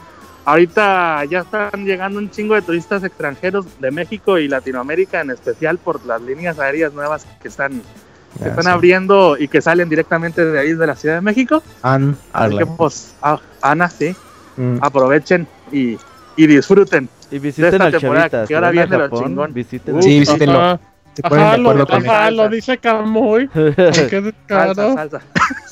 Ahorita 0.54 1.26
ya 1.26 1.42
están 1.42 1.86
llegando 1.86 2.18
un 2.18 2.32
chingo 2.32 2.56
de 2.56 2.64
turistas 2.64 3.04
extranjeros 3.04 3.68
de 3.80 3.92
México 3.92 4.40
y 4.40 4.48
Latinoamérica, 4.48 5.22
en 5.22 5.30
especial 5.30 5.78
por 5.78 6.04
las 6.08 6.20
líneas 6.24 6.58
aéreas 6.58 6.92
nuevas 6.92 7.28
que 7.40 7.50
están, 7.50 7.74
que 7.74 8.46
Ah, 8.46 8.48
están 8.48 8.64
sí. 8.64 8.70
abriendo 8.72 9.38
y 9.38 9.48
que 9.48 9.62
salen 9.62 9.88
directamente 9.90 10.44
de 10.44 10.60
ahí, 10.60 10.74
de 10.74 10.88
la 10.88 10.96
Ciudad 10.96 11.16
de 11.16 11.22
México. 11.22 11.62
An 11.84 12.18
Así 12.34 12.58
que, 12.58 12.66
pues, 12.66 13.14
ah, 13.22 13.40
Ana, 13.62 13.90
sí, 13.92 14.16
Mm. 14.58 14.80
aprovechen 14.82 15.48
y, 15.72 15.98
y 16.36 16.48
disfuten. 16.48 17.08
Y 17.30 17.38
visiten 17.38 17.74
esta 17.74 17.84
al 17.86 17.92
temporada 17.92 18.30
Chavita. 18.30 18.48
que 18.48 18.56
ahora 18.56 18.72
viene 18.72 18.98
lo 18.98 19.08
chingón. 19.10 19.54
visiten 19.54 19.94
Uh, 19.94 19.98
al 19.98 20.04
Sí, 20.04 20.20
visítenlo. 20.20 20.60
Ajá, 20.62 20.80
Se 21.14 21.22
ponen 21.22 21.46
ajá, 21.46 21.52
de 21.52 21.58
lo, 21.60 21.70
ajá, 21.94 22.32
lo 22.32 22.50
dice 22.50 22.78
Camuy. 22.80 23.48
Qué 23.50 23.74
Salsa, 23.78 24.34
caro. 24.48 24.94
salsa. 24.96 25.22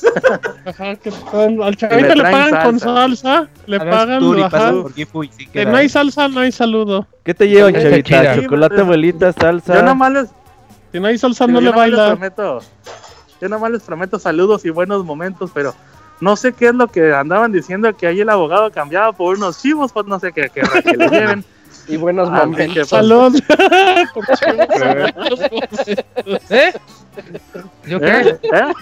Ajá, 0.64 0.96
que 0.96 1.10
tal, 1.10 1.62
al 1.62 1.76
chavita 1.76 2.14
le 2.14 2.22
pagan 2.22 2.64
con 2.64 2.80
salsa. 2.80 3.48
le 3.66 3.78
pagan, 3.78 4.20
tour 4.20 4.38
y 4.38 4.42
ajá, 4.42 4.50
pasan 4.50 4.82
por 4.82 4.94
Gifu 4.94 5.24
y 5.24 5.28
sí 5.28 5.46
que 5.46 5.52
queda. 5.52 5.70
no 5.70 5.76
hay 5.76 5.88
salsa, 5.88 6.28
no 6.28 6.40
hay 6.40 6.52
saludo. 6.52 7.06
¿Qué 7.24 7.34
te 7.34 7.48
llevan, 7.48 7.74
Chavita? 7.74 8.36
Chocolate, 8.42 8.80
abuelita, 8.80 9.32
salsa. 9.32 9.74
Yo 9.74 9.82
nomás 9.82 10.12
les, 10.12 10.28
Si 10.92 11.00
no 11.00 11.06
hay 11.08 11.18
salsa, 11.18 11.46
no 11.46 11.60
le 11.60 11.70
nomás 11.70 11.88
les 11.88 11.98
baila. 11.98 12.12
prometo, 12.16 12.60
yo 13.40 13.48
nomás 13.48 13.70
les 13.70 13.82
prometo 13.82 14.18
saludos 14.18 14.64
y 14.64 14.70
buenos 14.70 15.04
momentos, 15.04 15.50
pero 15.54 15.74
no 16.20 16.36
sé 16.36 16.52
qué 16.52 16.68
es 16.68 16.74
lo 16.74 16.88
que 16.88 17.12
andaban 17.12 17.52
diciendo 17.52 17.94
que 17.96 18.06
ahí 18.06 18.20
el 18.20 18.28
abogado 18.28 18.70
cambiaba 18.70 19.12
por 19.12 19.36
unos 19.36 19.60
chivos, 19.62 19.92
pues 19.92 20.06
no 20.06 20.18
sé 20.18 20.32
qué 20.32 20.50
que 20.50 20.62
le 20.96 21.08
lleven. 21.08 21.44
Y 21.86 21.96
buenos 21.96 22.30
momentos. 22.30 22.74
pues, 22.74 22.88
Salud. 22.88 23.34
¿Eh? 26.50 26.72
¿Yo 27.86 28.00
qué? 28.00 28.20
¿eh? 28.20 28.38
¿Eh? 28.42 28.72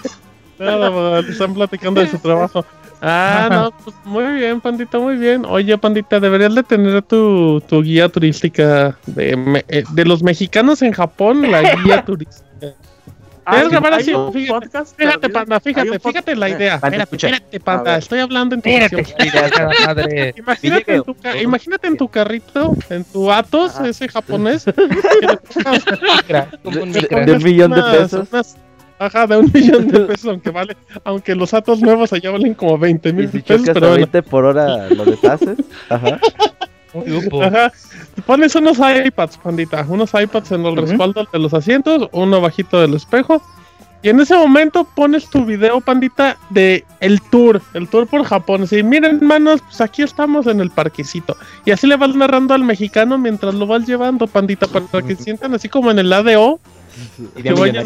Nada, 0.59 1.19
están 1.19 1.53
platicando 1.53 2.01
de 2.01 2.07
su 2.07 2.17
trabajo. 2.19 2.65
Ah, 3.01 3.47
no, 3.51 3.71
pues 3.83 3.95
muy 4.05 4.25
bien, 4.39 4.59
pandita, 4.59 4.97
muy 4.97 5.17
bien. 5.17 5.45
Oye, 5.45 5.77
pandita, 5.77 6.19
deberías 6.19 6.55
de 6.55 6.63
tener 6.63 7.01
tu, 7.03 7.61
tu 7.61 7.83
guía 7.83 8.09
turística 8.09 8.97
de, 9.05 9.35
me- 9.37 9.65
eh, 9.67 9.83
de 9.93 10.05
los 10.05 10.23
mexicanos 10.23 10.81
en 10.81 10.93
Japón, 10.93 11.51
la 11.51 11.75
guía 11.75 12.03
turística. 12.05 12.45
Ah, 13.49 13.61
hay 13.61 13.93
así, 13.93 14.13
un 14.13 14.33
fíjate, 14.33 14.67
podcast 14.67 14.97
Fíjate, 14.97 15.29
panda, 15.29 15.57
fíjate, 15.61 15.99
fíjate 15.99 16.35
la 16.35 16.49
idea. 16.49 16.81
Panda, 16.81 16.97
Espérate, 16.97 17.15
escucha. 17.15 17.27
espérate, 17.29 17.59
panda, 17.61 17.97
estoy 17.97 18.19
hablando 18.19 18.55
en 18.55 18.61
tu 18.61 18.69
madre. 18.69 20.33
Imagínate 20.37 20.95
en, 20.95 21.03
tu, 21.03 21.15
imagínate 21.41 21.87
en 21.87 21.95
tu 21.95 22.09
carrito, 22.09 22.75
en 22.89 23.05
tu 23.05 23.31
Atos, 23.31 23.75
Ajá. 23.75 23.87
ese 23.87 24.09
japonés, 24.09 24.65
que 24.65 24.73
le 24.75 25.37
pongas- 25.37 25.85
un 27.37 27.43
millón 27.43 27.71
de 27.71 27.79
unas- 27.79 27.95
pesos. 27.95 28.27
unas- 28.33 28.57
ajá, 28.99 29.27
de 29.27 29.37
un 29.37 29.51
millón 29.53 29.87
de 29.87 29.99
pesos, 30.07 30.25
aunque 30.31 30.49
vale, 30.49 30.75
aunque 31.03 31.35
los 31.35 31.53
Atos 31.53 31.81
nuevos 31.81 32.13
allá 32.13 32.31
valen 32.31 32.53
como 32.53 32.77
20 32.77 33.09
Y 33.09 33.13
mil 33.13 33.31
si 33.31 33.39
pesos, 33.39 33.69
pero 33.73 33.87
a 33.87 33.89
bueno. 33.89 34.07
20 34.11 34.23
por 34.23 34.45
hora, 34.45 34.89
lo 34.89 35.05
deshaces. 35.05 35.57
Ajá. 35.89 36.19
Ajá. 37.43 37.71
Pones 38.25 38.55
unos 38.55 38.79
iPads, 38.79 39.37
pandita, 39.37 39.85
unos 39.87 40.11
iPads 40.13 40.51
en 40.53 40.63
los 40.63 40.73
Ujú. 40.73 40.81
respaldos 40.85 41.27
de 41.31 41.37
los 41.39 41.53
asientos, 41.53 42.09
uno 42.11 42.41
bajito 42.41 42.81
del 42.81 42.95
espejo. 42.95 43.41
Y 44.01 44.09
en 44.09 44.19
ese 44.19 44.35
momento 44.35 44.87
pones 44.95 45.29
tu 45.29 45.43
video, 45.45 45.81
pandita, 45.81 46.37
de 46.49 46.85
el 46.99 47.21
tour, 47.29 47.61
el 47.73 47.87
tour 47.87 48.07
por 48.07 48.23
Japón. 48.23 48.63
Así, 48.63 48.81
miren, 48.83 49.17
hermanos, 49.17 49.61
pues 49.61 49.81
aquí 49.81 50.01
estamos 50.01 50.47
en 50.47 50.59
el 50.59 50.69
parquecito. 50.71 51.35
Y 51.65 51.71
así 51.71 51.87
le 51.87 51.97
vas 51.97 52.15
narrando 52.15 52.53
al 52.53 52.63
mexicano 52.63 53.17
mientras 53.17 53.53
lo 53.55 53.67
vas 53.67 53.85
llevando, 53.87 54.25
pandita, 54.27 54.67
para 54.67 55.05
que 55.05 55.15
sientan 55.15 55.53
así 55.55 55.67
como 55.67 55.91
en 55.91 55.99
el 55.99 56.13
ADO. 56.13 56.59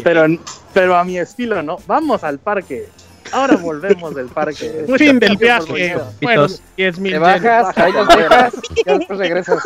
Pero, 0.04 0.26
pero 0.72 0.96
a 0.96 1.04
mi 1.04 1.18
estilo, 1.18 1.62
¿no? 1.62 1.78
Vamos 1.86 2.24
al 2.24 2.38
parque. 2.38 2.88
Ahora 3.32 3.56
volvemos 3.56 4.14
del 4.14 4.26
parque. 4.26 4.84
Fin 4.98 5.18
del 5.18 5.36
viaje. 5.36 5.96
Bueno, 6.20 6.46
Pitos. 6.46 6.62
10 6.76 6.98
mil 6.98 7.12
Te 7.12 7.18
bajas, 7.18 7.78
ahí 7.78 7.92
dejas, 7.92 8.54
y 8.76 8.82
ya 8.86 8.98
después 8.98 9.18
regresas. 9.18 9.62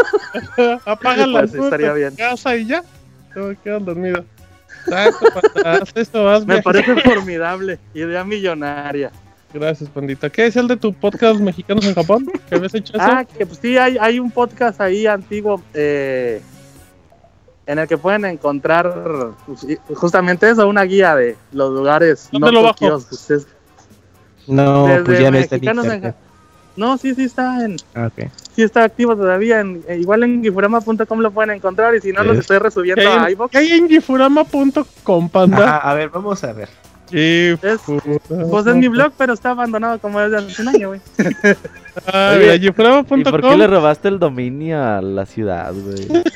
La 1.27 1.41
estaría 1.43 1.93
bien. 1.93 2.15
casa 2.15 2.57
y 2.57 2.67
ya. 2.67 2.83
Te 3.35 3.41
voy 3.41 3.55
a 3.55 3.63
quedar 3.63 3.85
dormido. 3.85 4.25
Me 6.47 6.63
parece 6.63 7.01
formidable. 7.01 7.79
Idea 7.93 8.25
millonaria. 8.25 9.11
Gracias, 9.53 9.89
pandita. 9.91 10.31
¿Qué 10.31 10.47
es 10.47 10.57
el 10.57 10.69
de 10.69 10.77
tu 10.77 10.93
podcast 10.93 11.41
Mexicanos 11.41 11.85
en 11.87 11.95
Japón? 11.95 12.31
¿Que 12.49 12.57
habías 12.57 12.75
hecho 12.75 12.93
eso? 12.95 13.03
Ah, 13.03 13.25
que 13.25 13.47
pues 13.47 13.59
sí, 13.61 13.77
hay, 13.79 13.97
hay 13.99 14.19
un 14.19 14.31
podcast 14.31 14.81
ahí 14.81 15.07
antiguo 15.07 15.63
eh, 15.73 16.41
en 17.67 17.79
el 17.81 17.89
que 17.89 17.99
pueden 17.99 18.25
encontrar 18.25 19.33
pues, 19.47 19.67
justamente 19.95 20.49
eso, 20.49 20.69
una 20.69 20.83
guía 20.85 21.15
de 21.17 21.37
los 21.53 21.73
lugares 21.73 22.29
¿Dónde 22.31 22.53
lo 22.53 22.63
bajo? 22.63 22.75
toquios 22.75 23.07
que 23.07 23.15
ustedes- 23.17 23.47
No, 24.47 24.87
Desde 24.87 25.05
pues 25.05 25.19
ya 25.19 25.31
no 25.31 25.39
está 25.39 25.57
en. 25.57 26.15
No, 26.77 26.99
sí, 26.99 27.15
sí 27.15 27.25
está 27.25 27.65
en, 27.65 27.77
Ah, 27.95 28.09
ok. 28.15 28.29
sí 28.55 28.63
está 28.63 28.85
activo 28.85 29.17
todavía. 29.17 29.61
En, 29.61 29.83
eh, 29.89 29.97
igual 29.99 30.23
en 30.25 30.43
gifurama.com 30.43 31.21
lo 31.21 31.31
pueden 31.31 31.57
encontrar 31.57 31.95
y 31.95 32.01
si 32.03 32.13
no, 32.13 32.23
los 32.23 32.35
Es- 32.35 32.41
estoy 32.43 32.59
¿Qué 32.59 32.63
resubiendo 32.65 33.11
a 33.11 33.31
iVoox. 33.31 33.51
qué 33.51 33.59
hay 33.59 33.73
en 33.73 33.89
gifurama.com, 33.89 35.29
panda? 35.31 35.79
A 35.79 35.95
ver, 35.95 36.11
vamos 36.11 36.45
a 36.45 36.53
ver. 36.53 36.69
Gifurama. 37.11 38.51
Pues 38.51 38.67
es 38.67 38.75
mi 38.77 38.89
blog, 38.89 39.13
pero 39.17 39.33
está 39.35 39.51
abandonado 39.51 39.99
como 39.99 40.21
desde 40.21 40.39
hace 40.39 40.63
un 40.63 40.69
año, 40.69 40.89
güey. 40.89 41.01
Ah, 42.13 42.37
¿Y 42.61 42.71
por 42.73 43.41
qué 43.41 43.57
le 43.57 43.67
robaste 43.67 44.09
el 44.09 44.19
dominio 44.19 44.83
a 44.85 45.01
la 45.01 45.25
ciudad, 45.25 45.73
güey? 45.73 46.07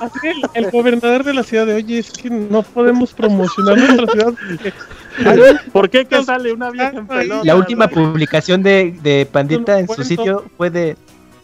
Así 0.00 0.26
el, 0.28 0.64
el 0.64 0.70
gobernador 0.72 1.24
de 1.24 1.34
la 1.34 1.42
ciudad 1.42 1.66
de 1.66 1.74
oye, 1.74 1.98
es 2.00 2.10
que 2.10 2.30
no 2.30 2.62
podemos 2.62 3.12
promocionar 3.12 3.78
nuestra 3.78 4.06
ciudad 4.08 4.32
porque 4.34 4.72
¿Por 5.72 5.90
qué 5.90 6.04
que 6.04 6.24
sale 6.24 6.52
una 6.52 6.70
vieja 6.70 6.90
en 6.96 7.06
pelota? 7.06 7.44
La 7.44 7.54
última 7.56 7.88
publicación 7.88 8.62
de, 8.62 8.96
de 9.02 9.26
Pandita 9.30 9.78
en 9.78 9.86
su 9.88 10.02
sitio 10.02 10.44
fue 10.56 10.70
de, 10.70 10.96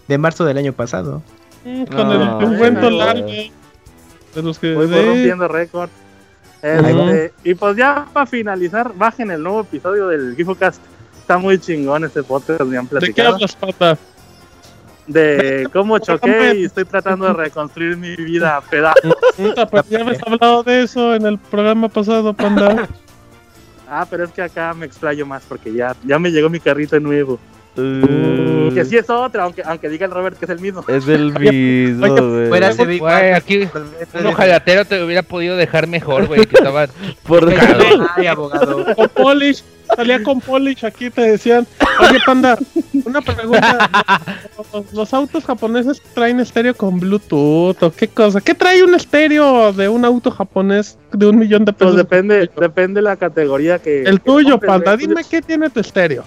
de 0.08 0.18
marzo 0.18 0.44
del 0.44 0.58
año 0.58 0.72
pasado. 0.72 1.22
con 1.62 2.10
el 2.10 2.18
No, 2.18 2.38
un 2.38 2.56
cuento 2.58 2.90
largo 2.90 3.26
de 3.26 4.42
los 4.42 4.58
que 4.58 4.74
Voy 4.74 4.88
de- 4.88 5.06
rompiendo 5.06 5.48
récord. 5.48 5.90
Este, 6.74 7.32
y 7.44 7.54
pues 7.54 7.76
ya 7.76 8.06
para 8.12 8.26
finalizar, 8.26 8.92
bajen 8.94 9.30
el 9.30 9.42
nuevo 9.42 9.60
episodio 9.60 10.08
del 10.08 10.34
GifoCast. 10.34 10.82
Está 11.18 11.38
muy 11.38 11.58
chingón 11.58 12.04
este 12.04 12.22
podcast, 12.22 12.62
me 12.62 12.76
han 12.76 12.84
¿De 12.84 12.88
qué 12.88 12.96
platicado. 12.98 13.34
hablas, 13.34 13.56
pata? 13.56 13.98
De 15.06 15.68
cómo 15.72 15.98
choqué 15.98 16.54
y 16.56 16.64
estoy 16.64 16.84
tratando 16.84 17.26
de 17.26 17.32
reconstruir 17.34 17.96
mi 17.96 18.16
vida 18.16 18.56
a 18.56 18.60
pedazos. 18.60 19.14
Puta, 19.36 19.66
pues 19.66 19.88
ya 19.88 20.00
habías 20.00 20.22
hablado 20.24 20.62
de 20.62 20.82
eso 20.82 21.14
en 21.14 21.26
el 21.26 21.38
programa 21.38 21.88
pasado, 21.88 22.34
panda. 22.34 22.88
Ah, 23.88 24.06
pero 24.10 24.24
es 24.24 24.32
que 24.32 24.42
acá 24.42 24.74
me 24.74 24.86
explayo 24.86 25.24
más 25.26 25.44
porque 25.48 25.72
ya, 25.72 25.94
ya 26.04 26.18
me 26.18 26.30
llegó 26.30 26.48
mi 26.48 26.58
carrito 26.58 26.98
nuevo. 26.98 27.38
Uh, 27.76 28.72
Que 28.74 28.84
sí 28.84 28.96
es 28.96 29.08
otro, 29.10 29.42
aunque, 29.42 29.62
aunque 29.64 29.88
diga 29.88 30.06
el 30.06 30.12
Robert 30.12 30.38
que 30.38 30.44
es 30.46 30.50
el 30.50 30.60
mismo. 30.60 30.84
Es 30.88 31.06
el 31.08 31.32
mismo. 31.38 32.48
Fuera 32.48 32.72
se 32.72 32.78
ve 32.84 32.84
Güey, 32.84 32.96
igual. 32.96 33.34
aquí 33.34 33.68
un 34.18 34.26
ojalatero 34.26 34.84
te 34.84 35.02
hubiera 35.02 35.22
podido 35.22 35.56
dejar 35.56 35.86
mejor, 35.86 36.26
güey, 36.26 36.46
que 36.46 36.56
estaba... 36.56 36.86
Por 37.26 37.52
Ay, 38.16 38.26
abogado. 38.26 38.94
Con 38.94 39.08
Polish, 39.10 39.62
salía 39.96 40.22
con 40.22 40.40
Polish, 40.40 40.84
aquí 40.84 41.10
te 41.10 41.22
decían, 41.22 41.66
oye 42.00 42.18
panda, 42.24 42.56
una 43.04 43.20
pregunta, 43.20 43.90
¿los, 44.72 44.92
los 44.92 45.14
autos 45.14 45.44
japoneses 45.44 46.00
traen 46.14 46.40
estéreo 46.40 46.74
con 46.74 46.98
Bluetooth 47.00 47.82
o 47.82 47.92
qué 47.92 48.08
cosa? 48.08 48.40
¿Qué 48.40 48.54
trae 48.54 48.82
un 48.84 48.94
estéreo 48.94 49.72
de 49.72 49.88
un 49.88 50.04
auto 50.04 50.30
japonés 50.30 50.98
de 51.12 51.26
un 51.26 51.38
millón 51.38 51.64
de 51.64 51.72
Pues 51.72 51.78
pesos? 51.90 51.96
depende, 51.96 52.48
depende 52.60 53.02
la 53.02 53.16
categoría 53.16 53.78
que. 53.80 54.02
el 54.02 54.20
que 54.20 54.24
tuyo, 54.30 54.58
panda, 54.60 54.96
dime 54.96 55.22
qué 55.28 55.42
tiene 55.42 55.68
tu 55.70 55.80
estéreo. 55.80 56.24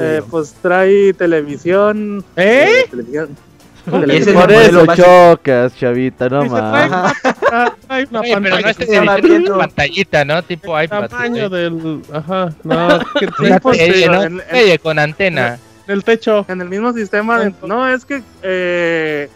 Eh, 0.00 0.22
pues 0.30 0.54
trae 0.62 1.12
televisión. 1.14 2.24
¿Eh? 2.36 2.84
televisión. 2.90 3.28
¿Cómo? 3.88 4.00
televisión. 4.02 4.36
Ese 4.36 4.40
Por 4.40 4.52
es 4.52 4.58
el 4.58 4.66
eso 4.76 4.84
modelo 4.84 4.96
chocas, 4.96 5.76
chavita, 5.76 6.28
no 6.28 6.44
más. 6.46 7.12
trae 7.88 8.06
una 8.10 8.20
Oye, 8.20 8.36
pero 8.42 8.60
no 8.60 8.68
es 8.68 8.76
televisión, 8.76 9.42
es 9.44 9.50
pantallita, 9.50 10.24
¿no? 10.24 10.42
Tipo 10.42 10.78
el 10.78 10.84
iPad. 10.84 11.08
tamaño 11.08 11.48
del... 11.48 12.02
Ajá, 12.12 12.52
no, 12.64 12.98
que 13.18 13.28
por 13.62 13.74
tele, 13.76 14.04
en- 14.04 14.42
en- 14.50 14.78
con 14.78 14.98
antena. 14.98 15.58
el 15.86 16.04
techo. 16.04 16.44
En 16.48 16.60
el 16.60 16.68
mismo 16.68 16.92
sistema. 16.92 17.38
de- 17.40 17.54
no, 17.66 17.88
es 17.88 18.04
que. 18.04 18.22
eh, 18.42 19.30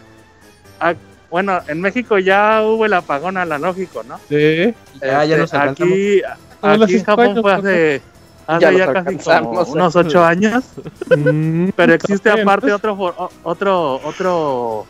ac- 0.81 0.97
bueno, 1.31 1.61
en 1.67 1.81
México 1.81 2.19
ya 2.19 2.61
hubo 2.63 2.85
el 2.85 2.93
apagón 2.93 3.39
analógico, 3.39 4.03
¿no? 4.03 4.21
Sí. 4.29 4.75
Ya, 5.01 5.25
ya 5.25 5.39
nos 5.39 5.45
Este, 5.55 5.57
aquí, 5.57 6.23
aquí 6.61 6.95
en 6.97 7.05
Japón 7.05 7.39
fue 7.41 7.53
hace, 7.55 8.03
hace 8.47 8.61
Ya 8.65 8.73
ya, 8.73 8.87
nos 8.87 8.95
casi 8.95 8.95
como 8.95 9.09
alcanzamos. 9.09 9.69
unos 9.69 9.97
ocho 9.97 10.25
años. 10.25 10.65
Mm, 11.17 11.69
Pero 11.77 11.95
existe 11.95 12.31
aparte 12.31 12.73
otro 12.73 12.97
for- 12.97 13.15
o- 13.19 13.31
otro 13.43 14.01
otro 14.05 14.87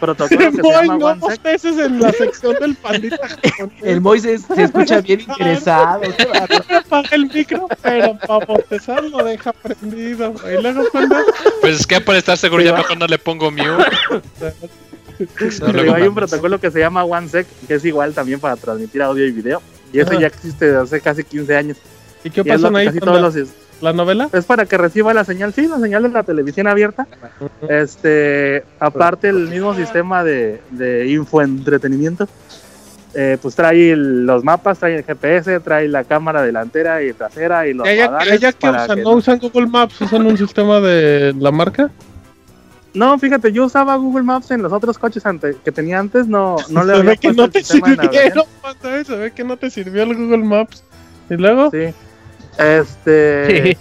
protocolo 0.00 0.38
que 0.50 0.56
se 0.62 0.62
llama 0.62 0.98
no 0.98 1.28
veces 1.42 1.78
en 1.78 2.00
la 2.00 2.12
sección 2.12 2.54
del 2.60 2.74
pandita. 2.76 3.18
El 3.82 4.00
Moises 4.00 4.42
se 4.54 4.62
escucha 4.64 5.00
bien 5.00 5.20
interesado. 5.28 6.00
bárbaro. 6.00 6.64
apaga 6.78 7.08
el 7.12 7.26
micro, 7.32 7.66
pero 7.82 8.16
para 8.18 8.44
bostezar 8.46 9.04
lo 9.04 9.22
deja 9.24 9.52
prendido. 9.52 10.32
güey. 10.32 10.62
Luego 10.62 10.82
cuando 10.92 11.16
Pues 11.60 11.80
es 11.80 11.86
que 11.86 12.00
para 12.00 12.18
estar 12.18 12.36
seguro 12.38 12.62
ya 12.62 12.72
mejor 12.74 12.98
no 12.98 13.06
le 13.06 13.18
pongo 13.18 13.50
luego 15.72 15.94
hay 15.94 16.02
un 16.06 16.14
protocolo 16.14 16.60
que 16.60 16.70
se 16.70 16.78
llama 16.80 17.04
OneSec, 17.04 17.46
que 17.66 17.74
es 17.74 17.84
igual 17.84 18.12
también 18.14 18.38
para 18.40 18.56
transmitir 18.56 19.02
audio 19.02 19.26
y 19.26 19.30
video. 19.32 19.62
Y 19.92 20.00
eso 20.00 20.12
ya 20.18 20.26
existe 20.26 20.66
desde 20.66 20.78
hace 20.80 21.00
casi 21.00 21.24
15 21.24 21.56
años. 21.56 21.76
¿Y 22.26 22.30
qué 22.30 22.42
que 22.42 22.52
ahí 22.52 22.86
casi 22.86 22.98
todos 23.00 23.14
la, 23.14 23.20
los 23.20 23.48
la 23.80 23.92
novela? 23.92 24.28
es 24.32 24.44
para 24.44 24.66
que 24.66 24.76
reciba 24.78 25.12
la 25.14 25.24
señal, 25.24 25.52
sí, 25.54 25.66
la 25.66 25.78
señal 25.78 26.02
de 26.02 26.08
la 26.10 26.22
televisión 26.22 26.66
abierta. 26.66 27.06
Este, 27.68 28.64
aparte 28.80 29.28
el 29.28 29.48
mismo 29.48 29.74
sistema 29.74 30.24
de, 30.24 30.60
de 30.70 31.08
infoentretenimiento, 31.08 32.28
eh, 33.14 33.38
pues 33.40 33.54
trae 33.54 33.92
el- 33.92 34.26
los 34.26 34.44
mapas, 34.44 34.78
trae 34.78 34.96
el 34.96 35.04
GPS, 35.04 35.60
trae 35.60 35.88
la 35.88 36.04
cámara 36.04 36.42
delantera 36.42 37.02
y 37.02 37.12
trasera 37.12 37.66
y 37.66 37.74
los 37.74 37.86
radares 37.86 38.32
allá 38.32 38.52
que 38.52 38.68
usan, 38.68 38.96
que 38.96 39.02
no 39.02 39.10
usan 39.12 39.38
Google 39.38 39.66
Maps, 39.66 40.00
usan 40.00 40.26
un 40.26 40.36
sistema 40.36 40.80
de 40.80 41.34
la 41.38 41.50
marca. 41.50 41.90
No, 42.94 43.18
fíjate, 43.18 43.52
yo 43.52 43.66
usaba 43.66 43.94
Google 43.96 44.22
Maps 44.22 44.50
en 44.50 44.62
los 44.62 44.72
otros 44.72 44.98
coches 44.98 45.24
ante- 45.26 45.56
que 45.62 45.70
tenía 45.70 45.98
antes, 45.98 46.26
no, 46.26 46.56
no 46.70 46.82
le 46.84 46.92
se 46.94 46.98
había 46.98 47.10
ve 47.10 47.16
que 47.18 47.32
no 47.32 47.50
te 47.50 47.60
navegación. 47.62 48.04
sirvieron, 48.04 48.44
panda, 48.62 49.04
se 49.04 49.16
ve 49.16 49.30
que 49.32 49.44
no 49.44 49.56
te 49.58 49.70
sirvió 49.70 50.02
el 50.04 50.14
Google 50.14 50.44
Maps. 50.44 50.82
Y 51.28 51.34
luego, 51.34 51.70
Sí. 51.70 51.92
Este, 52.58 53.62
Sí. 53.72 53.78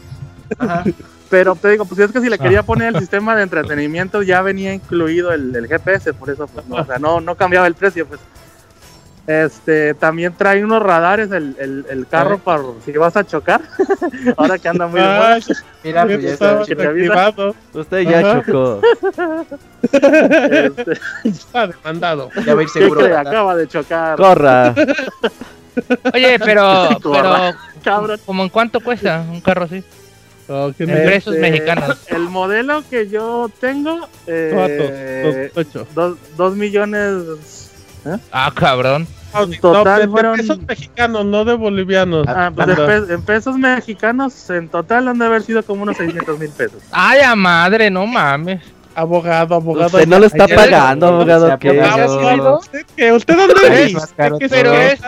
Ajá. 0.60 0.84
pero 1.30 1.56
te 1.56 1.70
digo, 1.70 1.86
pues 1.86 2.00
es 2.00 2.12
que 2.12 2.22
si 2.22 2.30
le 2.30 2.38
quería 2.38 2.64
poner 2.64 2.94
el 2.96 3.00
sistema 3.00 3.36
de 3.36 3.44
entretenimiento 3.44 4.22
ya 4.22 4.42
venía 4.42 4.74
incluido 4.74 5.32
el, 5.34 5.56
el 5.56 5.68
GPS, 5.68 6.14
por 6.14 6.30
eso 6.30 6.48
pues 6.48 6.66
no, 6.68 6.76
o 6.78 6.86
sea, 6.86 7.00
no, 7.00 7.20
no 7.22 7.36
cambiaba 7.36 7.66
el 7.68 7.76
precio, 7.76 8.06
pues. 8.08 8.20
Este, 9.28 9.96
también 9.96 10.36
trae 10.38 10.64
unos 10.64 10.84
radares 10.84 11.32
el, 11.32 11.56
el, 11.58 11.84
el 11.90 12.06
carro 12.06 12.36
Ah. 12.36 12.42
para 12.44 12.64
si 12.86 12.92
vas 12.92 13.18
a 13.18 13.24
chocar. 13.24 13.60
Ahora 14.38 14.60
que 14.60 14.68
anda 14.70 14.86
muy 14.86 15.00
ah, 15.00 15.40
moda. 15.40 15.40
Mira, 15.84 16.06
ya 16.06 16.16
pues 16.20 16.40
ya 16.40 16.64
que 16.64 16.76
te 16.76 17.80
Usted 17.80 18.00
ya 18.02 18.20
Ajá. 18.20 18.44
chocó. 18.46 18.82
Este, 19.92 21.00
está 21.24 21.68
demandado. 21.68 22.30
Ya 22.46 22.54
va 22.54 22.60
a 22.60 22.64
ir 22.64 22.70
¿qué 22.72 22.80
seguro. 22.82 23.18
acaba 23.18 23.56
de 23.56 23.68
chocar. 23.68 24.16
Corra. 24.16 24.76
Oye, 26.14 26.40
pero, 26.40 26.90
pero. 27.04 28.20
¿como 28.26 28.44
en 28.44 28.50
cuánto 28.50 28.80
cuesta 28.80 29.24
un 29.30 29.42
carro 29.42 29.66
así? 29.66 29.84
Oh, 30.48 30.72
¿quién 30.78 30.90
En 30.92 30.98
es? 30.98 31.04
pesos 31.10 31.36
Este, 31.36 31.50
mexicanos. 31.52 31.98
El 32.08 32.30
modelo 32.30 32.84
que 32.90 33.10
yo 33.10 33.50
tengo, 33.60 34.08
eh, 34.28 35.50
dos, 35.56 35.66
ocho. 35.66 35.88
dos, 35.96 36.18
dos 36.38 36.56
millones. 36.56 37.72
Ah, 38.32 38.52
cabrón. 38.56 39.08
total 39.60 40.02
de- 40.02 40.06
de 40.06 40.12
fueron- 40.12 40.38
pesos 40.38 40.60
mexicanos, 40.62 41.26
no 41.26 41.44
de 41.46 41.56
bolivianos. 41.56 42.26
Ah, 42.28 42.52
pues 42.54 42.68
de 42.68 42.76
pe- 42.76 43.14
en 43.16 43.22
pesos 43.24 43.58
mexicanos, 43.58 44.50
en 44.52 44.70
total 44.70 45.08
han 45.08 45.18
de 45.18 45.26
haber 45.26 45.42
sido 45.42 45.64
como 45.64 45.82
unos 45.84 45.98
600 45.98 46.38
mil 46.40 46.50
pesos. 46.52 46.84
Ay, 46.92 47.22
a 47.22 47.36
madre, 47.36 47.90
no 47.90 48.06
mames. 48.06 48.62
Abogado, 48.94 49.56
abogado. 49.56 49.88
Usted 49.98 50.08
no 50.08 50.20
le 50.20 50.28
está 50.28 50.48
pagando, 50.48 51.08
abogado. 51.08 51.58
¿qué? 51.60 51.70
¿usted 51.72 52.86
qué? 52.96 53.12
¿Usted 53.12 53.36
dónde 53.36 53.84
Es. 53.86 54.14
Pero 54.50 54.74
es-? 54.74 55.00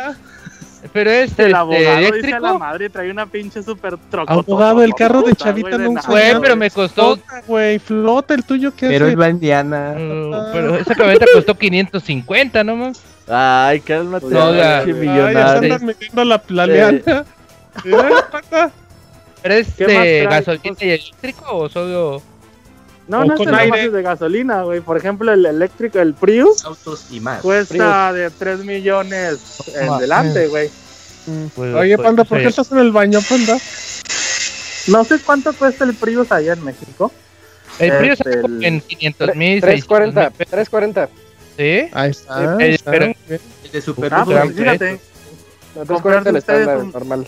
Pero 0.97 1.11
es 1.11 1.37
El 1.37 1.45
este, 1.45 1.55
abogado 1.55 2.11
dice 2.11 2.33
a 2.33 2.39
la 2.39 2.53
madre 2.57 2.89
trae 2.89 3.11
una 3.11 3.27
pinche 3.27 3.61
super 3.61 3.99
troca. 4.09 4.33
Abogado, 4.33 4.81
el 4.81 4.95
carro 4.95 5.21
de 5.21 5.35
Chavita 5.35 5.77
no 5.77 5.93
Güey, 6.07 6.41
pero 6.41 6.55
me 6.55 6.71
costó. 6.71 7.19
Güey, 7.45 7.77
flota 7.77 8.33
el 8.33 8.43
tuyo, 8.43 8.73
¿qué 8.75 8.87
Pero 8.87 9.07
él 9.07 9.21
va 9.21 9.27
en 9.27 9.39
Diana. 9.39 9.91
uh, 9.95 10.51
pero 10.51 10.75
esa 10.75 10.95
camioneta 10.95 11.27
costó 11.31 11.55
550, 11.55 12.63
¿no 12.63 12.75
más? 12.77 12.99
Ay, 13.27 13.79
cálmate. 13.81 14.25
No, 14.25 14.55
ya. 14.55 14.79
Ay, 14.79 15.35
andan 15.35 15.85
metiendo 15.85 16.25
la, 16.25 16.41
liana. 16.65 17.25
Mira, 17.83 18.29
pata. 18.31 18.71
¿Pero 19.43 19.53
es 19.53 19.67
¿Qué 19.75 19.83
más 19.83 19.93
de 20.03 20.25
trae? 20.25 20.39
gasolina 20.39 20.77
y 20.79 20.89
eléctrico 20.89 21.45
o 21.57 21.69
solo.? 21.69 22.23
No, 23.07 23.19
O 23.19 23.25
no 23.25 23.35
es 23.35 23.39
aire. 23.41 23.51
nomás 23.67 23.79
es 23.81 23.93
de 23.93 24.01
gasolina, 24.01 24.63
güey. 24.63 24.81
Por 24.81 24.97
ejemplo, 24.97 25.31
el 25.31 25.45
eléctrico, 25.45 25.99
el 25.99 26.15
Prius, 26.15 26.65
Autos 26.65 27.05
y 27.11 27.19
más. 27.19 27.41
cuesta 27.41 28.11
de 28.13 28.31
3 28.31 28.65
millones 28.65 29.63
en 29.75 29.99
delante, 29.99 30.47
güey. 30.47 30.71
Pues, 31.55 31.75
Oye, 31.75 31.95
pues, 31.97 32.05
panda, 32.05 32.23
¿por 32.23 32.37
qué 32.39 32.47
estás 32.47 32.71
en 32.71 32.77
el 32.79 32.91
baño, 32.91 33.19
panda? 33.27 33.57
No 34.87 35.03
sé 35.03 35.19
cuánto 35.19 35.53
cuesta 35.53 35.83
el 35.83 35.93
Prius 35.93 36.31
allá 36.31 36.53
en 36.53 36.63
México. 36.63 37.11
El 37.79 37.97
Prius 37.97 38.19
Este, 38.19 38.29
está 38.29 38.41
como 38.41 38.55
el- 38.57 38.65
en 38.65 38.81
500 38.81 39.35
mil. 39.35 39.61
340, 39.61 40.29
340. 40.31 41.09
¿Sí? 41.57 41.89
Ahí 41.91 42.11
está. 42.11 42.57
Eh, 42.59 42.73
está 42.75 42.91
pero-. 42.91 43.05
El 43.27 43.71
de 43.71 43.81
Super 43.81 44.13
Ah, 44.13 44.23
pues 44.25 44.53
fíjate. 44.55 44.91
No, 45.75 45.83
340 45.85 46.29
el 46.29 46.35
ustedes 46.37 46.59
estándar 46.61 46.77
un- 46.85 46.91
normal. 46.91 47.27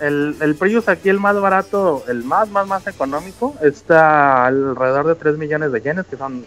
El, 0.00 0.36
el 0.40 0.54
Prius 0.54 0.88
aquí, 0.88 1.08
el 1.10 1.20
más 1.20 1.38
barato, 1.38 2.04
el 2.08 2.24
más, 2.24 2.48
más, 2.48 2.66
más 2.66 2.86
económico, 2.86 3.54
está 3.62 4.46
alrededor 4.46 5.06
de 5.08 5.14
3 5.16 5.36
millones 5.36 5.72
de 5.72 5.80
yenes, 5.82 6.06
que 6.06 6.16
son, 6.16 6.46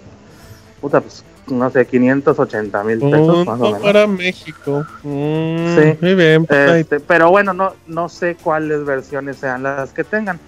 puta, 0.82 1.02
pues, 1.02 1.24
no 1.48 1.70
sé, 1.70 1.86
580 1.86 2.84
mil 2.84 3.00
pesos, 3.00 3.46
más 3.46 3.60
o 3.60 3.64
menos. 3.64 3.82
para 3.82 4.08
México. 4.08 4.86
Mm, 5.04 5.76
Sí. 5.76 5.98
Muy 6.02 6.16
bien. 6.16 6.46
pues, 6.46 6.72
Este, 6.76 7.00
pero 7.00 7.30
bueno, 7.30 7.54
no, 7.54 7.74
no 7.88 8.10
sé 8.10 8.36
cuáles 8.42 8.86
versiones 8.86 9.38
sean 9.38 9.64
las 9.64 9.92
que 9.92 10.04
tengan. 10.04 10.40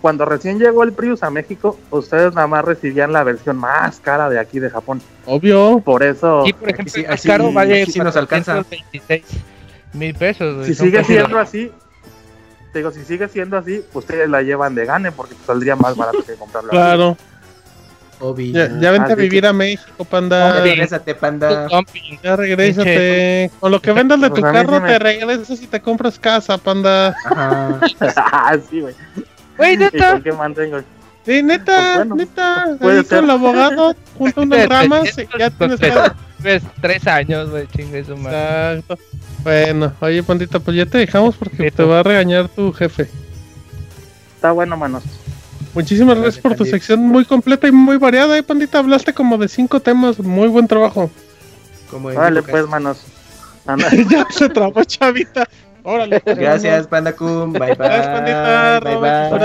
Cuando 0.00 0.24
recién 0.24 0.58
llegó 0.58 0.82
el 0.82 0.92
Prius 0.92 1.22
a 1.22 1.30
México, 1.30 1.78
ustedes 1.90 2.34
nada 2.34 2.46
más 2.48 2.64
recibían 2.64 3.12
la 3.12 3.22
versión 3.22 3.56
más 3.56 4.00
cara 4.00 4.28
de 4.28 4.38
aquí 4.40 4.58
de 4.58 4.68
Japón. 4.68 5.00
Obvio. 5.24 5.80
Por 5.84 6.02
eso, 6.02 6.42
Y 6.44 6.52
por 6.52 6.68
ejemplo, 6.68 7.02
así- 7.08 7.28
caro 7.28 7.52
vale 7.52 7.82
así 7.84 7.98
nos 8.00 8.16
alcanza. 8.16 8.54
426 8.64 9.22
mil 9.92 10.14
pesos. 10.14 10.66
si 10.66 10.74
sigue 10.74 11.04
siendo 11.04 11.38
así, 11.38 11.70
te 12.72 12.80
digo, 12.80 12.90
si 12.90 13.04
sigue 13.04 13.28
siendo 13.28 13.56
así, 13.56 13.82
ustedes 13.94 14.28
la 14.28 14.42
llevan 14.42 14.74
de 14.74 14.84
gane 14.84 15.12
porque 15.12 15.34
saldría 15.46 15.76
más 15.76 15.96
barato 15.96 16.24
que 16.26 16.34
comprarla. 16.34 16.70
aquí. 17.12 17.22
Obi. 18.20 18.52
Ya, 18.52 18.68
ya 18.80 18.90
vente 18.92 19.10
a 19.10 19.14
Así 19.14 19.22
vivir 19.22 19.42
que- 19.42 19.48
a 19.48 19.52
México, 19.52 20.04
panda. 20.04 20.56
Ya 20.56 20.62
regrésate, 20.62 21.14
panda. 21.14 21.68
Ya 22.22 22.36
regrésate. 22.36 23.50
Con 23.60 23.70
lo 23.72 23.80
que 23.80 23.92
vendas 23.92 24.20
de 24.20 24.28
tu 24.28 24.34
Pues 24.40 24.44
a 24.44 24.52
carro, 24.52 24.80
me- 24.80 24.88
te 24.88 24.98
regresas 24.98 25.60
y 25.62 25.66
te 25.66 25.80
compras 25.80 26.18
casa, 26.18 26.56
panda. 26.58 27.14
Ajá. 27.24 27.80
Ah, 28.16 28.56
sí, 28.70 28.80
güey. 28.80 28.94
Güey, 29.56 29.74
¿Y 29.74 29.76
neta. 29.76 30.12
con 30.12 30.22
qué 30.22 30.32
mantengo? 30.32 30.78
Sí, 31.26 31.42
neta, 31.42 31.72
Pues 31.76 31.96
bueno, 31.96 32.14
neta. 32.16 32.76
puede 32.80 32.98
Ahí 32.98 33.04
ser. 33.04 33.16
con 33.18 33.24
el 33.24 33.30
abogado, 33.30 33.96
junto 34.18 34.40
a 34.40 34.44
unas 34.44 34.68
ramas, 34.68 35.18
y 35.18 35.38
ya 35.38 35.50
tienes 35.50 35.80
tres, 35.80 35.94
casa. 35.94 36.16
tres, 36.42 36.62
tres 36.82 37.06
años, 37.06 37.50
güey, 37.50 37.66
chingue 37.68 38.04
su 38.04 38.16
madre. 38.16 38.78
Exacto. 38.80 38.98
Bueno, 39.42 39.92
oye, 40.00 40.22
pandita, 40.22 40.58
pues 40.60 40.76
ya 40.76 40.86
te 40.86 40.98
dejamos 40.98 41.34
porque 41.36 41.70
te 41.70 41.82
va 41.82 42.00
a 42.00 42.02
regañar 42.02 42.48
tu 42.48 42.72
jefe. 42.72 43.08
Está 44.36 44.52
bueno, 44.52 44.76
manos. 44.76 45.02
Muchísimas 45.74 46.18
gracias 46.18 46.40
por 46.42 46.54
tu 46.54 46.64
sección 46.64 47.00
muy 47.00 47.24
completa 47.24 47.66
y 47.66 47.72
muy 47.72 47.96
variada, 47.96 48.38
eh, 48.38 48.42
pandita. 48.42 48.78
Hablaste 48.78 49.12
como 49.12 49.38
de 49.38 49.48
cinco 49.48 49.80
temas. 49.80 50.18
Muy 50.20 50.48
buen 50.48 50.68
trabajo. 50.68 51.10
Como 51.90 52.10
Lucas. 52.10 52.44
pues, 52.50 52.68
manos. 52.68 53.04
Ya 54.10 54.26
se 54.30 54.48
trabó, 54.48 54.84
chavita. 54.84 55.48
Órale. 55.82 56.20
pues, 56.20 56.38
Gracias, 56.38 56.86
Panda 56.86 57.12
Kun. 57.14 57.52
Bye 57.52 57.60
bye. 57.60 57.76
Gracias, 57.76 58.06
pandita. 58.06 58.80
Bye 58.80 58.96
bye. 58.96 59.30
Bye. 59.30 59.40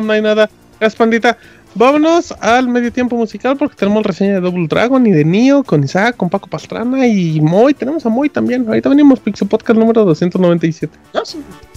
No 0.00 0.12
hay 0.12 0.22
nada. 0.22 0.48
Gracias, 0.80 0.96
pandita. 0.96 1.36
Vámonos 1.76 2.32
al 2.40 2.68
medio 2.68 2.92
tiempo 2.92 3.16
musical 3.16 3.56
porque 3.56 3.74
tenemos 3.74 4.04
reseña 4.06 4.34
de 4.34 4.40
Double 4.40 4.68
Dragon 4.68 5.04
y 5.06 5.10
de 5.10 5.24
Nio 5.24 5.64
con 5.64 5.82
Isaac, 5.82 6.16
con 6.16 6.30
Paco 6.30 6.46
Pastrana 6.48 7.04
y 7.06 7.40
Moy. 7.40 7.74
Tenemos 7.74 8.06
a 8.06 8.08
Moy 8.10 8.28
también. 8.28 8.64
Ahorita 8.68 8.88
venimos, 8.88 9.18
Pixel 9.18 9.48
Podcast 9.48 9.78
número 9.78 10.04
297. 10.04 10.96
Vamos, 11.12 11.36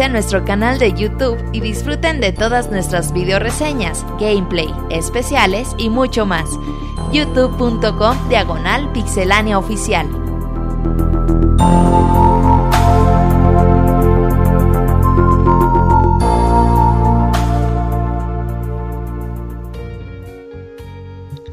a 0.00 0.08
nuestro 0.08 0.42
canal 0.44 0.78
de 0.78 0.94
YouTube 0.94 1.36
y 1.52 1.60
disfruten 1.60 2.18
de 2.18 2.32
todas 2.32 2.70
nuestras 2.70 3.12
video 3.12 3.38
reseñas, 3.38 4.06
gameplay, 4.18 4.72
especiales 4.90 5.68
y 5.76 5.90
mucho 5.90 6.24
más. 6.24 6.48
youtube.com 7.12 8.16
diagonal 8.30 8.90
pixelania 8.92 9.58
oficial. 9.58 10.08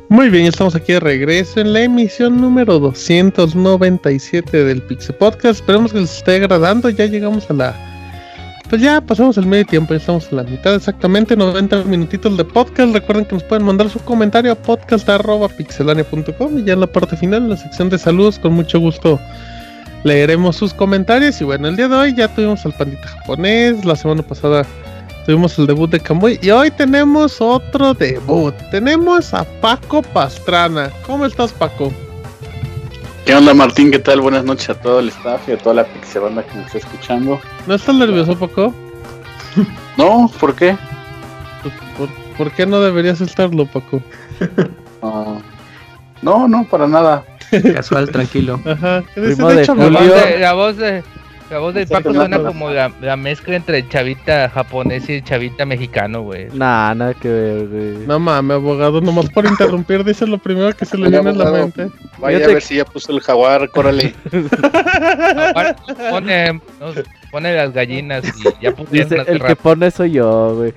Muy 0.08 0.30
bien, 0.30 0.46
estamos 0.46 0.76
aquí 0.76 0.94
de 0.94 1.02
regreso 1.02 1.60
en 1.60 1.74
la 1.74 1.82
emisión 1.82 2.40
número 2.40 2.80
297 2.80 4.64
del 4.64 4.82
Pixel 4.84 5.16
Podcast. 5.16 5.60
Esperemos 5.60 5.92
que 5.92 6.00
les 6.00 6.18
esté 6.18 6.38
agradando. 6.38 6.90
Ya 6.90 7.06
llegamos 7.06 7.50
a 7.50 7.54
la. 7.54 7.89
Pues 8.70 8.82
ya 8.82 9.02
pasamos 9.02 9.38
el 9.38 9.48
medio 9.48 9.66
tiempo, 9.66 9.94
ya 9.94 9.98
estamos 9.98 10.28
en 10.32 10.38
la 10.38 10.44
mitad 10.44 10.76
exactamente, 10.76 11.36
90 11.36 11.86
minutitos 11.86 12.38
de 12.38 12.46
podcast. 12.46 12.94
Recuerden 12.94 13.26
que 13.26 13.34
nos 13.34 13.44
pueden 13.44 13.66
mandar 13.66 13.90
su 13.90 14.00
comentario 14.00 14.52
a 14.52 14.56
podcast.pixelania.com 14.56 16.60
y 16.60 16.64
ya 16.64 16.74
en 16.74 16.82
la 16.82 16.88
parte 16.88 17.18
final, 17.18 17.44
en 17.44 17.50
la 17.50 17.58
sección 17.58 17.90
de 17.90 17.98
saludos, 17.98 18.38
con 18.38 18.54
mucho 18.54 18.80
gusto 18.80 19.20
leeremos 20.04 20.56
sus 20.56 20.74
comentarios. 20.74 21.42
Y 21.42 21.46
bueno, 21.46 21.68
el 21.68 21.76
día 21.76 21.88
de 21.88 21.96
hoy 21.96 22.14
ya 22.14 22.28
tuvimos 22.28 22.64
al 22.66 22.74
pandita 22.74 23.08
japonés, 23.08 23.84
la 23.84 23.96
semana 23.96 24.22
pasada 24.22 24.66
Tuvimos 25.30 25.60
el 25.60 25.68
debut 25.68 25.92
de 25.92 26.00
Kamui 26.00 26.40
y 26.42 26.50
hoy 26.50 26.72
tenemos 26.72 27.40
otro 27.40 27.94
debut. 27.94 28.56
Tenemos 28.72 29.32
a 29.34 29.46
Paco 29.62 30.02
Pastrana. 30.02 30.90
¿Cómo 31.06 31.24
estás, 31.24 31.54
Paco? 31.54 31.94
¿Qué 33.30 33.36
onda, 33.36 33.54
Martín? 33.54 33.92
¿Qué 33.92 34.00
tal? 34.00 34.22
Buenas 34.22 34.44
noches 34.44 34.72
a 34.72 34.74
todo 34.74 35.02
el 35.02 35.10
staff 35.10 35.48
y 35.48 35.52
a 35.52 35.58
toda 35.60 35.76
la 35.76 35.84
pixel 35.84 36.24
banda 36.24 36.42
que 36.42 36.56
nos 36.56 36.66
está 36.66 36.80
escuchando. 36.80 37.40
¿No 37.68 37.76
estás 37.76 37.94
nervioso, 37.94 38.36
Paco? 38.36 38.74
no, 39.98 40.32
¿por 40.40 40.56
qué? 40.56 40.76
¿Por, 41.96 42.10
por, 42.36 42.52
qué 42.52 42.66
no 42.66 42.82
deberías 42.82 43.22
estarlo, 43.22 43.68
Paco? 43.68 44.02
Uh, 45.02 45.40
no, 46.24 46.48
no, 46.48 46.68
para 46.68 46.88
nada. 46.88 47.24
Casual, 47.76 48.10
tranquilo. 48.10 48.60
Ajá. 48.66 49.04
Primo 49.14 49.50
de, 49.50 49.62
hecho, 49.62 49.76
la, 49.76 49.90
voz 49.90 50.24
de, 50.24 50.40
la 50.40 50.54
voz 50.54 50.78
de 50.78 51.04
la 51.50 51.60
voz 51.60 51.74
del 51.74 51.88
Paco 51.88 52.14
suena 52.14 52.40
como 52.40 52.70
la, 52.70 52.92
la, 53.02 53.16
mezcla 53.16 53.56
entre 53.56 53.88
chavita 53.88 54.50
japonés 54.50 55.10
y 55.10 55.22
chavita 55.22 55.66
mexicano, 55.66 56.22
güey. 56.22 56.48
Nah, 56.54 56.94
nada 56.94 57.14
que 57.14 57.28
ver, 57.28 57.68
güey. 57.68 58.08
No 58.08 58.20
mames, 58.20 58.56
abogado, 58.56 59.02
nomás 59.02 59.30
por 59.30 59.46
interrumpir, 59.46 60.04
dice 60.04 60.28
lo 60.28 60.38
primero 60.38 60.76
que 60.76 60.86
se 60.86 60.98
le 60.98 61.10
viene 61.10 61.30
a 61.30 61.34
la 61.34 61.52
mente. 61.52 61.90
Vaya 62.20 62.46
a 62.46 62.48
ver 62.48 62.62
si 62.62 62.76
ya 62.76 62.86
puso 62.86 63.12
el 63.12 63.22
jaguar, 63.22 63.70
córale. 63.70 64.14
pone, 66.12 66.54
no, 66.54 66.62
pone 67.32 67.56
las 67.56 67.74
gallinas 67.74 68.24
y 68.26 68.64
ya 68.64 68.76
pusieron 68.76 69.10
dice, 69.10 69.32
El 69.32 69.42
que 69.42 69.56
pone 69.56 69.90
soy 69.92 70.12
yo, 70.12 70.56
güey. 70.56 70.74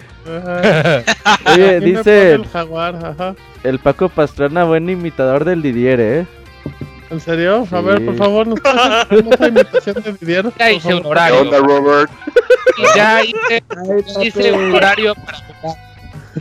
Oye, 1.52 1.80
dice 1.80 2.32
el, 2.32 2.46
jaguar, 2.46 2.96
ajá. 2.96 3.34
el 3.64 3.78
Paco 3.78 4.08
Pastrana, 4.08 4.64
buen 4.64 4.88
imitador 4.88 5.44
del 5.44 5.60
Didier, 5.60 6.00
eh. 6.00 6.26
¿En 7.12 7.20
serio? 7.20 7.68
A 7.70 7.80
ver, 7.82 8.02
por 8.06 8.16
favor, 8.16 8.46
¿nos 8.46 8.58
una 9.10 9.48
imitación 9.48 10.02
de 10.02 10.12
Didier? 10.14 10.50
Ya 10.58 10.72
hice 10.72 10.94
un 10.94 11.04
horario. 11.04 11.42
¿Qué 11.42 11.56
onda, 11.56 11.58
Robert? 11.58 12.10
Y 12.78 12.82
ya 12.96 13.22
hice, 13.22 13.62
hice 14.22 14.52
un 14.52 14.74
horario 14.74 15.14
para 15.14 15.38
jugar. 15.60 15.76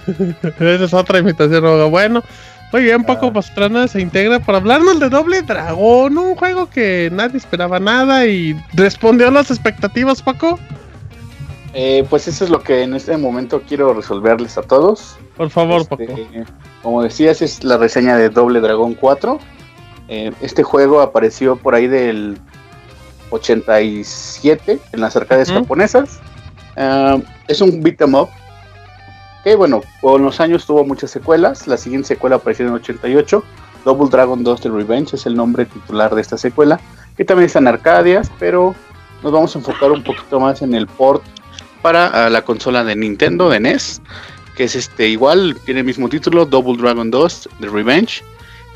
Esa 0.60 0.85
es 0.85 0.93
otra 0.93 1.19
imitación, 1.19 1.91
Bueno, 1.91 2.23
muy 2.72 2.84
bien, 2.84 3.03
Paco 3.03 3.34
Pastrana 3.34 3.89
se 3.89 3.99
integra 3.99 4.39
para 4.39 4.60
hablarnos 4.60 4.98
de 5.02 5.10
Doble 5.10 5.41
Dragón, 5.41 6.18
un 6.18 6.35
juego 6.35 6.69
que 6.69 7.10
nadie 7.11 7.35
esperaba 7.35 7.77
nada 7.81 8.26
y 8.26 8.57
respondió 8.72 9.27
a 9.27 9.31
las 9.31 9.52
expectativas, 9.52 10.22
Paco. 10.22 10.57
Eh, 11.73 12.06
pues 12.10 12.30
eso 12.30 12.45
es 12.45 12.49
lo 12.49 12.64
que 12.64 12.84
en 12.84 12.93
este 12.93 13.18
momento 13.18 13.61
quiero 13.68 13.93
resolverles 13.93 14.57
a 14.57 14.61
todos. 14.61 15.18
Por 15.35 15.49
favor, 15.49 15.81
este, 15.81 15.98
Paco. 15.98 16.15
Como 16.81 17.03
decías, 17.03 17.41
es 17.41 17.61
la 17.65 17.76
reseña 17.76 18.15
de 18.15 18.30
Doble 18.30 18.61
Dragón 18.61 18.93
4. 18.93 19.38
Eh, 20.13 20.33
este 20.41 20.61
juego 20.61 20.99
apareció 20.99 21.55
por 21.55 21.73
ahí 21.73 21.88
del 21.88 22.38
87 23.29 24.79
en 24.91 24.99
las 24.99 25.15
arcades 25.15 25.49
japonesas. 25.49 26.19
Ah, 26.75 27.17
es 27.47 27.61
un 27.61 27.81
beat 27.81 28.01
em 28.01 28.15
up 28.15 28.27
que 29.45 29.55
bueno, 29.55 29.81
con 30.01 30.21
los 30.21 30.41
años 30.41 30.65
tuvo 30.65 30.83
muchas 30.83 31.11
secuelas. 31.11 31.65
La 31.65 31.77
siguiente 31.77 32.09
secuela 32.09 32.35
apareció 32.35 32.65
en 32.65 32.73
el 32.73 32.81
88. 32.81 33.41
Double 33.85 34.09
Dragon 34.09 34.43
2 34.43 34.59
The 34.59 34.69
Revenge 34.69 35.15
es 35.15 35.25
el 35.25 35.33
nombre 35.33 35.65
titular 35.65 36.13
de 36.13 36.19
esta 36.19 36.38
secuela. 36.38 36.81
Que 37.15 37.23
también 37.23 37.45
está 37.45 37.59
en 37.59 37.69
Arcadias, 37.69 38.29
pero 38.38 38.75
nos 39.23 39.31
vamos 39.31 39.55
a 39.55 39.59
enfocar 39.59 39.93
un 39.93 40.03
poquito 40.03 40.41
más 40.41 40.61
en 40.61 40.73
el 40.75 40.88
port 40.88 41.23
para 41.81 42.29
la 42.29 42.41
consola 42.41 42.83
de 42.83 42.97
Nintendo, 42.97 43.49
de 43.49 43.61
NES. 43.61 44.01
Que 44.57 44.65
es 44.65 44.75
este 44.75 45.07
igual, 45.07 45.57
tiene 45.63 45.79
el 45.79 45.85
mismo 45.85 46.09
título, 46.09 46.45
Double 46.45 46.75
Dragon 46.75 47.09
2 47.09 47.49
The 47.61 47.69
Revenge 47.69 48.21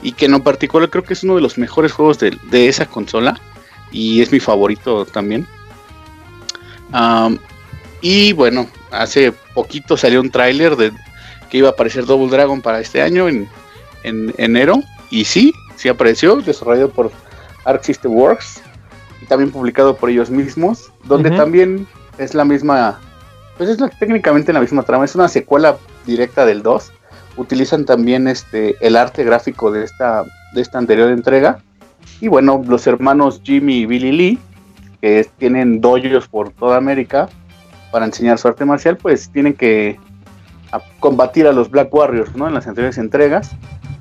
y 0.05 0.11
que 0.11 0.25
en 0.25 0.33
lo 0.33 0.43
particular 0.43 0.87
creo 0.91 1.03
que 1.03 1.13
es 1.13 1.23
uno 1.23 1.33
de 1.33 1.41
los 1.41 1.57
mejores 1.57 1.91
juegos 1.91 2.19
de, 2.19 2.67
esa 2.67 2.85
consola 2.85 3.39
y 3.91 4.21
es 4.21 4.31
mi 4.31 4.39
favorito 4.39 5.03
también. 5.03 5.47
y 8.01 8.31
bueno, 8.33 8.67
hace 8.91 9.31
poquito 9.55 9.97
salió 9.97 10.21
un 10.21 10.29
tráiler 10.29 10.75
de 10.75 10.91
que 11.49 11.57
iba 11.57 11.69
a 11.69 11.71
aparecer 11.71 12.05
Double 12.05 12.29
Dragon 12.29 12.61
para 12.61 12.79
este 12.79 13.01
año 13.01 13.27
en, 13.27 13.49
enero 14.03 14.75
y 15.09 15.25
sí, 15.25 15.51
sí 15.75 15.89
apareció, 15.89 16.35
desarrollado 16.35 16.89
por 16.89 17.11
Arc 17.63 17.81
System 17.81 18.11
Works 18.11 18.61
y 19.23 19.25
también 19.25 19.49
publicado 19.49 19.97
por 19.97 20.11
ellos 20.11 20.29
mismos, 20.29 20.91
donde 21.05 21.31
también 21.31 21.87
es 22.19 22.35
la 22.35 22.45
misma, 22.45 22.99
pues 23.57 23.69
es 23.71 23.79
técnicamente 23.97 24.53
la 24.53 24.59
misma 24.59 24.83
trama, 24.83 25.05
es 25.05 25.15
una 25.15 25.29
secuela 25.29 25.77
directa 26.05 26.45
del 26.45 26.61
2 26.61 26.91
utilizan 27.37 27.85
también 27.85 28.27
este 28.27 28.75
el 28.85 28.95
arte 28.95 29.23
gráfico 29.23 29.71
de 29.71 29.83
esta 29.83 30.23
de 30.53 30.61
esta 30.61 30.77
anterior 30.77 31.09
entrega. 31.09 31.59
Y 32.21 32.27
bueno 32.27 32.61
los 32.65 32.87
hermanos 32.87 33.41
Jimmy 33.43 33.79
y 33.79 33.85
Billy 33.85 34.11
Lee 34.11 34.39
que 35.01 35.27
tienen 35.37 35.81
dojos 35.81 36.27
por 36.27 36.51
toda 36.51 36.77
América 36.77 37.29
para 37.91 38.05
enseñar 38.05 38.37
su 38.37 38.47
arte 38.47 38.65
marcial 38.65 38.97
pues 38.97 39.29
tienen 39.29 39.53
que 39.53 39.99
combatir 40.99 41.47
a 41.47 41.53
los 41.53 41.69
Black 41.69 41.93
Warriors 41.93 42.35
no 42.35 42.47
en 42.47 42.53
las 42.53 42.67
anteriores 42.67 42.97
entregas. 42.97 43.51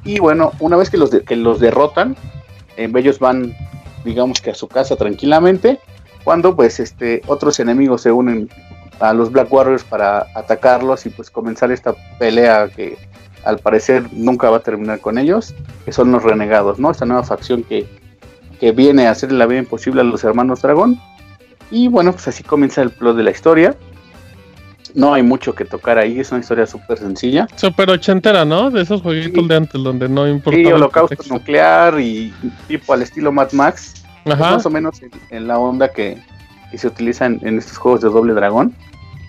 Y 0.05 0.19
bueno 0.19 0.52
una 0.61 0.77
vez 0.77 0.90
que 0.90 0.97
los 0.97 1.11
que 1.11 1.36
los 1.36 1.61
derrotan 1.61 2.16
eh, 2.77 2.90
ellos 2.94 3.19
van 3.19 3.55
digamos 4.05 4.40
que 4.40 4.51
a 4.51 4.55
su 4.55 4.69
casa 4.69 4.97
tranquilamente 4.97 5.81
cuando 6.24 6.56
pues 6.56 6.81
este 6.81 7.23
otros 7.27 7.61
enemigos 7.61 8.02
se 8.02 8.12
unen 8.12 8.48
a 9.01 9.12
los 9.12 9.31
Black 9.31 9.52
Warriors 9.52 9.85
para 9.85 10.27
atacarlos 10.35 11.06
y 11.06 11.11
pues 11.11 11.31
comenzar 11.31 11.70
esta 11.73 11.94
pelea 12.19 12.69
que 12.69 12.97
al 13.45 13.59
parecer 13.59 14.05
nunca 14.12 14.51
va 14.51 14.59
a 14.59 14.61
terminar 14.61 15.01
con 15.01 15.19
ellos, 15.19 15.55
que 15.85 15.93
son 15.93 16.11
los 16.12 16.23
renegados, 16.23 16.79
¿no? 16.79 16.91
Esta 16.91 17.05
nueva 17.05 17.23
facción 17.23 17.62
que, 17.62 17.87
que 18.59 18.73
viene 18.73 19.07
a 19.07 19.11
hacerle 19.11 19.39
la 19.39 19.47
vida 19.47 19.61
imposible 19.61 20.01
a 20.01 20.05
los 20.05 20.25
hermanos 20.25 20.62
dragón. 20.62 21.01
Y 21.71 21.89
bueno, 21.89 22.12
pues 22.12 22.29
así 22.29 22.43
comienza 22.43 22.83
el 22.83 22.91
plot 22.91 23.16
de 23.16 23.23
la 23.23 23.31
historia. 23.31 23.77
No 24.95 25.12
hay 25.12 25.23
mucho 25.23 25.55
que 25.55 25.65
tocar 25.65 25.99
ahí, 25.99 26.21
es 26.21 26.31
una 26.31 26.41
historia 26.41 26.66
súper 26.66 26.99
sencilla. 26.99 27.49
Súper 27.57 27.91
ochentera, 27.91 28.45
¿no? 28.45 28.71
De 28.71 28.83
esos 28.83 29.03
jueguitos 29.03 29.49
de 29.49 29.57
antes 29.57 29.83
donde 29.83 30.09
no 30.09 30.29
importa. 30.29 30.57
Sí, 30.57 30.66
holocausto 30.66 31.25
nuclear 31.29 31.99
y 32.01 32.33
tipo 32.69 32.93
al 32.93 33.03
estilo 33.03 33.33
Mad 33.33 33.53
Max. 33.53 34.05
Más 34.25 34.65
o 34.65 34.71
menos 34.71 35.01
en, 35.31 35.47
la 35.47 35.59
onda 35.59 35.89
que, 35.89 36.16
que 36.71 36.79
se 36.79 36.87
utiliza 36.87 37.27
en, 37.27 37.41
en, 37.43 37.59
estos 37.59 37.77
juegos 37.77 38.01
de 38.01 38.09
doble 38.09 38.33
dragón. 38.33 38.75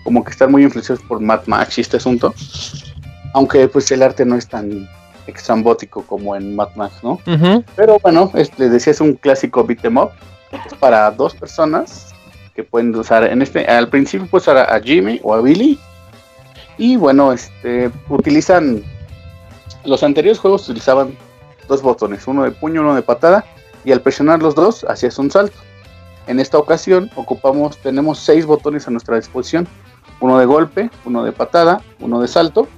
Como 0.04 0.24
que 0.24 0.30
están 0.30 0.52
muy 0.52 0.62
influenciados 0.62 1.04
por 1.04 1.20
Mad 1.20 1.40
Max 1.46 1.76
y 1.78 1.80
este 1.80 1.96
asunto 1.96 2.32
aunque 3.32 3.68
pues 3.68 3.90
el 3.90 4.02
arte 4.02 4.24
no 4.24 4.36
es 4.36 4.48
tan 4.48 4.88
extrambótico 5.26 6.02
como 6.02 6.36
en 6.36 6.54
Mad 6.54 6.74
Max, 6.76 6.96
¿no? 7.02 7.18
Pero 7.74 7.98
bueno, 8.00 8.30
este, 8.34 8.68
decía 8.68 8.92
es 8.92 9.00
un 9.00 9.14
clásico 9.14 9.64
beat 9.64 9.84
em 9.84 9.96
up, 9.98 10.10
es 10.66 10.74
para 10.74 11.10
dos 11.10 11.34
personas 11.34 12.14
que 12.54 12.62
pueden 12.62 12.94
usar 12.94 13.24
en 13.24 13.42
este, 13.42 13.66
al 13.66 13.88
principio 13.88 14.26
pues 14.30 14.44
usar 14.44 14.58
a 14.58 14.80
Jimmy 14.80 15.20
o 15.22 15.34
a 15.34 15.40
Billy 15.40 15.78
y 16.78 16.96
bueno, 16.96 17.32
este, 17.32 17.90
utilizan 18.08 18.82
los 19.84 20.02
anteriores 20.02 20.38
juegos 20.38 20.68
utilizaban 20.68 21.16
dos 21.68 21.82
botones, 21.82 22.26
uno 22.26 22.44
de 22.44 22.50
puño, 22.50 22.80
uno 22.80 22.94
de 22.94 23.02
patada 23.02 23.44
y 23.84 23.92
al 23.92 24.00
presionar 24.00 24.42
los 24.42 24.54
dos 24.54 24.84
hacías 24.88 25.18
un 25.18 25.30
salto. 25.30 25.56
En 26.26 26.40
esta 26.40 26.58
ocasión 26.58 27.10
ocupamos, 27.14 27.78
tenemos 27.78 28.18
seis 28.18 28.46
botones 28.46 28.88
a 28.88 28.90
nuestra 28.90 29.16
disposición, 29.16 29.68
uno 30.20 30.38
de 30.38 30.46
golpe, 30.46 30.90
uno 31.04 31.22
de 31.22 31.32
patada, 31.32 31.80
uno 32.00 32.20
de 32.20 32.28
salto 32.28 32.68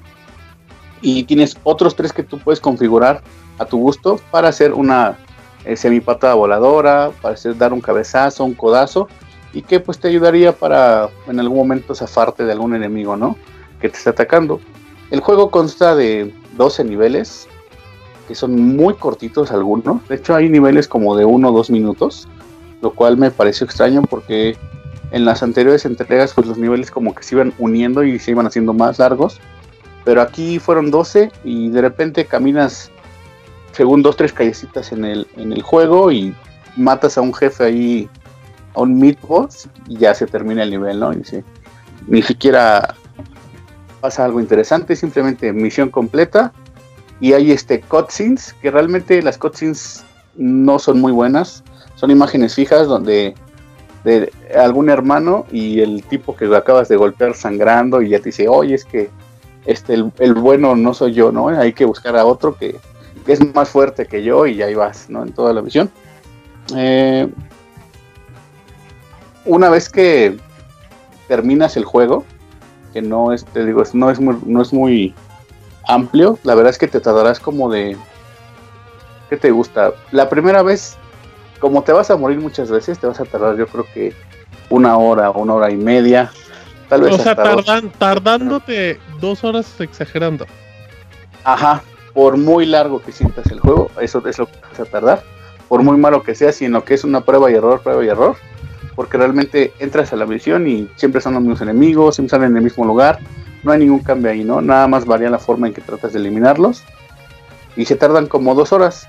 y 1.00 1.24
tienes 1.24 1.56
otros 1.64 1.94
tres 1.96 2.12
que 2.12 2.22
tú 2.22 2.38
puedes 2.38 2.60
configurar 2.60 3.22
a 3.58 3.64
tu 3.64 3.78
gusto 3.78 4.20
para 4.30 4.48
hacer 4.48 4.72
una 4.72 5.16
eh, 5.64 5.76
semipatada 5.76 6.34
voladora, 6.34 7.10
para 7.20 7.34
hacer 7.34 7.56
dar 7.56 7.72
un 7.72 7.80
cabezazo, 7.80 8.44
un 8.44 8.54
codazo 8.54 9.08
y 9.52 9.62
que 9.62 9.80
pues 9.80 9.98
te 9.98 10.08
ayudaría 10.08 10.52
para 10.52 11.08
en 11.26 11.40
algún 11.40 11.58
momento 11.58 11.94
zafarte 11.94 12.44
de 12.44 12.52
algún 12.52 12.74
enemigo, 12.74 13.16
¿no? 13.16 13.36
Que 13.80 13.88
te 13.88 13.96
está 13.96 14.10
atacando. 14.10 14.60
El 15.10 15.20
juego 15.20 15.50
consta 15.50 15.94
de 15.94 16.32
12 16.56 16.84
niveles 16.84 17.48
que 18.26 18.34
son 18.34 18.76
muy 18.76 18.94
cortitos 18.94 19.50
algunos. 19.50 20.06
De 20.08 20.16
hecho 20.16 20.34
hay 20.34 20.48
niveles 20.48 20.86
como 20.86 21.16
de 21.16 21.24
1 21.24 21.48
o 21.48 21.52
2 21.52 21.70
minutos, 21.70 22.28
lo 22.82 22.92
cual 22.92 23.16
me 23.16 23.30
pareció 23.30 23.64
extraño 23.64 24.02
porque 24.02 24.56
En 25.10 25.24
las 25.24 25.42
anteriores 25.42 25.86
entregas, 25.86 26.34
pues 26.34 26.46
los 26.46 26.58
niveles 26.58 26.90
como 26.90 27.14
que 27.14 27.22
se 27.22 27.34
iban 27.34 27.54
uniendo 27.58 28.04
y 28.04 28.18
se 28.18 28.32
iban 28.32 28.46
haciendo 28.46 28.74
más 28.74 28.98
largos. 28.98 29.40
Pero 30.08 30.22
aquí 30.22 30.58
fueron 30.58 30.90
12 30.90 31.30
y 31.44 31.68
de 31.68 31.82
repente 31.82 32.24
caminas 32.24 32.90
según 33.72 34.00
dos, 34.00 34.16
tres 34.16 34.32
callecitas 34.32 34.90
en 34.90 35.04
el, 35.04 35.26
en 35.36 35.52
el 35.52 35.60
juego 35.60 36.10
y 36.10 36.34
matas 36.78 37.18
a 37.18 37.20
un 37.20 37.34
jefe 37.34 37.62
ahí, 37.62 38.08
a 38.74 38.80
un 38.80 38.98
mid 38.98 39.16
boss 39.20 39.68
y 39.86 39.98
ya 39.98 40.14
se 40.14 40.26
termina 40.26 40.62
el 40.62 40.70
nivel, 40.70 40.98
¿no? 40.98 41.12
Y 41.12 41.24
sí, 41.24 41.44
ni 42.06 42.22
siquiera 42.22 42.94
pasa 44.00 44.24
algo 44.24 44.40
interesante, 44.40 44.96
simplemente 44.96 45.52
misión 45.52 45.90
completa 45.90 46.54
y 47.20 47.34
hay 47.34 47.52
este 47.52 47.82
cutscenes, 47.82 48.54
que 48.62 48.70
realmente 48.70 49.20
las 49.20 49.36
cutscenes 49.36 50.06
no 50.38 50.78
son 50.78 51.02
muy 51.02 51.12
buenas, 51.12 51.62
son 51.96 52.10
imágenes 52.10 52.54
fijas 52.54 52.86
donde 52.86 53.34
de 54.04 54.32
algún 54.58 54.88
hermano 54.88 55.44
y 55.52 55.80
el 55.80 56.02
tipo 56.02 56.34
que 56.34 56.46
lo 56.46 56.56
acabas 56.56 56.88
de 56.88 56.96
golpear 56.96 57.34
sangrando 57.34 58.00
y 58.00 58.08
ya 58.08 58.20
te 58.20 58.30
dice, 58.30 58.48
oye, 58.48 58.74
es 58.74 58.86
que 58.86 59.10
este, 59.68 59.92
el, 59.92 60.34
bueno 60.34 60.74
no 60.74 60.94
soy 60.94 61.12
yo, 61.12 61.30
¿no? 61.30 61.48
Hay 61.48 61.74
que 61.74 61.84
buscar 61.84 62.16
a 62.16 62.24
otro 62.24 62.56
que, 62.56 62.76
es 63.26 63.54
más 63.54 63.68
fuerte 63.68 64.06
que 64.06 64.22
yo 64.22 64.46
y 64.46 64.62
ahí 64.62 64.74
vas, 64.74 65.10
¿no? 65.10 65.22
En 65.22 65.32
toda 65.32 65.52
la 65.52 65.60
misión. 65.60 65.90
Eh, 66.74 67.28
una 69.44 69.68
vez 69.68 69.90
que 69.90 70.38
terminas 71.28 71.76
el 71.76 71.84
juego, 71.84 72.24
que 72.94 73.02
no 73.02 73.34
es, 73.34 73.44
te 73.44 73.66
digo, 73.66 73.82
no 73.92 74.10
es 74.10 74.18
muy, 74.18 74.38
no 74.46 74.62
es 74.62 74.72
muy 74.72 75.14
amplio, 75.86 76.38
la 76.42 76.54
verdad 76.54 76.70
es 76.70 76.78
que 76.78 76.88
te 76.88 77.00
tardarás 77.00 77.38
como 77.38 77.70
de, 77.70 77.98
¿qué 79.28 79.36
te 79.36 79.50
gusta? 79.50 79.92
La 80.10 80.30
primera 80.30 80.62
vez 80.62 80.96
como 81.60 81.82
te 81.82 81.92
vas 81.92 82.10
a 82.10 82.16
morir 82.16 82.40
muchas 82.40 82.70
veces, 82.70 82.98
te 82.98 83.06
vas 83.06 83.20
a 83.20 83.24
tardar 83.24 83.56
yo 83.56 83.66
creo 83.66 83.84
que 83.92 84.14
una 84.70 84.96
hora, 84.96 85.30
una 85.30 85.54
hora 85.54 85.70
y 85.70 85.76
media. 85.76 86.30
Tal 86.88 87.02
vez 87.02 87.14
o 87.14 87.18
sea, 87.18 87.36
tardándote 87.98 88.98
dos 89.20 89.44
horas 89.44 89.80
exagerando. 89.80 90.46
Ajá, 91.44 91.82
por 92.14 92.36
muy 92.36 92.66
largo 92.66 93.00
que 93.00 93.12
sientas 93.12 93.46
el 93.50 93.60
juego, 93.60 93.90
eso 94.00 94.26
es 94.26 94.38
lo 94.38 94.46
que 94.46 94.58
vas 94.60 94.80
a 94.80 94.84
tardar. 94.84 95.22
Por 95.68 95.82
muy 95.82 95.98
malo 95.98 96.22
que 96.22 96.34
sea, 96.34 96.52
sino 96.52 96.82
que 96.82 96.94
es 96.94 97.04
una 97.04 97.20
prueba 97.20 97.50
y 97.50 97.54
error, 97.54 97.82
prueba 97.82 98.04
y 98.04 98.08
error. 98.08 98.36
Porque 98.94 99.18
realmente 99.18 99.72
entras 99.78 100.12
a 100.12 100.16
la 100.16 100.26
misión 100.26 100.66
y 100.66 100.88
siempre 100.96 101.20
son 101.20 101.34
los 101.34 101.42
mismos 101.42 101.60
enemigos, 101.60 102.16
siempre 102.16 102.30
salen 102.30 102.50
en 102.50 102.56
el 102.56 102.62
mismo 102.64 102.84
lugar. 102.84 103.18
No 103.62 103.72
hay 103.72 103.80
ningún 103.80 104.00
cambio 104.00 104.30
ahí, 104.30 104.42
¿no? 104.42 104.60
Nada 104.60 104.88
más 104.88 105.04
varía 105.04 105.30
la 105.30 105.38
forma 105.38 105.68
en 105.68 105.74
que 105.74 105.82
tratas 105.82 106.12
de 106.12 106.18
eliminarlos. 106.18 106.82
Y 107.76 107.84
se 107.84 107.96
tardan 107.96 108.26
como 108.26 108.54
dos 108.54 108.72
horas. 108.72 109.06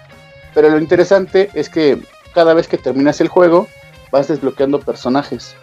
Pero 0.54 0.70
lo 0.70 0.80
interesante 0.80 1.50
es 1.54 1.70
que 1.70 2.00
cada 2.34 2.54
vez 2.54 2.68
que 2.68 2.78
terminas 2.78 3.22
el 3.22 3.30
juego, 3.30 3.68
vas 4.12 4.28
desbloqueando 4.28 4.80
personajes. 4.80 5.56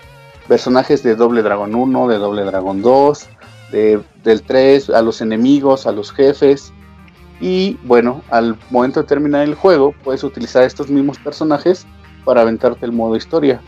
Personajes 0.49 1.03
de 1.03 1.17
Doble 1.17 1.43
Dragón 1.43 1.75
1, 1.75 2.09
de 2.09 2.19
Doble 2.19 2.45
Dragón 2.45 2.83
2, 2.83 3.29
de, 3.73 4.01
del 4.23 4.43
3, 4.43 4.91
a 4.91 5.03
los 5.03 5.21
enemigos, 5.21 5.87
a 5.87 5.93
los 5.93 6.13
jefes. 6.13 6.73
Y 7.41 7.79
bueno, 7.85 8.23
al 8.31 8.57
momento 8.71 9.01
de 9.01 9.07
terminar 9.07 9.43
el 9.43 9.55
juego, 9.55 9.95
puedes 10.05 10.25
utilizar 10.25 10.63
estos 10.63 10.89
mismos 10.89 11.19
personajes 11.19 11.87
para 12.25 12.43
aventarte 12.43 12.87
el 12.87 12.93
modo 12.93 13.17
historia. 13.17 13.61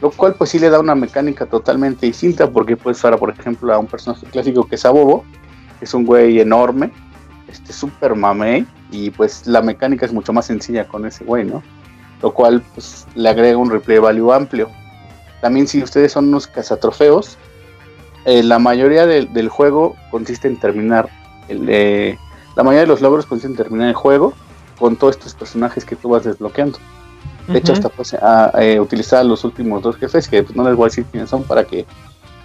Lo 0.00 0.10
cual 0.10 0.34
pues 0.34 0.50
sí 0.50 0.58
le 0.58 0.70
da 0.70 0.80
una 0.80 0.94
mecánica 0.94 1.46
totalmente 1.46 2.06
distinta 2.06 2.50
porque 2.50 2.76
puedes 2.76 2.98
usar 2.98 3.18
por 3.18 3.30
ejemplo 3.30 3.72
a 3.72 3.78
un 3.78 3.86
personaje 3.86 4.26
clásico 4.26 4.66
que 4.66 4.74
es 4.74 4.84
Abobo, 4.84 5.24
que 5.78 5.86
es 5.86 5.94
un 5.94 6.04
güey 6.04 6.40
enorme, 6.40 6.92
este 7.48 7.72
super 7.72 8.14
mamey, 8.14 8.66
y 8.90 9.10
pues 9.10 9.46
la 9.46 9.62
mecánica 9.62 10.04
es 10.04 10.12
mucho 10.12 10.32
más 10.32 10.46
sencilla 10.46 10.86
con 10.86 11.06
ese 11.06 11.24
güey, 11.24 11.44
¿no? 11.44 11.62
lo 12.24 12.32
cual 12.32 12.62
pues, 12.72 13.06
le 13.14 13.28
agrega 13.28 13.58
un 13.58 13.70
replay 13.70 13.98
value 13.98 14.32
amplio. 14.32 14.70
También 15.44 15.68
si 15.68 15.82
ustedes 15.82 16.10
son 16.10 16.28
unos 16.28 16.46
cazatrofeos, 16.46 17.36
eh, 18.24 18.42
la 18.42 18.58
mayoría 18.58 19.04
del 19.04 19.48
juego 19.50 19.94
consiste 20.10 20.48
en 20.48 20.56
terminar, 20.58 21.10
el, 21.48 21.68
eh, 21.68 22.18
la 22.56 22.62
mayoría 22.62 22.80
de 22.80 22.86
los 22.86 23.02
logros 23.02 23.26
consiste 23.26 23.50
en 23.50 23.54
terminar 23.54 23.88
el 23.88 23.94
juego 23.94 24.32
con 24.78 24.96
todos 24.96 25.16
estos 25.16 25.34
personajes 25.34 25.84
que 25.84 25.96
tú 25.96 26.08
vas 26.08 26.24
desbloqueando. 26.24 26.78
De 27.46 27.58
hecho, 27.58 27.74
hasta 27.74 27.90
pues, 27.90 28.14
a, 28.14 28.52
eh, 28.58 28.80
utilizar 28.80 29.22
los 29.26 29.44
últimos 29.44 29.82
dos 29.82 29.98
jefes, 29.98 30.28
que 30.28 30.42
pues, 30.42 30.56
no 30.56 30.64
les 30.64 30.74
voy 30.76 30.84
a 30.84 30.88
decir 30.88 31.04
quiénes 31.12 31.28
son 31.28 31.42
para 31.42 31.62
que 31.64 31.84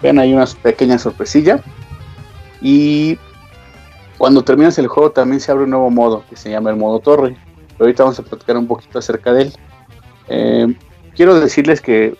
vean 0.02 0.18
ahí 0.18 0.34
una 0.34 0.44
pequeña 0.62 0.98
sorpresilla. 0.98 1.62
Y 2.60 3.18
cuando 4.18 4.44
terminas 4.44 4.78
el 4.78 4.88
juego 4.88 5.10
también 5.12 5.40
se 5.40 5.50
abre 5.50 5.64
un 5.64 5.70
nuevo 5.70 5.88
modo 5.88 6.22
que 6.28 6.36
se 6.36 6.50
llama 6.50 6.68
el 6.68 6.76
modo 6.76 6.98
torre. 6.98 7.34
Pero 7.78 7.84
ahorita 7.86 8.02
vamos 8.02 8.18
a 8.18 8.24
platicar 8.24 8.58
un 8.58 8.66
poquito 8.66 8.98
acerca 8.98 9.32
de 9.32 9.40
él. 9.44 9.52
Eh, 10.28 10.76
quiero 11.14 11.40
decirles 11.40 11.80
que 11.80 12.14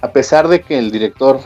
a 0.00 0.12
pesar 0.12 0.48
de 0.48 0.60
que 0.60 0.78
el 0.78 0.90
director 0.90 1.40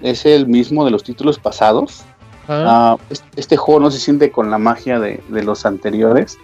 es 0.00 0.24
el 0.24 0.46
mismo 0.46 0.84
de 0.84 0.90
los 0.90 1.02
títulos 1.02 1.38
pasados, 1.38 2.02
ah, 2.48 2.96
este, 3.36 3.56
juego 3.56 3.80
no 3.80 3.90
se 3.90 3.98
siente 3.98 4.30
con 4.30 4.50
la 4.50 4.58
magia 4.58 4.98
de, 4.98 5.22
los 5.28 5.66
anteriores. 5.66 6.38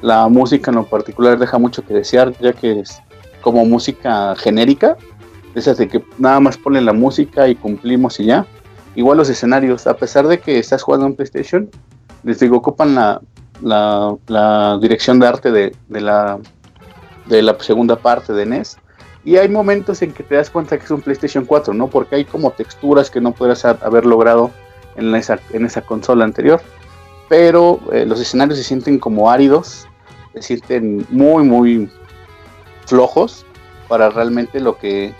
La 0.00 0.28
música 0.28 0.70
en 0.70 0.76
lo 0.76 0.86
particular 0.86 1.38
deja 1.38 1.58
mucho 1.58 1.84
que 1.84 1.94
desear, 1.94 2.34
ya 2.40 2.52
que 2.52 2.80
es 2.80 3.00
como 3.40 3.64
música 3.64 4.34
genérica, 4.36 4.96
esas 5.54 5.76
de 5.78 5.88
que 5.88 6.02
nada 6.18 6.40
más 6.40 6.56
ponen 6.56 6.86
la 6.86 6.92
música 6.92 7.48
y 7.48 7.54
cumplimos 7.54 8.18
y 8.20 8.26
ya. 8.26 8.46
Igual 8.94 9.18
los 9.18 9.28
escenarios, 9.28 9.86
a 9.86 9.96
pesar 9.96 10.26
de 10.28 10.38
que 10.38 10.58
estás 10.58 10.82
jugando 10.82 11.06
en 11.06 11.14
PlayStation, 11.14 11.70
les 12.24 12.40
digo, 12.40 12.56
ocupan 12.56 12.94
la, 12.94 13.20
la, 13.62 14.78
dirección 14.80 15.18
de 15.18 15.26
arte 15.26 15.50
de, 15.50 15.74
de 15.88 16.00
la 16.00 16.38
de 17.26 17.42
la 17.42 17.56
segunda 17.60 17.96
parte 17.96 18.32
de 18.32 18.46
NES. 18.46 18.76
Y 19.24 19.36
hay 19.36 19.48
momentos 19.48 20.02
en 20.02 20.12
que 20.12 20.22
te 20.22 20.34
das 20.34 20.50
cuenta 20.50 20.76
que 20.76 20.84
es 20.84 20.90
un 20.90 21.00
PlayStation 21.00 21.44
4, 21.44 21.72
¿no? 21.74 21.88
Porque 21.88 22.16
hay 22.16 22.24
como 22.24 22.50
texturas 22.50 23.10
que 23.10 23.20
no 23.20 23.32
podrías 23.32 23.64
haber 23.64 24.04
logrado 24.04 24.50
en 24.96 25.14
esa, 25.14 25.38
en 25.52 25.64
esa 25.64 25.82
consola 25.82 26.24
anterior. 26.24 26.60
Pero 27.28 27.80
eh, 27.92 28.04
los 28.04 28.20
escenarios 28.20 28.58
se 28.58 28.64
sienten 28.64 28.98
como 28.98 29.30
áridos, 29.30 29.86
se 30.34 30.42
sienten 30.42 31.06
muy, 31.08 31.44
muy 31.44 31.88
flojos 32.86 33.46
para 33.88 34.10
realmente 34.10 34.58
lo 34.58 34.76
que 34.76 35.12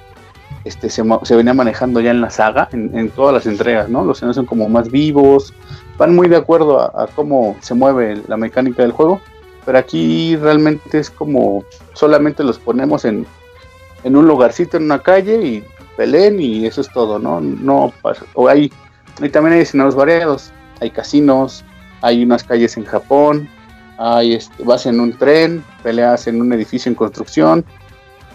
este, 0.64 0.90
se, 0.90 1.02
se 1.22 1.36
venía 1.36 1.54
manejando 1.54 2.00
ya 2.00 2.10
en 2.10 2.20
la 2.20 2.30
saga, 2.30 2.68
en, 2.72 3.08
todas 3.10 3.32
las 3.32 3.46
entregas, 3.46 3.88
¿no? 3.88 4.04
Los 4.04 4.18
escenarios 4.18 4.36
son 4.36 4.46
como 4.46 4.68
más 4.68 4.90
vivos, 4.90 5.54
van 5.96 6.14
muy 6.14 6.28
de 6.28 6.36
acuerdo 6.36 6.80
a 6.80 7.06
cómo 7.06 7.56
se 7.60 7.74
mueve 7.74 8.20
la 8.26 8.36
mecánica 8.36 8.82
del 8.82 8.92
juego 8.92 9.20
pero 9.64 9.78
aquí 9.78 10.36
realmente 10.36 10.98
es 10.98 11.10
como 11.10 11.64
solamente 11.92 12.42
los 12.42 12.58
ponemos 12.58 13.04
en, 13.04 13.26
en 14.04 14.16
un 14.16 14.26
lugarcito 14.26 14.76
en 14.76 14.84
una 14.84 15.00
calle 15.00 15.42
y 15.42 15.64
peleen 15.96 16.40
y 16.40 16.66
eso 16.66 16.80
es 16.80 16.88
todo, 16.88 17.18
¿no? 17.18 17.40
No 17.40 17.92
pasa. 18.02 18.24
O 18.34 18.48
hay, 18.48 18.72
y 19.20 19.28
también 19.28 19.54
hay 19.54 19.62
escenarios 19.62 19.94
variados. 19.94 20.52
Hay 20.80 20.90
casinos, 20.90 21.64
hay 22.00 22.24
unas 22.24 22.42
calles 22.42 22.76
en 22.76 22.84
Japón, 22.84 23.48
hay 23.98 24.34
este, 24.34 24.64
vas 24.64 24.86
en 24.86 24.98
un 24.98 25.12
tren, 25.12 25.64
peleas 25.82 26.26
en 26.26 26.40
un 26.40 26.52
edificio 26.52 26.90
en 26.90 26.96
construcción. 26.96 27.64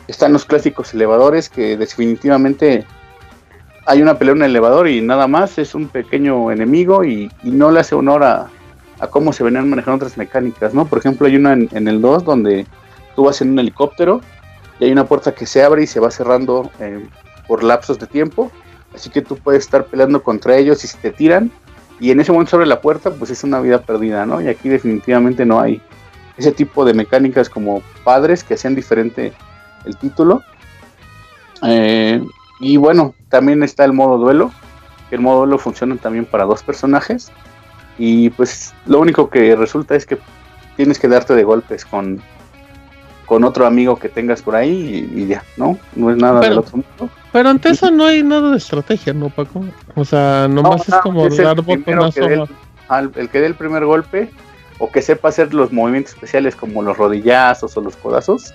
Están 0.08 0.32
los 0.32 0.46
clásicos 0.46 0.94
elevadores 0.94 1.50
que 1.50 1.76
definitivamente 1.76 2.86
hay 3.86 4.02
una 4.02 4.18
pelea 4.18 4.34
en 4.34 4.38
un 4.40 4.44
elevador 4.46 4.88
y 4.88 5.02
nada 5.02 5.28
más 5.28 5.58
es 5.58 5.76
un 5.76 5.90
pequeño 5.90 6.52
enemigo 6.52 7.04
y, 7.04 7.30
y 7.44 7.52
no 7.52 7.72
le 7.72 7.82
hace 7.82 7.96
honor 7.96 8.24
a, 8.24 8.48
a 9.00 9.08
cómo 9.08 9.34
se 9.34 9.44
venían 9.44 9.70
manejando 9.70 9.98
otras 9.98 10.18
mecánicas, 10.18 10.74
¿no? 10.74 10.86
Por 10.86 11.00
ejemplo, 11.00 11.28
hay 11.28 11.36
una 11.36 11.54
en, 11.54 11.88
el 11.88 12.02
2 12.02 12.24
donde 12.24 12.66
tú 13.16 13.26
vas 13.26 13.42
en 13.42 13.52
un 13.52 13.60
helicóptero 13.60 14.22
y 14.80 14.86
hay 14.86 14.92
una 14.92 15.06
puerta 15.06 15.34
que 15.34 15.46
se 15.46 15.64
abre 15.64 15.84
y 15.84 15.88
se 15.88 16.00
va 16.00 16.12
cerrando 16.12 16.72
eh, 16.80 17.08
por 17.48 17.64
lapsos 17.64 18.00
de 18.00 18.08
tiempo, 18.08 18.52
así 18.94 19.10
que 19.10 19.22
tú 19.22 19.38
puedes 19.38 19.64
estar 19.64 19.86
peleando 19.86 20.22
contra 20.22 20.58
ellos 20.58 20.84
y 20.84 20.88
si 20.88 20.98
te 20.98 21.12
tiran 21.12 21.52
y 22.00 22.12
en 22.12 22.20
ese 22.20 22.32
momento 22.32 22.52
sobre 22.52 22.68
la 22.68 22.82
puerta, 22.82 23.12
pues 23.12 23.32
es 23.32 23.44
una 23.44 23.60
vida 23.60 23.82
perdida, 23.82 24.26
¿no? 24.26 24.40
Y 24.42 24.48
aquí 24.48 24.70
definitivamente 24.70 25.46
no 25.46 25.60
hay 25.60 25.82
ese 26.38 26.52
tipo 26.52 26.86
de 26.86 26.94
mecánicas 26.94 27.50
como 27.50 27.82
padres 28.04 28.44
que 28.44 28.54
hacían 28.54 28.76
diferente 28.76 29.34
el 29.86 29.98
título. 29.98 30.44
Eh, 31.64 32.22
y 32.60 32.78
bueno, 32.78 33.16
también 33.30 33.64
está 33.64 33.84
el 33.84 33.94
modo 33.94 34.18
duelo, 34.20 34.52
el 35.10 35.22
modo 35.22 35.40
duelo 35.40 35.58
funciona 35.58 35.96
también 35.96 36.26
para 36.26 36.46
dos 36.46 36.62
personajes 36.62 37.32
y 37.98 38.30
pues 38.32 38.76
lo 38.86 39.00
único 39.00 39.30
que 39.30 39.56
resulta 39.56 39.96
es 39.96 40.06
que 40.06 40.20
tienes 40.76 41.00
que 41.00 41.08
darte 41.08 41.34
de 41.34 41.44
golpes 41.44 41.84
con, 41.86 42.22
con 43.28 43.44
otro 43.44 43.68
amigo 43.68 44.00
que 44.00 44.08
tengas 44.08 44.42
por 44.42 44.56
ahí 44.56 45.08
y, 45.14 45.28
ya, 45.28 45.44
¿no? 45.58 45.78
No 45.96 46.10
es 46.10 46.18
nada 46.18 46.40
del 46.40 46.58
otro 46.58 46.78
mundo. 46.78 47.14
Pero 47.34 47.50
ante 47.50 47.70
eso 47.70 47.92
no 47.92 48.06
hay 48.06 48.24
nada 48.24 48.52
de 48.52 48.58
estrategia, 48.58 49.14
¿no, 49.14 49.30
Paco? 49.30 49.66
O 49.96 50.06
sea, 50.06 50.48
nomás 50.50 50.88
es 50.88 50.96
como 50.96 51.30
dar 51.30 51.62
botonazo. 51.62 52.24
El, 52.26 53.12
el 53.16 53.30
que 53.30 53.42
dé 53.42 53.48
el 53.48 53.56
primer 53.56 53.84
golpe 53.84 54.32
o 54.80 54.90
que 54.90 55.02
sepa 55.02 55.28
hacer 55.28 55.54
los 55.54 55.74
movimientos 55.74 56.14
especiales 56.14 56.56
como 56.56 56.82
los 56.82 56.98
rodillazos 56.98 57.76
o 57.76 57.82
los 57.82 57.98
codazos, 57.98 58.54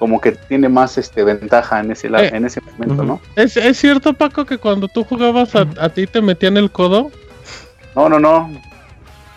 como 0.00 0.20
que 0.20 0.32
tiene 0.32 0.68
más 0.68 0.98
este 0.98 1.22
ventaja 1.22 1.78
en 1.78 1.92
ese, 1.92 2.08
eh, 2.08 2.30
en 2.32 2.44
ese 2.44 2.60
momento, 2.60 3.04
¿no? 3.04 3.20
¿Es, 3.36 3.56
¿Es, 3.56 3.78
cierto, 3.78 4.14
Paco, 4.14 4.44
que 4.44 4.58
cuando 4.58 4.88
tú 4.88 5.04
jugabas 5.04 5.54
a, 5.54 5.64
a 5.78 5.88
ti 5.90 6.08
te 6.08 6.20
metían 6.20 6.56
el 6.56 6.72
codo? 6.72 7.12
No, 7.94 8.08
no, 8.08 8.18
no. 8.18 8.50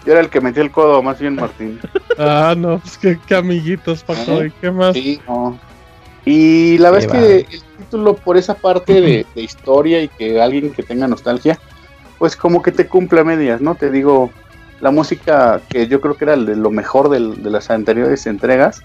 Yo 0.05 0.13
era 0.13 0.21
el 0.21 0.29
que 0.29 0.41
metió 0.41 0.63
el 0.63 0.71
codo, 0.71 1.01
más 1.03 1.19
bien 1.19 1.35
Martín. 1.35 1.79
ah, 2.17 2.55
no, 2.57 2.79
pues 2.79 2.97
qué, 2.97 3.35
amiguitos, 3.35 4.03
Paco, 4.03 4.43
¿y 4.43 4.51
qué 4.51 4.71
más? 4.71 4.93
Sí, 4.93 5.21
Y 6.25 6.77
la 6.79 6.89
vez 6.91 7.05
que 7.07 7.37
el 7.51 7.61
título 7.77 8.15
por 8.15 8.37
esa 8.37 8.55
parte 8.55 8.99
de, 9.01 9.25
de 9.35 9.41
historia 9.41 10.01
y 10.01 10.07
que 10.07 10.41
alguien 10.41 10.71
que 10.71 10.83
tenga 10.83 11.07
nostalgia, 11.07 11.59
pues 12.17 12.35
como 12.35 12.61
que 12.61 12.71
te 12.71 12.87
cumple 12.87 13.21
a 13.21 13.23
medias, 13.23 13.61
¿no? 13.61 13.75
Te 13.75 13.89
digo, 13.91 14.31
la 14.79 14.91
música 14.91 15.61
que 15.69 15.87
yo 15.87 16.01
creo 16.01 16.15
que 16.17 16.25
era 16.25 16.35
de 16.35 16.55
lo 16.55 16.71
mejor 16.71 17.09
del- 17.09 17.41
de, 17.43 17.49
las 17.51 17.69
anteriores 17.69 18.25
entregas, 18.27 18.81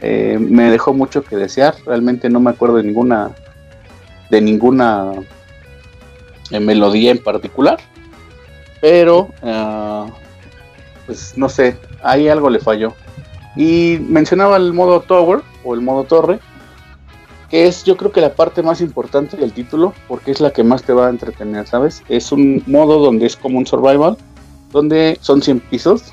eh, 0.00 0.38
me 0.40 0.70
dejó 0.70 0.92
mucho 0.94 1.22
que 1.22 1.36
desear. 1.36 1.74
Realmente 1.86 2.28
no 2.28 2.40
me 2.40 2.50
acuerdo 2.50 2.76
de 2.76 2.82
ninguna 2.84 3.30
de 4.30 4.40
ninguna 4.40 5.12
eh, 6.50 6.60
melodía 6.60 7.12
en 7.12 7.18
particular, 7.22 7.78
pero 8.80 9.30
ah, 9.42 10.06
pues 11.06 11.34
no 11.36 11.48
sé, 11.48 11.78
ahí 12.02 12.28
algo 12.28 12.50
le 12.50 12.60
falló. 12.60 12.92
Y 13.56 13.98
mencionaba 14.08 14.56
el 14.56 14.72
modo 14.72 15.00
Tower 15.00 15.40
o 15.64 15.74
el 15.74 15.80
modo 15.80 16.04
Torre, 16.04 16.38
que 17.48 17.66
es 17.66 17.84
yo 17.84 17.96
creo 17.96 18.12
que 18.12 18.20
la 18.20 18.34
parte 18.34 18.62
más 18.62 18.80
importante 18.80 19.36
del 19.36 19.52
título, 19.52 19.94
porque 20.08 20.30
es 20.30 20.40
la 20.40 20.50
que 20.50 20.64
más 20.64 20.82
te 20.82 20.92
va 20.92 21.06
a 21.06 21.10
entretener, 21.10 21.66
¿sabes? 21.66 22.02
Es 22.08 22.32
un 22.32 22.62
modo 22.66 22.98
donde 22.98 23.26
es 23.26 23.36
como 23.36 23.58
un 23.58 23.66
survival, 23.66 24.16
donde 24.72 25.16
son 25.20 25.40
100 25.40 25.60
pisos 25.60 26.12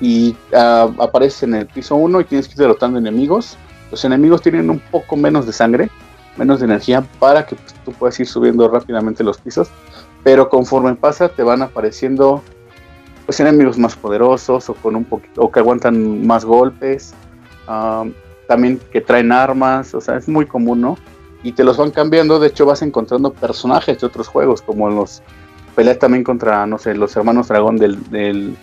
y 0.00 0.36
ah, 0.52 0.90
apareces 0.98 1.44
en 1.44 1.54
el 1.54 1.66
piso 1.66 1.94
1 1.94 2.20
y 2.20 2.24
tienes 2.24 2.48
que 2.48 2.54
ir 2.54 2.58
derrotando 2.58 2.98
enemigos. 2.98 3.56
Los 3.90 4.04
enemigos 4.04 4.42
tienen 4.42 4.68
un 4.68 4.80
poco 4.80 5.16
menos 5.16 5.46
de 5.46 5.52
sangre, 5.52 5.88
menos 6.36 6.58
de 6.58 6.66
energía 6.66 7.02
para 7.18 7.46
que 7.46 7.56
pues, 7.56 7.74
tú 7.84 7.92
puedas 7.92 8.18
ir 8.20 8.26
subiendo 8.26 8.68
rápidamente 8.68 9.24
los 9.24 9.38
pisos, 9.38 9.68
pero 10.22 10.48
conforme 10.48 10.94
pasa 10.96 11.28
te 11.28 11.42
van 11.42 11.62
apareciendo 11.62 12.42
pues 13.26 13.40
enemigos 13.40 13.76
más 13.76 13.96
poderosos 13.96 14.70
o 14.70 14.74
con 14.74 14.96
un 14.96 15.04
poquito 15.04 15.42
o 15.42 15.50
que 15.50 15.58
aguantan 15.58 16.26
más 16.26 16.44
golpes, 16.44 17.12
también 18.46 18.80
que 18.92 19.00
traen 19.00 19.32
armas, 19.32 19.92
o 19.94 20.00
sea, 20.00 20.16
es 20.16 20.28
muy 20.28 20.46
común, 20.46 20.80
¿no? 20.80 20.96
Y 21.42 21.52
te 21.52 21.64
los 21.64 21.76
van 21.76 21.90
cambiando, 21.90 22.38
de 22.38 22.48
hecho 22.48 22.64
vas 22.64 22.82
encontrando 22.82 23.32
personajes 23.32 24.00
de 24.00 24.06
otros 24.06 24.28
juegos, 24.28 24.62
como 24.62 24.88
los 24.88 25.22
peleas 25.74 25.98
también 25.98 26.24
contra, 26.24 26.66
no 26.66 26.78
sé, 26.78 26.94
los 26.94 27.14
hermanos 27.16 27.48
dragón 27.48 27.76
del, 27.76 28.02
del 28.10 28.56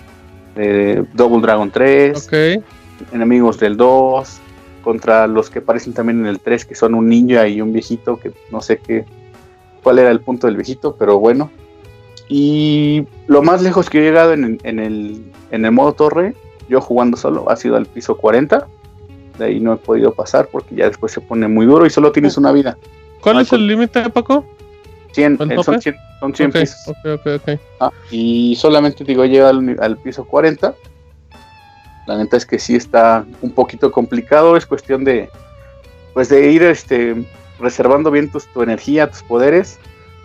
de 0.56 1.06
Double 1.14 1.42
Dragon 1.42 1.70
3, 1.70 2.28
Ok. 2.28 2.64
enemigos 3.12 3.60
del 3.60 3.76
2, 3.76 4.40
contra 4.84 5.28
los 5.28 5.50
que 5.50 5.60
aparecen 5.60 5.94
también 5.94 6.20
en 6.22 6.28
el 6.28 6.40
3, 6.40 6.66
que 6.66 6.76
son 6.76 6.94
un 6.96 7.10
ninja 7.10 7.48
y 7.48 7.62
un 7.62 7.74
viejito, 7.74 8.18
que 8.18 8.32
no 8.52 8.62
sé 8.62 8.78
qué, 8.78 9.06
cuál 9.82 10.00
era 10.00 10.12
el 10.12 10.22
punto 10.22 10.48
del 10.48 10.56
viejito, 10.56 10.96
pero 10.98 11.20
bueno. 11.20 11.52
Y 12.36 13.06
lo 13.28 13.44
más 13.44 13.62
lejos 13.62 13.92
que 13.92 14.00
he 14.00 14.02
llegado 14.02 14.34
en, 14.34 14.60
en 14.64 14.80
el, 14.80 15.24
en 15.52 15.66
el 15.66 15.72
modo 15.72 15.94
torre, 15.94 16.34
yo 16.68 16.82
jugando 16.82 17.16
solo, 17.16 17.48
ha 17.48 17.56
sido 17.56 17.76
al 17.76 17.86
piso 17.86 18.18
40. 18.18 18.66
De 19.38 19.46
ahí 19.46 19.60
no 19.60 19.74
he 19.74 19.78
podido 19.78 20.12
pasar 20.16 20.48
porque 20.52 20.74
ya 20.74 20.88
después 20.88 21.12
se 21.12 21.22
pone 21.22 21.48
muy 21.48 21.68
duro 21.68 21.86
y 21.86 21.92
solo 21.92 22.12
tienes 22.12 22.36
una 22.36 22.52
vida. 22.52 22.76
¿Cuál 23.22 23.36
No 23.36 23.42
es 23.42 23.54
el 23.54 23.68
límite, 23.68 24.10
Paco? 24.10 24.44
100, 25.12 25.38
¿El 25.42 25.52
eh, 25.52 25.64
son 25.64 25.80
100, 25.80 25.96
son 26.20 26.34
100 26.36 26.50
Ok, 26.50 26.56
pisos. 26.56 26.88
ok, 26.88 27.06
ok, 27.20 27.28
ok. 27.36 27.60
Ah, 27.80 27.92
y 28.10 28.56
solamente 28.56 29.04
digo, 29.04 29.26
llega 29.26 29.50
al, 29.50 29.78
al 29.80 29.98
piso 29.98 30.26
40. 30.26 30.74
La 32.08 32.18
neta 32.18 32.36
es 32.36 32.48
que 32.48 32.58
sí 32.58 32.76
está 32.76 33.26
un 33.44 33.52
poquito 33.52 33.92
complicado. 33.92 34.58
Es 34.58 34.66
cuestión 34.66 35.04
de, 35.04 35.30
pues 36.16 36.30
de 36.30 36.52
ir 36.52 36.64
este, 36.64 37.24
reservando 37.60 38.10
bien 38.10 38.32
tus, 38.32 38.48
tu 38.48 38.64
energía, 38.64 39.08
tus 39.08 39.22
poderes. 39.22 39.78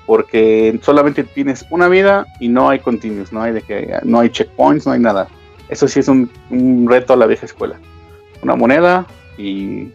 Porque 0.08 0.80
solamente 0.82 1.22
tienes 1.22 1.66
una 1.70 1.86
vida 1.86 2.26
y 2.40 2.48
no 2.48 2.70
hay 2.70 2.78
continuos, 2.78 3.30
no 3.30 3.42
hay 3.42 3.52
de 3.52 3.60
que 3.60 3.94
no 4.04 4.20
hay 4.20 4.30
checkpoints, 4.30 4.86
no 4.86 4.92
hay 4.92 5.00
nada. 5.00 5.28
Eso 5.68 5.86
sí 5.86 6.00
es 6.00 6.08
un, 6.08 6.30
un 6.48 6.88
reto 6.88 7.12
a 7.12 7.16
la 7.16 7.26
vieja 7.26 7.44
escuela. 7.44 7.78
Una 8.42 8.56
moneda 8.56 9.06
y 9.36 9.88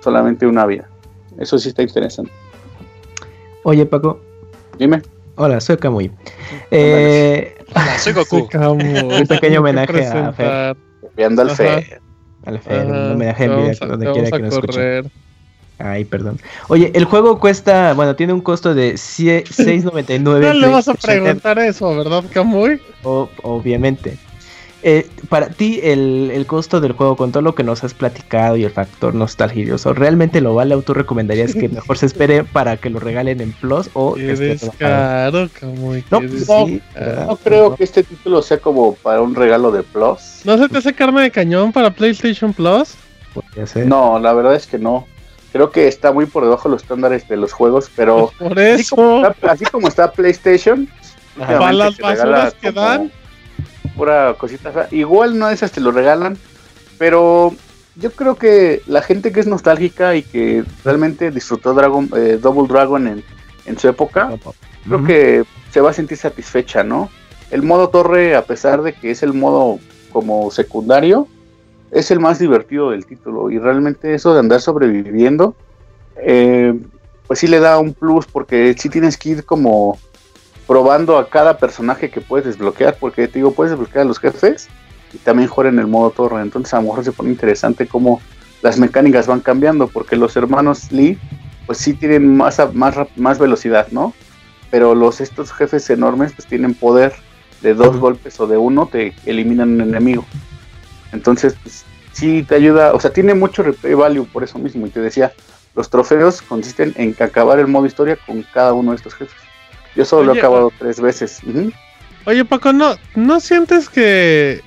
solamente 0.00 0.46
una 0.46 0.64
vida. 0.64 0.88
Eso 1.38 1.58
sí 1.58 1.68
está 1.68 1.82
interesante. 1.82 2.32
Oye, 3.64 3.84
Paco. 3.84 4.20
Dime. 4.78 5.02
Hola, 5.36 5.60
soy 5.60 5.76
Kamui. 5.76 6.10
Eh, 6.70 7.54
Hola, 7.74 7.98
soy 7.98 8.14
Goku. 8.14 8.48
un 8.70 9.26
pequeño 9.28 9.60
homenaje 9.60 10.06
a 10.06 10.32
Fer. 10.32 10.76
Viendo 11.14 11.42
al. 11.42 11.50
Fer. 11.50 12.00
Al 12.46 12.58
Fer, 12.58 12.86
un 12.86 13.12
homenaje 13.12 13.44
en 13.44 13.50
te 13.50 13.54
vamos 13.54 13.64
directo 13.64 13.84
a- 13.84 13.88
donde 13.88 14.12
quiera 14.12 14.30
que 14.30 14.42
nos 14.42 14.54
escuchen. 14.54 15.10
Ay, 15.82 16.04
perdón. 16.04 16.38
Oye, 16.68 16.92
el 16.94 17.04
juego 17.06 17.40
cuesta, 17.40 17.92
bueno, 17.94 18.14
tiene 18.14 18.32
un 18.32 18.40
costo 18.40 18.72
de 18.74 18.94
sie- 18.94 19.44
6.99. 19.44 20.40
No 20.46 20.52
le 20.54 20.68
vas 20.68 20.86
a 20.88 20.94
preguntar 20.94 21.58
eso, 21.58 21.96
¿verdad, 21.96 22.22
Camuy? 22.32 22.80
O- 23.02 23.28
obviamente. 23.42 24.16
Eh, 24.84 25.08
para 25.28 25.48
ti, 25.48 25.78
el, 25.82 26.30
el 26.34 26.44
costo 26.46 26.80
del 26.80 26.90
juego, 26.92 27.16
con 27.16 27.30
todo 27.30 27.42
lo 27.42 27.54
que 27.54 27.62
nos 27.62 27.84
has 27.84 27.94
platicado 27.94 28.56
y 28.56 28.64
el 28.64 28.70
factor 28.72 29.14
nostalgioso, 29.14 29.94
¿realmente 29.94 30.40
lo 30.40 30.56
vale 30.56 30.74
o 30.74 30.82
tú 30.82 30.92
recomendarías 30.92 31.54
que 31.54 31.68
mejor 31.68 31.98
se 31.98 32.06
espere 32.06 32.42
para 32.42 32.76
que 32.76 32.90
lo 32.90 32.98
regalen 32.98 33.40
en 33.40 33.52
Plus 33.52 33.90
o 33.92 34.14
Qué 34.14 34.34
rebajado? 34.34 34.70
descaro, 34.70 35.48
Camuy. 35.60 36.04
No, 36.10 36.20
qué 36.20 36.28
pues 36.28 36.48
No, 36.48 36.66
no 37.28 37.36
creo 37.36 37.76
que 37.76 37.84
este 37.84 38.02
título 38.02 38.42
sea 38.42 38.58
como 38.58 38.94
para 38.96 39.20
un 39.20 39.36
regalo 39.36 39.70
de 39.70 39.84
Plus. 39.84 40.40
¿No 40.44 40.58
se 40.58 40.68
te 40.68 40.78
hace 40.78 40.92
carne 40.92 41.22
de 41.22 41.30
cañón 41.30 41.70
para 41.72 41.90
PlayStation 41.90 42.52
Plus? 42.52 42.94
No, 43.86 44.18
la 44.18 44.32
verdad 44.32 44.56
es 44.56 44.66
que 44.66 44.78
no. 44.78 45.06
Creo 45.52 45.70
que 45.70 45.86
está 45.86 46.12
muy 46.12 46.26
por 46.26 46.44
debajo 46.44 46.68
de 46.68 46.74
los 46.74 46.82
estándares 46.82 47.28
de 47.28 47.36
los 47.36 47.52
juegos, 47.52 47.90
pero 47.94 48.32
Por 48.38 48.58
así 48.58 48.88
como 48.88 49.20
eso, 49.20 49.30
está, 49.30 49.52
así 49.52 49.64
como 49.66 49.88
está 49.88 50.12
PlayStation, 50.12 50.88
para 51.36 51.72
las 51.72 51.98
basuras 51.98 52.54
que 52.54 52.72
dan, 52.72 53.12
Pura 53.96 54.34
cosita. 54.38 54.88
Igual 54.90 55.38
no 55.38 55.50
esas 55.50 55.70
te 55.72 55.80
lo 55.80 55.90
regalan, 55.90 56.38
pero 56.98 57.54
yo 57.96 58.10
creo 58.12 58.36
que 58.36 58.80
la 58.86 59.02
gente 59.02 59.32
que 59.32 59.40
es 59.40 59.46
nostálgica 59.46 60.16
y 60.16 60.22
que 60.22 60.64
realmente 60.82 61.30
disfrutó 61.30 61.74
Dragon, 61.74 62.08
eh, 62.16 62.38
Double 62.40 62.66
Dragon 62.66 63.06
en, 63.06 63.24
en 63.66 63.78
su 63.78 63.88
época, 63.88 64.30
creo 64.86 65.04
que 65.04 65.44
se 65.70 65.80
va 65.82 65.90
a 65.90 65.92
sentir 65.92 66.16
satisfecha, 66.16 66.82
¿no? 66.82 67.10
El 67.50 67.62
modo 67.62 67.90
torre, 67.90 68.34
a 68.34 68.44
pesar 68.46 68.82
de 68.82 68.94
que 68.94 69.10
es 69.10 69.22
el 69.22 69.34
modo 69.34 69.78
como 70.10 70.50
secundario, 70.50 71.28
es 71.92 72.10
el 72.10 72.20
más 72.20 72.38
divertido 72.38 72.90
del 72.90 73.06
título 73.06 73.50
y 73.50 73.58
realmente 73.58 74.14
eso 74.14 74.32
de 74.32 74.40
andar 74.40 74.60
sobreviviendo, 74.60 75.54
eh, 76.16 76.74
pues 77.26 77.38
sí 77.38 77.46
le 77.46 77.60
da 77.60 77.78
un 77.78 77.92
plus 77.92 78.26
porque 78.26 78.74
sí 78.78 78.88
tienes 78.88 79.16
que 79.16 79.28
ir 79.30 79.44
como 79.44 79.98
probando 80.66 81.18
a 81.18 81.28
cada 81.28 81.58
personaje 81.58 82.10
que 82.10 82.22
puedes 82.22 82.46
desbloquear, 82.46 82.96
porque 82.98 83.28
te 83.28 83.38
digo, 83.38 83.52
puedes 83.52 83.72
desbloquear 83.72 84.06
a 84.06 84.08
los 84.08 84.18
jefes 84.18 84.68
y 85.12 85.18
también 85.18 85.48
jugar 85.48 85.72
en 85.72 85.78
el 85.78 85.86
modo 85.86 86.10
torre, 86.10 86.40
entonces 86.40 86.72
a 86.72 86.78
lo 86.78 86.88
mejor 86.88 87.04
se 87.04 87.12
pone 87.12 87.30
interesante 87.30 87.86
cómo 87.86 88.22
las 88.62 88.78
mecánicas 88.78 89.26
van 89.26 89.40
cambiando, 89.40 89.86
porque 89.86 90.16
los 90.16 90.34
hermanos 90.36 90.90
Lee, 90.92 91.18
pues 91.66 91.78
sí 91.78 91.92
tienen 91.92 92.36
más, 92.36 92.58
más, 92.72 92.96
más 93.16 93.38
velocidad, 93.38 93.88
¿no? 93.90 94.14
Pero 94.70 94.94
los 94.94 95.20
estos 95.20 95.52
jefes 95.52 95.90
enormes 95.90 96.32
pues 96.32 96.48
tienen 96.48 96.72
poder 96.72 97.12
de 97.60 97.74
dos 97.74 97.98
golpes 97.98 98.40
o 98.40 98.46
de 98.46 98.56
uno, 98.56 98.86
te 98.86 99.12
eliminan 99.26 99.74
un 99.74 99.80
enemigo. 99.82 100.24
Entonces, 101.12 101.54
pues, 101.62 101.84
sí 102.12 102.42
te 102.42 102.54
ayuda, 102.56 102.94
o 102.94 103.00
sea, 103.00 103.12
tiene 103.12 103.34
mucho 103.34 103.62
replay 103.62 103.94
value 103.94 104.26
por 104.26 104.42
eso 104.44 104.58
mismo, 104.58 104.86
y 104.86 104.90
te 104.90 105.00
decía, 105.00 105.32
los 105.74 105.88
trofeos 105.90 106.42
consisten 106.42 106.92
en 106.96 107.14
que 107.14 107.24
acabar 107.24 107.58
el 107.58 107.66
modo 107.68 107.86
historia 107.86 108.16
con 108.26 108.42
cada 108.52 108.72
uno 108.72 108.90
de 108.90 108.96
estos 108.96 109.14
jefes. 109.14 109.36
Yo 109.94 110.04
solo 110.04 110.24
lo 110.24 110.34
he 110.34 110.38
acabado 110.38 110.72
tres 110.78 111.00
veces. 111.00 111.40
Oye, 112.24 112.44
Paco, 112.44 112.72
¿no, 112.72 112.96
¿no 113.14 113.40
sientes 113.40 113.88
que, 113.88 114.60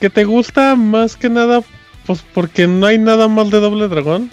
que 0.00 0.10
te 0.10 0.24
gusta 0.24 0.76
más 0.76 1.16
que 1.16 1.28
nada 1.28 1.62
pues 2.06 2.24
porque 2.34 2.66
no 2.68 2.86
hay 2.86 2.98
nada 2.98 3.26
mal 3.28 3.50
de 3.50 3.58
Doble 3.60 3.88
Dragón? 3.88 4.30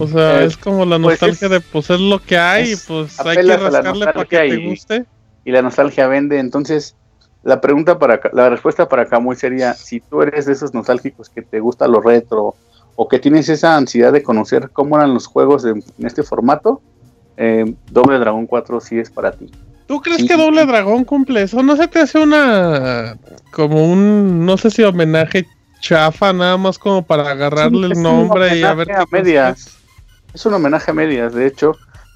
O 0.00 0.06
sea, 0.08 0.42
Eh, 0.42 0.46
es 0.46 0.56
como 0.56 0.84
la 0.84 0.98
pues 0.98 1.20
nostalgia 1.22 1.46
es- 1.46 1.50
de 1.52 1.60
pues 1.60 1.90
es 1.90 2.00
lo 2.00 2.18
que 2.20 2.36
hay 2.38 2.70
y 2.70 2.72
es- 2.72 2.84
pues 2.86 3.18
hay 3.20 3.36
que 3.36 3.56
rascarle 3.56 4.04
para 4.06 4.24
que 4.24 4.36
te 4.38 4.46
y- 4.48 4.66
guste. 4.68 5.04
y 5.44 5.50
la 5.52 5.62
nostalgia 5.62 6.06
vende. 6.08 6.38
Entonces, 6.40 6.96
la 7.42 7.60
pregunta 7.60 7.98
para 7.98 8.20
la 8.32 8.50
respuesta 8.50 8.88
para 8.88 9.06
Camuy 9.06 9.36
sería: 9.36 9.74
si 9.74 10.00
tú 10.00 10.22
eres 10.22 10.46
de 10.46 10.52
esos 10.52 10.74
nostálgicos 10.74 11.28
que 11.28 11.42
te 11.42 11.60
gusta 11.60 11.88
lo 11.88 12.00
retro 12.00 12.54
o 12.96 13.08
que 13.08 13.18
tienes 13.18 13.48
esa 13.48 13.76
ansiedad 13.76 14.12
de 14.12 14.22
conocer 14.22 14.70
cómo 14.70 14.96
eran 14.96 15.14
los 15.14 15.26
juegos 15.26 15.62
de- 15.62 15.70
en 15.70 16.06
este 16.06 16.22
formato, 16.22 16.82
eh, 17.36 17.74
Doble 17.90 18.18
Dragón 18.18 18.46
4 18.46 18.80
sí 18.80 18.98
es 18.98 19.10
para 19.10 19.32
ti. 19.32 19.50
¿Tú 19.86 20.00
crees 20.00 20.20
Sí. 20.20 20.28
que 20.28 20.36
Doble 20.36 20.66
Dragón 20.66 21.04
cumple 21.04 21.42
eso? 21.42 21.62
¿No 21.62 21.76
se 21.76 21.88
te 21.88 22.00
hace 22.00 22.18
una 22.20 23.16
como 23.52 23.90
un 23.90 24.44
no 24.46 24.56
sé 24.56 24.70
si 24.70 24.82
homenaje 24.82 25.46
chafa 25.80 26.32
nada 26.34 26.58
más 26.58 26.78
como 26.78 27.02
para 27.02 27.30
agarrarle 27.30 27.86
el 27.86 28.02
nombre 28.02 28.58
y 28.58 28.62
a 28.62 28.74
ver 28.74 28.92
a 28.92 29.04
medias. 29.10 29.78
Es 30.34 30.44
un 30.44 30.52
homenaje 30.54 30.90
a 30.90 30.94
medias, 30.94 31.32
de 31.32 31.46
hecho. 31.46 31.72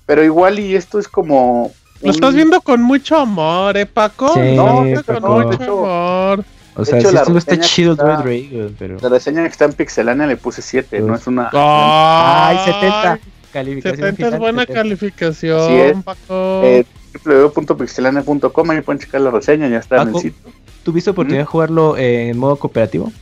Pero 0.06 0.22
igual 0.22 0.58
y 0.58 0.76
esto 0.76 0.98
es 0.98 1.08
como... 1.08 1.72
Lo 2.04 2.10
estás 2.10 2.34
viendo 2.34 2.60
con 2.60 2.82
mucho 2.82 3.16
amor, 3.16 3.76
¿eh, 3.76 3.86
Paco? 3.86 4.32
Sí, 4.34 4.54
no, 4.56 4.84
Paco. 5.04 5.20
con 5.20 5.32
mucho 5.46 5.52
hecho, 5.62 5.72
amor. 5.86 6.44
O 6.76 6.84
sea, 6.84 6.98
hecho, 6.98 7.08
si 7.08 7.14
la 7.14 7.20
esto 7.22 7.38
está 7.38 7.50
reseña 7.52 7.66
chido 7.68 7.92
está- 7.92 8.16
Dread 8.22 8.42
Dragon, 8.50 8.76
pero... 8.78 8.96
La 9.00 9.08
reseña 9.08 9.42
que 9.44 9.48
está 9.48 9.64
en 9.64 9.72
Pixelania 9.74 10.26
le 10.26 10.36
puse 10.36 10.60
7, 10.60 11.00
no 11.00 11.14
es 11.14 11.26
una... 11.26 11.48
Ay, 11.52 12.56
Ay, 12.58 12.72
70. 12.72 13.18
Calificación 13.52 13.96
70 14.16 14.28
es 14.28 14.38
buena 14.38 14.60
70. 14.62 14.80
calificación, 14.82 15.60
Así 15.60 15.74
es. 15.74 15.96
Paco. 16.02 16.60
Eh, 16.64 16.84
www.pixelania.com, 17.24 18.70
ahí 18.70 18.80
pueden 18.80 19.00
checar 19.00 19.20
la 19.20 19.30
reseña, 19.30 19.68
ya 19.68 19.78
está 19.78 20.02
en 20.02 20.08
el 20.08 20.14
sitio. 20.16 20.50
¿Tuviste 20.82 21.10
oportunidad 21.10 21.42
de 21.42 21.46
jugarlo 21.46 21.96
en 21.96 22.36
modo 22.36 22.56
cooperativo? 22.56 23.12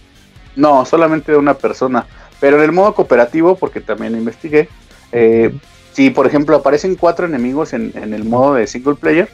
No, 0.57 0.85
solamente 0.87 1.33
de 1.33 1.39
una 1.39 1.55
persona. 1.55 2.07
Pero 2.41 2.57
en 2.57 2.65
el 2.65 2.73
modo 2.73 2.95
cooperativo, 2.95 3.55
porque 3.57 3.81
también 3.81 4.17
investigué, 4.17 4.69
eh, 5.13 5.55
si 5.93 6.10
por 6.10 6.27
ejemplo 6.27 6.56
aparecen 6.56 6.97
cuatro 6.97 7.27
enemigos 7.27 7.73
en, 7.73 7.93
en 7.94 8.14
el 8.14 8.24
modo 8.24 8.55
de 8.55 8.66
single 8.66 8.94
player, 8.94 9.28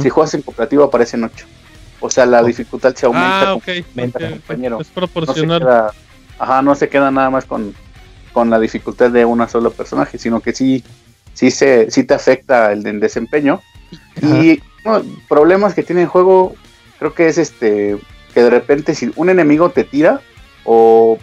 si 0.00 0.08
juegas 0.10 0.34
en 0.34 0.42
cooperativo 0.42 0.84
aparecen 0.84 1.24
ocho. 1.24 1.46
O 2.00 2.10
sea, 2.10 2.26
la 2.26 2.42
dificultad 2.42 2.94
se 2.94 3.06
aumenta. 3.06 3.52
Ah, 3.52 3.52
con- 3.52 3.62
ok. 3.62 3.86
aumenta 3.90 4.30
compañero. 4.30 4.80
Es 4.80 4.88
no 4.88 5.06
se 5.06 5.10
proporcional. 5.10 5.60
queda, 5.60 5.92
ajá, 6.38 6.62
no 6.62 6.74
se 6.74 6.88
queda 6.88 7.10
nada 7.10 7.30
más 7.30 7.44
con, 7.44 7.74
con 8.32 8.50
la 8.50 8.58
dificultad 8.58 9.10
de 9.10 9.24
una 9.24 9.48
solo 9.48 9.70
personaje, 9.70 10.18
sino 10.18 10.40
que 10.40 10.52
sí, 10.52 10.82
sí 11.34 11.50
se, 11.50 11.90
sí 11.90 12.04
te 12.04 12.14
afecta 12.14 12.72
el, 12.72 12.82
de- 12.82 12.92
desempeño. 12.94 13.60
Y 14.22 14.60
no, 14.84 15.02
problemas 15.28 15.74
que 15.74 15.82
tiene 15.82 16.02
el 16.02 16.08
juego, 16.08 16.54
creo 16.98 17.14
que 17.14 17.26
es 17.28 17.38
este, 17.38 17.96
que 18.34 18.42
de 18.42 18.50
repente 18.50 18.94
si 18.94 19.10
un 19.16 19.30
enemigo 19.30 19.70
te 19.70 19.84
tira, 19.84 20.20
o 20.64 21.18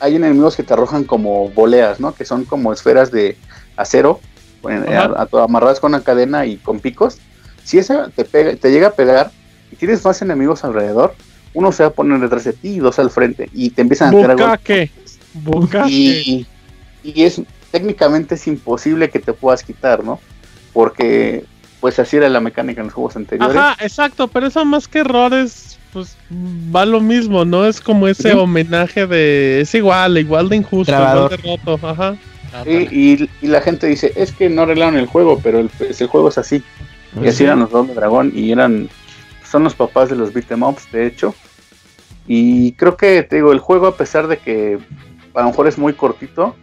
hay 0.00 0.16
enemigos 0.16 0.56
que 0.56 0.62
te 0.62 0.72
arrojan 0.72 1.04
como 1.04 1.48
boleas, 1.50 2.00
¿no? 2.00 2.14
Que 2.14 2.24
son 2.24 2.44
como 2.44 2.72
esferas 2.72 3.10
de 3.10 3.36
acero. 3.76 4.20
A- 4.66 5.28
a- 5.32 5.44
amarradas 5.44 5.80
con 5.80 5.92
una 5.94 6.02
cadena 6.02 6.46
y 6.46 6.56
con 6.56 6.80
picos. 6.80 7.18
Si 7.64 7.78
esa 7.78 8.08
te 8.08 8.24
pega, 8.24 8.56
te 8.56 8.70
llega 8.70 8.88
a 8.88 8.92
pegar 8.92 9.30
y 9.72 9.76
tienes 9.76 10.04
más 10.04 10.20
enemigos 10.22 10.64
alrededor, 10.64 11.14
uno 11.54 11.72
se 11.72 11.82
va 11.82 11.88
a 11.90 11.92
poner 11.92 12.18
detrás 12.20 12.44
de 12.44 12.52
ti 12.52 12.68
y 12.74 12.78
dos 12.78 12.98
al 12.98 13.10
frente 13.10 13.48
y 13.52 13.70
te 13.70 13.82
empiezan 13.82 14.08
a. 14.08 14.10
Bucaque. 14.52 14.90
y, 15.90 16.46
y 17.02 17.22
es 17.24 17.40
técnicamente 17.70 18.34
es 18.36 18.46
imposible 18.46 19.10
que 19.10 19.18
te 19.18 19.32
puedas 19.32 19.62
quitar, 19.62 20.04
¿no? 20.04 20.20
Porque 20.72 21.44
pues 21.80 21.98
así 21.98 22.16
era 22.16 22.28
la 22.28 22.40
mecánica 22.40 22.80
en 22.80 22.86
los 22.86 22.94
juegos 22.94 23.16
anteriores. 23.16 23.56
Ajá, 23.56 23.76
exacto, 23.84 24.28
pero 24.28 24.46
eso 24.46 24.64
más 24.64 24.88
que 24.88 25.00
errores, 25.00 25.78
pues 25.92 26.16
va 26.74 26.86
lo 26.86 27.00
mismo, 27.00 27.44
¿no? 27.44 27.66
Es 27.66 27.80
como 27.80 28.08
ese 28.08 28.32
homenaje 28.32 29.06
de. 29.06 29.60
Es 29.60 29.74
igual, 29.74 30.16
igual 30.18 30.48
de 30.48 30.56
injusto, 30.56 30.92
Trabador. 30.92 31.38
igual 31.38 31.58
de 31.60 31.72
roto, 31.72 31.88
ajá. 31.88 32.16
Y, 32.90 33.14
y- 33.22 33.30
y 33.42 33.46
la 33.48 33.60
gente 33.60 33.86
dice, 33.86 34.12
es 34.16 34.32
que 34.32 34.48
no 34.48 34.62
arreglaron 34.62 34.96
el 34.96 35.06
juego, 35.06 35.40
pero 35.42 35.58
el, 35.58 35.68
pues, 35.76 36.00
el 36.00 36.06
juego 36.08 36.28
es 36.28 36.38
así. 36.38 36.62
Y 37.22 37.28
así 37.28 37.44
eran 37.44 37.60
los 37.60 37.70
Doble 37.70 37.94
Dragón 37.94 38.32
y 38.34 38.50
eran 38.52 38.88
son 39.48 39.62
los 39.64 39.74
papás 39.74 40.08
de 40.10 40.16
los 40.16 40.32
beat'em 40.32 40.62
ups, 40.64 40.90
de 40.90 41.06
hecho. 41.06 41.34
Y 42.26 42.72
creo 42.72 42.96
que 42.96 43.22
te 43.22 43.36
digo, 43.36 43.52
el 43.52 43.58
juego 43.58 43.86
a 43.86 43.96
pesar 43.96 44.26
de 44.26 44.38
que 44.38 44.78
a 45.34 45.40
lo 45.42 45.46
mejor 45.48 45.68
es 45.68 45.78
muy 45.78 45.92
cortito, 45.92 46.56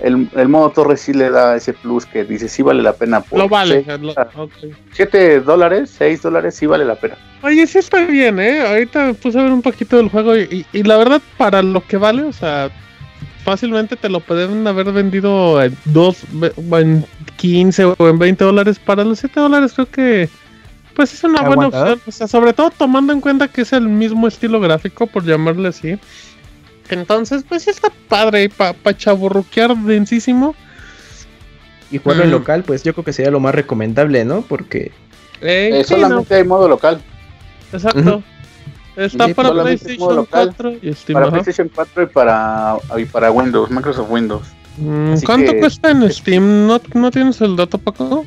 el, 0.00 0.28
el 0.34 0.48
modo 0.48 0.70
torre 0.70 0.96
sí 0.96 1.12
le 1.14 1.30
da 1.30 1.56
ese 1.56 1.72
plus 1.72 2.04
que 2.04 2.24
dice 2.24 2.48
sí 2.48 2.62
vale 2.62 2.82
la 2.82 2.92
pena. 2.94 3.20
por 3.20 3.38
Lo 3.38 3.48
vale. 3.48 3.84
seis- 3.86 4.00
lo- 4.00 4.12
ok. 4.42 4.52
7 4.92 5.40
dólares, 5.40 5.94
6 5.96 6.20
dólares, 6.22 6.54
sí 6.56 6.66
vale 6.66 6.84
la 6.84 6.96
pena. 6.96 7.16
Oye, 7.42 7.66
sí 7.66 7.78
está 7.78 8.04
bien, 8.04 8.40
¿eh? 8.40 8.60
Ahorita 8.66 9.06
me 9.06 9.14
puse 9.14 9.38
a 9.38 9.42
ver 9.42 9.52
un 9.52 9.62
poquito 9.62 9.96
del 9.96 10.08
juego 10.08 10.36
y, 10.36 10.42
y- 10.72 10.78
y 10.78 10.82
la 10.82 10.96
verdad, 10.96 11.22
para 11.38 11.62
lo 11.62 11.86
que 11.86 11.96
vale, 11.96 12.24
o 12.24 12.32
sea, 12.32 12.70
fácilmente 13.44 13.96
te 13.96 14.08
lo 14.08 14.20
pueden 14.20 14.66
haber 14.66 14.90
vendido 14.92 15.62
en, 15.62 15.76
dos, 15.84 16.18
en 16.72 17.04
15 17.36 17.84
o 17.84 18.08
en 18.08 18.18
20 18.18 18.44
dólares. 18.44 18.78
Para 18.78 19.04
los 19.04 19.18
7 19.20 19.38
dólares 19.40 19.72
creo 19.74 19.88
que, 19.90 20.28
pues 20.96 21.12
es 21.14 21.22
una 21.24 21.40
buena 21.42 21.66
¿Aguantador? 21.66 21.92
opción. 21.94 22.02
O 22.06 22.12
sea, 22.12 22.26
sobre 22.28 22.52
todo 22.52 22.70
tomando 22.70 23.12
en 23.12 23.20
cuenta 23.20 23.48
que 23.48 23.62
es 23.62 23.72
el 23.72 23.88
mismo 23.88 24.26
estilo 24.28 24.60
gráfico, 24.60 25.06
por 25.06 25.24
llamarle 25.24 25.68
así. 25.68 25.98
Entonces, 26.90 27.44
pues 27.48 27.62
sí 27.62 27.70
está 27.70 27.88
padre 28.08 28.48
para 28.48 28.72
pa 28.74 28.96
chaburruquear 28.96 29.76
densísimo. 29.76 30.54
Y 31.90 31.98
jugarlo 31.98 32.24
en 32.24 32.30
Mm. 32.30 32.32
local, 32.32 32.62
pues 32.64 32.82
yo 32.82 32.92
creo 32.92 33.04
que 33.04 33.12
sería 33.12 33.30
lo 33.30 33.40
más 33.40 33.54
recomendable, 33.54 34.24
¿no? 34.24 34.42
Porque 34.42 34.90
Eh, 35.40 35.70
Eh, 35.80 35.84
sí, 35.84 35.94
solamente 35.94 36.34
hay 36.34 36.44
modo 36.44 36.68
local. 36.68 37.00
exacto. 37.72 38.22
Está 38.96 39.28
para 39.28 39.52
PlayStation 39.52 40.16
local. 40.16 40.54
4 40.56 40.72
y 40.82 40.92
Steam. 40.94 41.14
Para 41.14 41.26
ajá. 41.26 41.30
PlayStation 41.32 41.70
4 41.74 42.02
y 42.02 42.06
para, 42.06 42.76
y 42.98 43.04
para 43.06 43.30
Windows, 43.30 43.70
Microsoft 43.70 44.10
Windows. 44.10 44.46
Mm, 44.76 45.14
¿Cuánto 45.24 45.52
que- 45.52 45.58
cuesta 45.60 45.90
en 45.90 46.10
Steam? 46.10 46.66
¿No, 46.66 46.80
¿No 46.94 47.10
tienes 47.10 47.40
el 47.40 47.56
dato, 47.56 47.78
Paco? 47.78 48.24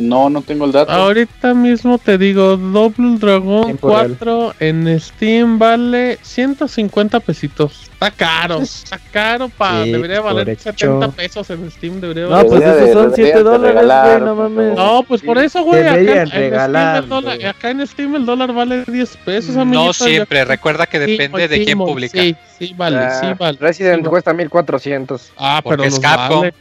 No, 0.00 0.30
no 0.30 0.40
tengo 0.40 0.64
el 0.64 0.72
dato. 0.72 0.90
Ahorita 0.90 1.52
mismo 1.52 1.98
te 1.98 2.16
digo, 2.16 2.56
Double 2.56 3.18
Dragon 3.18 3.64
Tiempo 3.66 3.88
real. 3.90 4.16
4 4.18 4.54
en 4.60 4.98
Steam 4.98 5.58
vale 5.58 6.18
150 6.22 7.20
pesitos. 7.20 7.82
Está 7.92 8.10
caro, 8.10 8.58
está 8.62 8.98
caro, 9.12 9.50
pa. 9.50 9.84
Sí, 9.84 9.92
debería 9.92 10.22
valer 10.22 10.44
correcto. 10.56 10.62
70 10.64 11.08
pesos 11.10 11.50
en 11.50 11.70
Steam, 11.70 12.00
debería 12.00 12.24
No, 12.24 12.30
valer. 12.30 12.46
pues 12.48 12.60
Debería 12.60 12.76
esos 12.78 12.86
de- 12.88 12.92
son 12.94 13.10
deberían 13.10 13.26
7 13.26 13.38
de 13.38 13.44
dólares, 13.44 13.60
güey, 13.60 13.72
regalar, 13.74 14.22
no 14.22 14.34
mames. 14.34 14.74
No, 14.76 15.02
pues 15.06 15.20
por 15.22 15.36
eso, 15.38 15.62
güey, 15.64 15.82
acá, 15.82 15.98
en 15.98 16.04
Steam 16.06 16.18
el 16.18 16.30
regalarlo. 16.30 17.06
dólar, 17.20 17.46
acá 17.46 17.70
en 17.70 17.86
Steam 17.86 18.14
el 18.16 18.24
dólar 18.26 18.52
vale 18.54 18.84
10 18.86 19.16
pesos, 19.18 19.56
amiguito. 19.56 19.84
No 19.86 19.92
siempre, 19.92 20.44
recuerda 20.46 20.86
que 20.86 21.04
Sí, 21.04 21.10
depende 21.12 21.46
de 21.46 21.64
quién 21.64 21.76
publica. 21.78 22.20
Sí, 22.22 22.34
sí, 22.58 22.74
vale, 22.74 22.96
sí, 23.20 23.26
Ah, 23.26 23.36
vale. 23.38 23.58
Resident 23.60 23.96
sí, 23.96 24.00
vale. 24.00 24.08
cuesta 24.10 24.32
1400. 24.32 25.32
Ah, 25.36 25.60
pero 25.62 25.84
es 25.84 25.98
Capcom. 26.00 26.40
vale. 26.40 26.54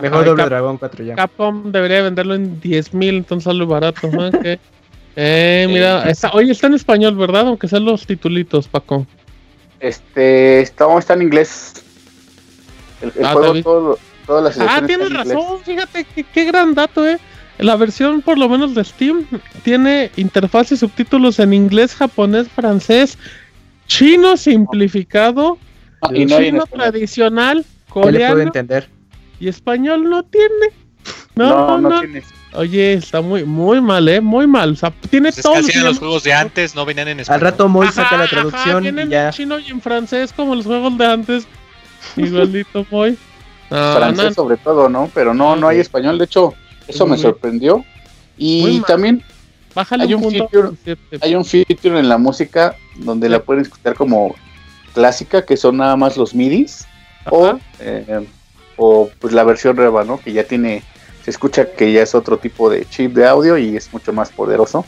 Mejor 0.00 0.24
Doble 0.24 0.36
Cap- 0.42 0.48
Dragón 0.48 0.78
4 0.78 1.04
ya. 1.04 1.14
Capcom 1.16 1.70
debería 1.72 2.02
venderlo 2.02 2.34
en 2.34 2.60
10 2.60 2.94
mil, 2.94 3.16
entonces 3.16 3.44
sale 3.44 3.64
barato. 3.64 4.08
¿no? 4.08 4.30
Que- 4.42 4.58
Eh, 5.14 5.66
mira, 5.68 6.08
está, 6.08 6.30
oye, 6.32 6.52
está 6.52 6.68
en 6.68 6.74
español, 6.74 7.14
¿verdad? 7.16 7.46
Aunque 7.48 7.68
sean 7.68 7.84
los 7.84 8.06
titulitos, 8.06 8.66
Paco. 8.66 9.06
Este, 9.78 10.60
está, 10.62 10.86
está 10.98 11.12
en 11.14 11.22
inglés. 11.22 11.74
El, 13.02 13.12
el 13.18 13.24
Ah, 13.26 13.32
juego, 13.32 13.62
todo, 13.62 13.98
todas 14.26 14.56
las 14.56 14.68
Ah, 14.68 14.80
tienes 14.86 15.12
razón, 15.12 15.58
fíjate, 15.64 16.06
qué, 16.14 16.24
qué 16.24 16.44
gran 16.46 16.74
dato, 16.74 17.06
¿eh? 17.06 17.18
La 17.58 17.76
versión, 17.76 18.22
por 18.22 18.38
lo 18.38 18.48
menos 18.48 18.74
de 18.74 18.82
Steam, 18.84 19.26
tiene 19.62 20.10
interfaz 20.16 20.72
y 20.72 20.76
subtítulos 20.78 21.38
en 21.40 21.52
inglés, 21.52 21.94
japonés, 21.94 22.48
francés, 22.48 23.18
chino 23.86 24.36
simplificado, 24.38 25.58
Ah, 26.00 26.08
y 26.14 26.24
no 26.24 26.38
chino 26.38 26.64
tradicional, 26.66 27.58
Ya 27.58 27.64
le 27.64 27.92
puedo 27.92 28.04
coreano 28.12 28.40
entender. 28.40 28.88
Y 29.44 29.48
español 29.48 30.08
no 30.08 30.22
tiene. 30.22 30.66
No, 31.34 31.48
No, 31.48 31.78
no, 31.78 31.88
no 31.90 32.00
tiene. 32.00 32.22
Oye, 32.54 32.92
está 32.94 33.20
muy, 33.22 33.44
muy 33.44 33.80
mal, 33.80 34.06
¿eh? 34.08 34.20
Muy 34.20 34.46
mal. 34.46 34.72
O 34.72 34.76
sea, 34.76 34.90
tiene 35.10 35.28
Pues 35.30 35.38
es 35.38 35.42
todo 35.42 35.54
que 35.66 35.80
los 35.80 35.98
juegos 35.98 36.22
de 36.22 36.34
antes, 36.34 36.74
no 36.74 36.84
venían 36.84 37.08
en 37.08 37.16
Al 37.18 37.20
español. 37.22 37.40
rato 37.42 37.68
Moy 37.68 37.88
saca 37.88 38.18
la 38.18 38.28
traducción 38.28 38.84
y 38.86 39.08
ya. 39.10 39.26
en 39.28 39.32
chino 39.32 39.58
y 39.58 39.70
en 39.70 39.80
francés 39.80 40.32
como 40.34 40.54
los 40.54 40.66
juegos 40.66 40.96
de 40.98 41.06
antes. 41.06 41.46
Igualito, 42.16 42.86
muy. 42.90 43.18
No, 43.70 43.94
francés 43.96 44.24
no, 44.26 44.34
sobre 44.34 44.56
todo, 44.58 44.88
¿no? 44.88 45.10
Pero 45.14 45.32
no, 45.32 45.56
no 45.56 45.66
hay 45.66 45.78
español. 45.78 46.18
De 46.18 46.26
hecho, 46.26 46.52
eso 46.86 47.06
me 47.06 47.16
sorprendió. 47.16 47.84
Y 48.36 48.80
también 48.82 49.22
bájale 49.74 50.04
hay 50.04 50.14
un 50.14 50.22
un 50.24 50.30
punto. 50.30 50.48
feature- 50.84 51.18
hay 51.22 51.34
un 51.34 51.44
feature 51.44 51.98
en 51.98 52.08
la 52.08 52.18
música 52.18 52.76
donde 52.96 53.28
la 53.30 53.42
pueden 53.42 53.62
escuchar 53.62 53.94
como 53.94 54.34
clásica, 54.94 55.44
que 55.46 55.56
son 55.56 55.78
nada 55.78 55.96
más 55.96 56.18
los 56.18 56.34
midis, 56.34 56.86
o, 57.30 57.58
eh, 57.80 58.26
o 58.76 59.10
pues 59.18 59.32
la 59.32 59.44
versión 59.44 59.76
reba, 59.76 60.04
¿no? 60.04 60.18
Que 60.18 60.32
ya 60.32 60.44
tiene, 60.44 60.82
se 61.24 61.30
escucha 61.30 61.72
que 61.72 61.92
ya 61.92 62.02
es 62.02 62.14
otro 62.14 62.38
tipo 62.38 62.70
de 62.70 62.84
chip 62.86 63.14
de 63.14 63.26
audio 63.26 63.58
y 63.58 63.76
es 63.76 63.92
mucho 63.92 64.12
más 64.12 64.30
poderoso. 64.30 64.84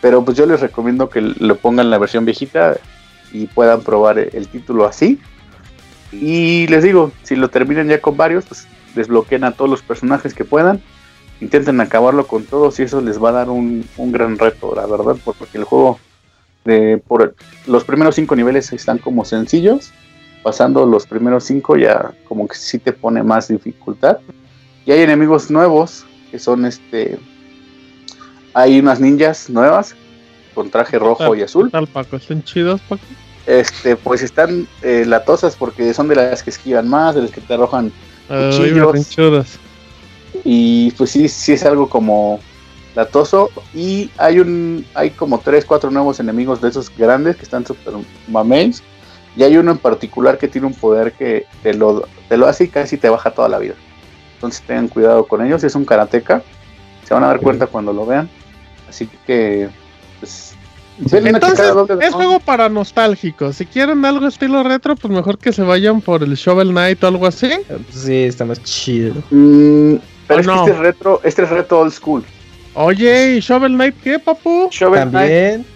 Pero 0.00 0.24
pues 0.24 0.36
yo 0.36 0.46
les 0.46 0.60
recomiendo 0.60 1.08
que 1.08 1.20
lo 1.20 1.56
pongan 1.56 1.90
la 1.90 1.98
versión 1.98 2.24
viejita 2.24 2.76
y 3.32 3.46
puedan 3.46 3.82
probar 3.82 4.18
el, 4.18 4.30
el 4.32 4.48
título 4.48 4.84
así. 4.84 5.18
Y 6.12 6.66
les 6.68 6.84
digo, 6.84 7.10
si 7.22 7.36
lo 7.36 7.48
terminan 7.48 7.88
ya 7.88 8.00
con 8.00 8.16
varios, 8.16 8.44
pues 8.44 8.66
desbloqueen 8.94 9.44
a 9.44 9.52
todos 9.52 9.70
los 9.70 9.82
personajes 9.82 10.34
que 10.34 10.44
puedan. 10.44 10.80
Intenten 11.40 11.80
acabarlo 11.80 12.26
con 12.26 12.44
todos 12.44 12.78
y 12.78 12.84
eso 12.84 13.00
les 13.00 13.22
va 13.22 13.30
a 13.30 13.32
dar 13.32 13.50
un, 13.50 13.84
un 13.96 14.12
gran 14.12 14.38
reto, 14.38 14.74
la 14.74 14.86
verdad, 14.86 15.16
porque 15.24 15.58
el 15.58 15.64
juego 15.64 15.98
de 16.64 17.02
por 17.06 17.34
los 17.66 17.84
primeros 17.84 18.14
cinco 18.14 18.36
niveles 18.36 18.72
están 18.72 18.98
como 18.98 19.24
sencillos, 19.24 19.92
pasando 20.44 20.84
los 20.84 21.06
primeros 21.06 21.44
cinco 21.44 21.76
ya 21.76 22.12
como 22.28 22.46
que 22.46 22.54
sí 22.54 22.78
te 22.78 22.92
pone 22.92 23.22
más 23.22 23.48
dificultad. 23.48 24.18
Y 24.86 24.92
hay 24.92 25.00
enemigos 25.00 25.50
nuevos 25.50 26.04
que 26.30 26.38
son 26.38 26.66
este, 26.66 27.18
hay 28.52 28.78
unas 28.78 29.00
ninjas 29.00 29.48
nuevas 29.48 29.96
con 30.54 30.70
traje 30.70 30.98
rojo 30.98 31.34
y 31.34 31.42
azul. 31.42 31.66
¿Qué 31.66 31.72
tal, 31.72 31.86
Paco? 31.86 32.16
¿Están 32.16 32.44
chidos, 32.44 32.80
Paco? 32.82 33.02
Este, 33.46 33.96
pues 33.96 34.22
están 34.22 34.68
eh, 34.82 35.04
latosas 35.06 35.56
porque 35.56 35.92
son 35.94 36.08
de 36.08 36.16
las 36.16 36.42
que 36.42 36.50
esquivan 36.50 36.88
más, 36.88 37.14
de 37.14 37.22
las 37.22 37.30
que 37.30 37.40
te 37.40 37.54
arrojan 37.54 37.90
Cuchillos. 38.28 38.86
berrinchudas. 38.86 39.58
y 40.44 40.90
pues 40.92 41.10
sí, 41.10 41.28
sí 41.28 41.52
es 41.52 41.64
algo 41.64 41.88
como 41.88 42.40
latoso 42.94 43.50
y 43.74 44.10
hay 44.18 44.40
un 44.40 44.86
hay 44.94 45.10
como 45.10 45.40
tres, 45.40 45.64
cuatro 45.64 45.90
nuevos 45.90 46.20
enemigos 46.20 46.60
de 46.60 46.68
esos 46.68 46.90
grandes 46.96 47.36
que 47.36 47.42
están 47.42 47.66
super 47.66 47.94
mames 48.28 48.82
y 49.36 49.42
hay 49.42 49.56
uno 49.56 49.72
en 49.72 49.78
particular 49.78 50.38
que 50.38 50.48
tiene 50.48 50.66
un 50.66 50.74
poder 50.74 51.12
que 51.12 51.46
te 51.62 51.74
lo, 51.74 52.06
te 52.28 52.36
lo 52.36 52.46
hace 52.46 52.64
y 52.64 52.68
casi 52.68 52.96
te 52.96 53.08
baja 53.08 53.30
toda 53.30 53.48
la 53.48 53.58
vida. 53.58 53.74
Entonces 54.34 54.62
tengan 54.62 54.88
cuidado 54.88 55.26
con 55.26 55.44
ellos, 55.44 55.64
es 55.64 55.74
un 55.74 55.84
karateka, 55.84 56.42
se 57.04 57.14
van 57.14 57.24
a 57.24 57.28
dar 57.28 57.40
cuenta 57.40 57.66
cuando 57.66 57.92
lo 57.92 58.06
vean. 58.06 58.28
Así 58.88 59.08
que 59.26 59.68
pues 60.20 60.54
Entonces, 61.12 61.72
es 62.00 62.14
juego 62.14 62.38
para 62.38 62.68
nostálgicos. 62.68 63.56
Si 63.56 63.66
quieren 63.66 64.04
algo 64.04 64.28
estilo 64.28 64.62
retro, 64.62 64.94
pues 64.94 65.12
mejor 65.12 65.38
que 65.38 65.52
se 65.52 65.62
vayan 65.62 66.00
por 66.00 66.22
el 66.22 66.34
Shovel 66.34 66.70
Knight 66.70 67.02
o 67.02 67.08
algo 67.08 67.26
así. 67.26 67.50
Sí, 67.90 68.24
está 68.24 68.44
más 68.44 68.62
chido. 68.62 69.14
Mm, 69.30 69.96
pero 70.28 70.38
¿O 70.38 70.40
es 70.40 70.46
que 70.46 70.54
este 70.54 70.70
es 70.70 70.78
retro, 70.78 71.20
este 71.24 71.42
es 71.42 71.50
retro 71.50 71.80
old 71.80 71.92
school. 71.92 72.24
Oye, 72.74 73.36
¿y 73.36 73.40
Shovel 73.40 73.74
Knight 73.74 73.96
qué, 74.02 74.18
papu? 74.18 74.68
Shovel 74.70 75.08
Knight 75.08 75.73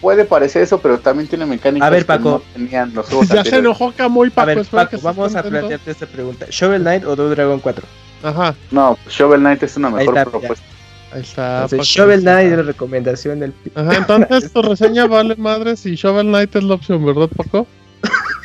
Puede 0.00 0.24
parecer 0.24 0.62
eso, 0.62 0.78
pero 0.80 0.98
también 0.98 1.28
tiene 1.28 1.46
mecánicas 1.46 1.86
A 1.86 1.90
ver, 1.90 2.06
que 2.06 2.18
no 2.18 2.42
tenían 2.54 2.94
los 2.94 3.06
juegos 3.06 3.26
Ya 3.28 3.32
se 3.34 3.38
anteriores. 3.40 3.64
enojó 3.64 3.92
Camuy, 3.92 4.30
Paco. 4.30 4.42
A 4.42 4.44
ver, 4.46 4.58
espero 4.58 4.88
que 4.88 4.96
Paco, 4.98 5.04
vamos 5.16 5.34
a 5.34 5.42
plantearte 5.42 5.90
esta 5.90 6.06
pregunta. 6.06 6.46
¿Shovel 6.50 6.82
Knight 6.82 7.04
o 7.04 7.16
Double 7.16 7.34
Dragon 7.34 7.58
4? 7.60 7.84
Ajá, 8.24 8.54
No, 8.70 8.96
Shovel 9.08 9.40
Knight 9.40 9.62
es 9.64 9.76
una 9.76 9.90
mejor 9.90 10.16
está, 10.16 10.30
propuesta. 10.30 10.64
ahí 11.12 11.20
está. 11.22 11.54
Entonces, 11.64 11.78
Paco. 11.78 11.84
Shovel 11.84 12.20
Knight 12.20 12.50
es 12.52 12.56
la 12.58 12.62
recomendación 12.62 13.40
del... 13.40 13.52
Ajá, 13.74 13.96
entonces 13.96 14.52
tu 14.52 14.62
reseña 14.62 15.06
vale 15.06 15.34
madres 15.36 15.84
y 15.86 15.96
Shovel 15.96 16.26
Knight 16.28 16.54
es 16.54 16.62
la 16.62 16.74
opción, 16.74 17.04
¿verdad, 17.04 17.28
Paco? 17.36 17.66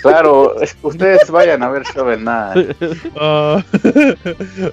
Claro, 0.02 0.60
es- 0.62 0.78
ustedes 0.84 1.30
vayan 1.32 1.62
a 1.64 1.70
ver 1.70 1.84
Shovel 1.84 2.20
Knight. 2.22 2.76
Ah, 3.20 3.64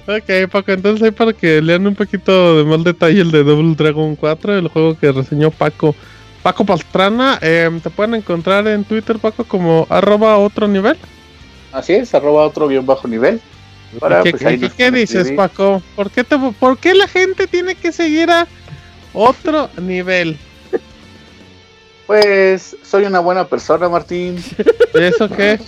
ok, 0.07 0.51
Paco, 0.51 0.73
entonces 0.73 1.03
ahí 1.03 1.11
para 1.11 1.33
que 1.33 1.61
lean 1.63 1.87
un 1.87 1.95
poquito 1.95 2.59
de 2.59 2.65
mal 2.65 2.85
detalle 2.85 3.21
el 3.21 3.31
de 3.31 3.43
Double 3.45 3.75
Dragon 3.75 4.17
4, 4.17 4.59
el 4.59 4.69
juego 4.69 4.99
que 4.99 5.13
reseñó 5.13 5.51
Paco. 5.51 5.95
Paco 6.45 6.67
Pastrana, 6.67 7.39
eh, 7.41 7.71
te 7.83 7.89
pueden 7.89 8.15
encontrar 8.17 8.69
en 8.69 8.85
Twitter, 8.85 9.19
Paco, 9.19 9.45
como 9.45 9.87
arroba 9.89 10.37
otro 10.37 10.69
nivel. 10.69 10.99
Así 11.73 11.95
es, 11.95 12.15
arroba 12.15 12.45
otro 12.45 12.69
guion 12.69 12.85
bajo 12.85 13.09
nivel. 13.09 13.41
Para, 13.99 14.23
¿Qué, 14.23 14.33
pues, 14.33 14.45
ahí 14.45 14.57
qué- 14.59 14.67
nos 14.67 14.75
qué 14.75 14.91
pueden 14.91 14.95
dices. 14.95 15.33
Paco? 15.33 15.83
¿Por 15.97 16.11
qué, 16.11 16.23
te, 16.23 16.37
¿Por 16.39 16.77
qué 16.77 16.93
la 16.95 17.09
gente 17.09 17.47
tiene 17.47 17.75
que 17.75 17.93
seguir 17.93 18.31
a 18.31 18.47
otro 19.15 19.71
nivel? 19.81 20.37
Pues 22.07 22.77
soy 22.83 23.05
una 23.05 23.21
buena 23.21 23.47
persona, 23.47 23.89
Martín. 23.89 24.37
¿Eso 24.93 25.27
qué? 25.29 25.59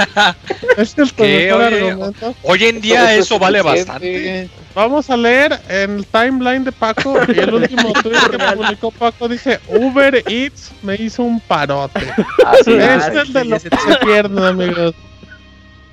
es 0.76 0.96
el 0.96 1.12
¿Qué? 1.12 1.52
Oye, 1.52 1.90
argumento. 1.90 2.34
Hoy 2.44 2.64
en 2.66 2.80
día 2.80 3.14
Eso 3.14 3.22
eso 3.22 3.34
es 3.34 3.40
vale 3.40 3.58
suficiente. 3.58 3.90
bastante. 3.90 4.50
Vamos 4.74 5.10
a 5.10 5.16
leer 5.16 5.60
en 5.68 5.98
el 5.98 6.06
timeline 6.06 6.62
de 6.64 6.70
Paco 6.72 7.16
y 7.34 7.38
el 7.38 7.52
último 7.52 7.92
tweet 8.02 8.16
que 8.30 8.38
publicó 8.38 8.90
Paco 8.92 9.28
dice 9.28 9.58
Uber 9.68 10.22
Eats 10.28 10.70
me 10.82 10.94
hizo 10.94 11.24
un 11.24 11.40
parote. 11.40 12.00
Así 12.46 12.72
Este 12.74 12.94
es. 12.94 13.06
es 13.06 13.14
el 13.26 13.32
de 13.32 13.42
sí, 13.42 13.48
los 13.48 13.62
que 13.64 13.76
se 13.76 13.96
pierden, 14.06 14.44
amigos. 14.44 14.94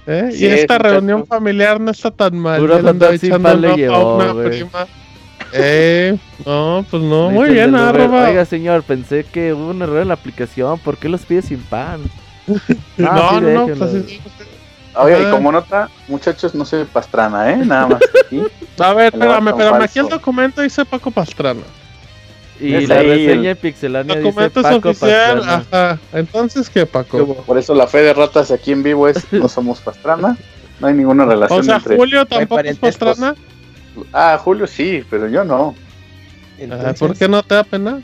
¿Eh? 0.06 0.30
Sí, 0.32 0.46
y 0.46 0.46
esta 0.48 0.78
reunión 0.78 1.26
familiar 1.26 1.80
no 1.82 1.92
está 1.92 2.12
tan 2.12 2.38
mal. 2.38 2.64
Echando 2.64 3.42
pan 3.42 3.62
le 3.62 3.72
a 3.72 3.76
llevó, 3.76 4.18
una 4.18 4.44
prima. 4.50 4.88
Eh, 5.54 6.18
no, 6.46 6.86
pues 6.90 7.02
no, 7.04 7.30
muy 7.30 7.50
dice 7.50 7.54
bien, 7.62 7.76
arroba. 7.76 8.30
Oiga, 8.30 8.46
señor, 8.46 8.84
pensé 8.84 9.24
que 9.24 9.54
hubo 9.54 9.70
un 9.70 9.82
error 9.82 10.02
en 10.02 10.08
la 10.10 10.14
aplicación. 10.16 10.78
¿Por 10.80 10.98
qué 10.98 11.10
los 11.10 11.22
pide 11.22 11.42
sin 11.42 11.60
pan? 11.60 12.02
no, 12.98 13.10
Ah, 13.10 13.30
sí, 13.36 13.42
no, 13.42 13.42
no, 13.42 13.66
déjenlo. 13.66 13.76
pues. 13.78 14.20
Oye, 14.96 15.16
Ah. 15.16 15.28
y 15.28 15.32
como 15.32 15.52
nota, 15.52 15.90
muchachos, 16.08 16.54
no 16.56 16.66
soy 16.66 16.84
pastrana, 16.86 17.52
¿eh? 17.52 17.58
Nada 17.58 17.88
más. 17.88 18.00
¿sí? 18.30 18.44
A 18.80 18.94
ver, 18.94 19.14
espérame, 19.14 19.48
espérame, 19.50 19.82
aquí 19.84 20.00
el 20.00 20.08
documento 20.10 20.62
dice 20.62 20.84
Paco 20.86 21.12
Pastrana. 21.12 21.62
Y 22.60 22.74
Es 22.76 22.90
la 22.90 22.96
ahí 22.96 23.08
reseña 23.28 23.52
el- 23.52 23.58
Pixelania 23.58 24.16
dice 24.16 24.28
Documento 24.28 24.60
es 24.60 24.66
Paco 24.66 24.90
oficial, 24.90 25.40
Pastrana. 25.40 25.66
ajá. 25.92 26.00
Entonces, 26.12 26.70
¿qué, 26.70 26.86
Paco? 26.86 27.34
Por 27.46 27.58
eso 27.58 27.74
la 27.74 27.88
fe 27.88 28.00
de 28.00 28.14
ratas 28.14 28.52
aquí 28.52 28.72
en 28.74 28.84
vivo 28.84 29.08
es 29.08 29.26
no 29.32 29.48
somos 29.48 29.80
pastrana. 29.80 30.36
No 30.82 30.88
hay 30.88 30.94
ninguna 30.94 31.24
relación 31.26 31.60
O 31.60 31.64
sea, 31.64 31.76
entre. 31.78 31.96
Julio 31.96 32.26
tampoco 32.26 32.62
es. 32.62 32.78
Pastrana. 32.78 33.36
Ah, 34.14 34.40
Julio 34.44 34.68
sí, 34.68 35.04
pero 35.10 35.28
yo 35.28 35.44
no. 35.44 35.76
Ah, 35.78 36.56
Entonces, 36.60 37.00
¿Por 37.00 37.18
qué 37.18 37.28
no 37.28 37.42
te 37.44 37.56
da 37.56 37.64
pena? 37.64 38.00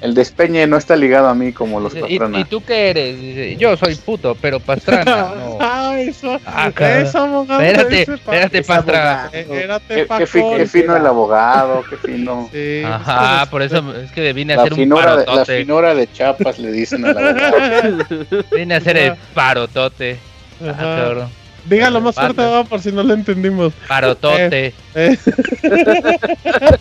El 0.00 0.14
despeñe 0.14 0.64
no 0.68 0.76
está 0.76 0.94
ligado 0.94 1.26
a 1.26 1.34
mí 1.34 1.52
como 1.52 1.80
los 1.80 1.92
¿Y, 1.96 1.98
pastrana. 2.00 2.38
y 2.38 2.44
tú 2.44 2.62
qué 2.62 2.90
eres? 2.90 3.20
Dice, 3.20 3.56
yo 3.56 3.76
soy 3.76 3.96
puto, 3.96 4.36
pero 4.40 4.60
Pastrana. 4.60 5.32
No. 5.34 5.58
Ah, 5.60 5.96
eso. 5.98 6.38
Ah, 6.46 6.70
eso, 6.78 7.18
abogado. 7.18 7.60
Espérate, 7.60 8.02
espérate, 8.02 8.62
Pastra. 8.62 9.28
Eh, 9.32 9.40
Espérate, 9.40 9.94
Qué, 9.96 10.06
qué 10.18 10.26
fi- 10.28 10.42
qué 10.56 10.66
fino 10.66 10.94
el 10.96 11.04
abogado, 11.04 11.82
qué 11.90 11.96
fino. 11.96 12.48
Sí, 12.52 12.82
Ajá, 12.86 13.46
por 13.50 13.60
eso 13.62 13.82
es 14.00 14.12
que 14.12 14.32
vine 14.32 14.52
a 14.52 14.56
La 14.56 14.62
hacer 14.62 14.74
un 14.74 14.78
finura, 14.78 15.10
de, 15.16 15.16
la 15.18 15.24
parotote. 15.24 15.58
finura 15.58 15.94
de 15.96 16.12
Chapas 16.12 16.58
le 16.60 16.70
dicen 16.70 17.04
al 17.04 17.18
abogado. 17.18 17.96
Vine 18.54 18.74
a 18.74 18.78
hacer 18.78 18.96
el 18.98 19.14
parotote. 19.34 20.16
Ah, 20.64 20.70
Ajá. 20.70 20.82
cabrón. 20.96 21.28
Dígalo 21.68 22.00
más 22.00 22.14
fuerte, 22.14 22.42
por 22.68 22.80
si 22.80 22.92
no 22.92 23.02
lo 23.02 23.14
entendimos. 23.14 23.72
Parotote. 23.86 24.72
Eh. 24.94 25.18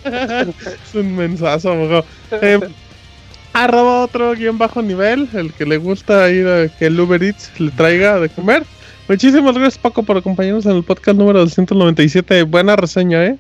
es 0.03 0.95
un 0.95 1.15
mensazo, 1.15 1.72
abogado. 1.72 2.05
Eh, 2.41 2.59
arroba 3.53 4.03
otro 4.03 4.34
guion 4.34 4.57
bajo 4.57 4.81
nivel, 4.81 5.27
el 5.34 5.53
que 5.53 5.65
le 5.65 5.77
gusta 5.77 6.30
ir 6.30 6.47
a 6.47 6.68
que 6.68 6.85
el 6.88 6.99
Uber 6.99 7.22
Eats 7.22 7.51
le 7.59 7.72
traiga 7.72 8.19
de 8.19 8.30
comer. 8.30 8.64
Muchísimas 9.07 9.55
gracias, 9.55 9.77
Paco, 9.77 10.03
por 10.03 10.18
acompañarnos 10.18 10.65
en 10.65 10.76
el 10.76 10.84
podcast 10.84 11.18
número 11.18 11.39
297. 11.39 12.43
Buena 12.43 12.76
reseña, 12.76 13.26
¿eh? 13.26 13.38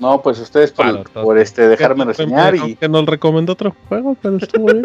No, 0.00 0.20
pues 0.22 0.40
ustedes 0.40 0.72
por, 0.72 1.08
por 1.10 1.38
este 1.38 1.68
dejarme 1.68 2.02
Que- 2.04 2.08
reseñar 2.08 2.54
y 2.56 2.58
Aunque 2.58 2.88
nos 2.88 3.06
recomendó 3.06 3.52
otro 3.52 3.76
juego, 3.88 4.16
pero 4.20 4.38
estuvo 4.38 4.66
bien. 4.66 4.82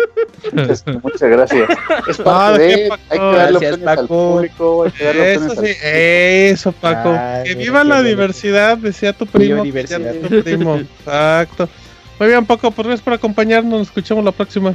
muchas, 0.54 0.86
muchas 1.04 1.30
gracias. 1.30 1.70
Es 2.08 2.20
Ah, 2.20 2.24
parte 2.24 2.60
¿de 2.62 2.76
de, 2.84 2.90
Paco? 2.90 3.02
hay 3.10 3.20
que 3.20 3.26
darle 3.26 3.38
Gracias, 3.60 3.74
opciones 3.74 3.88
al 4.00 4.08
público, 4.08 4.84
hay 4.84 4.92
que 4.92 5.04
darle 5.06 5.34
Eso 5.34 5.50
sí, 5.50 5.58
al 5.58 5.66
eso, 5.90 6.72
Paco. 6.74 7.16
Ay, 7.18 7.44
que 7.44 7.56
viva 7.56 7.84
la 7.84 8.04
diversidad, 8.04 8.78
decía 8.78 9.14
tu 9.14 9.26
primo. 9.26 9.64
Decía 9.64 9.98
tu 10.22 10.44
primo. 10.44 10.76
Exacto. 10.78 11.68
Muy 12.20 12.28
bien, 12.30 12.46
Paco, 12.46 12.70
pues 12.70 12.86
gracias 12.88 13.04
por 13.04 13.14
acompañarnos. 13.14 13.72
Nos 13.80 13.88
escuchamos 13.88 14.24
la 14.24 14.32
próxima. 14.32 14.74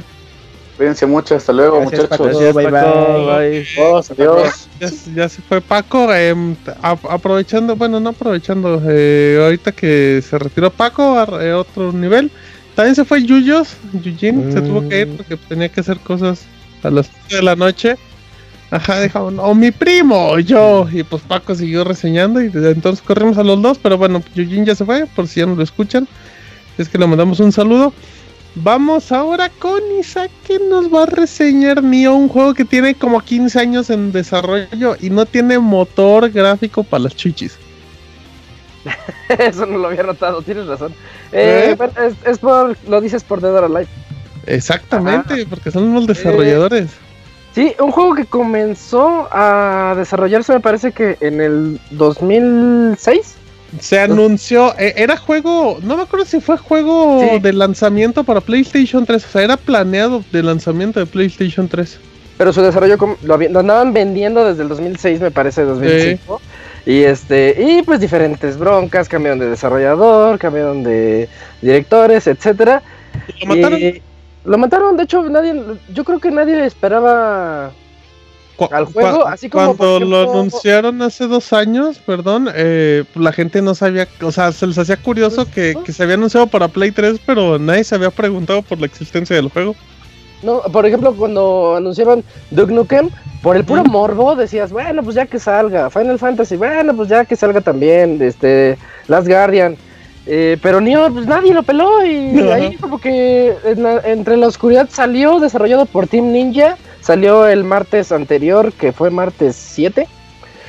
Cuídense 0.77 1.05
mucho, 1.05 1.35
hasta 1.35 1.53
luego, 1.53 1.79
Gracias, 1.79 2.01
muchachos. 2.01 2.09
Paco. 2.17 2.23
Gracias, 2.25 2.53
Bye, 2.55 2.69
Paco. 2.69 3.13
bye. 3.15 3.25
bye. 3.49 3.67
Adiós, 3.77 4.11
adiós. 4.11 4.67
Ya, 4.79 4.89
ya 5.15 5.29
se 5.29 5.41
fue 5.41 5.61
Paco. 5.61 6.13
em, 6.13 6.55
a- 6.81 6.97
aprovechando, 7.09 7.75
bueno, 7.77 7.99
no 7.99 8.09
aprovechando. 8.09 8.81
eh, 8.87 9.39
ahorita 9.41 9.71
que 9.71 10.21
se 10.27 10.37
retiró 10.37 10.69
Paco 10.71 11.17
a 11.17 11.43
eh, 11.43 11.53
otro 11.53 11.93
nivel. 11.93 12.29
También 12.75 12.93
se 12.95 13.05
fue 13.05 13.23
Yuyos. 13.23 13.77
Yujin 13.93 14.51
se 14.51 14.61
tuvo 14.61 14.87
que 14.89 15.01
ir 15.01 15.15
porque 15.15 15.37
tenía 15.37 15.69
que 15.69 15.79
hacer 15.79 15.97
cosas 15.99 16.41
a 16.83 16.89
las 16.89 17.05
7 17.29 17.37
de 17.37 17.41
la 17.41 17.55
noche. 17.55 17.95
Ajá, 18.69 18.99
dijo, 18.99 19.31
no, 19.31 19.55
mi 19.55 19.71
primo, 19.71 20.31
o 20.31 20.39
yo. 20.39 20.85
Y 20.91 21.03
pues 21.03 21.21
Paco 21.21 21.55
siguió 21.55 21.85
reseñando 21.85 22.41
y 22.41 22.49
desde 22.49 22.71
entonces 22.71 23.01
corrimos 23.01 23.37
a 23.37 23.43
los 23.43 23.61
dos. 23.61 23.77
Pero 23.77 23.97
bueno, 23.97 24.21
Yujin 24.35 24.65
ya 24.65 24.75
se 24.75 24.83
fue, 24.83 25.05
por 25.15 25.25
si 25.29 25.39
ya 25.39 25.45
no 25.45 25.55
lo 25.55 25.63
escuchan. 25.63 26.05
Es 26.77 26.89
que 26.89 26.97
le 26.97 27.07
mandamos 27.07 27.39
un 27.39 27.53
saludo. 27.53 27.93
Vamos 28.55 29.11
ahora 29.11 29.49
con 29.59 29.81
Isaac 29.99 30.31
que 30.47 30.59
nos 30.59 30.93
va 30.93 31.03
a 31.03 31.05
reseñar 31.07 31.83
Nioh, 31.83 32.15
un 32.15 32.29
juego 32.29 32.53
que 32.53 32.63
tiene 32.63 32.95
como 32.95 33.19
15 33.19 33.59
años 33.59 33.89
en 33.89 34.13
desarrollo 34.13 34.95
y 35.01 35.09
no 35.09 35.25
tiene 35.25 35.59
motor 35.59 36.29
gráfico 36.29 36.83
para 36.83 37.03
las 37.03 37.15
chichis. 37.15 37.57
Eso 39.37 39.65
no 39.65 39.77
lo 39.77 39.87
había 39.87 40.03
notado, 40.03 40.41
tienes 40.41 40.67
razón. 40.67 40.93
Eh, 41.33 41.75
¿Eh? 41.77 41.89
es, 42.07 42.13
es 42.25 42.39
por, 42.39 42.77
lo 42.87 43.01
dices 43.01 43.25
por 43.25 43.41
Dead 43.41 43.53
or 43.53 43.65
Alive. 43.65 43.87
Exactamente, 44.45 45.45
porque 45.47 45.71
son 45.71 45.93
los 45.93 46.07
desarrolladores. 46.07 46.91
Sí, 47.53 47.73
un 47.79 47.91
juego 47.91 48.15
que 48.15 48.25
comenzó 48.25 49.27
a 49.31 49.95
desarrollarse 49.97 50.53
me 50.53 50.59
parece 50.59 50.91
que 50.91 51.17
en 51.21 51.41
el 51.41 51.79
2006. 51.91 53.35
Se 53.79 53.99
anunció, 53.99 54.73
eh, 54.77 54.93
era 54.97 55.17
juego, 55.17 55.79
no 55.81 55.97
me 55.97 56.03
acuerdo 56.03 56.25
si 56.25 56.39
fue 56.39 56.57
juego 56.57 57.21
Sí. 57.21 57.39
de 57.39 57.53
lanzamiento 57.53 58.23
para 58.23 58.41
PlayStation 58.41 59.05
3, 59.05 59.25
o 59.25 59.27
sea, 59.27 59.43
era 59.43 59.57
planeado 59.57 60.23
de 60.31 60.43
lanzamiento 60.43 60.99
de 60.99 61.05
PlayStation 61.05 61.67
3. 61.67 61.99
Pero 62.37 62.51
su 62.51 62.61
desarrollo 62.61 62.97
lo, 63.23 63.59
andaban 63.59 63.93
vendiendo 63.93 64.43
desde 64.45 64.63
el 64.63 64.69
2006, 64.69 65.21
me 65.21 65.31
parece, 65.31 65.63
2005. 65.63 66.41
Y 66.85 67.03
este, 67.03 67.55
y 67.57 67.81
pues 67.81 67.99
diferentes 67.99 68.57
broncas, 68.57 69.09
cambiaron 69.09 69.39
de 69.39 69.49
desarrollador, 69.49 70.37
cambiaron 70.37 70.83
de 70.83 71.29
directores, 71.61 72.27
etcétera. 72.27 72.83
¿Lo 73.41 73.55
mataron? 73.55 73.79
Y 73.79 74.01
lo 74.43 74.57
mataron, 74.57 74.97
de 74.97 75.03
hecho, 75.03 75.23
nadie, 75.23 75.59
yo 75.93 76.03
creo 76.03 76.19
que 76.19 76.29
nadie 76.29 76.63
esperaba 76.65 77.71
al 78.71 78.85
juego, 78.85 79.25
cua- 79.25 79.33
así 79.33 79.49
como, 79.49 79.75
Cuando 79.75 79.99
lo 80.05 80.31
anunciaron 80.31 81.01
hace 81.01 81.27
dos 81.27 81.51
años, 81.53 81.99
perdón, 82.05 82.49
eh, 82.53 83.03
la 83.15 83.31
gente 83.31 83.61
no 83.61 83.75
sabía, 83.75 84.07
o 84.21 84.31
sea, 84.31 84.51
se 84.51 84.67
les 84.67 84.77
hacía 84.77 84.97
curioso 84.97 85.49
que, 85.49 85.75
que 85.83 85.91
se 85.93 86.03
había 86.03 86.15
anunciado 86.15 86.47
para 86.47 86.67
Play 86.67 86.91
3, 86.91 87.19
pero 87.25 87.59
nadie 87.59 87.83
se 87.83 87.95
había 87.95 88.11
preguntado 88.11 88.61
por 88.61 88.79
la 88.79 88.85
existencia 88.85 89.35
del 89.35 89.49
juego. 89.49 89.75
No, 90.43 90.61
por 90.71 90.85
ejemplo, 90.85 91.13
cuando 91.15 91.75
anunciaban 91.77 92.23
Duke 92.51 92.71
Nukem, 92.73 93.09
por 93.41 93.55
el 93.57 93.63
puro 93.63 93.83
Mm. 93.83 93.91
morbo 93.91 94.35
decías, 94.35 94.71
bueno, 94.71 95.01
pues 95.01 95.15
ya 95.15 95.25
que 95.25 95.39
salga. 95.39 95.89
Final 95.89 96.19
Fantasy, 96.19 96.55
bueno, 96.55 96.95
pues 96.95 97.09
ya 97.09 97.25
que 97.25 97.35
salga 97.35 97.61
también. 97.61 98.21
Este, 98.21 98.77
Last 99.07 99.27
Guardian. 99.27 99.75
Eh, 100.27 100.57
pero 100.61 100.81
Nioh, 100.81 101.11
pues 101.13 101.25
nadie 101.27 101.53
lo 101.53 101.61
peló 101.63 102.03
y 102.03 102.39
ahí 102.51 102.75
como 102.77 102.99
que 102.99 103.53
en 103.63 103.83
la- 103.83 104.01
entre 104.05 104.37
la 104.37 104.47
oscuridad 104.47 104.89
salió 104.91 105.39
desarrollado 105.39 105.85
por 105.85 106.07
Team 106.07 106.31
Ninja. 106.31 106.77
Salió 107.05 107.47
el 107.47 107.63
martes 107.63 108.11
anterior, 108.11 108.73
que 108.73 108.91
fue 108.91 109.11
martes 109.11 109.55
7. 109.55 110.07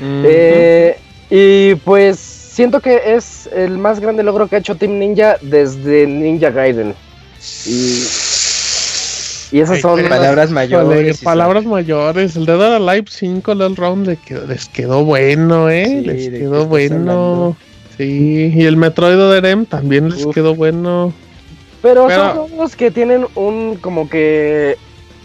Eh, 0.02 0.98
y 1.30 1.74
pues 1.76 2.18
siento 2.18 2.80
que 2.80 3.00
es 3.14 3.48
el 3.54 3.78
más 3.78 4.00
grande 4.00 4.22
logro 4.22 4.46
que 4.46 4.56
ha 4.56 4.58
hecho 4.58 4.74
Team 4.76 4.98
Ninja 4.98 5.38
desde 5.40 6.06
Ninja 6.06 6.50
Gaiden. 6.50 6.94
Y, 7.64 8.02
y 9.52 9.60
esas 9.60 9.76
Ay, 9.76 9.80
son 9.80 10.02
Palabras 10.08 10.50
mayores. 10.50 11.18
palabras 11.22 11.64
mayores. 11.64 12.36
El 12.36 12.44
Dead 12.44 12.60
or 12.60 12.72
Alive 12.90 13.06
5, 13.08 13.52
el 13.52 13.76
round 13.76 14.06
le 14.06 14.16
quedó- 14.16 14.46
les 14.46 14.68
quedó 14.68 15.04
bueno, 15.04 15.70
eh. 15.70 15.86
Sí, 15.86 16.00
les 16.02 16.24
¿de 16.26 16.30
qué 16.32 16.38
quedó 16.40 16.66
bueno. 16.66 17.56
Sí, 17.96 18.52
y 18.54 18.64
el 18.66 18.76
Metroid 18.76 19.18
Other 19.18 19.46
M 19.46 19.64
también 19.64 20.10
les 20.10 20.26
Uf. 20.26 20.34
quedó 20.34 20.54
bueno. 20.54 21.14
Pero, 21.80 22.06
Pero- 22.08 22.34
son 22.34 22.48
juegos 22.48 22.76
que 22.76 22.90
tienen 22.90 23.26
un 23.36 23.76
como 23.80 24.08
que 24.10 24.76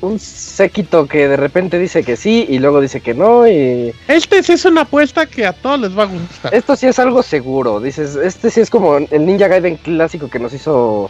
un 0.02 0.20
séquito 0.20 1.08
que 1.08 1.28
de 1.28 1.38
repente 1.38 1.78
dice 1.80 2.04
que 2.04 2.16
sí 2.16 2.46
y 2.50 2.60
luego 2.60 2.82
dice 2.82 3.02
que 3.02 3.14
no 3.14 3.48
y 3.48 3.94
Este 4.08 4.42
sí 4.44 4.54
es 4.54 4.66
una 4.66 4.82
apuesta 4.82 5.26
que 5.26 5.46
a 5.46 5.54
todos 5.54 5.80
les 5.80 5.98
va 5.98 6.04
a 6.04 6.08
gustar. 6.08 6.54
esto 6.54 6.76
sí 6.76 6.88
es 6.88 6.98
algo 7.00 7.22
seguro, 7.24 7.80
dices, 7.80 8.16
este 8.16 8.50
sí 8.50 8.62
es 8.62 8.70
como 8.70 8.98
el 8.98 9.26
Ninja 9.26 9.48
Gaiden 9.48 9.78
clásico 9.78 10.30
que 10.30 10.40
nos 10.40 10.54
hizo 10.54 11.10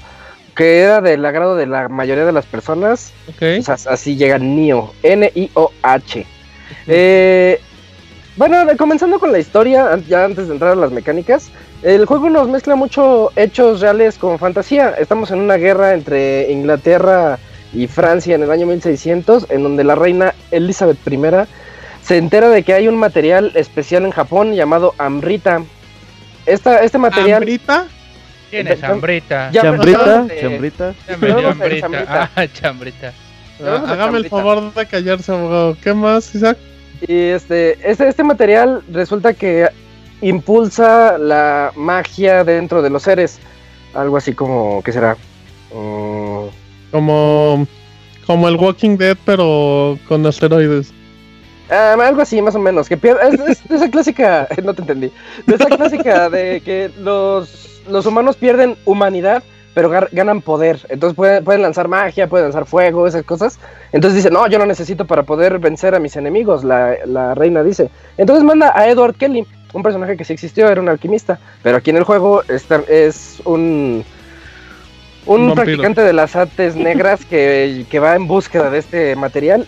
que 0.56 0.80
era 0.82 1.00
del 1.00 1.26
agrado 1.26 1.56
de 1.56 1.66
la 1.66 1.88
mayoría 1.88 2.26
de 2.26 2.34
las 2.34 2.46
personas, 2.46 3.14
Ok. 3.30 3.44
o 3.60 3.64
sea, 3.64 3.78
así 3.94 4.18
llega 4.18 4.38
Nioh, 4.38 4.92
N 5.02 5.32
I 5.34 5.50
O 5.54 5.72
H. 5.82 6.26
Eh, 6.88 7.60
bueno, 8.36 8.58
comenzando 8.78 9.20
con 9.20 9.32
la 9.32 9.40
historia, 9.40 9.98
ya 10.10 10.26
antes 10.26 10.48
de 10.48 10.54
entrar 10.54 10.72
a 10.74 10.76
las 10.76 10.92
mecánicas, 10.92 11.50
el 11.84 12.06
juego 12.06 12.30
nos 12.30 12.48
mezcla 12.50 12.76
mucho 12.76 13.32
hechos 13.38 13.80
reales 13.80 14.18
con 14.18 14.40
fantasía. 14.40 14.92
Estamos 15.00 15.32
en 15.32 15.40
una 15.40 15.56
guerra 15.56 15.94
entre 15.94 16.52
Inglaterra 16.52 17.40
y 17.40 17.51
Francia 17.88 18.36
en 18.36 18.44
el 18.44 18.52
año 18.52 18.68
1600, 18.68 19.48
en 19.50 19.64
donde 19.64 19.84
la 19.84 19.96
reina 19.96 20.34
Elizabeth 20.52 20.98
I 21.10 21.20
se 22.04 22.18
entera 22.18 22.50
de 22.50 22.64
que 22.64 22.74
hay 22.74 22.88
un 22.88 22.98
material 22.98 23.52
especial 23.56 24.06
en 24.06 24.12
Japón 24.12 24.54
llamado 24.54 24.94
Amrita. 24.98 25.62
Esta, 26.46 26.84
este 26.84 26.98
material... 26.98 27.38
¿Hambrita? 27.44 27.86
Tienes 28.50 28.84
hambrita. 28.84 29.50
Ya, 29.52 29.62
Chambrita, 29.62 30.28
chambrita. 30.42 30.94
Chambrita. 31.08 32.30
Ah, 32.36 32.48
chambrita. 32.52 33.14
Ah, 33.64 33.84
Hágame 33.88 34.18
el 34.18 34.24
chambrita. 34.26 34.30
favor 34.30 34.74
de 34.74 34.86
callarse, 34.88 35.32
abogado. 35.32 35.78
¿Qué 35.82 35.94
más, 35.94 36.36
Isaac? 36.36 36.58
Y 37.08 37.30
este, 37.30 37.78
este, 37.90 38.10
este 38.10 38.24
material 38.24 38.84
resulta 38.92 39.34
que 39.34 39.70
impulsa 40.20 41.18
la 41.18 41.72
magia 41.76 42.44
dentro 42.44 42.82
de 42.82 42.90
los 42.90 43.04
seres. 43.04 43.40
Algo 43.94 44.18
así 44.18 44.34
como, 44.34 44.82
¿qué 44.84 44.92
será? 44.92 45.16
Mm, 45.74 46.48
Como, 46.92 47.66
como 48.28 48.48
el 48.48 48.56
Walking 48.56 48.98
Dead, 48.98 49.18
pero 49.26 49.98
con 50.08 50.26
asteroides. 50.26 50.94
ah, 51.70 51.96
algo 52.06 52.22
así, 52.22 52.42
más 52.42 52.56
o 52.56 52.60
menos. 52.60 52.90
Que 52.90 52.96
es, 52.96 53.40
es 53.48 53.72
esa 53.72 53.90
clásica, 53.90 54.48
no 54.64 54.74
te 54.74 54.82
entendí. 54.82 55.12
De 55.48 55.56
esa 55.56 55.66
clásica 55.66 56.30
de 56.30 56.62
que 56.62 56.92
los, 57.00 57.82
los 57.90 58.06
humanos 58.06 58.36
pierden 58.36 58.76
humanidad, 58.86 59.42
pero 59.74 59.90
ganan 60.12 60.42
poder. 60.42 60.80
Entonces 60.90 61.16
pueden, 61.16 61.44
pueden 61.44 61.62
lanzar 61.62 61.88
magia, 61.88 62.28
pueden 62.28 62.48
lanzar 62.48 62.66
fuego, 62.66 63.08
esas 63.08 63.24
cosas. 63.24 63.58
Entonces 63.94 64.18
dice, 64.18 64.30
no, 64.30 64.48
yo 64.48 64.60
lo 64.60 64.66
necesito 64.66 65.06
para 65.06 65.24
poder 65.24 65.60
vencer 65.60 65.96
a 65.96 66.00
mis 66.00 66.18
enemigos, 66.18 66.64
la, 66.64 66.96
la 67.06 67.36
reina 67.36 67.64
dice. 67.64 67.90
Entonces 68.18 68.44
manda 68.44 68.74
a 68.78 68.90
Edward 68.90 69.16
Kelly, 69.16 69.46
un 69.74 69.84
personaje 69.84 70.18
que 70.18 70.26
sí 70.26 70.34
existió, 70.34 70.68
era 70.68 70.82
un 70.82 70.90
alquimista. 70.90 71.40
Pero 71.64 71.78
aquí 71.78 71.90
en 71.92 71.98
el 71.98 72.04
juego 72.04 72.44
está, 72.50 72.82
es 72.90 73.42
un... 73.46 74.04
Un 75.26 75.48
vampiro. 75.48 75.56
practicante 75.56 76.02
de 76.02 76.14
las 76.14 76.36
artes 76.36 76.76
negras 76.76 77.26
que, 77.26 77.86
que 77.90 78.00
va 78.00 78.16
en 78.16 78.28
búsqueda 78.28 78.70
de 78.70 78.80
este 78.80 79.16
material 79.16 79.68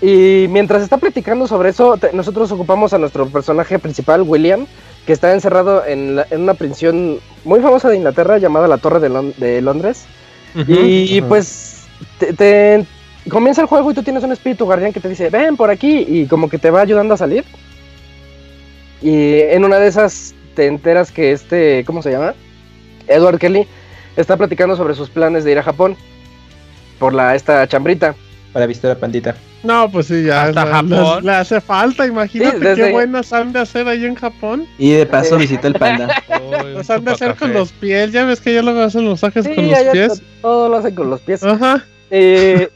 y 0.00 0.46
mientras 0.48 0.82
está 0.82 0.96
platicando 0.98 1.46
sobre 1.46 1.70
eso, 1.70 1.96
te- 1.98 2.12
nosotros 2.12 2.50
ocupamos 2.52 2.94
a 2.94 2.98
nuestro 2.98 3.26
personaje 3.26 3.78
principal, 3.78 4.22
William, 4.22 4.66
que 5.04 5.12
está 5.12 5.32
encerrado 5.34 5.84
en, 5.84 6.16
la- 6.16 6.26
en 6.30 6.42
una 6.42 6.54
prisión 6.54 7.18
muy 7.44 7.60
famosa 7.60 7.90
de 7.90 7.96
Inglaterra 7.96 8.38
llamada 8.38 8.66
la 8.68 8.78
Torre 8.78 9.00
de, 9.00 9.10
Lon- 9.10 9.34
de 9.36 9.60
Londres. 9.60 10.04
Y 11.14 11.20
pues 11.22 11.82
te, 12.18 12.32
te- 12.32 12.86
comienza 13.28 13.60
el 13.60 13.66
juego 13.66 13.90
y 13.90 13.94
tú 13.94 14.02
tienes 14.02 14.22
un 14.22 14.32
espíritu 14.32 14.64
guardián 14.64 14.92
que 14.92 15.00
te 15.00 15.08
dice, 15.08 15.28
ven 15.28 15.56
por 15.56 15.68
aquí, 15.70 16.04
y 16.08 16.26
como 16.26 16.48
que 16.48 16.58
te 16.58 16.70
va 16.70 16.80
ayudando 16.80 17.14
a 17.14 17.16
salir. 17.18 17.44
Y 19.02 19.40
en 19.40 19.64
una 19.64 19.78
de 19.78 19.88
esas 19.88 20.34
te 20.54 20.66
enteras 20.66 21.10
que 21.10 21.32
este, 21.32 21.84
¿cómo 21.84 22.00
se 22.02 22.10
llama? 22.10 22.34
Edward 23.06 23.38
Kelly 23.38 23.66
está 24.16 24.36
platicando 24.36 24.76
sobre 24.76 24.94
sus 24.94 25.10
planes 25.10 25.44
de 25.44 25.52
ir 25.52 25.58
a 25.58 25.62
Japón 25.62 25.96
por 26.98 27.12
la 27.14 27.34
esta 27.34 27.66
chambrita. 27.66 28.14
Para 28.52 28.66
visitar 28.66 28.92
a 28.92 28.94
Pandita. 28.94 29.34
No, 29.64 29.90
pues 29.90 30.06
sí, 30.06 30.22
ya. 30.24 30.44
Hasta 30.44 30.64
le- 30.64 30.70
Japón. 30.70 31.16
Le, 31.24 31.32
le 31.32 31.32
hace 31.36 31.60
falta, 31.60 32.06
imagínate 32.06 32.56
Sí, 32.58 32.62
desde- 32.64 32.84
qué 32.86 32.92
buenas 32.92 33.32
han 33.32 33.52
de 33.52 33.58
hacer 33.60 33.88
ahí 33.88 34.04
en 34.04 34.14
Japón. 34.14 34.66
Y 34.78 34.92
de 34.92 35.06
paso 35.06 35.36
visita 35.36 35.66
el 35.66 35.74
panda. 35.74 36.22
Los 36.74 36.88
han 36.88 37.04
de 37.04 37.10
hacer 37.12 37.34
con 37.34 37.52
los 37.52 37.72
pies. 37.72 38.12
Ya 38.12 38.24
ves 38.24 38.40
que 38.40 38.54
ya 38.54 38.62
luego 38.62 38.80
hacen 38.82 39.04
los 39.06 39.20
sajes 39.20 39.44
Sí, 39.44 39.54
con 39.56 39.68
los 39.68 39.78
pies. 39.92 40.22
todo 40.40 40.68
lo 40.68 40.76
hacen 40.76 40.94
con 40.94 41.10
los 41.10 41.20
pies. 41.20 41.42
Ajá. 41.42 41.84
Eh, 42.10 42.68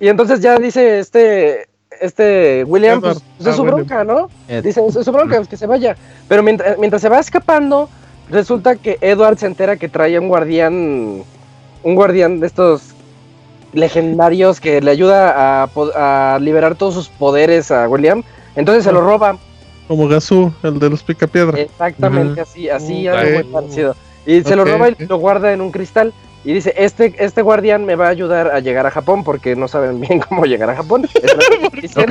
y 0.00 0.08
entonces 0.08 0.40
ya 0.40 0.58
dice 0.58 0.98
este 0.98 1.68
este 2.00 2.64
William, 2.64 3.00
pues, 3.00 3.18
Edward. 3.18 3.22
pues, 3.38 3.40
es 3.40 3.46
Ah, 3.46 3.56
su 3.56 3.62
William. 3.62 3.76
bronca, 3.86 4.04
¿no? 4.04 4.28
Ed. 4.48 4.64
Dice, 4.64 4.82
es 4.86 4.94
su 5.04 5.12
bronca, 5.12 5.36
pues, 5.36 5.48
que 5.48 5.56
se 5.56 5.66
vaya. 5.66 5.96
Pero 6.28 6.42
mientras, 6.42 6.76
mientras 6.78 7.00
se 7.00 7.08
va 7.08 7.20
escapando, 7.20 7.88
resulta 8.30 8.76
que 8.76 8.98
Edward 9.00 9.38
se 9.38 9.46
entera 9.46 9.76
que 9.76 9.88
trae 9.88 10.18
un 10.18 10.28
guardián, 10.28 11.22
un 11.82 11.94
guardián 11.94 12.40
de 12.40 12.46
estos 12.46 12.94
legendarios 13.72 14.60
que 14.60 14.80
le 14.80 14.90
ayuda 14.90 15.64
a, 15.64 15.68
a 15.94 16.38
liberar 16.38 16.74
todos 16.76 16.94
sus 16.94 17.08
poderes 17.08 17.70
a 17.70 17.88
William. 17.88 18.22
Entonces 18.56 18.84
se 18.84 18.92
lo 18.92 19.00
roba. 19.00 19.36
Como 19.88 20.08
Gazú, 20.08 20.52
el 20.62 20.78
de 20.78 20.90
los 20.90 21.02
picapiedra. 21.02 21.60
Exactamente 21.60 22.40
así, 22.40 22.68
así, 22.68 23.06
Uh, 23.06 23.10
algo 23.12 23.34
muy 23.34 23.44
parecido. 23.52 23.96
Y 24.26 24.42
se 24.42 24.56
lo 24.56 24.64
roba 24.64 24.88
y 24.88 24.96
lo 25.04 25.18
guarda 25.18 25.52
en 25.52 25.60
un 25.60 25.70
cristal. 25.70 26.12
Y 26.44 26.52
dice, 26.52 26.74
este, 26.76 27.14
este 27.18 27.40
guardián 27.40 27.86
me 27.86 27.96
va 27.96 28.06
a 28.06 28.10
ayudar 28.10 28.48
a 28.48 28.60
llegar 28.60 28.86
a 28.86 28.90
Japón 28.90 29.24
porque 29.24 29.56
no 29.56 29.66
saben 29.66 30.00
bien 30.00 30.20
cómo 30.28 30.44
llegar 30.44 30.68
a 30.70 30.76
Japón. 30.76 31.08
Es 31.14 31.34
lo 31.34 31.80
dicen, 31.80 32.06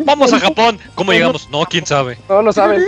Vamos 0.04 0.32
a 0.32 0.40
Japón. 0.40 0.78
¿Cómo 0.94 1.12
llegamos? 1.12 1.48
No, 1.50 1.64
quién 1.66 1.84
sabe. 1.84 2.18
No, 2.28 2.42
no 2.42 2.52
saben. 2.52 2.82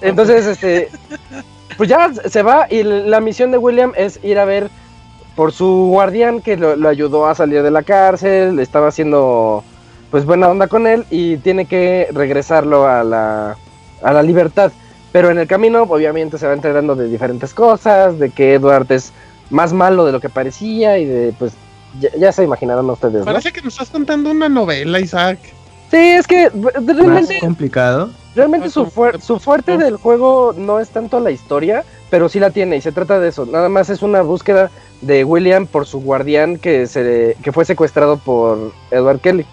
Entonces, 0.00 0.46
este, 0.46 0.88
pues 1.76 1.88
ya 1.88 2.12
se 2.14 2.42
va 2.42 2.66
y 2.70 2.82
la 2.82 3.20
misión 3.20 3.50
de 3.50 3.58
William 3.58 3.92
es 3.96 4.18
ir 4.22 4.38
a 4.38 4.46
ver 4.46 4.70
por 5.36 5.52
su 5.52 5.88
guardián 5.90 6.40
que 6.40 6.56
lo, 6.56 6.76
lo 6.76 6.88
ayudó 6.88 7.26
a 7.26 7.34
salir 7.34 7.62
de 7.62 7.70
la 7.70 7.82
cárcel, 7.82 8.58
estaba 8.60 8.88
haciendo 8.88 9.64
pues 10.10 10.24
buena 10.24 10.48
onda 10.48 10.68
con 10.68 10.86
él 10.86 11.04
y 11.10 11.38
tiene 11.38 11.66
que 11.66 12.08
regresarlo 12.12 12.86
a 12.86 13.02
la, 13.02 13.56
a 14.00 14.12
la 14.12 14.22
libertad. 14.22 14.70
Pero 15.14 15.30
en 15.30 15.38
el 15.38 15.46
camino 15.46 15.82
obviamente 15.84 16.38
se 16.38 16.46
va 16.48 16.54
enterando 16.54 16.96
de 16.96 17.06
diferentes 17.08 17.54
cosas, 17.54 18.18
de 18.18 18.30
que 18.30 18.54
Edward 18.54 18.90
es 18.90 19.12
más 19.48 19.72
malo 19.72 20.04
de 20.04 20.10
lo 20.10 20.18
que 20.18 20.28
parecía 20.28 20.98
y 20.98 21.04
de 21.04 21.32
pues 21.38 21.52
ya, 22.00 22.08
ya 22.18 22.32
se 22.32 22.42
imaginarán 22.42 22.90
ustedes, 22.90 23.20
¿no? 23.20 23.24
Parece 23.24 23.52
que 23.52 23.62
nos 23.62 23.74
estás 23.74 23.90
contando 23.90 24.32
una 24.32 24.48
novela, 24.48 24.98
Isaac. 24.98 25.38
Sí, 25.88 25.98
es 25.98 26.26
que 26.26 26.50
Más 26.50 26.72
realmente 26.96 27.38
complicado. 27.38 28.10
Realmente 28.34 28.68
su, 28.70 28.86
fuer- 28.86 29.20
su 29.20 29.38
fuerte 29.38 29.78
del 29.78 29.98
juego 29.98 30.52
no 30.56 30.80
es 30.80 30.88
tanto 30.88 31.20
la 31.20 31.30
historia, 31.30 31.84
pero 32.10 32.28
sí 32.28 32.40
la 32.40 32.50
tiene 32.50 32.78
y 32.78 32.80
se 32.80 32.90
trata 32.90 33.20
de 33.20 33.28
eso. 33.28 33.46
Nada 33.46 33.68
más 33.68 33.90
es 33.90 34.02
una 34.02 34.22
búsqueda 34.22 34.72
de 35.00 35.22
William 35.22 35.68
por 35.68 35.86
su 35.86 36.00
guardián 36.00 36.58
que, 36.58 36.88
se, 36.88 37.36
que 37.40 37.52
fue 37.52 37.64
secuestrado 37.64 38.16
por 38.16 38.72
Edward 38.90 39.20
Kelly, 39.20 39.46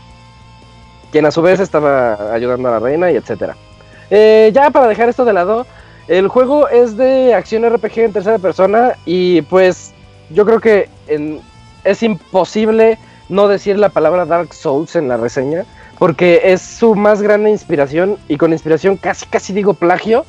quien 1.12 1.28
a 1.28 1.32
su 1.32 1.44
vez 1.44 1.60
estaba 1.60 2.34
ayudando 2.34 2.70
a 2.70 2.72
la 2.72 2.80
reina 2.80 3.12
y 3.12 3.16
etcétera. 3.18 3.56
Eh, 4.12 4.52
ya 4.54 4.70
para 4.70 4.88
dejar 4.88 5.10
esto 5.10 5.26
de 5.26 5.34
lado, 5.34 5.66
el 6.08 6.28
juego 6.28 6.68
es 6.68 6.98
de 6.98 7.34
acción 7.34 7.68
RPG 7.68 8.00
en 8.00 8.14
tercera 8.14 8.38
persona 8.38 8.98
y 9.06 9.42
pues 9.44 9.94
yo 10.30 10.46
creo 10.46 10.60
que 10.60 10.90
es 11.84 12.04
imposible 12.04 12.98
no 13.30 13.48
decir 13.48 13.80
la 13.80 13.90
palabra 13.90 14.26
Dark 14.26 14.54
Souls 14.54 14.96
en 14.98 15.08
la 15.08 15.16
reseña 15.16 15.64
porque 15.98 16.42
es 16.44 16.62
su 16.62 16.96
más 16.96 17.22
grande 17.22 17.50
inspiración 17.50 18.18
y 18.28 18.38
con 18.38 18.52
inspiración 18.52 18.98
casi 18.98 19.26
casi 19.28 19.54
digo 19.54 19.74
plagio 19.74 20.26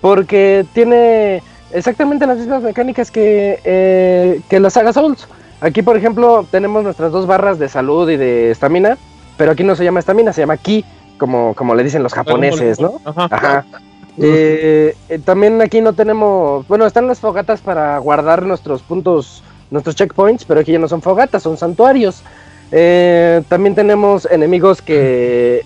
porque 0.00 0.64
tiene 0.72 1.42
exactamente 1.72 2.26
las 2.26 2.38
mismas 2.38 2.62
mecánicas 2.62 3.10
que, 3.10 3.58
eh, 3.64 4.40
que 4.48 4.60
la 4.60 4.70
saga 4.70 4.92
Souls. 4.92 5.26
Aquí 5.60 5.82
por 5.82 5.96
ejemplo 5.96 6.46
tenemos 6.50 6.84
nuestras 6.84 7.10
dos 7.10 7.26
barras 7.26 7.58
de 7.58 7.68
salud 7.68 8.08
y 8.08 8.16
de 8.16 8.50
estamina, 8.50 8.98
pero 9.36 9.52
aquí 9.52 9.64
no 9.64 9.74
se 9.74 9.82
llama 9.82 10.00
estamina, 10.00 10.32
se 10.32 10.42
llama 10.42 10.58
ki, 10.58 10.84
como, 11.18 11.54
como 11.54 11.74
le 11.74 11.84
dicen 11.84 12.02
los 12.02 12.12
japoneses, 12.12 12.80
¿no? 12.80 13.00
Ajá. 13.04 13.28
Ajá. 13.30 13.64
Eh, 14.16 14.94
eh, 15.08 15.18
también 15.18 15.60
aquí 15.60 15.80
no 15.80 15.92
tenemos, 15.92 16.66
bueno, 16.68 16.86
están 16.86 17.08
las 17.08 17.18
fogatas 17.18 17.60
para 17.60 17.98
guardar 17.98 18.44
nuestros 18.44 18.82
puntos, 18.82 19.42
nuestros 19.70 19.96
checkpoints, 19.96 20.44
pero 20.44 20.60
aquí 20.60 20.72
ya 20.72 20.78
no 20.78 20.88
son 20.88 21.02
fogatas, 21.02 21.42
son 21.42 21.56
santuarios. 21.56 22.22
Eh, 22.70 23.42
también 23.48 23.74
tenemos 23.74 24.26
enemigos 24.30 24.82
que, 24.82 25.64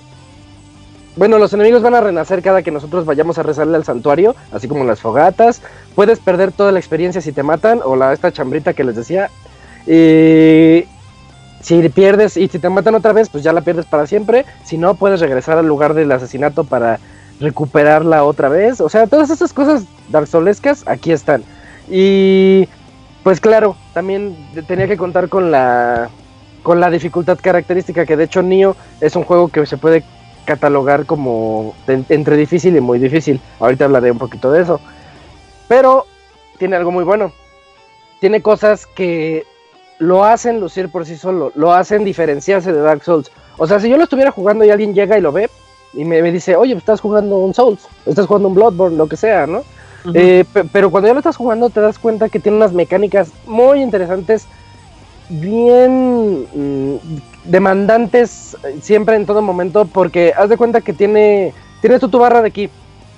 bueno, 1.16 1.38
los 1.38 1.52
enemigos 1.52 1.82
van 1.82 1.94
a 1.94 2.00
renacer 2.00 2.42
cada 2.42 2.62
que 2.62 2.70
nosotros 2.70 3.04
vayamos 3.04 3.38
a 3.38 3.42
rezarle 3.42 3.76
al 3.76 3.84
santuario, 3.84 4.34
así 4.52 4.66
como 4.66 4.84
las 4.84 5.00
fogatas. 5.00 5.60
Puedes 5.94 6.18
perder 6.18 6.52
toda 6.52 6.72
la 6.72 6.78
experiencia 6.78 7.20
si 7.20 7.32
te 7.32 7.42
matan, 7.42 7.80
o 7.84 7.96
la 7.96 8.12
esta 8.12 8.32
chambrita 8.32 8.72
que 8.72 8.84
les 8.84 8.96
decía. 8.96 9.30
Y 9.86 10.84
si 11.60 11.88
pierdes 11.88 12.36
y 12.36 12.48
si 12.48 12.58
te 12.58 12.68
matan 12.68 12.94
otra 12.94 13.12
vez, 13.12 13.28
pues 13.28 13.42
ya 13.42 13.52
la 13.52 13.62
pierdes 13.62 13.86
para 13.86 14.06
siempre. 14.06 14.44
Si 14.64 14.78
no, 14.78 14.94
puedes 14.94 15.20
regresar 15.20 15.58
al 15.58 15.66
lugar 15.66 15.94
del 15.94 16.12
asesinato 16.12 16.64
para 16.64 16.98
recuperarla 17.40 18.24
otra 18.24 18.48
vez. 18.48 18.80
O 18.80 18.88
sea, 18.88 19.06
todas 19.06 19.30
esas 19.30 19.52
cosas 19.52 19.84
Dark 20.08 20.26
Soulescas 20.26 20.84
aquí 20.86 21.12
están. 21.12 21.42
Y 21.90 22.68
pues 23.22 23.40
claro, 23.40 23.76
también 23.94 24.36
tenía 24.66 24.86
que 24.86 24.96
contar 24.96 25.28
con 25.28 25.50
la 25.50 26.08
con 26.62 26.80
la 26.80 26.90
dificultad 26.90 27.38
característica 27.40 28.04
que 28.04 28.16
de 28.16 28.24
hecho 28.24 28.42
Nio 28.42 28.76
es 29.00 29.16
un 29.16 29.24
juego 29.24 29.48
que 29.48 29.64
se 29.64 29.78
puede 29.78 30.04
catalogar 30.44 31.06
como 31.06 31.74
entre 31.86 32.36
difícil 32.36 32.76
y 32.76 32.80
muy 32.80 32.98
difícil. 32.98 33.40
Ahorita 33.60 33.84
hablaré 33.84 34.10
un 34.10 34.18
poquito 34.18 34.50
de 34.50 34.62
eso. 34.62 34.80
Pero 35.68 36.06
tiene 36.58 36.76
algo 36.76 36.90
muy 36.90 37.04
bueno. 37.04 37.32
tiene 38.20 38.42
cosas 38.42 38.86
que 38.86 39.46
lo 39.98 40.24
hacen 40.24 40.60
lucir 40.60 40.88
por 40.90 41.04
sí 41.06 41.16
solo, 41.16 41.52
lo 41.54 41.72
hacen 41.72 42.04
diferenciarse 42.04 42.72
de 42.72 42.80
Dark 42.80 43.02
Souls. 43.04 43.30
O 43.56 43.66
sea, 43.66 43.80
si 43.80 43.88
yo 43.88 43.96
lo 43.96 44.04
estuviera 44.04 44.30
jugando 44.30 44.64
y 44.64 44.70
alguien 44.70 44.94
llega 44.94 45.18
y 45.18 45.20
lo 45.20 45.32
ve 45.32 45.50
y 45.94 46.04
me, 46.04 46.22
me 46.22 46.30
dice, 46.30 46.54
oye, 46.56 46.74
estás 46.74 47.00
jugando 47.00 47.38
un 47.38 47.54
Souls, 47.54 47.86
estás 48.06 48.26
jugando 48.26 48.48
un 48.48 48.54
Bloodborne, 48.54 48.96
lo 48.96 49.08
que 49.08 49.16
sea, 49.16 49.46
¿no? 49.46 49.62
Eh, 50.14 50.44
pe- 50.52 50.64
pero 50.72 50.90
cuando 50.90 51.08
ya 51.08 51.12
lo 51.14 51.20
estás 51.20 51.36
jugando 51.36 51.68
te 51.70 51.80
das 51.80 51.98
cuenta 51.98 52.28
que 52.28 52.38
tiene 52.38 52.56
unas 52.58 52.72
mecánicas 52.72 53.32
muy 53.46 53.82
interesantes, 53.82 54.46
bien 55.28 56.46
mm, 56.54 56.96
demandantes 57.44 58.56
eh, 58.64 58.78
siempre 58.80 59.16
en 59.16 59.26
todo 59.26 59.42
momento, 59.42 59.84
porque 59.86 60.32
haz 60.36 60.48
de 60.48 60.56
cuenta 60.56 60.80
que 60.80 60.92
tiene, 60.92 61.52
tienes 61.80 62.00
tú 62.00 62.08
tu 62.08 62.18
barra 62.18 62.42
de 62.42 62.50
ki 62.50 62.70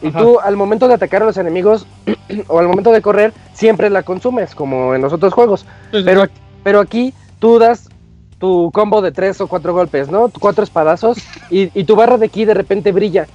y 0.02 0.08
Ajá. 0.08 0.18
tú 0.18 0.40
al 0.40 0.56
momento 0.56 0.88
de 0.88 0.94
atacar 0.94 1.22
a 1.22 1.26
los 1.26 1.36
enemigos 1.36 1.86
o 2.48 2.58
al 2.58 2.66
momento 2.68 2.90
de 2.92 3.02
correr 3.02 3.34
siempre 3.52 3.90
la 3.90 4.02
consumes, 4.02 4.54
como 4.54 4.94
en 4.94 5.02
los 5.02 5.12
otros 5.12 5.32
juegos. 5.34 5.66
Sí, 5.92 5.98
sí, 5.98 6.02
Pero, 6.04 6.24
sí. 6.24 6.30
Pero 6.62 6.80
aquí 6.80 7.12
tú 7.38 7.58
das 7.58 7.88
tu 8.38 8.70
combo 8.72 9.02
de 9.02 9.12
tres 9.12 9.40
o 9.40 9.46
cuatro 9.46 9.74
golpes, 9.74 10.08
¿no? 10.10 10.30
Cuatro 10.30 10.64
espadazos 10.64 11.18
y, 11.50 11.70
y 11.78 11.84
tu 11.84 11.94
barra 11.94 12.16
de 12.16 12.28
ki 12.28 12.46
de 12.46 12.54
repente 12.54 12.90
brilla. 12.92 13.26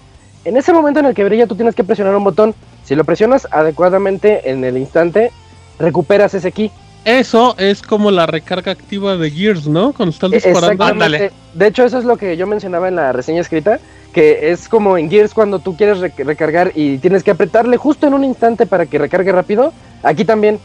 En 0.45 0.57
ese 0.57 0.73
momento 0.73 0.99
en 0.99 1.07
el 1.07 1.13
que 1.13 1.23
brilla 1.23 1.47
tú 1.47 1.55
tienes 1.55 1.75
que 1.75 1.83
presionar 1.83 2.15
un 2.15 2.23
botón. 2.23 2.55
Si 2.83 2.95
lo 2.95 3.03
presionas 3.03 3.47
adecuadamente 3.51 4.49
en 4.49 4.63
el 4.63 4.77
instante, 4.77 5.31
recuperas 5.79 6.33
ese 6.33 6.51
ki. 6.51 6.71
Eso 7.03 7.55
es 7.59 7.83
como 7.83 8.09
la 8.09 8.25
recarga 8.25 8.71
activa 8.71 9.15
de 9.15 9.29
Gears, 9.29 9.67
¿no? 9.67 9.93
Cuando 9.93 10.11
estás 10.11 10.31
disparando. 10.31 10.71
Exactamente. 10.71 11.31
De 11.53 11.67
hecho, 11.67 11.83
eso 11.83 11.99
es 11.99 12.05
lo 12.05 12.17
que 12.17 12.35
yo 12.35 12.47
mencionaba 12.47 12.87
en 12.87 12.95
la 12.95 13.11
reseña 13.11 13.41
escrita, 13.41 13.79
que 14.11 14.51
es 14.51 14.67
como 14.67 14.97
en 14.97 15.09
Gears 15.09 15.35
cuando 15.35 15.59
tú 15.59 15.77
quieres 15.77 15.99
rec- 15.99 16.23
recargar 16.25 16.71
y 16.73 16.97
tienes 16.97 17.23
que 17.23 17.29
apretarle 17.31 17.77
justo 17.77 18.07
en 18.07 18.15
un 18.15 18.23
instante 18.23 18.65
para 18.65 18.87
que 18.87 18.97
recargue 18.97 19.31
rápido. 19.31 19.71
Aquí 20.01 20.25
también. 20.25 20.59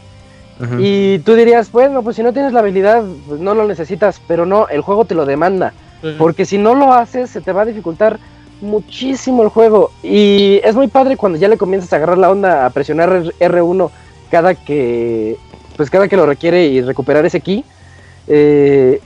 Y 0.79 1.19
tú 1.19 1.33
dirías, 1.35 1.71
bueno, 1.71 2.03
pues 2.03 2.15
si 2.15 2.23
no 2.23 2.33
tienes 2.33 2.53
la 2.53 2.59
habilidad, 2.59 3.03
pues 3.27 3.39
no 3.39 3.53
lo 3.55 3.67
necesitas, 3.67 4.21
pero 4.27 4.45
no, 4.45 4.67
el 4.67 4.81
juego 4.81 5.05
te 5.05 5.15
lo 5.15 5.25
demanda. 5.25 5.73
Porque 6.17 6.45
si 6.45 6.57
no 6.57 6.75
lo 6.75 6.93
haces, 6.93 7.29
se 7.29 7.41
te 7.41 7.51
va 7.51 7.61
a 7.61 7.65
dificultar 7.65 8.19
muchísimo 8.59 9.43
el 9.43 9.49
juego. 9.49 9.91
Y 10.03 10.59
es 10.63 10.75
muy 10.75 10.87
padre 10.87 11.17
cuando 11.17 11.37
ya 11.39 11.47
le 11.47 11.57
comienzas 11.57 11.91
a 11.93 11.95
agarrar 11.97 12.17
la 12.17 12.29
onda 12.31 12.65
a 12.65 12.69
presionar 12.69 13.09
R- 13.11 13.31
R1 13.39 13.91
cada 14.29 14.53
que, 14.55 15.35
pues 15.77 15.89
cada 15.89 16.07
que 16.07 16.15
lo 16.17 16.25
requiere 16.25 16.65
y 16.67 16.81
recuperar 16.81 17.25
ese 17.25 17.41
ki. 17.41 17.63
eh, 18.27 18.99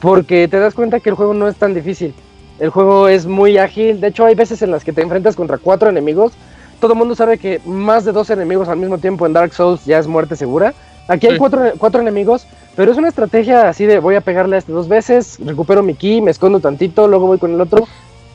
porque 0.00 0.46
te 0.46 0.58
das 0.60 0.74
cuenta 0.74 1.00
que 1.00 1.08
el 1.10 1.16
juego 1.16 1.34
no 1.34 1.48
es 1.48 1.56
tan 1.56 1.74
difícil. 1.74 2.14
El 2.60 2.70
juego 2.70 3.08
es 3.08 3.26
muy 3.26 3.58
ágil. 3.58 4.00
De 4.00 4.08
hecho, 4.08 4.24
hay 4.26 4.34
veces 4.34 4.62
en 4.62 4.70
las 4.70 4.84
que 4.84 4.92
te 4.92 5.02
enfrentas 5.02 5.34
contra 5.34 5.58
cuatro 5.58 5.88
enemigos. 5.88 6.32
Todo 6.80 6.92
el 6.92 6.98
mundo 6.98 7.14
sabe 7.16 7.38
que 7.38 7.60
más 7.64 8.04
de 8.04 8.12
dos 8.12 8.30
enemigos 8.30 8.68
al 8.68 8.76
mismo 8.78 8.98
tiempo 8.98 9.26
en 9.26 9.32
Dark 9.32 9.52
Souls 9.52 9.84
ya 9.84 9.98
es 9.98 10.06
muerte 10.06 10.36
segura. 10.36 10.74
Aquí 11.08 11.26
hay 11.26 11.32
Sí. 11.32 11.38
cuatro, 11.38 11.72
cuatro 11.78 12.00
enemigos, 12.02 12.46
pero 12.76 12.92
es 12.92 12.98
una 12.98 13.08
estrategia 13.08 13.68
así 13.68 13.86
de 13.86 13.98
voy 13.98 14.14
a 14.14 14.20
pegarle 14.20 14.56
a 14.56 14.58
este 14.58 14.72
dos 14.72 14.88
veces, 14.88 15.38
recupero 15.44 15.82
mi 15.82 15.94
ki, 15.94 16.20
me 16.20 16.30
escondo 16.30 16.60
tantito, 16.60 17.08
luego 17.08 17.26
voy 17.26 17.38
con 17.38 17.52
el 17.52 17.60
otro. 17.60 17.86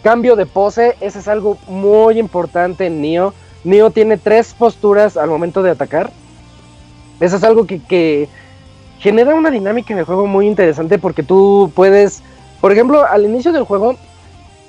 Cambio 0.02 0.36
de 0.36 0.46
pose, 0.46 0.96
ese 1.00 1.20
es 1.20 1.28
algo 1.28 1.58
muy 1.68 2.20
importante 2.20 2.88
en 2.88 3.02
Nioh. 3.02 3.34
Nioh 3.64 3.92
tiene 3.92 4.18
tres 4.18 4.54
posturas 4.54 5.16
al 5.16 5.30
momento 5.30 5.64
de 5.64 5.72
atacar. 5.72 6.12
Eso 7.20 7.38
es 7.38 7.44
algo 7.44 7.66
que, 7.66 7.80
que 7.80 8.28
genera 9.00 9.36
una 9.36 9.52
dinámica 9.52 9.94
en 9.94 10.00
el 10.00 10.06
juego 10.06 10.26
muy 10.28 10.48
interesante 10.48 10.98
porque 11.00 11.24
tú 11.24 11.72
puedes, 11.74 12.22
por 12.60 12.72
ejemplo, 12.72 13.06
al 13.06 13.24
inicio 13.24 13.54
del 13.54 13.64
juego, 13.64 13.96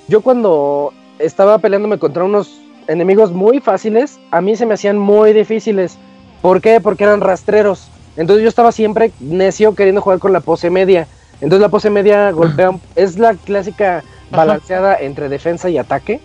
yo 0.07 0.21
cuando 0.21 0.93
estaba 1.19 1.57
peleándome 1.57 1.97
contra 1.97 2.23
unos 2.23 2.61
enemigos 2.87 3.33
muy 3.33 3.59
fáciles, 3.59 4.19
a 4.31 4.41
mí 4.41 4.55
se 4.55 4.65
me 4.65 4.75
hacían 4.75 4.97
muy 4.97 5.33
difíciles. 5.33 5.97
¿Por 6.41 6.61
qué? 6.61 6.79
Porque 6.79 7.03
eran 7.03 7.19
rastreros. 7.21 7.89
Entonces 8.17 8.43
yo 8.43 8.49
estaba 8.49 8.71
siempre 8.71 9.11
necio 9.19 9.75
queriendo 9.75 10.01
jugar 10.01 10.19
con 10.19 10.33
la 10.33 10.39
pose 10.39 10.69
media. 10.69 11.07
Entonces 11.41 11.61
la 11.61 11.69
pose 11.69 11.89
media 11.89 12.31
golpea, 12.31 12.71
es 12.95 13.17
la 13.17 13.33
clásica 13.33 14.03
balanceada 14.31 14.95
entre 14.99 15.29
defensa 15.29 15.69
y 15.69 15.77
ataque. 15.77 16.21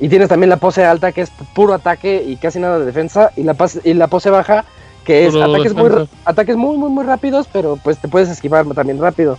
Y 0.00 0.08
tienes 0.08 0.28
también 0.28 0.50
la 0.50 0.56
pose 0.56 0.84
alta 0.84 1.12
que 1.12 1.22
es 1.22 1.30
puro 1.54 1.72
ataque 1.72 2.22
y 2.26 2.36
casi 2.36 2.58
nada 2.58 2.78
de 2.78 2.84
defensa. 2.84 3.30
Y 3.36 3.44
la, 3.44 3.54
pas- 3.54 3.80
y 3.84 3.94
la 3.94 4.08
pose 4.08 4.30
baja 4.30 4.64
que 5.04 5.26
es 5.26 5.32
Puro 5.32 5.44
ataques 5.44 5.74
muy, 5.74 6.08
ataques 6.24 6.56
muy, 6.56 6.76
muy, 6.78 6.90
muy 6.90 7.04
rápidos, 7.04 7.48
pero 7.52 7.78
pues 7.82 7.98
te 7.98 8.08
puedes 8.08 8.28
esquivar 8.28 8.66
también 8.74 9.00
rápido. 9.00 9.38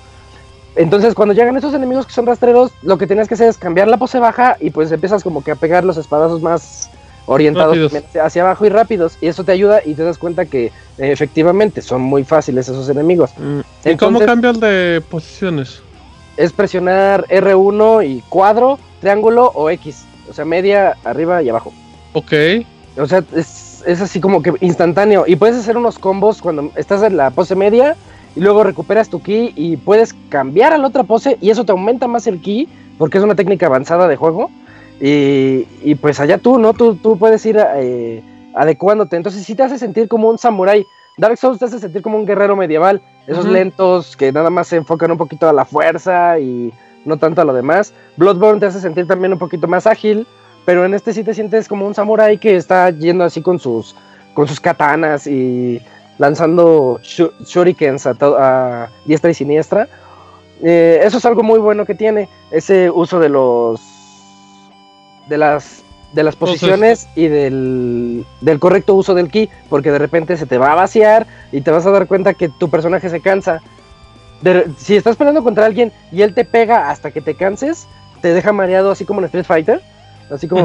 Entonces, 0.76 1.14
cuando 1.16 1.34
llegan 1.34 1.56
esos 1.58 1.74
enemigos 1.74 2.06
que 2.06 2.14
son 2.14 2.26
rastreros, 2.26 2.72
lo 2.82 2.98
que 2.98 3.08
tienes 3.08 3.28
que 3.28 3.34
hacer 3.36 3.48
es 3.48 3.58
cambiar 3.58 3.88
la 3.88 3.98
pose 3.98 4.20
baja 4.20 4.58
y 4.60 4.70
pues 4.72 4.92
empiezas 4.92 5.24
como 5.24 5.44
que 5.44 5.52
a 5.52 5.56
pegar 5.56 5.84
los 5.86 5.98
espadazos 5.98 6.42
más 6.42 6.90
orientados 7.26 7.78
Rápidos. 7.92 8.16
hacia- 8.24 8.44
abajo 8.44 8.66
y 8.66 8.70
rápidos. 8.70 9.18
Y 9.22 9.28
eso 9.28 9.44
te 9.44 9.52
ayuda 9.52 9.82
y 9.86 9.94
te 9.94 10.04
das 10.04 10.18
cuenta 10.18 10.46
que 10.46 10.66
eh, 10.66 10.72
efectivamente 10.98 11.82
son 11.82 12.02
muy 12.02 12.24
fáciles 12.24 12.68
esos 12.70 12.90
enemigos. 12.90 13.32
Mm. 13.38 13.90
¿Y 13.90 13.96
cómo 13.96 14.20
cambias 14.20 14.60
de 14.60 15.02
posiciones? 15.10 15.82
Es 16.38 16.52
presionar 16.54 17.26
R1 17.30 18.06
y 18.08 18.22
cuadro, 18.30 18.78
triángulo 19.02 19.52
o 19.54 19.70
X. 19.70 20.04
O 20.30 20.34
sea, 20.34 20.46
media, 20.46 20.96
arriba 21.04 21.42
y 21.42 21.50
abajo. 21.50 21.74
Ok. 22.14 22.34
O 22.98 23.06
sea, 23.06 23.24
es, 23.36 23.84
es 23.86 24.02
así 24.02 24.20
como 24.20 24.42
que 24.42 24.54
instantáneo. 24.62 25.26
Y 25.28 25.36
puedes 25.36 25.56
hacer 25.56 25.78
unos 25.78 26.00
combos 26.00 26.42
cuando 26.42 26.72
estás 26.76 27.04
en 27.04 27.18
la 27.18 27.30
pose 27.32 27.56
media 27.56 27.96
y 28.36 28.42
luego 28.42 28.64
recuperas 28.64 29.10
tu 29.10 29.22
ki 29.22 29.54
y 29.56 29.78
puedes 29.78 30.14
cambiar 30.30 30.74
a 30.74 30.78
la 30.78 30.88
otra 30.88 31.04
pose 31.04 31.38
y 31.42 31.50
eso 31.50 31.64
te 31.64 31.72
aumenta 31.72 32.08
más 32.08 32.28
el 32.28 32.42
ki 32.42 32.68
porque 32.98 33.18
es 33.18 33.24
una 33.24 33.36
técnica 33.36 33.68
avanzada 33.68 34.08
de 34.08 34.16
juego. 34.16 34.50
Y, 35.00 35.68
y 35.84 35.96
pues 35.96 36.20
allá 36.20 36.38
tú, 36.38 36.58
¿no? 36.58 36.74
Tú, 36.74 36.96
tú 36.96 37.18
puedes 37.18 37.46
ir 37.46 37.58
eh, 37.76 38.24
adecuándote. 38.56 39.16
Entonces 39.16 39.44
sí 39.44 39.56
te 39.56 39.64
hace 39.64 39.78
sentir 39.78 40.08
como 40.08 40.30
un 40.30 40.38
samurái. 40.38 40.86
Dark 41.18 41.38
Souls 41.38 41.60
te 41.60 41.66
hace 41.66 41.80
sentir 41.80 42.02
como 42.02 42.18
un 42.18 42.26
guerrero 42.26 42.56
medieval. 42.56 43.02
Esos 43.28 43.46
lentos 43.46 44.16
que 44.16 44.32
nada 44.32 44.50
más 44.50 44.68
se 44.68 44.78
enfocan 44.78 45.12
un 45.12 45.18
poquito 45.18 45.50
a 45.50 45.54
la 45.54 45.66
fuerza 45.66 46.40
y 46.40 46.74
no 47.06 47.18
tanto 47.18 47.42
a 47.42 47.46
lo 47.46 47.54
demás. 47.54 47.94
Bloodborne 48.18 48.60
te 48.60 48.68
hace 48.68 48.80
sentir 48.80 49.08
también 49.08 49.34
un 49.34 49.40
poquito 49.40 49.68
más 49.68 49.88
ágil. 49.88 50.26
Pero 50.66 50.84
en 50.84 50.94
este 50.94 51.14
sí 51.14 51.24
te 51.24 51.34
sientes 51.34 51.68
como 51.68 51.86
un 51.86 51.94
samurái 51.94 52.38
que 52.40 52.56
está 52.56 52.90
yendo 52.90 53.24
así 53.24 53.42
con 53.42 53.60
sus, 53.60 53.96
con 54.34 54.48
sus 54.48 54.60
katanas 54.60 55.28
y 55.28 55.80
lanzando 56.18 57.00
shu- 57.04 57.32
shurikens 57.46 58.08
a, 58.08 58.16
a 58.20 58.90
diestra 59.06 59.30
y 59.30 59.34
siniestra. 59.36 59.88
Eh, 60.64 61.02
eso 61.04 61.18
es 61.20 61.26
algo 61.26 61.44
muy 61.44 61.60
bueno 61.60 61.86
que 61.86 61.94
tiene, 61.94 62.30
ese 62.50 62.90
uso 62.90 63.20
de 63.20 63.30
los 63.30 63.82
de 65.28 65.38
las 65.38 65.82
de 66.14 66.24
las 66.24 66.36
posiciones 66.38 67.08
y 67.16 67.28
del, 67.28 68.26
del 68.40 68.60
correcto 68.60 68.94
uso 68.96 69.14
del 69.14 69.30
ki, 69.30 69.50
porque 69.70 69.92
de 69.92 69.98
repente 69.98 70.38
se 70.38 70.46
te 70.46 70.58
va 70.58 70.72
a 70.72 70.76
vaciar 70.76 71.28
y 71.52 71.60
te 71.60 71.72
vas 71.72 71.86
a 71.86 71.92
dar 71.92 72.08
cuenta 72.08 72.34
que 72.34 72.48
tu 72.48 72.70
personaje 72.70 73.10
se 73.10 73.20
cansa. 73.20 73.62
De- 74.42 74.66
si 74.78 74.96
estás 74.96 75.18
peleando 75.18 75.44
contra 75.44 75.66
alguien 75.66 75.92
y 76.14 76.22
él 76.22 76.34
te 76.34 76.46
pega 76.46 76.90
hasta 76.90 77.12
que 77.12 77.20
te 77.20 77.36
canses, 77.36 77.86
te 78.22 78.34
deja 78.34 78.54
mareado 78.54 78.92
así 78.92 79.04
como 79.04 79.20
en 79.20 79.26
Street 79.26 79.46
Fighter, 79.46 79.82
así 80.32 80.48
como 80.48 80.64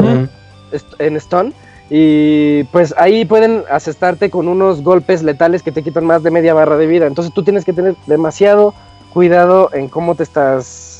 en 1.00 1.16
Stone. 1.16 1.52
Y 1.88 2.62
pues 2.64 2.94
ahí 2.96 3.24
pueden 3.24 3.64
asestarte 3.68 4.30
con 4.30 4.46
unos 4.46 4.82
golpes 4.84 5.24
letales 5.24 5.64
que 5.64 5.72
te 5.72 5.82
quitan 5.82 6.04
más 6.04 6.22
de 6.22 6.30
media 6.30 6.54
barra 6.54 6.76
de 6.76 6.86
vida. 6.86 7.06
Entonces 7.06 7.34
tú 7.34 7.42
tienes 7.42 7.64
que 7.64 7.72
tener 7.72 7.96
demasiado 8.06 8.72
cuidado 9.12 9.70
en 9.72 9.88
cómo 9.88 10.14
te 10.14 10.22
estás 10.22 10.99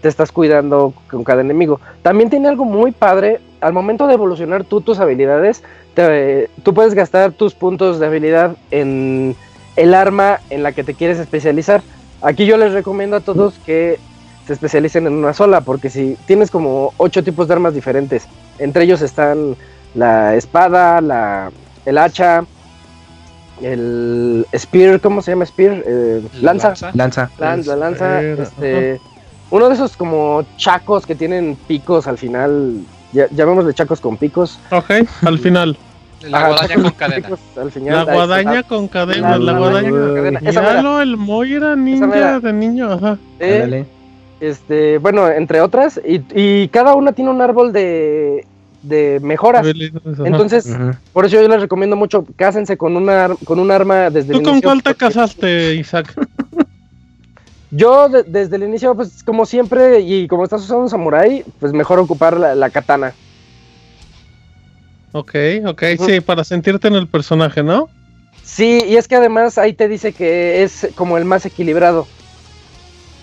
te 0.00 0.08
estás 0.08 0.32
cuidando 0.32 0.94
con 1.10 1.24
cada 1.24 1.40
enemigo. 1.42 1.80
También 2.02 2.30
tiene 2.30 2.48
algo 2.48 2.64
muy 2.64 2.92
padre. 2.92 3.40
Al 3.60 3.72
momento 3.72 4.06
de 4.06 4.14
evolucionar 4.14 4.64
tú 4.64 4.80
tus 4.80 4.98
habilidades, 4.98 5.62
te- 5.94 6.48
tú 6.62 6.72
puedes 6.74 6.94
gastar 6.94 7.32
tus 7.32 7.54
puntos 7.54 7.98
de 8.00 8.06
habilidad 8.06 8.56
en 8.70 9.36
el 9.76 9.94
arma 9.94 10.40
en 10.50 10.62
la 10.62 10.72
que 10.72 10.84
te 10.84 10.94
quieres 10.94 11.18
especializar. 11.18 11.82
Aquí 12.22 12.46
yo 12.46 12.56
les 12.56 12.72
recomiendo 12.72 13.16
a 13.16 13.20
todos 13.20 13.54
que 13.66 13.98
se 14.46 14.52
especialicen 14.54 15.06
en 15.06 15.12
una 15.12 15.32
sola, 15.34 15.60
porque 15.60 15.90
si 15.90 16.16
tienes 16.26 16.50
como 16.50 16.92
ocho 16.96 17.22
tipos 17.22 17.46
de 17.48 17.54
armas 17.54 17.74
diferentes, 17.74 18.26
entre 18.58 18.84
ellos 18.84 19.00
están 19.02 19.54
la 19.94 20.34
espada, 20.34 21.00
la, 21.00 21.50
el 21.84 21.98
hacha, 21.98 22.44
el 23.62 24.46
spear, 24.56 25.00
¿cómo 25.00 25.20
se 25.22 25.32
llama 25.32 25.44
spear? 25.46 25.82
Eh, 25.86 26.22
lanza. 26.40 26.68
Lanza. 26.68 26.90
Lanza. 26.94 27.30
Lan- 27.38 27.66
la 27.66 27.76
lanza, 27.76 28.22
este, 28.22 29.00
uno 29.50 29.68
de 29.68 29.74
esos 29.74 29.96
como 29.96 30.44
chacos 30.56 31.06
que 31.06 31.14
tienen 31.14 31.56
picos 31.66 32.06
al 32.06 32.18
final, 32.18 32.74
ya, 33.12 33.26
llamémosle 33.30 33.74
chacos 33.74 34.00
con 34.00 34.16
picos. 34.16 34.58
Ok, 34.70 34.90
al 35.22 35.38
final. 35.38 35.76
La 36.22 36.48
guadaña 36.48 36.74
con 36.82 36.90
cadena. 36.92 37.26
picos 37.28 37.40
al 37.56 37.70
final. 37.72 38.06
La 38.06 38.12
guadaña 38.14 38.62
con 38.62 38.88
cadena, 38.88 39.30
La- 39.30 39.38
la, 39.38 39.52
la 39.52 39.58
guadaña 39.58 39.90
con 39.90 40.14
cadena. 40.14 40.40
Míralo, 40.40 41.00
el 41.00 41.16
Moy 41.16 41.54
era 41.54 41.76
ninja 41.76 42.40
de 42.40 42.52
niño, 42.52 42.92
ajá. 42.92 43.18
Eh, 43.38 43.84
este, 44.40 44.98
bueno, 44.98 45.28
entre 45.28 45.60
otras, 45.60 46.00
y, 46.06 46.22
y 46.34 46.68
cada 46.68 46.94
una 46.94 47.12
tiene 47.12 47.30
un 47.30 47.40
árbol 47.42 47.72
de, 47.72 48.46
de 48.82 49.18
mejoras. 49.22 49.66
Ajá. 49.66 50.22
Entonces, 50.26 50.68
por 51.12 51.24
eso 51.26 51.40
yo 51.40 51.48
les 51.48 51.60
recomiendo 51.60 51.96
mucho, 51.96 52.24
cásense 52.36 52.76
con, 52.76 52.96
una, 52.96 53.30
con 53.44 53.58
un 53.58 53.70
arma 53.70 54.10
desde 54.10 54.32
¿Tú 54.32 54.38
el 54.40 54.44
con 54.44 54.60
cuál 54.60 54.82
te 54.82 54.94
casaste, 54.94 55.74
Isaac? 55.74 56.14
Yo 57.70 58.08
de- 58.08 58.24
desde 58.24 58.56
el 58.56 58.64
inicio, 58.64 58.94
pues 58.94 59.22
como 59.22 59.46
siempre, 59.46 60.00
y 60.00 60.26
como 60.26 60.44
estás 60.44 60.62
usando 60.62 60.82
un 60.82 60.90
samurai, 60.90 61.44
pues 61.60 61.72
mejor 61.72 61.98
ocupar 61.98 62.36
la, 62.38 62.54
la 62.54 62.70
katana. 62.70 63.14
Ok, 65.12 65.34
ok, 65.66 65.82
sí, 66.06 66.20
para 66.20 66.44
sentirte 66.44 66.88
en 66.88 66.94
el 66.94 67.08
personaje, 67.08 67.62
¿no? 67.62 67.88
Sí, 68.44 68.80
y 68.86 68.96
es 68.96 69.08
que 69.08 69.16
además 69.16 69.58
ahí 69.58 69.72
te 69.72 69.88
dice 69.88 70.12
que 70.12 70.62
es 70.62 70.88
como 70.96 71.18
el 71.18 71.24
más 71.24 71.46
equilibrado. 71.46 72.06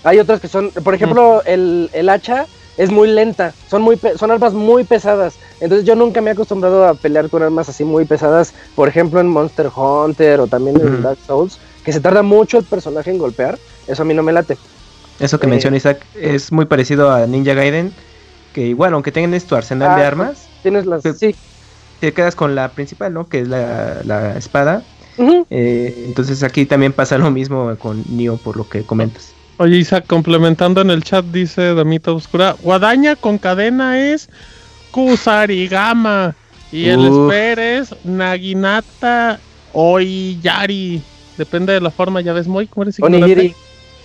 Hay 0.03 0.19
otros 0.19 0.39
que 0.39 0.47
son, 0.47 0.71
por 0.71 0.93
ejemplo, 0.93 1.41
el, 1.45 1.89
el 1.93 2.07
hacha 2.09 2.45
es 2.77 2.91
muy 2.91 3.09
lenta, 3.09 3.53
son, 3.69 3.81
muy 3.81 3.99
son 4.17 4.31
armas 4.31 4.53
muy 4.53 4.83
pesadas. 4.83 5.35
Entonces 5.59 5.85
yo 5.85 5.95
nunca 5.95 6.21
me 6.21 6.29
he 6.29 6.33
acostumbrado 6.33 6.85
a 6.87 6.93
pelear 6.93 7.29
con 7.29 7.41
armas 7.41 7.67
así 7.69 7.83
muy 7.83 8.05
pesadas, 8.05 8.53
por 8.75 8.87
ejemplo 8.87 9.19
en 9.19 9.27
Monster 9.27 9.69
Hunter 9.75 10.39
o 10.39 10.47
también 10.47 10.79
en. 10.79 11.01
Dark 11.01 11.17
Souls, 11.25 11.59
que 11.83 11.91
se 11.91 11.99
tarda 11.99 12.21
mucho 12.21 12.59
el 12.59 12.65
personaje 12.65 13.11
en 13.11 13.17
golpear. 13.17 13.57
Eso 13.87 14.01
a 14.03 14.05
mí 14.05 14.13
no 14.13 14.23
me 14.23 14.31
late. 14.33 14.57
Eso 15.19 15.39
que 15.39 15.47
Eh, 15.47 15.49
menciona 15.49 15.77
Isaac 15.77 16.05
es 16.15 16.51
muy 16.51 16.65
parecido 16.65 17.11
a 17.11 17.25
Ninja 17.25 17.53
Gaiden, 17.53 17.91
que 18.53 18.65
igual, 18.67 18.93
aunque 18.93 19.11
tengas 19.11 19.45
tu 19.45 19.55
arsenal 19.55 19.95
de 19.95 20.03
Ah, 20.03 20.07
armas, 20.07 20.47
Tienes 20.63 20.85
las... 20.85 21.01
Pe- 21.03 21.13
Sí. 21.13 21.35
te 21.99 22.11
quedas 22.13 22.35
con 22.35 22.53
la 22.55 22.69
principal, 22.69 23.13
¿no? 23.13 23.27
Que 23.29 23.39
es 23.41 23.47
la, 23.47 24.01
la 24.03 24.37
espada. 24.37 24.83
Eh, 25.49 26.03
entonces 26.07 26.43
aquí 26.43 26.65
también 26.65 26.93
pasa 26.93 27.17
lo 27.17 27.31
mismo 27.31 27.75
con 27.79 28.03
Nioh, 28.09 28.37
por 28.37 28.57
lo 28.57 28.67
que 28.69 28.83
comentas. 28.83 29.33
Oye, 29.57 29.77
Isaac, 29.77 30.05
complementando 30.05 30.81
en 30.81 30.91
el 30.91 31.03
chat, 31.03 31.25
dice 31.25 31.73
Damita 31.73 32.11
Oscura, 32.11 32.55
guadaña 32.61 33.15
con 33.15 33.37
cadena 33.39 33.99
es 33.99 34.29
Kusarigama. 34.91 36.35
Y 36.71 36.89
el 36.89 36.99
Uf. 36.99 37.31
Esper 37.33 37.59
es 37.59 37.95
Naginata 38.03 39.39
Oiyari. 39.73 41.01
Depende 41.37 41.73
de 41.73 41.81
la 41.81 41.91
forma, 41.91 42.21
ya 42.21 42.33
ves, 42.33 42.47
muy, 42.47 42.67
¿cómo 42.67 42.83
eres 42.83 42.99
ignorante? 42.99 43.25
Onigiri. 43.33 43.55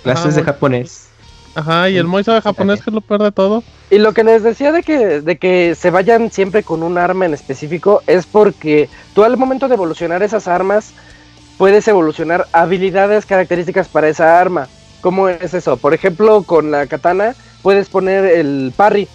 Clases 0.03 0.35
Ah, 0.35 0.41
de 0.41 0.45
japonés. 0.45 1.07
Ajá, 1.55 1.91
y 1.91 1.99
el 1.99 2.07
Moy 2.07 2.25
sabe 2.25 2.41
japonés, 2.41 2.81
que 2.81 2.91
es 2.91 2.95
lo 2.95 3.03
peor 3.03 3.23
de 3.23 3.33
todo. 3.33 3.63
Y 3.91 3.99
lo 3.99 4.13
que 4.15 4.25
les 4.25 4.43
decía 4.43 4.73
de 4.73 4.83
que, 4.83 5.21
de 5.21 5.37
que 5.37 5.75
se 5.75 5.91
vayan 5.91 6.31
siempre 6.31 6.63
con 6.63 6.83
un 6.83 6.97
arma 6.97 7.27
en 7.27 7.35
específico 7.35 8.03
es 8.07 8.27
porque 8.27 8.89
tú 9.15 9.23
al 9.23 9.37
momento 9.37 9.69
de 9.69 9.75
evolucionar 9.75 10.23
esas 10.23 10.49
armas 10.49 10.95
puedes 11.59 11.87
evolucionar 11.89 12.47
habilidades 12.53 13.27
características 13.27 13.89
para 13.89 14.09
esa 14.09 14.41
arma. 14.41 14.67
¿Cómo 15.03 15.29
es 15.29 15.53
eso? 15.53 15.77
Por 15.77 15.93
ejemplo, 15.93 16.43
con 16.43 16.71
la 16.71 16.87
katana 16.87 17.35
puedes 17.61 17.89
poner 17.91 18.25
el 18.25 18.73
parry. 18.75 19.07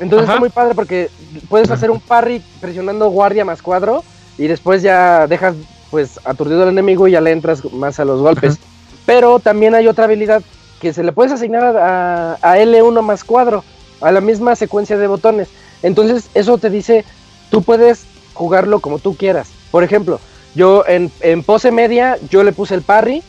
Entonces 0.00 0.24
Ajá. 0.24 0.32
está 0.34 0.40
muy 0.40 0.50
padre 0.50 0.74
porque 0.74 1.08
puedes 1.48 1.70
hacer 1.70 1.90
un 1.92 2.00
parry 2.00 2.42
presionando 2.60 3.08
guardia 3.10 3.44
más 3.44 3.62
cuadro 3.62 4.02
y 4.38 4.48
después 4.48 4.82
ya 4.82 5.26
dejas 5.28 5.54
pues 5.90 6.18
aturdido 6.24 6.64
al 6.64 6.70
enemigo 6.70 7.06
y 7.06 7.12
ya 7.12 7.20
le 7.20 7.30
entras 7.30 7.64
más 7.72 8.00
a 8.00 8.04
los 8.04 8.20
golpes. 8.20 8.58
Pero 9.06 9.38
también 9.38 9.74
hay 9.74 9.88
otra 9.88 10.04
habilidad 10.04 10.42
que 10.80 10.92
se 10.92 11.02
le 11.02 11.12
puedes 11.12 11.32
asignar 11.32 11.64
a, 11.76 12.32
a- 12.34 12.38
a 12.42 12.58
L1 12.58 13.02
más 13.02 13.24
cuadro, 13.24 13.64
a 14.00 14.12
la 14.12 14.20
misma 14.20 14.56
secuencia 14.56 14.98
de 14.98 15.06
botones. 15.06 15.48
Entonces 15.82 16.28
eso 16.34 16.58
te 16.58 16.70
dice, 16.70 17.04
tú 17.50 17.62
puedes 17.62 18.06
jugarlo 18.34 18.80
como 18.80 18.98
tú 18.98 19.16
quieras. 19.16 19.48
Por 19.70 19.84
ejemplo, 19.84 20.20
yo 20.54 20.84
en, 20.86 21.10
en 21.20 21.42
pose 21.44 21.70
media 21.70 22.18
yo 22.30 22.42
le 22.44 22.52
puse 22.52 22.74
el 22.74 22.82
parry, 22.82 23.22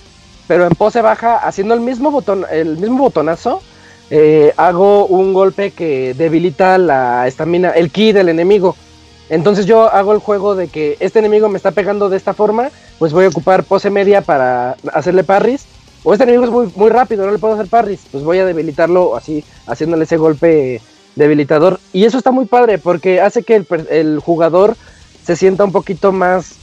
pero 0.47 0.65
en 0.65 0.71
pose 0.75 1.01
baja, 1.01 1.37
haciendo 1.37 1.73
el 1.73 1.81
mismo 1.81 2.11
botón, 2.11 2.45
el 2.51 2.77
mismo 2.77 2.99
botonazo, 2.99 3.61
eh, 4.09 4.53
hago 4.57 5.05
un 5.07 5.33
golpe 5.33 5.71
que 5.71 6.13
debilita 6.13 6.77
la 6.77 7.27
estamina, 7.27 7.71
el 7.71 7.91
ki 7.91 8.13
del 8.13 8.29
enemigo. 8.29 8.75
Entonces 9.29 9.65
yo 9.65 9.91
hago 9.91 10.13
el 10.13 10.19
juego 10.19 10.55
de 10.55 10.69
que 10.69 10.95
este 11.01 11.19
enemigo 11.19 11.49
me 11.49 11.57
está 11.57 11.71
pegando 11.71 12.07
de 12.09 12.15
esta 12.17 12.33
forma, 12.33 12.69
pues 12.99 13.13
voy 13.13 13.25
a 13.25 13.29
ocupar 13.29 13.63
pose 13.63 13.89
media 13.89 14.21
para 14.21 14.75
hacerle 14.93 15.23
parries. 15.23 15.65
O 16.03 16.13
este 16.13 16.23
enemigo 16.23 16.45
es 16.45 16.51
muy, 16.51 16.71
muy 16.75 16.89
rápido, 16.89 17.25
no 17.25 17.31
le 17.31 17.39
puedo 17.39 17.55
hacer 17.55 17.67
parries, 17.67 18.01
pues 18.11 18.23
voy 18.23 18.39
a 18.39 18.45
debilitarlo 18.45 19.15
así, 19.15 19.43
haciéndole 19.65 20.05
ese 20.05 20.17
golpe 20.17 20.81
debilitador. 21.15 21.79
Y 21.91 22.05
eso 22.05 22.17
está 22.17 22.31
muy 22.31 22.45
padre 22.45 22.77
porque 22.77 23.19
hace 23.19 23.43
que 23.43 23.55
el, 23.55 23.67
el 23.89 24.19
jugador 24.19 24.77
se 25.25 25.35
sienta 25.35 25.65
un 25.65 25.71
poquito 25.71 26.11
más 26.11 26.55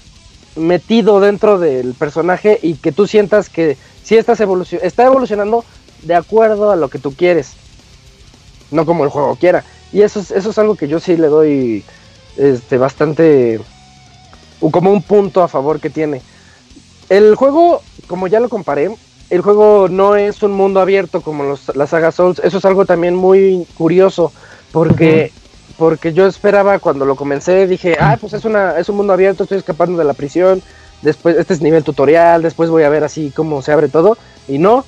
metido 0.57 1.21
dentro 1.21 1.59
del 1.59 1.95
personaje 1.95 2.59
y 2.63 2.75
que 2.75 2.93
tú 2.93 3.07
sientas 3.07 3.49
que 3.49 3.77
si 4.03 4.17
estás 4.17 4.41
evolucion 4.41 4.81
está 4.85 5.05
evolucionando 5.05 5.65
de 6.03 6.15
acuerdo 6.15 6.71
a 6.71 6.77
lo 6.77 6.89
que 6.89 6.99
tú 6.99 7.15
quieres, 7.15 7.55
no 8.71 8.87
como 8.87 9.05
el 9.05 9.11
juego 9.11 9.37
quiera. 9.37 9.65
Y 9.93 10.03
eso 10.03 10.21
es, 10.21 10.31
eso 10.31 10.51
es 10.51 10.59
algo 10.59 10.77
que 10.77 10.89
yo 10.89 11.01
sí 11.01 11.17
le 11.17 11.29
doy 11.29 11.85
este, 12.37 12.79
bastante 12.79 13.61
como 14.71 14.93
un 14.93 15.03
punto 15.03 15.43
a 15.43 15.49
favor 15.49 15.81
que 15.81 15.91
tiene. 15.91 16.23
El 17.09 17.35
juego, 17.35 17.83
como 18.07 18.27
ya 18.27 18.41
lo 18.41 18.49
comparé, 18.49 18.91
el 19.31 19.41
juego 19.41 19.89
no 19.89 20.17
es 20.17 20.43
un 20.43 20.53
mundo 20.53 20.81
abierto 20.81 21.21
como 21.21 21.45
los, 21.45 21.75
la 21.77 21.87
saga 21.87 22.13
Souls. 22.13 22.41
Eso 22.45 22.59
es 22.59 22.65
algo 22.65 22.87
también 22.87 23.15
muy 23.15 23.67
curioso 23.77 24.33
porque 24.73 25.33
porque 25.77 26.13
yo 26.13 26.27
esperaba 26.27 26.79
cuando 26.79 27.05
lo 27.05 27.17
comencé, 27.17 27.67
dije, 27.67 27.97
ah, 27.99 28.17
pues 28.21 28.33
es, 28.33 28.45
una, 28.45 28.79
es 28.79 28.89
un 28.89 28.97
mundo 28.97 29.13
abierto, 29.13 29.43
estoy 29.43 29.59
escapando 29.59 29.99
de 29.99 30.05
la 30.05 30.15
prisión, 30.15 30.63
después, 31.03 31.37
este 31.37 31.55
es 31.55 31.63
nivel 31.63 31.85
tutorial, 31.85 32.43
después 32.43 32.71
voy 32.71 32.85
a 32.85 32.89
ver 32.89 33.05
así 33.05 33.33
cómo 33.35 33.63
se 33.63 33.73
abre 33.73 33.89
todo, 33.89 34.17
y 34.47 34.59
no, 34.59 34.85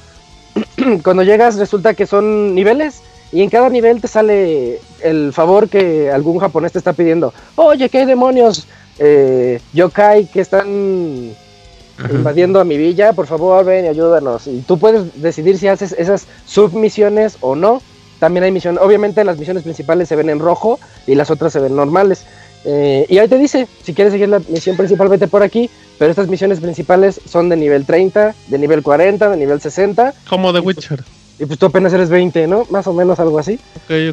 cuando 1.03 1.23
llegas 1.23 1.57
resulta 1.57 1.94
que 1.94 2.07
son 2.07 2.55
niveles, 2.55 3.03
y 3.32 3.43
en 3.43 3.51
cada 3.51 3.69
nivel 3.69 4.01
te 4.01 4.07
sale 4.07 4.81
el 5.03 5.32
favor 5.32 5.69
que 5.69 6.11
algún 6.11 6.39
japonés 6.39 6.73
te 6.73 6.78
está 6.78 6.93
pidiendo, 6.93 7.35
oye, 7.57 7.89
¿qué 7.89 8.07
demonios? 8.07 8.66
Eh, 8.98 9.60
yokai 9.74 10.27
que 10.27 10.40
están 10.40 11.32
invadiendo 12.10 12.60
a 12.60 12.64
mi 12.64 12.77
villa, 12.77 13.12
por 13.12 13.27
favor 13.27 13.64
ven 13.64 13.85
y 13.86 13.89
ayúdanos. 13.89 14.47
Y 14.47 14.60
tú 14.60 14.78
puedes 14.78 15.20
decidir 15.20 15.59
si 15.59 15.68
haces 15.68 15.93
esas 15.98 16.27
submisiones 16.47 17.39
o 17.40 17.55
no. 17.56 17.82
También 18.18 18.44
hay 18.44 18.52
misiones, 18.52 18.81
obviamente 18.82 19.23
las 19.24 19.39
misiones 19.39 19.62
principales 19.62 20.09
se 20.09 20.16
ven 20.16 20.31
en 20.31 20.39
rojo 20.39 20.78
y 21.06 21.14
las 21.14 21.31
otras 21.31 21.52
se 21.52 21.60
ven 21.60 21.77
normales. 21.77 22.24
Eh, 22.64 23.06
y 23.09 23.18
ahí 23.18 23.28
te 23.28 23.39
dice, 23.39 23.68
si 23.85 23.94
quieres 23.94 24.12
seguir 24.12 24.28
la 24.28 24.40
misión 24.48 24.77
principal, 24.77 25.09
vete 25.09 25.28
por 25.28 25.43
aquí, 25.43 25.70
pero 25.98 26.10
estas 26.10 26.27
misiones 26.27 26.60
principales 26.60 27.20
son 27.24 27.48
de 27.48 27.56
nivel 27.56 27.85
30, 27.85 28.35
de 28.48 28.59
nivel 28.59 28.82
40, 28.82 29.31
de 29.31 29.36
nivel 29.36 29.60
60, 29.60 30.14
Como 30.28 30.52
The 30.52 30.60
Witcher. 30.60 31.05
y 31.39 31.44
pues 31.47 31.59
tú 31.59 31.66
apenas 31.66 31.93
eres 31.93 32.09
20, 32.09 32.47
¿no? 32.47 32.64
Más 32.70 32.86
o 32.86 32.93
menos 32.93 33.20
algo 33.20 33.39
así. 33.39 33.60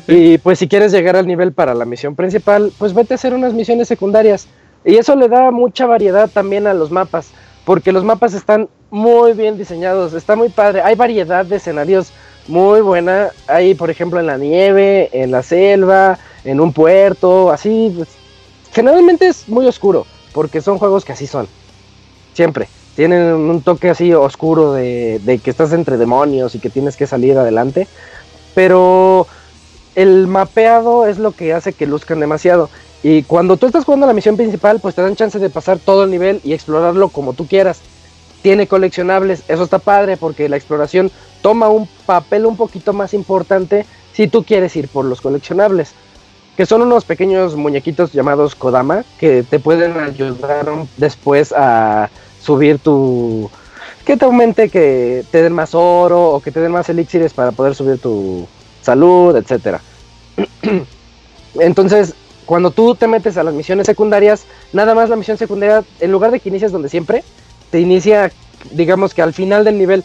Y 0.07 0.37
pues 0.37 0.59
si 0.59 0.67
quieres 0.67 0.91
llegar 0.91 1.15
al 1.15 1.25
nivel 1.25 1.53
para 1.53 1.73
la 1.73 1.85
misión 1.85 2.15
principal, 2.15 2.71
pues 2.77 2.93
vete 2.93 3.13
a 3.13 3.15
hacer 3.15 3.33
unas 3.33 3.53
misiones 3.53 3.87
secundarias. 3.87 4.47
Y 4.85 4.97
eso 4.97 5.15
le 5.15 5.29
da 5.29 5.51
mucha 5.51 5.85
variedad 5.85 6.29
también 6.29 6.67
a 6.67 6.73
los 6.73 6.91
mapas, 6.91 7.27
porque 7.65 7.91
los 7.91 8.03
mapas 8.03 8.33
están 8.33 8.67
muy 8.91 9.33
bien 9.33 9.57
diseñados, 9.57 10.13
está 10.13 10.35
muy 10.35 10.49
padre. 10.49 10.81
Hay 10.81 10.95
variedad 10.95 11.45
de 11.45 11.55
escenarios 11.55 12.11
muy 12.47 12.81
buena. 12.81 13.29
Hay, 13.47 13.75
por 13.75 13.89
ejemplo, 13.89 14.19
en 14.19 14.27
la 14.27 14.37
nieve, 14.37 15.09
en 15.13 15.31
la 15.31 15.41
selva, 15.41 16.19
en 16.43 16.59
un 16.59 16.73
puerto, 16.73 17.51
así. 17.51 17.93
pues, 17.95 18.09
generalmente 18.71 19.27
es 19.27 19.47
muy 19.47 19.65
oscuro, 19.65 20.05
porque 20.33 20.61
son 20.61 20.77
juegos 20.77 21.05
que 21.05 21.13
así 21.13 21.27
son. 21.27 21.47
Siempre. 22.33 22.67
Tienen 22.95 23.33
un 23.33 23.63
toque 23.63 23.89
así 23.89 24.13
oscuro 24.13 24.73
de, 24.73 25.19
de 25.23 25.39
que 25.39 25.49
estás 25.49 25.73
entre 25.73 25.97
demonios 25.97 26.53
y 26.53 26.59
que 26.59 26.69
tienes 26.69 26.95
que 26.95 27.07
salir 27.07 27.35
adelante. 27.37 27.87
Pero 28.53 29.25
el 29.95 30.27
mapeado 30.27 31.07
es 31.07 31.17
lo 31.17 31.31
que 31.31 31.53
hace 31.53 31.73
que 31.73 31.87
luzcan 31.87 32.19
demasiado. 32.19 32.69
Y 33.03 33.23
cuando 33.23 33.57
tú 33.57 33.65
estás 33.65 33.83
jugando 33.83 34.07
la 34.07 34.13
misión 34.13 34.37
principal, 34.37 34.79
pues 34.79 34.95
te 34.95 35.01
dan 35.01 35.17
chance 35.17 35.37
de 35.37 35.49
pasar 35.49 35.77
todo 35.77 36.05
el 36.05 36.11
nivel 36.11 36.39
y 36.43 36.53
explorarlo 36.53 37.09
como 37.09 37.33
tú 37.33 37.45
quieras. 37.45 37.81
Tiene 38.41 38.65
coleccionables, 38.65 39.43
eso 39.49 39.63
está 39.63 39.79
padre 39.79 40.15
porque 40.15 40.47
la 40.47 40.55
exploración 40.55 41.11
toma 41.41 41.67
un 41.67 41.87
papel 42.05 42.45
un 42.45 42.55
poquito 42.55 42.93
más 42.93 43.13
importante 43.13 43.85
si 44.13 44.27
tú 44.27 44.43
quieres 44.43 44.75
ir 44.77 44.87
por 44.87 45.03
los 45.03 45.19
coleccionables. 45.19 45.93
Que 46.55 46.65
son 46.65 46.81
unos 46.81 47.03
pequeños 47.03 47.55
muñequitos 47.55 48.13
llamados 48.13 48.55
Kodama 48.55 49.03
que 49.19 49.43
te 49.43 49.59
pueden 49.59 49.97
ayudar 49.97 50.65
después 50.97 51.51
a 51.51 52.09
subir 52.41 52.79
tu... 52.79 53.49
Que 54.05 54.17
te 54.17 54.25
aumente, 54.25 54.69
que 54.69 55.25
te 55.31 55.41
den 55.41 55.53
más 55.53 55.73
oro 55.73 56.29
o 56.29 56.39
que 56.41 56.51
te 56.51 56.59
den 56.59 56.71
más 56.71 56.87
elixires 56.89 57.33
para 57.33 57.51
poder 57.51 57.75
subir 57.75 57.97
tu 57.99 58.47
salud, 58.81 59.35
etcétera. 59.35 59.81
Entonces, 61.59 62.15
cuando 62.45 62.71
tú 62.71 62.95
te 62.95 63.07
metes 63.07 63.37
a 63.37 63.43
las 63.43 63.53
misiones 63.53 63.85
secundarias, 63.85 64.45
nada 64.71 64.93
más 64.95 65.09
la 65.09 65.15
misión 65.15 65.37
secundaria, 65.37 65.83
en 65.99 66.11
lugar 66.11 66.31
de 66.31 66.39
que 66.39 66.49
inicias 66.49 66.71
donde 66.71 66.89
siempre, 66.89 67.23
te 67.71 67.79
inicia, 67.79 68.31
digamos 68.71 69.13
que 69.13 69.21
al 69.21 69.33
final 69.33 69.63
del 69.63 69.77
nivel 69.77 70.03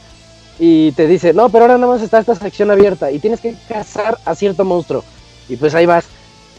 y 0.58 0.92
te 0.92 1.06
dice, 1.06 1.32
no, 1.32 1.48
pero 1.50 1.64
ahora 1.64 1.78
nada 1.78 1.92
más 1.92 2.02
está 2.02 2.18
esta 2.18 2.34
sección 2.34 2.70
abierta 2.70 3.10
y 3.10 3.18
tienes 3.18 3.40
que 3.40 3.54
cazar 3.68 4.18
a 4.24 4.34
cierto 4.34 4.64
monstruo. 4.64 5.04
Y 5.48 5.56
pues 5.56 5.74
ahí 5.74 5.86
vas. 5.86 6.06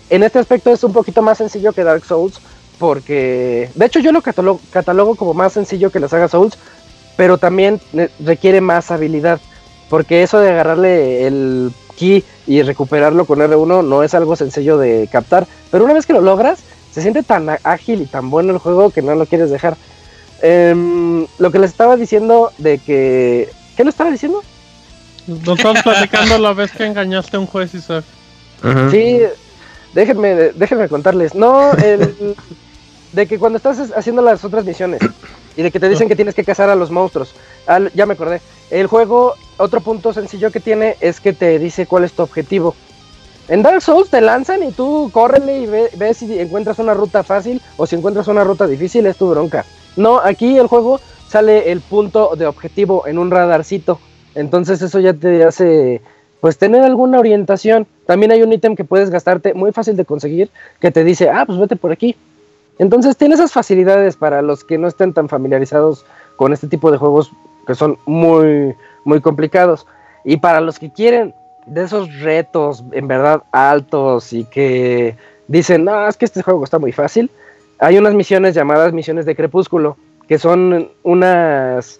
En 0.10 0.23
este 0.23 0.39
aspecto 0.39 0.72
es 0.72 0.84
un 0.84 0.93
poquito 0.93 1.22
más 1.22 1.38
sencillo 1.38 1.73
que 1.73 1.84
Dark 1.84 2.06
Souls, 2.06 2.39
porque 2.80 3.69
de 3.76 3.85
hecho 3.85 3.99
yo 3.99 4.11
lo 4.11 4.22
catalogo, 4.22 4.60
catalogo 4.72 5.15
como 5.15 5.34
más 5.34 5.53
sencillo 5.53 5.91
que 5.91 5.99
la 5.99 6.07
saga 6.07 6.27
Souls, 6.27 6.57
pero 7.18 7.38
también 7.38 7.81
ne- 7.91 8.10
requiere 8.19 8.61
más 8.61 8.89
habilidad, 8.91 9.39
porque 9.89 10.23
eso 10.23 10.39
de 10.39 10.49
agarrarle 10.51 11.27
el 11.27 11.72
y 12.01 12.61
recuperarlo 12.63 13.26
con 13.26 13.39
R1 13.39 13.84
no 13.84 14.03
es 14.03 14.13
algo 14.13 14.35
sencillo 14.35 14.77
de 14.77 15.07
captar, 15.11 15.45
pero 15.71 15.84
una 15.84 15.93
vez 15.93 16.05
que 16.05 16.13
lo 16.13 16.21
logras, 16.21 16.59
se 16.91 17.01
siente 17.01 17.23
tan 17.23 17.47
ágil 17.63 18.01
y 18.01 18.05
tan 18.05 18.30
bueno 18.30 18.53
el 18.53 18.59
juego 18.59 18.89
que 18.89 19.01
no 19.01 19.13
lo 19.15 19.26
quieres 19.26 19.49
dejar. 19.51 19.76
Em, 20.41 21.27
lo 21.38 21.51
que 21.51 21.59
les 21.59 21.71
estaba 21.71 21.97
diciendo 21.97 22.51
de 22.57 22.77
que... 22.80 23.49
¿Qué 23.76 23.84
le 23.84 23.89
estaba 23.89 24.09
diciendo? 24.11 24.41
Nos 25.27 25.57
estamos 25.57 25.81
platicando 25.84 26.38
la 26.38 26.53
vez 26.53 26.71
que 26.71 26.85
engañaste 26.85 27.38
a 27.38 27.39
un 27.39 27.45
juez, 27.47 27.73
Isaac. 27.76 28.03
Sí, 28.91 29.19
déjenme, 29.93 30.35
déjenme 30.55 30.89
contarles. 30.89 31.35
No, 31.35 31.71
el, 31.73 32.35
de 33.13 33.27
que 33.27 33.38
cuando 33.39 33.57
estás 33.57 33.91
haciendo 33.95 34.21
las 34.21 34.43
otras 34.43 34.65
misiones 34.65 35.01
y 35.55 35.61
de 35.61 35.71
que 35.71 35.80
te 35.80 35.89
dicen 35.89 36.07
que 36.07 36.15
tienes 36.15 36.35
que 36.35 36.43
cazar 36.43 36.69
a 36.69 36.76
los 36.76 36.91
monstruos. 36.91 37.34
Al- 37.67 37.91
ya 37.93 38.05
me 38.05 38.13
acordé. 38.13 38.41
El 38.71 38.87
juego, 38.87 39.33
otro 39.57 39.81
punto 39.81 40.13
sencillo 40.13 40.51
que 40.51 40.59
tiene 40.59 40.95
es 41.01 41.19
que 41.19 41.33
te 41.33 41.57
dice 41.59 41.87
cuál 41.87 42.03
es 42.03 42.13
tu 42.13 42.23
objetivo. 42.23 42.75
En 43.47 43.63
Dark 43.63 43.81
Souls 43.81 44.09
te 44.11 44.21
lanzan 44.21 44.61
y 44.61 44.71
tú 44.71 45.09
córrele 45.11 45.61
y 45.61 45.65
ve- 45.65 45.89
ves 45.97 46.17
si 46.17 46.39
encuentras 46.39 46.77
una 46.77 46.93
ruta 46.93 47.23
fácil 47.23 47.61
o 47.77 47.87
si 47.87 47.95
encuentras 47.95 48.27
una 48.27 48.43
ruta 48.43 48.67
difícil, 48.67 49.07
es 49.07 49.17
tu 49.17 49.27
bronca. 49.29 49.65
No, 49.95 50.19
aquí 50.19 50.57
el 50.57 50.67
juego 50.67 50.99
sale 51.27 51.71
el 51.71 51.81
punto 51.81 52.35
de 52.35 52.45
objetivo 52.45 53.07
en 53.07 53.17
un 53.17 53.31
radarcito. 53.31 53.99
Entonces 54.35 54.81
eso 54.83 54.99
ya 54.99 55.13
te 55.13 55.43
hace 55.43 56.01
pues 56.41 56.59
tener 56.59 56.83
alguna 56.83 57.19
orientación. 57.19 57.87
También 58.05 58.31
hay 58.31 58.43
un 58.43 58.53
ítem 58.53 58.75
que 58.75 58.83
puedes 58.83 59.09
gastarte 59.09 59.55
muy 59.55 59.71
fácil 59.71 59.97
de 59.97 60.05
conseguir 60.05 60.51
que 60.79 60.91
te 60.91 61.03
dice, 61.03 61.29
ah, 61.29 61.43
pues 61.47 61.57
vete 61.59 61.75
por 61.75 61.91
aquí. 61.91 62.15
Entonces 62.77 63.17
tiene 63.17 63.33
esas 63.33 63.51
facilidades 63.51 64.15
para 64.15 64.43
los 64.43 64.63
que 64.63 64.77
no 64.77 64.87
estén 64.87 65.11
tan 65.13 65.27
familiarizados 65.27 66.05
con 66.35 66.53
este 66.53 66.67
tipo 66.67 66.91
de 66.91 66.97
juegos 66.97 67.31
que 67.69 67.75
son 67.75 67.99
muy, 68.07 68.73
muy 69.05 69.21
complicados. 69.21 69.85
Y 70.25 70.37
para 70.37 70.59
los 70.59 70.79
que 70.79 70.89
quieren 70.89 71.35
de 71.67 71.83
esos 71.83 72.19
retos 72.19 72.83
en 72.93 73.07
verdad 73.07 73.43
altos 73.51 74.33
y 74.33 74.43
que 74.45 75.15
dicen, 75.47 75.85
no, 75.85 76.07
es 76.07 76.17
que 76.17 76.25
este 76.25 76.41
juego 76.41 76.63
está 76.63 76.79
muy 76.79 76.91
fácil, 76.91 77.29
hay 77.77 77.99
unas 77.99 78.15
misiones 78.15 78.55
llamadas 78.55 78.91
misiones 78.91 79.27
de 79.27 79.35
crepúsculo, 79.35 79.97
que 80.27 80.39
son 80.39 80.89
unas... 81.03 81.99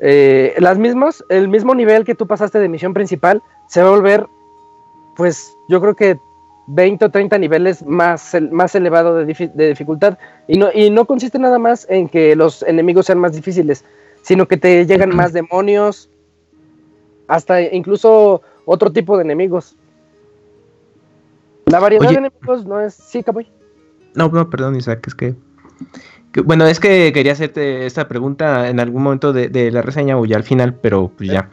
eh, 0.00 0.56
las 0.58 0.76
mismas, 0.76 1.24
el 1.28 1.46
mismo 1.46 1.72
nivel 1.76 2.04
que 2.04 2.16
tú 2.16 2.26
pasaste 2.26 2.58
de 2.58 2.68
misión 2.68 2.92
principal, 2.92 3.40
se 3.68 3.82
va 3.82 3.88
a 3.88 3.92
volver, 3.92 4.26
pues 5.14 5.56
yo 5.68 5.80
creo 5.80 5.94
que 5.94 6.18
20 6.66 7.04
o 7.04 7.10
30 7.10 7.38
niveles 7.38 7.86
más, 7.86 8.36
más 8.50 8.74
elevado 8.74 9.14
de, 9.14 9.50
de 9.54 9.68
dificultad. 9.68 10.18
Y 10.48 10.58
no, 10.58 10.70
y 10.74 10.90
no 10.90 11.04
consiste 11.04 11.38
nada 11.38 11.60
más 11.60 11.86
en 11.88 12.08
que 12.08 12.34
los 12.34 12.64
enemigos 12.64 13.06
sean 13.06 13.20
más 13.20 13.34
difíciles, 13.34 13.84
sino 14.26 14.48
que 14.48 14.56
te 14.56 14.84
llegan 14.86 15.10
más 15.16 15.32
demonios, 15.32 16.10
hasta 17.28 17.62
incluso 17.62 18.42
otro 18.64 18.90
tipo 18.90 19.16
de 19.16 19.22
enemigos. 19.22 19.76
La 21.66 21.78
variedad 21.78 22.06
Oye. 22.08 22.20
de 22.20 22.26
enemigos 22.26 22.66
no 22.66 22.80
es... 22.80 22.94
Sí, 22.94 23.22
Caboy. 23.22 23.46
No, 24.14 24.28
no, 24.28 24.50
perdón, 24.50 24.74
Isaac, 24.76 25.04
es 25.06 25.14
que, 25.14 25.34
que- 26.32 26.40
Bueno, 26.40 26.66
es 26.66 26.80
que 26.80 27.12
quería 27.12 27.32
hacerte 27.32 27.86
esta 27.86 28.08
pregunta 28.08 28.68
en 28.68 28.80
algún 28.80 29.02
momento 29.04 29.32
de, 29.32 29.48
de 29.48 29.70
la 29.70 29.82
reseña 29.82 30.18
o 30.18 30.24
ya 30.24 30.36
al 30.36 30.44
final, 30.44 30.74
pero 30.74 31.10
pues 31.16 31.30
ya. 31.30 31.50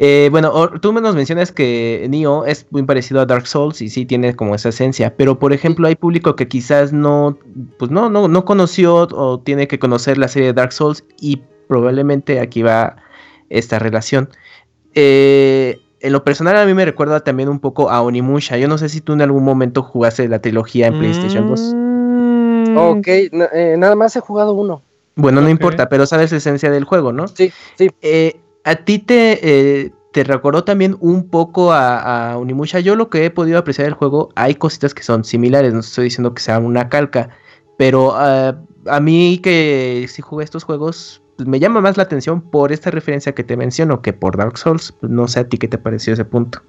Eh, 0.00 0.28
bueno, 0.32 0.70
tú 0.80 0.92
nos 0.92 1.14
mencionas 1.14 1.52
que 1.52 2.06
Nioh 2.08 2.44
es 2.46 2.66
muy 2.70 2.82
parecido 2.84 3.20
a 3.20 3.26
Dark 3.26 3.46
Souls 3.46 3.80
y 3.82 3.88
sí 3.90 4.06
tiene 4.06 4.34
como 4.34 4.54
esa 4.54 4.70
esencia, 4.70 5.16
pero 5.16 5.38
por 5.38 5.52
ejemplo 5.52 5.86
hay 5.86 5.94
público 5.96 6.34
que 6.36 6.48
quizás 6.48 6.92
no, 6.92 7.38
pues 7.78 7.90
no, 7.92 8.10
no, 8.10 8.26
no 8.26 8.44
conoció 8.44 9.08
o 9.12 9.40
tiene 9.40 9.68
que 9.68 9.78
conocer 9.78 10.18
la 10.18 10.28
serie 10.28 10.48
de 10.48 10.54
Dark 10.54 10.72
Souls 10.72 11.04
y 11.20 11.42
probablemente 11.68 12.40
aquí 12.40 12.62
va 12.62 12.96
esta 13.48 13.78
relación. 13.78 14.28
Eh, 14.94 15.78
en 16.00 16.12
lo 16.12 16.24
personal 16.24 16.56
a 16.56 16.64
mí 16.66 16.74
me 16.74 16.84
recuerda 16.84 17.20
también 17.20 17.48
un 17.48 17.60
poco 17.60 17.90
a 17.90 18.02
Onimusha. 18.02 18.56
Yo 18.56 18.68
no 18.68 18.78
sé 18.78 18.88
si 18.88 19.00
tú 19.00 19.12
en 19.12 19.22
algún 19.22 19.44
momento 19.44 19.82
jugaste 19.82 20.28
la 20.28 20.40
trilogía 20.40 20.86
en 20.86 20.94
PlayStation 20.98 21.46
2. 21.46 21.76
Ok, 22.74 23.08
na- 23.32 23.48
eh, 23.52 23.76
nada 23.78 23.94
más 23.94 24.14
he 24.16 24.20
jugado 24.20 24.54
uno. 24.54 24.82
Bueno, 25.16 25.40
no 25.40 25.48
importa, 25.48 25.88
pero 25.88 26.06
sabes 26.06 26.30
la 26.30 26.38
esencia 26.38 26.70
del 26.70 26.84
juego, 26.84 27.12
¿no? 27.12 27.26
Sí, 27.28 27.52
sí. 27.76 27.90
Eh, 28.02 28.40
¿A 28.62 28.76
ti 28.76 29.00
te, 29.00 29.38
eh, 29.42 29.92
te 30.12 30.22
recordó 30.22 30.62
también 30.62 30.96
un 31.00 31.28
poco 31.28 31.72
a, 31.72 32.30
a 32.32 32.38
Onimusha? 32.38 32.78
Yo 32.80 32.94
lo 32.94 33.10
que 33.10 33.24
he 33.24 33.30
podido 33.30 33.58
apreciar 33.58 33.86
del 33.86 33.94
juego, 33.94 34.28
hay 34.36 34.54
cositas 34.54 34.94
que 34.94 35.02
son 35.02 35.24
similares, 35.24 35.74
no 35.74 35.80
estoy 35.80 36.04
diciendo 36.04 36.34
que 36.34 36.42
sea 36.42 36.60
una 36.60 36.88
calca, 36.88 37.30
pero 37.76 38.12
ah, 38.14 38.56
a 38.86 39.00
mí 39.00 39.40
que 39.42 40.06
si 40.08 40.22
jugué 40.22 40.44
estos 40.44 40.62
juegos, 40.62 41.20
me 41.38 41.60
llama 41.60 41.80
más 41.80 41.96
la 41.96 42.02
atención 42.04 42.40
por 42.40 42.72
esta 42.72 42.90
referencia 42.90 43.32
que 43.32 43.44
te 43.44 43.56
menciono 43.56 44.02
que 44.02 44.12
por 44.12 44.36
Dark 44.36 44.58
Souls. 44.58 44.94
No 45.00 45.28
sé 45.28 45.40
a 45.40 45.44
ti 45.48 45.58
qué 45.58 45.68
te 45.68 45.78
pareció 45.78 46.12
ese 46.12 46.24
punto. 46.24 46.60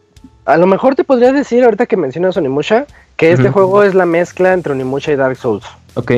A 0.45 0.57
lo 0.57 0.65
mejor 0.67 0.95
te 0.95 1.03
podría 1.03 1.31
decir, 1.31 1.63
ahorita 1.63 1.85
que 1.85 1.97
mencionas 1.97 2.35
Onimusha, 2.37 2.85
que 3.17 3.31
este 3.31 3.49
juego 3.49 3.83
es 3.83 3.93
la 3.95 4.05
mezcla 4.05 4.53
entre 4.53 4.73
Onimusha 4.73 5.11
y 5.11 5.15
Dark 5.15 5.37
Souls. 5.37 5.65
Ok. 5.95 6.11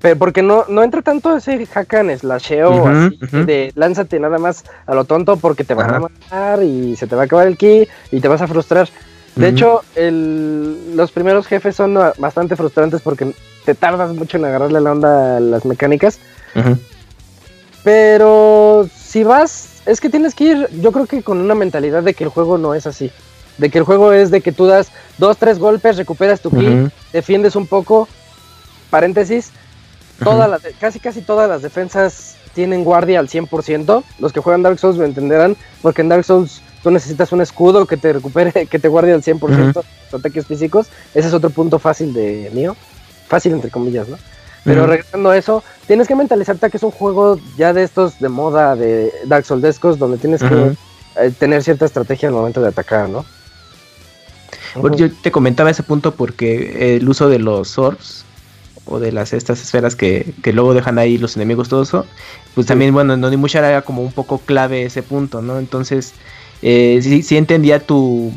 Pero 0.00 0.16
porque 0.18 0.42
no, 0.42 0.64
no 0.68 0.82
entra 0.82 1.00
tanto 1.02 1.36
ese 1.36 1.64
hack 1.66 1.94
and 1.94 2.16
slasheo 2.18 2.72
así 3.06 3.18
de 3.44 3.72
lánzate 3.76 4.18
nada 4.18 4.38
más 4.38 4.64
a 4.86 4.94
lo 4.96 5.04
tonto 5.04 5.36
porque 5.36 5.62
te 5.62 5.74
van 5.74 5.90
a 5.94 6.00
matar 6.00 6.62
y 6.64 6.96
se 6.96 7.06
te 7.06 7.14
va 7.14 7.22
a 7.22 7.24
acabar 7.26 7.46
el 7.46 7.56
ki 7.56 7.86
y 8.10 8.20
te 8.20 8.26
vas 8.28 8.42
a 8.42 8.48
frustrar. 8.48 8.88
De 9.36 9.48
hecho, 9.48 9.82
el- 9.94 10.96
los 10.96 11.12
primeros 11.12 11.46
jefes 11.46 11.76
son 11.76 11.94
bastante 12.18 12.56
frustrantes 12.56 13.00
porque 13.00 13.32
te 13.64 13.74
tardas 13.74 14.12
mucho 14.14 14.38
en 14.38 14.44
agarrarle 14.44 14.80
la 14.80 14.92
onda 14.92 15.36
a 15.36 15.40
las 15.40 15.64
mecánicas. 15.64 16.18
Pero 17.82 18.88
si 18.94 19.24
vas, 19.24 19.82
es 19.86 20.00
que 20.00 20.10
tienes 20.10 20.34
que 20.34 20.44
ir, 20.44 20.68
yo 20.80 20.92
creo 20.92 21.06
que 21.06 21.22
con 21.22 21.38
una 21.38 21.54
mentalidad 21.54 22.02
de 22.02 22.14
que 22.14 22.24
el 22.24 22.30
juego 22.30 22.58
no 22.58 22.74
es 22.74 22.86
así. 22.86 23.10
De 23.58 23.70
que 23.70 23.78
el 23.78 23.84
juego 23.84 24.12
es 24.12 24.30
de 24.30 24.40
que 24.40 24.52
tú 24.52 24.66
das 24.66 24.88
dos, 25.18 25.36
tres 25.36 25.58
golpes, 25.58 25.96
recuperas 25.96 26.40
tu 26.40 26.50
ki, 26.50 26.66
Ujú. 26.66 26.90
defiendes 27.12 27.56
un 27.56 27.66
poco, 27.66 28.08
paréntesis, 28.90 29.50
todas 30.22 30.48
las, 30.48 30.62
casi 30.80 31.00
casi 31.00 31.20
todas 31.22 31.48
las 31.48 31.62
defensas 31.62 32.36
tienen 32.54 32.84
guardia 32.84 33.18
al 33.18 33.28
100%. 33.28 34.04
Los 34.18 34.32
que 34.32 34.40
juegan 34.40 34.62
Dark 34.62 34.78
Souls 34.78 34.96
lo 34.96 35.04
entenderán, 35.04 35.56
porque 35.80 36.02
en 36.02 36.08
Dark 36.08 36.24
Souls 36.24 36.62
tú 36.82 36.90
necesitas 36.90 37.32
un 37.32 37.40
escudo 37.40 37.86
que 37.86 37.96
te 37.96 38.12
recupere, 38.12 38.66
que 38.70 38.78
te 38.78 38.88
guarde 38.88 39.12
al 39.12 39.22
100% 39.22 39.72
tus 39.72 40.20
ataques 40.20 40.46
físicos. 40.46 40.86
Ese 41.14 41.28
es 41.28 41.34
otro 41.34 41.50
punto 41.50 41.78
fácil 41.78 42.12
de 42.12 42.50
Nioh. 42.54 42.76
Fácil 43.28 43.52
entre 43.52 43.70
comillas, 43.70 44.08
¿no? 44.08 44.18
Pero 44.64 44.86
regresando 44.86 45.30
a 45.30 45.36
eso, 45.36 45.64
tienes 45.86 46.06
que 46.06 46.14
mentalizarte 46.14 46.70
que 46.70 46.76
es 46.76 46.82
un 46.82 46.92
juego 46.92 47.38
ya 47.56 47.72
de 47.72 47.82
estos 47.82 48.18
de 48.20 48.28
moda 48.28 48.76
de 48.76 49.12
Dark 49.24 49.44
Soulsescos 49.44 49.98
donde 49.98 50.18
tienes 50.18 50.42
que 50.42 50.76
eh, 51.16 51.32
tener 51.38 51.62
cierta 51.62 51.84
estrategia 51.84 52.28
al 52.28 52.34
momento 52.34 52.60
de 52.60 52.68
atacar, 52.68 53.08
¿no? 53.08 53.24
Bueno, 54.76 54.96
Yo 54.96 55.12
te 55.12 55.32
comentaba 55.32 55.70
ese 55.70 55.82
punto 55.82 56.14
porque 56.14 56.96
el 56.96 57.08
uso 57.08 57.28
de 57.28 57.38
los 57.38 57.76
orbs 57.78 58.24
o 58.86 58.98
de 58.98 59.12
las 59.12 59.32
estas 59.32 59.60
esferas 59.60 59.96
que, 59.96 60.32
que 60.42 60.52
luego 60.52 60.74
dejan 60.74 60.98
ahí 60.98 61.18
los 61.18 61.36
enemigos, 61.36 61.68
todo 61.68 61.82
eso, 61.82 62.06
pues 62.54 62.66
también, 62.66 62.92
bueno, 62.92 63.14
en 63.14 63.24
Onimusha 63.24 63.58
era 63.58 63.82
como 63.82 64.02
un 64.02 64.12
poco 64.12 64.38
clave 64.38 64.84
ese 64.84 65.02
punto, 65.02 65.42
¿no? 65.42 65.58
Entonces, 65.58 66.14
eh, 66.62 67.00
sí, 67.02 67.22
sí 67.22 67.36
entendía 67.36 67.80
tu 67.80 68.32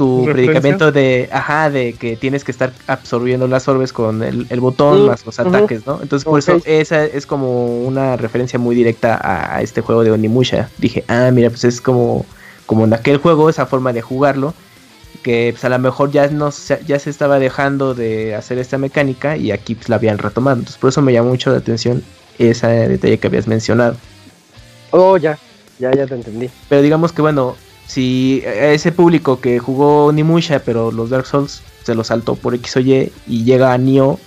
tu 0.00 0.24
¿Referencia? 0.24 0.32
predicamento 0.32 0.92
de, 0.92 1.28
ajá, 1.30 1.68
de 1.68 1.92
que 1.92 2.16
tienes 2.16 2.42
que 2.42 2.52
estar 2.52 2.72
absorbiendo 2.86 3.46
las 3.46 3.68
orbes 3.68 3.92
con 3.92 4.22
el, 4.22 4.46
el 4.48 4.60
botón 4.60 5.08
más 5.08 5.26
los 5.26 5.38
ataques, 5.38 5.86
¿no? 5.86 5.98
Entonces, 6.00 6.24
por 6.24 6.38
eso 6.38 6.58
esa 6.64 7.04
es 7.04 7.26
como 7.26 7.82
una 7.82 8.16
referencia 8.16 8.58
muy 8.58 8.74
directa 8.74 9.20
a, 9.22 9.56
a 9.56 9.60
este 9.60 9.82
juego 9.82 10.02
de 10.02 10.10
Onimusha. 10.10 10.70
Dije, 10.78 11.04
ah, 11.08 11.30
mira, 11.34 11.50
pues 11.50 11.64
es 11.64 11.82
como, 11.82 12.24
como 12.64 12.84
en 12.84 12.94
aquel 12.94 13.18
juego, 13.18 13.50
esa 13.50 13.66
forma 13.66 13.92
de 13.92 14.00
jugarlo 14.00 14.54
que 15.22 15.50
pues, 15.52 15.66
a 15.66 15.68
lo 15.68 15.78
mejor 15.78 16.10
ya 16.10 16.28
no 16.28 16.50
se, 16.50 16.80
ya 16.86 16.98
se 16.98 17.10
estaba 17.10 17.38
dejando 17.38 17.92
de 17.92 18.34
hacer 18.34 18.56
esta 18.58 18.78
mecánica 18.78 19.36
y 19.36 19.50
aquí 19.52 19.74
pues, 19.74 19.90
la 19.90 19.96
habían 19.96 20.16
retomado. 20.16 20.56
Entonces 20.60 20.78
por 20.78 20.88
eso 20.88 21.02
me 21.02 21.12
llamó 21.12 21.28
mucho 21.28 21.50
la 21.50 21.58
atención 21.58 22.02
ese 22.38 22.66
detalle 22.88 23.18
que 23.18 23.26
habías 23.26 23.46
mencionado. 23.46 23.96
Oh, 24.92 25.18
ya, 25.18 25.38
ya, 25.78 25.92
ya 25.92 26.06
te 26.06 26.14
entendí. 26.14 26.48
Pero 26.70 26.80
digamos 26.80 27.12
que 27.12 27.20
bueno, 27.20 27.54
si 27.90 28.44
a 28.46 28.70
ese 28.70 28.92
público 28.92 29.40
que 29.40 29.58
jugó 29.58 30.12
Nimusha 30.12 30.60
pero 30.60 30.92
los 30.92 31.10
Dark 31.10 31.26
Souls 31.26 31.62
se 31.82 31.96
lo 31.96 32.04
saltó 32.04 32.36
por 32.36 32.54
X 32.54 32.76
o 32.76 32.80
Y 32.80 33.10
y 33.26 33.44
llega 33.44 33.72
a 33.72 33.78
Nioh, 33.78 34.18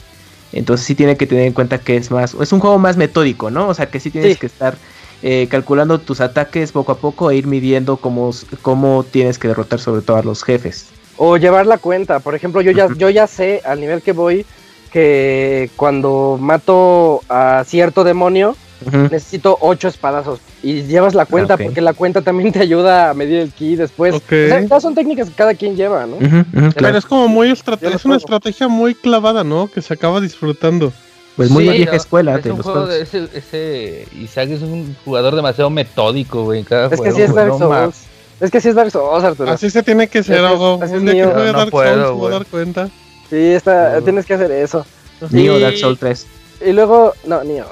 entonces 0.51 0.85
sí 0.85 0.95
tiene 0.95 1.15
que 1.15 1.27
tener 1.27 1.45
en 1.45 1.53
cuenta 1.53 1.77
que 1.77 1.95
es 1.95 2.11
más, 2.11 2.33
es 2.33 2.51
un 2.51 2.59
juego 2.59 2.77
más 2.77 2.97
metódico, 2.97 3.49
¿no? 3.49 3.69
O 3.69 3.73
sea 3.73 3.85
que 3.85 4.01
sí 4.01 4.11
tienes 4.11 4.33
Sí. 4.33 4.39
que 4.39 4.47
estar 4.47 4.75
eh, 5.21 5.47
calculando 5.49 5.99
tus 5.99 6.19
ataques 6.19 6.73
poco 6.73 6.91
a 6.91 6.97
poco 6.97 7.31
e 7.31 7.37
ir 7.37 7.47
midiendo 7.47 7.95
cómo, 7.95 8.31
cómo 8.61 9.05
tienes 9.09 9.39
que 9.39 9.47
derrotar 9.47 9.79
sobre 9.79 10.01
todo 10.01 10.17
a 10.17 10.23
los 10.23 10.43
jefes. 10.43 10.87
O 11.15 11.37
llevar 11.37 11.65
la 11.65 11.77
cuenta. 11.77 12.19
Por 12.19 12.35
ejemplo, 12.35 12.59
yo 12.59 12.71
ya, 12.71 12.89
yo 12.97 13.09
ya 13.09 13.27
sé 13.27 13.61
al 13.63 13.79
nivel 13.79 14.01
que 14.01 14.11
voy 14.11 14.45
que 14.91 15.69
cuando 15.77 16.37
mato 16.39 17.21
a 17.29 17.63
cierto 17.65 18.03
demonio 18.03 18.57
Necesito 18.91 19.57
ocho 19.61 19.87
espadazos. 19.87 20.39
Y 20.61 20.83
llevas 20.83 21.13
la 21.15 21.25
cuenta 21.25 21.53
Ah, 21.53 21.55
ok. 21.55 21.63
porque 21.63 21.81
la 21.81 21.93
cuenta 21.93 22.21
también 22.21 22.51
te 22.51 22.59
ayuda 22.59 23.09
a 23.09 23.13
medir 23.13 23.39
el 23.39 23.51
ki 23.51 23.75
después. 23.75 24.13
Ok. 24.15 24.31
O 24.63 24.67
sea, 24.67 24.79
son 24.79 24.95
técnicas 24.95 25.29
que 25.29 25.35
cada 25.35 25.53
quien 25.53 25.75
lleva, 25.75 26.05
¿no? 26.05 26.15
Ujú, 26.17 26.25
ujú, 26.25 26.45
Pero 26.51 26.71
claro. 26.73 26.97
es 26.97 27.05
como 27.05 27.27
muy 27.27 27.49
estrate- 27.51 27.83
Yo 27.83 27.89
lo 27.91 27.95
es 27.95 28.05
una 28.05 28.17
estrategia 28.17 28.67
muy 28.67 28.95
clavada, 28.95 29.43
¿no? 29.43 29.67
Que 29.71 29.81
se 29.81 29.93
acaba 29.93 30.19
disfrutando. 30.21 30.91
Pues 31.35 31.49
muy 31.49 31.65
Sí, 31.65 31.71
vieja 31.71 31.91
no, 31.91 31.97
escuela 31.97 32.35
es 32.37 32.43
de 32.43 32.51
un 32.51 32.57
los 32.57 32.63
juego 32.65 32.81
juegos. 32.85 32.95
de 32.95 33.01
ese, 33.01 33.27
ese 33.33 34.07
Isaac 34.19 34.49
es 34.51 34.61
un 34.61 34.95
jugador 35.03 35.35
demasiado 35.35 35.69
metódico, 35.71 36.43
güey, 36.43 36.59
en 36.59 36.65
cada 36.65 36.93
Es 36.93 37.01
que 37.01 37.11
sí 37.11 37.21
es 37.23 37.33
Dark 37.33 37.57
Souls. 37.57 38.03
Es 38.39 38.51
que 38.51 38.61
sí 38.61 38.69
es 38.69 38.75
Dark 38.75 38.91
Souls, 38.91 39.23
Arturo. 39.23 39.51
Así 39.51 39.69
se 39.71 39.81
tiene 39.81 40.07
que 40.07 40.21
ser, 40.21 40.39
algo. 40.45 40.75
Un 40.75 41.05
día 41.05 41.13
que 41.27 41.33
No, 41.33 41.43
no 41.45 41.53
Dark 41.53 41.71
puedo, 41.71 41.91
Souls, 41.93 42.09
voy 42.11 42.11
a 42.11 42.19
güey. 42.19 42.31
dar 42.33 42.45
cuenta. 42.45 42.89
Sí, 43.29 43.35
está, 43.37 43.93
No. 43.95 44.01
tienes 44.03 44.25
que 44.27 44.33
hacer 44.35 44.51
eso. 44.51 44.85
Neo 45.31 45.57
Y- 45.57 45.61
Dark 45.61 45.77
Souls 45.77 45.97
3. 45.99 46.27
Y 46.65 46.71
luego, 46.71 47.13
no, 47.25 47.43
Neo. 47.43 47.65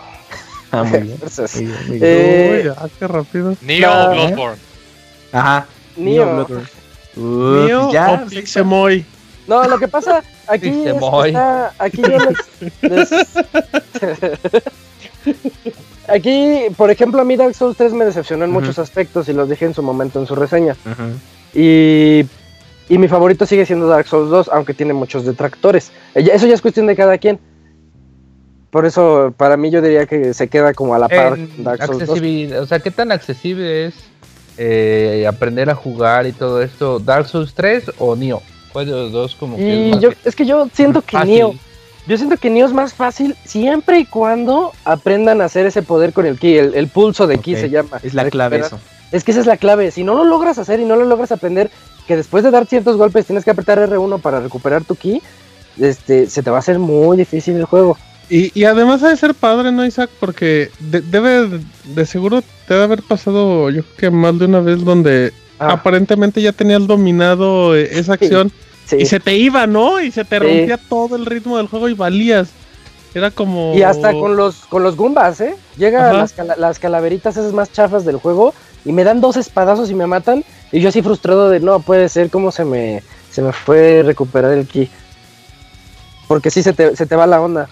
Ah, 0.71 0.83
muy 0.83 0.99
bien. 0.99 1.11
Entonces, 1.15 1.55
muy 1.55 1.65
bien, 1.65 1.79
muy 1.87 1.97
bien. 1.99 2.03
eh, 2.03 2.59
Uy, 2.59 2.63
ya, 2.65 2.89
qué 2.99 3.07
rápido. 3.07 3.55
Neo 3.61 3.89
Ah. 3.91 4.07
Bloodborne. 4.13 4.57
Ajá. 5.31 5.65
Neo. 5.97 6.25
Bloodborne. 6.35 6.67
Uh, 7.17 7.65
Neo 7.65 7.91
ya, 7.91 8.11
o 8.11 8.25
Pixemoy. 8.29 9.05
No, 9.47 9.63
lo 9.67 9.77
que 9.79 9.87
pasa 9.87 10.23
aquí 10.47 10.69
es 10.69 10.75
que 10.93 11.27
está, 11.27 11.73
aquí 11.79 12.01
yo 12.01 12.17
les, 12.19 13.11
les- 13.11 13.27
aquí, 16.07 16.59
por 16.77 16.89
ejemplo, 16.91 17.21
a 17.21 17.25
mí 17.25 17.35
Dark 17.35 17.55
Souls 17.55 17.75
3 17.77 17.93
me 17.93 18.05
decepcionó 18.05 18.45
en 18.45 18.51
muchos 18.51 18.79
aspectos 18.79 19.27
y 19.29 19.33
los 19.33 19.49
dije 19.49 19.65
en 19.65 19.73
su 19.73 19.81
momento 19.83 20.19
en 20.19 20.27
su 20.27 20.35
reseña. 20.35 20.75
Y, 21.53 22.25
y 22.89 22.97
mi 22.97 23.07
favorito 23.07 23.45
sigue 23.45 23.65
siendo 23.65 23.87
Dark 23.87 24.07
Souls 24.07 24.29
2, 24.29 24.49
aunque 24.53 24.73
tiene 24.73 24.93
muchos 24.93 25.25
detractores. 25.25 25.91
Eh, 26.15 26.29
Eso 26.31 26.47
ya 26.47 26.53
es 26.53 26.61
cuestión 26.61 26.87
de 26.87 26.95
cada 26.95 27.17
quien. 27.17 27.39
Por 28.71 28.85
eso, 28.85 29.33
para 29.35 29.57
mí, 29.57 29.69
yo 29.69 29.81
diría 29.81 30.05
que 30.05 30.33
se 30.33 30.47
queda 30.47 30.73
como 30.73 30.95
a 30.95 30.99
la 30.99 31.09
par 31.09 31.37
Dark 31.57 31.85
Souls 31.85 31.99
2. 31.99 32.09
accesibilidad, 32.09 32.61
o 32.61 32.65
sea, 32.65 32.79
¿qué 32.79 32.89
tan 32.89 33.11
accesible 33.11 33.87
es 33.87 33.95
eh, 34.57 35.25
aprender 35.27 35.69
a 35.69 35.75
jugar 35.75 36.25
y 36.25 36.31
todo 36.31 36.61
esto? 36.61 36.99
¿Dark 36.99 37.27
Souls 37.27 37.53
3 37.53 37.91
o 37.99 38.15
Nioh? 38.15 38.41
¿Cuál 38.71 38.85
de 38.85 38.91
los 38.93 39.11
dos 39.11 39.35
como 39.35 39.57
que 39.57 39.63
Y 39.63 39.91
es 39.91 39.99
yo, 39.99 40.09
es 40.23 40.35
que 40.35 40.45
yo 40.45 40.69
siento 40.73 41.01
que 41.01 41.17
fácil? 41.17 41.33
Nioh, 41.33 41.53
yo 42.07 42.17
siento 42.17 42.37
que 42.37 42.49
Nioh 42.49 42.65
es 42.65 42.73
más 42.73 42.93
fácil 42.93 43.35
siempre 43.43 43.99
y 43.99 44.05
cuando 44.05 44.71
aprendan 44.85 45.41
a 45.41 45.45
hacer 45.45 45.65
ese 45.65 45.81
poder 45.81 46.13
con 46.13 46.25
el 46.25 46.39
ki, 46.39 46.57
el, 46.57 46.73
el 46.73 46.87
pulso 46.87 47.27
de 47.27 47.39
ki 47.39 47.57
se 47.57 47.69
llama. 47.69 47.99
Es 48.01 48.13
la 48.13 48.29
clave 48.29 48.59
eso. 48.59 48.79
Es 49.11 49.25
que 49.25 49.31
esa 49.31 49.41
es 49.41 49.47
la 49.47 49.57
clave. 49.57 49.91
Si 49.91 50.05
no 50.05 50.15
lo 50.15 50.23
logras 50.23 50.57
hacer 50.57 50.79
y 50.79 50.85
no 50.85 50.95
lo 50.95 51.03
logras 51.03 51.33
aprender, 51.33 51.69
que 52.07 52.15
después 52.15 52.45
de 52.45 52.51
dar 52.51 52.65
ciertos 52.67 52.95
golpes 52.95 53.25
tienes 53.25 53.43
que 53.43 53.51
apretar 53.51 53.77
R1 53.79 54.21
para 54.21 54.39
recuperar 54.39 54.85
tu 54.85 54.95
ki, 54.95 55.21
este, 55.77 56.27
se 56.27 56.41
te 56.41 56.49
va 56.49 56.57
a 56.57 56.59
hacer 56.59 56.79
muy 56.79 57.17
difícil 57.17 57.57
el 57.57 57.65
juego. 57.65 57.97
Y, 58.33 58.57
y 58.57 58.63
además 58.63 59.03
ha 59.03 59.09
de 59.09 59.17
ser 59.17 59.33
padre, 59.35 59.71
¿no, 59.73 59.85
Isaac? 59.85 60.09
Porque 60.19 60.71
de- 60.79 61.01
debe, 61.01 61.59
de 61.83 62.05
seguro 62.05 62.41
te 62.41 62.73
debe 62.73 62.85
haber 62.85 63.03
pasado, 63.03 63.69
yo 63.69 63.83
creo 63.83 63.95
que 63.97 64.09
más 64.09 64.39
de 64.39 64.45
una 64.45 64.61
vez 64.61 64.83
donde 64.85 65.33
Ah. 65.59 65.73
aparentemente 65.73 66.41
ya 66.41 66.53
tenías 66.53 66.87
dominado 66.87 67.75
eh, 67.75 67.89
esa 67.91 68.13
acción 68.13 68.51
Sí. 68.85 68.95
y 69.01 69.05
se 69.05 69.19
te 69.19 69.35
iba, 69.35 69.67
¿no? 69.67 69.99
Y 70.01 70.11
se 70.11 70.23
te 70.25 70.39
Sí. 70.39 70.43
rompía 70.45 70.77
todo 70.77 71.15
el 71.17 71.25
ritmo 71.25 71.57
del 71.57 71.67
juego 71.67 71.89
y 71.89 71.93
valías. 71.93 72.49
Era 73.13 73.29
como... 73.31 73.73
Y 73.75 73.83
hasta 73.83 74.13
con 74.13 74.37
los, 74.37 74.55
con 74.67 74.81
los 74.83 74.95
Goombas, 74.95 75.41
¿eh? 75.41 75.53
Llega 75.77 76.07
Ajá. 76.09 76.17
las, 76.17 76.31
cala- 76.33 76.55
las 76.57 76.79
calaveritas 76.79 77.35
esas 77.35 77.51
más 77.51 77.71
chafas 77.73 78.05
del 78.05 78.15
juego 78.15 78.53
y 78.85 78.93
me 78.93 79.03
dan 79.03 79.19
dos 79.19 79.35
espadazos 79.35 79.91
y 79.91 79.93
me 79.93 80.07
matan. 80.07 80.45
Y 80.71 80.79
yo 80.79 80.87
así 80.89 81.01
frustrado 81.01 81.49
de 81.49 81.59
no 81.59 81.81
puede 81.81 82.07
ser 82.07 82.29
cómo 82.29 82.51
se 82.53 82.63
me, 82.63 83.03
se 83.29 83.41
me 83.41 83.51
fue 83.51 84.01
recuperar 84.05 84.53
el 84.53 84.65
ki. 84.65 84.89
Porque 86.29 86.49
sí 86.49 86.63
se 86.63 86.71
te, 86.73 86.95
se 86.95 87.05
te 87.05 87.15
va 87.17 87.27
la 87.27 87.41
onda. 87.41 87.67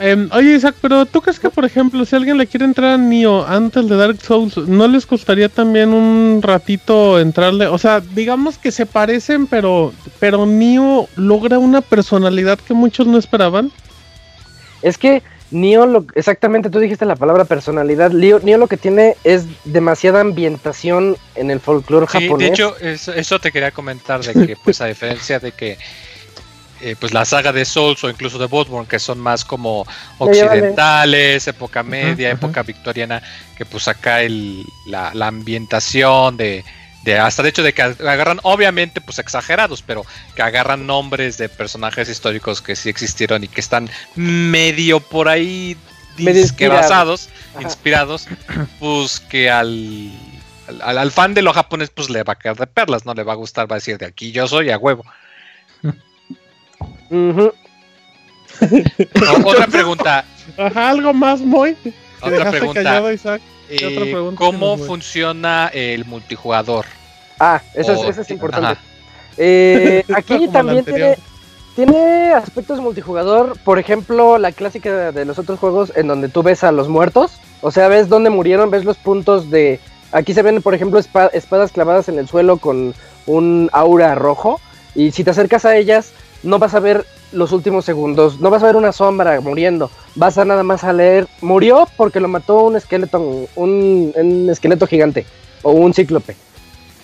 Em, 0.00 0.28
oye, 0.32 0.54
Isaac, 0.54 0.76
pero 0.80 1.06
¿tú 1.06 1.20
crees 1.20 1.40
que, 1.40 1.50
por 1.50 1.64
ejemplo, 1.64 2.04
si 2.04 2.14
alguien 2.14 2.38
le 2.38 2.46
quiere 2.46 2.64
entrar 2.64 2.92
a 2.92 2.98
Nioh 2.98 3.44
antes 3.46 3.88
de 3.88 3.96
Dark 3.96 4.20
Souls, 4.22 4.56
¿no 4.56 4.86
les 4.86 5.06
costaría 5.06 5.48
también 5.48 5.92
un 5.92 6.40
ratito 6.40 7.18
entrarle? 7.18 7.66
O 7.66 7.78
sea, 7.78 8.00
digamos 8.00 8.58
que 8.58 8.70
se 8.70 8.86
parecen, 8.86 9.48
pero, 9.48 9.92
pero 10.20 10.46
Nioh 10.46 11.08
logra 11.16 11.58
una 11.58 11.80
personalidad 11.80 12.58
que 12.60 12.74
muchos 12.74 13.08
no 13.08 13.18
esperaban. 13.18 13.72
Es 14.82 14.98
que 14.98 15.22
Nioh, 15.50 15.86
lo, 15.86 16.04
exactamente 16.14 16.70
tú 16.70 16.78
dijiste 16.78 17.04
la 17.06 17.16
palabra 17.16 17.44
personalidad. 17.44 18.12
Nioh, 18.12 18.38
Nioh 18.40 18.58
lo 18.58 18.68
que 18.68 18.76
tiene 18.76 19.16
es 19.24 19.46
demasiada 19.64 20.20
ambientación 20.20 21.16
en 21.34 21.50
el 21.50 21.58
folclore 21.58 22.06
Sí, 22.06 22.20
japonés. 22.24 22.48
de 22.48 22.54
hecho, 22.54 22.76
eso, 22.78 23.12
eso 23.14 23.38
te 23.40 23.50
quería 23.50 23.72
comentar 23.72 24.22
de 24.22 24.46
que, 24.46 24.56
pues, 24.62 24.80
a 24.80 24.86
diferencia 24.86 25.40
de 25.40 25.52
que, 25.52 25.78
eh, 26.80 26.96
pues, 26.98 27.12
la 27.12 27.24
saga 27.24 27.52
de 27.52 27.64
Souls 27.64 28.02
o 28.04 28.10
incluso 28.10 28.38
de 28.38 28.46
Bloodborne, 28.46 28.88
que 28.88 28.98
son 28.98 29.18
más 29.18 29.44
como 29.44 29.86
occidentales, 30.18 31.46
época 31.48 31.82
media, 31.82 32.30
época 32.30 32.62
victoriana, 32.62 33.22
que 33.56 33.64
pues 33.64 33.88
acá 33.88 34.22
el, 34.22 34.64
la, 34.86 35.12
la 35.14 35.26
ambientación 35.26 36.36
de, 36.36 36.64
de, 37.04 37.18
hasta 37.18 37.42
de 37.42 37.48
hecho 37.48 37.62
de 37.62 37.72
que 37.72 37.82
agarran, 37.82 38.40
obviamente, 38.42 39.00
pues, 39.00 39.18
exagerados, 39.18 39.82
pero 39.82 40.04
que 40.34 40.42
agarran 40.42 40.86
nombres 40.86 41.38
de 41.38 41.48
personajes 41.48 42.08
históricos 42.08 42.62
que 42.62 42.76
sí 42.76 42.88
existieron 42.88 43.44
y 43.44 43.48
que 43.48 43.60
están 43.60 43.90
medio 44.14 45.00
por 45.00 45.28
ahí 45.28 45.76
Medio 46.18 46.70
basados, 46.70 47.28
Ajá. 47.54 47.62
inspirados, 47.62 48.26
pues 48.80 49.20
que 49.20 49.50
al, 49.50 50.10
al, 50.82 50.98
al 50.98 51.12
fan 51.12 51.34
de 51.34 51.42
los 51.42 51.54
japoneses 51.54 51.92
pues 51.94 52.10
le 52.10 52.22
va 52.22 52.32
a 52.32 52.36
caer 52.36 52.56
de 52.56 52.66
perlas, 52.66 53.06
no 53.06 53.14
le 53.14 53.22
va 53.22 53.32
a 53.34 53.36
gustar, 53.36 53.70
va 53.70 53.76
a 53.76 53.78
decir 53.78 53.98
de 53.98 54.06
aquí 54.06 54.32
yo 54.32 54.48
soy 54.48 54.70
a 54.70 54.78
huevo. 54.78 55.04
O- 57.10 57.52
otra 59.48 59.66
pregunta, 59.66 60.24
Ajá, 60.56 60.90
algo 60.90 61.12
más, 61.12 61.40
Moy. 61.40 61.74
Que 61.74 61.92
otra 62.20 62.30
dejaste 62.30 62.58
pregunta. 62.58 62.82
callado, 62.82 63.12
Isaac. 63.12 63.42
¿Qué 63.68 63.76
eh, 63.76 63.86
otra 63.86 64.02
pregunta 64.04 64.38
¿Cómo 64.44 64.78
funciona 64.78 65.68
el 65.74 66.04
multijugador? 66.06 66.86
Ah, 67.38 67.60
eso, 67.74 67.92
O- 67.92 68.04
es, 68.04 68.10
eso 68.10 68.20
es 68.22 68.30
importante. 68.30 68.80
Eh, 69.40 70.02
aquí 70.16 70.48
también 70.48 70.84
tiene, 70.84 71.16
tiene 71.76 72.32
aspectos 72.32 72.80
multijugador. 72.80 73.56
Por 73.62 73.78
ejemplo, 73.78 74.36
la 74.36 74.50
clásica 74.50 75.12
de 75.12 75.24
los 75.24 75.38
otros 75.38 75.60
juegos 75.60 75.92
en 75.94 76.08
donde 76.08 76.28
tú 76.28 76.42
ves 76.42 76.64
a 76.64 76.72
los 76.72 76.88
muertos. 76.88 77.38
O 77.60 77.70
sea, 77.70 77.86
ves 77.86 78.08
dónde 78.08 78.30
murieron, 78.30 78.72
ves 78.72 78.84
los 78.84 78.96
puntos 78.96 79.48
de... 79.48 79.78
Aquí 80.10 80.34
se 80.34 80.42
ven, 80.42 80.60
por 80.60 80.74
ejemplo, 80.74 80.98
espa- 80.98 81.30
espadas 81.32 81.70
clavadas 81.70 82.08
en 82.08 82.18
el 82.18 82.26
suelo 82.26 82.56
con 82.56 82.94
un 83.26 83.70
aura 83.72 84.16
rojo. 84.16 84.60
Y 84.96 85.12
si 85.12 85.22
te 85.22 85.30
acercas 85.30 85.64
a 85.64 85.76
ellas, 85.76 86.10
no 86.42 86.58
vas 86.58 86.74
a 86.74 86.80
ver 86.80 87.04
los 87.32 87.52
últimos 87.52 87.84
segundos. 87.84 88.40
No 88.40 88.50
vas 88.50 88.62
a 88.62 88.66
ver 88.66 88.76
una 88.76 88.92
sombra 88.92 89.40
muriendo. 89.40 89.90
Vas 90.14 90.38
a 90.38 90.44
nada 90.44 90.62
más 90.62 90.84
a 90.84 90.92
leer... 90.92 91.26
Murió 91.40 91.88
porque 91.96 92.20
lo 92.20 92.28
mató 92.28 92.62
un 92.64 92.76
esqueleto, 92.76 93.48
un, 93.54 94.48
esqueleto 94.50 94.86
gigante. 94.86 95.26
O 95.62 95.72
un 95.72 95.92
cíclope. 95.92 96.36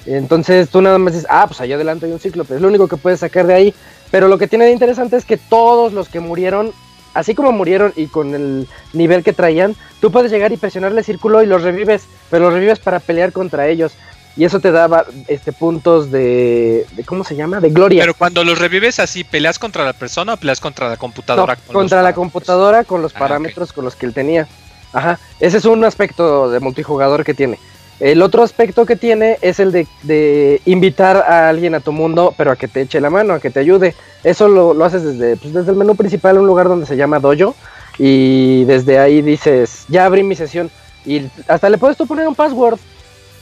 Entonces 0.07 0.69
tú 0.69 0.83
nada 0.83 0.99
más 0.99 1.15
dices, 1.15 1.27
ah, 1.31 1.47
pues 1.47 1.61
allá 1.61 1.77
adelante 1.77 2.07
hay 2.07 2.13
un 2.13 2.21
cíclope, 2.21 2.55
es 2.55 2.61
lo 2.61 2.69
único 2.69 2.89
que 2.89 2.97
puedes 2.97 3.21
sacar 3.21 3.47
de 3.47 3.55
ahí. 3.55 3.75
Pero 4.11 4.29
lo 4.29 4.39
que 4.39 4.47
tiene 4.47 4.67
de 4.67 4.73
interesante 4.73 5.17
es 5.17 5.25
que 5.25 5.37
todos 5.37 5.93
los 5.93 6.09
que 6.09 6.21
murieron, 6.21 6.73
así 7.15 7.35
como 7.35 7.53
murieron 7.53 7.93
y 7.97 8.07
con 8.07 8.35
el 8.35 8.69
nivel 8.93 9.25
que 9.25 9.33
traían, 9.33 9.75
tú 10.01 10.13
puedes 10.13 10.31
llegar 10.31 10.53
y 10.53 10.57
presionarle 10.57 11.03
círculo 11.03 11.43
y 11.43 11.47
los 11.47 11.63
revives, 11.63 12.05
pero 12.31 12.45
los 12.45 12.53
revives 12.53 12.79
para 12.79 13.01
pelear 13.01 13.33
contra 13.33 13.67
ellos. 13.67 13.93
Y 14.37 14.45
eso 14.45 14.59
te 14.59 14.73
daba 14.73 15.05
este, 15.29 15.53
puntos 15.53 16.11
de, 16.11 16.87
de 16.93 17.05
¿cómo 17.05 17.23
se 17.23 17.37
llama? 17.37 17.61
De 17.61 17.71
gloria. 17.71 18.03
Pero 18.03 18.15
cuando 18.15 18.43
los 18.43 18.59
revives 18.59 18.99
así, 18.99 19.23
¿peleas 19.23 19.59
contra 19.61 19.85
la 19.85 19.93
persona 19.93 20.35
o 20.35 20.37
peleas 20.37 20.59
contra 20.61 20.87
la 20.89 20.95
No, 20.95 20.99
computadora? 20.99 21.57
con 21.57 21.73
contra 21.75 22.03
la 22.03 22.13
computadora 22.15 22.83
con 22.85 23.01
los 23.01 23.15
Ah, 23.15 23.19
parámetros 23.21 23.73
con 23.73 23.85
los 23.85 23.95
que 23.95 24.07
él 24.07 24.13
tenía. 24.15 24.49
Ajá, 24.93 25.19
ese 25.41 25.59
es 25.59 25.65
un 25.65 25.85
aspecto 25.85 26.51
de 26.51 26.59
multijugador 26.61 27.25
que 27.25 27.35
tiene. 27.35 27.59
El 28.01 28.23
otro 28.23 28.43
aspecto 28.43 28.85
que 28.87 28.97
tiene 28.97 29.39
es 29.41 29.61
el 29.61 29.71
de, 29.71 29.87
de 30.03 30.61
invitar 30.65 31.17
a 31.17 31.49
alguien 31.49 31.77
a 31.77 31.81
tu 31.81 31.93
mundo, 31.93 32.35
pero 32.37 32.51
a 32.51 32.57
que 32.57 32.67
te 32.67 32.81
eche 32.81 33.01
la 33.01 33.11
mano, 33.11 33.35
a 33.35 33.41
que 33.41 33.51
te 33.51 33.61
ayude. 33.61 33.95
Eso 34.25 34.49
lo, 34.49 34.75
lo 34.75 34.85
haces 34.85 35.05
desde, 35.05 35.37
pues, 35.37 35.55
desde 35.55 35.71
el 35.71 35.77
menú 35.77 35.95
principal, 35.95 36.39
un 36.39 36.47
lugar 36.47 36.67
donde 36.69 36.87
se 36.87 36.97
llama 36.97 37.21
Dojo, 37.21 37.55
y 37.99 38.65
desde 38.65 38.99
ahí 38.99 39.23
dices, 39.23 39.85
ya 39.89 40.07
abrí 40.07 40.25
mi 40.25 40.35
sesión. 40.35 40.71
Y 41.07 41.29
hasta 41.47 41.69
le 41.69 41.79
puedes 41.79 41.97
tú 41.97 42.07
poner 42.07 42.27
un 42.27 42.35
password. 42.35 42.79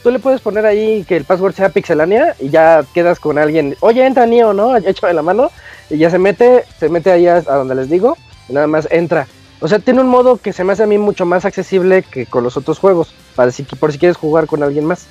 Tú 0.03 0.11
le 0.11 0.19
puedes 0.19 0.41
poner 0.41 0.67
ahí 0.67 1.05
que 1.05 1.17
el 1.17 1.25
password 1.25 1.55
sea 1.55 1.69
pixelania 1.69 2.35
y 2.41 2.49
ya 2.51 2.85
quedas 2.93 3.21
con 3.21 3.39
alguien. 3.39 3.77
Oye, 3.81 4.05
entra 4.05 4.27
Nio, 4.27 4.53
¿no? 4.53 4.77
Échame 4.85 5.13
la 5.15 5.23
mano. 5.23 5.51
Y 5.91 5.99
ya 5.99 6.11
se 6.11 6.19
mete, 6.19 6.65
se 6.79 6.89
mete 6.89 7.13
ahí 7.13 7.27
a, 7.27 7.37
a 7.37 7.41
donde 7.57 7.75
les 7.75 7.89
digo. 7.89 8.17
Y 8.49 8.53
nada 8.53 8.67
más 8.67 8.89
entra. 8.91 9.27
O 9.61 9.69
sea, 9.69 9.79
tiene 9.79 10.01
un 10.01 10.09
modo 10.09 10.39
que 10.39 10.53
se 10.53 10.65
me 10.65 10.73
hace 10.73 10.83
a 10.83 10.87
mí 10.87 10.99
mucho 10.99 11.25
más 11.25 11.45
accesible 11.45 12.03
que 12.03 12.27
con 12.27 12.43
los 12.43 12.57
otros 12.57 12.79
juegos. 12.79 13.15
Para 13.37 13.53
si, 13.53 13.63
por 13.63 13.93
si 13.93 13.99
quieres 13.99 14.17
jugar 14.17 14.47
con 14.47 14.63
alguien 14.63 14.85
más. 14.85 15.07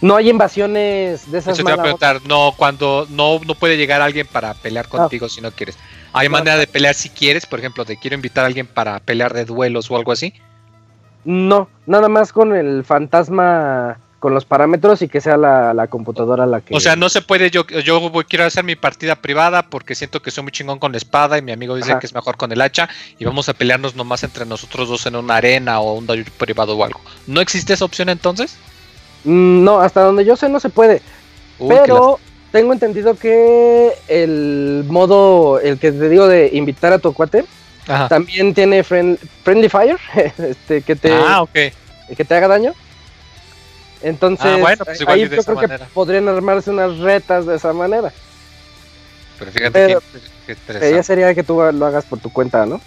No 0.00 0.16
hay 0.16 0.30
invasiones 0.30 1.30
de 1.30 1.38
esas 1.38 1.58
Eso 1.58 1.64
te 1.64 1.72
iba 1.72 1.80
a 1.80 1.82
preguntar, 1.82 2.20
no, 2.24 2.54
cuando 2.56 3.06
no, 3.10 3.40
no 3.44 3.54
puede 3.56 3.76
llegar 3.76 4.00
alguien 4.00 4.28
para 4.28 4.54
pelear 4.54 4.88
contigo 4.88 5.28
si 5.28 5.40
no 5.40 5.50
quieres. 5.50 5.76
¿Hay 6.12 6.28
No. 6.28 6.32
manera 6.32 6.56
de 6.56 6.68
pelear 6.68 6.94
si 6.94 7.10
quieres? 7.10 7.46
Por 7.46 7.58
ejemplo, 7.58 7.84
te 7.84 7.96
quiero 7.96 8.14
invitar 8.14 8.44
a 8.44 8.46
alguien 8.46 8.66
para 8.66 9.00
pelear 9.00 9.34
de 9.34 9.44
duelos 9.44 9.90
o 9.90 9.96
algo 9.96 10.12
así. 10.12 10.32
No, 11.30 11.68
nada 11.84 12.08
más 12.08 12.32
con 12.32 12.56
el 12.56 12.84
fantasma, 12.84 13.98
con 14.18 14.32
los 14.32 14.46
parámetros 14.46 15.02
y 15.02 15.08
que 15.08 15.20
sea 15.20 15.36
la, 15.36 15.74
la 15.74 15.86
computadora 15.86 16.46
la 16.46 16.62
que... 16.62 16.74
O 16.74 16.80
sea, 16.80 16.96
no 16.96 17.10
se 17.10 17.20
puede, 17.20 17.50
yo, 17.50 17.66
yo 17.66 18.00
voy- 18.08 18.24
quiero 18.24 18.46
hacer 18.46 18.64
mi 18.64 18.76
partida 18.76 19.14
privada 19.14 19.62
porque 19.68 19.94
siento 19.94 20.22
que 20.22 20.30
soy 20.30 20.42
muy 20.44 20.52
chingón 20.52 20.78
con 20.78 20.92
la 20.92 20.96
espada 20.98 21.36
y 21.36 21.42
mi 21.42 21.52
amigo 21.52 21.76
dice 21.76 21.90
Ajá. 21.90 22.00
que 22.00 22.06
es 22.06 22.14
mejor 22.14 22.38
con 22.38 22.50
el 22.50 22.62
hacha 22.62 22.88
y 23.18 23.26
vamos 23.26 23.50
a 23.50 23.52
pelearnos 23.52 23.94
nomás 23.94 24.22
entre 24.24 24.46
nosotros 24.46 24.88
dos 24.88 25.04
en 25.04 25.16
una 25.16 25.36
arena 25.36 25.80
o 25.80 25.92
un 25.92 26.06
dojo 26.06 26.22
privado 26.38 26.74
o 26.74 26.82
algo. 26.82 27.00
¿No 27.26 27.42
existe 27.42 27.74
esa 27.74 27.84
opción 27.84 28.08
entonces? 28.08 28.56
Mm, 29.24 29.64
No, 29.64 29.80
hasta 29.80 30.00
donde 30.00 30.24
yo 30.24 30.34
sé 30.34 30.48
no 30.48 30.60
se 30.60 30.70
puede. 30.70 31.02
Uy, 31.58 31.68
pero 31.68 32.18
tengo 32.52 32.72
entendido 32.72 33.16
que 33.18 33.92
el 34.08 34.84
modo, 34.88 35.60
el 35.60 35.78
que 35.78 35.92
te 35.92 36.08
digo 36.08 36.26
de 36.26 36.48
invitar 36.54 36.94
a 36.94 36.98
tu 36.98 37.12
cuate, 37.12 37.44
Ajá. 37.88 38.08
también 38.08 38.54
tiene 38.54 38.84
friend- 38.84 39.18
Friendly 39.42 39.68
Fire, 39.68 39.98
este, 40.38 40.82
que 40.82 40.94
te, 40.94 41.12
Ah, 41.12 41.44
que 41.52 42.24
te 42.24 42.34
haga 42.34 42.48
daño. 42.48 42.74
Entonces, 44.02 44.46
Ah, 44.46 44.56
bueno, 44.60 44.84
pues 44.84 45.00
igual 45.00 45.14
ahí 45.16 45.28
yo 45.28 45.42
creo 45.42 45.54
manera. 45.56 45.78
que 45.86 45.92
podrían 45.92 46.28
armarse 46.28 46.70
unas 46.70 46.98
retas 46.98 47.46
de 47.46 47.56
esa 47.56 47.72
manera. 47.72 48.12
Pero 49.38 49.50
fíjate 49.50 49.70
Pero- 49.72 50.00
que, 50.00 50.06
que 50.46 50.52
Eh, 50.52 50.56
interesante. 50.60 51.02
sería 51.02 51.34
que 51.34 51.42
tú 51.42 51.60
lo 51.72 51.86
hagas 51.86 52.04
por 52.04 52.18
tu 52.20 52.32
cuenta, 52.32 52.64
¿no? 52.66 52.80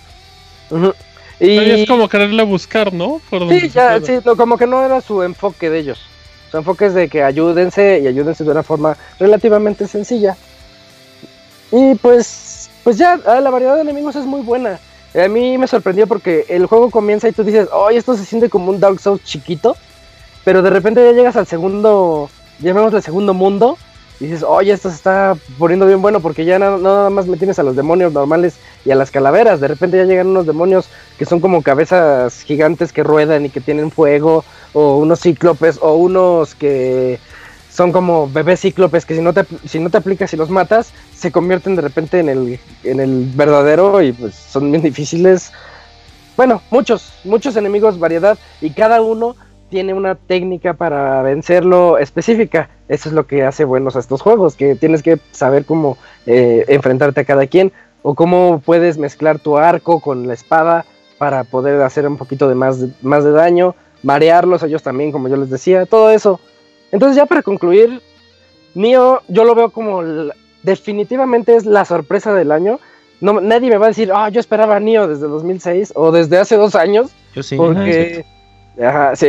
Y 1.39 1.57
Es 1.57 1.87
como 1.87 2.07
quererle 2.07 2.43
buscar, 2.43 2.93
¿no? 2.93 3.19
Por 3.29 3.39
donde 3.39 3.59
sí, 3.59 3.69
ya, 3.69 3.99
sí, 3.99 4.19
no, 4.23 4.37
como 4.37 4.57
que 4.57 4.67
no 4.67 4.85
era 4.85 5.01
su 5.01 5.23
enfoque 5.23 5.69
de 5.69 5.79
ellos. 5.79 5.99
Su 6.51 6.57
enfoque 6.57 6.85
es 6.85 6.93
de 6.93 7.09
que 7.09 7.23
ayúdense 7.23 7.99
y 8.03 8.07
ayúdense 8.07 8.43
de 8.43 8.51
una 8.51 8.63
forma 8.63 8.95
relativamente 9.19 9.87
sencilla. 9.87 10.37
Y 11.71 11.95
pues, 11.95 12.69
pues 12.83 12.97
ya, 12.97 13.19
ah, 13.25 13.39
la 13.41 13.49
variedad 13.49 13.75
de 13.75 13.81
enemigos 13.81 14.15
es 14.15 14.25
muy 14.25 14.41
buena. 14.41 14.79
A 15.13 15.27
mí 15.27 15.57
me 15.57 15.67
sorprendió 15.67 16.07
porque 16.07 16.45
el 16.47 16.65
juego 16.67 16.89
comienza 16.89 17.27
y 17.27 17.33
tú 17.33 17.43
dices, 17.43 17.67
oye, 17.73 17.97
esto 17.97 18.15
se 18.15 18.25
siente 18.25 18.49
como 18.49 18.71
un 18.71 18.79
Dark 18.79 18.99
Souls 18.99 19.23
chiquito, 19.23 19.75
pero 20.45 20.61
de 20.61 20.69
repente 20.69 21.03
ya 21.03 21.11
llegas 21.11 21.35
al 21.35 21.47
segundo, 21.47 22.29
llamémosle 22.59 23.01
segundo 23.01 23.33
mundo, 23.33 23.77
y 24.21 24.25
dices, 24.27 24.43
oye, 24.43 24.71
esto 24.71 24.89
se 24.89 24.95
está 24.95 25.35
poniendo 25.57 25.85
bien 25.85 26.01
bueno 26.01 26.21
porque 26.21 26.45
ya 26.45 26.59
no, 26.59 26.77
nada 26.77 27.09
más 27.09 27.27
me 27.27 27.37
tienes 27.37 27.59
a 27.59 27.63
los 27.63 27.75
demonios 27.75 28.13
normales 28.13 28.55
y 28.85 28.91
a 28.91 28.95
las 28.95 29.11
calaveras, 29.11 29.59
de 29.59 29.67
repente 29.67 29.97
ya 29.97 30.05
llegan 30.05 30.27
unos 30.27 30.45
demonios 30.45 30.89
que 31.17 31.25
son 31.25 31.41
como 31.41 31.61
cabezas 31.61 32.43
gigantes 32.43 32.93
que 32.93 33.03
ruedan 33.03 33.45
y 33.45 33.49
que 33.49 33.59
tienen 33.59 33.91
fuego, 33.91 34.45
o 34.73 34.97
unos 34.97 35.21
cíclopes, 35.21 35.79
o 35.81 35.95
unos 35.95 36.55
que 36.55 37.19
son 37.81 37.91
como 37.91 38.29
bebés 38.29 38.59
cíclopes 38.59 39.07
que 39.07 39.15
si 39.15 39.21
no 39.21 39.33
te, 39.33 39.43
si 39.65 39.79
no 39.79 39.89
te 39.89 39.97
aplicas 39.97 40.31
y 40.31 40.37
los 40.37 40.51
matas, 40.51 40.93
se 41.15 41.31
convierten 41.31 41.75
de 41.75 41.81
repente 41.81 42.19
en 42.19 42.29
el, 42.29 42.59
en 42.83 42.99
el 42.99 43.25
verdadero 43.33 44.03
y 44.03 44.11
pues 44.11 44.35
son 44.35 44.69
bien 44.69 44.83
difíciles. 44.83 45.51
Bueno, 46.37 46.61
muchos, 46.69 47.11
muchos 47.23 47.55
enemigos, 47.55 47.97
variedad, 47.97 48.37
y 48.61 48.69
cada 48.69 49.01
uno 49.01 49.35
tiene 49.71 49.95
una 49.95 50.13
técnica 50.13 50.75
para 50.75 51.23
vencerlo 51.23 51.97
específica. 51.97 52.69
Eso 52.87 53.09
es 53.09 53.15
lo 53.15 53.25
que 53.25 53.41
hace 53.41 53.65
buenos 53.65 53.95
a 53.95 53.99
estos 53.99 54.21
juegos, 54.21 54.55
que 54.55 54.75
tienes 54.75 55.01
que 55.01 55.19
saber 55.31 55.65
cómo 55.65 55.97
eh, 56.27 56.65
enfrentarte 56.67 57.21
a 57.21 57.25
cada 57.25 57.47
quien, 57.47 57.71
o 58.03 58.13
cómo 58.13 58.61
puedes 58.63 58.99
mezclar 58.99 59.39
tu 59.39 59.57
arco 59.57 60.01
con 60.01 60.27
la 60.27 60.35
espada 60.35 60.85
para 61.17 61.45
poder 61.45 61.81
hacer 61.81 62.07
un 62.07 62.17
poquito 62.17 62.47
de 62.47 62.53
más, 62.53 62.77
más 63.01 63.23
de 63.23 63.31
daño, 63.31 63.73
marearlos 64.03 64.61
a 64.61 64.67
ellos 64.67 64.83
también, 64.83 65.11
como 65.11 65.29
yo 65.29 65.35
les 65.35 65.49
decía, 65.49 65.87
todo 65.87 66.11
eso 66.11 66.39
entonces 66.91 67.15
ya 67.15 67.25
para 67.25 67.41
concluir, 67.41 68.01
Nio 68.73 69.21
yo 69.27 69.43
lo 69.43 69.55
veo 69.55 69.69
como 69.69 70.01
definitivamente 70.63 71.55
es 71.55 71.65
la 71.65 71.85
sorpresa 71.85 72.33
del 72.33 72.51
año. 72.51 72.79
No, 73.19 73.39
nadie 73.39 73.69
me 73.69 73.77
va 73.77 73.85
a 73.85 73.89
decir, 73.89 74.11
ah, 74.13 74.29
yo 74.29 74.39
esperaba 74.39 74.77
a 74.77 74.79
Nio 74.79 75.07
desde 75.07 75.27
2006 75.27 75.93
o 75.95 76.11
desde 76.11 76.37
hace 76.37 76.55
dos 76.55 76.75
años. 76.75 77.11
Yo 77.35 77.43
sí. 77.43 77.55
Porque, 77.55 78.25
ajá, 78.81 79.15
sí. 79.15 79.27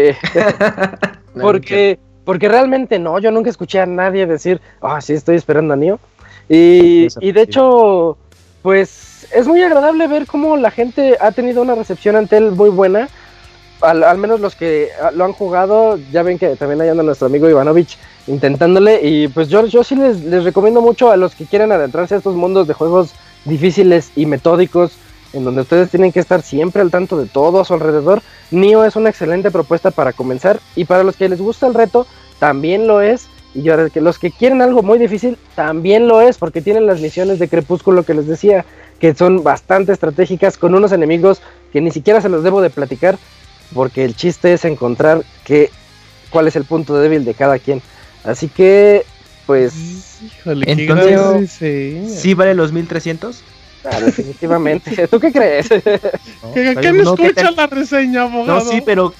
porque, 1.41 1.99
porque 2.25 2.49
realmente 2.49 2.99
no, 2.99 3.19
yo 3.19 3.31
nunca 3.31 3.51
escuché 3.51 3.81
a 3.81 3.87
nadie 3.87 4.27
decir, 4.27 4.61
ah, 4.81 5.01
sí, 5.01 5.13
estoy 5.13 5.37
esperando 5.37 5.75
a 5.75 5.77
Nio. 5.77 6.01
Y, 6.49 7.09
y 7.21 7.33
de 7.33 7.43
hecho, 7.43 8.17
pues 8.63 9.29
es 9.33 9.47
muy 9.47 9.63
agradable 9.63 10.07
ver 10.07 10.27
cómo 10.27 10.57
la 10.57 10.71
gente 10.71 11.17
ha 11.21 11.33
tenido 11.33 11.63
una 11.63 11.75
recepción 11.75 12.17
ante 12.17 12.37
él 12.37 12.53
muy 12.53 12.71
buena 12.71 13.09
al, 13.83 14.19
menos 14.19 14.41
los 14.41 14.55
que 14.55 14.89
ah, 15.03 15.11
lo 15.11 15.25
han 15.25 15.33
jugado, 15.33 15.99
ya 16.11 16.23
ven 16.23 16.39
que 16.39 16.57
también 16.57 16.81
hay 16.81 16.89
anda 16.89 17.03
nuestro 17.03 17.27
amigo 17.27 17.49
Ivanovich 17.49 17.99
intentándole. 18.27 19.01
Y 19.03 19.29
pues 19.29 19.49
yo, 19.49 19.67
yo 19.67 19.85
sí 19.85 19.97
les, 19.97 20.23
les 20.23 20.45
recomiendo 20.45 20.81
mucho 20.81 21.11
a 21.11 21.17
los 21.17 21.35
que 21.35 21.47
quieren 21.47 21.73
adentrarse 21.73 22.15
a 22.15 22.19
estos 22.19 22.35
mundos 22.35 22.69
de 22.69 22.75
juegos 22.75 23.13
difíciles 23.45 24.11
y 24.17 24.27
metódicos, 24.27 24.93
en 25.33 25.45
donde 25.45 25.63
ustedes 25.63 25.91
tienen 25.91 26.13
que 26.13 26.21
estar 26.21 26.43
siempre 26.43 26.83
al 26.83 26.91
tanto 26.91 27.19
de 27.19 27.27
todo 27.27 27.61
a 27.61 27.65
su 27.65 27.75
alrededor. 27.75 28.23
Nio 28.51 28.85
es 28.85 28.97
una 28.97 29.11
excelente 29.11 29.51
propuesta 29.51 29.91
para 29.91 30.13
comenzar. 30.13 30.61
Y 30.77 30.85
para 30.85 31.05
los 31.05 31.17
que 31.17 31.29
les 31.29 31.41
gusta 31.41 31.67
el 31.67 31.75
reto, 31.75 32.07
también 32.39 32.87
lo 32.87 33.01
es. 33.01 33.29
Y 33.55 33.63
yo, 33.63 33.77
los 33.77 34.19
que 34.19 34.31
quieren 34.31 34.63
algo 34.63 34.83
muy 34.83 34.99
difícil, 34.99 35.37
también 35.55 36.09
lo 36.09 36.21
es, 36.23 36.39
porque 36.39 36.63
tienen 36.63 36.87
las 36.87 37.01
misiones 37.01 37.39
de 37.39 37.49
Crepúsculo 37.49 38.03
que 38.03 38.15
les 38.15 38.27
decía, 38.27 38.65
que 38.99 39.15
son 39.15 39.43
bastante 39.43 39.93
estratégicas, 39.93 40.57
con 40.57 40.75
unos 40.75 40.93
enemigos 40.93 41.43
que 41.73 41.81
ni 41.81 41.91
siquiera 41.91 42.21
se 42.21 42.29
los 42.29 42.45
debo 42.45 42.63
de 42.63 42.71
platicar, 42.71 43.19
porque 43.75 44.05
el 44.05 44.17
chiste 44.17 44.53
es 44.53 44.65
encontrar 44.65 45.23
que, 45.45 45.71
cuál 46.31 46.49
es 46.49 46.57
el 46.57 46.65
punto 46.65 46.99
débil 46.99 47.25
de 47.25 47.35
cada 47.35 47.59
quien. 47.59 47.83
Así 48.25 48.49
que, 48.49 49.05
pues... 49.47 50.21
Híjole, 50.23 50.71
Entonces, 50.71 51.51
sí. 51.51 52.07
¿sí 52.09 52.35
vale 52.35 52.55
los 52.55 52.73
1300? 52.73 53.43
Ah, 53.85 54.01
definitivamente. 54.01 55.09
¿Tú 55.11 55.19
qué 55.19 55.33
crees? 55.33 55.69
¿Qué, 55.69 56.77
¿Quién 56.81 57.01
escucha 57.01 57.51
la 57.51 57.67
reseña, 57.67 58.23
abogado? 58.23 58.65
No, 58.65 58.71
sí, 58.71 58.81
pero 58.85 59.13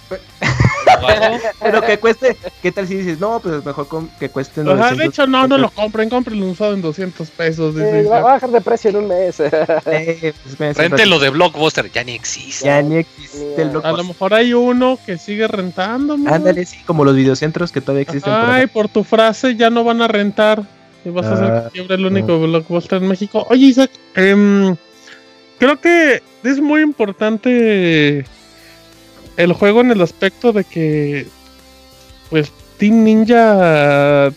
pero 1.61 1.83
que 1.83 1.99
cueste, 1.99 2.37
¿qué 2.63 2.73
tal 2.73 2.87
si 2.87 2.97
dices, 2.97 3.21
no, 3.21 3.41
pues 3.41 3.65
mejor 3.65 3.87
que 4.19 4.29
cueste 4.29 4.61
O 4.61 4.77
sea, 4.77 4.95
de 4.95 5.07
hecho, 5.07 5.27
no, 5.27 5.47
no 5.47 5.59
lo 5.59 5.71
compren, 5.71 6.09
compren 6.09 6.43
usado 6.43 6.75
en 6.75 6.83
200 6.83 7.31
pesos. 7.31 7.75
va 7.77 8.19
a 8.19 8.23
bajar 8.23 8.51
de 8.51 8.61
precio 8.61 8.91
en 8.91 8.97
un 8.97 9.09
mes. 9.09 9.41
eh, 9.87 10.35
pues, 10.57 11.07
lo 11.07 11.19
de 11.19 11.31
Blockbuster, 11.31 11.91
ya 11.91 12.05
ni 12.05 12.13
existe. 12.13 12.67
Ya 12.67 12.83
ni 12.83 12.97
existe 12.97 13.63
A 13.63 13.93
lo 13.93 14.05
mejor 14.05 14.35
hay 14.35 14.55
uno 14.55 14.99
que 15.05 15.19
sigue 15.19 15.49
rentando. 15.49 16.15
Ándale, 16.15 16.65
sí, 16.65 16.79
como 16.87 17.05
los 17.05 17.15
videocentros 17.15 17.73
que 17.73 17.81
todavía 17.81 18.03
existen. 18.03 18.33
Ay, 18.33 18.67
por, 18.67 18.89
tu 18.89 19.05
frase 19.05 19.57
ya 19.57 19.71
no 19.71 19.85
van 19.85 20.03
a 20.03 20.09
rentar. 20.09 20.63
Y 21.05 21.11
vas 21.11 21.27
a 21.27 21.37
ser 21.37 21.51
ah, 21.51 21.71
siempre 21.73 21.97
el 21.97 22.07
único 22.07 22.39
Blockbuster 22.39 23.03
en 23.03 23.09
México. 23.09 23.45
Oye, 23.51 23.67
Isaac, 23.67 23.91
eh, 24.15 24.75
creo 25.59 25.81
que 25.81 26.23
es 26.45 26.61
muy 26.61 26.81
importante 26.83 28.25
el 29.37 29.53
juego 29.53 29.81
en 29.81 29.91
el 29.91 30.01
aspecto 30.01 30.53
de 30.53 30.65
que, 30.65 31.27
pues, 32.31 32.53
Team 32.79 33.05
Ninja 33.05 34.33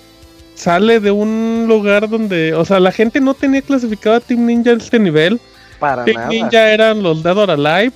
sale 0.56 1.00
de 1.00 1.12
un 1.12 1.66
lugar 1.68 2.10
donde, 2.10 2.54
o 2.54 2.66
sea, 2.66 2.80
la 2.80 2.92
gente 2.92 3.20
no 3.20 3.34
tenía 3.34 3.62
clasificado 3.62 4.16
a 4.16 4.20
Team 4.20 4.46
Ninja 4.46 4.72
a 4.72 4.76
este 4.76 5.00
nivel. 5.00 5.40
Para 5.80 6.06
Team 6.06 6.30
Ninja 6.30 6.72
eran 6.72 7.04
los 7.04 7.24
Dead 7.24 7.38
or 7.38 7.52
Alive. 7.52 7.94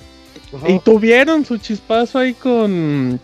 Y 0.66 0.78
tuvieron 0.80 1.44
su 1.44 1.58
chispazo 1.58 2.18
ahí 2.18 2.34
con, 2.34 3.20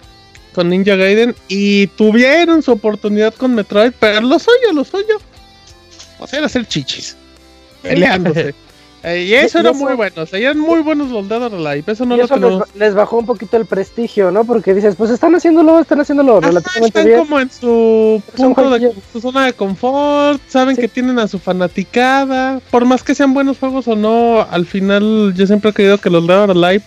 con 0.54 0.68
Ninja 0.68 0.94
Gaiden. 0.96 1.34
Y 1.48 1.88
tuvieron 1.88 2.62
su 2.62 2.72
oportunidad 2.72 3.34
con 3.34 3.54
Metroid. 3.54 3.92
Pero 3.98 4.20
lo 4.20 4.38
suyo, 4.38 4.72
lo 4.72 4.84
suyo. 4.84 5.18
O 6.18 6.26
sea, 6.26 6.38
era 6.38 6.46
hacer 6.46 6.66
chichis. 6.66 7.16
Peleándose. 7.82 8.54
Eh, 9.06 9.22
y 9.22 9.34
eso 9.34 9.60
era 9.60 9.72
muy 9.72 9.94
bueno, 9.94 10.22
o 10.22 10.26
sea, 10.26 10.40
eran 10.40 10.58
muy 10.58 10.80
buenos 10.80 11.10
soldados 11.10 11.52
Live, 11.52 11.84
eso 11.86 12.04
no 12.04 12.16
lo 12.16 12.66
les, 12.74 12.92
bajó 12.92 13.18
un 13.18 13.24
poquito 13.24 13.56
el 13.56 13.64
prestigio, 13.64 14.32
¿no? 14.32 14.44
Porque 14.44 14.74
dices, 14.74 14.96
pues 14.96 15.12
están 15.12 15.32
haciéndolo, 15.36 15.78
están 15.78 16.00
haciéndolo 16.00 16.40
relativamente 16.40 16.98
están 16.98 17.18
como 17.20 17.38
en 17.38 17.48
su 17.48 18.20
punto 18.34 18.68
de 18.76 18.92
su 19.12 19.20
zona 19.20 19.46
de 19.46 19.52
confort, 19.52 20.40
saben 20.48 20.76
que 20.76 20.88
tienen 20.88 21.20
a 21.20 21.28
su 21.28 21.38
fanaticada, 21.38 22.60
por 22.72 22.84
más 22.84 23.04
que 23.04 23.14
sean 23.14 23.32
buenos 23.32 23.58
juegos 23.58 23.86
o 23.86 23.94
no, 23.94 24.44
al 24.50 24.66
final 24.66 25.32
yo 25.36 25.46
siempre 25.46 25.70
he 25.70 25.72
creído 25.72 25.98
que 25.98 26.10
los 26.10 26.26
Dead 26.26 26.48
Live 26.56 26.82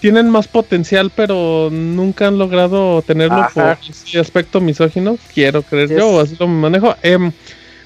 tienen 0.00 0.30
más 0.30 0.48
potencial, 0.48 1.12
pero 1.14 1.68
nunca 1.70 2.26
han 2.26 2.38
logrado 2.38 3.02
tenerlo 3.02 3.46
por 3.54 3.78
ese 3.88 4.18
aspecto 4.18 4.60
misógino, 4.60 5.16
quiero 5.32 5.62
creer 5.62 5.96
yo, 5.96 6.18
así 6.18 6.34
lo 6.40 6.48
manejo. 6.48 6.96
Eh, 7.04 7.30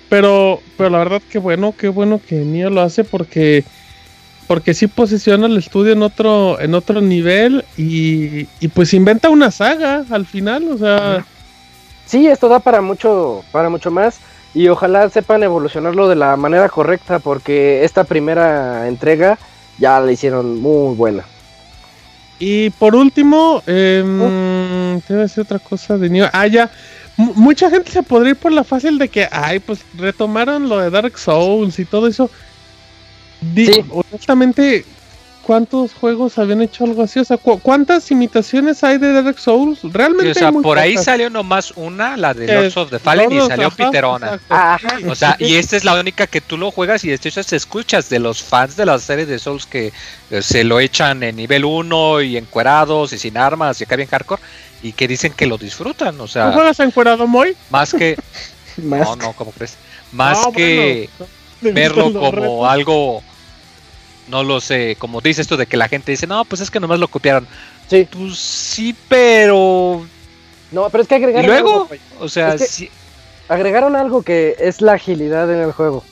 pero, 0.08 0.60
pero 0.76 0.90
la 0.90 0.98
verdad 0.98 1.22
que 1.30 1.38
bueno, 1.38 1.74
qué 1.76 1.88
bueno 1.88 2.20
que 2.26 2.36
Nio 2.36 2.70
lo 2.70 2.80
hace 2.80 3.04
porque 3.04 3.64
porque 4.46 4.74
sí 4.74 4.86
posiciona 4.86 5.46
el 5.46 5.56
estudio 5.56 5.92
en 5.92 6.02
otro 6.02 6.60
en 6.60 6.74
otro 6.74 7.00
nivel 7.00 7.64
y, 7.76 8.46
y 8.60 8.68
pues 8.68 8.94
inventa 8.94 9.28
una 9.28 9.50
saga 9.50 10.04
al 10.10 10.26
final, 10.26 10.68
o 10.70 10.78
sea, 10.78 11.24
sí, 12.06 12.26
esto 12.28 12.48
da 12.48 12.60
para 12.60 12.80
mucho 12.80 13.44
para 13.50 13.68
mucho 13.68 13.90
más 13.90 14.18
y 14.54 14.68
ojalá 14.68 15.08
sepan 15.10 15.42
evolucionarlo 15.42 16.08
de 16.08 16.16
la 16.16 16.36
manera 16.36 16.68
correcta 16.68 17.18
porque 17.18 17.84
esta 17.84 18.04
primera 18.04 18.88
entrega 18.88 19.38
ya 19.78 20.00
la 20.00 20.12
hicieron 20.12 20.60
muy 20.60 20.94
buena. 20.94 21.24
Y 22.38 22.70
por 22.70 22.94
último, 22.94 23.62
eh, 23.66 24.02
te 25.06 25.12
voy 25.12 25.20
a 25.20 25.22
decir 25.24 25.42
otra 25.42 25.58
cosa 25.58 25.96
de 25.96 26.10
Nio. 26.10 26.28
Ah, 26.32 26.46
ya 26.46 26.70
mucha 27.16 27.70
gente 27.70 27.90
se 27.90 28.02
podría 28.02 28.30
ir 28.30 28.36
por 28.36 28.52
la 28.52 28.64
fácil 28.64 28.98
de 28.98 29.08
que, 29.08 29.28
ay, 29.30 29.58
pues 29.58 29.80
retomaron 29.96 30.68
lo 30.68 30.78
de 30.78 30.90
Dark 30.90 31.18
Souls 31.18 31.78
y 31.78 31.84
todo 31.84 32.06
eso. 32.06 32.30
sí. 33.54 33.84
Honestamente, 33.90 34.84
¿cuántos 35.46 35.94
juegos 35.94 36.38
habían 36.38 36.60
hecho 36.60 36.84
algo 36.84 37.04
así? 37.04 37.20
O 37.20 37.24
sea, 37.24 37.36
¿cuántas 37.36 38.10
imitaciones 38.10 38.82
hay 38.82 38.98
de 38.98 39.22
Dark 39.22 39.38
Souls? 39.38 39.78
Realmente. 39.84 40.32
o 40.32 40.34
sea, 40.34 40.50
por 40.50 40.78
ahí 40.78 40.98
salió 40.98 41.30
nomás 41.30 41.72
una, 41.76 42.16
la 42.16 42.34
de 42.34 42.48
Lords 42.48 42.76
of 42.76 42.90
the 42.90 42.98
Fallen, 42.98 43.30
y 43.30 43.40
salió 43.40 43.70
Piterona. 43.70 44.40
O 45.08 45.14
sea, 45.14 45.36
y 45.38 45.54
esta 45.54 45.76
es 45.76 45.84
la 45.84 45.98
única 45.98 46.26
que 46.26 46.40
tú 46.40 46.58
lo 46.58 46.72
juegas 46.72 47.04
y 47.04 47.08
de 47.08 47.14
hecho 47.14 47.40
escuchas 47.40 48.08
de 48.08 48.18
los 48.18 48.42
fans 48.42 48.76
de 48.76 48.86
la 48.86 48.98
serie 48.98 49.24
de 49.24 49.38
Souls 49.38 49.66
que 49.66 49.92
eh, 50.30 50.42
se 50.42 50.64
lo 50.64 50.80
echan 50.80 51.22
en 51.22 51.36
nivel 51.36 51.64
1 51.64 52.22
y 52.22 52.36
encuerados 52.36 53.12
y 53.12 53.18
sin 53.18 53.38
armas 53.38 53.80
y 53.80 53.84
acá 53.84 53.94
bien 53.94 54.08
hardcore 54.08 54.42
y 54.82 54.92
que 54.92 55.08
dicen 55.08 55.32
que 55.32 55.46
lo 55.46 55.58
disfrutan, 55.58 56.20
o 56.20 56.28
sea... 56.28 56.46
¿No 56.46 56.52
juegas 56.52 56.80
encuerado, 56.80 57.26
Moy? 57.26 57.56
Más 57.70 57.92
que... 57.92 58.16
no, 58.76 59.16
no, 59.16 59.32
¿cómo 59.32 59.52
crees? 59.52 59.76
Más 60.12 60.46
que 60.55 61.08
verlo 61.60 62.12
como 62.12 62.66
algo... 62.66 63.22
No 64.28 64.42
lo 64.42 64.60
sé, 64.60 64.96
como 64.98 65.20
dice 65.20 65.40
esto 65.40 65.56
de 65.56 65.66
que 65.66 65.76
la 65.76 65.88
gente 65.88 66.10
dice, 66.10 66.26
no, 66.26 66.44
pues 66.44 66.60
es 66.60 66.70
que 66.70 66.80
nomás 66.80 66.98
lo 66.98 67.06
copiaron. 67.06 67.46
Sí. 67.88 68.08
Pues 68.10 68.36
sí, 68.36 68.94
pero... 69.08 70.05
No, 70.72 70.90
pero 70.90 71.02
es 71.02 71.08
que 71.08 71.14
agregaron... 71.14 71.44
¿Y 71.44 71.48
luego? 71.48 71.88
o 72.18 72.28
sea, 72.28 72.58
sí... 72.58 72.90
Agregaron 73.48 73.94
algo 73.94 74.22
que 74.22 74.56
es 74.58 74.80
la 74.80 74.94
agilidad 74.94 75.52
en 75.52 75.60
el 75.60 75.70
juego. 75.70 76.02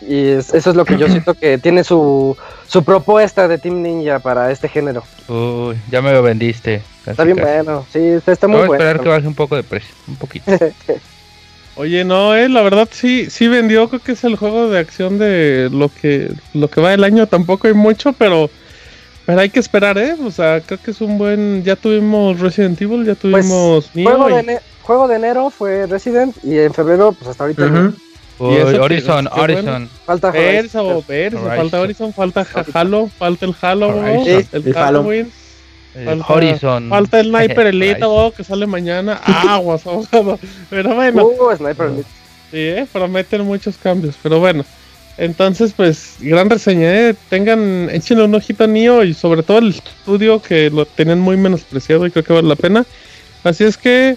Y 0.00 0.28
eso 0.28 0.56
es 0.56 0.76
lo 0.76 0.84
que 0.84 0.96
yo 0.96 1.08
siento 1.08 1.34
que 1.34 1.58
tiene 1.58 1.82
su, 1.82 2.36
su 2.68 2.84
propuesta 2.84 3.48
de 3.48 3.58
Team 3.58 3.82
Ninja 3.82 4.20
para 4.20 4.50
este 4.52 4.68
género. 4.68 5.02
Uy, 5.28 5.76
ya 5.90 6.00
me 6.00 6.12
lo 6.12 6.22
vendiste. 6.22 6.82
Está 7.10 7.24
bien 7.24 7.36
bueno, 7.38 7.86
sí, 7.92 7.98
está, 8.26 8.46
muy 8.48 8.56
bueno. 8.58 8.66
Voy 8.68 8.74
a 8.74 8.78
esperar 8.78 9.00
que 9.02 9.08
baje 9.08 9.26
un 9.26 9.34
poco 9.34 9.56
de 9.56 9.62
precio, 9.62 9.94
un 10.06 10.16
poquito. 10.16 10.50
Oye, 11.76 12.04
no, 12.04 12.34
eh, 12.34 12.48
la 12.48 12.62
verdad 12.62 12.88
sí, 12.90 13.30
sí 13.30 13.46
vendió, 13.46 13.88
creo 13.88 14.00
que 14.02 14.12
es 14.12 14.24
el 14.24 14.34
juego 14.34 14.68
de 14.68 14.80
acción 14.80 15.16
de 15.18 15.68
lo 15.72 15.88
que, 15.88 16.28
lo 16.52 16.68
que 16.68 16.80
va 16.80 16.90
del 16.90 17.04
año, 17.04 17.28
tampoco 17.28 17.68
hay 17.68 17.74
mucho, 17.74 18.12
pero, 18.14 18.50
pero 19.24 19.40
hay 19.40 19.48
que 19.50 19.60
esperar, 19.60 19.96
eh, 19.96 20.16
o 20.20 20.30
sea, 20.32 20.60
creo 20.60 20.80
que 20.82 20.90
es 20.90 21.00
un 21.00 21.18
buen, 21.18 21.62
ya 21.62 21.76
tuvimos 21.76 22.40
Resident 22.40 22.80
Evil, 22.82 23.04
ya 23.06 23.14
Pues, 23.14 23.20
tuvimos 23.46 23.90
Neo 23.94 24.10
juego, 24.18 24.40
y- 24.40 24.44
de 24.46 24.60
juego 24.82 25.06
de 25.06 25.16
enero 25.16 25.50
fue 25.50 25.86
Resident 25.86 26.36
y 26.42 26.58
en 26.58 26.74
febrero, 26.74 27.12
pues 27.12 27.30
hasta 27.30 27.44
ahorita. 27.44 27.66
Ujú. 27.66 27.94
Y 28.50 28.56
eso 28.56 28.70
que- 28.72 28.78
Horizon, 28.80 29.24
qué 29.26 29.30
bueno. 29.40 29.42
Horizon. 29.42 29.90
Falta 30.04 30.28
Horizon. 30.30 31.02
Falta 31.56 31.80
Horizon, 31.80 32.12
falta 32.12 32.46
Halo, 32.74 33.08
falta 33.18 33.46
el 33.46 33.54
Halo, 33.60 34.04
el, 34.06 34.46
El 34.52 34.62
Halo. 34.62 34.74
Halloween, 34.74 35.32
Falta- 36.04 36.32
Horizon. 36.32 36.88
falta 36.88 37.20
el 37.20 37.28
Sniper 37.28 37.66
Elite, 37.68 37.90
Horizon. 38.04 38.10
oh, 38.10 38.30
que 38.32 38.44
sale 38.44 38.66
mañana, 38.66 39.14
aguas, 39.14 39.86
abogado, 39.86 40.38
pero 40.70 40.94
bueno. 40.94 41.24
Uh, 41.26 41.56
Sniper 41.56 41.86
Elite. 41.86 42.08
Sí, 42.50 42.56
eh, 42.56 42.86
prometen 42.92 43.42
muchos 43.42 43.76
cambios, 43.76 44.14
pero 44.22 44.40
bueno. 44.40 44.64
Entonces, 45.18 45.72
pues, 45.76 46.14
gran 46.20 46.48
reseña, 46.48 46.94
eh. 46.94 47.14
Tengan, 47.28 47.90
échenle 47.90 48.24
un 48.24 48.34
ojito 48.36 48.64
a 48.64 48.66
Nio 48.68 49.02
y 49.02 49.14
sobre 49.14 49.42
todo 49.42 49.58
el 49.58 49.70
estudio 49.70 50.40
que 50.40 50.70
lo 50.70 50.86
tenían 50.86 51.18
muy 51.20 51.36
menospreciado 51.36 52.06
y 52.06 52.10
creo 52.12 52.24
que 52.24 52.32
vale 52.32 52.48
la 52.48 52.54
pena. 52.56 52.84
Así 53.42 53.64
es 53.64 53.76
que, 53.76 54.16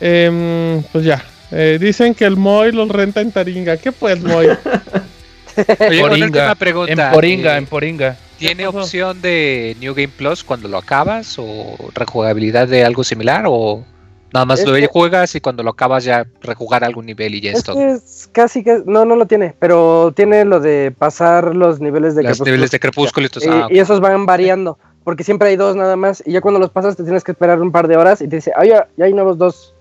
em, 0.00 0.82
pues 0.92 1.04
ya. 1.04 1.24
Eh, 1.52 1.78
dicen 1.80 2.14
que 2.14 2.24
el 2.24 2.36
Moy 2.36 2.72
los 2.72 2.88
renta 2.88 3.20
en 3.20 3.30
Taringa. 3.30 3.76
¿Qué 3.76 3.92
pues, 3.92 4.20
Moy? 4.20 4.46
Oye, 5.86 6.00
una 6.00 6.08
Poringa, 6.08 6.26
última 6.26 6.54
pregunta. 6.56 7.06
En 7.08 7.12
Poringa, 7.12 7.54
eh, 7.54 7.58
en 7.58 7.66
Poringa. 7.66 8.16
¿Tiene 8.42 8.66
opción 8.66 9.22
de 9.22 9.76
New 9.80 9.94
Game 9.94 10.08
Plus 10.08 10.42
cuando 10.42 10.68
lo 10.68 10.78
acabas 10.78 11.36
o 11.38 11.76
rejugabilidad 11.94 12.66
de 12.66 12.84
algo 12.84 13.04
similar 13.04 13.44
o 13.46 13.84
nada 14.32 14.46
más 14.46 14.66
lo 14.66 14.74
juegas 14.88 15.34
y 15.36 15.40
cuando 15.40 15.62
lo 15.62 15.70
acabas 15.70 16.02
ya 16.04 16.26
rejugar 16.40 16.82
algún 16.82 17.06
nivel 17.06 17.36
y 17.36 17.40
ya 17.40 17.52
es 17.52 17.62
todo? 17.62 17.80
Este 17.80 17.94
es 17.94 18.28
casi 18.32 18.64
que. 18.64 18.82
No, 18.84 19.04
no 19.04 19.14
lo 19.14 19.26
tiene, 19.26 19.54
pero 19.60 20.12
tiene 20.16 20.44
lo 20.44 20.58
de 20.58 20.92
pasar 20.96 21.54
los 21.54 21.78
niveles 21.80 22.16
de 22.16 22.22
Los 22.22 22.30
crepúsculo. 22.30 22.50
niveles 22.50 22.70
de 22.72 22.80
crepúsculo 22.80 23.26
y 23.26 23.30
todo 23.30 23.44
eso. 23.44 23.54
Y, 23.54 23.60
Ah, 23.60 23.68
y 23.70 23.78
esos 23.78 24.00
van 24.00 24.26
variando, 24.26 24.76
porque 25.04 25.22
siempre 25.22 25.48
hay 25.48 25.56
dos 25.56 25.76
nada 25.76 25.94
más, 25.94 26.22
y 26.26 26.32
ya 26.32 26.40
cuando 26.40 26.58
los 26.58 26.70
pasas 26.70 26.96
te 26.96 27.04
tienes 27.04 27.22
que 27.22 27.30
esperar 27.32 27.62
un 27.62 27.70
par 27.70 27.86
de 27.86 27.96
horas 27.96 28.20
y 28.22 28.26
te 28.28 28.36
dice, 28.36 28.50
ah, 28.56 28.64
ya, 28.64 28.88
ya 28.96 29.04
hay 29.04 29.12
nuevos 29.14 29.38
dos. 29.38 29.72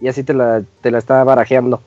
Y 0.00 0.08
así 0.08 0.22
te 0.22 0.32
la, 0.32 0.62
te 0.80 0.90
la 0.90 0.98
está 0.98 1.22
barajeando. 1.22 1.82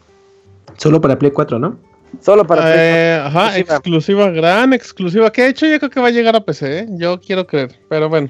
Solo 0.77 1.01
para 1.01 1.17
Play 1.17 1.31
4, 1.31 1.57
¿no? 1.57 1.77
Solo 2.21 2.45
para 2.45 2.63
Eh, 2.75 3.15
ajá, 3.23 3.57
Exclusiva. 3.57 3.75
exclusiva, 3.75 4.29
gran 4.31 4.73
exclusiva. 4.73 5.31
Que 5.31 5.43
de 5.43 5.49
hecho 5.49 5.67
yo 5.67 5.77
creo 5.79 5.89
que 5.89 5.99
va 5.99 6.07
a 6.07 6.11
llegar 6.11 6.35
a 6.35 6.43
PC, 6.43 6.79
¿eh? 6.79 6.87
Yo 6.97 7.19
quiero 7.19 7.45
creer, 7.47 7.79
pero 7.89 8.09
bueno. 8.09 8.29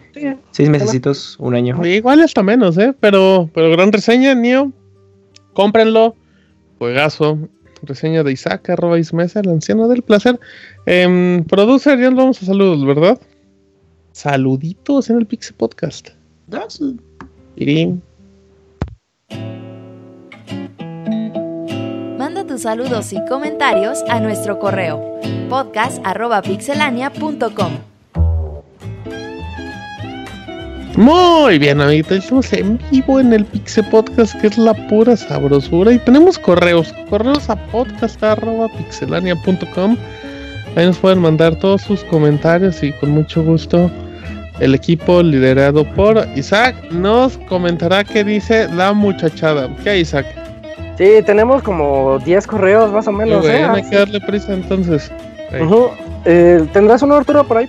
Seis 0.51 0.69
mesecitos, 0.69 1.35
un 1.39 1.55
año. 1.55 1.83
Igual 1.85 2.21
hasta 2.21 2.43
menos, 2.43 2.77
¿eh? 2.77 2.93
Pero, 2.99 3.49
pero 3.53 3.71
gran 3.71 3.91
reseña, 3.91 4.35
Nio. 4.35 4.71
Cómprenlo. 5.53 6.15
Juegazo. 6.77 7.37
Reseña 7.81 8.23
de 8.23 8.33
Isaac, 8.33 8.69
arroba 8.69 8.99
Ismesa, 8.99 9.39
el 9.39 9.49
anciano 9.49 9.87
del 9.87 10.01
placer. 10.01 10.37
Em, 10.85 11.43
producer, 11.45 11.97
ya 11.97 12.09
nos 12.09 12.17
vamos 12.17 12.43
a 12.43 12.45
saludos, 12.45 12.85
¿verdad? 12.85 13.17
Saluditos 14.11 15.09
en 15.09 15.17
el 15.17 15.25
Pixel 15.25 15.55
Podcast. 15.55 16.09
Irim. 17.55 18.01
Saludos 22.59 23.13
y 23.13 23.23
comentarios 23.29 24.03
a 24.09 24.19
nuestro 24.19 24.59
correo 24.59 25.17
podcast.pixelania.com. 25.47 27.71
Muy 30.97 31.57
bien, 31.57 31.79
amiguitos. 31.79 32.17
Estamos 32.17 32.51
en 32.51 32.77
vivo 32.91 33.21
en 33.21 33.31
el 33.31 33.45
Pixel 33.45 33.85
Podcast, 33.85 34.35
que 34.41 34.47
es 34.47 34.57
la 34.57 34.73
pura 34.89 35.15
sabrosura. 35.15 35.93
Y 35.93 35.99
tenemos 35.99 36.37
correos. 36.37 36.93
Correos 37.09 37.49
a 37.49 37.55
podcast.pixelania.com. 37.67 39.95
Ahí 40.75 40.85
nos 40.85 40.97
pueden 40.97 41.19
mandar 41.19 41.55
todos 41.55 41.83
sus 41.83 42.03
comentarios 42.03 42.83
y 42.83 42.91
con 42.91 43.11
mucho 43.11 43.41
gusto 43.41 43.89
el 44.59 44.75
equipo 44.75 45.23
liderado 45.23 45.85
por 45.95 46.27
Isaac 46.35 46.75
nos 46.91 47.37
comentará 47.37 48.03
qué 48.03 48.25
dice 48.25 48.67
la 48.73 48.91
muchachada. 48.91 49.73
¿Qué 49.81 49.99
Isaac? 49.99 50.48
Sí, 50.99 51.23
tenemos 51.25 51.63
como 51.63 52.19
10 52.19 52.45
correos 52.45 52.91
más 52.91 53.07
o 53.07 53.11
menos. 53.13 53.45
¿eh? 53.47 53.53
bien, 53.57 53.69
hay 53.71 53.89
que 53.89 53.95
darle 53.95 54.19
prisa 54.19 54.53
entonces. 54.53 55.09
Ujú. 55.61 55.91
Eh, 56.25 56.65
¿Tendrás 56.73 57.01
uno, 57.01 57.15
Arturo, 57.15 57.45
por 57.45 57.57
ahí? 57.57 57.67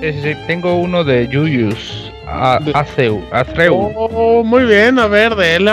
Sí, 0.00 0.10
sí, 0.14 0.20
sí, 0.22 0.34
tengo 0.46 0.74
uno 0.76 1.04
de 1.04 1.28
Yuyus. 1.28 2.10
A- 2.26 2.58
De- 2.60 2.72
Aceu, 2.74 3.20
Atreu. 3.30 3.92
Oh, 3.94 4.42
muy 4.42 4.64
bien, 4.64 4.98
a 4.98 5.06
ver, 5.06 5.34
de 5.36 5.56
él. 5.56 5.70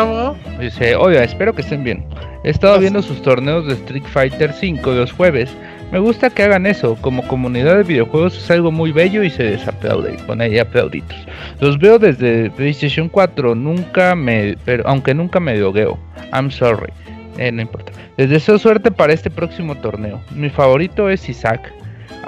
Dice, 0.59 0.93
oiga, 0.97 1.23
espero 1.23 1.55
que 1.55 1.61
estén 1.61 1.85
bien. 1.85 2.03
He 2.43 2.49
estado 2.49 2.77
viendo 2.79 3.01
sus 3.01 3.21
torneos 3.21 3.65
de 3.65 3.75
Street 3.75 4.03
Fighter 4.11 4.51
5 4.51 4.91
los 4.91 5.13
jueves. 5.13 5.49
Me 5.91 5.97
gusta 5.97 6.29
que 6.29 6.43
hagan 6.43 6.67
eso. 6.67 6.95
Como 7.01 7.27
comunidad 7.27 7.77
de 7.77 7.83
videojuegos 7.83 8.37
es 8.37 8.51
algo 8.51 8.71
muy 8.71 8.91
bello 8.91 9.23
y 9.23 9.29
se 9.29 9.43
desaplaude. 9.43 10.17
Y 10.17 10.41
ahí 10.41 10.59
aplauditos. 10.59 11.17
Los 11.59 11.79
veo 11.79 11.97
desde 11.97 12.51
PlayStation 12.51 13.09
4. 13.09 13.55
Nunca 13.55 14.15
me... 14.15 14.55
Pero, 14.65 14.83
aunque 14.87 15.15
nunca 15.15 15.39
me 15.39 15.57
dogueo. 15.57 15.97
I'm 16.31 16.51
sorry. 16.51 16.91
Eh, 17.37 17.51
no 17.51 17.61
importa. 17.61 17.91
Les 18.17 18.29
deseo 18.29 18.59
suerte 18.59 18.91
para 18.91 19.13
este 19.13 19.31
próximo 19.31 19.75
torneo. 19.75 20.21
Mi 20.35 20.49
favorito 20.49 21.09
es 21.09 21.27
Isaac. 21.27 21.73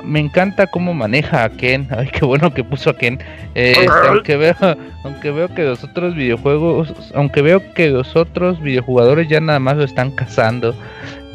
Me 0.04 0.20
encanta 0.20 0.66
cómo 0.68 0.94
maneja 0.94 1.44
a 1.44 1.50
Ken. 1.50 1.88
Ay, 1.96 2.08
qué 2.08 2.26
bueno 2.26 2.54
que 2.54 2.64
puso 2.64 2.90
a 2.90 2.98
Ken. 2.98 3.20
Eh, 3.54 3.74
este, 3.78 4.08
aunque 4.08 4.38
veo, 4.38 4.56
aunque 5.04 5.32
veo 5.32 5.54
que 5.54 5.64
los 5.64 5.84
otros 5.84 6.16
videojuegos, 6.16 6.94
aunque 7.14 7.42
veo 7.42 7.62
que 7.74 7.90
los 7.90 8.16
otros 8.16 8.60
videojugadores 8.62 9.28
ya 9.28 9.40
nada 9.40 9.60
más 9.60 9.78
lo 9.78 9.84
están 9.84 10.12
cazando, 10.12 10.74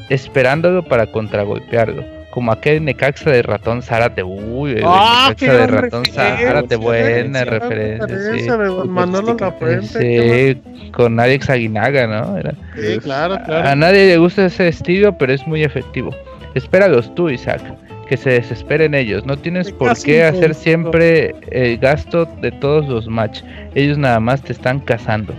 esperándolo 0.09 0.83
para 0.83 1.07
contragolpearlo. 1.13 2.16
Como 2.37 2.53
aquel 2.53 2.85
Necaxa 2.85 3.31
de 3.31 3.41
ratón 3.41 3.81
Zárate. 3.81 4.23
Uy, 4.23 4.73
el 4.73 4.83
Ah, 4.85 5.29
Necaxa 5.31 5.53
de 5.55 5.67
ratón 5.69 6.05
referencia, 6.05 6.47
Zárate, 6.47 6.77
buena 6.77 7.45
gran 7.45 7.61
referencia. 7.61 8.07
Sí. 8.09 8.13
referencia 8.15 8.57
de 8.59 8.71
Manolo 8.85 9.37
Lafuente, 9.41 9.99
qué 9.99 10.59
Sí, 10.85 10.91
con 10.93 11.19
Alex 11.19 11.49
Aguinaga, 11.49 12.07
¿no? 12.07 12.37
Era- 12.37 12.53
Sí, 12.77 12.99
claro, 12.99 13.39
claro. 13.47 13.67
a 13.71 13.75
nadie 13.75 14.07
le 14.09 14.19
gusta 14.19 14.45
ese 14.45 14.69
estilo, 14.69 15.17
pero 15.17 15.33
es 15.33 15.47
muy 15.47 15.65
efectivo. 15.65 16.15
Espéralos 16.55 17.15
tú, 17.15 17.31
Isaac. 17.31 17.63
Que 18.07 18.19
se 18.19 18.29
desesperen 18.29 18.93
ellos. 18.95 19.25
No 19.25 19.39
tienes 19.39 19.73
por 19.73 19.99
qué 20.03 20.23
hacer 20.23 20.55
siempre 20.55 21.35
el 21.51 21.79
gasto 21.79 22.27
de 22.43 22.53
todos 22.53 22.87
los 22.87 23.09
match. 23.09 23.41
Ellos 23.75 23.97
nada 23.97 24.21
más 24.21 24.43
te 24.43 24.53
están 24.53 24.81
cazando. 24.81 25.33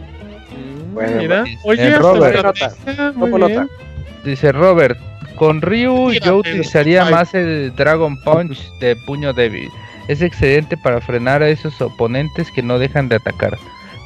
Bueno, 0.96 1.18
Mira, 1.22 1.44
bueno. 1.44 1.60
oye, 1.64 1.96
Robert. 2.00 2.58
Dice 4.26 4.52
Robert, 4.52 4.98
con 5.38 5.62
Ryu 5.62 6.10
Mira, 6.10 6.26
yo 6.26 6.38
utilizaría 6.38 7.06
ay. 7.06 7.14
más 7.14 7.34
el 7.34 7.74
Dragon 7.76 8.18
Punch 8.24 8.60
de 8.80 8.96
puño 8.96 9.34
débil. 9.34 9.70
Es 10.08 10.22
excelente 10.22 10.78
para 10.78 11.02
frenar 11.02 11.42
a 11.42 11.50
esos 11.50 11.82
oponentes 11.82 12.52
que 12.52 12.62
no 12.62 12.80
dejan 12.80 13.10
de 13.10 13.16
atacar. 13.16 13.58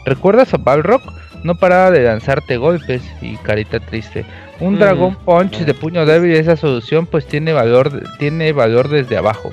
¿Recuerdas 0.06 0.54
a 0.54 0.58
Balrog? 0.58 1.02
No 1.44 1.56
paraba 1.56 1.92
de 1.92 2.04
lanzarte 2.04 2.58
golpes 2.58 3.02
y 3.22 3.36
carita 3.38 3.80
triste. 3.80 4.26
Un 4.60 4.76
Mm. 4.76 4.80
Dragon 4.80 5.16
Punch 5.16 5.58
de 5.60 5.74
puño 5.74 6.06
débil 6.06 6.34
esa 6.34 6.56
solución 6.56 7.06
pues 7.08 7.26
tiene 7.26 7.54
valor 7.54 8.04
tiene 8.20 8.52
valor 8.54 8.90
desde 8.90 9.18
abajo. 9.18 9.52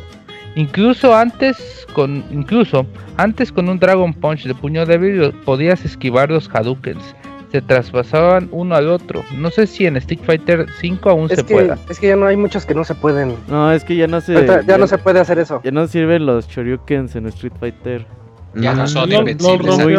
Incluso 0.54 1.14
antes 1.14 1.86
con 1.94 2.24
incluso 2.30 2.86
antes 3.16 3.52
con 3.52 3.68
un 3.68 3.78
Dragon 3.78 4.12
Punch 4.12 4.44
de 4.44 4.54
puño 4.54 4.84
débil 4.84 5.32
podías 5.44 5.84
esquivar 5.84 6.30
los 6.30 6.48
Hadoukens. 6.52 7.14
Se 7.50 7.62
traspasaban 7.62 8.48
uno 8.52 8.74
al 8.74 8.88
otro. 8.88 9.22
No 9.36 9.50
sé 9.50 9.66
si 9.66 9.86
en 9.86 9.96
Street 9.96 10.20
Fighter 10.24 10.66
5 10.80 11.08
aún 11.08 11.24
Es 11.30 11.36
se 11.38 11.44
que, 11.46 11.54
pueda. 11.54 11.78
es 11.88 11.98
que 11.98 12.08
ya 12.08 12.16
no 12.16 12.26
hay 12.26 12.36
muchos 12.36 12.66
que 12.66 12.74
no 12.74 12.84
se 12.84 12.94
pueden. 12.94 13.36
No, 13.48 13.72
es 13.72 13.84
que 13.84 13.96
ya 13.96 14.06
no 14.06 14.20
se. 14.20 14.46
Ya 14.66 14.76
no 14.76 14.86
se 14.86 14.98
puede 14.98 15.20
hacer 15.20 15.38
eso. 15.38 15.60
Ya 15.64 15.70
no 15.70 15.86
sirven 15.86 16.26
los 16.26 16.46
Shoryukens 16.48 17.16
en 17.16 17.26
Street 17.26 17.54
Fighter. 17.58 18.06
Ya 18.54 18.74
no 18.74 18.84
Mm. 18.84 18.88
son 18.88 19.10
Lo- 19.10 19.18
invencibles. 19.20 19.78
muy 19.78 19.94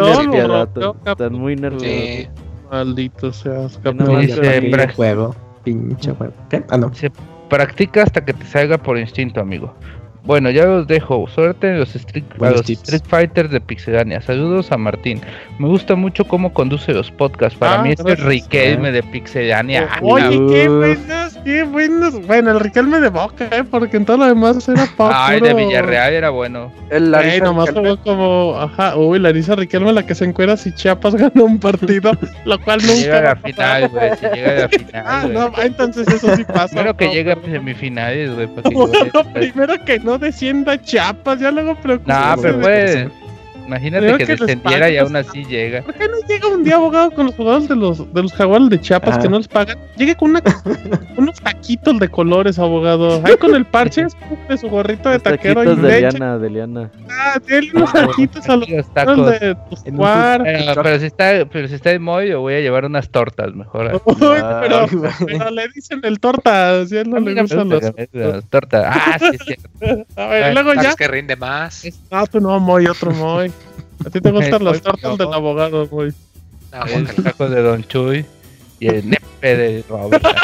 Están 1.06 1.32
muy 1.32 1.56
nerfeados. 1.56 1.82
Sí. 1.82 2.28
Maldito 2.70 3.32
seas, 3.32 3.80
no 3.84 4.20
juego. 4.94 5.34
Pinche 5.64 6.12
juego. 6.12 6.32
¿Qué? 6.48 6.62
Ah, 6.70 6.76
no. 6.76 6.92
se 6.94 7.10
practica 7.48 8.04
hasta 8.04 8.24
que 8.24 8.32
te 8.32 8.44
salga 8.46 8.78
por 8.78 8.96
instinto, 8.96 9.40
amigo. 9.40 9.74
Bueno, 10.24 10.50
ya 10.50 10.64
los 10.66 10.86
dejo. 10.86 11.26
Suerte 11.28 11.68
en 11.68 11.78
los 11.80 11.94
Street, 11.96 12.24
a 12.40 12.50
los. 12.50 12.68
Street 12.68 13.02
Fighters 13.08 13.50
de 13.50 13.60
Pixelania. 13.60 14.20
Saludos 14.20 14.70
a 14.70 14.76
Martín. 14.76 15.20
Me 15.58 15.66
gusta 15.66 15.94
mucho 15.96 16.24
cómo 16.24 16.52
conduce 16.52 16.92
los 16.92 17.10
podcasts. 17.10 17.58
Para 17.58 17.80
Ah, 17.80 17.82
mí 17.82 17.92
es 17.92 18.00
el. 18.00 18.16
Riquelme 18.16 18.92
de 18.92 19.02
Pixelania. 19.02 19.88
Oye, 20.02 20.28
qué 20.48 20.68
buenos, 20.68 21.38
qué 21.44 21.62
buenos. 21.64 22.26
Bueno, 22.26 22.50
el 22.50 22.60
Riquelme 22.60 23.00
de 23.00 23.08
Boca, 23.08 23.48
¿eh? 23.50 23.64
Porque 23.68 23.96
en 23.96 24.04
todo 24.04 24.18
lo 24.18 24.26
demás 24.26 24.68
era 24.68 24.86
pa- 24.96 25.10
Ay, 25.28 25.40
de 25.40 25.54
Villarreal 25.54 26.12
era 26.12 26.30
bueno. 26.30 26.70
El 26.90 27.04
Ey, 27.04 27.10
Larissa 27.10 27.44
nomás 27.44 27.70
como, 28.04 28.56
ajá, 28.58 28.96
uy, 28.96 29.18
Larisa 29.18 29.54
Riquelme 29.56 29.92
la 29.92 30.04
que 30.04 30.14
se 30.14 30.24
encuera 30.26 30.56
si 30.56 30.72
Chiapas 30.74 31.14
gana 31.16 31.42
un 31.42 31.58
partido, 31.58 32.12
lo 32.44 32.58
cual 32.60 32.80
Si 32.82 32.86
nunca 32.88 33.00
llega 33.02 33.18
a 33.18 33.22
la 33.22 33.36
final, 33.36 33.88
güey. 33.88 34.10
Si 34.16 34.26
llega 34.26 34.50
a 34.50 34.54
la 34.54 34.68
final. 34.68 35.04
Ah, 35.06 35.26
no, 35.32 35.52
entonces 35.62 36.06
eso 36.08 36.36
sí 36.36 36.44
pasa. 36.44 36.68
Primero 36.74 36.96
que 36.96 37.06
no, 37.06 37.12
llegue 37.12 37.32
a 37.32 37.36
semifinales, 37.40 38.34
güey. 38.34 38.48
primero 39.34 39.74
que 39.84 39.98
no 40.00 40.09
descienda 40.18 40.80
Chiapas, 40.80 41.40
ya 41.40 41.50
luego 41.50 41.74
preocupa. 41.76 42.12
Nah, 42.12 42.36
pero 42.40 42.60
puede. 42.60 43.10
Imagínate 43.70 44.04
Creo 44.06 44.18
que 44.18 44.24
que 44.26 44.32
les 44.32 44.40
descendiera 44.40 44.90
y 44.90 44.96
pagan. 44.96 45.06
aún 45.06 45.16
así 45.16 45.44
llega. 45.44 45.82
¿Por 45.82 45.94
qué 45.94 46.08
no 46.08 46.14
llega 46.28 46.48
un 46.48 46.64
día 46.64 46.74
abogado 46.76 47.10
con 47.12 47.26
los 47.26 47.34
jugadores 47.36 47.68
de 47.68 47.76
los, 47.76 48.12
de 48.12 48.22
los 48.22 48.32
jaguares 48.32 48.68
de 48.68 48.80
Chiapas 48.80 49.18
que 49.18 49.28
no 49.28 49.38
les 49.38 49.46
pagan? 49.48 49.78
Llegue 49.96 50.16
con 50.16 50.30
una, 50.30 50.42
unos 51.16 51.40
taquitos 51.40 51.98
de 52.00 52.08
colores, 52.08 52.58
abogado. 52.58 53.22
Ahí 53.24 53.36
con 53.36 53.54
el 53.54 53.64
parche 53.64 54.06
de 54.48 54.58
su 54.58 54.68
gorrito 54.68 55.08
de 55.08 55.14
Los 55.16 55.22
taquero 55.22 55.62
y 55.62 55.76
de 55.76 55.82
leche. 55.82 56.00
Liana, 56.18 56.38
de 56.38 56.50
Liana. 56.50 56.90
Ah, 57.08 57.38
denle 57.46 57.70
unos 57.74 57.92
taquitos 57.92 58.48
a 58.48 58.56
los 58.56 58.68
tacos. 58.94 59.30
de 59.40 59.54
Tuscuar. 59.70 60.42
Pero, 60.42 60.82
pero 60.82 60.98
si 60.98 61.06
está, 61.06 61.44
pero 61.50 61.68
si 61.68 61.74
está 61.76 61.90
de 61.90 61.98
Moy, 62.00 62.28
yo 62.28 62.40
voy 62.40 62.54
a 62.54 62.60
llevar 62.60 62.84
unas 62.84 63.08
tortas 63.10 63.54
mejor. 63.54 64.02
Uy, 64.04 64.16
pero, 64.18 64.40
Ay, 64.80 64.88
pero 65.26 65.50
le 65.50 65.68
dicen 65.74 66.00
el 66.02 66.18
torta, 66.18 66.84
si 66.86 66.96
él 66.96 67.08
no 67.10 67.20
le 67.20 67.40
gustan 67.40 67.68
gusta 67.68 67.92
los. 68.12 68.44
tortas. 68.46 68.84
Ah, 68.96 69.18
sí, 69.18 69.38
sí. 69.46 69.54
A 70.16 70.26
ver, 70.26 70.54
luego 70.54 70.74
ya. 70.74 70.94
Que 70.96 71.06
rinde 71.08 71.36
más. 71.36 71.86
Ah, 72.10 72.24
tú 72.30 72.40
no, 72.40 72.58
Moy, 72.58 72.86
otro 72.86 73.10
Moy. 73.12 73.52
A 74.04 74.10
ti 74.10 74.20
te 74.20 74.30
gustan 74.32 74.64
las 74.64 74.80
tortas 74.82 75.18
del 75.18 75.32
abogado. 75.32 75.88
Ah, 76.72 76.86
El 76.88 77.06
taco 77.22 77.48
de 77.48 77.62
Don 77.62 77.84
Chuy 77.84 78.24
y 78.78 78.86
el 78.88 79.10
nepe 79.10 79.56
de 79.56 79.84
Roberta. 79.88 80.34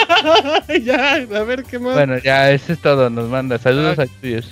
ya, 0.83 1.15
a 1.15 1.43
ver 1.45 1.63
qué 1.65 1.79
más. 1.79 1.95
Bueno, 1.95 2.19
ya, 2.19 2.51
eso 2.51 2.73
es 2.73 2.81
todo. 2.81 3.09
Nos 3.11 3.29
manda 3.29 3.59
saludos 3.59 3.99
a 3.99 4.07
tuyos. 4.07 4.49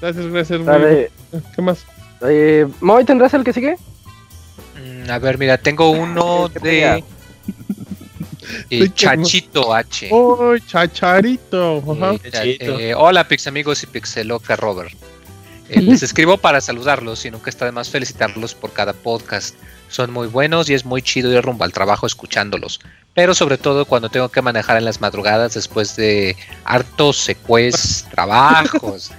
Gracias, 0.00 0.26
gracias. 0.26 0.64
Dale, 0.64 1.10
¿Qué 1.54 1.62
más? 1.62 1.84
eh, 2.22 2.66
Moy, 2.80 3.04
¿tendrás 3.04 3.34
el 3.34 3.44
que 3.44 3.52
sigue? 3.52 3.76
Mm, 4.76 5.10
A 5.10 5.18
ver, 5.18 5.36
mira, 5.36 5.58
tengo 5.58 5.90
uno 5.90 6.48
de 6.62 7.02
eh, 8.70 8.88
Chachito 8.94 9.74
H. 9.74 10.08
Uy, 10.12 10.62
chacharito. 10.66 11.82
Eh, 12.32 12.56
eh, 12.60 12.94
hola, 12.96 13.26
Pix 13.26 13.46
amigos 13.46 13.82
y 13.82 13.86
Pixeloca 13.86 14.56
Robert. 14.56 14.92
Eh, 15.70 15.80
les 15.80 16.02
escribo 16.02 16.36
para 16.36 16.60
saludarlos 16.60 17.24
y 17.24 17.30
nunca 17.30 17.48
está 17.48 17.64
de 17.64 17.72
más 17.72 17.88
felicitarlos 17.88 18.54
por 18.54 18.72
cada 18.72 18.92
podcast. 18.92 19.54
Son 19.88 20.12
muy 20.12 20.26
buenos 20.26 20.68
y 20.68 20.74
es 20.74 20.84
muy 20.84 21.00
chido 21.00 21.32
ir 21.32 21.42
rumbo 21.42 21.64
al 21.64 21.72
trabajo 21.72 22.06
escuchándolos. 22.06 22.80
Pero 23.14 23.34
sobre 23.34 23.58
todo 23.58 23.84
cuando 23.84 24.08
tengo 24.08 24.28
que 24.28 24.42
manejar 24.42 24.76
en 24.76 24.84
las 24.84 25.00
madrugadas 25.00 25.54
después 25.54 25.96
de 25.96 26.36
hartos 26.64 27.16
secues, 27.16 28.06
trabajos. 28.10 29.12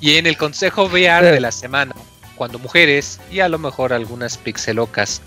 y 0.00 0.16
en 0.16 0.26
el 0.26 0.36
consejo 0.36 0.84
VR 0.84 1.30
de 1.30 1.40
la 1.40 1.52
semana, 1.52 1.94
cuando 2.36 2.58
mujeres 2.58 3.20
y 3.30 3.40
a 3.40 3.48
lo 3.48 3.58
mejor 3.58 3.92
algunas 3.92 4.38
pixelocas 4.38 5.20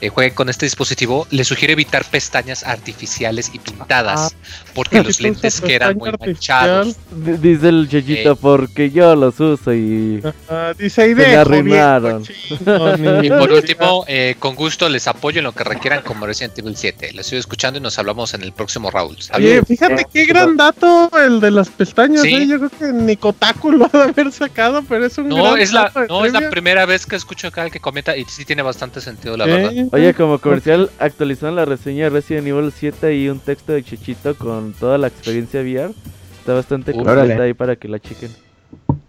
eh, 0.00 0.08
jueguen 0.08 0.34
con 0.34 0.48
este 0.48 0.66
dispositivo, 0.66 1.26
les 1.30 1.46
sugiero 1.48 1.72
evitar 1.72 2.04
pestañas 2.04 2.64
artificiales 2.64 3.50
y 3.54 3.58
pintadas, 3.58 4.34
porque 4.74 5.02
los 5.02 5.16
¿Qué 5.18 5.22
lentes 5.24 5.60
quedan 5.60 5.96
muy 5.96 6.10
manchados. 6.18 6.96
D- 7.10 7.38
Dice 7.38 7.68
el 7.68 7.88
Chechito 7.88 8.32
Eh. 8.32 8.38
porque 8.40 8.90
yo 8.90 9.14
los 9.16 9.38
uso 9.40 9.72
y 9.72 10.22
Ah, 10.48 10.72
dice 10.78 11.02
ahí 11.02 11.10
Se 11.10 11.14
me 11.16 11.36
arruinaron. 11.36 12.24
Y 13.22 13.28
por 13.28 13.52
último, 13.52 14.04
eh, 14.08 14.36
con 14.38 14.54
gusto 14.54 14.88
les 14.88 15.06
apoyo 15.08 15.38
en 15.38 15.44
lo 15.44 15.52
que 15.52 15.64
requieran 15.64 16.02
como 16.02 16.26
Resident 16.26 16.58
Evil 16.58 16.76
7. 16.76 17.12
Les 17.12 17.26
estoy 17.26 17.38
escuchando 17.38 17.78
y 17.78 17.82
nos 17.82 17.98
hablamos 17.98 18.34
en 18.34 18.42
el 18.42 18.52
próximo 18.52 18.90
Raúl. 18.90 19.16
Oye, 19.34 19.62
fíjate 19.64 20.06
qué 20.12 20.24
gran 20.26 20.56
dato 20.56 21.10
el 21.24 21.40
de 21.40 21.50
las 21.50 21.68
pestañas, 21.68 22.22
Sí. 22.22 22.34
¿eh? 22.34 22.46
Yo 22.46 22.58
creo 22.58 22.70
que 22.70 22.92
ni 22.92 23.16
Kotaku 23.16 23.70
lo 23.72 23.86
ha 23.86 23.88
de 23.96 24.02
haber 24.04 24.32
sacado, 24.32 24.82
pero 24.88 25.06
es 25.06 25.16
un 25.18 25.28
No, 25.28 25.42
gran 25.42 25.58
es 25.58 25.72
la, 25.72 25.90
no 26.08 26.24
es 26.24 26.32
la 26.32 26.50
primera 26.50 26.86
vez 26.86 27.06
que 27.06 27.16
escucho 27.16 27.48
acá 27.48 27.64
el 27.64 27.70
que 27.70 27.80
comenta 27.80 28.16
y 28.16 28.24
sí 28.24 28.44
tiene 28.44 28.62
bastante 28.62 29.00
sentido, 29.00 29.36
la 29.36 29.44
Sí. 29.44 29.50
verdad. 29.50 29.72
Oye, 29.92 30.14
como 30.14 30.38
comercial, 30.38 30.90
actualizaron 30.98 31.56
la 31.56 31.64
reseña 31.64 32.04
de 32.04 32.10
Resident 32.10 32.46
Evil 32.46 32.72
7 32.72 33.14
y 33.16 33.28
un 33.28 33.38
texto 33.38 33.72
de 33.72 33.82
Chechito 33.82 34.34
con 34.36 34.72
toda 34.72 34.98
la 34.98 35.06
experiencia 35.08 35.60
VR. 35.60 35.92
Está 36.38 36.54
bastante 36.54 36.90
Uh, 36.92 36.94
completa 36.96 37.22
órale. 37.24 37.42
ahí 37.42 37.54
para 37.54 37.76
que 37.76 37.88
la 37.88 37.98
chequen. 37.98 38.30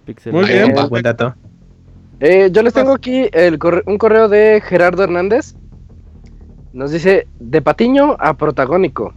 Pixel. 0.05 0.33
Muy 0.33 0.45
Eh, 0.49 0.63
bien. 0.65 0.89
buen 0.89 1.03
dato. 1.03 1.35
Eh, 2.19 2.49
yo 2.51 2.61
les 2.63 2.73
tengo 2.73 2.93
aquí 2.93 3.27
el 3.33 3.59
corre- 3.59 3.83
un 3.87 3.97
correo 3.97 4.29
de 4.29 4.61
Gerardo 4.65 5.03
Hernández. 5.03 5.55
Nos 6.73 6.91
dice, 6.91 7.27
de 7.39 7.61
Patiño 7.61 8.15
a 8.19 8.33
Protagónico. 8.35 9.13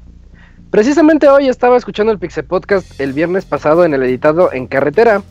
Precisamente 0.71 1.29
hoy 1.29 1.49
estaba 1.49 1.77
escuchando 1.77 2.13
el 2.13 2.19
Pixel 2.19 2.45
Podcast 2.45 3.01
el 3.01 3.13
viernes 3.13 3.45
pasado 3.45 3.85
en 3.85 3.95
el 3.95 4.03
editado 4.03 4.53
en 4.53 4.67
carretera. 4.67 5.23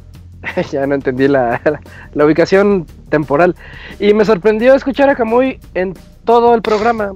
ya 0.71 0.85
no 0.87 0.95
entendí 0.95 1.27
la, 1.27 1.61
la 2.13 2.25
ubicación 2.25 2.85
temporal. 3.09 3.55
Y 3.99 4.13
me 4.13 4.23
sorprendió 4.25 4.73
escuchar 4.75 5.09
a 5.09 5.15
Camuy 5.15 5.59
en 5.73 5.93
todo 6.27 6.53
el 6.53 6.61
programa. 6.61 7.13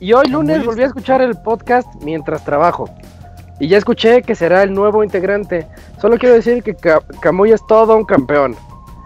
Y 0.00 0.12
hoy 0.12 0.28
lunes 0.28 0.64
volví 0.64 0.82
a 0.82 0.86
escuchar 0.86 1.20
el 1.20 1.34
podcast 1.34 1.88
mientras 2.02 2.44
trabajo. 2.44 2.88
Y 3.58 3.66
ya 3.68 3.78
escuché 3.78 4.22
que 4.22 4.34
será 4.36 4.62
el 4.62 4.72
nuevo 4.72 5.02
integrante. 5.04 5.66
Solo 6.00 6.18
quiero 6.18 6.36
decir 6.36 6.62
que 6.62 6.74
Ca- 6.74 7.02
Camuy 7.20 7.50
es 7.52 7.66
todo 7.66 7.96
un 7.96 8.04
campeón. 8.04 8.56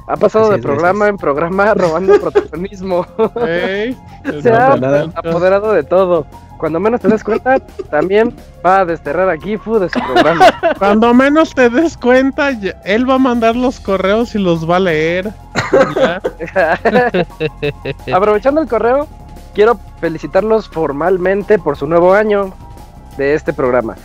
Ha 0.07 0.17
pasado 0.17 0.47
Así 0.47 0.57
de 0.57 0.63
programa 0.63 1.09
en 1.09 1.17
programa 1.17 1.73
robando 1.75 2.21
protagonismo. 2.21 3.07
Se 4.43 4.53
ha 4.53 4.75
apoderado 5.15 5.73
de 5.73 5.83
todo. 5.83 6.27
Cuando 6.59 6.81
menos 6.81 7.01
te 7.01 7.09
des 7.09 7.23
cuenta, 7.25 7.59
también 7.91 8.35
va 8.67 8.81
a 8.81 8.85
desterrar 8.85 9.31
a 9.31 9.37
Gifu 9.39 9.79
de 9.79 9.89
su 9.89 10.01
programa. 10.01 10.47
Cuando 10.79 11.15
menos 11.15 11.55
te 11.55 11.71
des 11.71 11.97
cuenta, 11.97 12.51
él 12.85 13.09
va 13.09 13.15
a 13.15 13.19
mandar 13.19 13.57
los 13.57 13.81
correos 13.81 14.35
y 14.35 14.39
los 14.41 14.69
va 14.69 14.77
a 14.77 14.81
leer. 14.81 15.31
Aprovechando 18.13 18.61
el 18.61 18.69
correo, 18.69 19.07
quiero 19.59 19.77
felicitarlos 20.01 20.69
formalmente 20.69 21.59
por 21.59 21.77
su 21.77 21.89
nuevo 21.89 22.15
año 22.15 22.55
de 23.17 23.35
este 23.35 23.53
programa. 23.53 23.97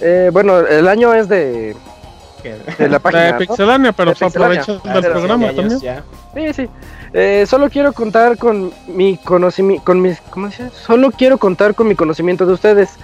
Eh, 0.00 0.30
bueno, 0.32 0.60
el 0.60 0.88
año 0.88 1.12
es 1.12 1.28
de, 1.28 1.76
de 2.78 2.88
la 2.88 2.98
página. 2.98 3.24
De 3.24 3.32
¿no? 3.32 3.38
Pixelania, 3.40 3.92
pero 3.92 4.12
aprovechas 4.12 4.80
Ah, 4.86 4.94
del 5.02 5.12
programa 5.12 5.48
años 5.48 5.56
también. 5.56 5.80
ya. 5.80 6.02
Sí, 6.34 6.54
sí. 6.54 6.70
Eh, 7.12 7.44
solo 7.46 7.68
quiero 7.68 7.92
contar 7.92 8.38
con 8.38 8.72
mi 8.86 9.18
conocimiento, 9.18 9.84
con 9.84 10.00
mis, 10.00 10.18
¿cómo 10.30 10.50
se 10.50 10.64
dice? 10.64 10.74
Solo 10.74 11.10
quiero 11.10 11.36
contar 11.36 11.74
con 11.74 11.86
mi 11.86 11.94
conocimiento 11.94 12.46
de 12.46 12.54
ustedes. 12.54 12.94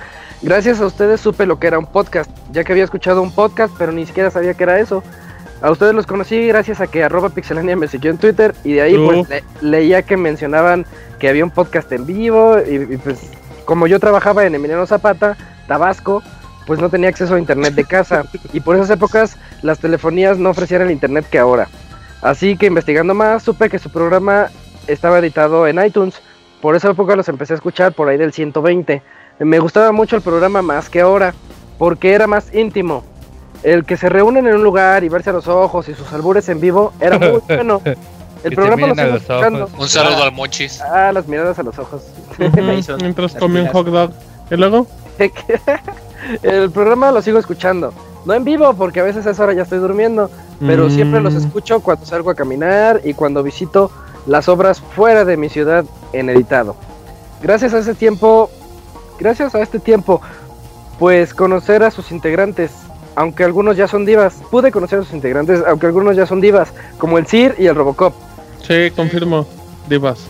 Gracias 0.40 0.80
a 0.80 0.86
ustedes 0.86 1.20
supe 1.20 1.44
lo 1.44 1.58
que 1.58 1.66
era 1.66 1.78
un 1.78 1.84
podcast, 1.84 2.30
ya 2.50 2.64
que 2.64 2.72
había 2.72 2.84
escuchado 2.84 3.20
un 3.20 3.30
podcast, 3.30 3.74
pero 3.76 3.92
ni 3.92 4.06
siquiera 4.06 4.30
sabía 4.30 4.54
que 4.54 4.62
era 4.62 4.80
eso. 4.80 5.02
A 5.60 5.70
ustedes 5.70 5.92
los 5.94 6.06
conocí 6.06 6.46
gracias 6.46 6.80
a 6.80 6.86
que 6.86 7.02
arroba 7.02 7.30
pixelania 7.30 7.74
me 7.76 7.88
siguió 7.88 8.10
en 8.12 8.18
Twitter 8.18 8.54
y 8.64 8.74
de 8.74 8.82
ahí 8.82 8.94
pues 9.06 9.28
le- 9.28 9.44
leía 9.60 10.02
que 10.02 10.16
mencionaban 10.16 10.86
que 11.18 11.28
había 11.28 11.44
un 11.44 11.50
podcast 11.50 11.90
en 11.92 12.06
vivo 12.06 12.58
y, 12.60 12.94
y, 12.94 12.96
pues 12.96 13.30
como 13.64 13.86
yo 13.88 13.98
trabajaba 13.98 14.46
en 14.46 14.54
Emiliano 14.54 14.86
Zapata, 14.86 15.36
Tabasco, 15.66 16.22
pues 16.66 16.80
no 16.80 16.88
tenía 16.90 17.08
acceso 17.08 17.34
a 17.34 17.38
internet 17.40 17.74
de 17.74 17.84
casa 17.84 18.24
y 18.52 18.60
por 18.60 18.76
esas 18.76 18.90
épocas 18.90 19.36
las 19.62 19.78
telefonías 19.80 20.38
no 20.38 20.50
ofrecían 20.50 20.82
el 20.82 20.90
internet 20.92 21.26
que 21.28 21.38
ahora. 21.40 21.68
Así 22.22 22.56
que 22.56 22.66
investigando 22.66 23.14
más, 23.14 23.42
supe 23.42 23.68
que 23.68 23.78
su 23.80 23.90
programa 23.90 24.48
estaba 24.86 25.18
editado 25.18 25.66
en 25.66 25.84
iTunes. 25.84 26.20
Por 26.62 26.76
esa 26.76 26.90
época 26.90 27.14
los 27.16 27.28
empecé 27.28 27.52
a 27.54 27.56
escuchar 27.56 27.92
por 27.92 28.08
ahí 28.08 28.16
del 28.16 28.32
120. 28.32 29.02
Me 29.40 29.58
gustaba 29.60 29.92
mucho 29.92 30.16
el 30.16 30.22
programa 30.22 30.62
más 30.62 30.88
que 30.88 31.00
ahora, 31.00 31.34
porque 31.78 32.12
era 32.12 32.26
más 32.26 32.52
íntimo. 32.54 33.04
El 33.62 33.84
que 33.84 33.96
se 33.96 34.08
reúnen 34.08 34.46
en 34.46 34.54
un 34.54 34.62
lugar 34.62 35.02
y 35.04 35.08
verse 35.08 35.30
a 35.30 35.32
los 35.32 35.48
ojos 35.48 35.88
y 35.88 35.94
sus 35.94 36.12
albures 36.12 36.48
en 36.48 36.60
vivo 36.60 36.92
era 37.00 37.18
muy 37.18 37.40
bueno. 37.48 37.80
El 38.44 38.54
programa 38.54 38.86
lo 38.86 38.94
los 38.94 39.28
ojos. 39.30 39.70
Un 39.78 39.88
saludo 39.88 40.22
al 40.22 40.32
Monchis. 40.32 40.80
Ah, 40.80 41.10
las 41.12 41.26
miradas 41.26 41.58
a 41.58 41.62
los 41.64 41.76
ojos. 41.78 42.02
Mientras 43.00 43.34
come 43.34 43.62
un 43.62 43.68
hot 43.68 43.86
dog. 43.88 44.12
¿Y 44.50 44.56
luego? 44.56 44.86
el 46.42 46.70
programa 46.70 47.10
lo 47.10 47.20
sigo 47.22 47.38
escuchando. 47.38 47.92
No 48.24 48.34
en 48.34 48.44
vivo, 48.44 48.74
porque 48.74 49.00
a 49.00 49.02
veces 49.04 49.26
a 49.26 49.30
esa 49.30 49.42
hora 49.44 49.54
ya 49.54 49.62
estoy 49.62 49.78
durmiendo. 49.78 50.30
Pero 50.60 50.86
Mm. 50.86 50.90
siempre 50.90 51.20
los 51.20 51.34
escucho 51.34 51.80
cuando 51.80 52.04
salgo 52.04 52.30
a 52.30 52.34
caminar 52.34 53.00
y 53.04 53.14
cuando 53.14 53.42
visito 53.42 53.90
las 54.26 54.48
obras 54.48 54.80
fuera 54.80 55.24
de 55.24 55.36
mi 55.36 55.48
ciudad 55.48 55.84
en 56.12 56.28
editado. 56.30 56.76
Gracias 57.42 57.74
a 57.74 57.78
ese 57.78 57.94
tiempo, 57.94 58.50
gracias 59.18 59.54
a 59.54 59.60
este 59.62 59.78
tiempo, 59.78 60.20
pues 60.98 61.32
conocer 61.32 61.84
a 61.84 61.90
sus 61.92 62.10
integrantes, 62.10 62.72
aunque 63.18 63.42
algunos 63.42 63.76
ya 63.76 63.88
son 63.88 64.04
divas, 64.06 64.34
pude 64.50 64.70
conocer 64.70 65.00
a 65.00 65.02
sus 65.02 65.12
integrantes, 65.12 65.62
aunque 65.66 65.86
algunos 65.86 66.16
ya 66.16 66.24
son 66.24 66.40
divas, 66.40 66.72
como 66.98 67.18
el 67.18 67.26
Sir 67.26 67.54
y 67.58 67.66
el 67.66 67.74
Robocop. 67.74 68.14
Sí, 68.62 68.90
confirmo. 68.94 69.44
Divas. 69.88 70.28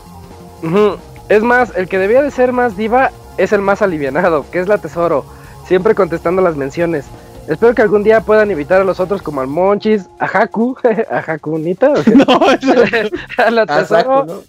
Ujú. 0.62 0.96
Es 1.28 1.42
más, 1.42 1.70
el 1.76 1.86
que 1.88 1.98
debía 1.98 2.22
de 2.22 2.30
ser 2.30 2.52
más 2.52 2.76
diva 2.78 3.10
es 3.36 3.52
el 3.52 3.60
más 3.60 3.82
alivianado, 3.82 4.46
que 4.50 4.58
es 4.60 4.68
la 4.68 4.78
Tesoro, 4.78 5.26
siempre 5.66 5.94
contestando 5.94 6.40
las 6.40 6.56
menciones. 6.56 7.04
Espero 7.46 7.74
que 7.74 7.82
algún 7.82 8.02
día 8.04 8.22
puedan 8.22 8.50
invitar 8.50 8.80
a 8.80 8.84
los 8.84 9.00
otros 9.00 9.20
como 9.22 9.40
al 9.42 9.46
Monchis, 9.48 10.06
a 10.18 10.24
Haku, 10.26 10.76
a 11.10 11.18
Haku 11.32 11.58
Nita, 11.58 11.90
o 11.92 12.02
sea, 12.02 12.14
No, 12.16 12.24
eso- 12.52 13.10
a 13.38 13.50
la 13.50 13.62
Ah, 13.68 13.80
Tesoro. 13.82 14.42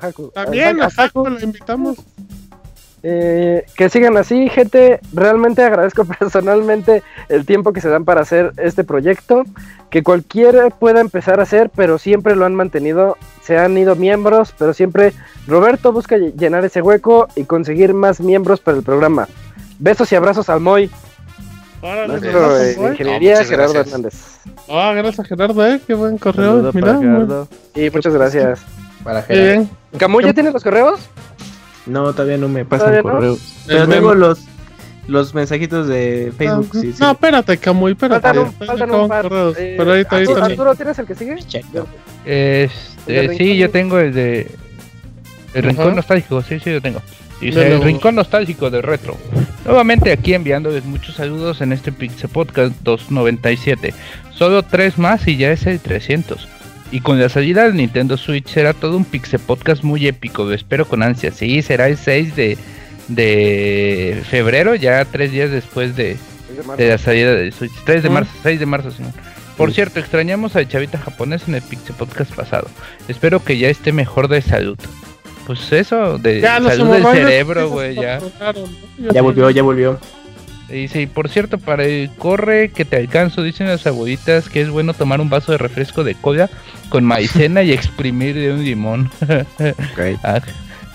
Haku. 0.00 0.28
También 0.32 0.80
A 0.80 0.86
a 0.86 0.90
Jaco 0.90 1.28
lo 1.28 1.40
invitamos. 1.40 1.96
Eh, 3.08 3.64
que 3.76 3.88
sigan 3.88 4.16
así, 4.16 4.48
gente. 4.48 4.98
Realmente 5.12 5.62
agradezco 5.64 6.04
personalmente 6.04 7.04
el 7.28 7.46
tiempo 7.46 7.72
que 7.72 7.80
se 7.80 7.88
dan 7.88 8.04
para 8.04 8.22
hacer 8.22 8.52
este 8.56 8.82
proyecto. 8.82 9.44
Que 9.90 10.02
cualquiera 10.02 10.70
pueda 10.70 11.00
empezar 11.00 11.38
a 11.38 11.44
hacer, 11.44 11.70
pero 11.70 11.98
siempre 11.98 12.34
lo 12.34 12.44
han 12.46 12.56
mantenido. 12.56 13.16
Se 13.42 13.58
han 13.58 13.78
ido 13.78 13.94
miembros, 13.94 14.52
pero 14.58 14.74
siempre 14.74 15.12
Roberto 15.46 15.92
busca 15.92 16.16
ll- 16.16 16.34
llenar 16.36 16.64
ese 16.64 16.82
hueco 16.82 17.28
y 17.36 17.44
conseguir 17.44 17.94
más 17.94 18.18
miembros 18.20 18.58
para 18.58 18.76
el 18.78 18.82
programa. 18.82 19.28
Besos 19.78 20.10
y 20.10 20.16
abrazos 20.16 20.48
al 20.48 20.58
Moy. 20.58 20.90
Nuestro 22.08 22.56
eh, 22.58 22.74
de 22.74 22.88
ingeniería, 22.88 23.44
Gerardo 23.44 23.74
gracias. 23.74 23.86
Hernández. 23.94 24.14
Ah, 24.68 24.92
gracias 24.96 25.28
Gerardo, 25.28 25.64
eh, 25.64 25.80
qué 25.86 25.94
buen 25.94 26.18
correo. 26.18 26.72
Mira, 26.74 26.98
Gerardo. 26.98 27.46
Sí, 27.72 27.88
muchas 27.94 28.14
gracias. 28.14 28.60
Para 29.04 29.22
Gerardo. 29.22 29.68
Camuy, 29.96 30.24
¿ya 30.24 30.32
tienes 30.34 30.52
los 30.52 30.64
correos? 30.64 30.98
No, 31.86 32.12
todavía 32.12 32.36
no 32.36 32.48
me 32.48 32.64
pasan 32.64 32.88
¿Todavía 32.88 33.02
no? 33.02 33.10
correos. 33.16 33.54
Pero 33.66 33.82
El 33.84 33.88
tengo 33.88 34.14
los, 34.14 34.40
los 35.06 35.34
mensajitos 35.34 35.86
de 35.86 36.32
Facebook. 36.36 36.70
Ah, 36.74 36.78
sí, 36.80 36.92
sí. 36.92 36.98
No, 37.00 37.10
espérate, 37.12 37.58
Camuy, 37.58 37.92
espérate. 37.92 38.20
Faltan 38.22 38.44
un, 38.46 38.52
faltan 38.52 38.90
un 38.90 39.08
par. 39.08 39.22
correos, 39.28 39.56
Eh, 39.58 39.74
Pero 39.78 39.90
ahorita, 39.90 40.16
Arturo, 40.16 40.30
ahorita. 40.42 40.46
Arturo, 40.52 40.74
¿tienes 40.74 40.98
el 40.98 41.06
que 41.06 41.14
sigue? 41.14 41.36
Checo. 41.46 41.86
Este, 42.24 43.20
¿El 43.20 43.28
de 43.28 43.36
sí, 43.36 43.38
Rincón? 43.44 43.56
yo 43.58 43.70
tengo 43.70 43.98
el 43.98 44.12
de. 44.14 44.50
El 45.54 45.62
rincón 45.62 45.96
nostálgico, 45.96 46.42
sí, 46.42 46.58
sí, 46.60 46.70
lo 46.70 46.80
tengo. 46.82 47.00
Dice 47.40 47.72
el 47.74 47.82
rincón 47.82 48.14
nostálgico 48.14 48.70
de 48.70 48.82
retro. 48.82 49.16
Nuevamente 49.64 50.10
aquí 50.12 50.34
enviándoles 50.34 50.84
muchos 50.84 51.14
saludos 51.16 51.60
en 51.60 51.72
este 51.72 51.92
Pixel 51.92 52.30
Podcast 52.30 52.74
297. 52.82 53.94
Solo 54.32 54.62
tres 54.62 54.98
más 54.98 55.26
y 55.28 55.36
ya 55.36 55.50
es 55.52 55.66
el 55.66 55.80
300. 55.80 56.48
Y 56.92 57.00
con 57.00 57.18
la 57.20 57.28
salida 57.28 57.64
del 57.64 57.74
Nintendo 57.74 58.16
Switch 58.16 58.46
será 58.48 58.72
todo 58.72 58.96
un 58.96 59.04
Pixel 59.04 59.40
Podcast 59.40 59.82
muy 59.82 60.06
épico. 60.06 60.44
Lo 60.44 60.54
espero 60.54 60.86
con 60.86 61.02
ansia. 61.02 61.32
Sí, 61.32 61.60
será 61.62 61.88
el 61.88 61.96
6 61.96 62.36
de, 62.36 62.56
de 63.08 64.22
febrero, 64.28 64.74
ya 64.74 65.04
tres 65.04 65.32
días 65.32 65.50
después 65.50 65.96
de, 65.96 66.16
de 66.76 66.88
la 66.88 66.98
salida 66.98 67.34
del 67.34 67.52
Switch. 67.52 67.72
3 67.84 68.02
de 68.04 68.10
marzo, 68.10 68.30
6 68.42 68.60
de 68.60 68.66
marzo, 68.66 68.90
señor. 68.90 69.12
Por 69.56 69.72
cierto, 69.72 69.98
extrañamos 70.00 70.54
al 70.54 70.68
chavita 70.68 70.98
japonés 70.98 71.48
en 71.48 71.54
el 71.56 71.62
Pixel 71.62 71.96
Podcast 71.96 72.32
pasado. 72.34 72.68
Espero 73.08 73.42
que 73.42 73.58
ya 73.58 73.68
esté 73.68 73.92
mejor 73.92 74.28
de 74.28 74.42
salud. 74.42 74.78
Pues 75.46 75.72
eso, 75.72 76.18
de 76.18 76.40
Ya 76.40 76.60
salud 76.60 76.88
del 76.90 77.02
cerebro, 77.04 77.68
güey, 77.70 77.94
ya. 77.94 78.20
Ya 79.12 79.22
volvió, 79.22 79.48
ya 79.50 79.62
volvió. 79.62 79.98
Dice, 80.68 81.02
y 81.02 81.06
por 81.06 81.28
cierto, 81.28 81.58
para 81.58 81.84
el 81.84 82.10
corre 82.18 82.70
que 82.70 82.84
te 82.84 82.96
alcanzo, 82.96 83.42
dicen 83.42 83.68
las 83.68 83.86
abuelitas 83.86 84.48
que 84.48 84.60
es 84.60 84.68
bueno 84.68 84.94
tomar 84.94 85.20
un 85.20 85.30
vaso 85.30 85.52
de 85.52 85.58
refresco 85.58 86.02
de 86.02 86.14
cola 86.16 86.50
con 86.88 87.04
maicena 87.04 87.62
y 87.62 87.72
exprimir 87.72 88.34
de 88.34 88.52
un 88.52 88.64
limón. 88.64 89.10
Ok. 89.22 90.18
Ah, 90.24 90.40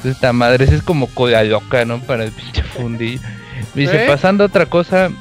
esta 0.03 0.33
madre, 0.33 0.65
es 0.65 0.81
como 0.81 1.05
cola 1.07 1.43
loca, 1.43 1.85
¿no? 1.85 1.99
Para 1.99 2.23
el 2.23 2.31
pinche 2.31 2.63
fundillo. 2.63 3.21
Dice, 3.75 4.05
¿Eh? 4.05 4.07
pasando 4.07 4.43
a 4.43 4.47
otra 4.47 4.65
cosa, 4.65 5.11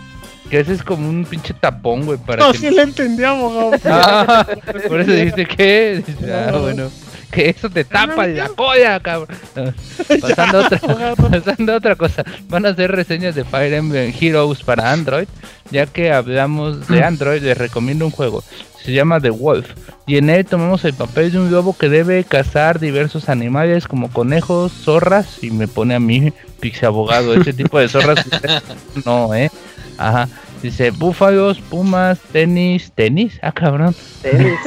que 0.49 0.59
ese 0.61 0.73
es 0.73 0.83
como 0.83 1.07
un 1.09 1.27
pinche 1.27 1.53
tapón, 1.53 2.07
güey, 2.07 2.19
para 2.19 2.45
No, 2.47 2.53
que... 2.53 2.59
sí 2.59 2.71
le 2.71 2.83
entendí, 2.83 3.23
abogado. 3.23 3.73
Ah, 3.85 4.47
por 4.89 5.01
eso 5.03 5.13
dice 5.13 5.45
que, 5.47 6.03
dice, 6.07 6.33
ah, 6.33 6.49
No. 6.53 6.61
bueno, 6.63 6.91
que 7.31 7.51
eso 7.51 7.71
te 7.71 7.85
tapa 7.85 8.27
la 8.27 8.49
cola, 8.49 9.01
cabrón. 9.01 9.37
Pasando 10.21 10.61
otra, 10.61 10.81
pasando 11.17 11.73
a 11.73 11.77
otra 11.77 11.97
cosa, 11.97 12.25
van 12.49 12.67
a 12.67 12.71
hacer 12.71 12.91
reseñas 12.91 13.35
de 13.35 13.45
Fire 13.45 13.73
Emblem 13.73 14.13
Heroes 14.19 14.63
para 14.63 14.93
Android, 14.93 15.29
ya 15.71 15.87
que 15.87 16.13
hablamos 16.13 16.89
de 16.89 17.03
Android, 17.03 17.43
les 17.43 17.57
recomiendo 17.57 18.05
un 18.05 18.11
juego. 18.11 18.43
Se 18.83 18.93
llama 18.93 19.21
The 19.21 19.31
Wolf 19.31 19.69
y 20.07 20.17
en 20.17 20.31
él 20.31 20.47
tomamos 20.47 20.85
el 20.85 20.95
papel 20.95 21.31
de 21.31 21.39
un 21.39 21.51
lobo 21.51 21.77
que 21.77 21.89
debe 21.89 22.25
cazar 22.25 22.81
diversos 22.81 23.29
animales 23.29 23.87
como 23.87 24.11
conejos, 24.11 24.73
zorras 24.73 25.45
y 25.45 25.51
me 25.51 25.69
pone 25.69 25.95
a 25.95 26.01
mí 26.01 26.33
pixie 26.61 26.87
abogado, 26.87 27.35
ese 27.35 27.53
tipo 27.53 27.79
de 27.79 27.89
zorras 27.89 28.27
no, 29.05 29.35
eh. 29.35 29.51
Ajá. 29.99 30.29
Dice 30.63 30.91
búfalos, 30.91 31.59
pumas, 31.59 32.19
tenis, 32.33 32.93
tenis, 32.95 33.39
ah 33.43 33.53
cabrón, 33.53 33.95
Tenis. 34.21 34.59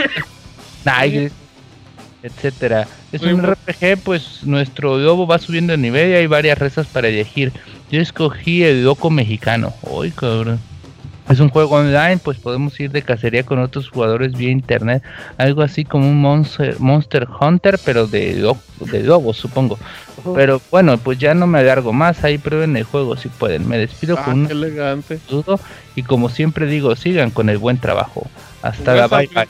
Nike, 0.86 1.32
etcétera. 2.24 2.88
Es 3.12 3.22
Muy 3.22 3.34
un 3.34 3.42
bueno. 3.42 3.56
RPG, 3.68 3.98
pues 4.04 4.40
nuestro 4.44 4.98
lobo 4.98 5.28
va 5.28 5.38
subiendo 5.38 5.72
de 5.72 5.78
nivel 5.78 6.12
y 6.12 6.16
hay 6.16 6.28
varias 6.28 6.58
rezas 6.58 6.88
para 6.88 7.10
elegir. 7.10 7.52
Yo 7.92 8.02
escogí 8.02 8.64
el 8.64 8.84
loco 8.84 9.10
mexicano. 9.12 9.74
Uy, 9.84 10.10
cabrón. 10.12 10.60
Es 11.30 11.40
un 11.40 11.48
juego 11.50 11.76
online, 11.76 12.18
pues 12.18 12.38
podemos 12.38 12.78
ir 12.82 12.92
de 12.92 13.02
cacería 13.02 13.44
con 13.44 13.58
otros 13.60 13.90
jugadores 13.90 14.34
vía 14.36 14.50
internet. 14.52 15.04
Algo 15.38 15.62
así 15.62 15.86
como 15.86 16.10
un 16.10 16.20
Monster, 16.20 16.80
Monster 16.80 17.28
Hunter, 17.40 17.80
pero 17.86 18.08
de, 18.08 18.36
lo- 18.36 18.58
de 18.82 19.04
lobos, 19.04 19.38
supongo. 19.38 19.80
Pero 20.36 20.62
bueno, 20.70 20.98
pues 20.98 21.18
ya 21.20 21.34
no 21.34 21.48
me 21.48 21.60
alargo 21.60 21.94
más. 21.94 22.24
Ahí 22.26 22.38
prueben 22.38 22.76
el 22.76 22.84
juego 22.84 23.16
si 23.16 23.30
pueden. 23.30 23.68
Me 23.70 23.78
despido 23.78 24.18
Ah, 24.20 24.26
con 24.26 24.42
un 24.42 24.52
elegante. 24.52 25.20
saludo 25.28 25.60
y 25.96 26.04
como 26.04 26.30
siempre 26.30 26.66
digo, 26.68 26.96
sigan 26.98 27.30
con 27.32 27.50
el 27.50 27.58
buen 27.58 27.78
trabajo. 27.78 28.28
Hasta 28.62 28.94
la 28.94 29.08
bye 29.08 29.28
bye. 29.34 29.48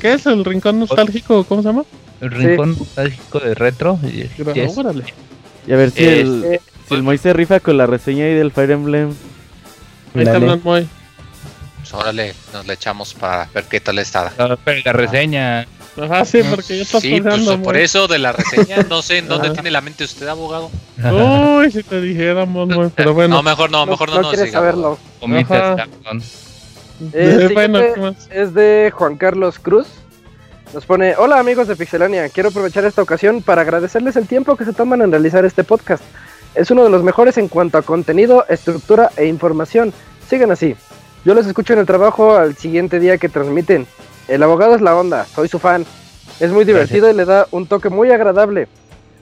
¿Qué 0.00 0.14
es 0.14 0.26
el 0.26 0.44
rincón 0.44 0.80
nostálgico? 0.80 1.44
¿Cómo 1.44 1.62
se 1.62 1.68
llama? 1.68 1.84
El 2.20 2.30
rincón 2.30 2.76
nostálgico 2.78 3.40
de 3.40 3.54
retro. 3.54 3.98
y- 4.02 4.22
Gra- 4.42 4.56
y 4.56 4.60
es- 4.60 4.76
Órale. 4.78 5.04
Y 5.66 5.72
a 5.72 5.76
ver 5.76 5.90
si 5.90 6.04
Eh, 6.04 6.20
el, 6.20 6.44
eh, 6.44 6.60
si 6.88 6.94
el 6.94 7.02
Moy 7.02 7.18
se 7.18 7.32
rifa 7.32 7.60
con 7.60 7.76
la 7.76 7.86
reseña 7.86 8.24
ahí 8.24 8.34
del 8.34 8.50
Fire 8.52 8.70
Emblem. 8.72 9.10
Ahí 10.14 10.22
está. 10.22 10.38
Blanc 10.38 10.62
Moy. 10.64 10.86
Pues 11.80 11.94
órale, 11.94 12.34
nos 12.52 12.66
le 12.66 12.74
echamos 12.74 13.14
para 13.14 13.48
ver 13.54 13.64
qué 13.64 13.80
tal 13.80 13.98
está. 13.98 14.32
Ah, 14.38 14.56
pero 14.64 14.80
la 14.84 14.92
reseña. 14.92 15.66
Ajá, 16.00 16.24
sí, 16.24 16.40
porque 16.50 16.76
ya 16.78 16.82
está 16.82 17.00
Sí, 17.00 17.20
pues 17.20 17.46
por 17.62 17.76
eso 17.76 18.08
de 18.08 18.18
la 18.18 18.32
reseña, 18.32 18.78
no 18.88 19.00
sé 19.00 19.18
en 19.18 19.28
dónde 19.28 19.50
tiene 19.50 19.70
la 19.70 19.80
mente 19.80 20.02
usted, 20.04 20.26
abogado. 20.26 20.70
Uy, 20.98 21.70
si 21.70 21.82
te 21.84 22.00
dijéramos, 22.00 22.68
Moy, 22.68 22.90
pero 22.94 23.14
bueno. 23.14 23.36
No, 23.36 23.42
mejor 23.42 23.70
no, 23.70 23.86
mejor 23.86 24.08
no, 24.08 24.16
no 24.16 24.22
nos 24.22 24.30
quieres 24.32 24.46
diga, 24.50 24.58
saberlo. 24.58 24.98
Eh, 27.12 27.50
bueno, 27.52 27.78
siguiente 27.78 27.92
¿qué 27.94 28.00
más? 28.00 28.28
es 28.32 28.54
de 28.54 28.92
Juan 28.94 29.16
Carlos 29.16 29.58
Cruz. 29.58 29.86
Nos 30.72 30.86
pone, 30.86 31.14
hola 31.16 31.38
amigos 31.38 31.68
de 31.68 31.76
Pixelania, 31.76 32.28
quiero 32.30 32.48
aprovechar 32.48 32.84
esta 32.84 33.00
ocasión 33.02 33.42
para 33.42 33.62
agradecerles 33.62 34.16
el 34.16 34.26
tiempo 34.26 34.56
que 34.56 34.64
se 34.64 34.72
toman 34.72 35.02
en 35.02 35.10
realizar 35.12 35.44
este 35.44 35.62
podcast. 35.62 36.02
Es 36.54 36.70
uno 36.70 36.82
de 36.84 36.90
los 36.90 37.02
mejores 37.02 37.38
en 37.38 37.48
cuanto 37.48 37.78
a 37.78 37.82
contenido, 37.82 38.44
estructura 38.48 39.10
e 39.16 39.26
información. 39.26 39.92
Sigan 40.28 40.50
así. 40.50 40.74
Yo 41.24 41.34
les 41.34 41.46
escucho 41.46 41.72
en 41.72 41.78
el 41.80 41.86
trabajo 41.86 42.36
al 42.36 42.56
siguiente 42.56 42.98
día 43.00 43.18
que 43.18 43.28
transmiten. 43.28 43.86
El 44.28 44.42
abogado 44.42 44.74
es 44.74 44.80
la 44.80 44.96
onda, 44.96 45.26
soy 45.26 45.48
su 45.48 45.58
fan. 45.58 45.84
Es 46.40 46.50
muy 46.50 46.64
divertido 46.64 47.08
y 47.10 47.14
le 47.14 47.24
da 47.24 47.46
un 47.50 47.66
toque 47.66 47.88
muy 47.88 48.10
agradable. 48.10 48.66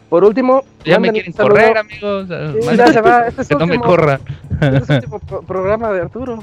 Por 0.08 0.24
último, 0.24 0.62
Ya 0.84 0.98
me 0.98 1.10
quieren 1.10 1.32
correr, 1.32 1.76
amigos. 1.78 2.28
Sí, 2.28 2.76
ya 2.76 2.92
se 2.92 3.00
va, 3.00 3.26
este 3.26 3.42
es 3.42 3.48
que 3.48 3.54
no 3.56 3.66
me 3.66 3.78
corran. 3.78 4.20
Este 4.60 4.76
es 4.76 4.90
el 4.90 4.96
último 4.96 5.18
pro- 5.20 5.42
programa 5.42 5.90
de 5.92 6.02
Arturo. 6.02 6.42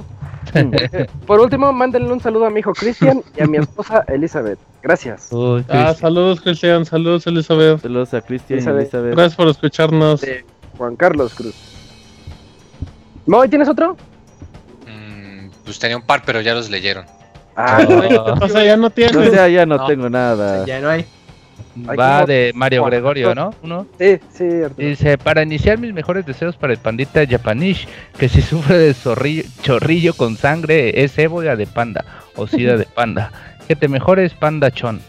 Por 1.27 1.39
último, 1.39 1.71
mándenle 1.73 2.11
un 2.11 2.19
saludo 2.19 2.45
a 2.45 2.49
mi 2.49 2.59
hijo 2.61 2.73
Cristian 2.73 3.21
y 3.37 3.41
a 3.43 3.47
mi 3.47 3.57
esposa 3.57 4.03
Elizabeth. 4.07 4.59
Gracias. 4.81 5.27
Uy, 5.31 5.65
Ah, 5.69 5.93
saludos, 5.93 6.41
Cristian. 6.41 6.85
Saludos, 6.85 7.25
Elizabeth. 7.27 7.81
Saludos 7.81 8.13
a 8.13 8.21
Cristian 8.21 8.59
y 8.59 8.61
Elizabeth. 8.61 8.81
Elizabeth. 8.83 9.11
Gracias 9.15 9.35
por 9.35 9.47
escucharnos. 9.47 10.21
De 10.21 10.45
Juan 10.77 10.95
Carlos 10.95 11.33
Cruz. 11.33 11.55
Moy, 13.25 13.47
¿tienes 13.49 13.67
otro? 13.69 13.95
Mm, 14.87 15.49
pues 15.65 15.77
tenía 15.79 15.97
un 15.97 16.03
par, 16.03 16.23
pero 16.25 16.41
ya 16.41 16.53
los 16.53 16.69
leyeron. 16.69 17.05
Ah, 17.55 17.79
O 17.81 17.87
tienes. 18.89 19.31
sea, 19.31 19.47
ya 19.49 19.65
no, 19.65 19.77
No. 19.77 19.85
tengo 19.85 20.09
nada. 20.09 20.65
Ya 20.65 20.79
no 20.79 20.89
hay. 20.89 21.05
Va 21.87 22.25
de 22.25 22.51
Mario 22.55 22.81
Juan- 22.81 22.91
Gregorio, 22.91 23.35
¿no? 23.35 23.53
Uno. 23.61 23.87
sí, 23.97 24.17
sí, 24.33 24.43
Arturo. 24.63 24.87
Dice, 24.87 25.17
para 25.17 25.43
iniciar 25.43 25.77
mis 25.77 25.93
mejores 25.93 26.25
deseos 26.25 26.55
para 26.55 26.73
el 26.73 26.79
pandita 26.79 27.25
Japanish, 27.27 27.87
que 28.17 28.29
si 28.29 28.41
sufre 28.41 28.77
de 28.77 28.93
zorrillo- 28.93 29.45
chorrillo 29.61 30.13
con 30.13 30.37
sangre 30.37 31.03
es 31.03 31.17
ébola 31.17 31.55
de 31.55 31.67
panda 31.67 32.05
o 32.35 32.47
sida 32.47 32.77
de 32.77 32.85
panda. 32.85 33.31
Que 33.67 33.75
te 33.75 33.87
mejores 33.87 34.33
panda 34.33 34.71
chon. 34.71 34.99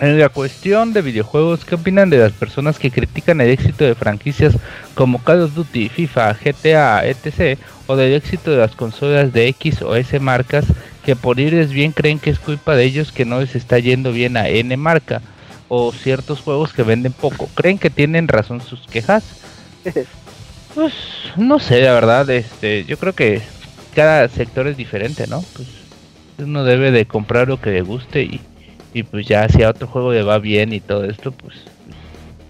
En 0.00 0.18
la 0.18 0.30
cuestión 0.30 0.92
de 0.94 1.02
videojuegos, 1.02 1.64
¿qué 1.64 1.74
opinan 1.76 2.10
de 2.10 2.18
las 2.18 2.32
personas 2.32 2.78
que 2.78 2.90
critican 2.90 3.40
el 3.40 3.50
éxito 3.50 3.84
de 3.84 3.94
franquicias 3.94 4.56
como 4.94 5.22
Call 5.22 5.42
of 5.42 5.54
Duty, 5.54 5.90
FIFA, 5.90 6.32
GTA, 6.34 7.06
etc. 7.06 7.58
o 7.86 7.94
del 7.94 8.14
éxito 8.14 8.50
de 8.50 8.56
las 8.56 8.74
consolas 8.74 9.32
de 9.32 9.48
X 9.48 9.82
o 9.82 9.94
S 9.94 10.18
marcas 10.18 10.64
que 11.04 11.14
por 11.14 11.38
irles 11.38 11.72
bien 11.72 11.92
creen 11.92 12.18
que 12.18 12.30
es 12.30 12.38
culpa 12.38 12.74
de 12.74 12.84
ellos 12.84 13.12
que 13.12 13.24
no 13.26 13.40
les 13.40 13.54
está 13.54 13.78
yendo 13.78 14.12
bien 14.12 14.36
a 14.36 14.48
N 14.48 14.74
marca? 14.76 15.20
O 15.74 15.90
ciertos 15.90 16.42
juegos 16.42 16.74
que 16.74 16.82
venden 16.82 17.14
poco. 17.14 17.48
¿Creen 17.54 17.78
que 17.78 17.88
tienen 17.88 18.28
razón 18.28 18.60
sus 18.60 18.86
quejas? 18.86 19.24
Pues 20.74 20.94
no 21.36 21.58
sé, 21.58 21.82
la 21.82 21.92
verdad, 21.92 22.30
este, 22.30 22.86
yo 22.86 22.96
creo 22.96 23.12
que 23.12 23.42
cada 23.94 24.26
sector 24.30 24.66
es 24.66 24.78
diferente, 24.78 25.26
¿no? 25.26 25.44
Pues 25.54 25.68
uno 26.38 26.64
debe 26.64 26.90
de 26.90 27.04
comprar 27.04 27.46
lo 27.48 27.60
que 27.60 27.72
le 27.72 27.82
guste 27.82 28.22
y, 28.22 28.40
y 28.94 29.02
pues 29.02 29.26
ya 29.26 29.46
si 29.50 29.62
a 29.62 29.68
otro 29.68 29.86
juego 29.86 30.14
le 30.14 30.22
va 30.22 30.38
bien 30.38 30.72
y 30.72 30.80
todo 30.80 31.04
esto, 31.04 31.30
pues 31.30 31.56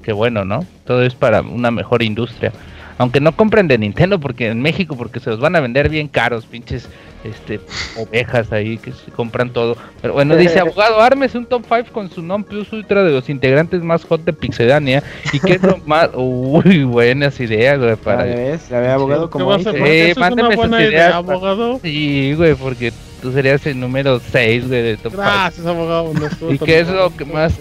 qué 0.05 0.13
bueno, 0.13 0.45
¿no? 0.45 0.65
Todo 0.87 1.03
es 1.03 1.17
para 1.17 1.41
una 1.43 1.73
mejor 1.73 2.05
industria. 2.05 2.53
Aunque 2.97 3.19
no 3.19 3.33
compren 3.33 3.67
de 3.67 3.77
Nintendo 3.77 4.21
porque 4.21 4.47
en 4.47 4.63
México 4.63 4.97
porque 4.97 5.19
se 5.19 5.31
los 5.31 5.41
van 5.41 5.57
a 5.57 5.61
vender 5.61 5.89
bien 5.89 6.07
caros, 6.07 6.47
pinches 6.47 6.89
este 7.25 7.61
ovejas 7.97 8.53
ahí 8.53 8.79
que 8.79 8.93
se 8.93 9.11
compran 9.11 9.51
todo. 9.51 9.77
Pero 10.01 10.15
bueno, 10.15 10.37
dice 10.37 10.59
abogado, 10.61 11.01
armes 11.01 11.35
un 11.35 11.47
top 11.47 11.65
5 11.69 11.93
con 11.93 12.11
su 12.11 12.23
non 12.23 12.45
plus 12.45 12.73
ultra 12.73 13.05
de 13.05 13.11
los 13.11 13.29
integrantes 13.29 13.83
más 13.83 14.05
hot 14.05 14.25
de 14.25 14.33
Pixedania 14.33 15.03
y 15.33 15.41
que 15.41 15.55
es 15.55 15.63
lo 15.63 15.79
más 15.87 16.11
uy, 16.15 16.85
buenas 16.85 17.39
ideas, 17.41 17.79
güey, 17.79 17.97
para 17.97 18.19
Para 18.19 18.35
ves, 18.35 18.71
la 18.71 18.81
ve 18.81 18.89
abogado 18.89 19.27
¿Qué 19.29 19.33
como 19.33 19.47
vas 19.47 19.67
a 19.67 19.73
dice. 19.73 20.11
Eh, 20.11 20.15
buena 20.17 20.55
sus 20.55 20.67
idea, 20.67 20.89
ideas, 20.89 21.15
abogado. 21.15 21.81
Sí, 21.83 22.35
güey, 22.35 22.55
porque 22.55 22.93
tú 23.21 23.33
serías 23.33 23.65
el 23.67 23.79
número 23.79 24.21
6, 24.21 24.69
güey, 24.69 24.83
de 24.83 24.97
top 24.97 25.13
5. 25.13 25.23
Gracias, 25.23 25.67
abogado. 25.67 26.13
No 26.13 26.53
¿Y 26.53 26.59
qué 26.59 26.81
es 26.81 26.89
lo 26.89 27.15
que 27.15 27.25
más 27.25 27.59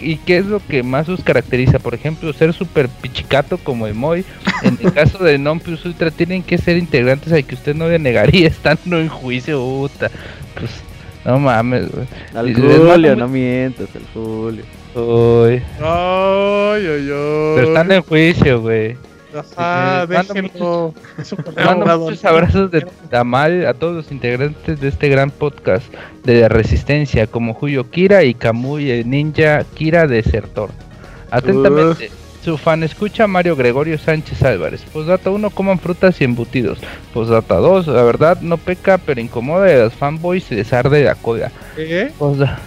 y 0.00 0.16
qué 0.16 0.38
es 0.38 0.46
lo 0.46 0.60
que 0.66 0.82
más 0.82 1.08
os 1.08 1.22
caracteriza? 1.22 1.78
Por 1.78 1.94
ejemplo, 1.94 2.32
ser 2.32 2.52
super 2.52 2.88
pichicato 2.88 3.58
como 3.58 3.86
Emoy. 3.86 4.24
En 4.62 4.78
el 4.82 4.92
caso 4.92 5.22
de 5.22 5.38
Non 5.38 5.60
Plus 5.60 5.84
Ultra, 5.84 6.10
tienen 6.10 6.42
que 6.42 6.58
ser 6.58 6.76
integrantes 6.76 7.32
al 7.32 7.44
que 7.44 7.54
usted 7.54 7.74
no 7.74 7.88
le 7.88 7.98
negaría 7.98 8.46
estando 8.48 8.98
en 9.00 9.08
juicio, 9.08 9.58
puta. 9.60 10.10
Pues, 10.54 10.70
no 11.24 11.38
mames, 11.38 11.90
güey. 11.90 12.06
Al 12.34 12.54
Julio, 12.54 13.16
no 13.16 13.28
mientas, 13.28 13.88
al 13.94 14.02
Julio. 14.14 14.64
Uy, 14.94 15.62
Ay, 15.80 16.86
ay, 16.86 17.08
ay. 17.08 17.52
pero 17.54 17.68
están 17.68 17.92
en 17.92 18.02
juicio, 18.02 18.60
güey. 18.60 18.96
Ajá, 19.34 20.02
Eh, 20.04 20.06
déjenlo. 20.08 20.94
Mando 21.64 21.98
muchos 21.98 22.24
abrazos 22.24 22.70
de 22.70 22.86
tamal 23.10 23.66
a 23.66 23.74
todos 23.74 23.94
los 23.94 24.12
integrantes 24.12 24.80
de 24.80 24.88
este 24.88 25.08
gran 25.08 25.30
podcast 25.30 25.84
de 26.24 26.40
la 26.42 26.48
Resistencia, 26.48 27.26
como 27.26 27.54
Julio 27.54 27.90
Kira 27.90 28.24
y 28.24 28.34
Kamui 28.34 28.90
el 28.90 29.08
Ninja 29.10 29.64
Kira 29.74 30.06
Desertor. 30.06 30.70
Atentamente, 31.30 32.10
su 32.44 32.56
fan 32.58 32.82
escucha 32.82 33.26
Mario 33.26 33.54
Gregorio 33.54 33.98
Sánchez 33.98 34.42
Álvarez. 34.42 34.82
Posdata 34.92 35.30
1, 35.30 35.50
coman 35.50 35.78
frutas 35.78 36.20
y 36.20 36.24
embutidos. 36.24 36.78
Posdata 37.14 37.56
2, 37.56 37.86
la 37.88 38.02
verdad 38.02 38.40
no 38.40 38.56
peca, 38.56 38.98
pero 38.98 39.20
incomoda 39.20 39.70
y 39.70 39.74
a 39.74 39.84
los 39.84 39.92
fanboys 39.92 40.50
y 40.50 40.56
les 40.56 40.72
arde 40.72 41.04
la 41.04 41.14
cola. 41.14 41.52
Posda- 42.18 42.58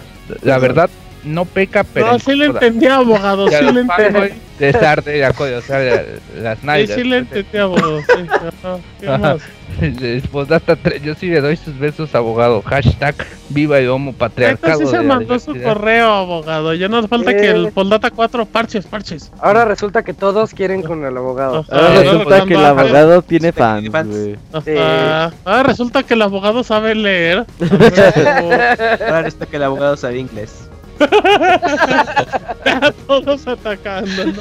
la 0.43 0.57
verdad 0.59 0.89
no 1.25 1.45
peca, 1.45 1.83
pero 1.83 2.11
No, 2.13 2.19
sí 2.19 2.31
le 2.35 2.45
incomoda. 2.45 2.65
entendí, 2.67 2.87
abogado. 2.87 3.47
Sí 3.49 3.55
le 3.73 3.81
entendí. 3.81 4.33
les 4.59 4.75
arde 4.75 5.19
la 5.19 5.33
cola, 5.33 5.57
o 5.57 5.61
sea, 5.61 5.79
la- 5.79 6.03
las 6.41 6.59
Sí, 6.59 6.65
nalgas. 6.65 6.89
sí 6.95 7.03
le 7.03 7.17
entendí, 7.17 7.57
abogado. 7.57 7.99
Sí. 8.01 8.27
Ajá. 8.29 8.77
¿Qué 9.01 9.07
más? 9.17 9.41
Postdata 10.31 10.75
3, 10.75 11.01
yo 11.01 11.15
sí 11.15 11.27
le 11.27 11.41
doy 11.41 11.57
sus 11.57 11.77
besos, 11.79 12.13
abogado. 12.13 12.61
Hashtag 12.61 13.15
viva 13.49 13.79
el 13.79 13.89
homo 13.89 14.13
patriarcado. 14.13 14.73
Entonces 14.73 14.91
se 14.91 14.97
de 15.01 15.03
mandó 15.07 15.39
su 15.39 15.59
correo, 15.61 16.11
abogado. 16.13 16.73
Ya 16.75 16.87
nos 16.87 17.07
falta 17.07 17.31
Eh. 17.31 17.37
que 17.37 17.49
el 17.49 17.71
Poldata 17.71 18.11
4 18.11 18.45
parches, 18.45 18.85
parches. 18.85 19.31
Ahora 19.41 19.65
resulta 19.65 20.03
que 20.03 20.13
todos 20.13 20.53
quieren 20.53 20.83
con 20.83 21.03
el 21.03 21.17
abogado. 21.17 21.65
Ahora 21.71 21.87
Ah, 21.87 21.99
resulta 22.03 22.45
que 22.45 22.53
el 22.53 22.65
abogado 22.65 23.21
tiene 23.23 23.51
Tiene 23.51 23.51
fans, 23.51 23.89
fans. 23.91 24.09
güey. 24.09 24.35
Ajá. 24.77 25.33
Ah, 25.45 25.63
resulta 25.63 26.03
que 26.03 26.13
el 26.13 26.21
abogado 26.21 26.63
sabe 26.63 26.93
leer. 26.93 27.45
Ahora 29.01 29.21
resulta 29.23 29.45
que 29.47 29.55
el 29.57 29.63
abogado 29.63 29.97
sabe 29.97 30.19
inglés. 30.19 30.69
Todos 33.07 33.47
atacando, 33.47 34.25
¿no? 34.25 34.33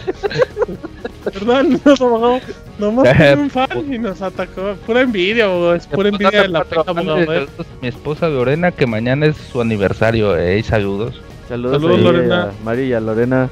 ¿Verdad? 1.24 1.64
Nos 1.84 2.00
abogado. 2.00 2.40
Nomás 2.78 3.08
un 3.38 3.50
fan 3.50 3.92
y 3.94 3.98
nos 3.98 4.20
atacó. 4.22 4.74
Pura 4.86 5.02
envidia, 5.02 5.44
abogado. 5.44 5.74
Es 5.74 5.86
pura 5.86 6.08
envidia 6.08 6.42
de 6.42 6.48
la 6.48 6.60
abogado. 6.60 7.18
¿eh? 7.20 7.24
saludos 7.26 7.66
Mi 7.80 7.88
esposa 7.88 8.28
Lorena, 8.28 8.72
que 8.72 8.86
mañana 8.86 9.26
es 9.26 9.36
su 9.36 9.60
aniversario. 9.60 10.36
Eh, 10.36 10.62
saludos. 10.62 11.20
Saludos, 11.48 11.80
Saludos, 11.82 11.96
ahí 11.98 12.02
Lorena. 12.04 12.42
a 12.44 12.64
Mari 12.64 12.82
y 12.84 12.92
a 12.92 13.00
Lorena. 13.00 13.50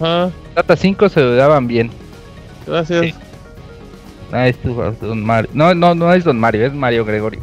Ah, 0.00 0.28
Data 0.54 0.76
5 0.76 1.08
se 1.08 1.22
daban 1.36 1.66
bien. 1.66 1.90
gracias. 2.66 3.06
Sí. 3.06 3.14
Ah, 4.32 4.48
es 4.48 4.56
tu- 4.58 4.74
don 4.74 5.24
Mario. 5.24 5.48
No, 5.54 5.74
no, 5.74 5.94
no 5.94 6.12
es 6.12 6.24
Don 6.24 6.38
Mario, 6.38 6.66
es 6.66 6.74
Mario 6.74 7.04
Gregorio. 7.04 7.40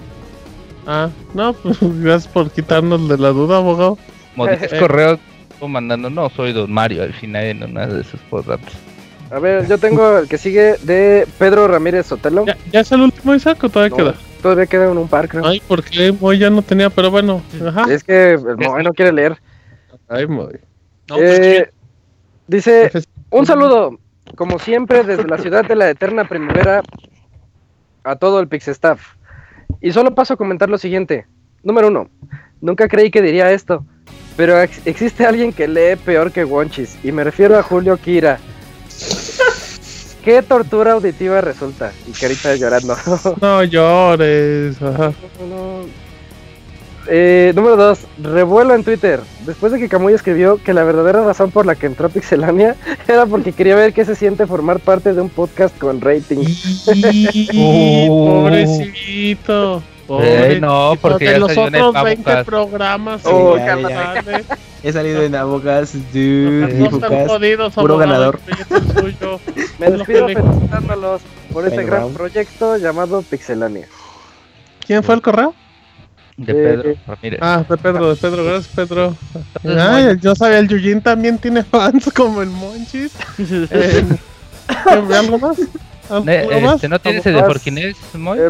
Ah, 0.86 1.10
no, 1.34 1.54
pues 1.54 1.78
gracias 1.82 2.32
por 2.32 2.52
quitarnos 2.52 3.08
de 3.08 3.18
la 3.18 3.30
duda, 3.30 3.58
abogado. 3.58 3.98
Como 4.36 4.48
dices 4.48 4.74
Eh. 4.74 4.80
correo, 4.80 5.20
estuvo 5.50 5.68
mandando, 5.70 6.10
no 6.10 6.30
soy 6.30 6.54
Don 6.54 6.72
Mario 6.72 7.04
al 7.04 7.14
final 7.14 7.44
en 7.46 7.64
una 7.64 7.88
de 7.88 8.04
sus 8.04 8.20
postdatas. 8.22 8.74
A 9.32 9.40
ver, 9.40 9.68
yo 9.68 9.78
tengo 9.78 10.20
el 10.20 10.28
que 10.28 10.38
sigue 10.38 10.76
de 10.84 11.28
Pedro 11.40 11.68
Ramírez 11.68 12.06
Sotelo. 12.06 12.46
¿Ya, 12.46 12.56
ya 12.72 12.82
es 12.82 12.92
el 12.92 13.02
último 13.02 13.34
Isaac 13.34 13.64
o 13.64 13.70
todavía 13.70 13.90
No, 13.90 14.04
queda? 14.12 14.16
Todavía 14.42 14.66
queda 14.68 14.92
en 14.92 14.98
un 14.98 15.08
par, 15.08 15.28
creo. 15.28 15.46
Ay, 15.46 15.62
porque 15.68 16.14
hoy 16.22 16.38
ya 16.38 16.50
no 16.50 16.62
tenía, 16.62 16.90
pero 16.90 17.10
bueno. 17.10 17.42
Ajá. 17.66 17.92
Es 17.92 18.04
que 18.04 18.34
el 18.34 18.58
Moe 18.58 18.84
no 18.84 18.94
quiere 18.94 19.12
leer. 19.12 19.38
Ay, 20.10 20.28
muy. 20.28 20.54
No, 21.10 21.16
pues, 21.16 21.40
Eh, 21.40 21.70
dice, 22.48 22.92
un 23.32 23.46
saludo, 23.46 23.98
como 24.36 24.60
siempre, 24.60 25.04
desde 25.04 25.24
la 25.28 25.38
ciudad 25.38 25.66
de 25.66 25.76
la 25.76 25.90
eterna 25.90 26.26
primavera 26.28 26.84
a 28.04 28.16
todo 28.16 28.40
el 28.40 28.48
Pixestaff. 28.48 29.16
Y 29.82 29.92
solo 29.92 30.14
paso 30.14 30.34
a 30.36 30.38
comentar 30.38 30.70
lo 30.70 30.78
siguiente. 30.78 31.26
Número 31.64 31.88
uno, 31.88 32.10
nunca 32.64 32.88
creí 32.88 33.12
que 33.12 33.22
diría 33.22 33.52
esto, 33.52 33.86
pero 34.36 34.60
ex- 34.62 34.82
existe 34.86 35.26
alguien 35.26 35.54
que 35.54 35.68
lee 35.68 35.96
peor 36.04 36.32
que 36.32 36.44
Wonchis, 36.44 36.98
y 37.04 37.12
me 37.12 37.24
refiero 37.24 37.58
a 37.60 37.64
Julio 37.64 37.98
Kira. 37.98 38.40
Qué 40.24 40.42
tortura 40.42 40.94
auditiva 40.94 41.42
resulta. 41.42 41.92
Y 42.08 42.12
carita 42.14 42.56
llorando. 42.56 42.96
No 43.42 43.62
llores. 43.66 44.82
Ajá. 44.82 45.12
Eh, 47.10 47.52
número 47.54 47.76
2. 47.76 48.00
Revuelo 48.22 48.74
en 48.74 48.86
Twitter. 48.86 49.20
Después 49.46 49.74
de 49.74 49.80
que 49.80 49.90
Camuy 49.90 50.14
escribió 50.14 50.56
que 50.64 50.74
la 50.74 50.86
verdadera 50.86 51.26
razón 51.26 51.52
por 51.52 51.66
la 51.66 51.76
que 51.76 51.88
entró 51.88 52.06
a 52.08 52.10
Pixelania 52.10 52.78
era 53.10 53.26
porque 53.26 53.52
quería 53.52 53.76
ver 53.76 53.92
qué 53.92 54.06
se 54.06 54.16
siente 54.16 54.48
formar 54.48 54.80
parte 54.80 55.14
de 55.14 55.20
un 55.20 55.28
podcast 55.30 55.78
con 55.78 56.00
rating. 56.00 56.38
Y- 56.94 58.08
Pobrecito. 58.18 59.84
Eh, 60.10 60.60
no, 60.62 60.94
porque 61.02 61.26
de 61.26 61.32
ya 61.34 61.40
los 61.40 61.48
salió 61.54 61.68
en 61.68 61.76
el 61.76 61.82
otros 61.82 62.04
20 62.04 62.24
Pavocast. 62.24 62.46
programas. 62.50 63.22
Oh. 63.26 63.58
He 64.84 64.92
salido 64.92 65.24
en 65.24 65.34
Abogas, 65.36 65.94
dude, 66.12 66.68
No 66.74 66.86
están 66.86 67.00
Fucas. 67.02 67.28
jodidos, 67.28 67.74
puro 67.74 67.98
ganador. 67.98 68.40
Me 69.80 69.90
despido 69.92 70.28
felicitándolos 70.28 71.22
por 71.52 71.66
este 71.68 71.84
gran 71.86 72.12
proyecto 72.14 72.78
llamado 72.78 73.22
Pixelania. 73.22 73.88
¿Quién 74.86 75.02
fue 75.04 75.16
el 75.16 75.22
correo? 75.22 75.56
De 76.36 76.52
Eh, 76.52 76.56
Pedro 76.56 76.94
Ramírez. 77.08 77.40
Ah, 77.42 77.64
de 77.70 77.78
Pedro, 77.78 78.10
de 78.10 78.16
Pedro, 78.16 78.44
gracias 78.44 78.68
Pedro. 78.76 79.16
Ay, 79.64 80.18
yo 80.20 80.36
sabía, 80.36 80.60
el 80.60 80.68
Yujin 80.68 81.00
también 81.02 81.38
tiene 81.38 81.64
fans 81.64 82.12
como 82.16 82.42
el 82.42 82.50
Monchis. 82.50 83.14
Eh, 83.40 84.04
¿Algo 84.86 85.38
más? 85.40 85.58
¿Algo 86.10 86.30
Eh, 86.30 86.60
más? 86.62 86.76
este, 86.76 86.90
¿No 86.90 87.00
tienes 87.00 87.26
el 87.26 87.36
de 87.36 87.94
Moy? 88.18 88.40
Eh, 88.40 88.50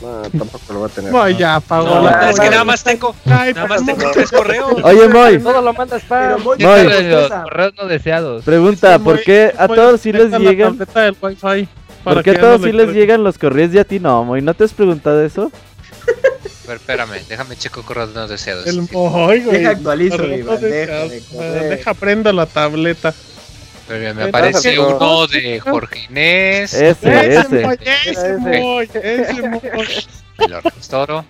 No, 0.00 0.22
tampoco 0.38 0.72
lo 0.72 0.80
va 0.80 0.86
a 0.86 0.90
tener. 0.90 1.12
Voy 1.12 1.36
ya, 1.36 1.56
apagó 1.56 1.86
No, 1.86 2.02
la 2.04 2.30
es 2.30 2.40
que 2.40 2.48
nada 2.50 2.64
más 2.64 2.82
tengo, 2.82 3.14
Ay, 3.26 3.52
nada 3.52 3.66
más 3.66 3.84
tengo 3.84 4.10
tres 4.12 4.30
correos. 4.30 4.72
Oye, 4.82 5.08
Moy, 5.08 5.38
Todo 5.40 5.60
lo 5.60 5.72
manda 5.74 5.98
spam. 5.98 6.42
Muy 6.42 6.56
¿Qué 6.56 6.66
Moy. 6.66 6.84
correos 6.84 7.74
no 7.78 7.86
deseados? 7.86 8.44
pregunta, 8.44 8.98
¿por 8.98 9.16
Moy- 9.16 9.24
qué 9.24 9.52
a 9.58 9.66
Moy, 9.66 9.76
todos 9.76 10.00
sí 10.00 10.12
les 10.12 10.30
llegan? 10.38 10.78
tableta 10.78 11.00
del 11.02 11.16
Wi-Fi 11.20 11.68
para 12.02 12.14
¿Por 12.14 12.22
qué 12.24 12.30
a 12.30 12.40
todos 12.40 12.62
sí 12.62 12.72
les 12.72 12.88
llegan 12.94 13.22
los 13.22 13.36
correos 13.36 13.74
y 13.74 13.78
a 13.78 13.84
ti 13.84 14.00
no, 14.00 14.24
Moy? 14.24 14.40
¿No 14.40 14.54
te 14.54 14.64
has 14.64 14.72
preguntado 14.72 15.22
eso? 15.22 15.52
A 16.64 16.68
ver, 16.72 16.76
espérame, 16.76 17.20
déjame 17.28 17.56
checo 17.56 17.82
correos 17.82 18.14
no 18.14 18.26
deseados. 18.28 18.66
El 18.66 18.82
Moy, 18.92 19.40
güey. 19.40 19.58
Deja 19.58 19.70
actualizo 19.70 20.18
mi 20.18 20.40
bandeja 20.42 20.56
deseado. 20.66 21.08
de 21.08 21.20
correo. 21.30 21.62
Deja 21.70 21.94
prendo 21.94 22.32
la 22.32 22.46
tableta. 22.46 23.12
Me 23.90 24.24
aparece 24.24 24.78
uno 24.78 25.26
de 25.26 25.58
Jorge 25.60 26.06
Inés. 26.08 26.74
Ese, 26.74 27.34
Ese 27.36 27.62
ese. 28.06 28.88
Ese 28.94 30.48
lo 30.48 30.60
restauro. 30.60 31.24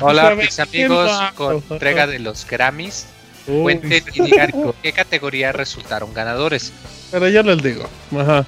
Hola, 0.00 0.30
ve 0.30 0.44
mis 0.44 0.58
amigos, 0.60 1.10
con 1.36 1.62
entrega 1.70 2.06
de 2.06 2.18
los 2.18 2.46
Grammys. 2.46 3.06
Uy, 3.46 3.62
Cuenten 3.62 4.02
y 4.12 4.22
digan 4.22 4.50
con 4.50 4.74
qué 4.82 4.92
categoría 4.92 5.52
resultaron 5.52 6.12
ganadores. 6.12 6.72
Pero 7.10 7.28
yo 7.28 7.42
les 7.44 7.62
digo. 7.62 7.88
Ajá. 8.18 8.44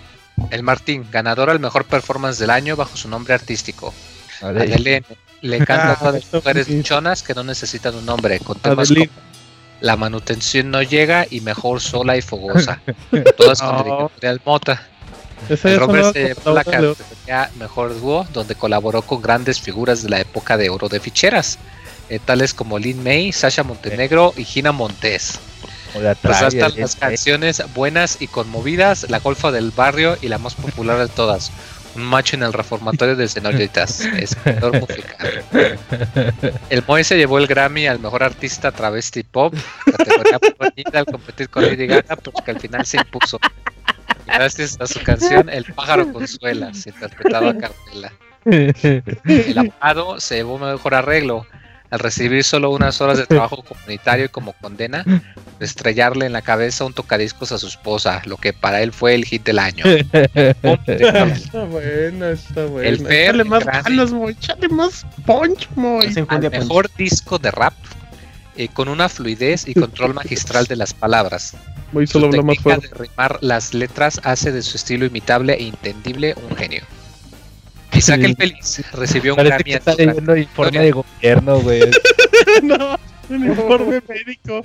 El 0.51 0.63
Martín, 0.63 1.07
ganador 1.11 1.51
al 1.51 1.61
mejor 1.61 1.85
performance 1.85 2.39
del 2.39 2.51
año 2.51 2.77
bajo 2.77 2.97
su 2.97 3.09
nombre 3.09 3.35
artístico. 3.35 3.95
Le 5.41 5.59
canta 5.59 5.91
a 5.91 5.93
Ah, 5.93 5.97
todas 5.99 6.15
las 6.15 6.33
mujeres 6.33 6.69
luchonas 6.69 7.23
que 7.23 7.35
no 7.35 7.45
necesitan 7.45 7.95
un 7.95 8.05
nombre, 8.05 8.41
con 8.41 8.59
temas 8.59 8.89
como 8.89 9.07
La 9.81 9.97
manutención 9.97 10.71
no 10.71 10.83
llega 10.83 11.27
y 11.31 11.41
mejor 11.41 11.81
sola 11.81 12.17
y 12.17 12.23
fogosa. 12.23 12.81
Todas 13.37 13.61
con 13.61 13.69
No. 13.77 13.85
dedicatoria 13.85 14.31
al 14.31 14.41
Mota. 14.45 14.83
El 15.49 15.79
Robert 15.79 16.17
León. 16.17 16.97
categoría 16.97 17.51
Mejor 17.59 18.01
Dúo, 18.01 18.27
donde 18.33 18.55
colaboró 18.57 19.03
con 19.03 19.23
grandes 19.23 19.61
figuras 19.61 20.03
de 20.03 20.11
la 20.11 20.21
época 20.21 20.57
de 20.57 20.69
oro 20.69 20.89
de 20.89 20.99
ficheras, 20.99 21.59
eh, 22.09 22.19
tales 22.19 22.55
como 22.55 22.79
Lin 22.79 23.03
May, 23.05 23.33
Sasha 23.33 23.63
Montenegro 23.63 24.35
y 24.37 24.45
Gina 24.45 24.73
Montes. 24.73 25.39
Resaltan 25.95 26.19
Travias, 26.51 26.77
las 26.77 26.97
canciones 26.97 27.63
buenas 27.75 28.21
y 28.21 28.27
conmovidas, 28.27 29.09
La 29.09 29.21
Golfa 29.21 29.51
del 29.51 29.71
Barrio 29.71 30.19
y 30.21 30.29
la 30.29 30.39
más 30.39 30.55
popular 30.55 30.99
de 30.99 31.09
todas, 31.09 31.51
Un 31.95 32.05
macho 32.05 32.37
en 32.37 32.43
el 32.43 32.53
reformatorio 32.53 33.17
de 33.17 33.29
señoritas, 33.29 34.01
escritor 34.01 34.81
musical. 34.81 35.45
El 36.71 36.85
Moe 36.87 37.03
se 37.03 37.17
llevó 37.17 37.39
el 37.39 37.47
Grammy 37.47 37.87
al 37.87 37.99
mejor 37.99 38.23
artista 38.23 38.71
travesti 38.71 39.23
pop, 39.23 39.55
categoría 39.85 40.39
al 40.93 41.07
competir 41.07 41.49
con 41.49 41.65
Lady 41.65 41.87
Gaga, 41.87 42.17
porque 42.17 42.51
al 42.51 42.61
final 42.61 42.87
se 42.87 42.99
impuso. 42.99 43.39
Gracias 44.27 44.77
a 44.81 44.87
su 44.87 45.03
canción 45.03 45.49
El 45.49 45.65
pájaro 45.65 46.13
consuela, 46.13 46.73
se 46.75 46.91
interpretaba 46.91 47.51
a 47.51 47.57
Carmela. 47.57 48.13
El 48.45 49.59
amado 49.59 50.21
se 50.21 50.37
llevó 50.37 50.59
mejor 50.59 50.95
arreglo 50.95 51.47
al 51.91 51.99
recibir 51.99 52.45
solo 52.45 52.71
unas 52.71 53.01
horas 53.01 53.19
de 53.19 53.27
trabajo 53.27 53.63
comunitario 53.63 54.27
y 54.27 54.29
como 54.29 54.53
condena, 54.55 55.05
de 55.05 55.65
estrellarle 55.67 56.27
en 56.27 56.33
la 56.33 56.43
cabeza 56.43 56.85
un 56.85 56.93
tocadiscos 56.93 57.53
a 57.53 57.59
su 57.59 57.67
esposa, 57.67 58.23
lo 58.27 58.37
que 58.37 58.53
para 58.53 58.83
él 58.83 58.93
fue 58.93 59.15
el 59.15 59.25
hit 59.25 59.45
del 59.45 59.59
año. 59.59 59.85
Está 59.85 61.65
bueno, 61.65 62.27
está 62.27 62.67
bueno. 62.67 62.89
El 62.89 62.99
Fer, 62.99 63.29
Échale 63.29 63.45
más 63.45 63.65
grande. 63.65 63.91
ganas, 63.91 64.13
Moy. 64.13 64.33
Échale 64.33 64.69
más 64.69 65.07
punch, 65.27 65.69
Moy. 65.75 66.13
Se 66.13 66.25
Al 66.29 66.51
mejor 66.51 66.91
disco 66.97 67.39
de 67.39 67.51
rap 67.51 67.75
eh, 68.57 68.69
con 68.73 68.89
una 68.89 69.09
fluidez 69.09 69.67
y 69.69 69.75
control 69.75 70.15
magistral 70.15 70.67
de 70.67 70.77
las 70.77 70.93
palabras. 70.93 71.57
Su 71.93 72.07
solo 72.07 72.27
más 72.27 72.37
técnica 72.37 72.63
fuerte. 72.63 72.89
de 72.89 72.95
rimar 72.95 73.39
las 73.41 73.73
letras 73.73 74.21
hace 74.25 74.53
de 74.53 74.63
su 74.63 74.77
estilo 74.77 75.07
imitable 75.07 75.55
e 75.55 75.69
entendible 75.69 76.35
un 76.49 76.57
genio. 76.57 76.83
Isaac 77.93 78.21
Sí. 78.21 78.25
el 78.27 78.37
Feliz 78.37 78.83
recibió 78.93 79.33
un 79.33 79.37
Parece 79.37 79.51
Grammy 79.57 79.65
que 79.65 79.71
en 79.73 79.79
está 79.79 79.93
su 79.93 79.99
leyendo 79.99 80.37
informe 80.37 80.79
de 80.81 80.91
gobierno, 80.91 81.61
güey. 81.61 81.81
no, 82.63 82.99
un 83.29 83.47
informe 83.47 84.03
médico. 84.09 84.63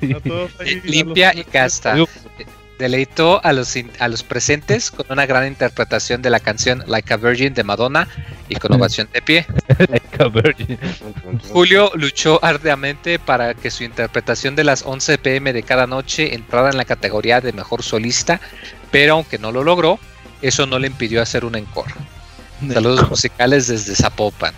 Ahí, 0.00 0.16
Eh, 0.60 0.80
limpia 0.84 1.32
y 1.34 1.44
casta. 1.44 1.96
Deleitó 2.78 3.44
a 3.44 3.52
los, 3.52 3.76
a 4.00 4.08
los 4.08 4.22
presentes 4.24 4.90
con 4.90 5.06
una 5.10 5.24
gran 5.26 5.46
interpretación 5.46 6.20
de 6.22 6.30
la 6.30 6.40
canción 6.40 6.82
Like 6.88 7.12
a 7.14 7.16
Virgin 7.16 7.54
de 7.54 7.62
Madonna 7.62 8.08
y 8.48 8.56
con 8.56 8.72
ovación 8.72 9.08
de 9.12 9.22
pie. 9.22 9.46
Like 9.78 10.22
a 10.22 10.28
virgin. 10.28 10.78
Julio 11.52 11.92
luchó 11.94 12.40
arduamente 12.42 13.20
para 13.20 13.54
que 13.54 13.70
su 13.70 13.84
interpretación 13.84 14.56
de 14.56 14.64
las 14.64 14.82
11 14.84 15.18
pm 15.18 15.52
de 15.52 15.62
cada 15.62 15.86
noche 15.86 16.34
entrara 16.34 16.70
en 16.70 16.76
la 16.76 16.84
categoría 16.84 17.40
de 17.40 17.52
mejor 17.52 17.84
solista, 17.84 18.40
pero 18.90 19.14
aunque 19.14 19.38
no 19.38 19.52
lo 19.52 19.62
logró, 19.62 20.00
eso 20.40 20.66
no 20.66 20.80
le 20.80 20.88
impidió 20.88 21.22
hacer 21.22 21.44
un 21.44 21.54
encore. 21.54 21.92
Saludos 22.72 23.10
musicales 23.10 23.66
desde 23.68 23.94
Zapopan. 23.94 24.54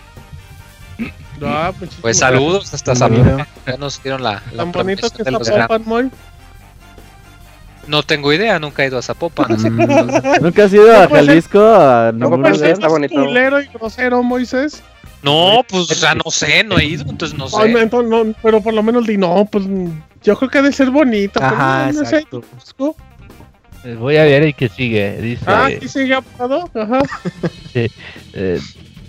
Muchísimas 0.98 1.74
Pues 1.78 1.92
gracias. 2.02 2.18
saludos 2.18 2.74
hasta 2.74 2.94
Zapopan. 2.94 3.46
Ya 3.66 3.76
nos 3.76 4.02
dieron 4.02 4.22
la, 4.22 4.42
la 4.52 4.64
Tan 4.64 4.72
bonito 4.72 4.72
promesa 4.72 5.10
que 5.10 5.22
de 5.24 5.30
los 5.30 5.42
está 5.42 5.54
Grammy. 5.54 5.68
Popan, 5.68 5.88
Moy. 5.88 6.10
No 7.86 8.02
tengo 8.02 8.32
idea, 8.32 8.58
nunca 8.58 8.82
he 8.82 8.86
ido 8.86 8.98
a 8.98 9.02
Zapopan. 9.02 9.46
¿Nunca 10.40 10.64
has 10.64 10.72
ido 10.72 10.90
a 10.96 11.02
No, 11.02 11.08
pues, 11.10 11.26
Jalisco 11.26 11.60
a 11.62 12.12
No, 12.14 12.24
ningún 12.30 12.42
pues, 12.42 12.62
está 12.62 12.88
bonito. 12.88 13.14
culero 13.14 13.60
y 13.60 13.66
grosero, 13.66 14.22
Moisés. 14.22 14.82
No, 15.22 15.62
pues 15.68 15.90
o 15.90 15.94
sea, 15.94 16.14
no 16.14 16.30
sé, 16.30 16.64
no 16.64 16.78
he 16.78 16.84
ido, 16.84 17.04
entonces 17.08 17.36
no 17.36 17.46
Ah, 17.46 17.66
no, 17.66 17.76
sé. 17.78 17.82
entonces 17.82 18.10
no, 18.10 18.34
pero 18.42 18.60
por 18.62 18.74
lo 18.74 18.82
menos 18.82 19.06
di, 19.06 19.16
no, 19.16 19.46
pues 19.50 19.64
yo 20.22 20.36
creo 20.36 20.50
que 20.50 20.58
ha 20.58 20.62
de 20.62 20.72
ser 20.72 20.90
bonito. 20.90 21.40
pero 21.40 21.46
Ajá, 21.46 21.86
no, 21.92 22.00
no 22.02 22.08
sé. 22.08 22.16
exacto. 22.16 22.42
Voy 23.98 24.16
a 24.16 24.24
ver 24.24 24.42
el 24.42 24.54
que 24.54 24.68
sigue. 24.68 25.20
Dice. 25.20 25.44
Ah, 25.46 25.66
aquí 25.66 25.88
sigue 25.88 26.14
apagado. 26.14 26.70
Ajá. 26.74 27.02
eh, 27.74 28.60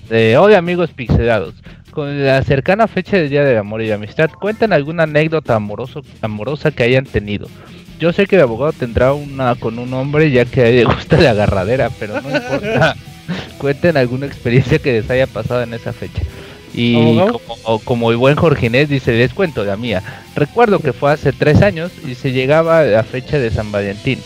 eh, 0.09 0.37
hola 0.37 0.57
amigos 0.57 0.91
pixelados. 0.91 1.55
Con 1.91 2.25
la 2.25 2.43
cercana 2.43 2.87
fecha 2.87 3.15
del 3.15 3.29
Día 3.29 3.45
del 3.45 3.57
Amor 3.57 3.81
y 3.81 3.87
la 3.87 3.95
Amistad, 3.95 4.29
cuenten 4.29 4.73
alguna 4.73 5.03
anécdota 5.03 5.55
amoroso, 5.55 6.01
amorosa 6.21 6.71
que 6.71 6.83
hayan 6.83 7.05
tenido. 7.05 7.47
Yo 7.99 8.11
sé 8.11 8.27
que 8.27 8.35
el 8.35 8.41
abogado 8.41 8.73
tendrá 8.73 9.13
una 9.13 9.55
con 9.55 9.79
un 9.79 9.93
hombre 9.93 10.29
ya 10.29 10.43
que 10.43 10.61
a 10.61 10.67
él 10.67 10.75
le 10.75 10.83
gusta 10.83 11.17
la 11.17 11.31
agarradera, 11.31 11.89
pero 11.97 12.19
no 12.21 12.29
importa. 12.29 12.97
cuenten 13.57 13.95
alguna 13.95 14.25
experiencia 14.25 14.79
que 14.79 14.91
les 14.91 15.09
haya 15.09 15.27
pasado 15.27 15.63
en 15.63 15.73
esa 15.73 15.93
fecha. 15.93 16.21
Y 16.73 16.97
¿Abogado? 16.97 17.39
como, 17.39 17.79
como 17.79 18.11
el 18.11 18.17
buen 18.17 18.35
Jorge 18.35 18.65
Inés 18.65 18.89
dice, 18.89 19.13
les 19.13 19.33
cuento 19.33 19.63
la 19.63 19.77
mía. 19.77 20.03
Recuerdo 20.35 20.79
que 20.79 20.91
fue 20.91 21.13
hace 21.13 21.31
tres 21.31 21.61
años 21.61 21.93
y 22.05 22.15
se 22.15 22.33
llegaba 22.33 22.83
la 22.83 23.03
fecha 23.03 23.39
de 23.39 23.49
San 23.49 23.71
Valentín. 23.71 24.19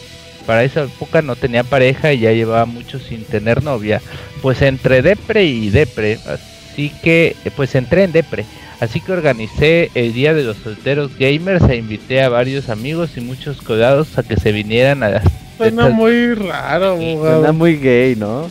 Para 0.49 0.63
esa 0.63 0.81
época 0.85 1.21
no 1.21 1.35
tenía 1.35 1.63
pareja 1.63 2.11
y 2.11 2.21
ya 2.21 2.31
llevaba 2.31 2.65
mucho 2.65 2.97
sin 2.97 3.23
tener 3.23 3.61
novia. 3.61 4.01
Pues 4.41 4.63
entre 4.63 5.03
depre 5.03 5.43
y 5.45 5.69
depre, 5.69 6.17
así 6.25 6.91
que 7.03 7.35
eh, 7.45 7.51
pues 7.55 7.75
entré 7.75 8.03
en 8.05 8.11
depre. 8.11 8.45
Así 8.79 8.99
que 8.99 9.11
organicé 9.11 9.91
el 9.93 10.11
día 10.11 10.33
de 10.33 10.41
los 10.41 10.57
solteros 10.57 11.11
gamers 11.19 11.69
e 11.69 11.75
invité 11.75 12.23
a 12.23 12.29
varios 12.29 12.69
amigos 12.69 13.11
y 13.15 13.21
muchos 13.21 13.61
colados 13.61 14.17
a 14.17 14.23
que 14.23 14.37
se 14.37 14.51
vinieran 14.51 15.03
a 15.03 15.09
las 15.09 15.23
Suena 15.55 15.83
estas- 15.83 15.93
muy 15.93 16.33
raro, 16.33 16.97
Suena 16.97 17.51
muy 17.51 17.77
gay, 17.77 18.15
¿no? 18.15 18.49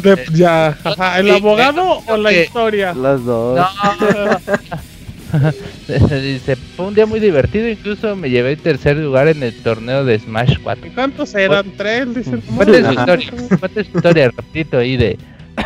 De- 0.00 0.24
ya. 0.32 0.78
¿El 1.18 1.30
abogado 1.30 2.00
o 2.06 2.16
la 2.16 2.32
historia? 2.32 2.94
Las 2.94 3.22
dos. 3.22 3.60
Dice, 5.88 6.56
fue 6.76 6.86
un 6.86 6.94
día 6.94 7.06
muy 7.06 7.20
divertido, 7.20 7.68
incluso 7.68 8.14
me 8.16 8.30
llevé 8.30 8.52
el 8.52 8.58
tercer 8.58 8.96
lugar 8.96 9.28
en 9.28 9.42
el 9.42 9.54
torneo 9.62 10.04
de 10.04 10.18
Smash 10.18 10.56
4. 10.62 10.90
¿Cuántos 10.94 11.34
eran? 11.34 11.70
¿Tres? 11.76 12.14
Dicen. 12.14 12.40
Cuente 12.40 12.84
su 12.84 12.92
historia, 12.92 13.30
cuente 13.60 13.84
su 13.84 13.96
historia, 13.96 14.30
rapidito 14.34 14.78
ahí 14.78 14.96
de, 14.96 15.18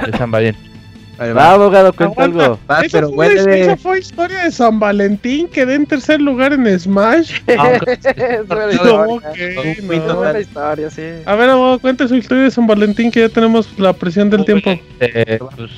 de 0.07 0.19
San 0.19 0.31
Valentín. 0.31 0.71
Vale, 1.19 1.35
Va, 1.35 1.53
abogado, 1.53 1.93
cuenta 1.93 2.25
algo. 2.25 2.59
Va, 2.69 2.81
esa, 2.81 2.99
pero 2.99 3.11
fue, 3.13 3.29
huele- 3.29 3.61
esa 3.61 3.77
fue 3.77 3.99
historia 3.99 4.45
de 4.45 4.51
San 4.51 4.81
Valentín, 4.81 5.47
quedé 5.47 5.75
en 5.75 5.87
tercer 5.87 6.21
lugar 6.21 6.53
en 6.53 6.81
Smash. 6.81 7.39
A 11.27 11.37
ver, 11.37 11.51
abogado, 11.51 11.79
cuente 11.79 12.09
su 12.09 12.17
historia 12.17 12.45
de 12.45 12.51
San 12.51 12.67
Valentín, 12.67 13.11
que 13.11 13.21
ya 13.21 13.29
tenemos 13.29 13.79
la 13.79 13.93
presión 13.93 14.31
del 14.31 14.45
tiempo. 14.45 14.71
Eh, 15.01 15.39
pues, 15.57 15.71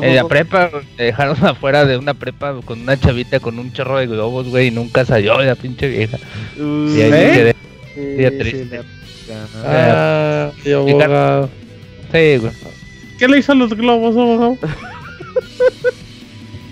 En 0.00 0.16
la 0.16 0.24
prepa 0.26 0.70
me 0.98 1.04
dejaron 1.04 1.36
afuera 1.44 1.84
de 1.84 1.96
una 1.98 2.14
prepa 2.14 2.54
con 2.64 2.80
una 2.80 2.98
chavita 2.98 3.40
con 3.40 3.58
un 3.58 3.72
chorro 3.72 3.98
de 3.98 4.06
globos, 4.06 4.48
güey, 4.48 4.68
y 4.68 4.70
nunca 4.70 5.04
salió 5.04 5.40
la 5.42 5.54
pinche 5.54 5.88
vieja. 5.88 6.18
Y 6.56 6.60
ahí 7.00 7.10
me 7.10 7.28
¿Eh? 7.28 7.32
quedé. 7.34 7.56
Sí, 7.94 8.16
sí, 8.30 8.38
triste. 8.38 8.76
la- 8.76 8.84
Ah, 9.64 10.50
abogado. 10.74 11.48
Sí, 12.12 12.36
güey. 12.38 12.52
¿Qué 13.18 13.28
le 13.28 13.38
hizo 13.38 13.52
a 13.52 13.54
los 13.54 13.74
globos, 13.74 14.16
abogado? 14.16 14.56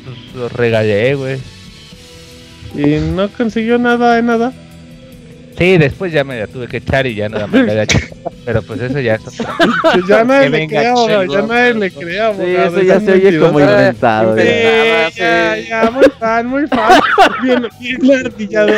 Pues 0.04 0.34
los 0.34 0.52
regalé, 0.52 1.14
güey. 1.14 1.38
Y 2.74 3.00
no 3.14 3.28
consiguió 3.30 3.78
nada 3.78 4.14
de 4.16 4.22
nada. 4.22 4.52
Sí, 5.60 5.76
después 5.76 6.10
ya 6.10 6.24
me 6.24 6.38
la 6.40 6.46
tuve 6.46 6.66
que 6.68 6.78
echar 6.78 7.06
y 7.06 7.14
ya 7.14 7.28
no 7.28 7.38
la 7.38 7.46
mandé 7.46 7.72
a 7.72 7.74
la. 7.74 7.86
Pero 8.46 8.62
pues 8.62 8.80
eso 8.80 8.98
ya 8.98 9.16
es 9.16 9.28
otra. 9.28 9.54
Ya 10.08 10.24
nadie 10.24 10.50
Que 10.50 10.58
le 10.58 10.66
crea. 10.68 10.94
Ya 11.26 11.42
nadie 11.42 11.74
le 11.74 11.90
crea, 11.90 12.32
Sí, 12.34 12.40
abogado. 12.40 12.66
eso 12.78 12.80
ya 12.82 13.00
se 13.00 13.12
oye 13.12 13.38
como 13.38 13.60
inventado. 13.60 14.36
Sí, 14.38 14.42
ya. 14.46 15.10
ya, 15.10 15.56
ya, 15.58 15.90
muy 15.90 16.06
fan, 16.18 16.46
muy 16.46 16.66
fan. 16.66 17.00
Bien, 17.42 17.68
bien 18.00 18.26
ardillado. 18.26 18.72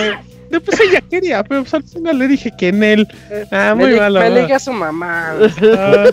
No, 0.51 0.61
pues 0.61 0.81
ella 0.81 1.01
quería, 1.09 1.43
pero 1.45 1.63
pues 1.63 1.73
al 1.73 1.85
final 1.85 2.19
le 2.19 2.27
dije 2.29 2.51
que 2.59 2.69
en 2.69 2.83
él. 2.83 3.09
Ah, 3.53 3.75
Me, 3.77 3.87
muy 3.87 3.95
malo. 3.99 4.21
a 4.21 4.59
su 4.59 4.73
mamá. 4.73 5.35
Ah, 5.79 6.11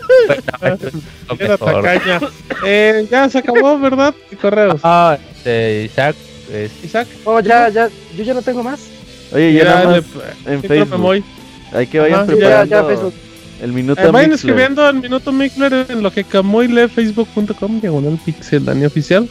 era 1.39 1.57
tacaña. 1.57 2.19
Eh, 2.63 3.07
ya 3.09 3.27
se 3.27 3.39
acabó, 3.39 3.77
¿verdad? 3.79 4.13
Correos. 4.39 4.79
Ah, 4.83 5.17
este, 5.35 5.83
Isaac, 5.85 6.15
es- 6.53 6.83
Isaac. 6.83 7.07
Oh, 7.25 7.39
ya, 7.39 7.69
ya, 7.69 7.89
yo 8.15 8.23
ya 8.23 8.33
no 8.35 8.41
tengo 8.43 8.61
más. 8.63 8.79
Oye, 9.31 9.53
ya 9.53 9.63
nada 9.63 9.91
le- 10.45 10.53
en 10.53 10.61
Facebook. 10.63 11.23
Hay 11.71 11.87
que 11.87 11.99
vayan 11.99 12.19
Ajá, 12.21 12.25
preparando 12.25 13.11
ya, 13.11 13.63
el 13.65 13.73
minuto 13.73 14.01
Eh, 14.01 14.11
vayan 14.11 14.31
escribiendo 14.31 14.87
el 14.89 14.95
minuto 15.01 15.31
Mixler 15.31 15.85
en 15.89 16.01
lo 16.01 16.11
que 16.11 16.23
Camuy 16.23 16.67
lee 16.67 16.87
facebook.com 16.87 17.79
diagonal 17.81 18.17
pixelania 18.25 18.87
oficial. 18.87 19.29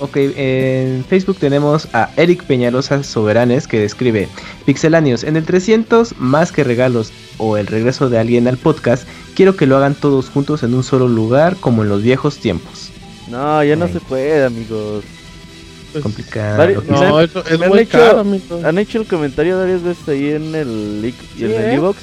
Ok, 0.00 0.16
en 0.16 1.04
Facebook 1.08 1.36
tenemos 1.38 1.86
a 1.92 2.10
Eric 2.16 2.42
Peñalosa 2.42 3.04
Soberanes 3.04 3.68
que 3.68 3.78
describe 3.78 4.28
Pixelanios, 4.66 5.22
en 5.22 5.36
el 5.36 5.44
300, 5.44 6.16
más 6.18 6.50
que 6.50 6.64
regalos 6.64 7.12
o 7.38 7.56
el 7.56 7.68
regreso 7.68 8.10
de 8.10 8.18
alguien 8.18 8.48
al 8.48 8.56
podcast, 8.58 9.06
quiero 9.36 9.54
que 9.54 9.66
lo 9.66 9.76
hagan 9.76 9.94
todos 9.94 10.28
juntos 10.28 10.64
en 10.64 10.74
un 10.74 10.82
solo 10.82 11.06
lugar 11.06 11.54
como 11.60 11.84
en 11.84 11.88
los 11.88 12.02
viejos 12.02 12.38
tiempos. 12.38 12.90
No, 13.30 13.62
ya 13.62 13.76
no 13.76 13.84
Ay. 13.84 13.92
se 13.92 14.00
puede, 14.00 14.44
amigos. 14.44 15.04
Pues, 15.92 16.02
Complicado. 16.02 16.82
No, 16.88 17.00
no, 17.00 17.20
eso 17.20 17.44
es 17.46 17.60
han 17.60 17.68
muy 17.68 17.80
hecho- 17.80 17.98
caro. 17.98 18.24
Han 18.64 18.78
hecho 18.78 19.00
el 19.00 19.06
comentario 19.06 19.58
varias 19.58 19.82
veces 19.82 20.08
ahí 20.08 20.30
en 20.30 20.54
el 20.54 21.02
link 21.02 21.14
y 21.36 21.44
en 21.44 21.48
Sí, 21.50 21.54
el 21.56 21.62
¿eh? 21.64 21.74
Evox 21.74 21.98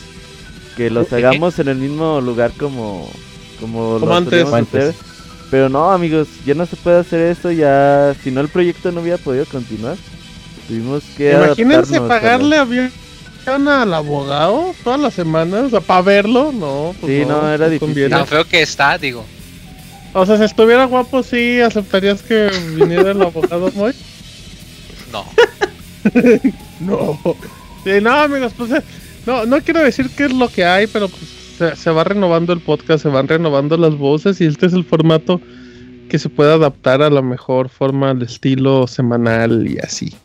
que 0.77 0.89
los 0.89 1.11
hagamos 1.11 1.57
en 1.59 1.67
el 1.69 1.77
mismo 1.77 2.21
lugar 2.21 2.51
como 2.57 3.09
como, 3.59 3.99
Como 3.99 4.15
antes. 4.15 4.45
hacer. 4.53 4.93
Pero 5.51 5.67
no, 5.67 5.91
amigos, 5.91 6.27
ya 6.45 6.53
no 6.53 6.65
se 6.65 6.75
puede 6.77 6.99
hacer 6.99 7.19
eso, 7.21 7.51
ya 7.51 8.15
si 8.23 8.29
no 8.31 8.39
el 8.41 8.47
proyecto 8.49 8.91
no 8.91 9.01
hubiera 9.01 9.17
podido 9.17 9.45
continuar. 9.45 9.97
Tuvimos 10.67 11.03
que 11.17 11.31
Imagínense 11.33 11.97
adaptarnos 11.97 12.01
a 12.05 12.07
pagarle 12.07 12.57
avión 12.57 12.91
al 13.67 13.93
abogado 13.95 14.75
todas 14.83 14.99
las 14.99 15.13
semanas, 15.15 15.63
o 15.65 15.69
sea, 15.71 15.81
para 15.81 16.03
verlo, 16.03 16.51
no. 16.53 16.93
pues 17.01 17.11
Sí, 17.21 17.25
no, 17.27 17.51
era 17.51 17.67
difícil. 17.67 18.09
Tan 18.09 18.27
feo 18.27 18.45
que 18.45 18.61
está, 18.61 18.97
digo. 18.99 19.25
O 20.13 20.25
sea, 20.25 20.37
si 20.37 20.43
estuviera 20.43 20.85
guapo, 20.85 21.21
sí, 21.23 21.59
¿aceptarías 21.61 22.21
que 22.23 22.49
viniera 22.75 23.11
el 23.11 23.21
abogado 23.21 23.71
muy? 23.75 23.91
No. 25.11 25.25
No. 26.79 27.19
Sí, 27.83 27.91
no, 28.01 28.11
amigos, 28.11 28.53
pues 28.57 28.71
eh, 28.71 28.81
no, 29.25 29.45
no 29.45 29.59
quiero 29.61 29.81
decir 29.81 30.09
qué 30.15 30.25
es 30.25 30.33
lo 30.33 30.47
que 30.49 30.63
hay, 30.65 30.87
pero 30.87 31.09
pues, 31.09 31.23
se, 31.57 31.75
se 31.75 31.89
va 31.91 32.03
renovando 32.05 32.53
el 32.53 32.61
podcast, 32.61 33.03
se 33.03 33.09
van 33.09 33.27
renovando 33.27 33.75
las 33.77 33.97
voces 33.97 34.39
y 34.39 34.45
este 34.45 34.65
es 34.67 34.73
el 34.73 34.85
formato 34.85 35.41
que 36.09 36.17
se 36.19 36.29
puede 36.29 36.53
adaptar 36.53 37.01
a 37.01 37.09
la 37.09 37.21
mejor 37.21 37.69
forma 37.69 38.11
al 38.11 38.21
estilo 38.21 38.87
semanal 38.87 39.67
y 39.67 39.77
así. 39.79 40.15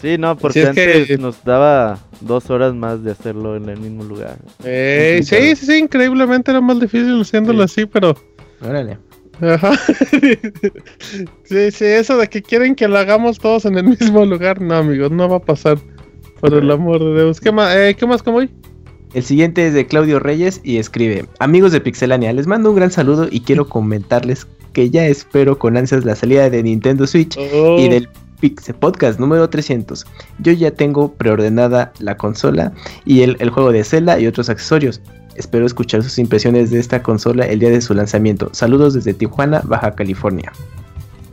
Sí, 0.00 0.16
no, 0.18 0.36
porque 0.36 0.62
es 0.62 0.68
antes 0.68 1.06
que- 1.06 1.18
nos 1.18 1.42
daba 1.44 1.98
dos 2.20 2.50
horas 2.50 2.74
más 2.74 3.02
de 3.04 3.12
hacerlo 3.12 3.56
en 3.56 3.68
el 3.68 3.78
mismo 3.80 4.04
lugar. 4.04 4.36
Eh, 4.64 5.20
sí, 5.24 5.54
sí, 5.56 5.66
sí, 5.66 5.78
increíblemente 5.78 6.50
era 6.50 6.60
más 6.60 6.78
difícil 6.80 7.20
haciéndolo 7.20 7.62
así, 7.62 7.86
pero... 7.86 8.16
Órale. 8.62 8.98
Ajá. 9.40 9.72
sí, 11.44 11.70
sí, 11.70 11.84
eso 11.84 12.16
de 12.16 12.28
que 12.28 12.42
quieren 12.42 12.74
que 12.74 12.86
lo 12.88 12.98
hagamos 12.98 13.38
todos 13.38 13.64
en 13.64 13.76
el 13.76 13.84
mismo 14.00 14.24
lugar, 14.24 14.60
no, 14.60 14.76
amigos, 14.76 15.10
no 15.10 15.28
va 15.28 15.36
a 15.36 15.40
pasar. 15.40 15.78
Por 16.40 16.54
el 16.54 16.70
amor 16.70 16.98
de 16.98 17.22
Dios. 17.22 17.40
¿Qué 17.40 17.52
más, 17.52 17.74
eh, 17.76 17.94
¿qué 17.96 18.04
más 18.04 18.22
como 18.22 18.38
hoy? 18.38 18.50
El 19.14 19.22
siguiente 19.22 19.66
es 19.66 19.74
de 19.74 19.86
Claudio 19.86 20.18
Reyes 20.18 20.60
y 20.64 20.78
escribe, 20.78 21.26
amigos 21.38 21.70
de 21.70 21.80
Pixelania, 21.80 22.32
les 22.32 22.46
mando 22.46 22.70
un 22.70 22.76
gran 22.76 22.90
saludo 22.90 23.28
y 23.30 23.40
quiero 23.40 23.68
comentarles 23.68 24.46
que 24.72 24.90
ya 24.90 25.06
espero 25.06 25.58
con 25.58 25.76
ansias 25.76 26.04
la 26.04 26.16
salida 26.16 26.48
de 26.50 26.62
Nintendo 26.62 27.06
Switch 27.06 27.36
Oh. 27.38 27.78
y 27.78 27.88
del 27.88 28.08
Pixel 28.40 28.74
Podcast 28.74 29.20
número 29.20 29.48
300. 29.48 30.04
Yo 30.40 30.52
ya 30.52 30.72
tengo 30.72 31.12
preordenada 31.12 31.92
la 32.00 32.16
consola 32.16 32.72
y 33.04 33.22
el, 33.22 33.36
el 33.38 33.50
juego 33.50 33.70
de 33.70 33.84
Zelda 33.84 34.18
y 34.18 34.26
otros 34.26 34.48
accesorios. 34.48 35.00
Espero 35.36 35.64
escuchar 35.66 36.02
sus 36.02 36.18
impresiones 36.18 36.70
de 36.70 36.78
esta 36.78 37.02
consola 37.02 37.46
el 37.46 37.58
día 37.58 37.70
de 37.70 37.80
su 37.80 37.94
lanzamiento. 37.94 38.50
Saludos 38.52 38.94
desde 38.94 39.14
Tijuana, 39.14 39.62
Baja 39.64 39.94
California. 39.94 40.52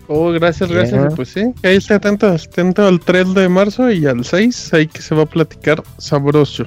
Oh, 0.07 0.31
gracias, 0.31 0.71
gracias. 0.71 1.13
Pues 1.13 1.29
sí, 1.29 1.53
ahí 1.63 1.75
está 1.75 1.95
atento, 1.95 2.27
atento 2.27 2.87
al 2.87 2.99
3 2.99 3.33
de 3.35 3.49
marzo 3.49 3.91
y 3.91 4.07
al 4.07 4.25
6, 4.25 4.73
ahí 4.73 4.87
que 4.87 5.01
se 5.01 5.13
va 5.13 5.23
a 5.23 5.25
platicar 5.25 5.83
sabroso. 5.97 6.65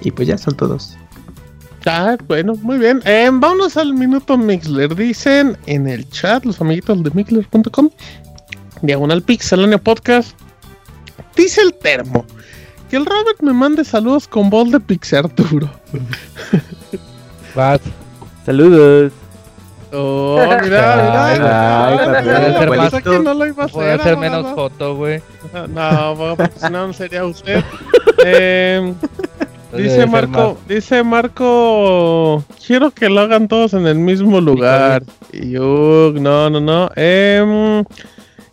Y 0.00 0.10
pues 0.10 0.28
ya 0.28 0.38
son 0.38 0.56
todos. 0.56 0.96
Ah, 1.84 2.16
bueno, 2.26 2.54
muy 2.62 2.78
bien. 2.78 3.02
Eh, 3.04 3.28
vámonos 3.32 3.76
al 3.76 3.92
minuto 3.92 4.38
Mixler. 4.38 4.94
Dicen 4.94 5.58
en 5.66 5.88
el 5.88 6.08
chat, 6.08 6.44
los 6.44 6.60
amiguitos 6.60 7.02
de 7.02 7.10
Mixler.com, 7.10 7.90
diagonal 8.82 9.22
Pixelania 9.22 9.78
Podcast. 9.78 10.38
Dice 11.36 11.60
el 11.60 11.74
termo 11.74 12.24
que 12.92 12.98
el 12.98 13.06
Robert 13.06 13.40
me 13.40 13.54
mande 13.54 13.86
saludos 13.86 14.28
con 14.28 14.50
voz 14.50 14.70
de 14.70 14.78
Pixarturo. 14.78 15.66
Vas. 17.54 17.80
Saludos. 18.44 19.12
Oh, 19.94 20.36
mira, 20.60 20.60
mira. 20.60 21.34
Iba 23.48 23.62
a 23.62 23.94
hacer. 23.94 24.16
menos 24.18 24.54
foto, 24.54 24.94
güey. 24.94 25.22
No, 25.70 26.14
porque 26.18 26.50
si 26.54 26.70
no, 26.70 26.88
no 26.88 26.92
sería 26.92 27.24
usted. 27.24 27.64
Eh, 28.24 28.94
Debe 29.72 29.82
dice 29.82 30.06
Marco, 30.06 30.58
dice 30.68 31.02
Marco, 31.02 32.44
quiero 32.64 32.90
que 32.90 33.08
lo 33.08 33.22
hagan 33.22 33.48
todos 33.48 33.72
en 33.72 33.86
el 33.86 33.98
mismo 33.98 34.40
lugar. 34.40 35.02
Y 35.32 35.52
yo, 35.52 36.12
no, 36.14 36.50
no, 36.50 36.60
no. 36.60 36.90
Em, 36.94 37.82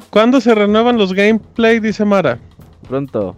¿Cuándo 0.09 0.39
se 0.39 0.55
renuevan 0.55 0.97
los 0.97 1.13
gameplay? 1.13 1.81
Dice 1.81 2.05
Mara. 2.05 2.39
Pronto. 2.87 3.35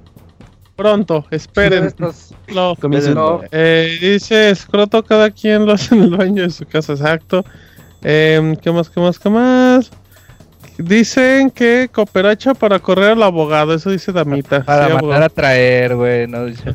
Pronto, 0.81 1.25
esperen. 1.31 1.85
Estos- 1.85 2.33
Comienza- 2.79 3.13
No. 3.13 3.41
Eh, 3.51 3.97
dice 4.01 4.49
Escroto, 4.49 5.03
cada 5.03 5.29
quien 5.31 5.65
lo 5.65 5.73
hace 5.73 5.93
en 5.95 6.03
el 6.03 6.17
baño 6.17 6.43
de 6.43 6.49
su 6.49 6.65
casa, 6.65 6.93
exacto. 6.93 7.45
Em, 8.03 8.55
¿Qué 8.55 8.71
más, 8.71 8.89
qué 8.89 8.99
más, 8.99 9.19
qué 9.19 9.29
más? 9.29 9.91
Dicen 10.77 11.51
que 11.51 11.89
cooperacha 11.91 12.53
para 12.55 12.79
correr 12.79 13.11
al 13.11 13.21
abogado, 13.23 13.73
eso 13.75 13.91
dice 13.91 14.11
Damita. 14.11 14.63
Para 14.63 14.87
Sí, 14.87 14.93
mandar 14.93 15.23
a 15.23 15.29
traer, 15.29 15.95
güey. 15.95 16.27
No, 16.27 16.45
dice- 16.45 16.73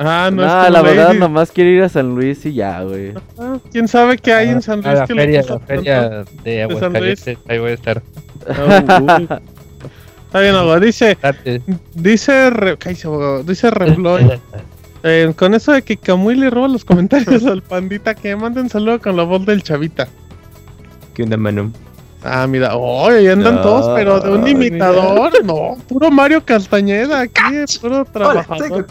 Ah, 0.00 0.30
no, 0.32 0.42
No, 0.42 0.46
es 0.60 0.66
que 0.66 0.70
la 0.70 0.78
no 0.78 0.84
verdad 0.84 1.14
nomás 1.14 1.50
quiere 1.50 1.70
ir 1.70 1.82
a 1.82 1.88
San 1.88 2.14
Luis 2.14 2.46
y 2.46 2.54
ya, 2.54 2.82
güey. 2.82 3.14
Ah, 3.36 3.58
¿Quién 3.72 3.88
sabe 3.88 4.16
qué 4.18 4.32
hay 4.32 4.50
en 4.50 4.62
San 4.62 4.78
a 4.86 4.90
Luis 4.90 5.00
la 5.00 5.06
que 5.08 5.14
feria, 5.16 5.42
la 5.42 5.58
feria 5.58 6.00
de 6.44 6.64
Luis? 6.68 6.76
Aguascalientes. 6.76 7.38
Ahí 7.48 7.58
voy 7.58 7.70
a 7.72 7.74
estar. 7.74 8.02
Ah, 8.48 9.00
uy. 9.18 9.28
Está 10.28 10.40
bien, 10.40 10.54
abogado. 10.54 10.80
Dice, 10.80 11.16
dice, 11.94 12.50
Re- 12.50 12.76
cállese, 12.76 13.06
abogado. 13.08 13.42
dice 13.44 13.70
Rebloy. 13.70 14.30
eh, 15.02 15.32
con 15.34 15.54
eso 15.54 15.72
de 15.72 15.80
que 15.80 15.96
Camuy 15.96 16.34
le 16.36 16.50
roba 16.50 16.68
los 16.68 16.84
comentarios 16.84 17.46
al 17.46 17.62
pandita, 17.62 18.14
que 18.14 18.36
manden 18.36 18.68
saludo 18.68 19.00
con 19.00 19.16
la 19.16 19.22
voz 19.22 19.46
del 19.46 19.62
chavita. 19.62 20.06
¿Qué 21.14 21.22
onda, 21.22 21.38
Manu? 21.38 21.72
Ah, 22.22 22.46
mira, 22.46 22.76
oh, 22.76 23.08
ahí 23.08 23.26
andan 23.28 23.54
No, 23.54 23.62
todos, 23.62 23.96
pero 23.96 24.20
de 24.20 24.30
un 24.32 24.42
mira. 24.44 24.66
imitador, 24.66 25.32
no, 25.44 25.76
puro 25.88 26.10
Mario 26.10 26.44
Castañeda 26.44 27.20
aquí, 27.22 27.40
puro 27.80 28.04
trabajador. 28.04 28.84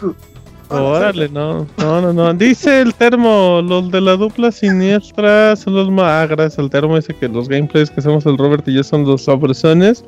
Órale, 0.70 1.28
no, 1.28 1.66
no, 1.78 2.00
no, 2.02 2.12
no. 2.12 2.34
Dice 2.34 2.80
el 2.80 2.94
termo, 2.94 3.62
los 3.64 3.90
de 3.92 4.00
la 4.00 4.16
dupla 4.16 4.50
siniestra 4.50 5.54
son 5.56 5.74
los 5.74 5.88
más. 5.90 6.04
Ah, 6.04 6.26
gracias 6.26 6.58
al 6.58 6.68
termo, 6.68 6.96
dice 6.96 7.14
que 7.14 7.28
los 7.28 7.48
gameplays 7.48 7.90
que 7.90 8.00
hacemos 8.00 8.26
el 8.26 8.36
Robert 8.36 8.66
y 8.66 8.74
yo 8.74 8.82
son 8.82 9.04
los 9.04 9.24
sabrosones. 9.24 10.04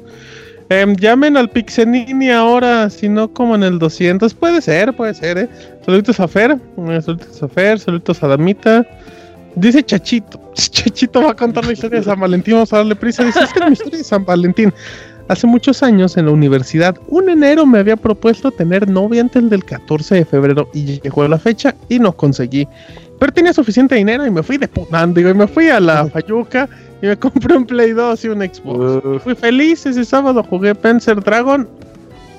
Em, 0.71 0.95
llamen 0.95 1.37
al 1.37 1.51
Pixenini 1.51 2.31
ahora, 2.31 2.89
si 2.91 3.09
no 3.09 3.33
como 3.33 3.57
en 3.57 3.65
el 3.65 3.81
200. 3.81 4.33
Puede 4.35 4.63
ser, 4.63 4.95
puede 4.95 5.15
ser, 5.15 5.37
eh. 5.37 5.49
Saluditos 5.85 6.21
a 6.21 6.29
Fer, 6.29 6.53
eh, 6.53 7.03
saluditos 7.03 7.43
a 7.43 7.49
Fer, 7.49 7.81
saluditos 7.81 8.23
a 8.23 8.29
Damita. 8.29 8.87
Dice 9.57 9.83
Chachito, 9.83 10.41
Chachito 10.55 11.23
va 11.23 11.33
a 11.33 11.35
contar 11.35 11.65
la 11.65 11.73
historia 11.73 11.99
de 11.99 12.05
San 12.05 12.21
Valentín, 12.21 12.55
vamos 12.55 12.73
a 12.73 12.77
darle 12.77 12.95
prisa. 12.95 13.25
Dice, 13.25 13.41
esta 13.41 13.65
es 13.65 13.67
mi 13.67 13.73
historia 13.73 13.99
de 13.99 14.05
San 14.05 14.25
Valentín. 14.25 14.73
Hace 15.27 15.49
muchos 15.49 15.83
años 15.83 16.17
en 16.17 16.27
la 16.27 16.33
universidad, 16.33 16.97
un 17.09 17.29
enero 17.29 17.67
me 17.67 17.81
había 17.81 17.97
propuesto 17.97 18.53
tener 18.53 18.89
novia 18.89 19.23
antes 19.23 19.51
del 19.51 19.65
14 19.65 20.15
de 20.15 20.25
febrero 20.25 20.69
y 20.73 21.01
llegó 21.01 21.27
la 21.27 21.39
fecha 21.39 21.75
y 21.89 21.99
no 21.99 22.13
conseguí. 22.13 22.69
Pero 23.21 23.33
tenía 23.33 23.53
suficiente 23.53 23.95
dinero 23.95 24.27
y 24.27 24.31
me 24.31 24.43
fui 24.43 24.57
de 24.57 24.69
digo, 25.15 25.29
y 25.29 25.35
me 25.35 25.47
fui 25.47 25.69
a 25.69 25.79
la 25.79 26.07
Fayuca 26.13 26.69
y 27.03 27.07
me 27.07 27.17
compré 27.17 27.55
un 27.55 27.67
Play 27.67 27.93
2 27.93 28.25
y 28.25 28.29
un 28.29 28.41
Xbox. 28.41 29.23
Fui 29.23 29.35
feliz 29.35 29.85
ese 29.85 30.05
sábado, 30.07 30.43
jugué 30.43 30.75
Panzer 30.75 31.23
Dragon. 31.23 31.69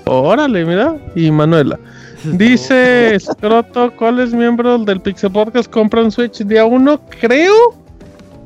Órale, 0.06 0.66
mira, 0.66 0.98
y 1.16 1.30
Manuela. 1.30 1.80
Dice 2.24 3.16
Scroto, 3.20 3.92
¿cuáles 3.96 4.34
miembros 4.34 4.84
del 4.86 5.00
Pixel 5.00 5.32
Podcast 5.32 5.70
compran 5.70 6.12
Switch 6.12 6.40
día 6.40 6.66
1? 6.66 7.00
Creo 7.22 7.76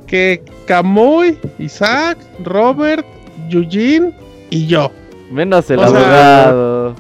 que 0.06 0.44
Camuy, 0.68 1.40
Isaac, 1.58 2.18
Robert, 2.44 3.06
Eugene 3.50 4.14
y 4.50 4.68
yo. 4.68 4.92
Menos 5.32 5.70
el 5.72 5.80
O 5.80 5.88
sea, 5.88 6.46
abogado. 6.46 6.96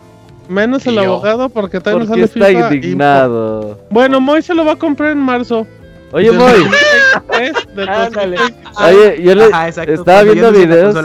Menos 0.48 0.86
el 0.86 0.94
Y 0.94 0.96
yo. 0.98 1.04
abogado 1.04 1.50
porque 1.50 1.80
todavía 1.80 2.06
no 2.06 2.10
Porque 2.10 2.28
sale 2.28 2.46
está 2.46 2.60
FIFA 2.60 2.74
y- 2.74 2.76
indignado. 2.78 3.80
Bueno, 3.90 4.20
Moy 4.22 4.42
se 4.42 4.54
lo 4.54 4.64
va 4.66 4.74
a 4.74 4.76
comprar 4.76 5.12
en 5.12 5.20
marzo. 5.20 5.66
Oye, 6.12 6.32
Moy. 6.32 6.54
2023, 6.54 7.76
del 7.76 7.90
Ándale. 7.90 8.38
2023. 8.38 8.88
Oye, 8.88 9.24
yo 9.24 9.36
le 9.36 9.44
Ajá, 9.46 9.68
exacto, 9.68 9.94
estaba 9.94 10.24
viendo 10.24 10.52
videos, 10.52 10.96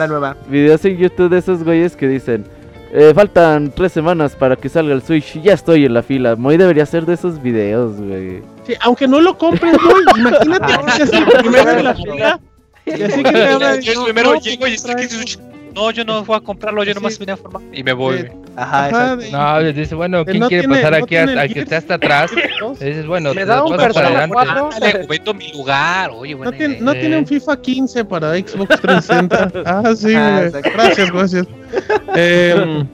videos 0.49 0.85
en 0.85 0.97
YouTube 0.99 1.31
de 1.31 1.39
esos 1.39 1.65
güeyes 1.65 1.97
que 1.97 2.07
dicen, 2.07 2.45
eh, 2.93 3.13
faltan 3.15 3.73
tres 3.75 3.93
semanas 3.93 4.37
para 4.37 4.57
que 4.57 4.69
salga 4.69 4.93
el 4.93 5.03
Switch 5.03 5.37
y 5.37 5.43
ya 5.43 5.55
estoy 5.55 5.87
en 5.87 5.95
la 5.95 6.03
fila. 6.03 6.37
Moy 6.37 6.57
debería 6.59 6.85
ser 6.87 7.07
de 7.07 7.15
esos 7.15 7.41
videos, 7.43 7.97
güey. 8.01 8.43
Sí, 8.67 8.75
aunque 8.83 9.09
no 9.09 9.21
lo 9.21 9.37
compres, 9.39 9.73
Moy, 9.83 10.03
imagínate 10.19 10.73
que 11.11 11.17
el 11.17 11.25
primero 11.39 11.71
en 11.71 11.85
la 11.85 11.95
fila. 11.95 12.41
Y 12.87 13.03
así 13.03 13.23
que 13.23 13.31
te 13.31 13.79
y 13.79 13.83
Yo 13.85 13.95
no, 13.95 14.05
primero 14.05 14.35
no, 14.35 14.41
llego 14.41 14.67
y 14.67 14.73
estoy 14.73 14.93
aquí, 14.93 15.07
traigo. 15.07 15.50
No, 15.75 15.91
yo 15.91 16.05
no 16.05 16.25
voy 16.25 16.37
a 16.37 16.41
comprarlo, 16.41 16.83
yo 16.85 16.95
nomás 16.95 17.15
Sí. 17.15 17.21
vine 17.21 17.33
a 17.33 17.37
formar. 17.37 17.63
Y 17.73 17.83
me 17.83 17.93
voy. 17.93 18.19
Sí. 18.19 18.25
güey. 18.27 18.41
Ajá, 18.57 18.87
Ajá, 18.87 19.13
exacto. 19.15 19.37
No, 19.39 19.61
les 19.61 19.77
dice, 19.77 19.95
bueno, 19.95 20.25
¿quién 20.25 20.41
no 20.41 20.49
quiere 20.49 20.63
tiene- 20.67 20.77
pasar 20.77 20.99
no 20.99 21.05
aquí 21.05 21.17
a, 21.17 21.23
a 21.43 21.49
que 21.49 21.61
esté 21.61 21.77
hasta 21.77 21.95
atrás? 21.95 22.31
Le 22.33 22.43
dices, 22.87 23.07
bueno, 23.07 23.31
Me 23.33 23.41
te 23.43 23.47
da 23.47 23.65
un 23.65 23.77
pasas 23.77 23.95
para 23.95 24.09
Persona 24.09 24.25
adelante. 24.25 24.69
4. 24.71 24.81
Dale, 24.81 25.07
vendo 25.09 25.35
mi 25.35 25.53
lugar. 25.53 26.11
Oye, 26.13 26.33
No 26.33 26.39
buena 26.39 26.53
tiene, 26.57 26.75
idea. 26.75 26.83
no 26.85 26.93
tiene 26.93 27.19
un 27.19 27.27
FIFA 27.27 27.61
15 27.63 28.05
para 28.05 28.35
Xbox 28.35 28.81
360. 28.81 29.53
Ah, 29.67 29.93
sí, 29.97 30.15
Ah. 30.17 30.51
Gracias, 30.75 31.11
gracias. 31.13 31.47
Em, 32.17 32.87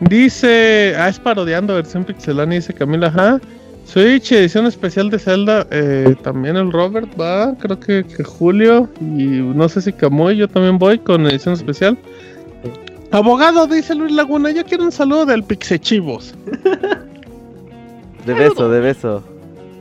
dice. 0.00 0.94
Ah, 0.96 1.08
es 1.08 1.18
parodiando 1.18 1.74
versión 1.74 2.04
pixelania, 2.04 2.56
dice 2.56 2.72
Camila. 2.72 3.08
Ajá. 3.08 3.40
Switch, 3.84 4.32
edición 4.32 4.66
especial 4.66 5.10
de 5.10 5.18
Zelda. 5.18 5.66
eh, 5.70 6.14
también 6.22 6.56
el 6.56 6.72
Robert 6.72 7.08
va. 7.20 7.54
Creo 7.58 7.78
que, 7.78 8.04
que 8.04 8.24
Julio. 8.24 8.88
Y 9.00 9.04
no 9.54 9.68
sé 9.68 9.82
si 9.82 9.92
Camuy. 9.92 10.36
Yo 10.36 10.48
también 10.48 10.78
voy 10.78 10.98
con 10.98 11.26
edición 11.26 11.54
especial. 11.54 11.98
Abogado, 13.10 13.66
dice 13.66 13.94
Luis 13.94 14.12
Laguna. 14.12 14.50
Yo 14.50 14.64
quiero 14.64 14.84
un 14.84 14.92
saludo 14.92 15.26
del 15.26 15.42
Pixechivos. 15.44 16.34
De 18.26 18.34
beso, 18.34 18.68
de 18.70 18.78
beso. 18.80 19.24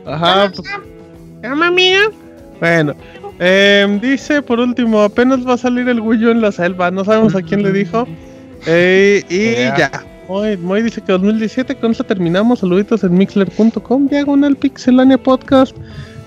Ajá. 0.06 0.52
pues, 0.56 0.68
Mamá 1.44 1.70
mía. 1.70 2.00
Bueno. 2.60 2.96
em, 3.40 4.00
dice 4.00 4.42
por 4.42 4.60
último, 4.60 5.02
apenas 5.04 5.48
va 5.48 5.54
a 5.54 5.58
salir 5.58 5.88
el 5.88 6.00
Wii 6.00 6.26
U 6.26 6.32
en 6.32 6.42
la 6.42 6.52
selva. 6.52 6.90
No 6.90 7.06
sabemos 7.06 7.36
a 7.36 7.42
quién 7.44 7.64
le 7.64 7.72
dijo. 7.72 8.08
Eh, 8.68 9.24
y 9.28 9.56
ya. 9.76 9.90
Moy, 10.32 10.56
Moy 10.56 10.82
dice 10.82 11.02
que 11.02 11.12
2017, 11.12 11.76
con 11.76 11.92
esto 11.92 12.06
terminamos. 12.06 12.60
Saluditos 12.60 13.04
en 13.04 13.16
mixler.com, 13.18 14.08
diagonal 14.08 14.56
pixelania 14.56 15.18
podcast. 15.18 15.76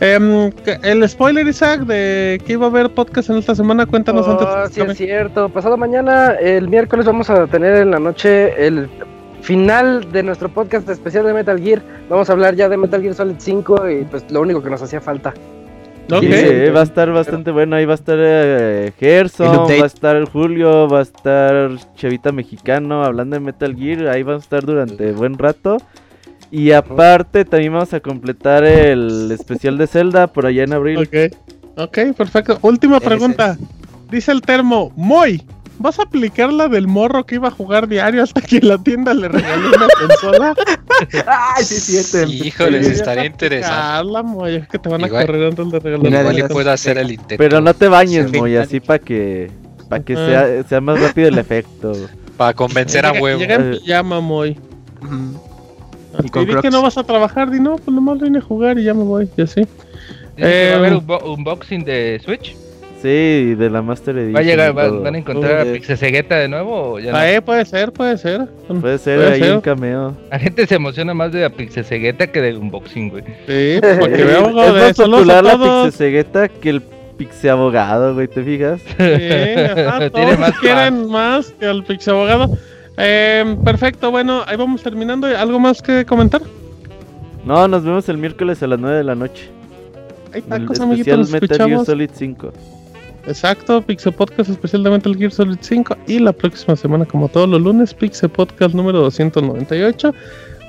Em, 0.00 0.50
el 0.82 1.08
spoiler, 1.08 1.46
Isaac, 1.48 1.86
de 1.86 2.38
que 2.44 2.52
iba 2.52 2.66
a 2.66 2.68
haber 2.68 2.90
podcast 2.90 3.30
en 3.30 3.38
esta 3.38 3.54
semana, 3.54 3.86
cuéntanos 3.86 4.28
Oh, 4.28 4.32
antes. 4.32 4.74
sí 4.74 4.82
es 4.82 4.98
cierto. 4.98 5.48
Pasado 5.48 5.78
mañana, 5.78 6.32
el 6.32 6.68
miércoles, 6.68 7.06
vamos 7.06 7.30
a 7.30 7.46
tener 7.46 7.76
en 7.76 7.92
la 7.92 7.98
noche 7.98 8.66
el 8.66 8.90
final 9.40 10.12
de 10.12 10.22
nuestro 10.22 10.50
podcast 10.50 10.86
especial 10.90 11.24
de 11.24 11.32
Metal 11.32 11.58
Gear. 11.58 11.80
Vamos 12.10 12.28
a 12.28 12.34
hablar 12.34 12.56
ya 12.56 12.68
de 12.68 12.76
Metal 12.76 13.00
Gear 13.00 13.14
Solid 13.14 13.36
5 13.38 13.88
y 13.88 14.04
pues 14.04 14.30
lo 14.30 14.42
único 14.42 14.62
que 14.62 14.68
nos 14.68 14.82
hacía 14.82 15.00
falta. 15.00 15.32
Sí, 16.08 16.70
va 16.70 16.80
a 16.80 16.84
estar 16.84 17.10
bastante 17.12 17.50
bueno. 17.50 17.76
Ahí 17.76 17.84
va 17.84 17.92
a 17.92 17.96
estar 17.96 18.18
eh, 18.20 18.92
Gerson, 18.98 19.66
va 19.68 19.84
a 19.84 19.86
estar 19.86 20.24
Julio, 20.28 20.88
va 20.88 21.00
a 21.00 21.02
estar 21.02 21.70
Chavita 21.96 22.30
Mexicano 22.30 23.04
hablando 23.04 23.34
de 23.34 23.40
Metal 23.40 23.74
Gear. 23.74 24.08
Ahí 24.08 24.22
va 24.22 24.34
a 24.34 24.38
estar 24.38 24.64
durante 24.64 25.12
buen 25.12 25.38
rato. 25.38 25.78
Y 26.50 26.72
aparte, 26.72 27.44
también 27.44 27.72
vamos 27.72 27.92
a 27.94 28.00
completar 28.00 28.64
el 28.64 29.30
especial 29.32 29.76
de 29.78 29.86
Zelda 29.86 30.28
por 30.28 30.46
allá 30.46 30.62
en 30.62 30.72
abril. 30.72 30.98
Ok, 30.98 31.34
ok, 31.76 31.98
perfecto. 32.16 32.58
Última 32.62 33.00
pregunta. 33.00 33.56
Dice 34.10 34.30
el 34.30 34.42
termo, 34.42 34.92
Moy, 34.94 35.42
¿vas 35.78 35.98
a 35.98 36.02
aplicar 36.02 36.52
la 36.52 36.68
del 36.68 36.86
morro 36.86 37.24
que 37.26 37.36
iba 37.36 37.48
a 37.48 37.50
jugar 37.50 37.88
diario 37.88 38.22
hasta 38.22 38.40
que 38.40 38.60
la 38.60 38.78
tienda 38.78 39.12
le 39.14 39.28
regaló 39.28 39.68
una 39.68 39.86
consola? 39.98 40.54
Ay, 41.56 41.64
sí, 41.64 41.96
es 41.96 42.10
cierto. 42.10 42.32
Híjoles, 42.32 42.86
Sí, 42.86 42.92
estaría 42.94 43.22
a 43.22 43.26
interesante. 43.26 43.74
aplicarla, 43.76 44.22
Moy, 44.22 44.54
es 44.56 44.68
que 44.68 44.78
te 44.78 44.88
van 44.88 45.04
a 45.04 45.06
Igual- 45.06 45.26
correr 45.26 45.46
antes 45.48 45.70
de 45.70 45.78
regalar 45.80 46.20
Igual 46.22 46.38
esas- 46.38 46.52
puedo 46.52 46.70
hacer 46.70 46.98
el 46.98 47.10
intento. 47.12 47.36
Pero 47.38 47.60
no 47.60 47.74
te 47.74 47.88
bañes, 47.88 48.30
Sí. 48.30 48.38
Moy, 48.38 48.56
así 48.56 48.80
para 48.80 48.98
que, 48.98 49.50
pa' 49.78 49.88
Para 49.88 50.04
que 50.04 50.14
sea, 50.16 50.62
sea 50.68 50.80
más 50.80 51.00
rápido 51.00 51.28
el 51.28 51.38
efecto. 51.38 51.92
Para 52.36 52.54
convencer 52.54 53.04
a 53.06 53.10
Llega- 53.12 53.22
huevo. 53.22 53.40
Llega 53.40 53.54
en 53.56 53.72
Eh. 53.74 53.78
pijama, 53.84 54.20
Moy. 54.20 54.58
Y 56.22 56.28
con 56.28 56.48
Y 56.48 56.54
que 56.60 56.70
no 56.70 56.80
vas 56.82 56.96
a 56.96 57.02
trabajar, 57.04 57.50
di 57.50 57.58
no, 57.60 57.76
pues 57.76 57.92
nomás 57.94 58.20
vine 58.20 58.38
a 58.38 58.40
jugar 58.40 58.78
y 58.78 58.84
ya 58.84 58.94
me 58.94 59.02
voy, 59.02 59.28
y 59.36 59.42
así. 59.42 59.62
Que 60.36 60.68
va 60.70 60.74
a 60.74 60.78
haber 60.78 60.92
Eh, 60.92 60.96
un 60.96 61.06
bo- 61.06 61.32
unboxing 61.34 61.84
de 61.84 62.20
Switch. 62.24 62.56
Sí, 63.04 63.54
de 63.54 63.68
la 63.68 63.82
Master 63.82 64.16
Edition. 64.16 64.34
¿Va 64.36 64.40
a 64.40 64.42
llegar, 64.42 64.78
va- 64.78 64.88
van 64.88 65.14
a 65.14 65.18
encontrar 65.18 65.56
a 65.58 65.62
Eh, 65.64 65.72
Pixesegeta 65.74 66.36
de 66.36 66.48
nuevo 66.48 66.92
o 66.94 66.98
ya 66.98 67.12
no? 67.12 67.18
Ah, 67.18 67.30
eh, 67.30 67.42
puede 67.42 67.66
ser, 67.66 67.92
puede 67.92 68.16
ser. 68.16 68.48
Puede 68.80 68.96
ser 68.96 69.18
Puede 69.18 69.32
ahí 69.34 69.40
ser. 69.40 69.54
un 69.56 69.60
cameo. 69.60 70.16
La 70.30 70.38
gente 70.38 70.66
se 70.66 70.74
emociona 70.76 71.12
más 71.12 71.30
de 71.30 71.42
la 71.42 71.50
Pixesegeta 71.50 72.28
que 72.28 72.40
del 72.40 72.56
unboxing, 72.56 73.10
güey. 73.10 73.24
Sí, 73.46 73.78
pues, 73.78 73.98
para 73.98 74.08
que 74.16 74.22
es 74.22 74.26
veamos 74.26 74.54
más 74.54 74.74
de 74.74 74.94
saludos 74.94 75.20
a 75.20 75.22
popular 75.22 75.44
la 75.44 75.52
todos. 75.52 75.84
Pixesegeta 75.88 76.48
que 76.48 76.70
el 76.70 76.82
Pixeabogado, 77.18 78.14
güey, 78.14 78.26
¿te 78.26 78.42
fijas? 78.42 78.80
Sí, 78.80 78.94
ajá, 78.98 79.98
Tiene 80.10 80.10
todos 80.10 80.38
más 80.38 80.58
quieren 80.60 81.08
más 81.10 81.50
que 81.60 81.66
al 81.66 81.84
Pix 81.84 82.08
Abogado. 82.08 82.56
Eh, 82.96 83.54
perfecto, 83.64 84.10
bueno, 84.12 84.42
ahí 84.46 84.56
vamos 84.56 84.82
terminando. 84.82 85.26
¿Algo 85.26 85.58
más 85.60 85.82
que 85.82 86.06
comentar? 86.06 86.40
No, 87.44 87.68
nos 87.68 87.84
vemos 87.84 88.08
el 88.08 88.16
miércoles 88.16 88.62
a 88.62 88.66
las 88.66 88.78
9 88.78 88.96
de 88.96 89.04
la 89.04 89.14
noche. 89.14 89.50
Ahí 90.32 90.40
está, 90.40 90.64
cosa, 90.64 90.84
amiguitos, 90.84 91.30
Metal 91.30 91.68
Gear. 91.68 91.84
Solid 91.84 92.10
5. 92.14 92.52
Exacto, 93.26 93.80
Pixel 93.82 94.12
Podcast 94.12 94.50
especial 94.50 94.82
de 94.82 94.90
Metal 94.90 95.16
Gear 95.16 95.30
Solid 95.30 95.56
5 95.60 95.96
y 96.06 96.18
la 96.18 96.32
próxima 96.32 96.76
semana, 96.76 97.04
como 97.06 97.28
todos 97.28 97.48
los 97.48 97.60
lunes, 97.60 97.94
Pixel 97.94 98.28
Podcast 98.28 98.74
número 98.74 99.00
298. 99.00 100.14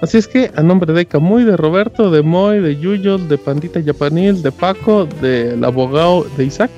Así 0.01 0.17
es 0.17 0.27
que 0.27 0.51
a 0.56 0.61
nombre 0.61 0.93
de 0.93 1.06
Camuy, 1.06 1.43
de 1.43 1.58
Roberto, 1.58 2.11
de 2.11 2.22
Moy, 2.22 2.59
de 2.59 2.77
Yuyol, 2.77 3.27
de 3.27 3.38
Pandita 3.38 3.80
Yapanil, 3.80 4.42
de 4.42 4.51
Paco, 4.51 5.08
del 5.22 5.64
abogado 5.64 6.25
de 6.38 6.45
Isaac, 6.45 6.69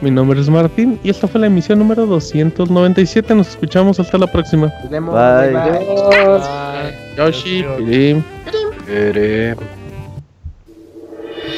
mi 0.00 0.10
nombre 0.12 0.40
es 0.40 0.48
Martín 0.48 1.00
y 1.02 1.10
esta 1.10 1.26
fue 1.26 1.40
la 1.40 1.48
emisión 1.48 1.80
número 1.80 2.06
297. 2.06 3.34
Nos 3.34 3.48
escuchamos 3.48 3.98
hasta 3.98 4.16
la 4.16 4.28
próxima. 4.28 4.72
Nos 4.82 4.90
vemos, 4.90 5.14
Bye. 5.14 5.52
bye, 5.52 5.62
bye. 6.28 7.16
Yoshi, 7.16 7.64
Pirim. 7.78 8.22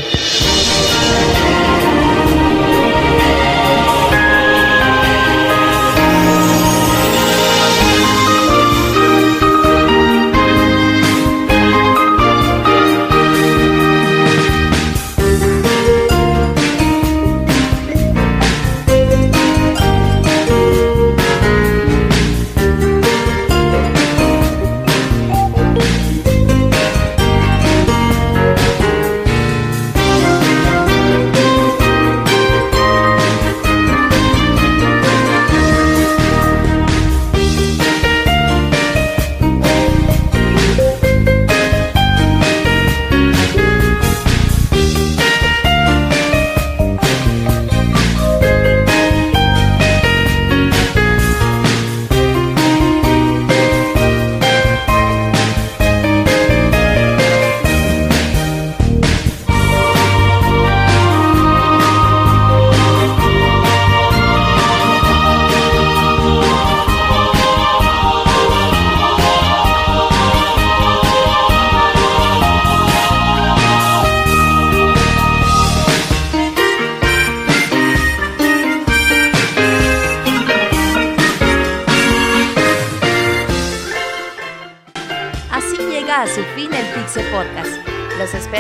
Así 0.09 0.20